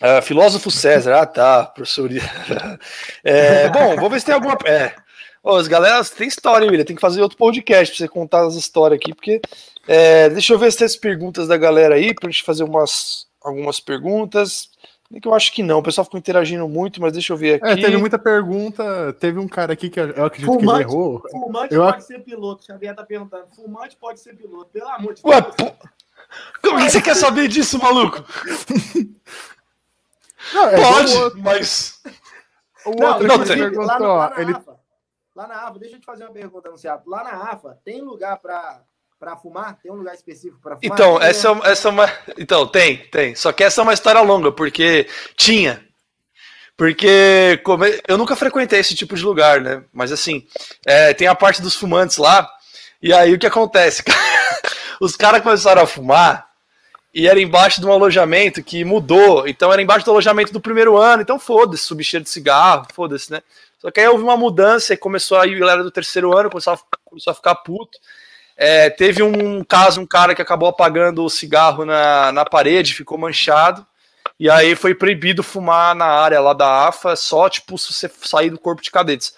Uh, 0.00 0.22
filósofo 0.22 0.70
César, 0.70 1.20
ah 1.20 1.26
tá, 1.26 1.64
professor. 1.66 2.08
é, 3.22 3.68
bom, 3.68 3.96
vou 3.96 4.08
ver 4.08 4.20
se 4.20 4.26
tem 4.26 4.34
alguma. 4.34 4.56
É. 4.64 4.94
Ô, 5.42 5.56
as 5.56 5.68
galera 5.68 6.04
tem 6.04 6.28
história, 6.28 6.68
William. 6.68 6.84
Tem 6.84 6.96
que 6.96 7.00
fazer 7.00 7.22
outro 7.22 7.38
podcast 7.38 7.94
pra 7.94 7.98
você 7.98 8.08
contar 8.08 8.46
as 8.46 8.54
histórias 8.54 8.98
aqui, 9.00 9.14
porque. 9.14 9.40
É, 9.88 10.28
deixa 10.28 10.52
eu 10.52 10.58
ver 10.58 10.70
se 10.70 10.78
tem 10.78 10.84
as 10.84 10.96
perguntas 10.96 11.48
da 11.48 11.56
galera 11.56 11.94
aí, 11.94 12.14
pra 12.14 12.30
gente 12.30 12.44
fazer 12.44 12.64
umas, 12.64 13.26
algumas 13.42 13.80
perguntas. 13.80 14.70
Que 15.20 15.26
eu 15.26 15.34
acho 15.34 15.52
que 15.52 15.62
não, 15.62 15.80
o 15.80 15.82
pessoal 15.82 16.04
ficou 16.04 16.18
interagindo 16.18 16.68
muito, 16.68 17.00
mas 17.00 17.12
deixa 17.12 17.32
eu 17.32 17.36
ver 17.36 17.54
aqui. 17.54 17.66
É, 17.66 17.74
teve 17.74 17.96
muita 17.96 18.16
pergunta. 18.16 19.12
Teve 19.18 19.40
um 19.40 19.48
cara 19.48 19.72
aqui 19.72 19.90
que 19.90 19.98
eu 19.98 20.24
acredito 20.24 20.46
fumante, 20.46 20.66
que 20.66 20.70
ele 20.70 20.82
errou. 20.82 21.22
Fumante 21.28 21.74
eu... 21.74 21.82
pode 21.82 22.04
ser 22.04 22.20
piloto, 22.20 22.64
Xavier 22.64 22.94
tá 22.94 23.02
perguntando. 23.02 23.46
Fumante 23.56 23.96
pode 23.96 24.20
ser 24.20 24.36
piloto, 24.36 24.70
pelo 24.70 24.88
amor 24.88 25.14
de 25.14 25.22
Deus. 25.22 25.34
Ué, 25.34 25.42
como 26.62 26.78
é 26.78 26.84
que 26.84 26.90
você 26.92 27.02
quer 27.02 27.16
saber 27.16 27.48
disso, 27.48 27.76
maluco? 27.78 28.24
Não, 30.54 30.68
é 30.68 30.76
Pode, 30.76 31.40
mas. 31.40 32.00
O 32.86 32.90
outro 32.90 33.26
não, 33.26 33.38
não 33.38 33.44
tem. 33.44 33.58
Perguntou, 33.58 34.32
ele... 34.36 34.54
Lá 35.40 35.46
na 35.46 35.54
AFA, 35.62 35.78
deixa 35.78 35.96
eu 35.96 36.00
te 36.00 36.04
fazer 36.04 36.24
uma 36.24 36.32
pergunta, 36.34 36.68
anunciado. 36.68 37.08
Lá 37.08 37.24
na 37.24 37.30
AFA, 37.50 37.78
tem 37.82 38.02
lugar 38.02 38.36
para 38.36 38.82
para 39.18 39.36
fumar? 39.36 39.78
Tem 39.82 39.90
um 39.90 39.96
lugar 39.96 40.14
específico 40.14 40.60
para 40.60 40.76
fumar? 40.76 40.98
Então, 40.98 41.18
essa, 41.18 41.48
é, 41.48 41.70
essa 41.70 41.88
é 41.88 41.90
uma. 41.90 42.12
Então, 42.36 42.66
tem, 42.66 42.98
tem. 43.08 43.34
Só 43.34 43.50
que 43.50 43.64
essa 43.64 43.80
é 43.80 43.82
uma 43.82 43.94
história 43.94 44.20
longa, 44.20 44.52
porque 44.52 45.08
tinha. 45.36 45.82
Porque 46.76 47.58
come... 47.64 48.02
eu 48.06 48.18
nunca 48.18 48.36
frequentei 48.36 48.80
esse 48.80 48.94
tipo 48.94 49.16
de 49.16 49.24
lugar, 49.24 49.62
né? 49.62 49.82
Mas 49.94 50.12
assim, 50.12 50.46
é, 50.84 51.14
tem 51.14 51.26
a 51.26 51.34
parte 51.34 51.62
dos 51.62 51.74
fumantes 51.74 52.18
lá. 52.18 52.46
E 53.00 53.10
aí 53.10 53.32
o 53.32 53.38
que 53.38 53.46
acontece? 53.46 54.02
Os 55.00 55.16
caras 55.16 55.42
começaram 55.42 55.80
a 55.80 55.86
fumar 55.86 56.50
e 57.14 57.26
era 57.26 57.40
embaixo 57.40 57.80
de 57.80 57.86
um 57.86 57.92
alojamento 57.92 58.62
que 58.62 58.84
mudou. 58.84 59.48
Então 59.48 59.72
era 59.72 59.80
embaixo 59.80 60.04
do 60.04 60.10
alojamento 60.10 60.52
do 60.52 60.60
primeiro 60.60 60.98
ano. 60.98 61.22
Então 61.22 61.38
foda-se, 61.38 61.84
subir 61.84 62.04
cheiro 62.04 62.24
de 62.24 62.30
cigarro, 62.30 62.86
foda-se, 62.92 63.32
né? 63.32 63.42
Só 63.80 63.90
que 63.90 64.00
aí 64.00 64.06
houve 64.06 64.22
uma 64.22 64.36
mudança 64.36 64.94
e 64.94 64.96
começou 64.96 65.38
aí 65.38 65.54
a 65.54 65.58
galera 65.58 65.82
do 65.82 65.90
terceiro 65.90 66.36
ano 66.36 66.50
começou 66.50 66.74
a, 66.74 66.78
começou 67.04 67.30
a 67.30 67.34
ficar 67.34 67.54
puto. 67.56 67.98
É, 68.56 68.90
teve 68.90 69.22
um 69.22 69.64
caso, 69.64 70.00
um 70.00 70.06
cara 70.06 70.34
que 70.34 70.42
acabou 70.42 70.68
apagando 70.68 71.24
o 71.24 71.30
cigarro 71.30 71.84
na, 71.84 72.30
na 72.30 72.44
parede, 72.44 72.94
ficou 72.94 73.16
manchado. 73.16 73.86
E 74.38 74.50
aí 74.50 74.76
foi 74.76 74.94
proibido 74.94 75.42
fumar 75.42 75.94
na 75.94 76.06
área 76.06 76.40
lá 76.40 76.52
da 76.52 76.88
AFA, 76.88 77.16
só 77.16 77.48
tipo 77.48 77.76
se 77.78 77.92
você 77.92 78.08
sair 78.08 78.50
do 78.50 78.58
corpo 78.58 78.82
de 78.82 78.90
cadetes. 78.90 79.34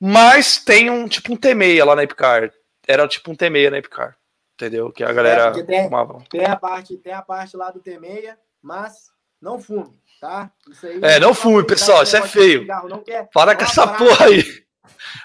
Mas 0.00 0.58
tem 0.58 0.90
um 0.90 1.08
tipo 1.08 1.32
um 1.32 1.36
T6 1.36 1.84
lá 1.84 1.96
na 1.96 2.04
Epicar. 2.04 2.52
Era 2.86 3.06
tipo 3.06 3.30
um 3.30 3.36
T6 3.36 3.70
na 3.70 3.78
Epicar 3.78 4.16
entendeu? 4.62 4.92
Que 4.92 5.02
a 5.02 5.12
galera 5.12 5.58
é, 5.58 5.62
tem, 5.62 5.84
fumava. 5.84 6.22
Tem 6.30 6.44
a, 6.44 6.56
parte, 6.56 6.96
tem 6.96 7.12
a 7.12 7.22
parte 7.22 7.56
lá 7.56 7.70
do 7.70 7.80
T6, 7.80 8.36
mas 8.60 9.10
não 9.40 9.58
fume, 9.58 9.92
tá? 10.22 10.48
Aí, 10.84 11.00
é, 11.02 11.20
não 11.20 11.34
fume, 11.34 11.64
pessoal, 11.64 12.04
isso 12.04 12.16
é 12.16 12.22
feio. 12.22 12.60
Cigarro, 12.60 13.02
quer, 13.04 13.28
Para 13.34 13.56
com 13.56 13.64
essa 13.64 13.86
porra 13.88 14.26
aí. 14.26 14.44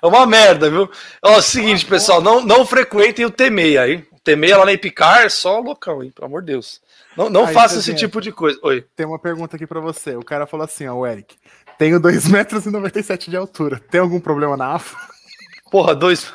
É 0.04 0.06
uma 0.06 0.26
merda, 0.26 0.70
viu? 0.70 0.92
Ó, 1.24 1.36
é 1.36 1.38
o 1.38 1.42
seguinte, 1.42 1.86
pessoal, 1.86 2.22
não, 2.22 2.42
não 2.42 2.66
frequentem 2.66 3.26
o 3.26 3.32
T6 3.32 3.82
aí. 3.82 4.06
O 4.12 4.20
T6 4.20 4.58
lá 4.58 4.66
na 4.66 4.74
Epicar 4.74 5.22
é 5.22 5.30
só 5.30 5.60
loucão, 5.60 6.04
hein? 6.04 6.12
Pelo 6.14 6.28
amor 6.28 6.42
de 6.42 6.48
Deus. 6.48 6.82
Não, 7.16 7.30
não 7.30 7.48
faça 7.48 7.80
esse 7.80 7.96
tipo 7.96 8.20
de 8.20 8.32
coisa. 8.32 8.60
Oi. 8.64 8.86
Tem 8.96 9.06
uma 9.06 9.18
pergunta 9.18 9.56
aqui 9.56 9.66
para 9.66 9.80
você. 9.80 10.16
O 10.16 10.24
cara 10.24 10.46
falou 10.46 10.66
assim, 10.66 10.88
ó, 10.88 10.94
o 10.94 11.08
Eric. 11.08 11.38
Tenho 11.80 12.02
2,97 12.02 12.30
metros 12.30 12.66
e 12.66 12.70
97 12.70 13.30
de 13.30 13.38
altura. 13.38 13.80
Tem 13.90 14.02
algum 14.02 14.20
problema 14.20 14.58
na 14.58 14.76
AFA? 14.76 14.98
Porra, 15.72 15.96
dois. 15.96 16.32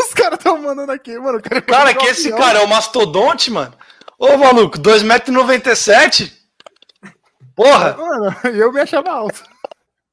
Os 0.00 0.14
caras 0.14 0.38
estão 0.38 0.60
mandando 0.60 0.90
aqui, 0.90 1.16
mano. 1.18 1.40
Cara, 1.42 1.60
cara 1.60 1.94
que 1.94 2.06
esse 2.06 2.30
cara 2.32 2.60
é 2.60 2.64
o 2.64 2.68
mastodonte, 2.68 3.50
mano. 3.50 3.74
Ô, 4.18 4.36
maluco, 4.38 4.78
2,97m? 4.78 6.43
Porra! 7.54 7.96
Mano, 7.96 8.36
eu 8.56 8.72
me 8.72 8.80
achava 8.80 9.10
alto. 9.10 9.42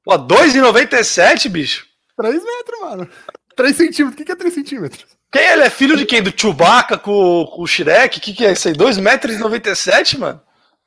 Pô, 0.04 0.18
2,97, 0.18 1.50
bicho? 1.50 1.88
3 2.18 2.44
metros, 2.44 2.82
mano. 2.82 3.10
3 3.56 3.76
centímetros. 3.76 4.22
O 4.22 4.26
que, 4.26 4.32
é 4.32 4.36
3 4.36 4.54
centímetros? 4.54 5.06
Quem 5.32 5.44
ele 5.44 5.64
é 5.64 5.70
filho 5.70 5.96
de 5.96 6.06
quem? 6.06 6.22
Do 6.22 6.34
Chewbacca 6.36 6.98
com, 6.98 7.46
com 7.46 7.62
o 7.62 7.68
Shrek? 7.68 8.18
O 8.18 8.22
que, 8.22 8.34
que 8.34 8.46
é 8.46 8.52
isso 8.52 8.68
aí? 8.68 8.74
2,97m, 8.74 10.18
mano? 10.18 10.42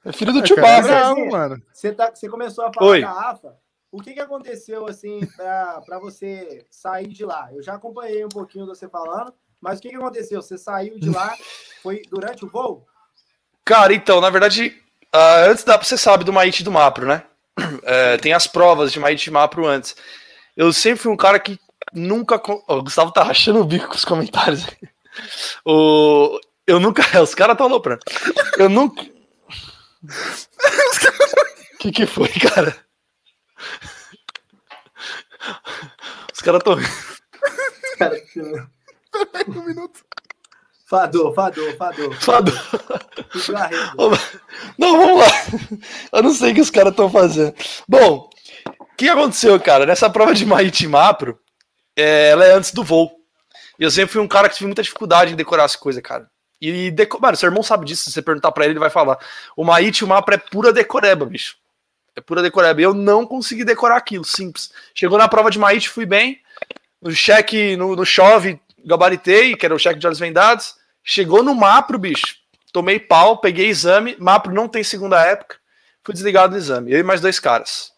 É 0.05 0.13
filho 0.13 0.33
do 0.33 0.41
é, 0.41 0.47
Chewbacca. 0.47 0.89
Não, 0.89 1.27
mano. 1.29 1.63
Você, 1.73 1.93
tá, 1.93 2.11
você 2.15 2.29
começou 2.29 2.67
a 2.67 2.73
falar 2.73 2.91
Oi. 2.91 3.01
da 3.01 3.31
AFA. 3.31 3.57
O 3.91 4.03
que, 4.03 4.13
que 4.13 4.21
aconteceu 4.21 4.87
assim 4.89 5.21
para 5.37 5.99
você 6.01 6.67
sair 6.69 7.07
de 7.07 7.25
lá? 7.25 7.49
Eu 7.53 7.63
já 7.63 7.75
acompanhei 7.75 8.25
um 8.25 8.29
pouquinho 8.29 8.67
você 8.67 8.89
falando, 8.89 9.33
mas 9.61 9.79
o 9.79 9.83
que, 9.83 9.91
que 9.91 9.97
aconteceu? 9.97 10.43
Você 10.43 10.59
saiu 10.59 10.99
de 10.99 11.09
lá, 11.09 11.33
foi 11.81 12.03
durante 12.11 12.45
o 12.45 12.49
voo? 12.49 12.85
Cara, 13.65 13.95
então, 13.95 14.21
na 14.21 14.31
verdade, 14.31 14.77
uh, 15.15 15.51
antes 15.51 15.65
da. 15.65 15.77
Você 15.77 15.97
sabe 15.97 16.25
do 16.25 16.33
Maite 16.33 16.61
e 16.61 16.65
do 16.65 16.73
Mapro, 16.73 17.07
né? 17.07 17.23
É, 17.87 18.17
tem 18.17 18.33
as 18.33 18.47
provas 18.47 18.93
de 18.93 18.99
Maite 18.99 19.29
e 19.29 19.33
Mapro 19.33 19.67
antes. 19.67 19.95
Eu 20.57 20.73
sempre 20.73 21.03
fui 21.03 21.13
um 21.13 21.17
cara 21.17 21.39
que 21.39 21.59
nunca. 21.93 22.41
Oh, 22.49 22.79
o 22.79 22.83
Gustavo 22.83 23.13
tá 23.13 23.23
rachando 23.23 23.61
o 23.61 23.65
bico 23.65 23.89
com 23.89 23.95
os 23.95 24.05
comentários. 24.05 24.67
o... 25.65 26.41
Eu 26.67 26.81
nunca. 26.81 27.03
Os 27.23 27.35
caras 27.35 27.55
estão 27.55 27.67
aloprando. 27.67 28.01
Eu 28.59 28.69
nunca. 28.69 29.03
O 29.03 30.09
que, 31.79 31.93
que 31.93 32.07
foi, 32.07 32.29
cara? 32.29 32.77
Os 36.33 36.41
caras 36.41 36.61
estão. 36.61 36.77
Cara, 37.99 38.21
um 39.49 39.63
minuto. 39.63 40.05
Fador, 40.87 41.35
fador, 41.35 41.77
fador. 41.77 42.15
Fador. 42.21 42.55
Não, 44.79 44.99
vamos 44.99 45.21
lá. 45.21 45.27
Eu 46.13 46.23
não 46.23 46.35
sei 46.35 46.53
o 46.53 46.55
que 46.55 46.61
os 46.61 46.71
caras 46.71 46.91
estão 46.91 47.11
fazendo. 47.11 47.55
Bom, 47.89 48.29
o 48.79 48.97
que 48.97 49.09
aconteceu, 49.09 49.59
cara? 49.59 49.87
Nessa 49.87 50.11
prova 50.11 50.35
de 50.35 50.45
Maite 50.45 50.87
Mapro, 50.87 51.41
é, 51.97 52.29
ela 52.31 52.45
é 52.45 52.53
antes 52.53 52.71
do 52.71 52.85
voo. 52.85 53.11
E 53.79 53.83
eu 53.83 53.91
sempre 53.91 54.13
fui 54.13 54.21
um 54.21 54.29
cara 54.29 54.49
que 54.49 54.57
tive 54.57 54.67
muita 54.67 54.83
dificuldade 54.83 55.33
em 55.33 55.37
decorar 55.37 55.65
as 55.65 55.75
coisas, 55.75 56.03
cara. 56.03 56.29
E, 56.61 56.91
deco... 56.91 57.21
mano, 57.21 57.37
seu 57.37 57.49
irmão 57.49 57.63
sabe 57.63 57.87
disso. 57.87 58.05
Se 58.05 58.13
você 58.13 58.23
perguntar 58.23 58.53
pra 58.53 58.65
ele, 58.65 58.75
ele 58.75 58.81
vai 58.81 58.91
falar. 58.91 59.19
O 59.57 59.65
Maite 59.65 60.05
Mapro 60.05 60.35
é 60.35 60.39
pura 60.39 60.73
decoreba, 60.73 61.25
bicho. 61.25 61.57
É 62.15 62.21
pura 62.21 62.43
decoreba. 62.43 62.81
Eu 62.81 62.93
não 62.95 63.27
consegui 63.27 63.65
decorar 63.65 63.97
aquilo, 63.97 64.25
simples. 64.25 64.71
Chegou 64.95 65.19
na 65.19 65.29
prova 65.29 65.51
de 65.51 65.59
Maite, 65.59 65.89
fui 65.89 66.07
bem. 66.07 66.41
No 67.01 67.11
cheque, 67.11 67.77
no, 67.77 67.97
no 67.97 68.05
chove, 68.05 68.61
gabaritei, 68.85 69.57
que 69.57 69.65
era 69.65 69.75
o 69.75 69.79
cheque 69.79 69.99
de 69.99 70.07
olhos 70.07 70.19
vendados. 70.19 70.75
Chegou 71.03 71.43
no 71.43 71.55
Mapro, 71.55 71.99
bicho. 71.99 72.37
Tomei 72.73 72.99
pau, 72.99 73.39
peguei 73.39 73.69
exame. 73.69 74.17
Mapro 74.19 74.53
não 74.53 74.69
tem 74.69 74.83
segunda 74.83 75.25
época. 75.25 75.57
Fui 76.03 76.13
desligado 76.13 76.53
do 76.53 76.59
exame. 76.59 76.93
Eu 76.93 76.99
e 76.99 77.03
mais 77.03 77.21
dois 77.21 77.39
caras. 77.39 77.93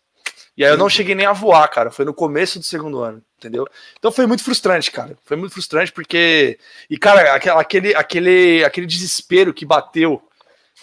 E 0.56 0.64
aí 0.64 0.70
eu 0.70 0.78
não 0.78 0.88
cheguei 0.88 1.14
nem 1.14 1.26
a 1.26 1.32
voar, 1.32 1.68
cara. 1.68 1.90
Foi 1.90 2.04
no 2.04 2.14
começo 2.14 2.58
do 2.58 2.64
segundo 2.64 3.00
ano, 3.00 3.22
entendeu? 3.36 3.66
Então 3.98 4.10
foi 4.10 4.26
muito 4.26 4.42
frustrante, 4.42 4.90
cara. 4.90 5.16
Foi 5.24 5.36
muito 5.36 5.52
frustrante 5.52 5.92
porque. 5.92 6.58
E, 6.88 6.96
cara, 6.96 7.34
aquele, 7.34 7.94
aquele, 7.94 8.64
aquele 8.64 8.86
desespero 8.86 9.52
que 9.52 9.66
bateu 9.66 10.22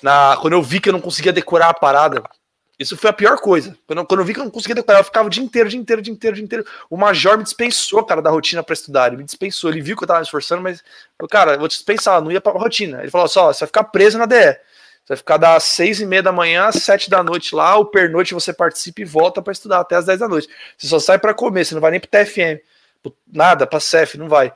na 0.01 0.37
quando 0.39 0.53
eu 0.53 0.61
vi 0.61 0.79
que 0.79 0.89
eu 0.89 0.93
não 0.93 1.01
conseguia 1.01 1.33
decorar 1.33 1.69
a 1.69 1.73
parada 1.73 2.21
Isso 2.83 2.97
foi 2.97 3.09
a 3.09 3.13
pior 3.13 3.39
coisa. 3.39 3.77
Quando, 3.87 4.05
quando 4.05 4.19
eu 4.19 4.25
vi 4.25 4.33
que 4.33 4.39
eu 4.39 4.43
não 4.43 4.51
conseguia 4.51 4.75
decorar, 4.75 4.99
eu 4.99 5.03
ficava 5.03 5.27
o 5.27 5.29
dia 5.29 5.43
inteiro, 5.43 5.69
dia 5.69 5.79
inteiro, 5.79 6.01
dia 6.01 6.13
inteiro, 6.13 6.35
dia 6.35 6.43
inteiro. 6.43 6.65
O 6.89 6.97
Major 6.97 7.37
me 7.37 7.43
dispensou, 7.43 8.03
cara, 8.03 8.21
da 8.21 8.29
rotina 8.29 8.61
para 8.61 8.73
estudar. 8.73 9.07
Ele 9.07 9.17
me 9.17 9.23
dispensou. 9.23 9.69
Ele 9.69 9.81
viu 9.81 9.95
que 9.95 10.03
eu 10.03 10.07
tava 10.07 10.19
me 10.19 10.25
esforçando, 10.25 10.61
mas, 10.61 10.83
eu, 11.19 11.27
cara, 11.27 11.53
eu 11.53 11.59
vou 11.59 11.67
te 11.67 11.77
dispensar, 11.77 12.21
não 12.21 12.31
ia 12.31 12.41
pra 12.41 12.51
rotina. 12.51 13.01
Ele 13.01 13.09
falou: 13.09 13.27
só, 13.27 13.51
você 13.51 13.61
vai 13.61 13.67
ficar 13.67 13.85
preso 13.85 14.17
na 14.17 14.25
DE. 14.25 14.35
Você 14.35 15.09
vai 15.09 15.17
ficar 15.17 15.37
das 15.37 15.63
seis 15.63 15.99
e 15.99 16.05
meia 16.05 16.21
da 16.21 16.31
manhã 16.31 16.65
às 16.65 16.75
sete 16.75 17.09
da 17.09 17.21
noite 17.23 17.53
lá, 17.53 17.77
o 17.77 17.85
pernoite 17.85 18.33
você 18.33 18.53
participa 18.53 19.01
e 19.01 19.05
volta 19.05 19.41
para 19.41 19.51
estudar 19.51 19.79
até 19.79 19.95
às 19.95 20.05
dez 20.05 20.19
da 20.19 20.27
noite. 20.27 20.47
Você 20.77 20.87
só 20.87 20.99
sai 20.99 21.19
para 21.19 21.33
comer, 21.33 21.65
você 21.65 21.73
não 21.73 21.81
vai 21.81 21.91
nem 21.91 21.99
pro 21.99 22.09
TFM. 22.09 22.61
Nada, 23.27 23.67
pra 23.67 23.81
CEF, 23.81 24.17
não 24.17 24.29
vai. 24.29 24.53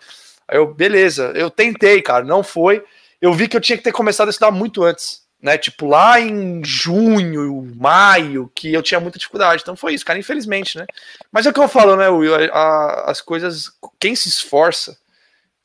Aí 0.47 0.57
eu, 0.57 0.73
beleza, 0.73 1.33
eu 1.35 1.49
tentei, 1.49 2.01
cara, 2.01 2.23
não 2.23 2.43
foi. 2.43 2.83
Eu 3.21 3.33
vi 3.33 3.47
que 3.49 3.57
eu 3.57 3.61
tinha 3.61 3.77
que 3.77 3.83
ter 3.83 3.91
começado 3.91 4.27
a 4.27 4.31
estudar 4.31 4.51
muito 4.51 4.83
antes 4.83 5.26
né? 5.41 5.57
Tipo, 5.57 5.85
lá 5.87 6.19
em 6.19 6.63
junho, 6.63 7.73
maio, 7.75 8.51
que 8.55 8.73
eu 8.73 8.81
tinha 8.81 8.99
muita 8.99 9.19
dificuldade. 9.19 9.61
Então 9.61 9.75
foi 9.75 9.93
isso, 9.93 10.05
cara, 10.05 10.19
infelizmente, 10.19 10.77
né? 10.77 10.85
Mas 11.31 11.45
é 11.45 11.49
o 11.49 11.53
que 11.53 11.59
eu 11.59 11.67
falo, 11.67 11.95
né, 11.95 12.09
Will? 12.09 12.35
A, 12.35 12.39
a, 12.47 13.11
as 13.11 13.21
coisas. 13.21 13.71
Quem 13.99 14.15
se 14.15 14.29
esforça, 14.29 14.97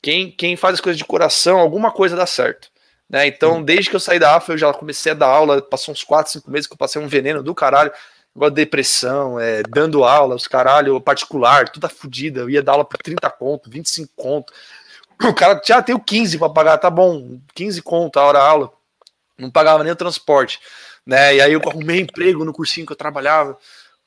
quem, 0.01 0.31
quem 0.31 0.55
faz 0.55 0.75
as 0.75 0.81
coisas 0.81 0.97
de 0.97 1.05
coração, 1.05 1.59
alguma 1.59 1.91
coisa 1.91 2.15
dá 2.15 2.25
certo. 2.25 2.69
Né? 3.09 3.27
Então, 3.27 3.63
desde 3.63 3.89
que 3.89 3.95
eu 3.95 3.99
saí 3.99 4.19
da 4.19 4.35
AFA, 4.35 4.53
eu 4.53 4.57
já 4.57 4.73
comecei 4.73 5.11
a 5.11 5.15
dar 5.15 5.27
aula, 5.27 5.61
passou 5.61 5.91
uns 5.91 6.03
4, 6.03 6.31
5 6.31 6.49
meses 6.49 6.67
que 6.67 6.73
eu 6.73 6.77
passei 6.77 7.01
um 7.01 7.07
veneno 7.07 7.43
do 7.43 7.53
caralho. 7.53 7.91
Igual 8.35 8.49
depressão, 8.49 9.39
é, 9.39 9.61
dando 9.69 10.03
aula, 10.03 10.33
os 10.35 10.47
caralho, 10.47 10.99
particular, 10.99 11.69
tudo 11.69 11.87
fodida. 11.87 12.41
Eu 12.41 12.49
ia 12.49 12.63
dar 12.63 12.71
aula 12.73 12.85
por 12.85 12.97
30 12.97 13.29
conto, 13.29 13.69
25 13.69 14.11
conto. 14.15 14.51
O 15.23 15.33
cara 15.33 15.61
já 15.63 15.81
tem 15.81 15.93
o 15.93 15.99
15 15.99 16.39
para 16.39 16.49
pagar, 16.49 16.77
tá 16.79 16.89
bom, 16.89 17.39
15 17.53 17.81
conto 17.83 18.19
a 18.19 18.23
hora 18.23 18.39
aula 18.39 18.71
não 19.43 19.51
pagava 19.51 19.83
nem 19.83 19.93
o 19.93 19.95
transporte, 19.95 20.59
né? 21.05 21.35
E 21.35 21.41
aí 21.41 21.53
eu 21.53 21.61
arrumei 21.65 21.99
emprego 21.99 22.43
no 22.43 22.53
cursinho 22.53 22.85
que 22.85 22.93
eu 22.93 22.97
trabalhava, 22.97 23.57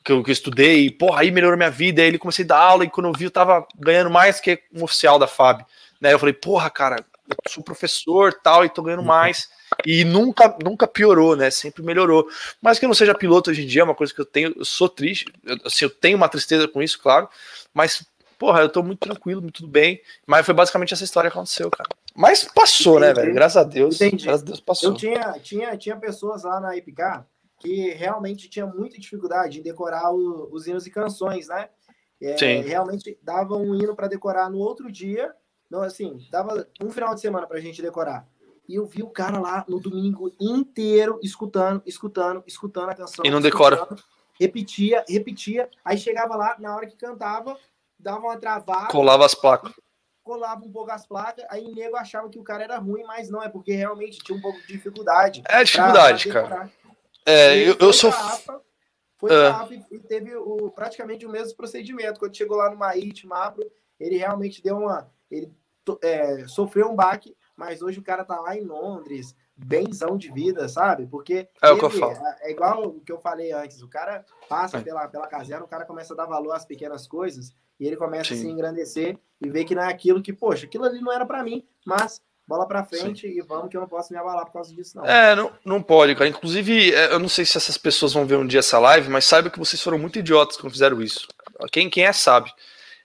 que 0.04 0.12
eu, 0.12 0.22
que 0.22 0.30
eu 0.30 0.32
estudei, 0.32 0.86
e, 0.86 0.90
porra, 0.90 1.20
aí 1.20 1.30
melhorou 1.30 1.56
minha 1.56 1.70
vida, 1.70 2.02
aí 2.02 2.08
ele 2.08 2.18
comecei 2.18 2.44
a 2.44 2.48
dar 2.48 2.58
aula, 2.58 2.84
e 2.84 2.90
quando 2.90 3.06
eu 3.06 3.12
vi, 3.12 3.24
eu 3.24 3.30
tava 3.30 3.66
ganhando 3.78 4.10
mais 4.10 4.40
que 4.40 4.60
um 4.72 4.84
oficial 4.84 5.18
da 5.18 5.26
FAB, 5.26 5.64
né? 6.00 6.12
Eu 6.12 6.18
falei, 6.18 6.32
porra, 6.32 6.70
cara, 6.70 7.04
eu 7.28 7.36
sou 7.48 7.62
professor 7.62 8.32
tal, 8.32 8.64
e 8.64 8.68
tô 8.68 8.82
ganhando 8.82 9.00
uhum. 9.00 9.06
mais. 9.06 9.48
E 9.84 10.04
nunca, 10.04 10.56
nunca 10.62 10.86
piorou, 10.86 11.34
né? 11.34 11.50
Sempre 11.50 11.82
melhorou. 11.82 12.28
Mas 12.62 12.78
que 12.78 12.84
eu 12.84 12.88
não 12.88 12.94
seja 12.94 13.14
piloto 13.14 13.50
hoje 13.50 13.64
em 13.64 13.66
dia 13.66 13.82
é 13.82 13.84
uma 13.84 13.94
coisa 13.94 14.14
que 14.14 14.20
eu 14.20 14.24
tenho, 14.24 14.54
eu 14.56 14.64
sou 14.64 14.88
triste, 14.88 15.26
eu, 15.44 15.58
assim, 15.64 15.84
eu 15.84 15.90
tenho 15.90 16.16
uma 16.16 16.28
tristeza 16.28 16.68
com 16.68 16.82
isso, 16.82 17.00
claro, 17.00 17.28
mas 17.74 18.06
porra, 18.38 18.60
eu 18.60 18.68
tô 18.68 18.82
muito 18.82 19.00
tranquilo, 19.00 19.50
tudo 19.50 19.68
bem. 19.68 20.00
Mas 20.26 20.44
foi 20.44 20.54
basicamente 20.54 20.94
essa 20.94 21.04
história 21.04 21.30
que 21.30 21.36
aconteceu, 21.36 21.70
cara. 21.70 21.88
Mas 22.14 22.44
passou, 22.44 22.98
né, 22.98 23.10
Entendi. 23.10 23.18
né, 23.18 23.22
velho? 23.24 23.34
Graças 23.34 23.56
a 23.56 23.64
Deus. 23.64 24.00
Entendi. 24.00 24.24
Graças 24.24 24.42
a 24.42 24.44
Deus 24.44 24.60
passou. 24.60 24.90
Eu 24.90 24.96
tinha, 24.96 25.32
tinha, 25.40 25.76
tinha 25.76 25.96
pessoas 25.96 26.44
lá 26.44 26.60
na 26.60 26.76
IPK 26.76 27.24
que 27.58 27.90
realmente 27.90 28.48
tinha 28.48 28.66
muita 28.66 28.98
dificuldade 28.98 29.60
em 29.60 29.62
decorar 29.62 30.12
o, 30.12 30.48
os 30.52 30.66
hinos 30.66 30.86
e 30.86 30.90
canções, 30.90 31.48
né? 31.48 31.68
É, 32.20 32.36
Sim. 32.36 32.60
Realmente 32.60 33.18
dava 33.22 33.56
um 33.56 33.74
hino 33.74 33.94
para 33.94 34.08
decorar 34.08 34.50
no 34.50 34.58
outro 34.58 34.90
dia. 34.90 35.34
Não, 35.70 35.82
assim, 35.82 36.18
dava 36.30 36.66
um 36.80 36.90
final 36.90 37.14
de 37.14 37.20
semana 37.20 37.46
pra 37.46 37.60
gente 37.60 37.82
decorar. 37.82 38.26
E 38.68 38.74
eu 38.74 38.86
vi 38.86 39.02
o 39.02 39.10
cara 39.10 39.38
lá 39.38 39.64
no 39.68 39.78
domingo 39.78 40.32
inteiro 40.40 41.20
escutando, 41.22 41.82
escutando, 41.86 42.42
escutando 42.46 42.90
a 42.90 42.94
canção. 42.94 43.24
E 43.24 43.30
não 43.30 43.40
decora. 43.40 43.86
Repetia, 44.38 45.04
repetia. 45.08 45.68
Aí 45.84 45.96
chegava 45.96 46.36
lá, 46.36 46.56
na 46.58 46.74
hora 46.74 46.86
que 46.86 46.96
cantava, 46.96 47.56
dava 48.06 48.20
uma 48.20 48.38
travada. 48.38 48.86
Colava 48.86 49.26
as 49.26 49.34
placas. 49.34 49.72
Colava 50.22 50.64
um 50.64 50.70
pouco 50.70 50.90
as 50.90 51.06
placas, 51.06 51.44
aí 51.50 51.64
o 51.64 51.74
nego 51.74 51.96
achava 51.96 52.28
que 52.28 52.38
o 52.38 52.44
cara 52.44 52.64
era 52.64 52.78
ruim, 52.78 53.02
mas 53.04 53.28
não, 53.28 53.42
é 53.42 53.48
porque 53.48 53.72
realmente 53.72 54.18
tinha 54.18 54.36
um 54.36 54.40
pouco 54.40 54.60
de 54.60 54.68
dificuldade. 54.68 55.42
É 55.48 55.62
dificuldade, 55.62 56.28
pra, 56.28 56.42
pra 56.42 56.50
cara. 56.50 56.72
É, 57.24 57.56
eu, 57.58 57.76
eu 57.80 57.92
sou. 57.92 58.10
APA, 58.10 58.60
foi. 59.18 59.46
APA 59.46 59.74
e 59.90 59.98
teve 60.00 60.34
o, 60.34 60.70
praticamente 60.70 61.26
o 61.26 61.30
mesmo 61.30 61.56
procedimento. 61.56 62.18
Quando 62.18 62.36
chegou 62.36 62.56
lá 62.56 62.70
no 62.70 62.76
Maíte, 62.76 63.26
Mapro, 63.26 63.68
ele 63.98 64.16
realmente 64.16 64.62
deu 64.62 64.78
uma. 64.78 65.10
Ele 65.30 65.52
é, 66.02 66.46
sofreu 66.48 66.90
um 66.90 66.96
baque, 66.96 67.36
mas 67.56 67.82
hoje 67.82 68.00
o 68.00 68.04
cara 68.04 68.24
tá 68.24 68.40
lá 68.40 68.56
em 68.56 68.64
Londres, 68.64 69.34
benzão 69.56 70.16
de 70.16 70.30
vida, 70.32 70.68
sabe? 70.68 71.06
Porque 71.06 71.48
é, 71.62 71.70
o 71.70 71.78
que 71.78 71.84
eu 71.84 71.90
falo. 71.90 72.16
é 72.40 72.50
igual 72.50 72.84
o 72.84 73.00
que 73.00 73.12
eu 73.12 73.18
falei 73.18 73.52
antes, 73.52 73.80
o 73.80 73.88
cara 73.88 74.24
passa 74.48 74.78
é. 74.78 74.80
pela, 74.80 75.06
pela 75.08 75.28
caserna, 75.28 75.64
o 75.64 75.68
cara 75.68 75.84
começa 75.84 76.14
a 76.14 76.16
dar 76.16 76.26
valor 76.26 76.52
às 76.52 76.64
pequenas 76.64 77.06
coisas 77.06 77.54
e 77.78 77.86
ele 77.86 77.96
começa 77.96 78.34
Sim. 78.34 78.34
a 78.34 78.42
se 78.42 78.48
engrandecer 78.48 79.18
e 79.40 79.50
ver 79.50 79.64
que 79.64 79.74
não 79.74 79.82
é 79.82 79.88
aquilo 79.88 80.22
que, 80.22 80.32
poxa, 80.32 80.66
aquilo 80.66 80.84
ali 80.84 81.00
não 81.00 81.12
era 81.12 81.26
para 81.26 81.42
mim, 81.42 81.64
mas 81.84 82.20
bola 82.46 82.66
para 82.66 82.84
frente 82.84 83.28
Sim. 83.28 83.38
e 83.38 83.42
vamos 83.42 83.68
que 83.68 83.76
eu 83.76 83.80
não 83.80 83.88
posso 83.88 84.12
me 84.12 84.18
abalar 84.18 84.46
por 84.46 84.52
causa 84.52 84.74
disso, 84.74 84.96
não. 84.96 85.04
É, 85.04 85.34
não, 85.34 85.52
não 85.64 85.82
pode, 85.82 86.14
cara. 86.14 86.28
Inclusive, 86.28 86.94
é, 86.94 87.12
eu 87.12 87.18
não 87.18 87.28
sei 87.28 87.44
se 87.44 87.56
essas 87.56 87.76
pessoas 87.76 88.12
vão 88.12 88.24
ver 88.24 88.36
um 88.36 88.46
dia 88.46 88.60
essa 88.60 88.78
live, 88.78 89.08
mas 89.08 89.24
saiba 89.24 89.50
que 89.50 89.58
vocês 89.58 89.82
foram 89.82 89.98
muito 89.98 90.18
idiotas 90.18 90.56
quando 90.56 90.72
fizeram 90.72 91.02
isso. 91.02 91.26
Quem, 91.72 91.90
quem 91.90 92.04
é 92.04 92.12
sabe. 92.12 92.52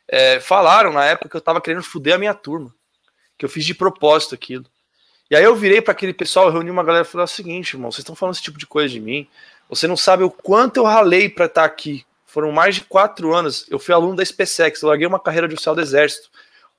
É, 0.07 0.39
falaram 0.39 0.91
na 0.93 1.06
época 1.06 1.30
que 1.30 1.38
eu 1.38 1.41
tava 1.41 1.61
querendo 1.61 1.84
fuder 1.84 2.15
a 2.15 2.18
minha 2.18 2.34
turma, 2.34 2.73
que 3.38 3.45
eu 3.45 3.49
fiz 3.49 3.65
de 3.65 3.73
propósito 3.73 4.35
aquilo. 4.35 4.65
E 5.30 5.35
aí 5.35 5.43
eu 5.43 5.56
virei 5.56 5.81
para 5.81 5.93
aquele 5.93 6.14
pessoal, 6.14 6.48
eu 6.48 6.52
reuni 6.52 6.69
uma 6.69 6.84
galera 6.84 7.06
e 7.06 7.07
falei 7.07 7.23
o 7.23 7.27
seguinte, 7.27 7.76
irmão, 7.76 7.89
vocês 7.89 7.99
estão 7.99 8.15
falando 8.15 8.35
esse 8.35 8.43
tipo 8.43 8.60
de 8.60 8.68
coisa 8.68 8.93
de 8.93 8.99
mim. 8.99 9.26
Você 9.69 9.88
não 9.88 9.95
sabe 9.95 10.23
o 10.23 10.30
quanto 10.30 10.77
eu 10.77 10.84
ralei 10.84 11.30
para 11.30 11.45
estar 11.45 11.61
tá 11.61 11.65
aqui. 11.65 12.06
Foram 12.31 12.49
mais 12.49 12.75
de 12.75 12.81
quatro 12.85 13.35
anos. 13.35 13.65
Eu 13.69 13.77
fui 13.77 13.93
aluno 13.93 14.15
da 14.15 14.23
SpaceX, 14.23 14.81
eu 14.81 14.87
larguei 14.87 15.05
uma 15.05 15.19
carreira 15.19 15.49
de 15.49 15.53
oficial 15.53 15.75
do 15.75 15.81
Exército, 15.81 16.29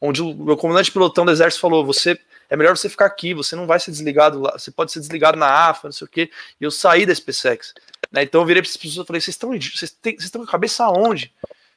onde 0.01 0.23
o 0.23 0.35
meu 0.35 0.57
comandante 0.57 0.91
pilotão 0.91 1.27
do 1.27 1.31
Exército 1.31 1.61
falou: 1.61 1.85
você 1.85 2.19
é 2.49 2.57
melhor 2.57 2.75
você 2.75 2.89
ficar 2.89 3.05
aqui, 3.05 3.35
você 3.35 3.55
não 3.55 3.67
vai 3.67 3.79
ser 3.79 3.91
desligado 3.91 4.41
lá, 4.41 4.53
você 4.53 4.71
pode 4.71 4.93
ser 4.93 5.01
desligado 5.01 5.37
na 5.37 5.69
AFA, 5.69 5.89
não 5.89 5.93
sei 5.93 6.07
o 6.07 6.09
quê. 6.09 6.31
E 6.59 6.65
eu 6.65 6.71
saí 6.71 7.05
da 7.05 7.15
SpaceX. 7.15 7.75
Né? 8.11 8.23
Então 8.23 8.41
eu 8.41 8.47
virei 8.47 8.63
para 8.63 8.71
as 8.71 8.77
pessoas 8.79 9.05
e 9.05 9.07
falei: 9.07 9.21
vocês 9.21 9.35
estão 9.35 9.51
vocês 9.51 9.95
estão 10.25 10.41
com 10.41 10.49
a 10.49 10.51
cabeça 10.51 10.85
aonde? 10.85 11.31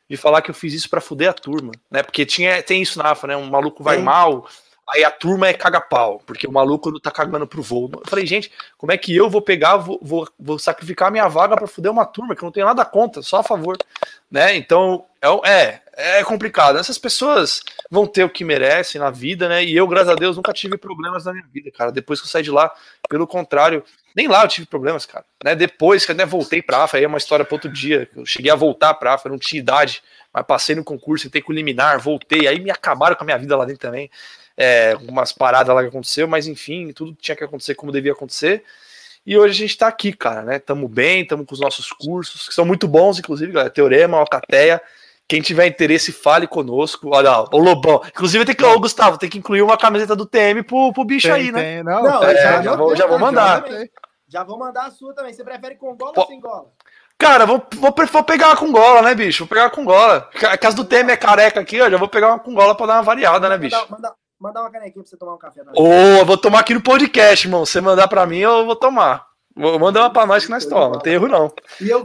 De 0.09 0.15
falar 0.15 0.41
que 0.41 0.49
eu 0.49 0.55
fiz 0.55 0.73
isso 0.73 0.89
para 0.89 1.01
fuder 1.01 1.29
a 1.29 1.33
turma, 1.33 1.73
né? 1.91 2.01
Porque 2.01 2.25
tinha, 2.25 2.63
tem 2.63 2.81
isso 2.81 2.97
na 2.97 3.11
AFA, 3.11 3.27
né? 3.27 3.35
Um 3.35 3.49
maluco 3.49 3.83
vai 3.83 3.97
mal, 3.97 4.47
Aí 4.93 5.03
a 5.03 5.09
turma 5.09 5.47
é 5.47 5.53
caga-pau, 5.53 6.21
porque 6.27 6.45
o 6.45 6.51
maluco 6.51 6.91
não 6.91 6.99
tá 6.99 7.09
cagando 7.09 7.47
pro 7.47 7.61
voo. 7.61 7.89
Eu 7.91 8.03
falei, 8.07 8.25
gente, 8.25 8.51
como 8.77 8.91
é 8.91 8.97
que 8.97 9.15
eu 9.15 9.27
vou 9.27 9.41
pegar, 9.41 9.77
vou, 9.77 9.99
vou, 9.99 10.29
vou 10.39 10.59
sacrificar 10.59 11.11
minha 11.11 11.27
vaga 11.27 11.55
para 11.55 11.65
fuder 11.65 11.91
uma 11.91 12.05
turma 12.05 12.35
que 12.35 12.43
não 12.43 12.51
tenho 12.51 12.67
nada 12.67 12.85
contra, 12.85 13.23
só 13.23 13.37
a 13.37 13.43
favor, 13.43 13.77
né? 14.29 14.55
Então, 14.55 15.03
é, 15.19 15.79
é, 15.95 16.19
é 16.19 16.23
complicado. 16.23 16.77
Essas 16.77 16.99
pessoas 16.99 17.63
vão 17.89 18.05
ter 18.05 18.23
o 18.23 18.29
que 18.29 18.43
merecem 18.43 19.01
na 19.01 19.09
vida, 19.09 19.49
né? 19.49 19.63
E 19.63 19.75
eu, 19.75 19.87
graças 19.87 20.09
a 20.09 20.15
Deus, 20.15 20.37
nunca 20.37 20.53
tive 20.53 20.77
problemas 20.77 21.25
na 21.25 21.33
minha 21.33 21.45
vida, 21.51 21.71
cara. 21.71 21.91
Depois 21.91 22.21
que 22.21 22.27
eu 22.27 22.29
saí 22.29 22.43
de 22.43 22.51
lá, 22.51 22.71
pelo 23.09 23.25
contrário, 23.25 23.83
nem 24.15 24.27
lá 24.27 24.43
eu 24.43 24.47
tive 24.47 24.67
problemas, 24.67 25.03
cara. 25.03 25.25
Né? 25.43 25.55
Depois 25.55 26.05
que 26.05 26.11
eu 26.11 26.15
né, 26.15 26.27
voltei 26.27 26.61
pra 26.61 26.83
AFA, 26.83 26.97
aí 26.97 27.03
é 27.03 27.07
uma 27.07 27.17
história 27.17 27.43
para 27.43 27.55
outro 27.55 27.71
dia. 27.71 28.07
Eu 28.15 28.23
cheguei 28.23 28.51
a 28.51 28.55
voltar 28.55 28.93
pra 28.93 29.15
AFA, 29.15 29.29
não 29.29 29.39
tinha 29.39 29.59
idade, 29.59 30.03
mas 30.31 30.45
passei 30.45 30.75
no 30.75 30.83
concurso, 30.83 31.25
entrei 31.25 31.41
com 31.41 31.51
liminar, 31.51 31.99
voltei, 31.99 32.47
aí 32.47 32.59
me 32.59 32.69
acabaram 32.69 33.15
com 33.15 33.23
a 33.23 33.25
minha 33.25 33.37
vida 33.39 33.57
lá 33.57 33.65
dentro 33.65 33.81
também 33.81 34.11
é, 34.57 34.95
umas 35.07 35.31
paradas 35.31 35.75
lá 35.75 35.81
que 35.81 35.89
aconteceu, 35.89 36.27
mas 36.27 36.47
enfim, 36.47 36.91
tudo 36.91 37.15
tinha 37.19 37.35
que 37.35 37.43
acontecer 37.43 37.75
como 37.75 37.91
devia 37.91 38.13
acontecer. 38.13 38.63
E 39.25 39.37
hoje 39.37 39.51
a 39.51 39.67
gente 39.67 39.77
tá 39.77 39.87
aqui, 39.87 40.13
cara, 40.13 40.43
né? 40.43 40.59
Tamo 40.59 40.87
bem, 40.87 41.25
tamo 41.25 41.45
com 41.45 41.53
os 41.53 41.59
nossos 41.59 41.91
cursos, 41.91 42.47
que 42.47 42.53
são 42.53 42.63
muito 42.63 42.87
bons, 42.87 43.17
inclusive, 43.17 43.51
galera. 43.51 43.71
Teorema, 43.71 44.17
Alcateia. 44.17 44.79
Quem 45.27 45.41
tiver 45.41 45.65
interesse, 45.65 46.11
fale 46.11 46.45
conosco. 46.45 47.09
Olha, 47.11 47.39
o 47.51 47.57
Lobão. 47.57 48.03
Inclusive, 48.07 48.45
tem 48.45 48.53
que, 48.53 48.63
ô, 48.63 48.79
Gustavo, 48.79 49.17
tem 49.17 49.27
que 49.27 49.39
incluir 49.39 49.63
uma 49.63 49.77
camiseta 49.77 50.15
do 50.15 50.27
TM 50.27 50.61
pro, 50.61 50.93
pro 50.93 51.03
bicho 51.03 51.27
tem, 51.27 51.35
aí, 51.35 51.51
né? 51.51 51.63
Tem, 51.63 51.83
não, 51.83 52.03
não 52.03 52.23
é, 52.23 52.35
já, 52.35 52.61
já, 52.61 52.75
vou, 52.75 52.95
já 52.95 53.07
vou 53.07 53.17
mandar. 53.17 53.65
Já 54.27 54.43
vou 54.43 54.59
mandar 54.59 54.85
a 54.85 54.91
sua 54.91 55.15
também. 55.15 55.33
Você 55.33 55.43
prefere 55.43 55.75
com 55.75 55.95
gola 55.95 56.13
ou 56.15 56.27
sem 56.27 56.39
gola? 56.39 56.67
Cara, 57.17 57.45
vou, 57.47 57.65
vou, 57.75 57.95
vou 58.11 58.23
pegar 58.23 58.49
uma 58.49 58.57
com 58.57 58.71
gola, 58.71 59.01
né, 59.01 59.15
bicho? 59.15 59.45
Vou 59.45 59.47
pegar 59.47 59.63
uma 59.63 59.69
com 59.71 59.85
gola. 59.85 60.29
A 60.43 60.57
casa 60.57 60.75
do 60.75 60.85
TM 60.85 61.11
é 61.11 61.17
careca 61.17 61.59
aqui, 61.59 61.81
ó. 61.81 61.89
Já 61.89 61.97
vou 61.97 62.09
pegar 62.09 62.27
uma 62.27 62.39
com 62.39 62.53
gola 62.53 62.75
pra 62.75 62.85
dar 62.85 62.93
uma 62.95 63.03
variada, 63.03 63.49
né, 63.49 63.57
bicho? 63.57 63.75
Manda, 63.75 63.89
manda, 63.89 64.15
Mandar 64.39 64.61
uma 64.61 64.71
canequinha 64.71 65.01
pra 65.01 65.09
você 65.09 65.17
tomar 65.17 65.35
um 65.35 65.37
café. 65.37 65.61
Ô, 65.75 65.83
oh, 65.83 66.19
eu 66.19 66.25
vou 66.25 66.37
tomar 66.37 66.59
aqui 66.59 66.73
no 66.73 66.81
podcast, 66.81 67.47
irmão. 67.47 67.65
Se 67.65 67.73
você 67.73 67.81
mandar 67.81 68.07
pra 68.07 68.25
mim, 68.25 68.39
eu 68.39 68.65
vou 68.65 68.75
tomar. 68.75 69.25
Vou 69.55 69.79
mandar 69.79 70.01
uma 70.01 70.09
pra 70.09 70.25
nós 70.25 70.45
que 70.45 70.51
nós 70.51 70.65
tomamos. 70.65 70.97
Não 70.97 71.01
tem 71.01 71.13
erro, 71.13 71.29
não. 71.29 71.53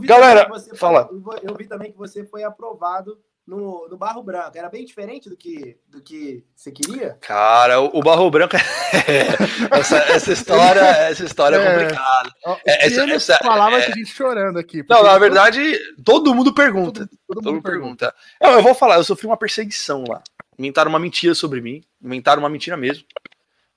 Galera, 0.01 0.49
fala. 0.77 1.09
Foi, 1.25 1.41
eu 1.43 1.55
vi 1.57 1.67
também 1.67 1.91
que 1.91 1.99
você 1.99 2.25
foi 2.25 2.45
aprovado 2.45 3.19
no, 3.45 3.89
no 3.89 3.97
Barro 3.97 4.23
Branco. 4.23 4.57
Era 4.57 4.69
bem 4.69 4.85
diferente 4.85 5.29
do 5.29 5.37
que, 5.37 5.77
do 5.89 6.01
que 6.01 6.45
você 6.55 6.71
queria? 6.71 7.19
Cara, 7.21 7.81
o, 7.81 7.99
o 7.99 8.03
Barro 8.03 8.31
Branco. 8.31 8.55
É 8.55 8.61
essa, 9.77 9.97
essa 9.97 10.33
história, 10.33 10.81
essa 10.81 11.25
história 11.25 11.57
é, 11.57 11.61
é 11.61 11.73
complicada. 11.73 12.31
É, 12.65 12.87
essa, 12.87 13.11
essa, 13.11 13.39
falava 13.39 13.79
é... 13.79 13.85
que 13.85 13.91
a 13.91 13.95
gente 13.97 14.13
chorando 14.13 14.57
aqui. 14.61 14.85
Não, 14.89 15.03
na 15.03 15.19
verdade, 15.19 15.77
todo 16.05 16.33
mundo 16.33 16.55
pergunta. 16.55 17.01
Todo, 17.01 17.19
todo, 17.27 17.43
todo 17.43 17.55
mundo 17.55 17.63
pergunta. 17.65 18.13
pergunta. 18.13 18.15
Eu, 18.41 18.51
eu 18.53 18.63
vou 18.63 18.77
falar, 18.77 18.97
eu 18.99 19.05
sofri 19.05 19.27
uma 19.27 19.37
perseguição 19.37 20.05
lá 20.09 20.23
inventaram 20.61 20.91
uma 20.91 20.99
mentira 20.99 21.35
sobre 21.35 21.61
mim, 21.61 21.83
inventaram 22.03 22.43
uma 22.43 22.49
mentira 22.49 22.77
mesmo. 22.77 23.05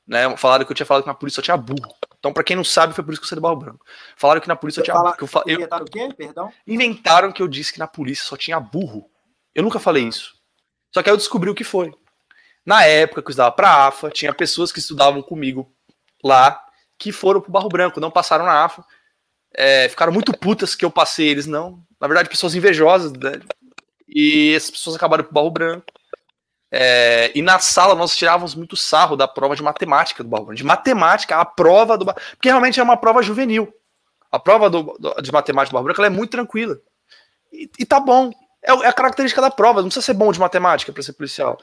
Né? 0.06 0.36
Falaram 0.36 0.66
que 0.66 0.72
eu 0.72 0.76
tinha 0.76 0.86
falado 0.86 1.04
que 1.04 1.08
na 1.08 1.14
polícia 1.14 1.38
só 1.38 1.42
tinha 1.42 1.56
burro. 1.56 1.96
Então, 2.20 2.34
para 2.34 2.44
quem 2.44 2.58
não 2.58 2.64
sabe, 2.64 2.94
foi 2.94 3.04
por 3.04 3.14
isso 3.14 3.22
que 3.22 3.26
eu 3.26 3.30
saí 3.30 3.38
do 3.38 3.42
Barro 3.42 3.56
Branco. 3.56 3.86
Falaram 4.18 4.42
que 4.42 4.48
na 4.48 4.56
polícia 4.56 4.82
só 4.82 4.84
tinha 4.84 5.02
burro. 5.02 5.16
Que 5.44 5.52
eu, 5.52 5.56
inventaram 5.56 5.86
o 5.86 5.90
quê? 5.90 6.10
Perdão? 6.16 6.54
Inventaram 6.68 7.32
que 7.32 7.42
eu 7.42 7.48
disse 7.48 7.72
que 7.72 7.80
na 7.80 7.88
polícia 7.88 8.26
só 8.26 8.36
tinha 8.36 8.60
burro. 8.60 9.10
Eu 9.56 9.64
nunca 9.64 9.80
falei 9.80 10.04
isso. 10.04 10.34
Só 10.94 11.02
que 11.02 11.10
aí 11.10 11.14
eu 11.14 11.18
descobri 11.18 11.50
o 11.50 11.56
que 11.56 11.64
foi. 11.64 11.94
Na 12.66 12.86
época 12.86 13.22
que 13.22 13.28
eu 13.28 13.32
estudava 13.32 13.52
pra 13.54 13.88
AFA, 13.88 14.10
tinha 14.10 14.34
pessoas 14.34 14.72
que 14.72 14.80
estudavam 14.80 15.22
comigo 15.22 15.74
lá 16.24 16.62
que 16.98 17.12
foram 17.12 17.42
pro 17.42 17.52
Barro 17.52 17.70
Branco, 17.70 18.00
não 18.00 18.12
passaram 18.12 18.46
na 18.46 18.64
AFA. 18.66 18.86
é, 19.56 19.88
ficaram 19.90 20.12
muito 20.12 20.38
putas 20.38 20.76
que 20.76 20.86
eu 20.86 20.92
passei, 20.92 21.28
eles 21.28 21.46
não. 21.46 21.84
Na 22.00 22.08
verdade, 22.08 22.30
pessoas 22.30 22.56
invejosas, 22.56 23.12
né? 23.14 23.40
E 24.08 24.54
essas 24.54 24.72
pessoas 24.72 24.96
acabaram 24.96 25.24
pro 25.24 25.34
barro 25.34 25.52
branco. 25.52 25.86
É, 26.76 27.32
e 27.36 27.42
na 27.44 27.60
sala 27.60 27.94
nós 27.94 28.16
tirávamos 28.16 28.56
muito 28.56 28.76
sarro 28.76 29.16
da 29.16 29.28
prova 29.28 29.56
de 29.56 29.62
matemática 29.62 30.24
do 30.24 30.30
branco. 30.30 30.56
De 30.56 30.64
matemática, 30.64 31.38
a 31.38 31.46
prova 31.46 31.96
do 31.96 32.04
Porque 32.04 32.50
realmente 32.50 32.80
é 32.80 32.84
uma 32.84 32.98
prova 32.98 33.22
juvenil. 33.22 33.72
A 34.32 34.40
prova 34.40 34.72
do, 34.72 34.82
do, 34.98 35.22
de 35.22 35.32
matemática 35.32 35.78
do 35.78 35.84
branco 35.84 36.02
é 36.02 36.10
muito 36.10 36.32
tranquila. 36.32 36.80
E, 37.52 37.70
e 37.78 37.86
tá 37.86 38.00
bom. 38.00 38.32
É, 38.64 38.72
é, 38.72 38.88
a 38.88 38.94
característica 38.94 39.40
da 39.40 39.52
prova. 39.52 39.82
Não 39.82 39.90
precisa 39.90 40.04
ser 40.04 40.16
bom 40.16 40.32
de 40.32 40.40
matemática 40.40 40.92
para 40.92 41.04
ser 41.04 41.14
policial. 41.14 41.60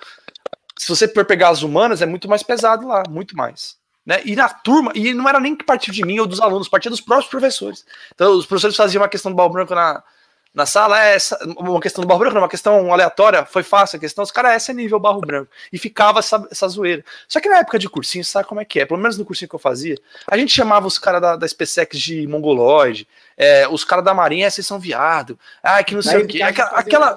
Se 0.78 0.88
você 0.88 1.08
for 1.08 1.24
pegar 1.24 1.48
as 1.48 1.62
humanas, 1.62 2.00
é 2.00 2.06
muito 2.06 2.28
mais 2.28 2.44
pesado 2.44 2.86
lá, 2.86 3.02
muito 3.08 3.36
mais. 3.36 3.76
Né? 4.06 4.22
E 4.24 4.36
na 4.36 4.48
turma, 4.48 4.92
e 4.94 5.12
não 5.12 5.28
era 5.28 5.40
nem 5.40 5.56
que 5.56 5.64
partir 5.64 5.90
de 5.90 6.04
mim 6.04 6.20
ou 6.20 6.26
dos 6.26 6.40
alunos, 6.40 6.68
partia 6.68 6.88
dos 6.90 7.00
próprios 7.00 7.28
professores. 7.28 7.84
Então, 8.14 8.32
os 8.34 8.46
professores 8.46 8.76
faziam 8.76 9.02
uma 9.02 9.08
questão 9.08 9.32
do 9.32 9.36
barro 9.36 9.50
branco 9.50 9.74
na, 9.74 10.04
na 10.52 10.66
sala, 10.66 11.04
é 11.04 11.14
essa, 11.14 11.38
uma 11.56 11.80
questão 11.80 12.02
do 12.02 12.08
barro 12.08 12.18
branco, 12.18 12.36
uma 12.36 12.48
questão 12.48 12.92
aleatória, 12.92 13.44
foi 13.44 13.62
fácil 13.62 13.96
a 13.96 14.00
questão, 14.00 14.24
os 14.24 14.32
caras, 14.32 14.52
essa 14.52 14.72
é 14.72 14.74
nível 14.74 14.98
barro 14.98 15.20
branco. 15.20 15.50
E 15.72 15.78
ficava 15.78 16.18
essa, 16.18 16.44
essa 16.50 16.66
zoeira. 16.68 17.04
Só 17.28 17.40
que 17.40 17.48
na 17.48 17.58
época 17.58 17.78
de 17.78 17.88
cursinho, 17.88 18.24
sabe 18.24 18.48
como 18.48 18.60
é 18.60 18.64
que 18.64 18.80
é? 18.80 18.84
Pelo 18.84 18.98
menos 18.98 19.16
no 19.16 19.24
cursinho 19.24 19.48
que 19.48 19.54
eu 19.54 19.60
fazia, 19.60 19.96
a 20.26 20.36
gente 20.36 20.52
chamava 20.52 20.86
os 20.86 20.98
caras 20.98 21.20
da, 21.20 21.36
da 21.36 21.46
SpaceX 21.46 21.98
de 21.98 22.26
mongoloide, 22.26 23.06
é, 23.36 23.68
os 23.68 23.84
caras 23.84 24.04
da 24.04 24.12
Marinha, 24.12 24.46
é, 24.46 24.50
vocês 24.50 24.66
são 24.66 24.78
viado, 24.78 25.38
ah, 25.62 25.82
que 25.84 25.94
não 25.94 26.02
sei 26.02 26.22
o 26.22 26.26
quê. 26.26 26.42
Aquela. 26.42 26.70
aquela 26.70 27.16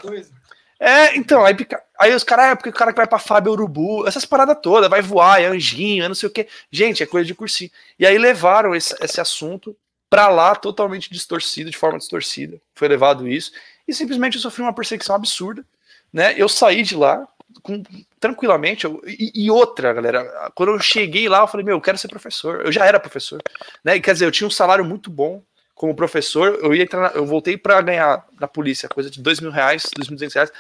é, 0.80 1.16
então, 1.16 1.46
aí, 1.46 1.56
aí 1.98 2.14
os 2.14 2.24
caras, 2.26 2.52
é 2.52 2.56
porque 2.56 2.70
o 2.70 2.74
cara 2.74 2.92
que 2.92 2.98
vai 2.98 3.08
pra 3.08 3.18
Fábio 3.18 3.54
Urubu, 3.54 4.06
essas 4.06 4.26
paradas 4.26 4.58
todas, 4.62 4.90
vai 4.90 5.02
voar, 5.02 5.42
é 5.42 5.46
anjinho, 5.46 6.04
é 6.04 6.08
não 6.08 6.16
sei 6.16 6.28
o 6.28 6.32
que. 6.32 6.46
Gente, 6.70 7.02
é 7.02 7.06
coisa 7.06 7.26
de 7.26 7.34
cursinho. 7.34 7.72
E 7.98 8.06
aí 8.06 8.18
levaram 8.18 8.76
esse, 8.76 8.94
esse 9.02 9.22
assunto 9.22 9.76
para 10.14 10.30
lá 10.30 10.54
totalmente 10.54 11.10
distorcido, 11.12 11.72
de 11.72 11.78
forma 11.78 11.98
distorcida. 11.98 12.62
Foi 12.76 12.88
levado 12.88 13.28
isso. 13.28 13.52
E 13.88 13.96
simplesmente 13.96 14.36
eu 14.36 14.42
sofri 14.42 14.62
uma 14.62 14.72
perseguição 14.72 15.16
absurda. 15.16 15.66
Né? 16.14 16.36
Eu 16.38 16.48
saí 16.48 16.84
de 16.84 16.96
lá 16.96 17.28
com, 17.64 17.82
tranquilamente. 18.20 18.86
Eu, 18.86 19.02
e, 19.08 19.32
e, 19.34 19.50
outra, 19.50 19.92
galera, 19.92 20.52
quando 20.54 20.70
eu 20.70 20.80
cheguei 20.80 21.28
lá, 21.28 21.40
eu 21.40 21.48
falei, 21.48 21.66
meu, 21.66 21.78
eu 21.78 21.82
quero 21.82 21.98
ser 21.98 22.10
professor. 22.10 22.64
Eu 22.64 22.72
já 22.72 22.86
era 22.86 23.00
professor. 23.00 23.42
Né? 23.84 24.00
quer 24.00 24.14
dizer, 24.14 24.26
eu 24.26 24.32
tinha 24.32 24.48
um 24.48 24.52
salário 24.52 24.86
muito 24.86 25.10
bom 25.10 25.42
como 25.74 25.96
professor, 25.96 26.60
eu 26.62 26.76
ia 26.76 26.84
entrar 26.84 27.02
na, 27.02 27.08
eu 27.16 27.26
voltei 27.26 27.58
para 27.58 27.82
ganhar 27.82 28.24
na 28.40 28.48
polícia 28.48 28.88
coisa 28.88 29.10
de 29.10 29.20
dois 29.20 29.40
mil 29.40 29.50
reais, 29.50 29.90
dois 29.96 30.08
mil 30.08 30.20
reais. 30.32 30.52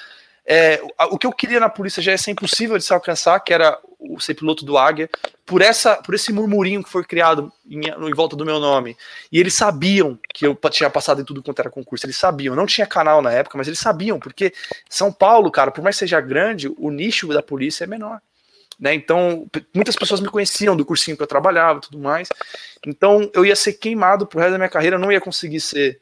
É, 0.46 0.82
o 1.10 1.18
que 1.18 1.26
eu 1.26 1.32
queria 1.32 1.60
na 1.60 1.70
polícia 1.70 2.02
já 2.02 2.18
ser 2.18 2.32
impossível 2.32 2.78
de 2.78 2.84
se 2.84 2.94
alcançar, 2.94 3.40
que 3.40 3.54
era 3.54 3.80
o 3.98 4.20
ser 4.20 4.34
piloto 4.34 4.66
do 4.66 4.78
Águia, 4.78 5.10
por 5.46 5.62
essa, 5.62 5.96
por 5.96 6.14
esse 6.14 6.34
murmurinho 6.34 6.84
que 6.84 6.90
foi 6.90 7.04
criado 7.04 7.52
em, 7.66 7.88
em 7.88 8.14
volta 8.14 8.36
do 8.36 8.46
meu 8.46 8.60
nome. 8.60 8.98
E 9.32 9.40
eles 9.40 9.54
sabiam 9.54 10.20
que 10.34 10.46
eu 10.46 10.58
tinha 10.70 10.90
passado 10.90 11.22
em 11.22 11.26
tudo 11.26 11.42
quanto 11.42 11.60
era 11.60 11.70
concurso. 11.70 12.06
Eles 12.06 12.18
sabiam. 12.18 12.56
Não 12.56 12.66
tinha 12.66 12.86
canal 12.86 13.22
na 13.22 13.32
época, 13.32 13.58
mas 13.58 13.68
eles 13.68 13.80
sabiam, 13.80 14.20
porque 14.20 14.54
São 14.90 15.12
Paulo, 15.12 15.50
cara, 15.50 15.72
por 15.72 15.82
mais 15.82 15.96
que 15.96 16.00
seja 16.00 16.20
grande, 16.20 16.70
o 16.78 16.92
nicho 16.92 17.28
da 17.30 17.42
polícia 17.42 17.86
é 17.86 17.88
menor. 17.88 18.20
Né? 18.78 18.94
Então, 18.94 19.48
muitas 19.74 19.96
pessoas 19.96 20.20
me 20.20 20.28
conheciam 20.28 20.76
do 20.76 20.86
cursinho 20.86 21.16
que 21.16 21.24
eu 21.24 21.28
trabalhava 21.28 21.80
tudo 21.80 22.00
mais. 22.00 22.28
Então, 22.86 23.30
eu 23.34 23.46
ia 23.46 23.56
ser 23.56 23.74
queimado 23.74 24.28
pro 24.28 24.40
resto 24.40 24.52
da 24.52 24.58
minha 24.58 24.70
carreira, 24.70 24.98
eu 24.98 25.00
não 25.00 25.12
ia 25.12 25.22
conseguir 25.22 25.62
ser 25.62 26.02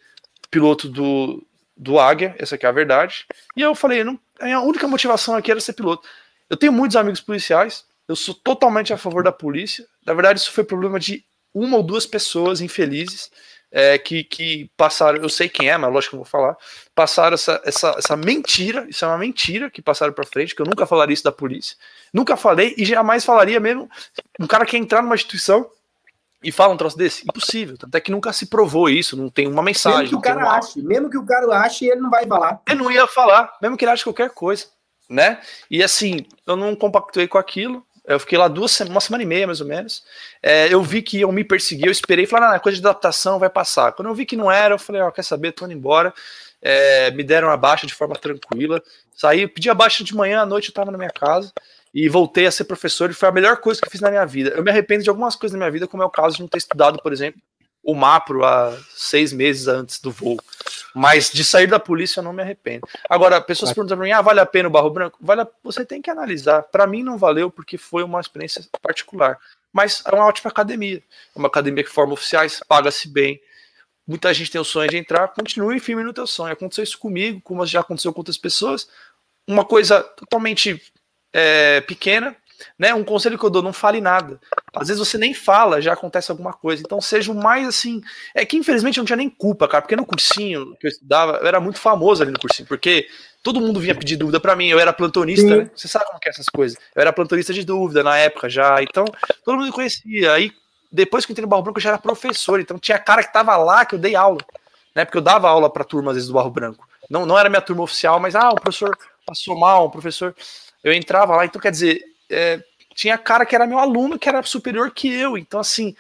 piloto 0.50 0.90
do, 0.90 1.46
do 1.82 2.00
Águia, 2.00 2.36
essa 2.38 2.54
aqui 2.54 2.66
é 2.68 2.70
a 2.70 2.72
verdade. 2.72 3.26
E 3.58 3.62
eu 3.62 3.74
falei, 3.74 4.04
não, 4.04 4.20
a 4.40 4.62
única 4.62 4.88
motivação 4.88 5.36
aqui 5.36 5.50
era 5.50 5.60
ser 5.60 5.74
piloto. 5.74 6.08
Eu 6.48 6.56
tenho 6.56 6.72
muitos 6.72 6.96
amigos 6.96 7.20
policiais, 7.20 7.84
eu 8.08 8.16
sou 8.16 8.36
totalmente 8.36 8.94
a 8.94 8.98
favor 8.98 9.24
da 9.24 9.32
polícia. 9.32 9.84
Na 10.06 10.14
verdade, 10.14 10.40
isso 10.40 10.52
foi 10.52 10.64
problema 10.64 11.00
de 11.00 11.26
uma 11.52 11.78
ou 11.78 11.84
duas 11.84 12.06
pessoas 12.06 12.62
infelizes 12.62 13.32
é, 13.72 13.98
que, 13.98 14.24
que 14.24 14.70
passaram, 14.78 15.24
eu 15.24 15.30
sei 15.30 15.50
quem 15.50 15.72
é, 15.72 15.78
mas 15.78 15.92
lógico 15.92 16.12
que 16.12 16.16
eu 16.18 16.20
vou 16.20 16.26
falar, 16.26 16.56
passaram 16.94 17.34
essa, 17.34 17.60
essa, 17.66 17.96
essa 17.98 18.16
mentira, 18.16 18.86
isso 18.88 19.04
é 19.04 19.08
uma 19.08 19.18
mentira 19.18 19.72
que 19.72 19.82
passaram 19.82 20.14
para 20.14 20.26
frente, 20.26 20.54
que 20.54 20.62
eu 20.62 20.66
nunca 20.68 20.86
falaria 20.86 21.16
isso 21.16 21.24
da 21.24 21.32
polícia, 21.32 21.76
nunca 22.14 22.38
falei 22.38 22.76
e 22.78 22.86
jamais 22.86 23.26
falaria 23.26 23.60
mesmo. 23.60 23.90
Um 24.40 24.46
cara 24.46 24.68
que 24.68 24.78
entrar 24.78 25.02
numa 25.02 25.16
instituição 25.16 25.68
e 26.44 26.52
fala 26.52 26.74
um 26.74 26.78
troço 26.78 26.98
desse, 26.98 27.24
impossível, 27.24 27.76
até 27.82 28.00
que 28.00 28.12
nunca 28.12 28.34
se 28.34 28.48
provou 28.48 28.90
isso, 28.90 29.16
não 29.16 29.30
tem 29.30 29.48
uma 29.48 29.62
mensagem. 29.62 30.02
Mesmo 30.02 30.10
que 30.10 30.16
o 30.16 30.22
cara 30.22 30.52
ache, 30.52 30.82
mesmo 30.82 31.10
que 31.10 31.18
o 31.18 31.26
cara 31.26 31.60
ache, 31.60 31.86
ele 31.86 32.02
não 32.02 32.10
vai 32.10 32.26
falar. 32.26 32.62
Ele 32.68 32.80
não 32.80 32.92
ia 32.92 33.08
falar, 33.08 33.54
mesmo 33.62 33.78
que 33.78 33.86
ele 33.86 33.92
ache 33.92 34.04
qualquer 34.04 34.32
coisa, 34.32 34.66
né? 35.10 35.40
E 35.70 35.84
assim, 35.84 36.26
eu 36.48 36.56
não 36.56 36.76
compactuei 36.76 37.28
com 37.28 37.38
aquilo, 37.38 37.86
eu 38.04 38.20
fiquei 38.20 38.38
lá 38.38 38.48
duas 38.48 38.80
uma 38.82 39.00
semana 39.00 39.24
e 39.24 39.28
meia, 39.28 39.46
mais 39.46 39.62
ou 39.62 39.68
menos. 39.68 40.04
É, 40.42 40.74
eu 40.74 40.82
vi 40.82 41.04
que 41.04 41.20
iam 41.20 41.32
me 41.32 41.44
perseguir, 41.44 41.86
eu 41.86 41.92
esperei, 41.92 42.26
falei, 42.26 42.50
ah, 42.50 42.60
coisa 42.60 42.80
de 42.80 42.86
adaptação, 42.86 43.38
vai 43.38 43.50
passar. 43.50 43.92
Quando 43.92 44.08
eu 44.08 44.16
vi 44.16 44.26
que 44.26 44.36
não 44.36 44.52
era, 44.52 44.74
eu 44.74 44.80
falei, 44.80 45.02
ó, 45.02 45.08
oh, 45.08 45.12
quer 45.12 45.24
saber, 45.24 45.52
tô 45.52 45.66
indo 45.66 45.74
embora. 45.74 46.14
É, 46.64 47.10
me 47.12 47.24
deram 47.24 47.50
a 47.50 47.58
baixa 47.58 47.86
de 47.86 47.94
forma 47.94 48.16
tranquila. 48.16 48.82
Saí, 49.16 49.48
pedi 49.48 49.70
a 49.70 49.74
baixa 49.74 50.04
de 50.04 50.16
manhã, 50.16 50.42
à 50.42 50.46
noite 50.46 50.70
eu 50.70 50.74
tava 50.74 50.92
na 50.92 50.98
minha 50.98 51.12
casa 51.12 51.52
e 51.94 52.08
voltei 52.08 52.46
a 52.46 52.52
ser 52.52 52.64
professor 52.64 53.10
e 53.10 53.14
foi 53.14 53.30
a 53.30 53.32
melhor 53.32 53.58
coisa 53.58 53.82
que 53.82 53.88
eu 53.88 53.92
fiz 53.92 54.02
na 54.02 54.10
minha 54.10 54.26
vida. 54.26 54.52
Eu 54.52 54.64
me 54.64 54.72
arrependo 54.72 55.04
de 55.04 55.10
algumas 55.10 55.36
coisas 55.36 55.54
na 55.54 55.66
minha 55.66 55.72
vida, 55.72 55.88
como 55.88 56.02
é 56.04 56.06
o 56.06 56.10
caso 56.10 56.36
de 56.36 56.42
não 56.42 56.48
ter 56.48 56.58
estudado, 56.58 57.02
por 57.02 57.12
exemplo, 57.12 57.42
o 57.84 57.96
MAPRO 57.96 58.46
há 58.46 58.78
seis 58.92 59.34
meses 59.34 59.68
antes 59.68 60.00
do 60.00 60.12
voo. 60.12 60.38
Mas 60.94 61.32
de 61.32 61.44
sair 61.44 61.68
da 61.68 61.80
polícia 61.80 62.20
eu 62.20 62.24
não 62.24 62.34
me 62.34 62.42
arrependo. 62.42 62.88
Agora, 63.10 63.42
pessoas 63.42 63.74
perguntam 63.74 63.98
para 63.98 64.06
mim: 64.06 64.12
ah, 64.12 64.22
vale 64.22 64.40
a 64.40 64.46
pena 64.46 64.70
o 64.70 64.72
Barro 64.72 64.90
Branco? 64.90 65.18
Vale 65.22 65.42
a... 65.42 65.48
Você 65.64 65.86
tem 65.86 66.02
que 66.02 66.10
analisar. 66.10 66.64
Para 66.64 66.86
mim 66.86 67.02
não 67.04 67.18
valeu 67.18 67.50
porque 67.50 67.78
foi 67.78 68.04
uma 68.04 68.20
experiência 68.20 68.64
particular. 68.82 69.40
Mas 69.74 70.04
é 70.06 70.14
uma 70.14 70.26
ótima 70.26 70.52
academia. 70.52 71.02
É 71.36 71.40
uma 71.40 71.48
academia 71.48 71.84
que 71.84 71.90
forma 71.90 72.14
oficiais, 72.14 72.62
paga-se 72.68 73.08
bem. 73.08 73.42
Muita 74.06 74.34
gente 74.34 74.52
tem 74.52 74.60
o 74.60 74.66
sonho 74.66 74.90
de 74.90 74.98
entrar, 74.98 75.30
continue 75.30 75.80
firme 75.80 76.04
no 76.04 76.14
teu 76.14 76.28
sonho. 76.28 76.54
Aconteceu 76.54 76.84
isso 76.84 77.00
comigo, 77.00 77.40
como 77.42 77.66
já 77.66 77.80
aconteceu 77.80 78.12
com 78.12 78.20
outras 78.20 78.38
pessoas. 78.38 78.90
Uma 79.48 79.64
coisa 79.64 80.04
totalmente 80.04 80.82
é, 81.34 81.82
pequena, 81.82 82.36
né? 82.78 82.94
Um 82.94 83.04
conselho 83.04 83.38
que 83.38 83.46
eu 83.46 83.50
dou, 83.50 83.62
não 83.62 83.74
fale 83.74 84.00
nada. 84.00 84.40
Às 84.74 84.88
vezes 84.88 85.00
você 85.00 85.18
nem 85.18 85.34
fala, 85.34 85.82
já 85.82 85.94
acontece 85.94 86.32
alguma 86.32 86.54
coisa. 86.54 86.82
Então 86.86 87.02
seja 87.02 87.32
o 87.32 87.36
mais 87.36 87.68
assim. 87.68 88.02
É 88.34 88.46
que 88.46 88.58
infelizmente 88.58 88.98
eu 88.98 89.02
não 89.02 89.06
tinha 89.06 89.18
nem 89.18 89.30
culpa, 89.30 89.68
cara, 89.68 89.82
porque 89.82 89.96
no 89.96 90.06
cursinho 90.06 90.76
que 90.80 90.88
eu 90.88 90.90
estudava, 90.90 91.38
eu 91.38 91.48
era 91.48 91.60
muito 91.60 91.80
famoso 91.80 92.24
ali 92.24 92.32
no 92.32 92.40
cursinho, 92.40 92.68
porque 92.68 93.08
todo 93.44 93.60
mundo 93.60 93.80
vinha 93.80 93.96
pedir 93.96 94.18
dúvida 94.18 94.40
para 94.40 94.56
mim. 94.56 94.68
Eu 94.68 94.80
era 94.80 94.94
plantonista, 94.94 95.56
né? 95.56 95.70
Você 95.76 95.88
sabe 95.88 96.06
como 96.06 96.20
que 96.20 96.30
é 96.30 96.32
essas 96.32 96.48
coisas. 96.48 96.78
Eu 96.96 97.02
era 97.02 97.14
plantonista 97.14 97.54
de 97.54 97.64
dúvida 97.64 98.04
na 98.04 98.18
época 98.18 98.50
já. 98.50 98.82
Então 98.82 99.06
todo 99.44 99.58
mundo 99.58 99.72
conhecia. 99.72 100.34
Aí 100.34 100.52
depois 100.92 101.26
que 101.26 101.32
eu 101.32 101.34
entrei 101.34 101.44
no 101.44 101.50
Barro 101.50 101.64
Branco, 101.64 101.80
eu 101.80 101.84
já 101.84 101.90
era 101.90 101.98
professor. 101.98 102.60
Então 102.60 102.78
tinha 102.78 103.00
cara 103.00 103.24
que 103.24 103.32
tava 103.32 103.56
lá 103.58 103.86
que 103.86 103.96
eu 103.96 104.00
dei 104.00 104.16
aula, 104.16 104.40
né? 104.96 105.06
Porque 105.06 105.18
eu 105.18 105.22
dava 105.22 105.50
aula 105.50 105.70
para 105.70 105.84
turma 105.84 106.12
às 106.12 106.16
vezes 106.16 106.28
do 106.28 106.34
Barro 106.34 106.52
Branco. 106.52 106.88
Não, 107.10 107.26
não 107.26 107.38
era 107.38 107.50
minha 107.50 107.62
turma 107.62 107.84
oficial, 107.84 108.20
mas 108.20 108.36
ah, 108.36 108.50
o 108.50 108.56
professor 108.56 108.98
passou 109.26 109.58
mal, 109.58 109.86
o 109.86 109.90
professor. 109.90 110.36
Eu 110.84 110.94
entrava 110.94 111.36
lá, 111.36 111.46
então 111.46 111.62
quer 111.62 111.72
dizer, 111.72 112.02
é, 112.30 112.62
tinha 112.96 113.18
cara 113.18 113.46
que 113.46 113.56
era 113.56 113.68
meu 113.68 113.80
aluno, 113.80 114.18
que 114.18 114.28
era 114.28 114.42
superior 114.44 114.92
que 114.92 115.12
eu. 115.12 115.38
Então, 115.38 115.60
assim, 115.60 115.96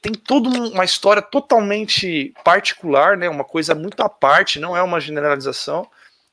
tem 0.00 0.12
toda 0.12 0.48
uma 0.48 0.84
história 0.84 1.22
totalmente 1.22 2.32
particular, 2.44 3.16
né? 3.16 3.28
Uma 3.28 3.44
coisa 3.44 3.74
muito 3.74 4.00
à 4.02 4.08
parte, 4.08 4.60
não 4.60 4.76
é 4.76 4.82
uma 4.82 5.00
generalização. 5.00 5.88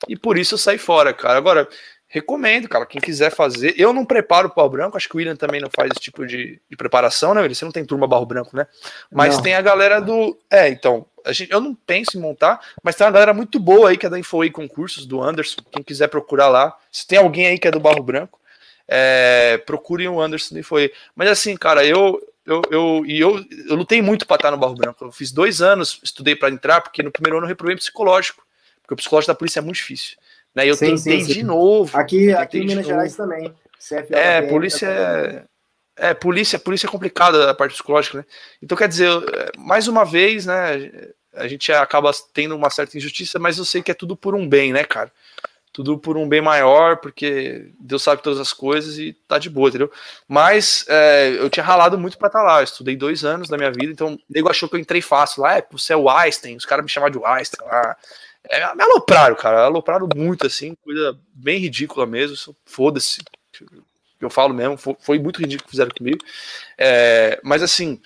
E 0.07 0.17
por 0.17 0.37
isso 0.37 0.55
eu 0.55 0.57
saí 0.57 0.77
fora, 0.77 1.13
cara. 1.13 1.37
Agora, 1.37 1.67
recomendo, 2.13 2.69
cara, 2.69 2.85
quem 2.85 3.01
quiser 3.01 3.31
fazer. 3.31 3.73
Eu 3.75 3.91
não 3.91 4.05
preparo 4.05 4.47
o 4.47 4.51
pau 4.51 4.69
branco, 4.69 4.95
acho 4.95 5.09
que 5.09 5.15
o 5.15 5.17
William 5.17 5.35
também 5.35 5.59
não 5.59 5.69
faz 5.75 5.89
esse 5.91 5.99
tipo 5.99 6.27
de, 6.27 6.61
de 6.69 6.77
preparação, 6.77 7.33
né, 7.33 7.41
William? 7.41 7.55
Você 7.55 7.65
não 7.65 7.71
tem 7.71 7.83
turma 7.83 8.07
barro 8.07 8.23
branco, 8.23 8.55
né? 8.55 8.67
Mas 9.11 9.35
não. 9.35 9.41
tem 9.41 9.55
a 9.55 9.61
galera 9.61 9.99
do. 9.99 10.37
É, 10.49 10.69
então. 10.69 11.07
A 11.25 11.31
gente, 11.31 11.51
eu 11.51 11.61
não 11.61 11.73
penso 11.73 12.17
em 12.17 12.21
montar, 12.21 12.59
mas 12.83 12.95
tem 12.95 13.07
uma 13.07 13.13
galera 13.13 13.33
muito 13.33 13.57
boa 13.57 13.89
aí 13.89 13.97
que 13.97 14.05
é 14.05 14.09
da 14.09 14.19
Infoei 14.19 14.51
Concursos, 14.51 15.05
do 15.05 15.23
Anderson. 15.23 15.61
Quem 15.71 15.81
quiser 15.81 16.09
procurar 16.09 16.49
lá. 16.49 16.77
Se 16.91 17.07
tem 17.07 17.17
alguém 17.17 17.47
aí 17.47 17.57
que 17.57 17.65
é 17.65 17.71
do 17.71 17.79
barro 17.79 18.03
branco, 18.03 18.39
é, 18.85 19.57
procurem 19.65 20.09
o 20.09 20.21
Anderson 20.21 20.57
e 20.57 20.63
foi. 20.63 20.91
Mas 21.15 21.29
assim, 21.29 21.55
cara, 21.55 21.83
eu 21.85 22.21
eu, 22.45 22.61
eu, 22.69 23.05
e 23.05 23.19
eu, 23.19 23.43
eu 23.69 23.75
lutei 23.75 24.01
muito 24.01 24.27
para 24.27 24.35
estar 24.35 24.51
no 24.51 24.57
Barro 24.57 24.75
Branco. 24.75 25.05
Eu 25.05 25.13
fiz 25.13 25.31
dois 25.31 25.61
anos, 25.61 26.01
estudei 26.03 26.35
para 26.35 26.49
entrar, 26.49 26.81
porque 26.81 27.01
no 27.01 27.09
primeiro 27.09 27.37
ano 27.37 27.45
eu 27.45 27.49
reprovei 27.49 27.77
psicológico, 27.77 28.45
porque 28.81 28.93
o 28.93 28.97
psicológico 28.97 29.31
da 29.31 29.37
polícia 29.37 29.59
é 29.59 29.61
muito 29.61 29.77
difícil. 29.77 30.17
Né? 30.55 30.69
Eu 30.69 30.75
sim, 30.75 30.95
tentei 30.95 31.21
sim, 31.21 31.25
sim. 31.25 31.33
de 31.33 31.43
novo. 31.43 31.97
Aqui, 31.97 32.31
aqui 32.31 32.59
em 32.59 32.65
Minas 32.65 32.85
Gerais 32.85 33.15
também. 33.15 33.53
CFL, 33.79 34.15
é, 34.15 34.41
polícia 34.43 34.87
é, 34.87 35.43
é, 36.09 36.13
polícia, 36.13 36.57
polícia 36.57 36.87
é 36.87 36.89
complicada 36.89 37.49
a 37.49 37.53
parte 37.53 37.73
psicológica, 37.73 38.19
né? 38.19 38.25
Então, 38.61 38.77
quer 38.77 38.87
dizer, 38.87 39.09
mais 39.57 39.87
uma 39.87 40.05
vez, 40.05 40.45
né, 40.45 41.11
a 41.33 41.47
gente 41.47 41.71
acaba 41.71 42.11
tendo 42.33 42.55
uma 42.55 42.69
certa 42.69 42.97
injustiça, 42.97 43.39
mas 43.39 43.57
eu 43.57 43.65
sei 43.65 43.81
que 43.81 43.91
é 43.91 43.93
tudo 43.93 44.15
por 44.15 44.35
um 44.35 44.47
bem, 44.47 44.71
né, 44.71 44.83
cara? 44.83 45.11
tudo 45.73 45.97
por 45.97 46.15
um 46.15 46.29
bem 46.29 46.39
maior, 46.39 46.97
porque 46.97 47.71
Deus 47.79 48.03
sabe 48.03 48.21
todas 48.21 48.39
as 48.39 48.53
coisas 48.53 48.99
e 48.99 49.11
tá 49.27 49.39
de 49.39 49.49
boa, 49.49 49.69
entendeu? 49.69 49.91
Mas 50.27 50.85
é, 50.87 51.29
eu 51.31 51.49
tinha 51.49 51.65
ralado 51.65 51.97
muito 51.97 52.15
para 52.15 52.27
estar 52.27 52.39
tá 52.39 52.45
lá, 52.45 52.59
eu 52.59 52.63
estudei 52.63 52.95
dois 52.95 53.25
anos 53.25 53.49
da 53.49 53.57
minha 53.57 53.71
vida, 53.71 53.91
então 53.91 54.13
o 54.13 54.19
nego 54.29 54.49
achou 54.49 54.69
que 54.69 54.75
eu 54.75 54.79
entrei 54.79 55.01
fácil 55.01 55.41
lá, 55.41 55.57
é, 55.57 55.65
você 55.71 55.93
é 55.93 55.97
o 55.97 56.07
Einstein, 56.07 56.55
os 56.55 56.65
caras 56.65 56.85
me 56.85 56.91
chamaram 56.91 57.11
de 57.11 57.25
Einstein 57.25 57.67
lá. 57.67 57.97
É, 58.49 58.75
me 58.75 58.83
alopraram, 58.83 59.35
cara, 59.35 59.63
alopraram 59.63 60.07
muito, 60.15 60.45
assim, 60.45 60.75
coisa 60.83 61.17
bem 61.33 61.59
ridícula 61.59 62.05
mesmo, 62.05 62.55
foda-se, 62.65 63.21
eu 64.19 64.29
falo 64.29 64.53
mesmo, 64.53 64.77
foi, 64.77 65.19
muito 65.19 65.39
ridículo 65.39 65.65
que 65.65 65.71
fizeram 65.71 65.91
comigo, 65.91 66.19
é, 66.77 67.39
mas 67.43 67.63
assim, 67.63 68.01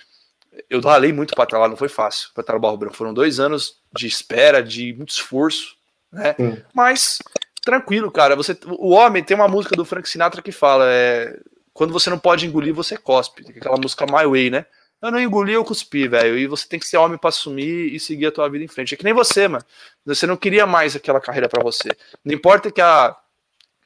eu 0.70 0.80
ralei 0.82 1.14
muito 1.14 1.36
para 1.36 1.44
estar 1.44 1.58
lá, 1.58 1.68
não 1.68 1.78
foi 1.78 1.90
fácil 1.90 2.30
para 2.34 2.42
estar 2.42 2.54
no 2.54 2.60
Barro 2.60 2.78
Branco. 2.78 2.96
Foram 2.96 3.14
dois 3.14 3.40
anos 3.40 3.78
de 3.96 4.08
espera, 4.08 4.64
de 4.64 4.94
muito 4.94 5.10
esforço, 5.10 5.76
né? 6.12 6.34
Sim. 6.36 6.58
Mas 6.74 7.20
tranquilo, 7.64 8.10
cara. 8.12 8.36
Você, 8.36 8.58
o 8.66 8.92
homem 8.92 9.24
tem 9.24 9.36
uma 9.36 9.48
música 9.48 9.76
do 9.76 9.86
Frank 9.86 10.10
Sinatra 10.10 10.42
que 10.42 10.52
fala: 10.52 10.86
é, 10.90 11.38
quando 11.74 11.94
você 11.94 12.10
não 12.10 12.20
pode 12.20 12.46
engolir, 12.46 12.74
você 12.74 12.98
cospe. 12.98 13.46
Aquela 13.50 13.78
música 13.78 14.06
My 14.06 14.26
Way, 14.26 14.50
né? 14.50 14.66
Eu 15.02 15.12
não 15.12 15.20
engoli, 15.20 15.54
eu 15.54 15.64
cuspi, 15.64 16.08
velho. 16.08 16.38
E 16.38 16.48
você 16.48 16.68
tem 16.68 16.80
que 16.80 16.88
ser 16.88 16.98
homem 16.98 17.18
para 17.18 17.30
assumir 17.30 17.94
e 17.94 18.00
seguir 18.00 18.28
a 18.28 18.32
tua 18.32 18.50
vida 18.50 18.66
em 18.66 18.68
frente. 18.68 18.94
É 18.94 18.98
que 18.98 19.04
nem 19.04 19.14
você, 19.14 19.48
mano. 19.48 19.64
Você 20.06 20.26
não 20.26 20.36
queria 20.36 20.66
mais 20.66 20.96
aquela 20.96 21.22
carreira 21.22 21.48
para 21.48 21.62
você. 21.62 21.90
Não 22.26 22.34
importa 22.34 22.72
que 22.72 22.82
a 22.82 23.16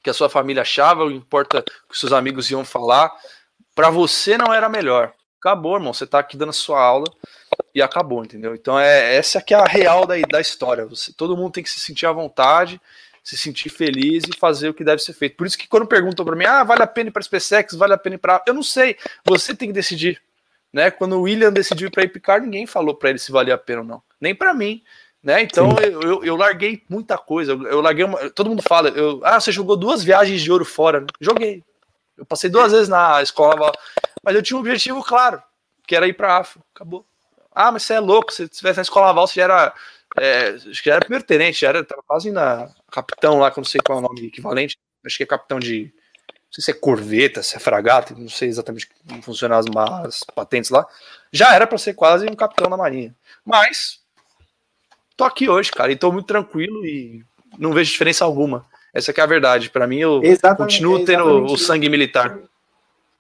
que 0.04 0.10
a 0.10 0.14
sua 0.14 0.30
família 0.30 0.64
achava, 0.64 1.06
não 1.06 1.12
importa 1.12 1.64
que 1.64 1.98
seus 1.98 2.12
amigos 2.12 2.50
iam 2.50 2.66
falar, 2.66 3.12
para 3.76 3.90
você 3.90 4.38
não 4.38 4.54
era 4.54 4.68
melhor. 4.68 5.14
Acabou, 5.40 5.76
irmão. 5.76 5.94
Você 5.94 6.06
tá 6.06 6.20
aqui 6.20 6.36
dando 6.36 6.50
a 6.50 6.54
sua 6.54 6.82
aula 6.82 7.06
e 7.74 7.82
acabou, 7.82 8.24
entendeu? 8.24 8.56
Então 8.56 8.80
é 8.80 9.16
essa 9.16 9.42
que 9.42 9.54
é 9.54 9.58
a 9.58 9.66
real 9.66 10.06
da, 10.06 10.16
da 10.30 10.42
história. 10.42 10.86
Você, 10.86 11.14
todo 11.14 11.38
mundo 11.38 11.54
tem 11.54 11.64
que 11.64 11.70
se 11.70 11.80
sentir 11.80 12.06
à 12.06 12.12
vontade, 12.12 12.82
se 13.24 13.38
sentir 13.38 13.70
feliz 13.70 14.24
e 14.24 14.38
fazer 14.38 14.70
o 14.70 14.74
que 14.74 14.84
deve 14.84 15.02
ser 15.02 15.14
feito. 15.14 15.38
Por 15.38 15.48
isso 15.48 15.58
que 15.58 15.68
quando 15.68 15.88
perguntam 15.88 16.26
para 16.26 16.36
mim, 16.36 16.46
ah, 16.46 16.64
vale 16.64 16.84
a 16.84 16.88
pena 16.88 17.10
ir 17.10 17.12
para 17.12 17.22
SpaceX, 17.22 17.74
vale 17.76 17.94
a 17.94 17.98
pena 17.98 18.16
ir 18.16 18.20
para, 18.20 18.44
eu 18.48 18.54
não 18.54 18.64
sei. 18.64 18.98
Você 19.26 19.56
tem 19.56 19.70
que 19.70 19.74
decidir. 19.74 20.22
Né? 20.74 20.90
Quando 20.90 21.18
o 21.18 21.22
William 21.22 21.52
decidiu 21.52 21.88
ir 21.88 21.92
para 21.92 22.04
Epicar, 22.04 22.42
ninguém 22.42 22.66
falou 22.66 22.96
para 22.96 23.10
ele 23.10 23.20
se 23.20 23.32
valia 23.32 23.56
a 23.56 23.58
pena 23.58 23.82
ou 23.82 23.88
não. 23.88 24.02
Nem 24.20 24.34
para 24.34 24.54
mim. 24.54 24.82
Né? 25.22 25.42
Então 25.42 25.76
eu, 25.80 26.02
eu, 26.02 26.24
eu, 26.24 26.36
larguei 26.36 26.84
muita 26.90 27.18
coisa. 27.18 27.52
Eu, 27.52 27.68
eu 27.68 27.82
larguei 27.82 28.06
uma, 28.06 28.30
todo 28.32 28.50
mundo 28.50 28.64
fala, 28.64 28.90
eu, 28.90 29.22
ah, 29.24 29.40
você 29.40 29.52
jogou 29.52 29.78
duas 29.78 30.04
viagens 30.04 30.42
de 30.42 30.52
ouro 30.52 30.66
fora. 30.66 31.02
Né? 31.02 31.08
Joguei. 31.20 31.64
Eu 32.18 32.26
passei 32.26 32.50
duas 32.50 32.72
vezes 32.72 32.90
na 32.90 33.22
escola, 33.22 33.72
mas 34.24 34.36
eu 34.36 34.42
tinha 34.42 34.58
um 34.58 34.60
objetivo 34.60 35.04
claro, 35.04 35.42
que 35.88 35.96
era 35.96 36.08
ir 36.08 36.14
para 36.14 36.38
África. 36.38 36.66
Acabou. 36.74 37.06
Ah, 37.54 37.72
mas 37.72 37.84
você 37.84 37.94
é 37.96 38.00
louco. 38.00 38.32
Se 38.32 38.44
estivesse 38.44 38.78
na 38.78 38.84
escola 38.84 39.08
naval, 39.08 39.28
você 39.28 39.36
já 39.36 39.44
era. 39.44 39.74
É, 40.20 40.50
acho 40.50 40.84
que 40.84 40.90
já 40.90 40.96
era 40.96 41.02
primeiro 41.02 41.26
tenente, 41.26 41.62
já 41.62 41.70
era 41.70 41.84
tava 41.84 42.04
quase 42.06 42.32
na 42.32 42.70
capitão 42.92 43.40
lá, 43.40 43.50
que 43.50 43.60
eu 43.60 43.62
não 43.62 43.70
sei 43.70 43.80
qual 43.86 44.00
é 44.00 44.02
o 44.02 44.04
nome 44.04 44.28
equivalente. 44.28 44.78
Acho 45.06 45.18
que 45.18 45.24
é 45.24 45.26
capitão 45.26 45.60
de 45.60 45.94
sei 46.52 46.64
se 46.64 46.72
é 46.72 46.74
corveta, 46.74 47.42
se 47.42 47.56
é 47.56 47.60
fragata, 47.60 48.14
não 48.16 48.28
sei 48.28 48.50
exatamente 48.50 48.90
como 49.08 49.22
funcionam 49.22 49.58
as, 49.58 49.66
as 50.06 50.24
patentes 50.24 50.70
lá, 50.70 50.86
já 51.32 51.56
era 51.56 51.66
para 51.66 51.78
ser 51.78 51.94
quase 51.94 52.26
um 52.30 52.36
capitão 52.36 52.70
da 52.70 52.76
marinha. 52.76 53.16
Mas 53.46 54.02
tô 55.16 55.24
aqui 55.24 55.50
hoje, 55.50 55.72
cara, 55.72 55.92
e 55.92 55.96
tô 55.96 56.12
muito 56.12 56.26
tranquilo 56.26 56.86
e 56.86 57.24
não 57.58 57.74
vejo 57.74 57.92
diferença 57.92 58.26
alguma. 58.26 58.66
Essa 58.94 59.12
é 59.12 59.22
a 59.22 59.26
verdade. 59.26 59.70
Para 59.70 59.88
mim, 59.88 60.00
eu 60.00 60.22
exatamente, 60.24 60.58
continuo 60.58 61.06
tendo 61.06 61.46
o 61.46 61.58
sangue 61.58 61.90
militar. 61.90 62.38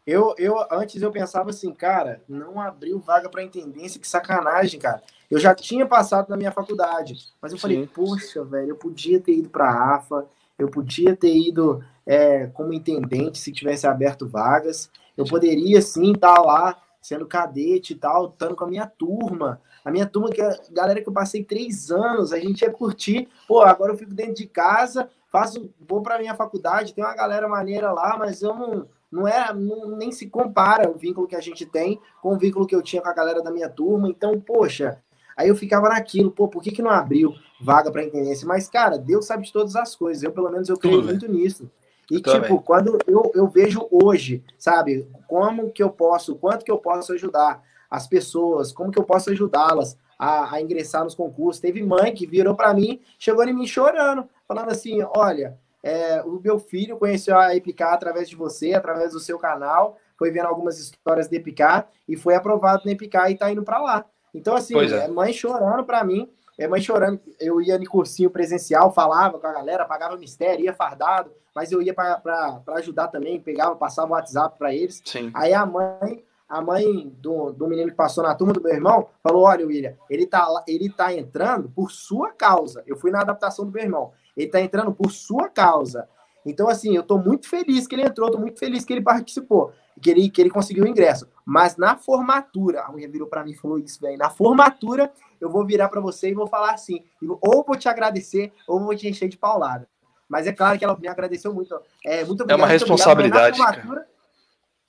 Eu, 0.06 0.36
eu 0.38 0.58
antes 0.72 1.02
eu 1.02 1.12
pensava 1.12 1.52
assim, 1.52 1.74
cara, 1.74 2.22
não 2.28 2.60
abriu 2.60 2.99
vaga 2.99 3.30
para 3.30 3.44
intendência, 3.44 3.99
que 3.99 4.08
sacanagem, 4.08 4.80
cara. 4.80 5.02
Eu 5.30 5.40
já 5.40 5.56
tinha 5.56 5.86
passado 5.86 6.28
na 6.28 6.36
minha 6.36 6.52
faculdade, 6.52 7.18
mas 7.41 7.53
eu 7.53 7.58
Sim. 7.58 7.62
falei, 7.62 7.88
poxa, 7.88 8.44
velho, 8.44 8.70
eu 8.70 8.76
podia 8.76 9.20
ter 9.20 9.34
ido 9.34 9.49
para 9.49 9.70
a 9.70 9.95
AFA, 9.95 10.28
eu 10.61 10.69
podia 10.69 11.15
ter 11.15 11.35
ido 11.35 11.83
é, 12.05 12.47
como 12.47 12.73
intendente 12.73 13.39
se 13.39 13.51
tivesse 13.51 13.88
aberto 13.88 14.27
vagas. 14.27 14.89
Eu 15.17 15.25
poderia 15.25 15.81
sim 15.81 16.13
estar 16.13 16.35
tá 16.35 16.41
lá 16.41 16.81
sendo 17.01 17.25
cadete 17.25 17.93
e 17.93 17.95
tal, 17.95 18.27
estando 18.27 18.55
com 18.55 18.63
a 18.63 18.67
minha 18.67 18.85
turma. 18.85 19.59
A 19.83 19.89
minha 19.89 20.05
turma, 20.05 20.29
que 20.29 20.41
é 20.41 20.47
a 20.47 20.57
galera 20.71 21.01
que 21.01 21.09
eu 21.09 21.13
passei 21.13 21.43
três 21.43 21.89
anos, 21.89 22.31
a 22.31 22.39
gente 22.39 22.61
ia 22.61 22.71
curtir. 22.71 23.27
Pô, 23.47 23.61
agora 23.61 23.91
eu 23.91 23.97
fico 23.97 24.13
dentro 24.13 24.35
de 24.35 24.45
casa, 24.45 25.09
faço, 25.31 25.71
vou 25.79 26.01
para 26.01 26.19
minha 26.19 26.35
faculdade, 26.35 26.93
tem 26.93 27.03
uma 27.03 27.15
galera 27.15 27.47
maneira 27.47 27.91
lá, 27.91 28.15
mas 28.17 28.43
eu 28.43 28.53
não, 28.53 28.88
não 29.11 29.27
é, 29.27 29.51
não, 29.51 29.97
nem 29.97 30.11
se 30.11 30.27
compara 30.27 30.89
o 30.89 30.97
vínculo 30.97 31.27
que 31.27 31.35
a 31.35 31.41
gente 31.41 31.65
tem 31.65 31.99
com 32.21 32.35
o 32.35 32.38
vínculo 32.38 32.67
que 32.67 32.75
eu 32.75 32.83
tinha 32.83 33.01
com 33.01 33.09
a 33.09 33.13
galera 33.13 33.41
da 33.41 33.49
minha 33.49 33.69
turma. 33.69 34.07
Então, 34.07 34.39
poxa, 34.39 34.99
aí 35.41 35.49
eu 35.49 35.55
ficava 35.55 35.89
naquilo, 35.89 36.31
pô, 36.31 36.47
por 36.47 36.61
que, 36.61 36.72
que 36.72 36.81
não 36.81 36.89
abriu 36.89 37.34
vaga 37.59 37.91
para 37.91 38.03
intendência? 38.03 38.47
Mas, 38.47 38.69
cara, 38.69 38.97
Deus 38.97 39.26
sabe 39.26 39.45
de 39.45 39.53
todas 39.53 39.76
as 39.76 39.95
coisas. 39.95 40.23
Eu, 40.23 40.31
pelo 40.31 40.49
menos, 40.49 40.69
eu 40.69 40.77
creio 40.77 41.03
muito 41.03 41.27
nisso. 41.27 41.69
E, 42.09 42.22
tipo, 42.22 42.61
quando 42.61 42.97
eu, 43.07 43.31
eu 43.34 43.47
vejo 43.47 43.88
hoje, 43.89 44.43
sabe, 44.57 45.07
como 45.27 45.72
que 45.72 45.81
eu 45.81 45.89
posso, 45.89 46.35
quanto 46.35 46.65
que 46.65 46.72
eu 46.72 46.77
posso 46.77 47.13
ajudar 47.13 47.63
as 47.89 48.07
pessoas, 48.07 48.72
como 48.72 48.91
que 48.91 48.99
eu 48.99 49.03
posso 49.03 49.30
ajudá-las 49.30 49.97
a, 50.18 50.55
a, 50.55 50.61
ingressar 50.61 51.03
nos 51.03 51.15
concursos. 51.15 51.61
Teve 51.61 51.81
mãe 51.81 52.13
que 52.13 52.27
virou 52.27 52.55
para 52.55 52.73
mim, 52.73 53.01
chegou 53.18 53.43
em 53.43 53.53
mim 53.53 53.65
chorando, 53.65 54.27
falando 54.47 54.69
assim: 54.69 54.99
olha, 55.15 55.57
é, 55.84 56.22
o 56.22 56.39
meu 56.39 56.59
filho 56.59 56.97
conheceu 56.97 57.38
a 57.38 57.55
Epicar 57.55 57.93
através 57.93 58.30
de 58.30 58.35
você, 58.35 58.73
através 58.73 59.13
do 59.13 59.19
seu 59.19 59.39
canal, 59.39 59.97
foi 60.18 60.31
vendo 60.31 60.45
algumas 60.45 60.77
histórias 60.80 61.27
de 61.27 61.38
Epicar 61.38 61.89
e 62.07 62.15
foi 62.15 62.35
aprovado 62.35 62.84
na 62.85 62.91
Epicar 62.91 63.31
e 63.31 63.38
tá 63.38 63.51
indo 63.51 63.63
para 63.63 63.81
lá. 63.81 64.05
Então, 64.34 64.56
assim, 64.56 64.78
é. 64.78 65.08
mãe 65.08 65.34
chorando 65.34 65.84
para 65.84 66.03
mim, 66.03 66.30
é 66.58 66.68
mãe 66.68 66.82
chorando. 66.82 67.20
Eu 67.40 67.62
ia 67.62 67.78
no 67.78 67.86
cursinho 67.86 68.30
presencial, 68.30 68.94
falava 68.94 69.40
com 69.40 69.48
a 69.48 69.53
galera, 69.53 69.86
pagava 69.86 70.18
mistério, 70.18 70.66
ia 70.66 70.74
fardado, 70.74 71.32
mas 71.56 71.72
eu 71.72 71.82
ia 71.82 71.94
para 71.94 72.62
ajudar 72.76 73.08
também, 73.08 73.40
pegava, 73.40 73.76
passava 73.76 74.10
o 74.10 74.12
WhatsApp 74.12 74.58
para 74.58 74.74
eles. 74.74 75.02
Sim. 75.03 75.32
Aí 75.34 75.53
a 75.53 75.66
mãe, 75.66 76.24
a 76.48 76.62
mãe 76.62 77.10
do, 77.18 77.52
do 77.52 77.68
menino 77.68 77.90
que 77.90 77.95
passou 77.95 78.24
na 78.24 78.36
turma 78.36 78.53
do 78.53 78.62
meu 78.62 78.74
irmão 78.74 79.08
falou: 79.24 79.44
Olha, 79.44 79.66
William, 79.66 79.95
ele 80.10 80.26
tá, 80.26 80.48
ele 80.68 80.90
tá 80.90 81.14
entrando 81.14 81.70
por 81.70 81.91
sua 81.91 82.32
causa. 82.32 82.84
Eu 82.86 82.95
fui 82.95 83.12
na 83.12 83.22
adaptação 83.22 83.66
do 83.66 83.72
meu 83.72 83.84
irmão. 83.84 84.12
Ele 84.36 84.48
tá 84.48 84.62
entrando 84.62 84.94
por 84.94 85.12
sua 85.12 85.49
causa. 85.49 86.08
Então, 86.45 86.68
assim, 86.68 86.95
eu 86.95 87.03
tô 87.03 87.18
muito 87.18 87.48
feliz 87.48 87.86
que 87.86 87.95
ele 87.95 88.03
entrou, 88.03 88.32
tô 88.32 88.40
muito 88.40 88.58
feliz 88.58 88.84
que 88.84 88.94
ele 88.94 89.02
participou, 89.02 89.72
que 89.99 90.09
ele, 90.09 90.30
que 90.30 90.41
ele 90.41 90.49
conseguiu 90.49 90.84
o 90.84 90.88
ingresso. 90.88 91.27
Mas 91.45 91.77
na 91.77 91.97
formatura, 91.97 92.81
a 92.81 92.91
mulher 92.91 93.09
virou 93.09 93.27
para 93.27 93.43
mim 93.43 93.51
e 93.51 93.55
falou 93.55 93.80
isso, 93.80 93.99
velho. 93.99 94.18
Na 94.18 94.30
formatura, 94.30 95.11
eu 95.39 95.49
vou 95.49 95.65
virar 95.65 95.89
para 95.89 95.99
você 95.99 96.30
e 96.30 96.34
vou 96.34 96.47
falar 96.47 96.73
assim: 96.73 97.03
ou 97.41 97.63
vou 97.63 97.76
te 97.76 97.89
agradecer, 97.89 98.53
ou 98.68 98.80
vou 98.80 98.95
te 98.95 99.07
encher 99.07 99.27
de 99.27 99.38
paulada. 99.38 99.88
Mas 100.30 100.47
é 100.47 100.53
claro 100.53 100.77
que 100.80 100.85
ela 100.85 100.97
me 100.97 101.07
agradeceu 101.07 101.53
muito. 101.53 101.76
É, 102.05 102.23
muito 102.23 102.43
obrigado, 102.43 102.59
é 102.59 102.63
uma 102.63 102.68
responsabilidade. 102.68 103.59
Obrigado, 103.59 103.85
mas, 103.85 103.97
na 103.97 104.05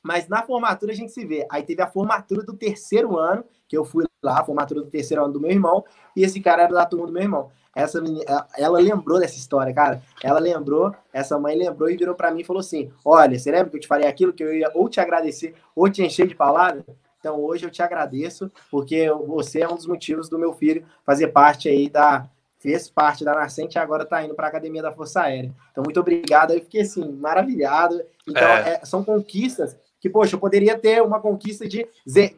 mas 0.03 0.29
na 0.29 0.43
formatura 0.43 0.93
a 0.93 0.95
gente 0.95 1.13
se 1.13 1.25
vê. 1.25 1.47
Aí 1.51 1.63
teve 1.63 1.83
a 1.83 1.91
formatura 1.91 2.45
do 2.45 2.57
terceiro 2.57 3.19
ano, 3.19 3.45
que 3.67 3.77
eu 3.77 3.85
fui 3.85 4.05
lá, 4.23 4.45
formatura 4.45 4.81
do 4.81 4.87
terceiro 4.87 5.25
ano 5.25 5.33
do 5.33 5.41
meu 5.41 5.51
irmão, 5.51 5.85
e 6.17 6.23
esse 6.23 6.41
cara 6.41 6.63
era 6.63 6.73
da 6.73 6.87
turma 6.87 7.07
do 7.07 7.13
meu 7.13 7.23
irmão. 7.23 7.51
Essa 7.75 8.01
menina, 8.01 8.47
ela 8.57 8.79
lembrou 8.79 9.19
dessa 9.19 9.37
história, 9.37 9.73
cara. 9.73 10.03
Ela 10.23 10.39
lembrou, 10.39 10.95
essa 11.13 11.39
mãe 11.39 11.57
lembrou 11.57 11.91
e 11.91 11.97
virou 11.97 12.15
para 12.15 12.31
mim 12.31 12.41
e 12.43 12.45
falou 12.45 12.61
assim: 12.61 12.93
Olha, 13.03 13.39
você 13.39 13.51
lembra 13.51 13.71
que 13.71 13.77
eu 13.77 13.81
te 13.81 13.89
falei 13.89 14.07
aquilo 14.07 14.33
que 14.33 14.45
eu 14.45 14.55
ia 14.55 14.71
ou 14.75 14.89
te 14.89 15.01
agradecer 15.01 15.55
ou 15.75 15.89
te 15.89 16.03
encher 16.03 16.27
de 16.27 16.35
palavras? 16.35 16.85
Então 17.19 17.41
hoje 17.41 17.65
eu 17.65 17.71
te 17.71 17.83
agradeço, 17.83 18.51
porque 18.71 19.11
você 19.27 19.61
é 19.61 19.69
um 19.69 19.77
dos 19.77 19.87
motivos 19.87 20.29
do 20.29 20.39
meu 20.39 20.53
filho 20.53 20.85
fazer 21.07 21.29
parte 21.29 21.69
aí 21.69 21.89
da, 21.89 22.29
fez 22.63 22.89
parte 22.89 23.25
da 23.25 23.35
Nascente 23.35 23.77
e 23.77 23.79
agora 23.79 24.05
está 24.05 24.25
indo 24.25 24.35
para 24.35 24.47
a 24.47 24.49
Academia 24.49 24.81
da 24.81 24.93
Força 24.93 25.23
Aérea. 25.23 25.53
Então, 25.73 25.83
muito 25.83 25.99
obrigado. 25.99 26.53
Eu 26.53 26.61
fiquei 26.61 26.83
assim, 26.83 27.11
maravilhado. 27.11 28.01
Então, 28.27 28.43
é. 28.43 28.75
É, 28.75 28.85
são 28.85 29.03
conquistas 29.03 29.77
que, 30.03 30.11
poxa, 30.11 30.35
eu 30.35 30.41
poderia 30.41 30.77
ter 30.77 31.01
uma 31.01 31.21
conquista 31.21 31.67
de, 31.67 31.87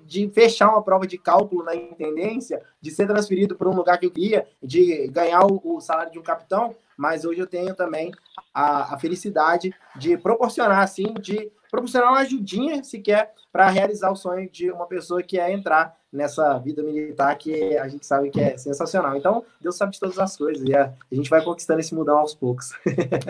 de 0.07 0.29
fechar 0.29 0.69
uma 0.69 0.83
prova 0.83 1.07
de 1.07 1.17
cálculo 1.17 1.65
na 1.65 1.75
intendência, 1.75 2.63
de 2.79 2.91
ser 2.91 3.07
transferido 3.07 3.57
para 3.57 3.71
um 3.71 3.75
lugar 3.75 3.97
que 3.97 4.05
eu 4.05 4.11
queria, 4.11 4.47
de 4.63 5.09
ganhar 5.09 5.47
o, 5.47 5.59
o, 5.65 5.81
salário 5.81 6.13
de 6.13 6.19
um 6.19 6.23
capitão, 6.23 6.77
mas 6.95 7.25
hoje 7.25 7.41
eu 7.41 7.47
tenho 7.47 7.75
também 7.75 8.13
a, 8.53 8.95
a 8.95 8.99
felicidade 8.99 9.75
de 9.97 10.15
proporcionar, 10.19 10.83
assim, 10.83 11.15
de 11.15 11.51
proporcionar 11.71 12.11
uma 12.11 12.21
ajudinha, 12.21 12.85
sequer, 12.85 13.33
para 13.51 13.71
realizar 13.71 14.11
o 14.11 14.17
sonho 14.17 14.49
de 14.51 14.71
uma 14.71 14.87
pessoa 14.87 15.23
que 15.23 15.41
é 15.41 15.51
entrar 15.51 15.97
nessa 16.13 16.59
vida 16.59 16.83
militar 16.83 17.35
que 17.37 17.79
a 17.79 17.89
gente 17.89 18.05
sabe 18.05 18.29
que 18.29 18.41
é 18.41 18.59
sensacional. 18.59 19.17
Então, 19.17 19.43
Deus 19.59 19.77
sabe 19.77 19.93
de 19.93 20.01
todas 20.01 20.19
as 20.19 20.37
coisas 20.37 20.63
e 20.69 20.77
a, 20.77 20.93
gente 21.11 21.31
vai 21.31 21.43
conquistando 21.43 21.81
esse 21.81 21.95
mudão 21.95 22.19
aos 22.19 22.35
poucos. 22.35 22.73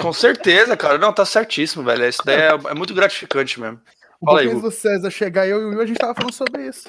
Com 0.02 0.12
certeza, 0.12 0.76
cara. 0.76 0.98
Não, 0.98 1.12
tá 1.12 1.24
certíssimo, 1.24 1.84
velho. 1.84 2.04
Isso 2.04 2.22
daí 2.26 2.40
é, 2.40 2.48
é 2.48 2.74
muito 2.74 2.92
gratificante 2.92 3.60
mesmo. 3.60 3.80
Fala 4.24 4.40
aí, 4.40 4.60
do 4.60 4.70
César 4.70 5.10
chegar, 5.10 5.46
eu 5.46 5.60
e 5.60 5.64
o 5.64 5.68
Will, 5.70 5.80
a 5.80 5.86
gente 5.86 5.98
tava 5.98 6.14
falando 6.14 6.32
sobre 6.32 6.66
isso. 6.66 6.88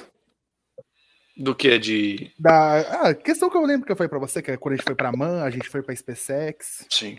Do 1.36 1.54
que? 1.54 1.78
De. 1.78 2.32
Da 2.38 2.78
ah, 2.80 3.14
questão 3.14 3.50
que 3.50 3.56
eu 3.56 3.64
lembro 3.64 3.84
que 3.84 3.92
eu 3.92 3.96
falei 3.96 4.08
pra 4.08 4.18
você, 4.18 4.40
que 4.40 4.50
é 4.50 4.56
quando 4.56 4.74
a 4.74 4.76
gente 4.76 4.86
foi 4.86 4.94
pra 4.94 5.12
MAN, 5.12 5.42
a 5.42 5.50
gente 5.50 5.68
foi 5.68 5.82
pra 5.82 5.94
SpaceX. 5.94 6.86
Sim. 6.90 7.18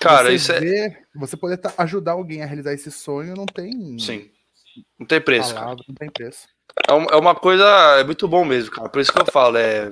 Cara, 0.00 0.28
você 0.28 0.34
isso 0.34 0.52
é. 0.52 1.02
Você 1.16 1.36
poder 1.36 1.60
ajudar 1.76 2.12
alguém 2.12 2.42
a 2.42 2.46
realizar 2.46 2.72
esse 2.72 2.90
sonho 2.90 3.34
não 3.34 3.46
tem. 3.46 3.98
Sim. 3.98 4.30
Não 4.98 5.06
tem 5.06 5.20
preço. 5.20 5.52
Palavra, 5.52 5.84
não 5.88 5.94
tem 5.94 6.08
preço. 6.10 6.46
É, 6.88 6.92
é 6.92 7.16
uma 7.16 7.34
coisa. 7.34 7.64
É 7.98 8.04
muito 8.04 8.28
bom 8.28 8.44
mesmo, 8.44 8.70
cara. 8.70 8.88
Por 8.88 9.00
isso 9.00 9.12
que 9.12 9.20
eu 9.20 9.26
falo. 9.26 9.56
É, 9.56 9.90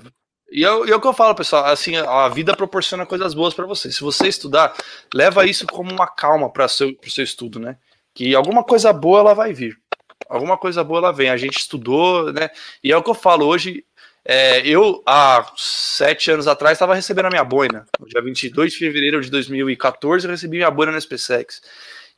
e 0.50 0.64
é, 0.64 0.68
e 0.86 0.90
é 0.90 0.96
o 0.96 1.00
que 1.00 1.06
eu 1.06 1.12
falo, 1.12 1.34
pessoal, 1.34 1.66
assim, 1.66 1.96
a 1.96 2.28
vida 2.28 2.56
proporciona 2.56 3.04
coisas 3.04 3.34
boas 3.34 3.52
para 3.52 3.66
você. 3.66 3.92
Se 3.92 4.00
você 4.00 4.28
estudar, 4.28 4.74
leva 5.12 5.44
isso 5.44 5.66
como 5.66 5.92
uma 5.92 6.06
calma 6.06 6.50
para 6.50 6.68
seu, 6.68 6.96
o 7.04 7.10
seu 7.10 7.24
estudo, 7.24 7.58
né? 7.58 7.76
Que 8.18 8.34
alguma 8.34 8.64
coisa 8.64 8.92
boa 8.92 9.20
ela 9.20 9.32
vai 9.32 9.52
vir. 9.52 9.78
Alguma 10.28 10.58
coisa 10.58 10.82
boa 10.82 10.98
ela 10.98 11.12
vem. 11.12 11.30
A 11.30 11.36
gente 11.36 11.56
estudou, 11.56 12.32
né? 12.32 12.50
E 12.82 12.90
é 12.90 12.96
o 12.96 13.02
que 13.02 13.10
eu 13.10 13.14
falo 13.14 13.46
hoje. 13.46 13.84
É, 14.24 14.66
eu, 14.66 15.00
há 15.06 15.46
sete 15.56 16.28
anos 16.28 16.48
atrás, 16.48 16.72
estava 16.72 16.96
recebendo 16.96 17.26
a 17.26 17.30
minha 17.30 17.44
boina. 17.44 17.86
No 17.96 18.08
dia 18.08 18.20
22 18.20 18.72
de 18.72 18.78
fevereiro 18.80 19.20
de 19.20 19.30
2014, 19.30 20.26
eu 20.26 20.32
recebi 20.32 20.56
minha 20.56 20.70
boina 20.70 20.90
na 20.90 21.00
SpaceX. 21.00 21.62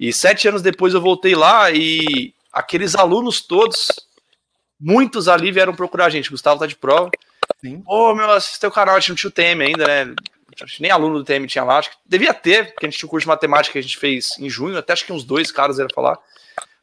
E 0.01 0.11
sete 0.11 0.49
anos 0.49 0.63
depois 0.63 0.95
eu 0.95 1.03
voltei 1.03 1.35
lá 1.35 1.71
e 1.71 2.33
aqueles 2.51 2.95
alunos 2.95 3.43
todos 3.43 3.89
muitos 4.81 5.29
ali 5.29 5.53
vieram 5.53 5.75
procurar 5.75 6.07
a 6.07 6.11
gente. 6.11 6.31
Gustavo 6.31 6.61
tá 6.61 6.67
de 6.67 6.77
prova. 6.77 7.11
Sim. 7.61 7.83
Ô, 7.87 8.15
meu, 8.15 8.31
assiste 8.31 8.67
o 8.67 8.71
canal, 8.71 8.97
a 8.97 9.01
gente 9.01 9.11
não 9.11 9.17
tinha 9.17 9.29
o 9.29 9.33
TM 9.33 9.63
ainda, 9.63 9.87
né? 9.87 10.15
Nem 10.81 10.91
aluno 10.91 11.19
do 11.19 11.25
TM 11.25 11.47
tinha 11.47 11.65
lá, 11.65 11.79
acho 11.79 11.91
que 11.91 11.97
devia 12.05 12.35
ter, 12.35 12.73
porque 12.73 12.87
a 12.87 12.91
gente 12.91 12.99
tinha 12.99 13.07
um 13.07 13.11
curso 13.11 13.25
de 13.25 13.29
matemática 13.29 13.73
que 13.73 13.79
a 13.79 13.83
gente 13.83 13.99
fez 13.99 14.39
em 14.39 14.49
junho, 14.49 14.77
até 14.77 14.93
acho 14.93 15.05
que 15.05 15.13
uns 15.13 15.25
dois 15.25 15.51
caras 15.51 15.79
iam 15.79 15.89
falar. 15.95 16.19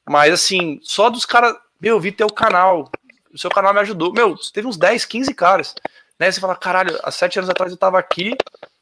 Mas 0.08 0.34
assim, 0.34 0.80
só 0.84 1.10
dos 1.10 1.26
caras, 1.26 1.56
meu, 1.80 1.96
eu 1.96 2.00
vi 2.00 2.12
teu 2.12 2.28
canal, 2.28 2.90
o 3.34 3.38
seu 3.38 3.50
canal 3.50 3.74
me 3.74 3.80
ajudou. 3.82 4.14
Meu, 4.14 4.36
teve 4.54 4.68
uns 4.68 4.78
10, 4.78 5.06
15 5.06 5.34
caras. 5.34 5.76
Né? 6.20 6.32
Você 6.32 6.40
fala, 6.40 6.56
caralho, 6.56 6.98
há 7.04 7.12
sete 7.12 7.38
anos 7.38 7.50
atrás 7.50 7.72
eu 7.72 7.78
tava 7.78 8.00
aqui 8.00 8.36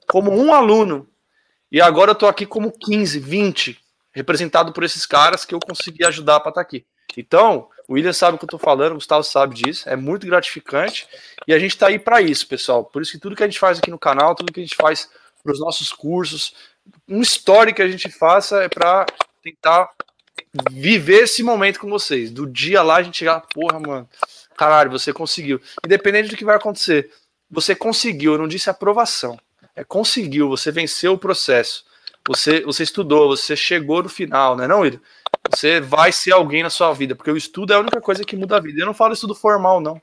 como 0.08 0.32
um 0.32 0.54
aluno, 0.54 1.08
e 1.72 1.82
agora 1.82 2.12
eu 2.12 2.16
tô 2.16 2.28
aqui 2.28 2.46
como 2.46 2.72
15, 2.72 3.20
20, 3.20 3.80
representado 4.14 4.72
por 4.72 4.84
esses 4.84 5.06
caras 5.06 5.44
que 5.44 5.54
eu 5.54 5.60
consegui 5.60 6.06
ajudar 6.06 6.40
para 6.40 6.50
estar 6.50 6.62
tá 6.62 6.68
aqui. 6.68 6.86
Então, 7.18 7.70
o 7.88 7.94
William 7.94 8.14
sabe 8.14 8.36
o 8.36 8.40
que 8.40 8.46
eu 8.46 8.50
tô 8.50 8.58
falando, 8.58 8.94
o 8.94 8.96
Gustavo 8.96 9.24
sabe 9.24 9.56
disso, 9.56 9.88
é 9.88 9.96
muito 9.96 10.26
gratificante 10.26 11.08
e 11.48 11.54
a 11.54 11.60
gente 11.60 11.78
tá 11.78 11.88
aí 11.88 12.00
para 12.00 12.22
isso, 12.22 12.48
pessoal. 12.48 12.84
Por 12.84 13.02
isso 13.02 13.12
que 13.12 13.20
tudo 13.20 13.36
que 13.36 13.44
a 13.44 13.48
gente 13.48 13.60
faz 13.60 13.78
aqui 13.78 13.92
no 13.92 14.00
canal, 14.00 14.34
tudo 14.34 14.52
que 14.52 14.60
a 14.60 14.64
gente 14.64 14.76
faz 14.76 15.10
para 15.44 15.54
os 15.54 15.60
nossos 15.60 15.94
cursos, 15.94 16.56
um 17.08 17.22
story 17.22 17.74
que 17.74 17.82
a 17.82 17.88
gente 17.88 18.10
faça 18.10 18.64
é 18.64 18.70
para 18.70 19.06
tentar 19.44 19.90
viver 20.72 21.24
esse 21.24 21.44
momento 21.44 21.80
com 21.80 21.90
vocês. 21.90 22.32
Do 22.32 22.48
dia 22.48 22.82
lá 22.82 22.98
a 22.98 23.04
gente 23.04 23.18
chegar, 23.18 23.42
porra, 23.54 23.80
mano, 23.80 24.10
caralho, 24.58 24.92
você 24.92 25.14
conseguiu. 25.14 25.62
Independente 25.86 26.30
do 26.30 26.38
que 26.38 26.46
vai 26.46 26.56
acontecer, 26.56 27.12
você 27.50 27.76
conseguiu, 27.76 28.34
eu 28.34 28.40
não 28.40 28.48
disse 28.48 28.70
aprovação, 28.70 29.40
é 29.76 29.84
conseguiu, 29.84 30.50
você 30.50 30.72
venceu 30.72 31.14
o 31.14 31.18
processo. 31.18 31.86
Você, 32.28 32.62
você 32.62 32.82
estudou, 32.82 33.28
você 33.28 33.56
chegou 33.56 34.02
no 34.02 34.10
final, 34.10 34.56
né, 34.56 34.68
não, 34.68 34.80
William? 34.80 35.00
Você 35.50 35.80
vai 35.80 36.12
ser 36.12 36.32
alguém 36.32 36.64
na 36.64 36.70
sua 36.70 36.94
vida, 36.94 37.16
porque 37.16 37.32
o 37.32 37.38
estudo 37.38 37.74
é 37.74 37.76
a 37.76 37.80
única 37.80 38.02
coisa 38.02 38.24
que 38.24 38.36
muda 38.36 38.58
a 38.58 38.60
vida. 38.60 38.82
Eu 38.82 38.86
não 38.86 38.94
falo 38.94 39.14
estudo 39.14 39.36
formal, 39.36 39.80
não. 39.80 40.02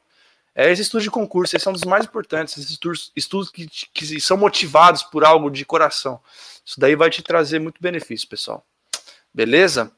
É 0.55 0.71
esse 0.71 0.83
estudo 0.83 1.03
de 1.03 1.11
concurso, 1.11 1.57
esses 1.57 1.65
são 1.65 1.73
dos 1.73 1.85
mais 1.85 2.05
importantes, 2.05 2.57
esses 2.57 2.71
estudos, 2.71 3.11
estudos 3.17 3.51
que, 3.51 3.67
que 3.67 4.21
são 4.21 4.37
motivados 4.37 5.03
por 5.03 5.25
algo 5.25 5.51
de 5.51 5.65
coração. 5.65 6.21
Isso 6.65 6.79
daí 6.79 6.95
vai 6.95 7.09
te 7.09 7.23
trazer 7.23 7.59
muito 7.59 7.81
benefício, 7.81 8.29
pessoal. 8.29 8.65
Beleza? 9.33 9.91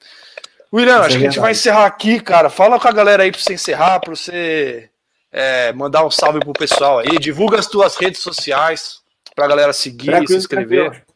William, 0.73 1.01
acho 1.01 1.19
que 1.19 1.27
a 1.27 1.31
gente 1.31 1.41
vai 1.41 1.53
encerrar 1.53 1.87
aqui, 1.87 2.21
cara. 2.21 2.49
Fala 2.49 2.79
com 2.79 2.89
a 2.89 2.93
galera 2.93 3.25
aí 3.25 3.33
para 3.33 3.41
você 3.41 3.55
encerrar, 3.55 4.01
para 4.01 4.15
você 4.15 4.91
é, 5.31 5.73
mandar 5.73 6.05
um 6.05 6.11
salve 6.11 6.41
pro 6.41 6.53
pessoal 6.53 7.01
aí. 7.01 7.19
Divulga 7.19 7.59
as 7.59 7.67
tuas 7.67 7.97
redes 7.97 8.21
sociais 8.21 9.01
para 9.35 9.45
a 9.45 9.49
galera 9.49 9.73
seguir, 9.73 10.07
tranquilo, 10.07 10.29
se 10.29 10.37
inscrever. 10.37 10.91
Tranquilo. 10.91 11.07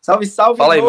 Salve, 0.00 0.26
salve, 0.26 0.58
Fala 0.58 0.74
aí. 0.74 0.80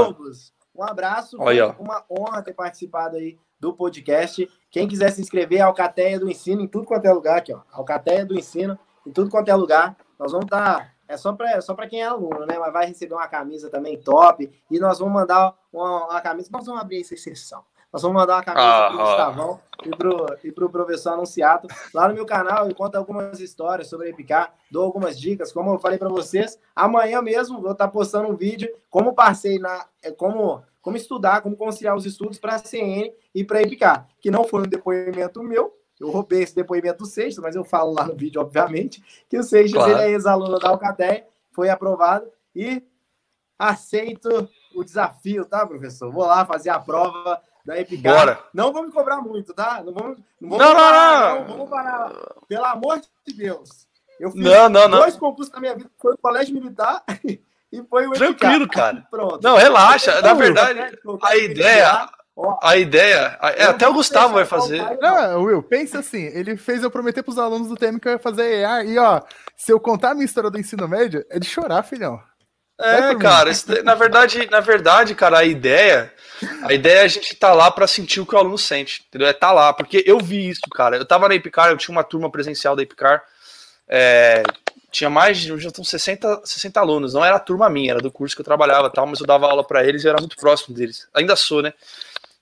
Um 0.75 0.83
abraço, 0.83 1.37
Olha, 1.39 1.75
uma 1.79 2.03
honra 2.09 2.41
ter 2.41 2.53
participado 2.53 3.15
aí 3.15 3.37
do 3.59 3.73
podcast. 3.73 4.49
Quem 4.71 4.87
quiser 4.87 5.11
se 5.11 5.21
inscrever, 5.21 5.61
Alcateia 5.61 6.19
do 6.19 6.29
Ensino, 6.29 6.61
em 6.61 6.67
tudo 6.67 6.85
quanto 6.85 7.05
é 7.05 7.13
lugar 7.13 7.37
aqui, 7.37 7.53
ó. 7.53 7.61
Alcateia 7.71 8.25
do 8.25 8.37
Ensino, 8.37 8.77
em 9.05 9.11
tudo 9.11 9.29
quanto 9.29 9.49
é 9.49 9.55
lugar. 9.55 9.95
Nós 10.17 10.31
vamos 10.31 10.45
estar. 10.45 10.79
Tá, 10.79 10.93
é 11.07 11.15
só 11.15 11.31
para 11.33 11.61
só 11.61 11.75
quem 11.75 12.01
é 12.01 12.05
aluno, 12.05 12.45
né? 12.45 12.57
Mas 12.57 12.73
vai 12.73 12.87
receber 12.87 13.13
uma 13.13 13.27
camisa 13.27 13.69
também 13.69 14.01
top. 14.01 14.51
E 14.71 14.79
nós 14.79 14.99
vamos 14.99 15.13
mandar 15.13 15.53
uma, 15.71 16.05
uma 16.05 16.21
camisa. 16.21 16.49
Nós 16.51 16.65
vamos 16.65 16.81
abrir 16.81 17.01
essa 17.01 17.13
exceção. 17.13 17.63
Nós 17.93 18.01
vamos 18.01 18.19
mandar 18.19 18.37
uma 18.37 18.43
camisa 18.43 18.65
ah, 18.65 18.87
para 18.89 18.95
o 18.95 19.05
Gustavão 19.05 19.59
e 19.85 19.89
para 19.95 20.39
e 20.43 20.51
pro 20.51 20.67
professor 20.67 21.13
Anunciato. 21.13 21.67
Lá 21.93 22.07
no 22.07 22.15
meu 22.15 22.25
canal 22.25 22.67
eu 22.67 22.73
conto 22.73 22.95
algumas 22.95 23.39
histórias 23.39 23.87
sobre 23.87 24.07
a 24.07 24.09
Epicar, 24.09 24.51
dou 24.71 24.83
algumas 24.83 25.19
dicas, 25.19 25.51
como 25.51 25.71
eu 25.71 25.77
falei 25.77 25.99
para 25.99 26.09
vocês. 26.09 26.57
Amanhã 26.75 27.21
mesmo 27.21 27.61
vou 27.61 27.73
estar 27.73 27.85
tá 27.85 27.91
postando 27.91 28.29
um 28.29 28.35
vídeo 28.35 28.67
como 28.89 29.13
passei 29.13 29.59
na. 29.59 29.85
É, 30.01 30.09
como, 30.09 30.63
como 30.81 30.97
estudar, 30.97 31.41
como 31.41 31.55
conciliar 31.55 31.95
os 31.95 32.03
estudos 32.03 32.39
para 32.39 32.55
a 32.55 32.59
CN 32.59 33.13
e 33.35 33.43
para 33.43 33.59
a 33.59 33.61
Epicar. 33.61 34.07
Que 34.19 34.31
não 34.31 34.43
foi 34.43 34.61
um 34.61 34.67
depoimento 34.67 35.43
meu, 35.43 35.77
eu 35.99 36.09
roubei 36.09 36.41
esse 36.41 36.55
depoimento 36.55 37.03
do 37.03 37.05
Seixas, 37.05 37.37
mas 37.37 37.55
eu 37.55 37.63
falo 37.63 37.93
lá 37.93 38.05
no 38.05 38.15
vídeo, 38.15 38.41
obviamente, 38.41 39.03
que 39.29 39.37
o 39.37 39.43
Seixas 39.43 39.73
claro. 39.73 39.91
ele 39.91 40.01
é 40.01 40.09
ex-aluno 40.09 40.57
da 40.57 40.69
Alcateia, 40.69 41.27
foi 41.51 41.69
aprovado 41.69 42.25
e 42.55 42.81
aceito 43.57 44.49
o 44.73 44.83
desafio, 44.83 45.45
tá, 45.45 45.65
professor? 45.67 46.11
Vou 46.11 46.25
lá 46.25 46.43
fazer 46.43 46.71
a 46.71 46.79
prova 46.79 47.39
da 47.65 47.79
Epicar. 47.79 48.13
Bora. 48.13 48.39
Não 48.53 48.73
vamos 48.73 48.93
cobrar 48.93 49.21
muito, 49.21 49.53
tá? 49.53 49.81
Não 49.83 49.93
vamos, 49.93 50.17
não 50.39 50.49
vamos 50.49 50.65
não, 50.65 50.75
parar, 50.75 51.29
não, 51.29 51.39
não. 51.39 51.47
vamos 51.47 51.69
parar. 51.69 52.11
Pelo 52.47 52.65
amor 52.65 53.01
de 53.25 53.33
Deus. 53.33 53.87
Eu 54.19 54.31
fiz 54.31 54.43
não, 54.43 54.69
não, 54.69 54.89
dois 54.89 55.15
concursos 55.15 55.53
na 55.53 55.59
minha 55.59 55.75
vida, 55.75 55.89
foi 55.99 56.13
o 56.13 56.17
Colégio 56.17 56.53
Militar 56.53 57.03
e 57.23 57.83
foi 57.89 58.07
o 58.07 58.11
Tranquilo, 58.11 58.67
cara. 58.67 59.07
Pronto. 59.09 59.39
Não, 59.41 59.57
relaxa. 59.57 60.21
Na 60.21 60.33
verdade, 60.33 60.97
a 61.21 61.37
ideia... 61.37 62.09
A 62.63 62.75
ideia, 62.77 63.37
é, 63.55 63.65
até 63.65 63.87
o 63.87 63.93
Gustavo 63.93 64.33
vai 64.33 64.43
fazer. 64.43 64.81
Não, 64.99 65.43
Will, 65.43 65.61
pensa 65.61 65.99
assim, 65.99 66.23
ele 66.23 66.57
fez 66.57 66.81
eu 66.81 66.89
prometer 66.89 67.21
pros 67.21 67.37
alunos 67.37 67.67
do 67.67 67.75
TM 67.75 67.99
que 67.99 68.07
eu 68.07 68.13
ia 68.13 68.17
fazer 68.17 68.61
EA, 68.61 68.83
e 68.83 68.97
ó, 68.97 69.21
se 69.55 69.71
eu 69.71 69.79
contar 69.79 70.09
a 70.09 70.13
minha 70.15 70.25
história 70.25 70.49
do 70.49 70.59
ensino 70.59 70.87
médio, 70.87 71.23
é 71.29 71.37
de 71.37 71.47
chorar, 71.47 71.83
filhão. 71.83 72.19
É, 72.79 73.15
cara, 73.15 73.49
isso, 73.49 73.65
na 73.83 73.95
verdade, 73.95 74.47
na 74.49 74.59
verdade, 74.59 75.13
cara, 75.13 75.39
a 75.39 75.45
ideia, 75.45 76.11
a 76.63 76.73
ideia 76.73 76.99
é 76.99 77.03
a 77.03 77.07
gente 77.07 77.33
estar 77.33 77.49
tá 77.49 77.53
lá 77.53 77.69
para 77.69 77.87
sentir 77.87 78.19
o 78.19 78.25
que 78.25 78.35
o 78.35 78.37
aluno 78.37 78.57
sente, 78.57 79.05
entendeu? 79.07 79.27
É 79.27 79.31
estar 79.31 79.47
tá 79.47 79.53
lá, 79.53 79.73
porque 79.73 80.03
eu 80.05 80.17
vi 80.19 80.49
isso, 80.49 80.61
cara. 80.73 80.97
Eu 80.97 81.05
tava 81.05 81.27
na 81.27 81.35
Epicar, 81.35 81.69
eu 81.69 81.77
tinha 81.77 81.95
uma 81.95 82.03
turma 82.03 82.31
presencial 82.31 82.75
da 82.75 82.81
Epicar, 82.81 83.23
é, 83.87 84.43
tinha 84.91 85.09
mais 85.09 85.39
de, 85.39 85.57
já 85.59 85.69
estão 85.69 85.83
60, 85.83 86.41
60 86.45 86.79
alunos, 86.79 87.13
não 87.13 87.23
era 87.23 87.35
a 87.35 87.39
turma 87.39 87.69
minha, 87.69 87.91
era 87.91 88.01
do 88.01 88.11
curso 88.11 88.35
que 88.35 88.41
eu 88.41 88.45
trabalhava, 88.45 88.89
tal, 88.89 89.05
mas 89.05 89.19
eu 89.19 89.25
dava 89.25 89.47
aula 89.47 89.63
para 89.63 89.85
eles 89.85 90.03
e 90.03 90.07
era 90.07 90.19
muito 90.19 90.35
próximo 90.35 90.75
deles. 90.75 91.07
Ainda 91.13 91.35
sou, 91.35 91.61
né? 91.61 91.73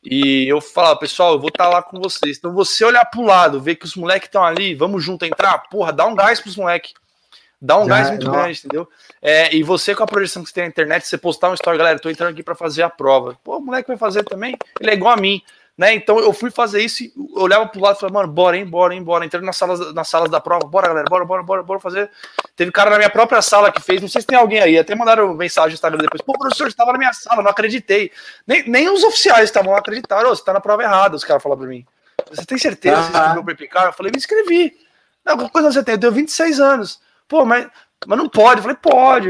E 0.04 0.48
eu 0.48 0.60
falava, 0.60 0.98
pessoal, 0.98 1.34
eu 1.34 1.40
vou 1.40 1.50
estar 1.50 1.66
tá 1.66 1.70
lá 1.70 1.84
com 1.84 2.00
vocês. 2.00 2.38
Então 2.38 2.54
você 2.54 2.84
olhar 2.84 3.06
pro 3.06 3.22
lado, 3.22 3.62
ver 3.62 3.76
que 3.76 3.86
os 3.86 3.96
moleques 3.96 4.28
estão 4.28 4.44
ali, 4.44 4.74
vamos 4.74 5.04
junto 5.04 5.26
entrar, 5.26 5.58
porra, 5.70 5.94
dá 5.94 6.06
um 6.06 6.16
gás 6.16 6.40
pros 6.40 6.56
moleques. 6.56 6.94
Dá 7.62 7.78
um 7.78 7.86
Já, 7.86 7.90
gás 7.90 8.10
muito 8.10 8.26
não. 8.26 8.34
grande, 8.34 8.60
entendeu? 8.60 8.90
É, 9.22 9.56
e 9.56 9.62
você, 9.62 9.94
com 9.94 10.04
a 10.04 10.08
projeção 10.08 10.42
que 10.42 10.50
você 10.50 10.56
tem 10.56 10.64
na 10.64 10.70
internet, 10.70 11.08
você 11.08 11.18
postar 11.18 11.50
um 11.50 11.54
story, 11.54 11.78
galera, 11.78 12.00
tô 12.00 12.10
entrando 12.10 12.32
aqui 12.32 12.42
para 12.42 12.56
fazer 12.56 12.82
a 12.82 12.90
prova. 12.90 13.38
Pô, 13.44 13.58
o 13.58 13.62
moleque 13.62 13.88
vai 13.88 13.98
fazer 13.98 14.24
também, 14.24 14.58
ele 14.80 14.90
é 14.90 14.94
igual 14.94 15.14
a 15.14 15.18
mim. 15.18 15.42
Né? 15.78 15.94
Então 15.96 16.20
eu 16.20 16.34
fui 16.34 16.52
fazer 16.52 16.84
isso 16.84 17.04
e 17.04 17.14
olhava 17.34 17.66
pro 17.66 17.82
lado 17.82 17.96
e 17.96 18.00
falava, 18.00 18.20
mano, 18.20 18.32
bora, 18.32 18.58
hein, 18.58 18.66
bora, 18.66 18.94
hein, 18.94 19.02
bora. 19.02 19.26
Entrando 19.26 19.46
nas 19.46 19.58
salas, 19.58 19.94
nas 19.94 20.08
salas 20.08 20.30
da 20.30 20.40
prova, 20.40 20.66
bora, 20.66 20.88
galera, 20.88 21.06
bora, 21.10 21.24
bora, 21.24 21.44
bora, 21.44 21.64
bora 21.64 21.80
fazer. 21.80 22.10
Teve 22.56 22.72
cara 22.72 22.90
na 22.90 22.98
minha 22.98 23.10
própria 23.10 23.42
sala 23.42 23.72
que 23.72 23.82
fez, 23.82 24.02
não 24.02 24.10
sei 24.10 24.22
se 24.22 24.28
tem 24.28 24.38
alguém 24.38 24.60
aí, 24.60 24.78
até 24.78 24.94
mandaram 24.96 25.34
mensagem 25.34 25.70
no 25.70 25.74
Instagram 25.76 26.00
depois, 26.00 26.22
pô, 26.22 26.34
professor, 26.34 26.66
você 26.66 26.72
estava 26.72 26.92
na 26.92 26.98
minha 26.98 27.14
sala, 27.14 27.42
não 27.42 27.52
acreditei. 27.52 28.12
Nem, 28.46 28.68
nem 28.68 28.90
os 28.90 29.04
oficiais 29.04 29.46
estavam 29.46 29.72
lá 29.72 29.80
acreditando, 29.80 30.30
você 30.30 30.44
tá 30.44 30.54
na 30.54 30.60
prova 30.60 30.84
errada, 30.84 31.16
os 31.16 31.24
caras 31.24 31.42
falaram 31.42 31.62
pra 31.62 31.70
mim. 31.70 31.86
Você 32.30 32.46
tem 32.46 32.58
certeza 32.58 32.98
que 32.98 33.12
você 33.12 33.18
escreveu 33.18 33.44
pra 33.44 33.54
Epicar? 33.54 33.86
Eu 33.86 33.94
falei, 33.94 34.12
me 34.12 34.18
inscrevi. 34.18 34.78
Não, 35.26 35.50
coisa 35.50 35.72
você 35.72 35.84
tem? 35.84 35.96
Eu 35.96 36.00
tenho 36.00 36.12
26 36.12 36.60
anos. 36.60 37.00
Pô, 37.32 37.46
mas 37.46 37.66
mas 38.06 38.18
não 38.18 38.28
pode. 38.28 38.58
Eu 38.58 38.64
falei, 38.64 38.78
pode. 38.82 39.30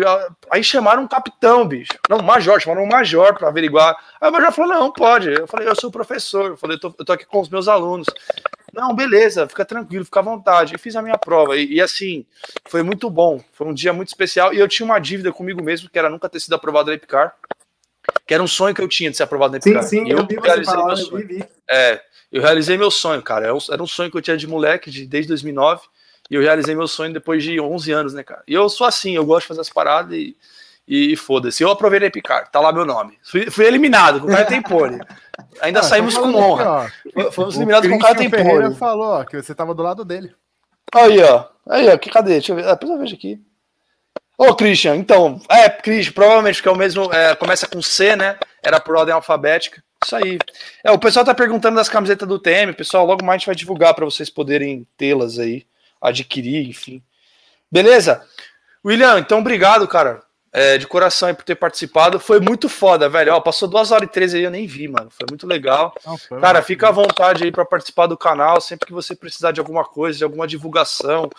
Aí 0.50 0.64
chamaram 0.64 1.04
um 1.04 1.08
capitão, 1.08 1.68
bicho. 1.68 1.92
Não, 2.10 2.18
um 2.18 2.24
major, 2.24 2.60
chamaram 2.60 2.84
um 2.84 2.88
major 2.88 3.38
para 3.38 3.48
averiguar. 3.48 3.96
Aí 4.20 4.28
o 4.28 4.32
major 4.32 4.52
falou, 4.52 4.74
não, 4.74 4.92
pode. 4.92 5.30
Eu 5.30 5.46
falei, 5.46 5.68
eu 5.68 5.76
sou 5.76 5.92
professor. 5.92 6.52
Eu 6.52 6.58
falei, 6.58 6.78
eu 6.78 6.80
tô, 6.80 6.96
eu 6.98 7.06
tô 7.06 7.14
aqui 7.14 7.26
com 7.26 7.40
os 7.40 7.50
meus 7.50 7.68
alunos. 7.68 8.08
Não, 8.74 8.96
beleza, 8.96 9.48
fica 9.48 9.64
tranquilo, 9.64 10.04
fica 10.04 10.20
à 10.20 10.24
vontade. 10.24 10.74
Eu 10.74 10.80
fiz 10.80 10.96
a 10.96 11.02
minha 11.02 11.18
prova. 11.18 11.56
E, 11.58 11.74
e, 11.74 11.82
assim, 11.82 12.26
foi 12.66 12.82
muito 12.82 13.08
bom. 13.08 13.44
Foi 13.52 13.68
um 13.68 13.74
dia 13.74 13.94
muito 13.94 14.08
especial. 14.08 14.52
E 14.52 14.58
eu 14.58 14.68
tinha 14.68 14.86
uma 14.86 14.98
dívida 14.98 15.32
comigo 15.32 15.62
mesmo, 15.62 15.88
que 15.88 16.00
era 16.00 16.10
nunca 16.10 16.28
ter 16.28 16.40
sido 16.40 16.54
aprovado 16.54 16.90
na 16.90 16.96
Epicar. 16.96 17.36
Que 18.26 18.34
era 18.34 18.42
um 18.42 18.48
sonho 18.48 18.74
que 18.74 18.82
eu 18.82 18.88
tinha 18.88 19.12
de 19.12 19.18
ser 19.18 19.24
aprovado 19.24 19.52
na 19.52 19.58
Epicar. 19.60 19.84
Sim, 19.84 20.06
sim, 20.06 20.08
e 20.08 20.12
eu, 20.12 20.20
eu 20.20 20.26
vi 20.26 20.40
realizei 20.42 20.74
falar, 20.74 20.88
meu 20.88 20.98
sonho. 20.98 21.22
Eu 21.22 21.28
vi. 21.28 21.46
É, 21.70 22.02
eu 22.32 22.42
realizei 22.42 22.78
meu 22.78 22.90
sonho, 22.90 23.22
cara. 23.22 23.48
Era 23.48 23.84
um 23.84 23.88
sonho 23.88 24.10
que 24.10 24.18
eu 24.18 24.22
tinha 24.22 24.38
de 24.38 24.48
moleque, 24.48 24.90
de, 24.90 25.06
desde 25.06 25.28
2009. 25.28 25.82
E 26.32 26.36
eu 26.36 26.42
realizei 26.42 26.74
meu 26.74 26.88
sonho 26.88 27.12
depois 27.12 27.44
de 27.44 27.60
11 27.60 27.92
anos, 27.92 28.14
né, 28.14 28.24
cara? 28.24 28.42
E 28.48 28.54
eu 28.54 28.70
sou 28.70 28.88
assim, 28.88 29.14
eu 29.14 29.26
gosto 29.26 29.42
de 29.42 29.48
fazer 29.50 29.60
as 29.60 29.70
paradas 29.70 30.18
e, 30.18 30.38
e, 30.88 31.12
e 31.12 31.16
foda-se. 31.18 31.62
Eu 31.62 31.70
aproveitei 31.70 32.10
picar, 32.10 32.50
tá 32.50 32.62
lá 32.62 32.72
meu 32.72 32.86
nome. 32.86 33.20
Fui, 33.22 33.52
fui 33.52 33.66
eliminado 33.66 34.22
com 34.22 34.28
o 34.28 34.30
cara 34.30 34.46
tem 34.46 34.62
pole. 34.62 34.98
Ainda 35.60 35.82
ah, 35.82 35.84
saímos 35.84 36.18
com 36.18 36.34
honra. 36.34 36.86
Aqui, 36.86 37.32
Fomos 37.34 37.58
eliminados 37.58 37.90
com 37.90 37.98
o 37.98 38.00
cara 38.00 38.16
tem 38.16 38.30
pole. 38.30 38.74
falou 38.76 39.08
ó, 39.08 39.26
que 39.26 39.42
você 39.42 39.54
tava 39.54 39.76
do 39.76 39.84
lado 39.84 40.06
dele. 40.06 40.34
Aí, 40.96 41.22
ó. 41.22 41.48
Aí, 41.70 41.90
ó. 41.90 41.98
Que, 41.98 42.10
cadê? 42.10 42.32
Deixa 42.32 42.54
eu 42.54 42.56
ver. 42.56 42.66
Ah, 42.66 42.76
depois 42.76 42.94
eu 42.94 43.00
vejo 43.00 43.16
aqui. 43.16 43.38
Ô, 44.38 44.56
Christian, 44.56 44.96
então, 44.96 45.38
é, 45.50 45.70
Christian, 45.70 46.14
provavelmente 46.14 46.56
porque 46.56 46.70
é 46.70 46.72
o 46.72 46.78
mesmo, 46.78 47.14
é, 47.14 47.36
começa 47.36 47.68
com 47.68 47.82
C, 47.82 48.16
né? 48.16 48.38
Era 48.64 48.80
por 48.80 48.96
ordem 48.96 49.14
alfabética. 49.14 49.84
Isso 50.02 50.16
aí. 50.16 50.40
É, 50.82 50.92
o 50.92 50.98
pessoal 50.98 51.26
tá 51.26 51.36
perguntando 51.36 51.76
das 51.76 51.90
camisetas 51.90 52.26
do 52.26 52.40
TM, 52.40 52.72
pessoal, 52.74 53.06
logo 53.06 53.26
mais 53.26 53.36
a 53.36 53.38
gente 53.40 53.46
vai 53.48 53.56
divulgar 53.56 53.94
para 53.94 54.06
vocês 54.06 54.30
poderem 54.30 54.88
tê-las 54.98 55.38
aí 55.38 55.66
adquirir, 56.02 56.68
enfim. 56.68 57.04
Beleza? 57.72 58.26
William, 58.84 59.20
então 59.20 59.40
obrigado, 59.40 59.88
cara. 59.88 60.22
É, 60.54 60.78
de 60.78 60.86
coração 60.86 61.30
aí 61.30 61.34
por 61.34 61.46
ter 61.46 61.56
participado. 61.56 62.20
Foi 62.20 62.42
muito 62.42 62.68
foda, 62.68 63.08
velho. 63.08 63.34
Ó, 63.34 63.40
passou 63.40 63.70
duas 63.70 63.90
horas 63.90 64.10
e 64.10 64.12
treze 64.12 64.36
aí, 64.36 64.44
eu 64.44 64.52
nem 64.52 64.68
vi, 64.68 64.86
mano. 64.86 65.10
Foi 65.10 65.26
muito 65.30 65.48
legal. 65.48 65.96
Não, 66.06 66.18
foi 66.18 66.42
cara, 66.42 66.62
fica 66.62 66.90
à 66.90 66.92
vontade 66.92 67.46
aí 67.46 67.52
para 67.54 67.64
participar 67.64 68.08
do 68.08 68.18
canal. 68.18 68.60
Sempre 68.60 68.88
que 68.88 68.92
você 68.92 69.16
precisar 69.16 69.54
de 69.54 69.62
alguma 69.62 69.86
coisa, 69.86 70.18
de 70.18 70.24
alguma 70.26 70.46
divulgação, 70.46 71.30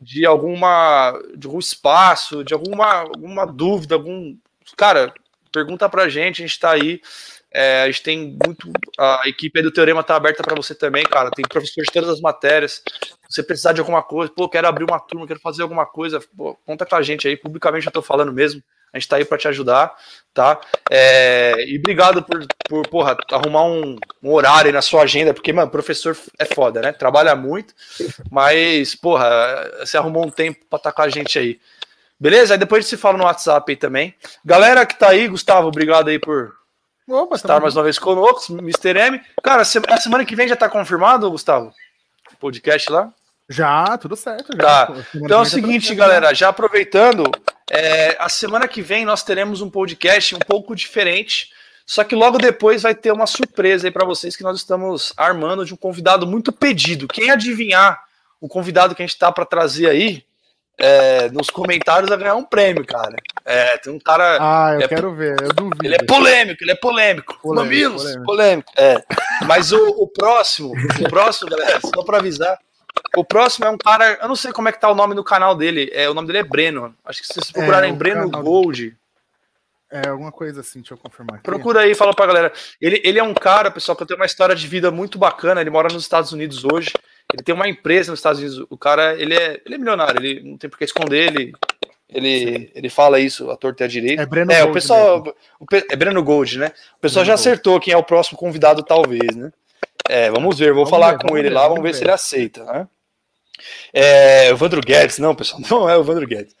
de 0.00 0.24
alguma. 0.24 1.20
de 1.36 1.48
algum 1.48 1.58
espaço, 1.58 2.44
de 2.44 2.54
alguma, 2.54 2.86
alguma 2.86 3.44
dúvida, 3.44 3.96
algum. 3.96 4.36
Cara, 4.76 5.12
pergunta 5.50 5.88
pra 5.88 6.08
gente, 6.08 6.40
a 6.40 6.46
gente 6.46 6.60
tá 6.60 6.70
aí. 6.70 7.00
É, 7.52 7.82
a 7.82 7.86
gente 7.86 8.04
tem 8.04 8.38
muito. 8.46 8.70
A 8.96 9.22
equipe 9.26 9.60
do 9.62 9.72
Teorema 9.72 10.04
tá 10.04 10.14
aberta 10.14 10.44
para 10.44 10.54
você 10.54 10.76
também, 10.76 11.02
cara. 11.02 11.30
Tem 11.32 11.44
professor 11.44 11.82
de 11.82 11.90
todas 11.90 12.10
as 12.10 12.20
matérias. 12.20 12.84
Se 13.30 13.36
você 13.36 13.42
precisar 13.44 13.72
de 13.72 13.80
alguma 13.80 14.02
coisa, 14.02 14.32
pô, 14.34 14.48
quero 14.48 14.66
abrir 14.66 14.82
uma 14.82 14.98
turma, 14.98 15.24
quero 15.24 15.38
fazer 15.38 15.62
alguma 15.62 15.86
coisa, 15.86 16.20
pô, 16.36 16.58
conta 16.66 16.84
com 16.84 16.96
a 16.96 17.02
gente 17.02 17.28
aí. 17.28 17.36
Publicamente 17.36 17.86
eu 17.86 17.92
tô 17.92 18.02
falando 18.02 18.32
mesmo. 18.32 18.60
A 18.92 18.98
gente 18.98 19.08
tá 19.08 19.16
aí 19.16 19.24
para 19.24 19.38
te 19.38 19.46
ajudar, 19.46 19.94
tá? 20.34 20.60
É, 20.90 21.64
e 21.64 21.78
obrigado 21.78 22.24
por, 22.24 22.44
por 22.68 22.88
porra, 22.88 23.16
arrumar 23.30 23.62
um, 23.66 23.96
um, 24.20 24.32
horário 24.32 24.72
na 24.72 24.82
sua 24.82 25.02
agenda, 25.02 25.32
porque, 25.32 25.52
mano, 25.52 25.70
professor 25.70 26.16
é 26.36 26.44
foda, 26.44 26.80
né? 26.82 26.90
Trabalha 26.90 27.36
muito, 27.36 27.72
mas, 28.28 28.96
porra, 28.96 29.70
você 29.78 29.96
arrumou 29.96 30.26
um 30.26 30.30
tempo 30.30 30.58
para 30.68 30.78
estar 30.78 30.90
tá 30.90 30.96
com 30.96 31.02
a 31.02 31.08
gente 31.08 31.38
aí. 31.38 31.60
Beleza? 32.18 32.54
Aí 32.54 32.58
depois 32.58 32.80
a 32.80 32.82
gente 32.82 32.90
se 32.90 32.96
fala 32.96 33.16
no 33.16 33.24
WhatsApp 33.24 33.70
aí 33.70 33.76
também. 33.76 34.12
Galera 34.44 34.84
que 34.84 34.98
tá 34.98 35.10
aí, 35.10 35.28
Gustavo, 35.28 35.68
obrigado 35.68 36.08
aí 36.08 36.18
por 36.18 36.52
Opa, 37.08 37.36
estar 37.36 37.60
mais 37.60 37.76
uma 37.76 37.84
vez 37.84 37.96
conosco, 37.96 38.52
Mr. 38.54 38.98
M. 38.98 39.20
Cara, 39.40 39.62
a 39.62 39.64
semana 39.64 40.24
que 40.24 40.34
vem 40.34 40.48
já 40.48 40.56
tá 40.56 40.68
confirmado, 40.68 41.30
Gustavo? 41.30 41.72
Podcast 42.40 42.90
lá? 42.90 43.12
Já, 43.50 43.98
tudo 43.98 44.14
certo. 44.14 44.56
Já. 44.56 44.86
Tá. 44.86 44.94
Então 45.12 45.40
é 45.40 45.42
o 45.42 45.44
seguinte, 45.44 45.92
galera, 45.92 46.32
já 46.32 46.50
aproveitando, 46.50 47.24
é, 47.68 48.16
a 48.20 48.28
semana 48.28 48.68
que 48.68 48.80
vem 48.80 49.04
nós 49.04 49.24
teremos 49.24 49.60
um 49.60 49.68
podcast 49.68 50.36
um 50.36 50.38
pouco 50.38 50.74
diferente, 50.76 51.50
só 51.84 52.04
que 52.04 52.14
logo 52.14 52.38
depois 52.38 52.82
vai 52.82 52.94
ter 52.94 53.10
uma 53.10 53.26
surpresa 53.26 53.88
aí 53.88 53.90
para 53.90 54.06
vocês 54.06 54.36
que 54.36 54.44
nós 54.44 54.56
estamos 54.56 55.12
armando 55.16 55.64
de 55.64 55.74
um 55.74 55.76
convidado 55.76 56.28
muito 56.28 56.52
pedido. 56.52 57.08
Quem 57.08 57.28
adivinhar 57.28 58.00
o 58.40 58.46
convidado 58.46 58.94
que 58.94 59.02
a 59.02 59.06
gente 59.06 59.18
tá 59.18 59.32
para 59.32 59.44
trazer 59.44 59.90
aí, 59.90 60.24
é, 60.78 61.28
nos 61.30 61.50
comentários 61.50 62.08
vai 62.08 62.18
ganhar 62.18 62.36
um 62.36 62.44
prêmio, 62.44 62.86
cara. 62.86 63.16
É, 63.44 63.76
tem 63.78 63.92
um 63.92 63.98
cara. 63.98 64.38
Ah, 64.40 64.74
eu 64.74 64.82
é, 64.82 64.88
quero 64.88 65.12
ver, 65.14 65.36
eu 65.42 65.52
duvido. 65.52 65.84
Ele 65.84 65.96
é 65.96 66.04
polêmico, 66.04 66.62
ele 66.62 66.70
é 66.70 66.76
polêmico. 66.76 67.38
polêmico 67.42 67.64
Mamilos, 67.64 68.02
polêmico. 68.02 68.24
polêmico. 68.24 68.72
É. 68.76 69.04
Mas 69.44 69.72
o, 69.72 69.88
o 69.88 70.06
próximo, 70.06 70.72
o 70.72 71.10
próximo, 71.10 71.50
galera, 71.50 71.80
só 71.80 72.02
para 72.04 72.18
avisar, 72.18 72.56
o 73.16 73.24
próximo 73.24 73.66
é 73.66 73.70
um 73.70 73.78
cara, 73.78 74.18
eu 74.22 74.28
não 74.28 74.36
sei 74.36 74.52
como 74.52 74.68
é 74.68 74.72
que 74.72 74.80
tá 74.80 74.90
o 74.90 74.94
nome 74.94 75.14
do 75.14 75.24
canal 75.24 75.54
dele. 75.54 75.90
É, 75.92 76.08
o 76.08 76.14
nome 76.14 76.26
dele 76.26 76.38
é 76.38 76.44
Breno. 76.44 76.94
Acho 77.04 77.20
que 77.20 77.26
se 77.26 77.34
vocês 77.34 77.50
procurarem 77.50 77.92
é, 77.92 77.94
Breno 77.94 78.30
Gold. 78.30 78.96
É, 79.90 80.08
alguma 80.08 80.30
coisa 80.30 80.60
assim, 80.60 80.78
deixa 80.78 80.94
eu 80.94 80.98
confirmar. 80.98 81.36
Aqui. 81.36 81.44
Procura 81.44 81.80
aí, 81.80 81.94
fala 81.96 82.14
pra 82.14 82.26
galera. 82.26 82.52
Ele, 82.80 83.00
ele 83.04 83.18
é 83.18 83.22
um 83.22 83.34
cara, 83.34 83.72
pessoal, 83.72 83.96
que 83.96 84.06
tem 84.06 84.16
uma 84.16 84.26
história 84.26 84.54
de 84.54 84.66
vida 84.68 84.90
muito 84.92 85.18
bacana. 85.18 85.60
Ele 85.60 85.70
mora 85.70 85.92
nos 85.92 86.04
Estados 86.04 86.32
Unidos 86.32 86.64
hoje. 86.64 86.92
Ele 87.32 87.42
tem 87.42 87.54
uma 87.54 87.68
empresa 87.68 88.12
nos 88.12 88.20
Estados 88.20 88.40
Unidos. 88.40 88.64
O 88.70 88.78
cara, 88.78 89.14
ele 89.20 89.34
é, 89.34 89.60
ele 89.66 89.74
é 89.74 89.78
milionário. 89.78 90.24
Ele 90.24 90.48
não 90.48 90.56
tem 90.56 90.70
por 90.70 90.78
que 90.78 90.84
esconder. 90.84 91.32
Ele, 91.32 91.52
ele, 92.08 92.70
ele 92.72 92.88
fala 92.88 93.18
isso 93.18 93.50
a 93.50 93.56
torta 93.56 93.82
e 93.82 93.86
a 93.86 93.88
direita. 93.88 94.22
É 94.22 94.26
Breno 94.26 94.52
é, 94.52 94.58
Gold. 94.60 94.70
O 94.70 94.74
pessoal, 94.74 95.34
o, 95.58 95.66
é 95.74 95.96
Breno 95.96 96.22
Gold, 96.22 96.58
né? 96.58 96.72
O 96.96 97.00
pessoal 97.00 97.24
Breno 97.24 97.26
já 97.26 97.34
acertou 97.34 97.80
quem 97.80 97.92
é 97.92 97.96
o 97.96 98.04
próximo 98.04 98.38
convidado, 98.38 98.84
talvez, 98.84 99.34
né? 99.34 99.52
É, 100.08 100.30
vamos 100.30 100.56
ver. 100.56 100.72
Vou 100.72 100.84
vamos 100.84 100.90
falar 100.90 101.12
ver, 101.12 101.26
com 101.26 101.36
ele 101.36 101.48
ver, 101.48 101.54
lá, 101.54 101.62
vamos, 101.62 101.78
vamos 101.78 101.82
ver, 101.82 101.92
ver 101.92 101.98
se 101.98 102.04
ele 102.04 102.12
aceita, 102.12 102.64
né? 102.64 102.88
É, 103.92 104.52
o 104.52 104.56
Vandro 104.56 104.80
Guedes, 104.80 105.18
não, 105.18 105.34
pessoal, 105.34 105.60
não 105.70 105.88
é 105.88 105.96
o 105.96 106.04
Vandro 106.04 106.26
Guedes. 106.26 106.54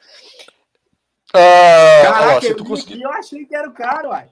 Ah, 1.32 2.02
Caraca, 2.02 2.46
ó, 2.46 2.50
eu, 2.50 2.64
consegui... 2.64 3.02
eu 3.02 3.10
achei 3.12 3.44
que 3.44 3.54
era 3.54 3.68
o 3.68 3.72
cara, 3.72 4.08
uai. 4.08 4.26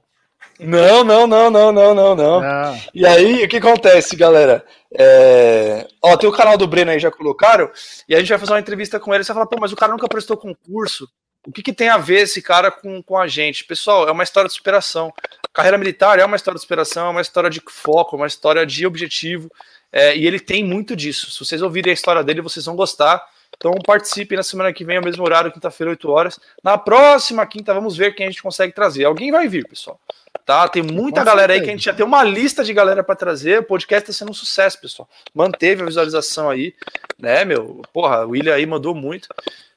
Não, 0.58 1.04
não, 1.04 1.26
não, 1.26 1.50
não, 1.50 1.72
não, 1.72 1.94
não, 1.94 2.16
não. 2.16 2.80
E 2.92 3.06
aí, 3.06 3.44
o 3.44 3.48
que 3.48 3.58
acontece, 3.58 4.16
galera? 4.16 4.64
É... 4.92 5.86
Ó, 6.02 6.16
tem 6.16 6.28
o 6.28 6.32
canal 6.32 6.58
do 6.58 6.66
Breno 6.66 6.90
aí, 6.90 6.98
já 6.98 7.10
colocaram, 7.10 7.70
e 8.08 8.14
a 8.14 8.18
gente 8.18 8.28
vai 8.28 8.38
fazer 8.38 8.52
uma 8.52 8.60
entrevista 8.60 8.98
com 8.98 9.14
ele. 9.14 9.22
Você 9.22 9.32
fala, 9.32 9.46
pô, 9.46 9.56
mas 9.60 9.72
o 9.72 9.76
cara 9.76 9.92
nunca 9.92 10.08
prestou 10.08 10.36
concurso. 10.36 11.08
O 11.46 11.52
que, 11.52 11.62
que 11.62 11.72
tem 11.72 11.88
a 11.88 11.96
ver 11.96 12.22
esse 12.22 12.42
cara 12.42 12.70
com, 12.70 13.00
com 13.02 13.16
a 13.16 13.28
gente? 13.28 13.64
Pessoal, 13.64 14.08
é 14.08 14.12
uma 14.12 14.24
história 14.24 14.48
de 14.48 14.54
superação. 14.54 15.12
A 15.44 15.48
carreira 15.52 15.78
militar 15.78 16.18
é 16.18 16.24
uma 16.24 16.36
história 16.36 16.56
de 16.56 16.62
superação, 16.62 17.06
é 17.06 17.10
uma 17.10 17.22
história 17.22 17.48
de 17.48 17.62
foco, 17.70 18.16
uma 18.16 18.26
história 18.26 18.66
de 18.66 18.84
objetivo. 18.84 19.50
É, 19.92 20.16
e 20.16 20.26
ele 20.26 20.38
tem 20.38 20.64
muito 20.64 20.94
disso. 20.94 21.30
Se 21.30 21.38
vocês 21.38 21.62
ouvirem 21.62 21.90
a 21.90 21.94
história 21.94 22.22
dele, 22.22 22.42
vocês 22.42 22.64
vão 22.64 22.76
gostar. 22.76 23.24
Então 23.56 23.72
participe 23.84 24.36
na 24.36 24.42
semana 24.42 24.72
que 24.72 24.84
vem, 24.84 24.98
ao 24.98 25.04
mesmo 25.04 25.24
horário, 25.24 25.50
quinta-feira, 25.50 25.90
8 25.90 26.10
horas. 26.10 26.38
Na 26.62 26.76
próxima 26.78 27.44
quinta, 27.46 27.74
vamos 27.74 27.96
ver 27.96 28.14
quem 28.14 28.26
a 28.26 28.30
gente 28.30 28.42
consegue 28.42 28.72
trazer. 28.72 29.04
Alguém 29.04 29.30
vai 29.30 29.48
vir, 29.48 29.66
pessoal. 29.66 29.98
Tá? 30.44 30.68
Tem 30.68 30.82
muita 30.82 31.24
galera 31.24 31.52
aí 31.52 31.60
que 31.60 31.68
a 31.68 31.72
gente 31.72 31.84
já 31.84 31.92
tem 31.92 32.06
uma 32.06 32.22
lista 32.22 32.64
de 32.64 32.72
galera 32.72 33.02
para 33.02 33.16
trazer. 33.16 33.60
O 33.60 33.64
podcast 33.64 34.10
está 34.10 34.24
sendo 34.24 34.30
um 34.30 34.34
sucesso, 34.34 34.80
pessoal. 34.80 35.08
Manteve 35.34 35.82
a 35.82 35.86
visualização 35.86 36.48
aí, 36.48 36.74
né, 37.18 37.44
meu? 37.44 37.82
Porra, 37.92 38.24
o 38.24 38.30
William 38.30 38.54
aí 38.54 38.64
mandou 38.64 38.94
muito. 38.94 39.28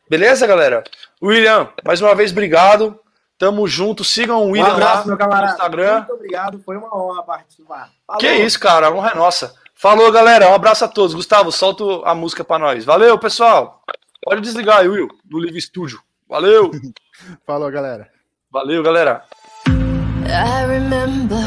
Beleza, 0.09 0.45
galera? 0.45 0.83
William, 1.21 1.69
mais 1.83 2.01
uma 2.01 2.13
vez, 2.13 2.31
obrigado. 2.31 2.99
Tamo 3.37 3.67
junto. 3.67 4.03
Sigam 4.03 4.43
o 4.43 4.51
William 4.51 4.69
um 4.69 4.73
abraço, 4.73 5.09
lá 5.09 5.41
no 5.41 5.47
Instagram. 5.47 5.97
Muito 5.97 6.13
obrigado, 6.13 6.61
foi 6.63 6.77
uma 6.77 6.95
honra 6.95 7.23
participar. 7.23 7.89
Falou. 8.05 8.19
Que 8.19 8.31
isso, 8.31 8.59
cara, 8.59 8.87
a 8.87 8.91
honra 8.91 9.11
é 9.11 9.15
nossa. 9.15 9.55
Falou, 9.81 10.11
galera. 10.11 10.47
Um 10.47 10.53
abraço 10.53 10.85
a 10.85 10.87
todos. 10.87 11.15
Gustavo, 11.15 11.51
solta 11.51 11.83
a 12.07 12.13
música 12.13 12.43
para 12.43 12.59
nós. 12.59 12.85
Valeu, 12.85 13.17
pessoal. 13.17 13.81
Pode 14.23 14.39
desligar 14.41 14.81
aí, 14.81 14.87
Will, 14.87 15.07
do 15.25 15.39
Live 15.39 15.59
Studio. 15.59 15.99
Valeu. 16.29 16.69
Falou, 17.47 17.71
galera. 17.71 18.07
Valeu, 18.51 18.83
galera. 18.83 19.23
I 19.67 20.65
remember 20.67 21.43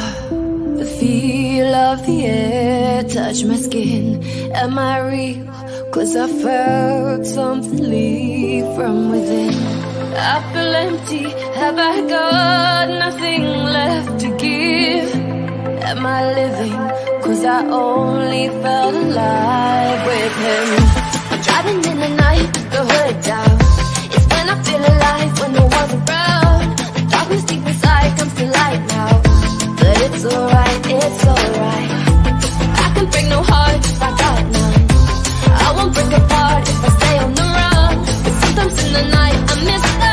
the 0.76 0.84
feel 0.84 1.72
of 1.72 2.04
the 2.04 2.26
air 2.26 3.04
touch 3.04 3.44
my 3.44 3.56
skin. 3.56 4.20
Am 4.52 4.76
I 4.80 4.98
real? 4.98 5.46
Cause 5.92 6.16
I 6.16 6.26
felt 6.26 7.24
something 7.26 7.88
leave 7.88 8.66
from 8.74 9.12
within. 9.12 9.54
I 10.16 10.42
feel 10.52 10.74
empty. 10.74 11.30
Have 11.54 11.78
I 11.78 12.00
got 12.08 12.88
nothing 12.88 13.44
left 13.44 14.18
to 14.22 14.36
give? 14.36 15.23
Am 15.86 16.06
I 16.06 16.32
living? 16.32 16.72
Cause 17.22 17.44
I 17.44 17.66
only 17.68 18.48
felt 18.48 18.94
alive 18.94 20.06
with 20.06 20.34
him. 20.46 20.66
Driving 21.44 21.84
in 21.90 21.98
the 22.00 22.08
night, 22.24 22.52
the 22.72 22.82
hood 22.90 23.16
down. 23.22 23.54
It's 24.14 24.26
when 24.32 24.46
I 24.48 24.56
feel 24.64 24.80
alive, 24.80 25.40
when 25.40 25.52
no 25.52 25.64
one's 25.76 25.92
around. 25.92 26.78
The 26.96 27.02
darkness 27.10 27.44
deep 27.44 27.66
inside 27.66 28.18
comes 28.18 28.34
to 28.34 28.46
light 28.46 28.82
now. 28.96 29.10
But 29.78 29.96
it's 30.06 30.24
alright, 30.24 30.80
it's 30.96 31.26
alright. 31.32 31.90
I 32.84 32.92
can 32.94 33.06
break 33.10 33.28
no 33.28 33.42
heart 33.42 33.80
if 33.84 34.02
I 34.08 34.10
got 34.22 34.42
none. 34.56 34.82
I 35.66 35.72
won't 35.76 35.92
break 35.92 36.12
apart 36.18 36.62
if 36.66 36.84
I 36.88 36.90
stay 36.98 37.18
on 37.24 37.34
the 37.34 37.46
run. 37.58 37.94
But 38.24 38.34
sometimes 38.40 38.84
in 38.84 38.92
the 38.94 39.04
night 39.18 39.38
I 39.52 39.54
miss 39.68 40.03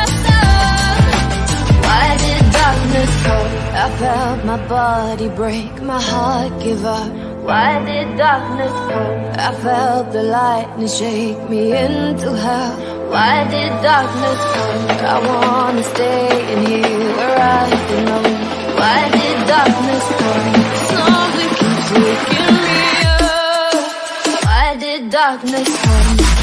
I 3.84 3.90
felt 3.98 4.44
my 4.44 4.68
body 4.68 5.28
break, 5.30 5.82
my 5.82 6.00
heart 6.00 6.52
give 6.62 6.84
up. 6.84 7.10
Why 7.42 7.84
did 7.84 8.16
darkness 8.16 8.70
come? 8.70 9.22
I 9.46 9.52
felt 9.60 10.12
the 10.12 10.22
lightning 10.22 10.86
shake 10.86 11.50
me 11.50 11.76
into 11.76 12.30
hell. 12.44 12.76
Why 13.10 13.42
did 13.50 13.72
darkness 13.82 14.40
come? 14.52 14.86
I 15.14 15.18
wanna 15.26 15.82
stay 15.82 16.52
in 16.52 16.66
here 16.66 17.16
where 17.16 17.38
I 17.40 17.70
belong. 17.88 18.32
Why 18.78 19.00
did 19.18 19.38
darkness 19.50 20.04
come? 20.20 20.54
Slowly 20.90 21.48
keeps 21.58 21.88
waking 22.04 22.54
me 22.66 22.82
up. 23.18 24.44
Why 24.46 24.76
did 24.78 25.10
darkness 25.10 25.70
come? 25.82 26.41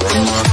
Thank 0.00 0.28
you. 0.28 0.43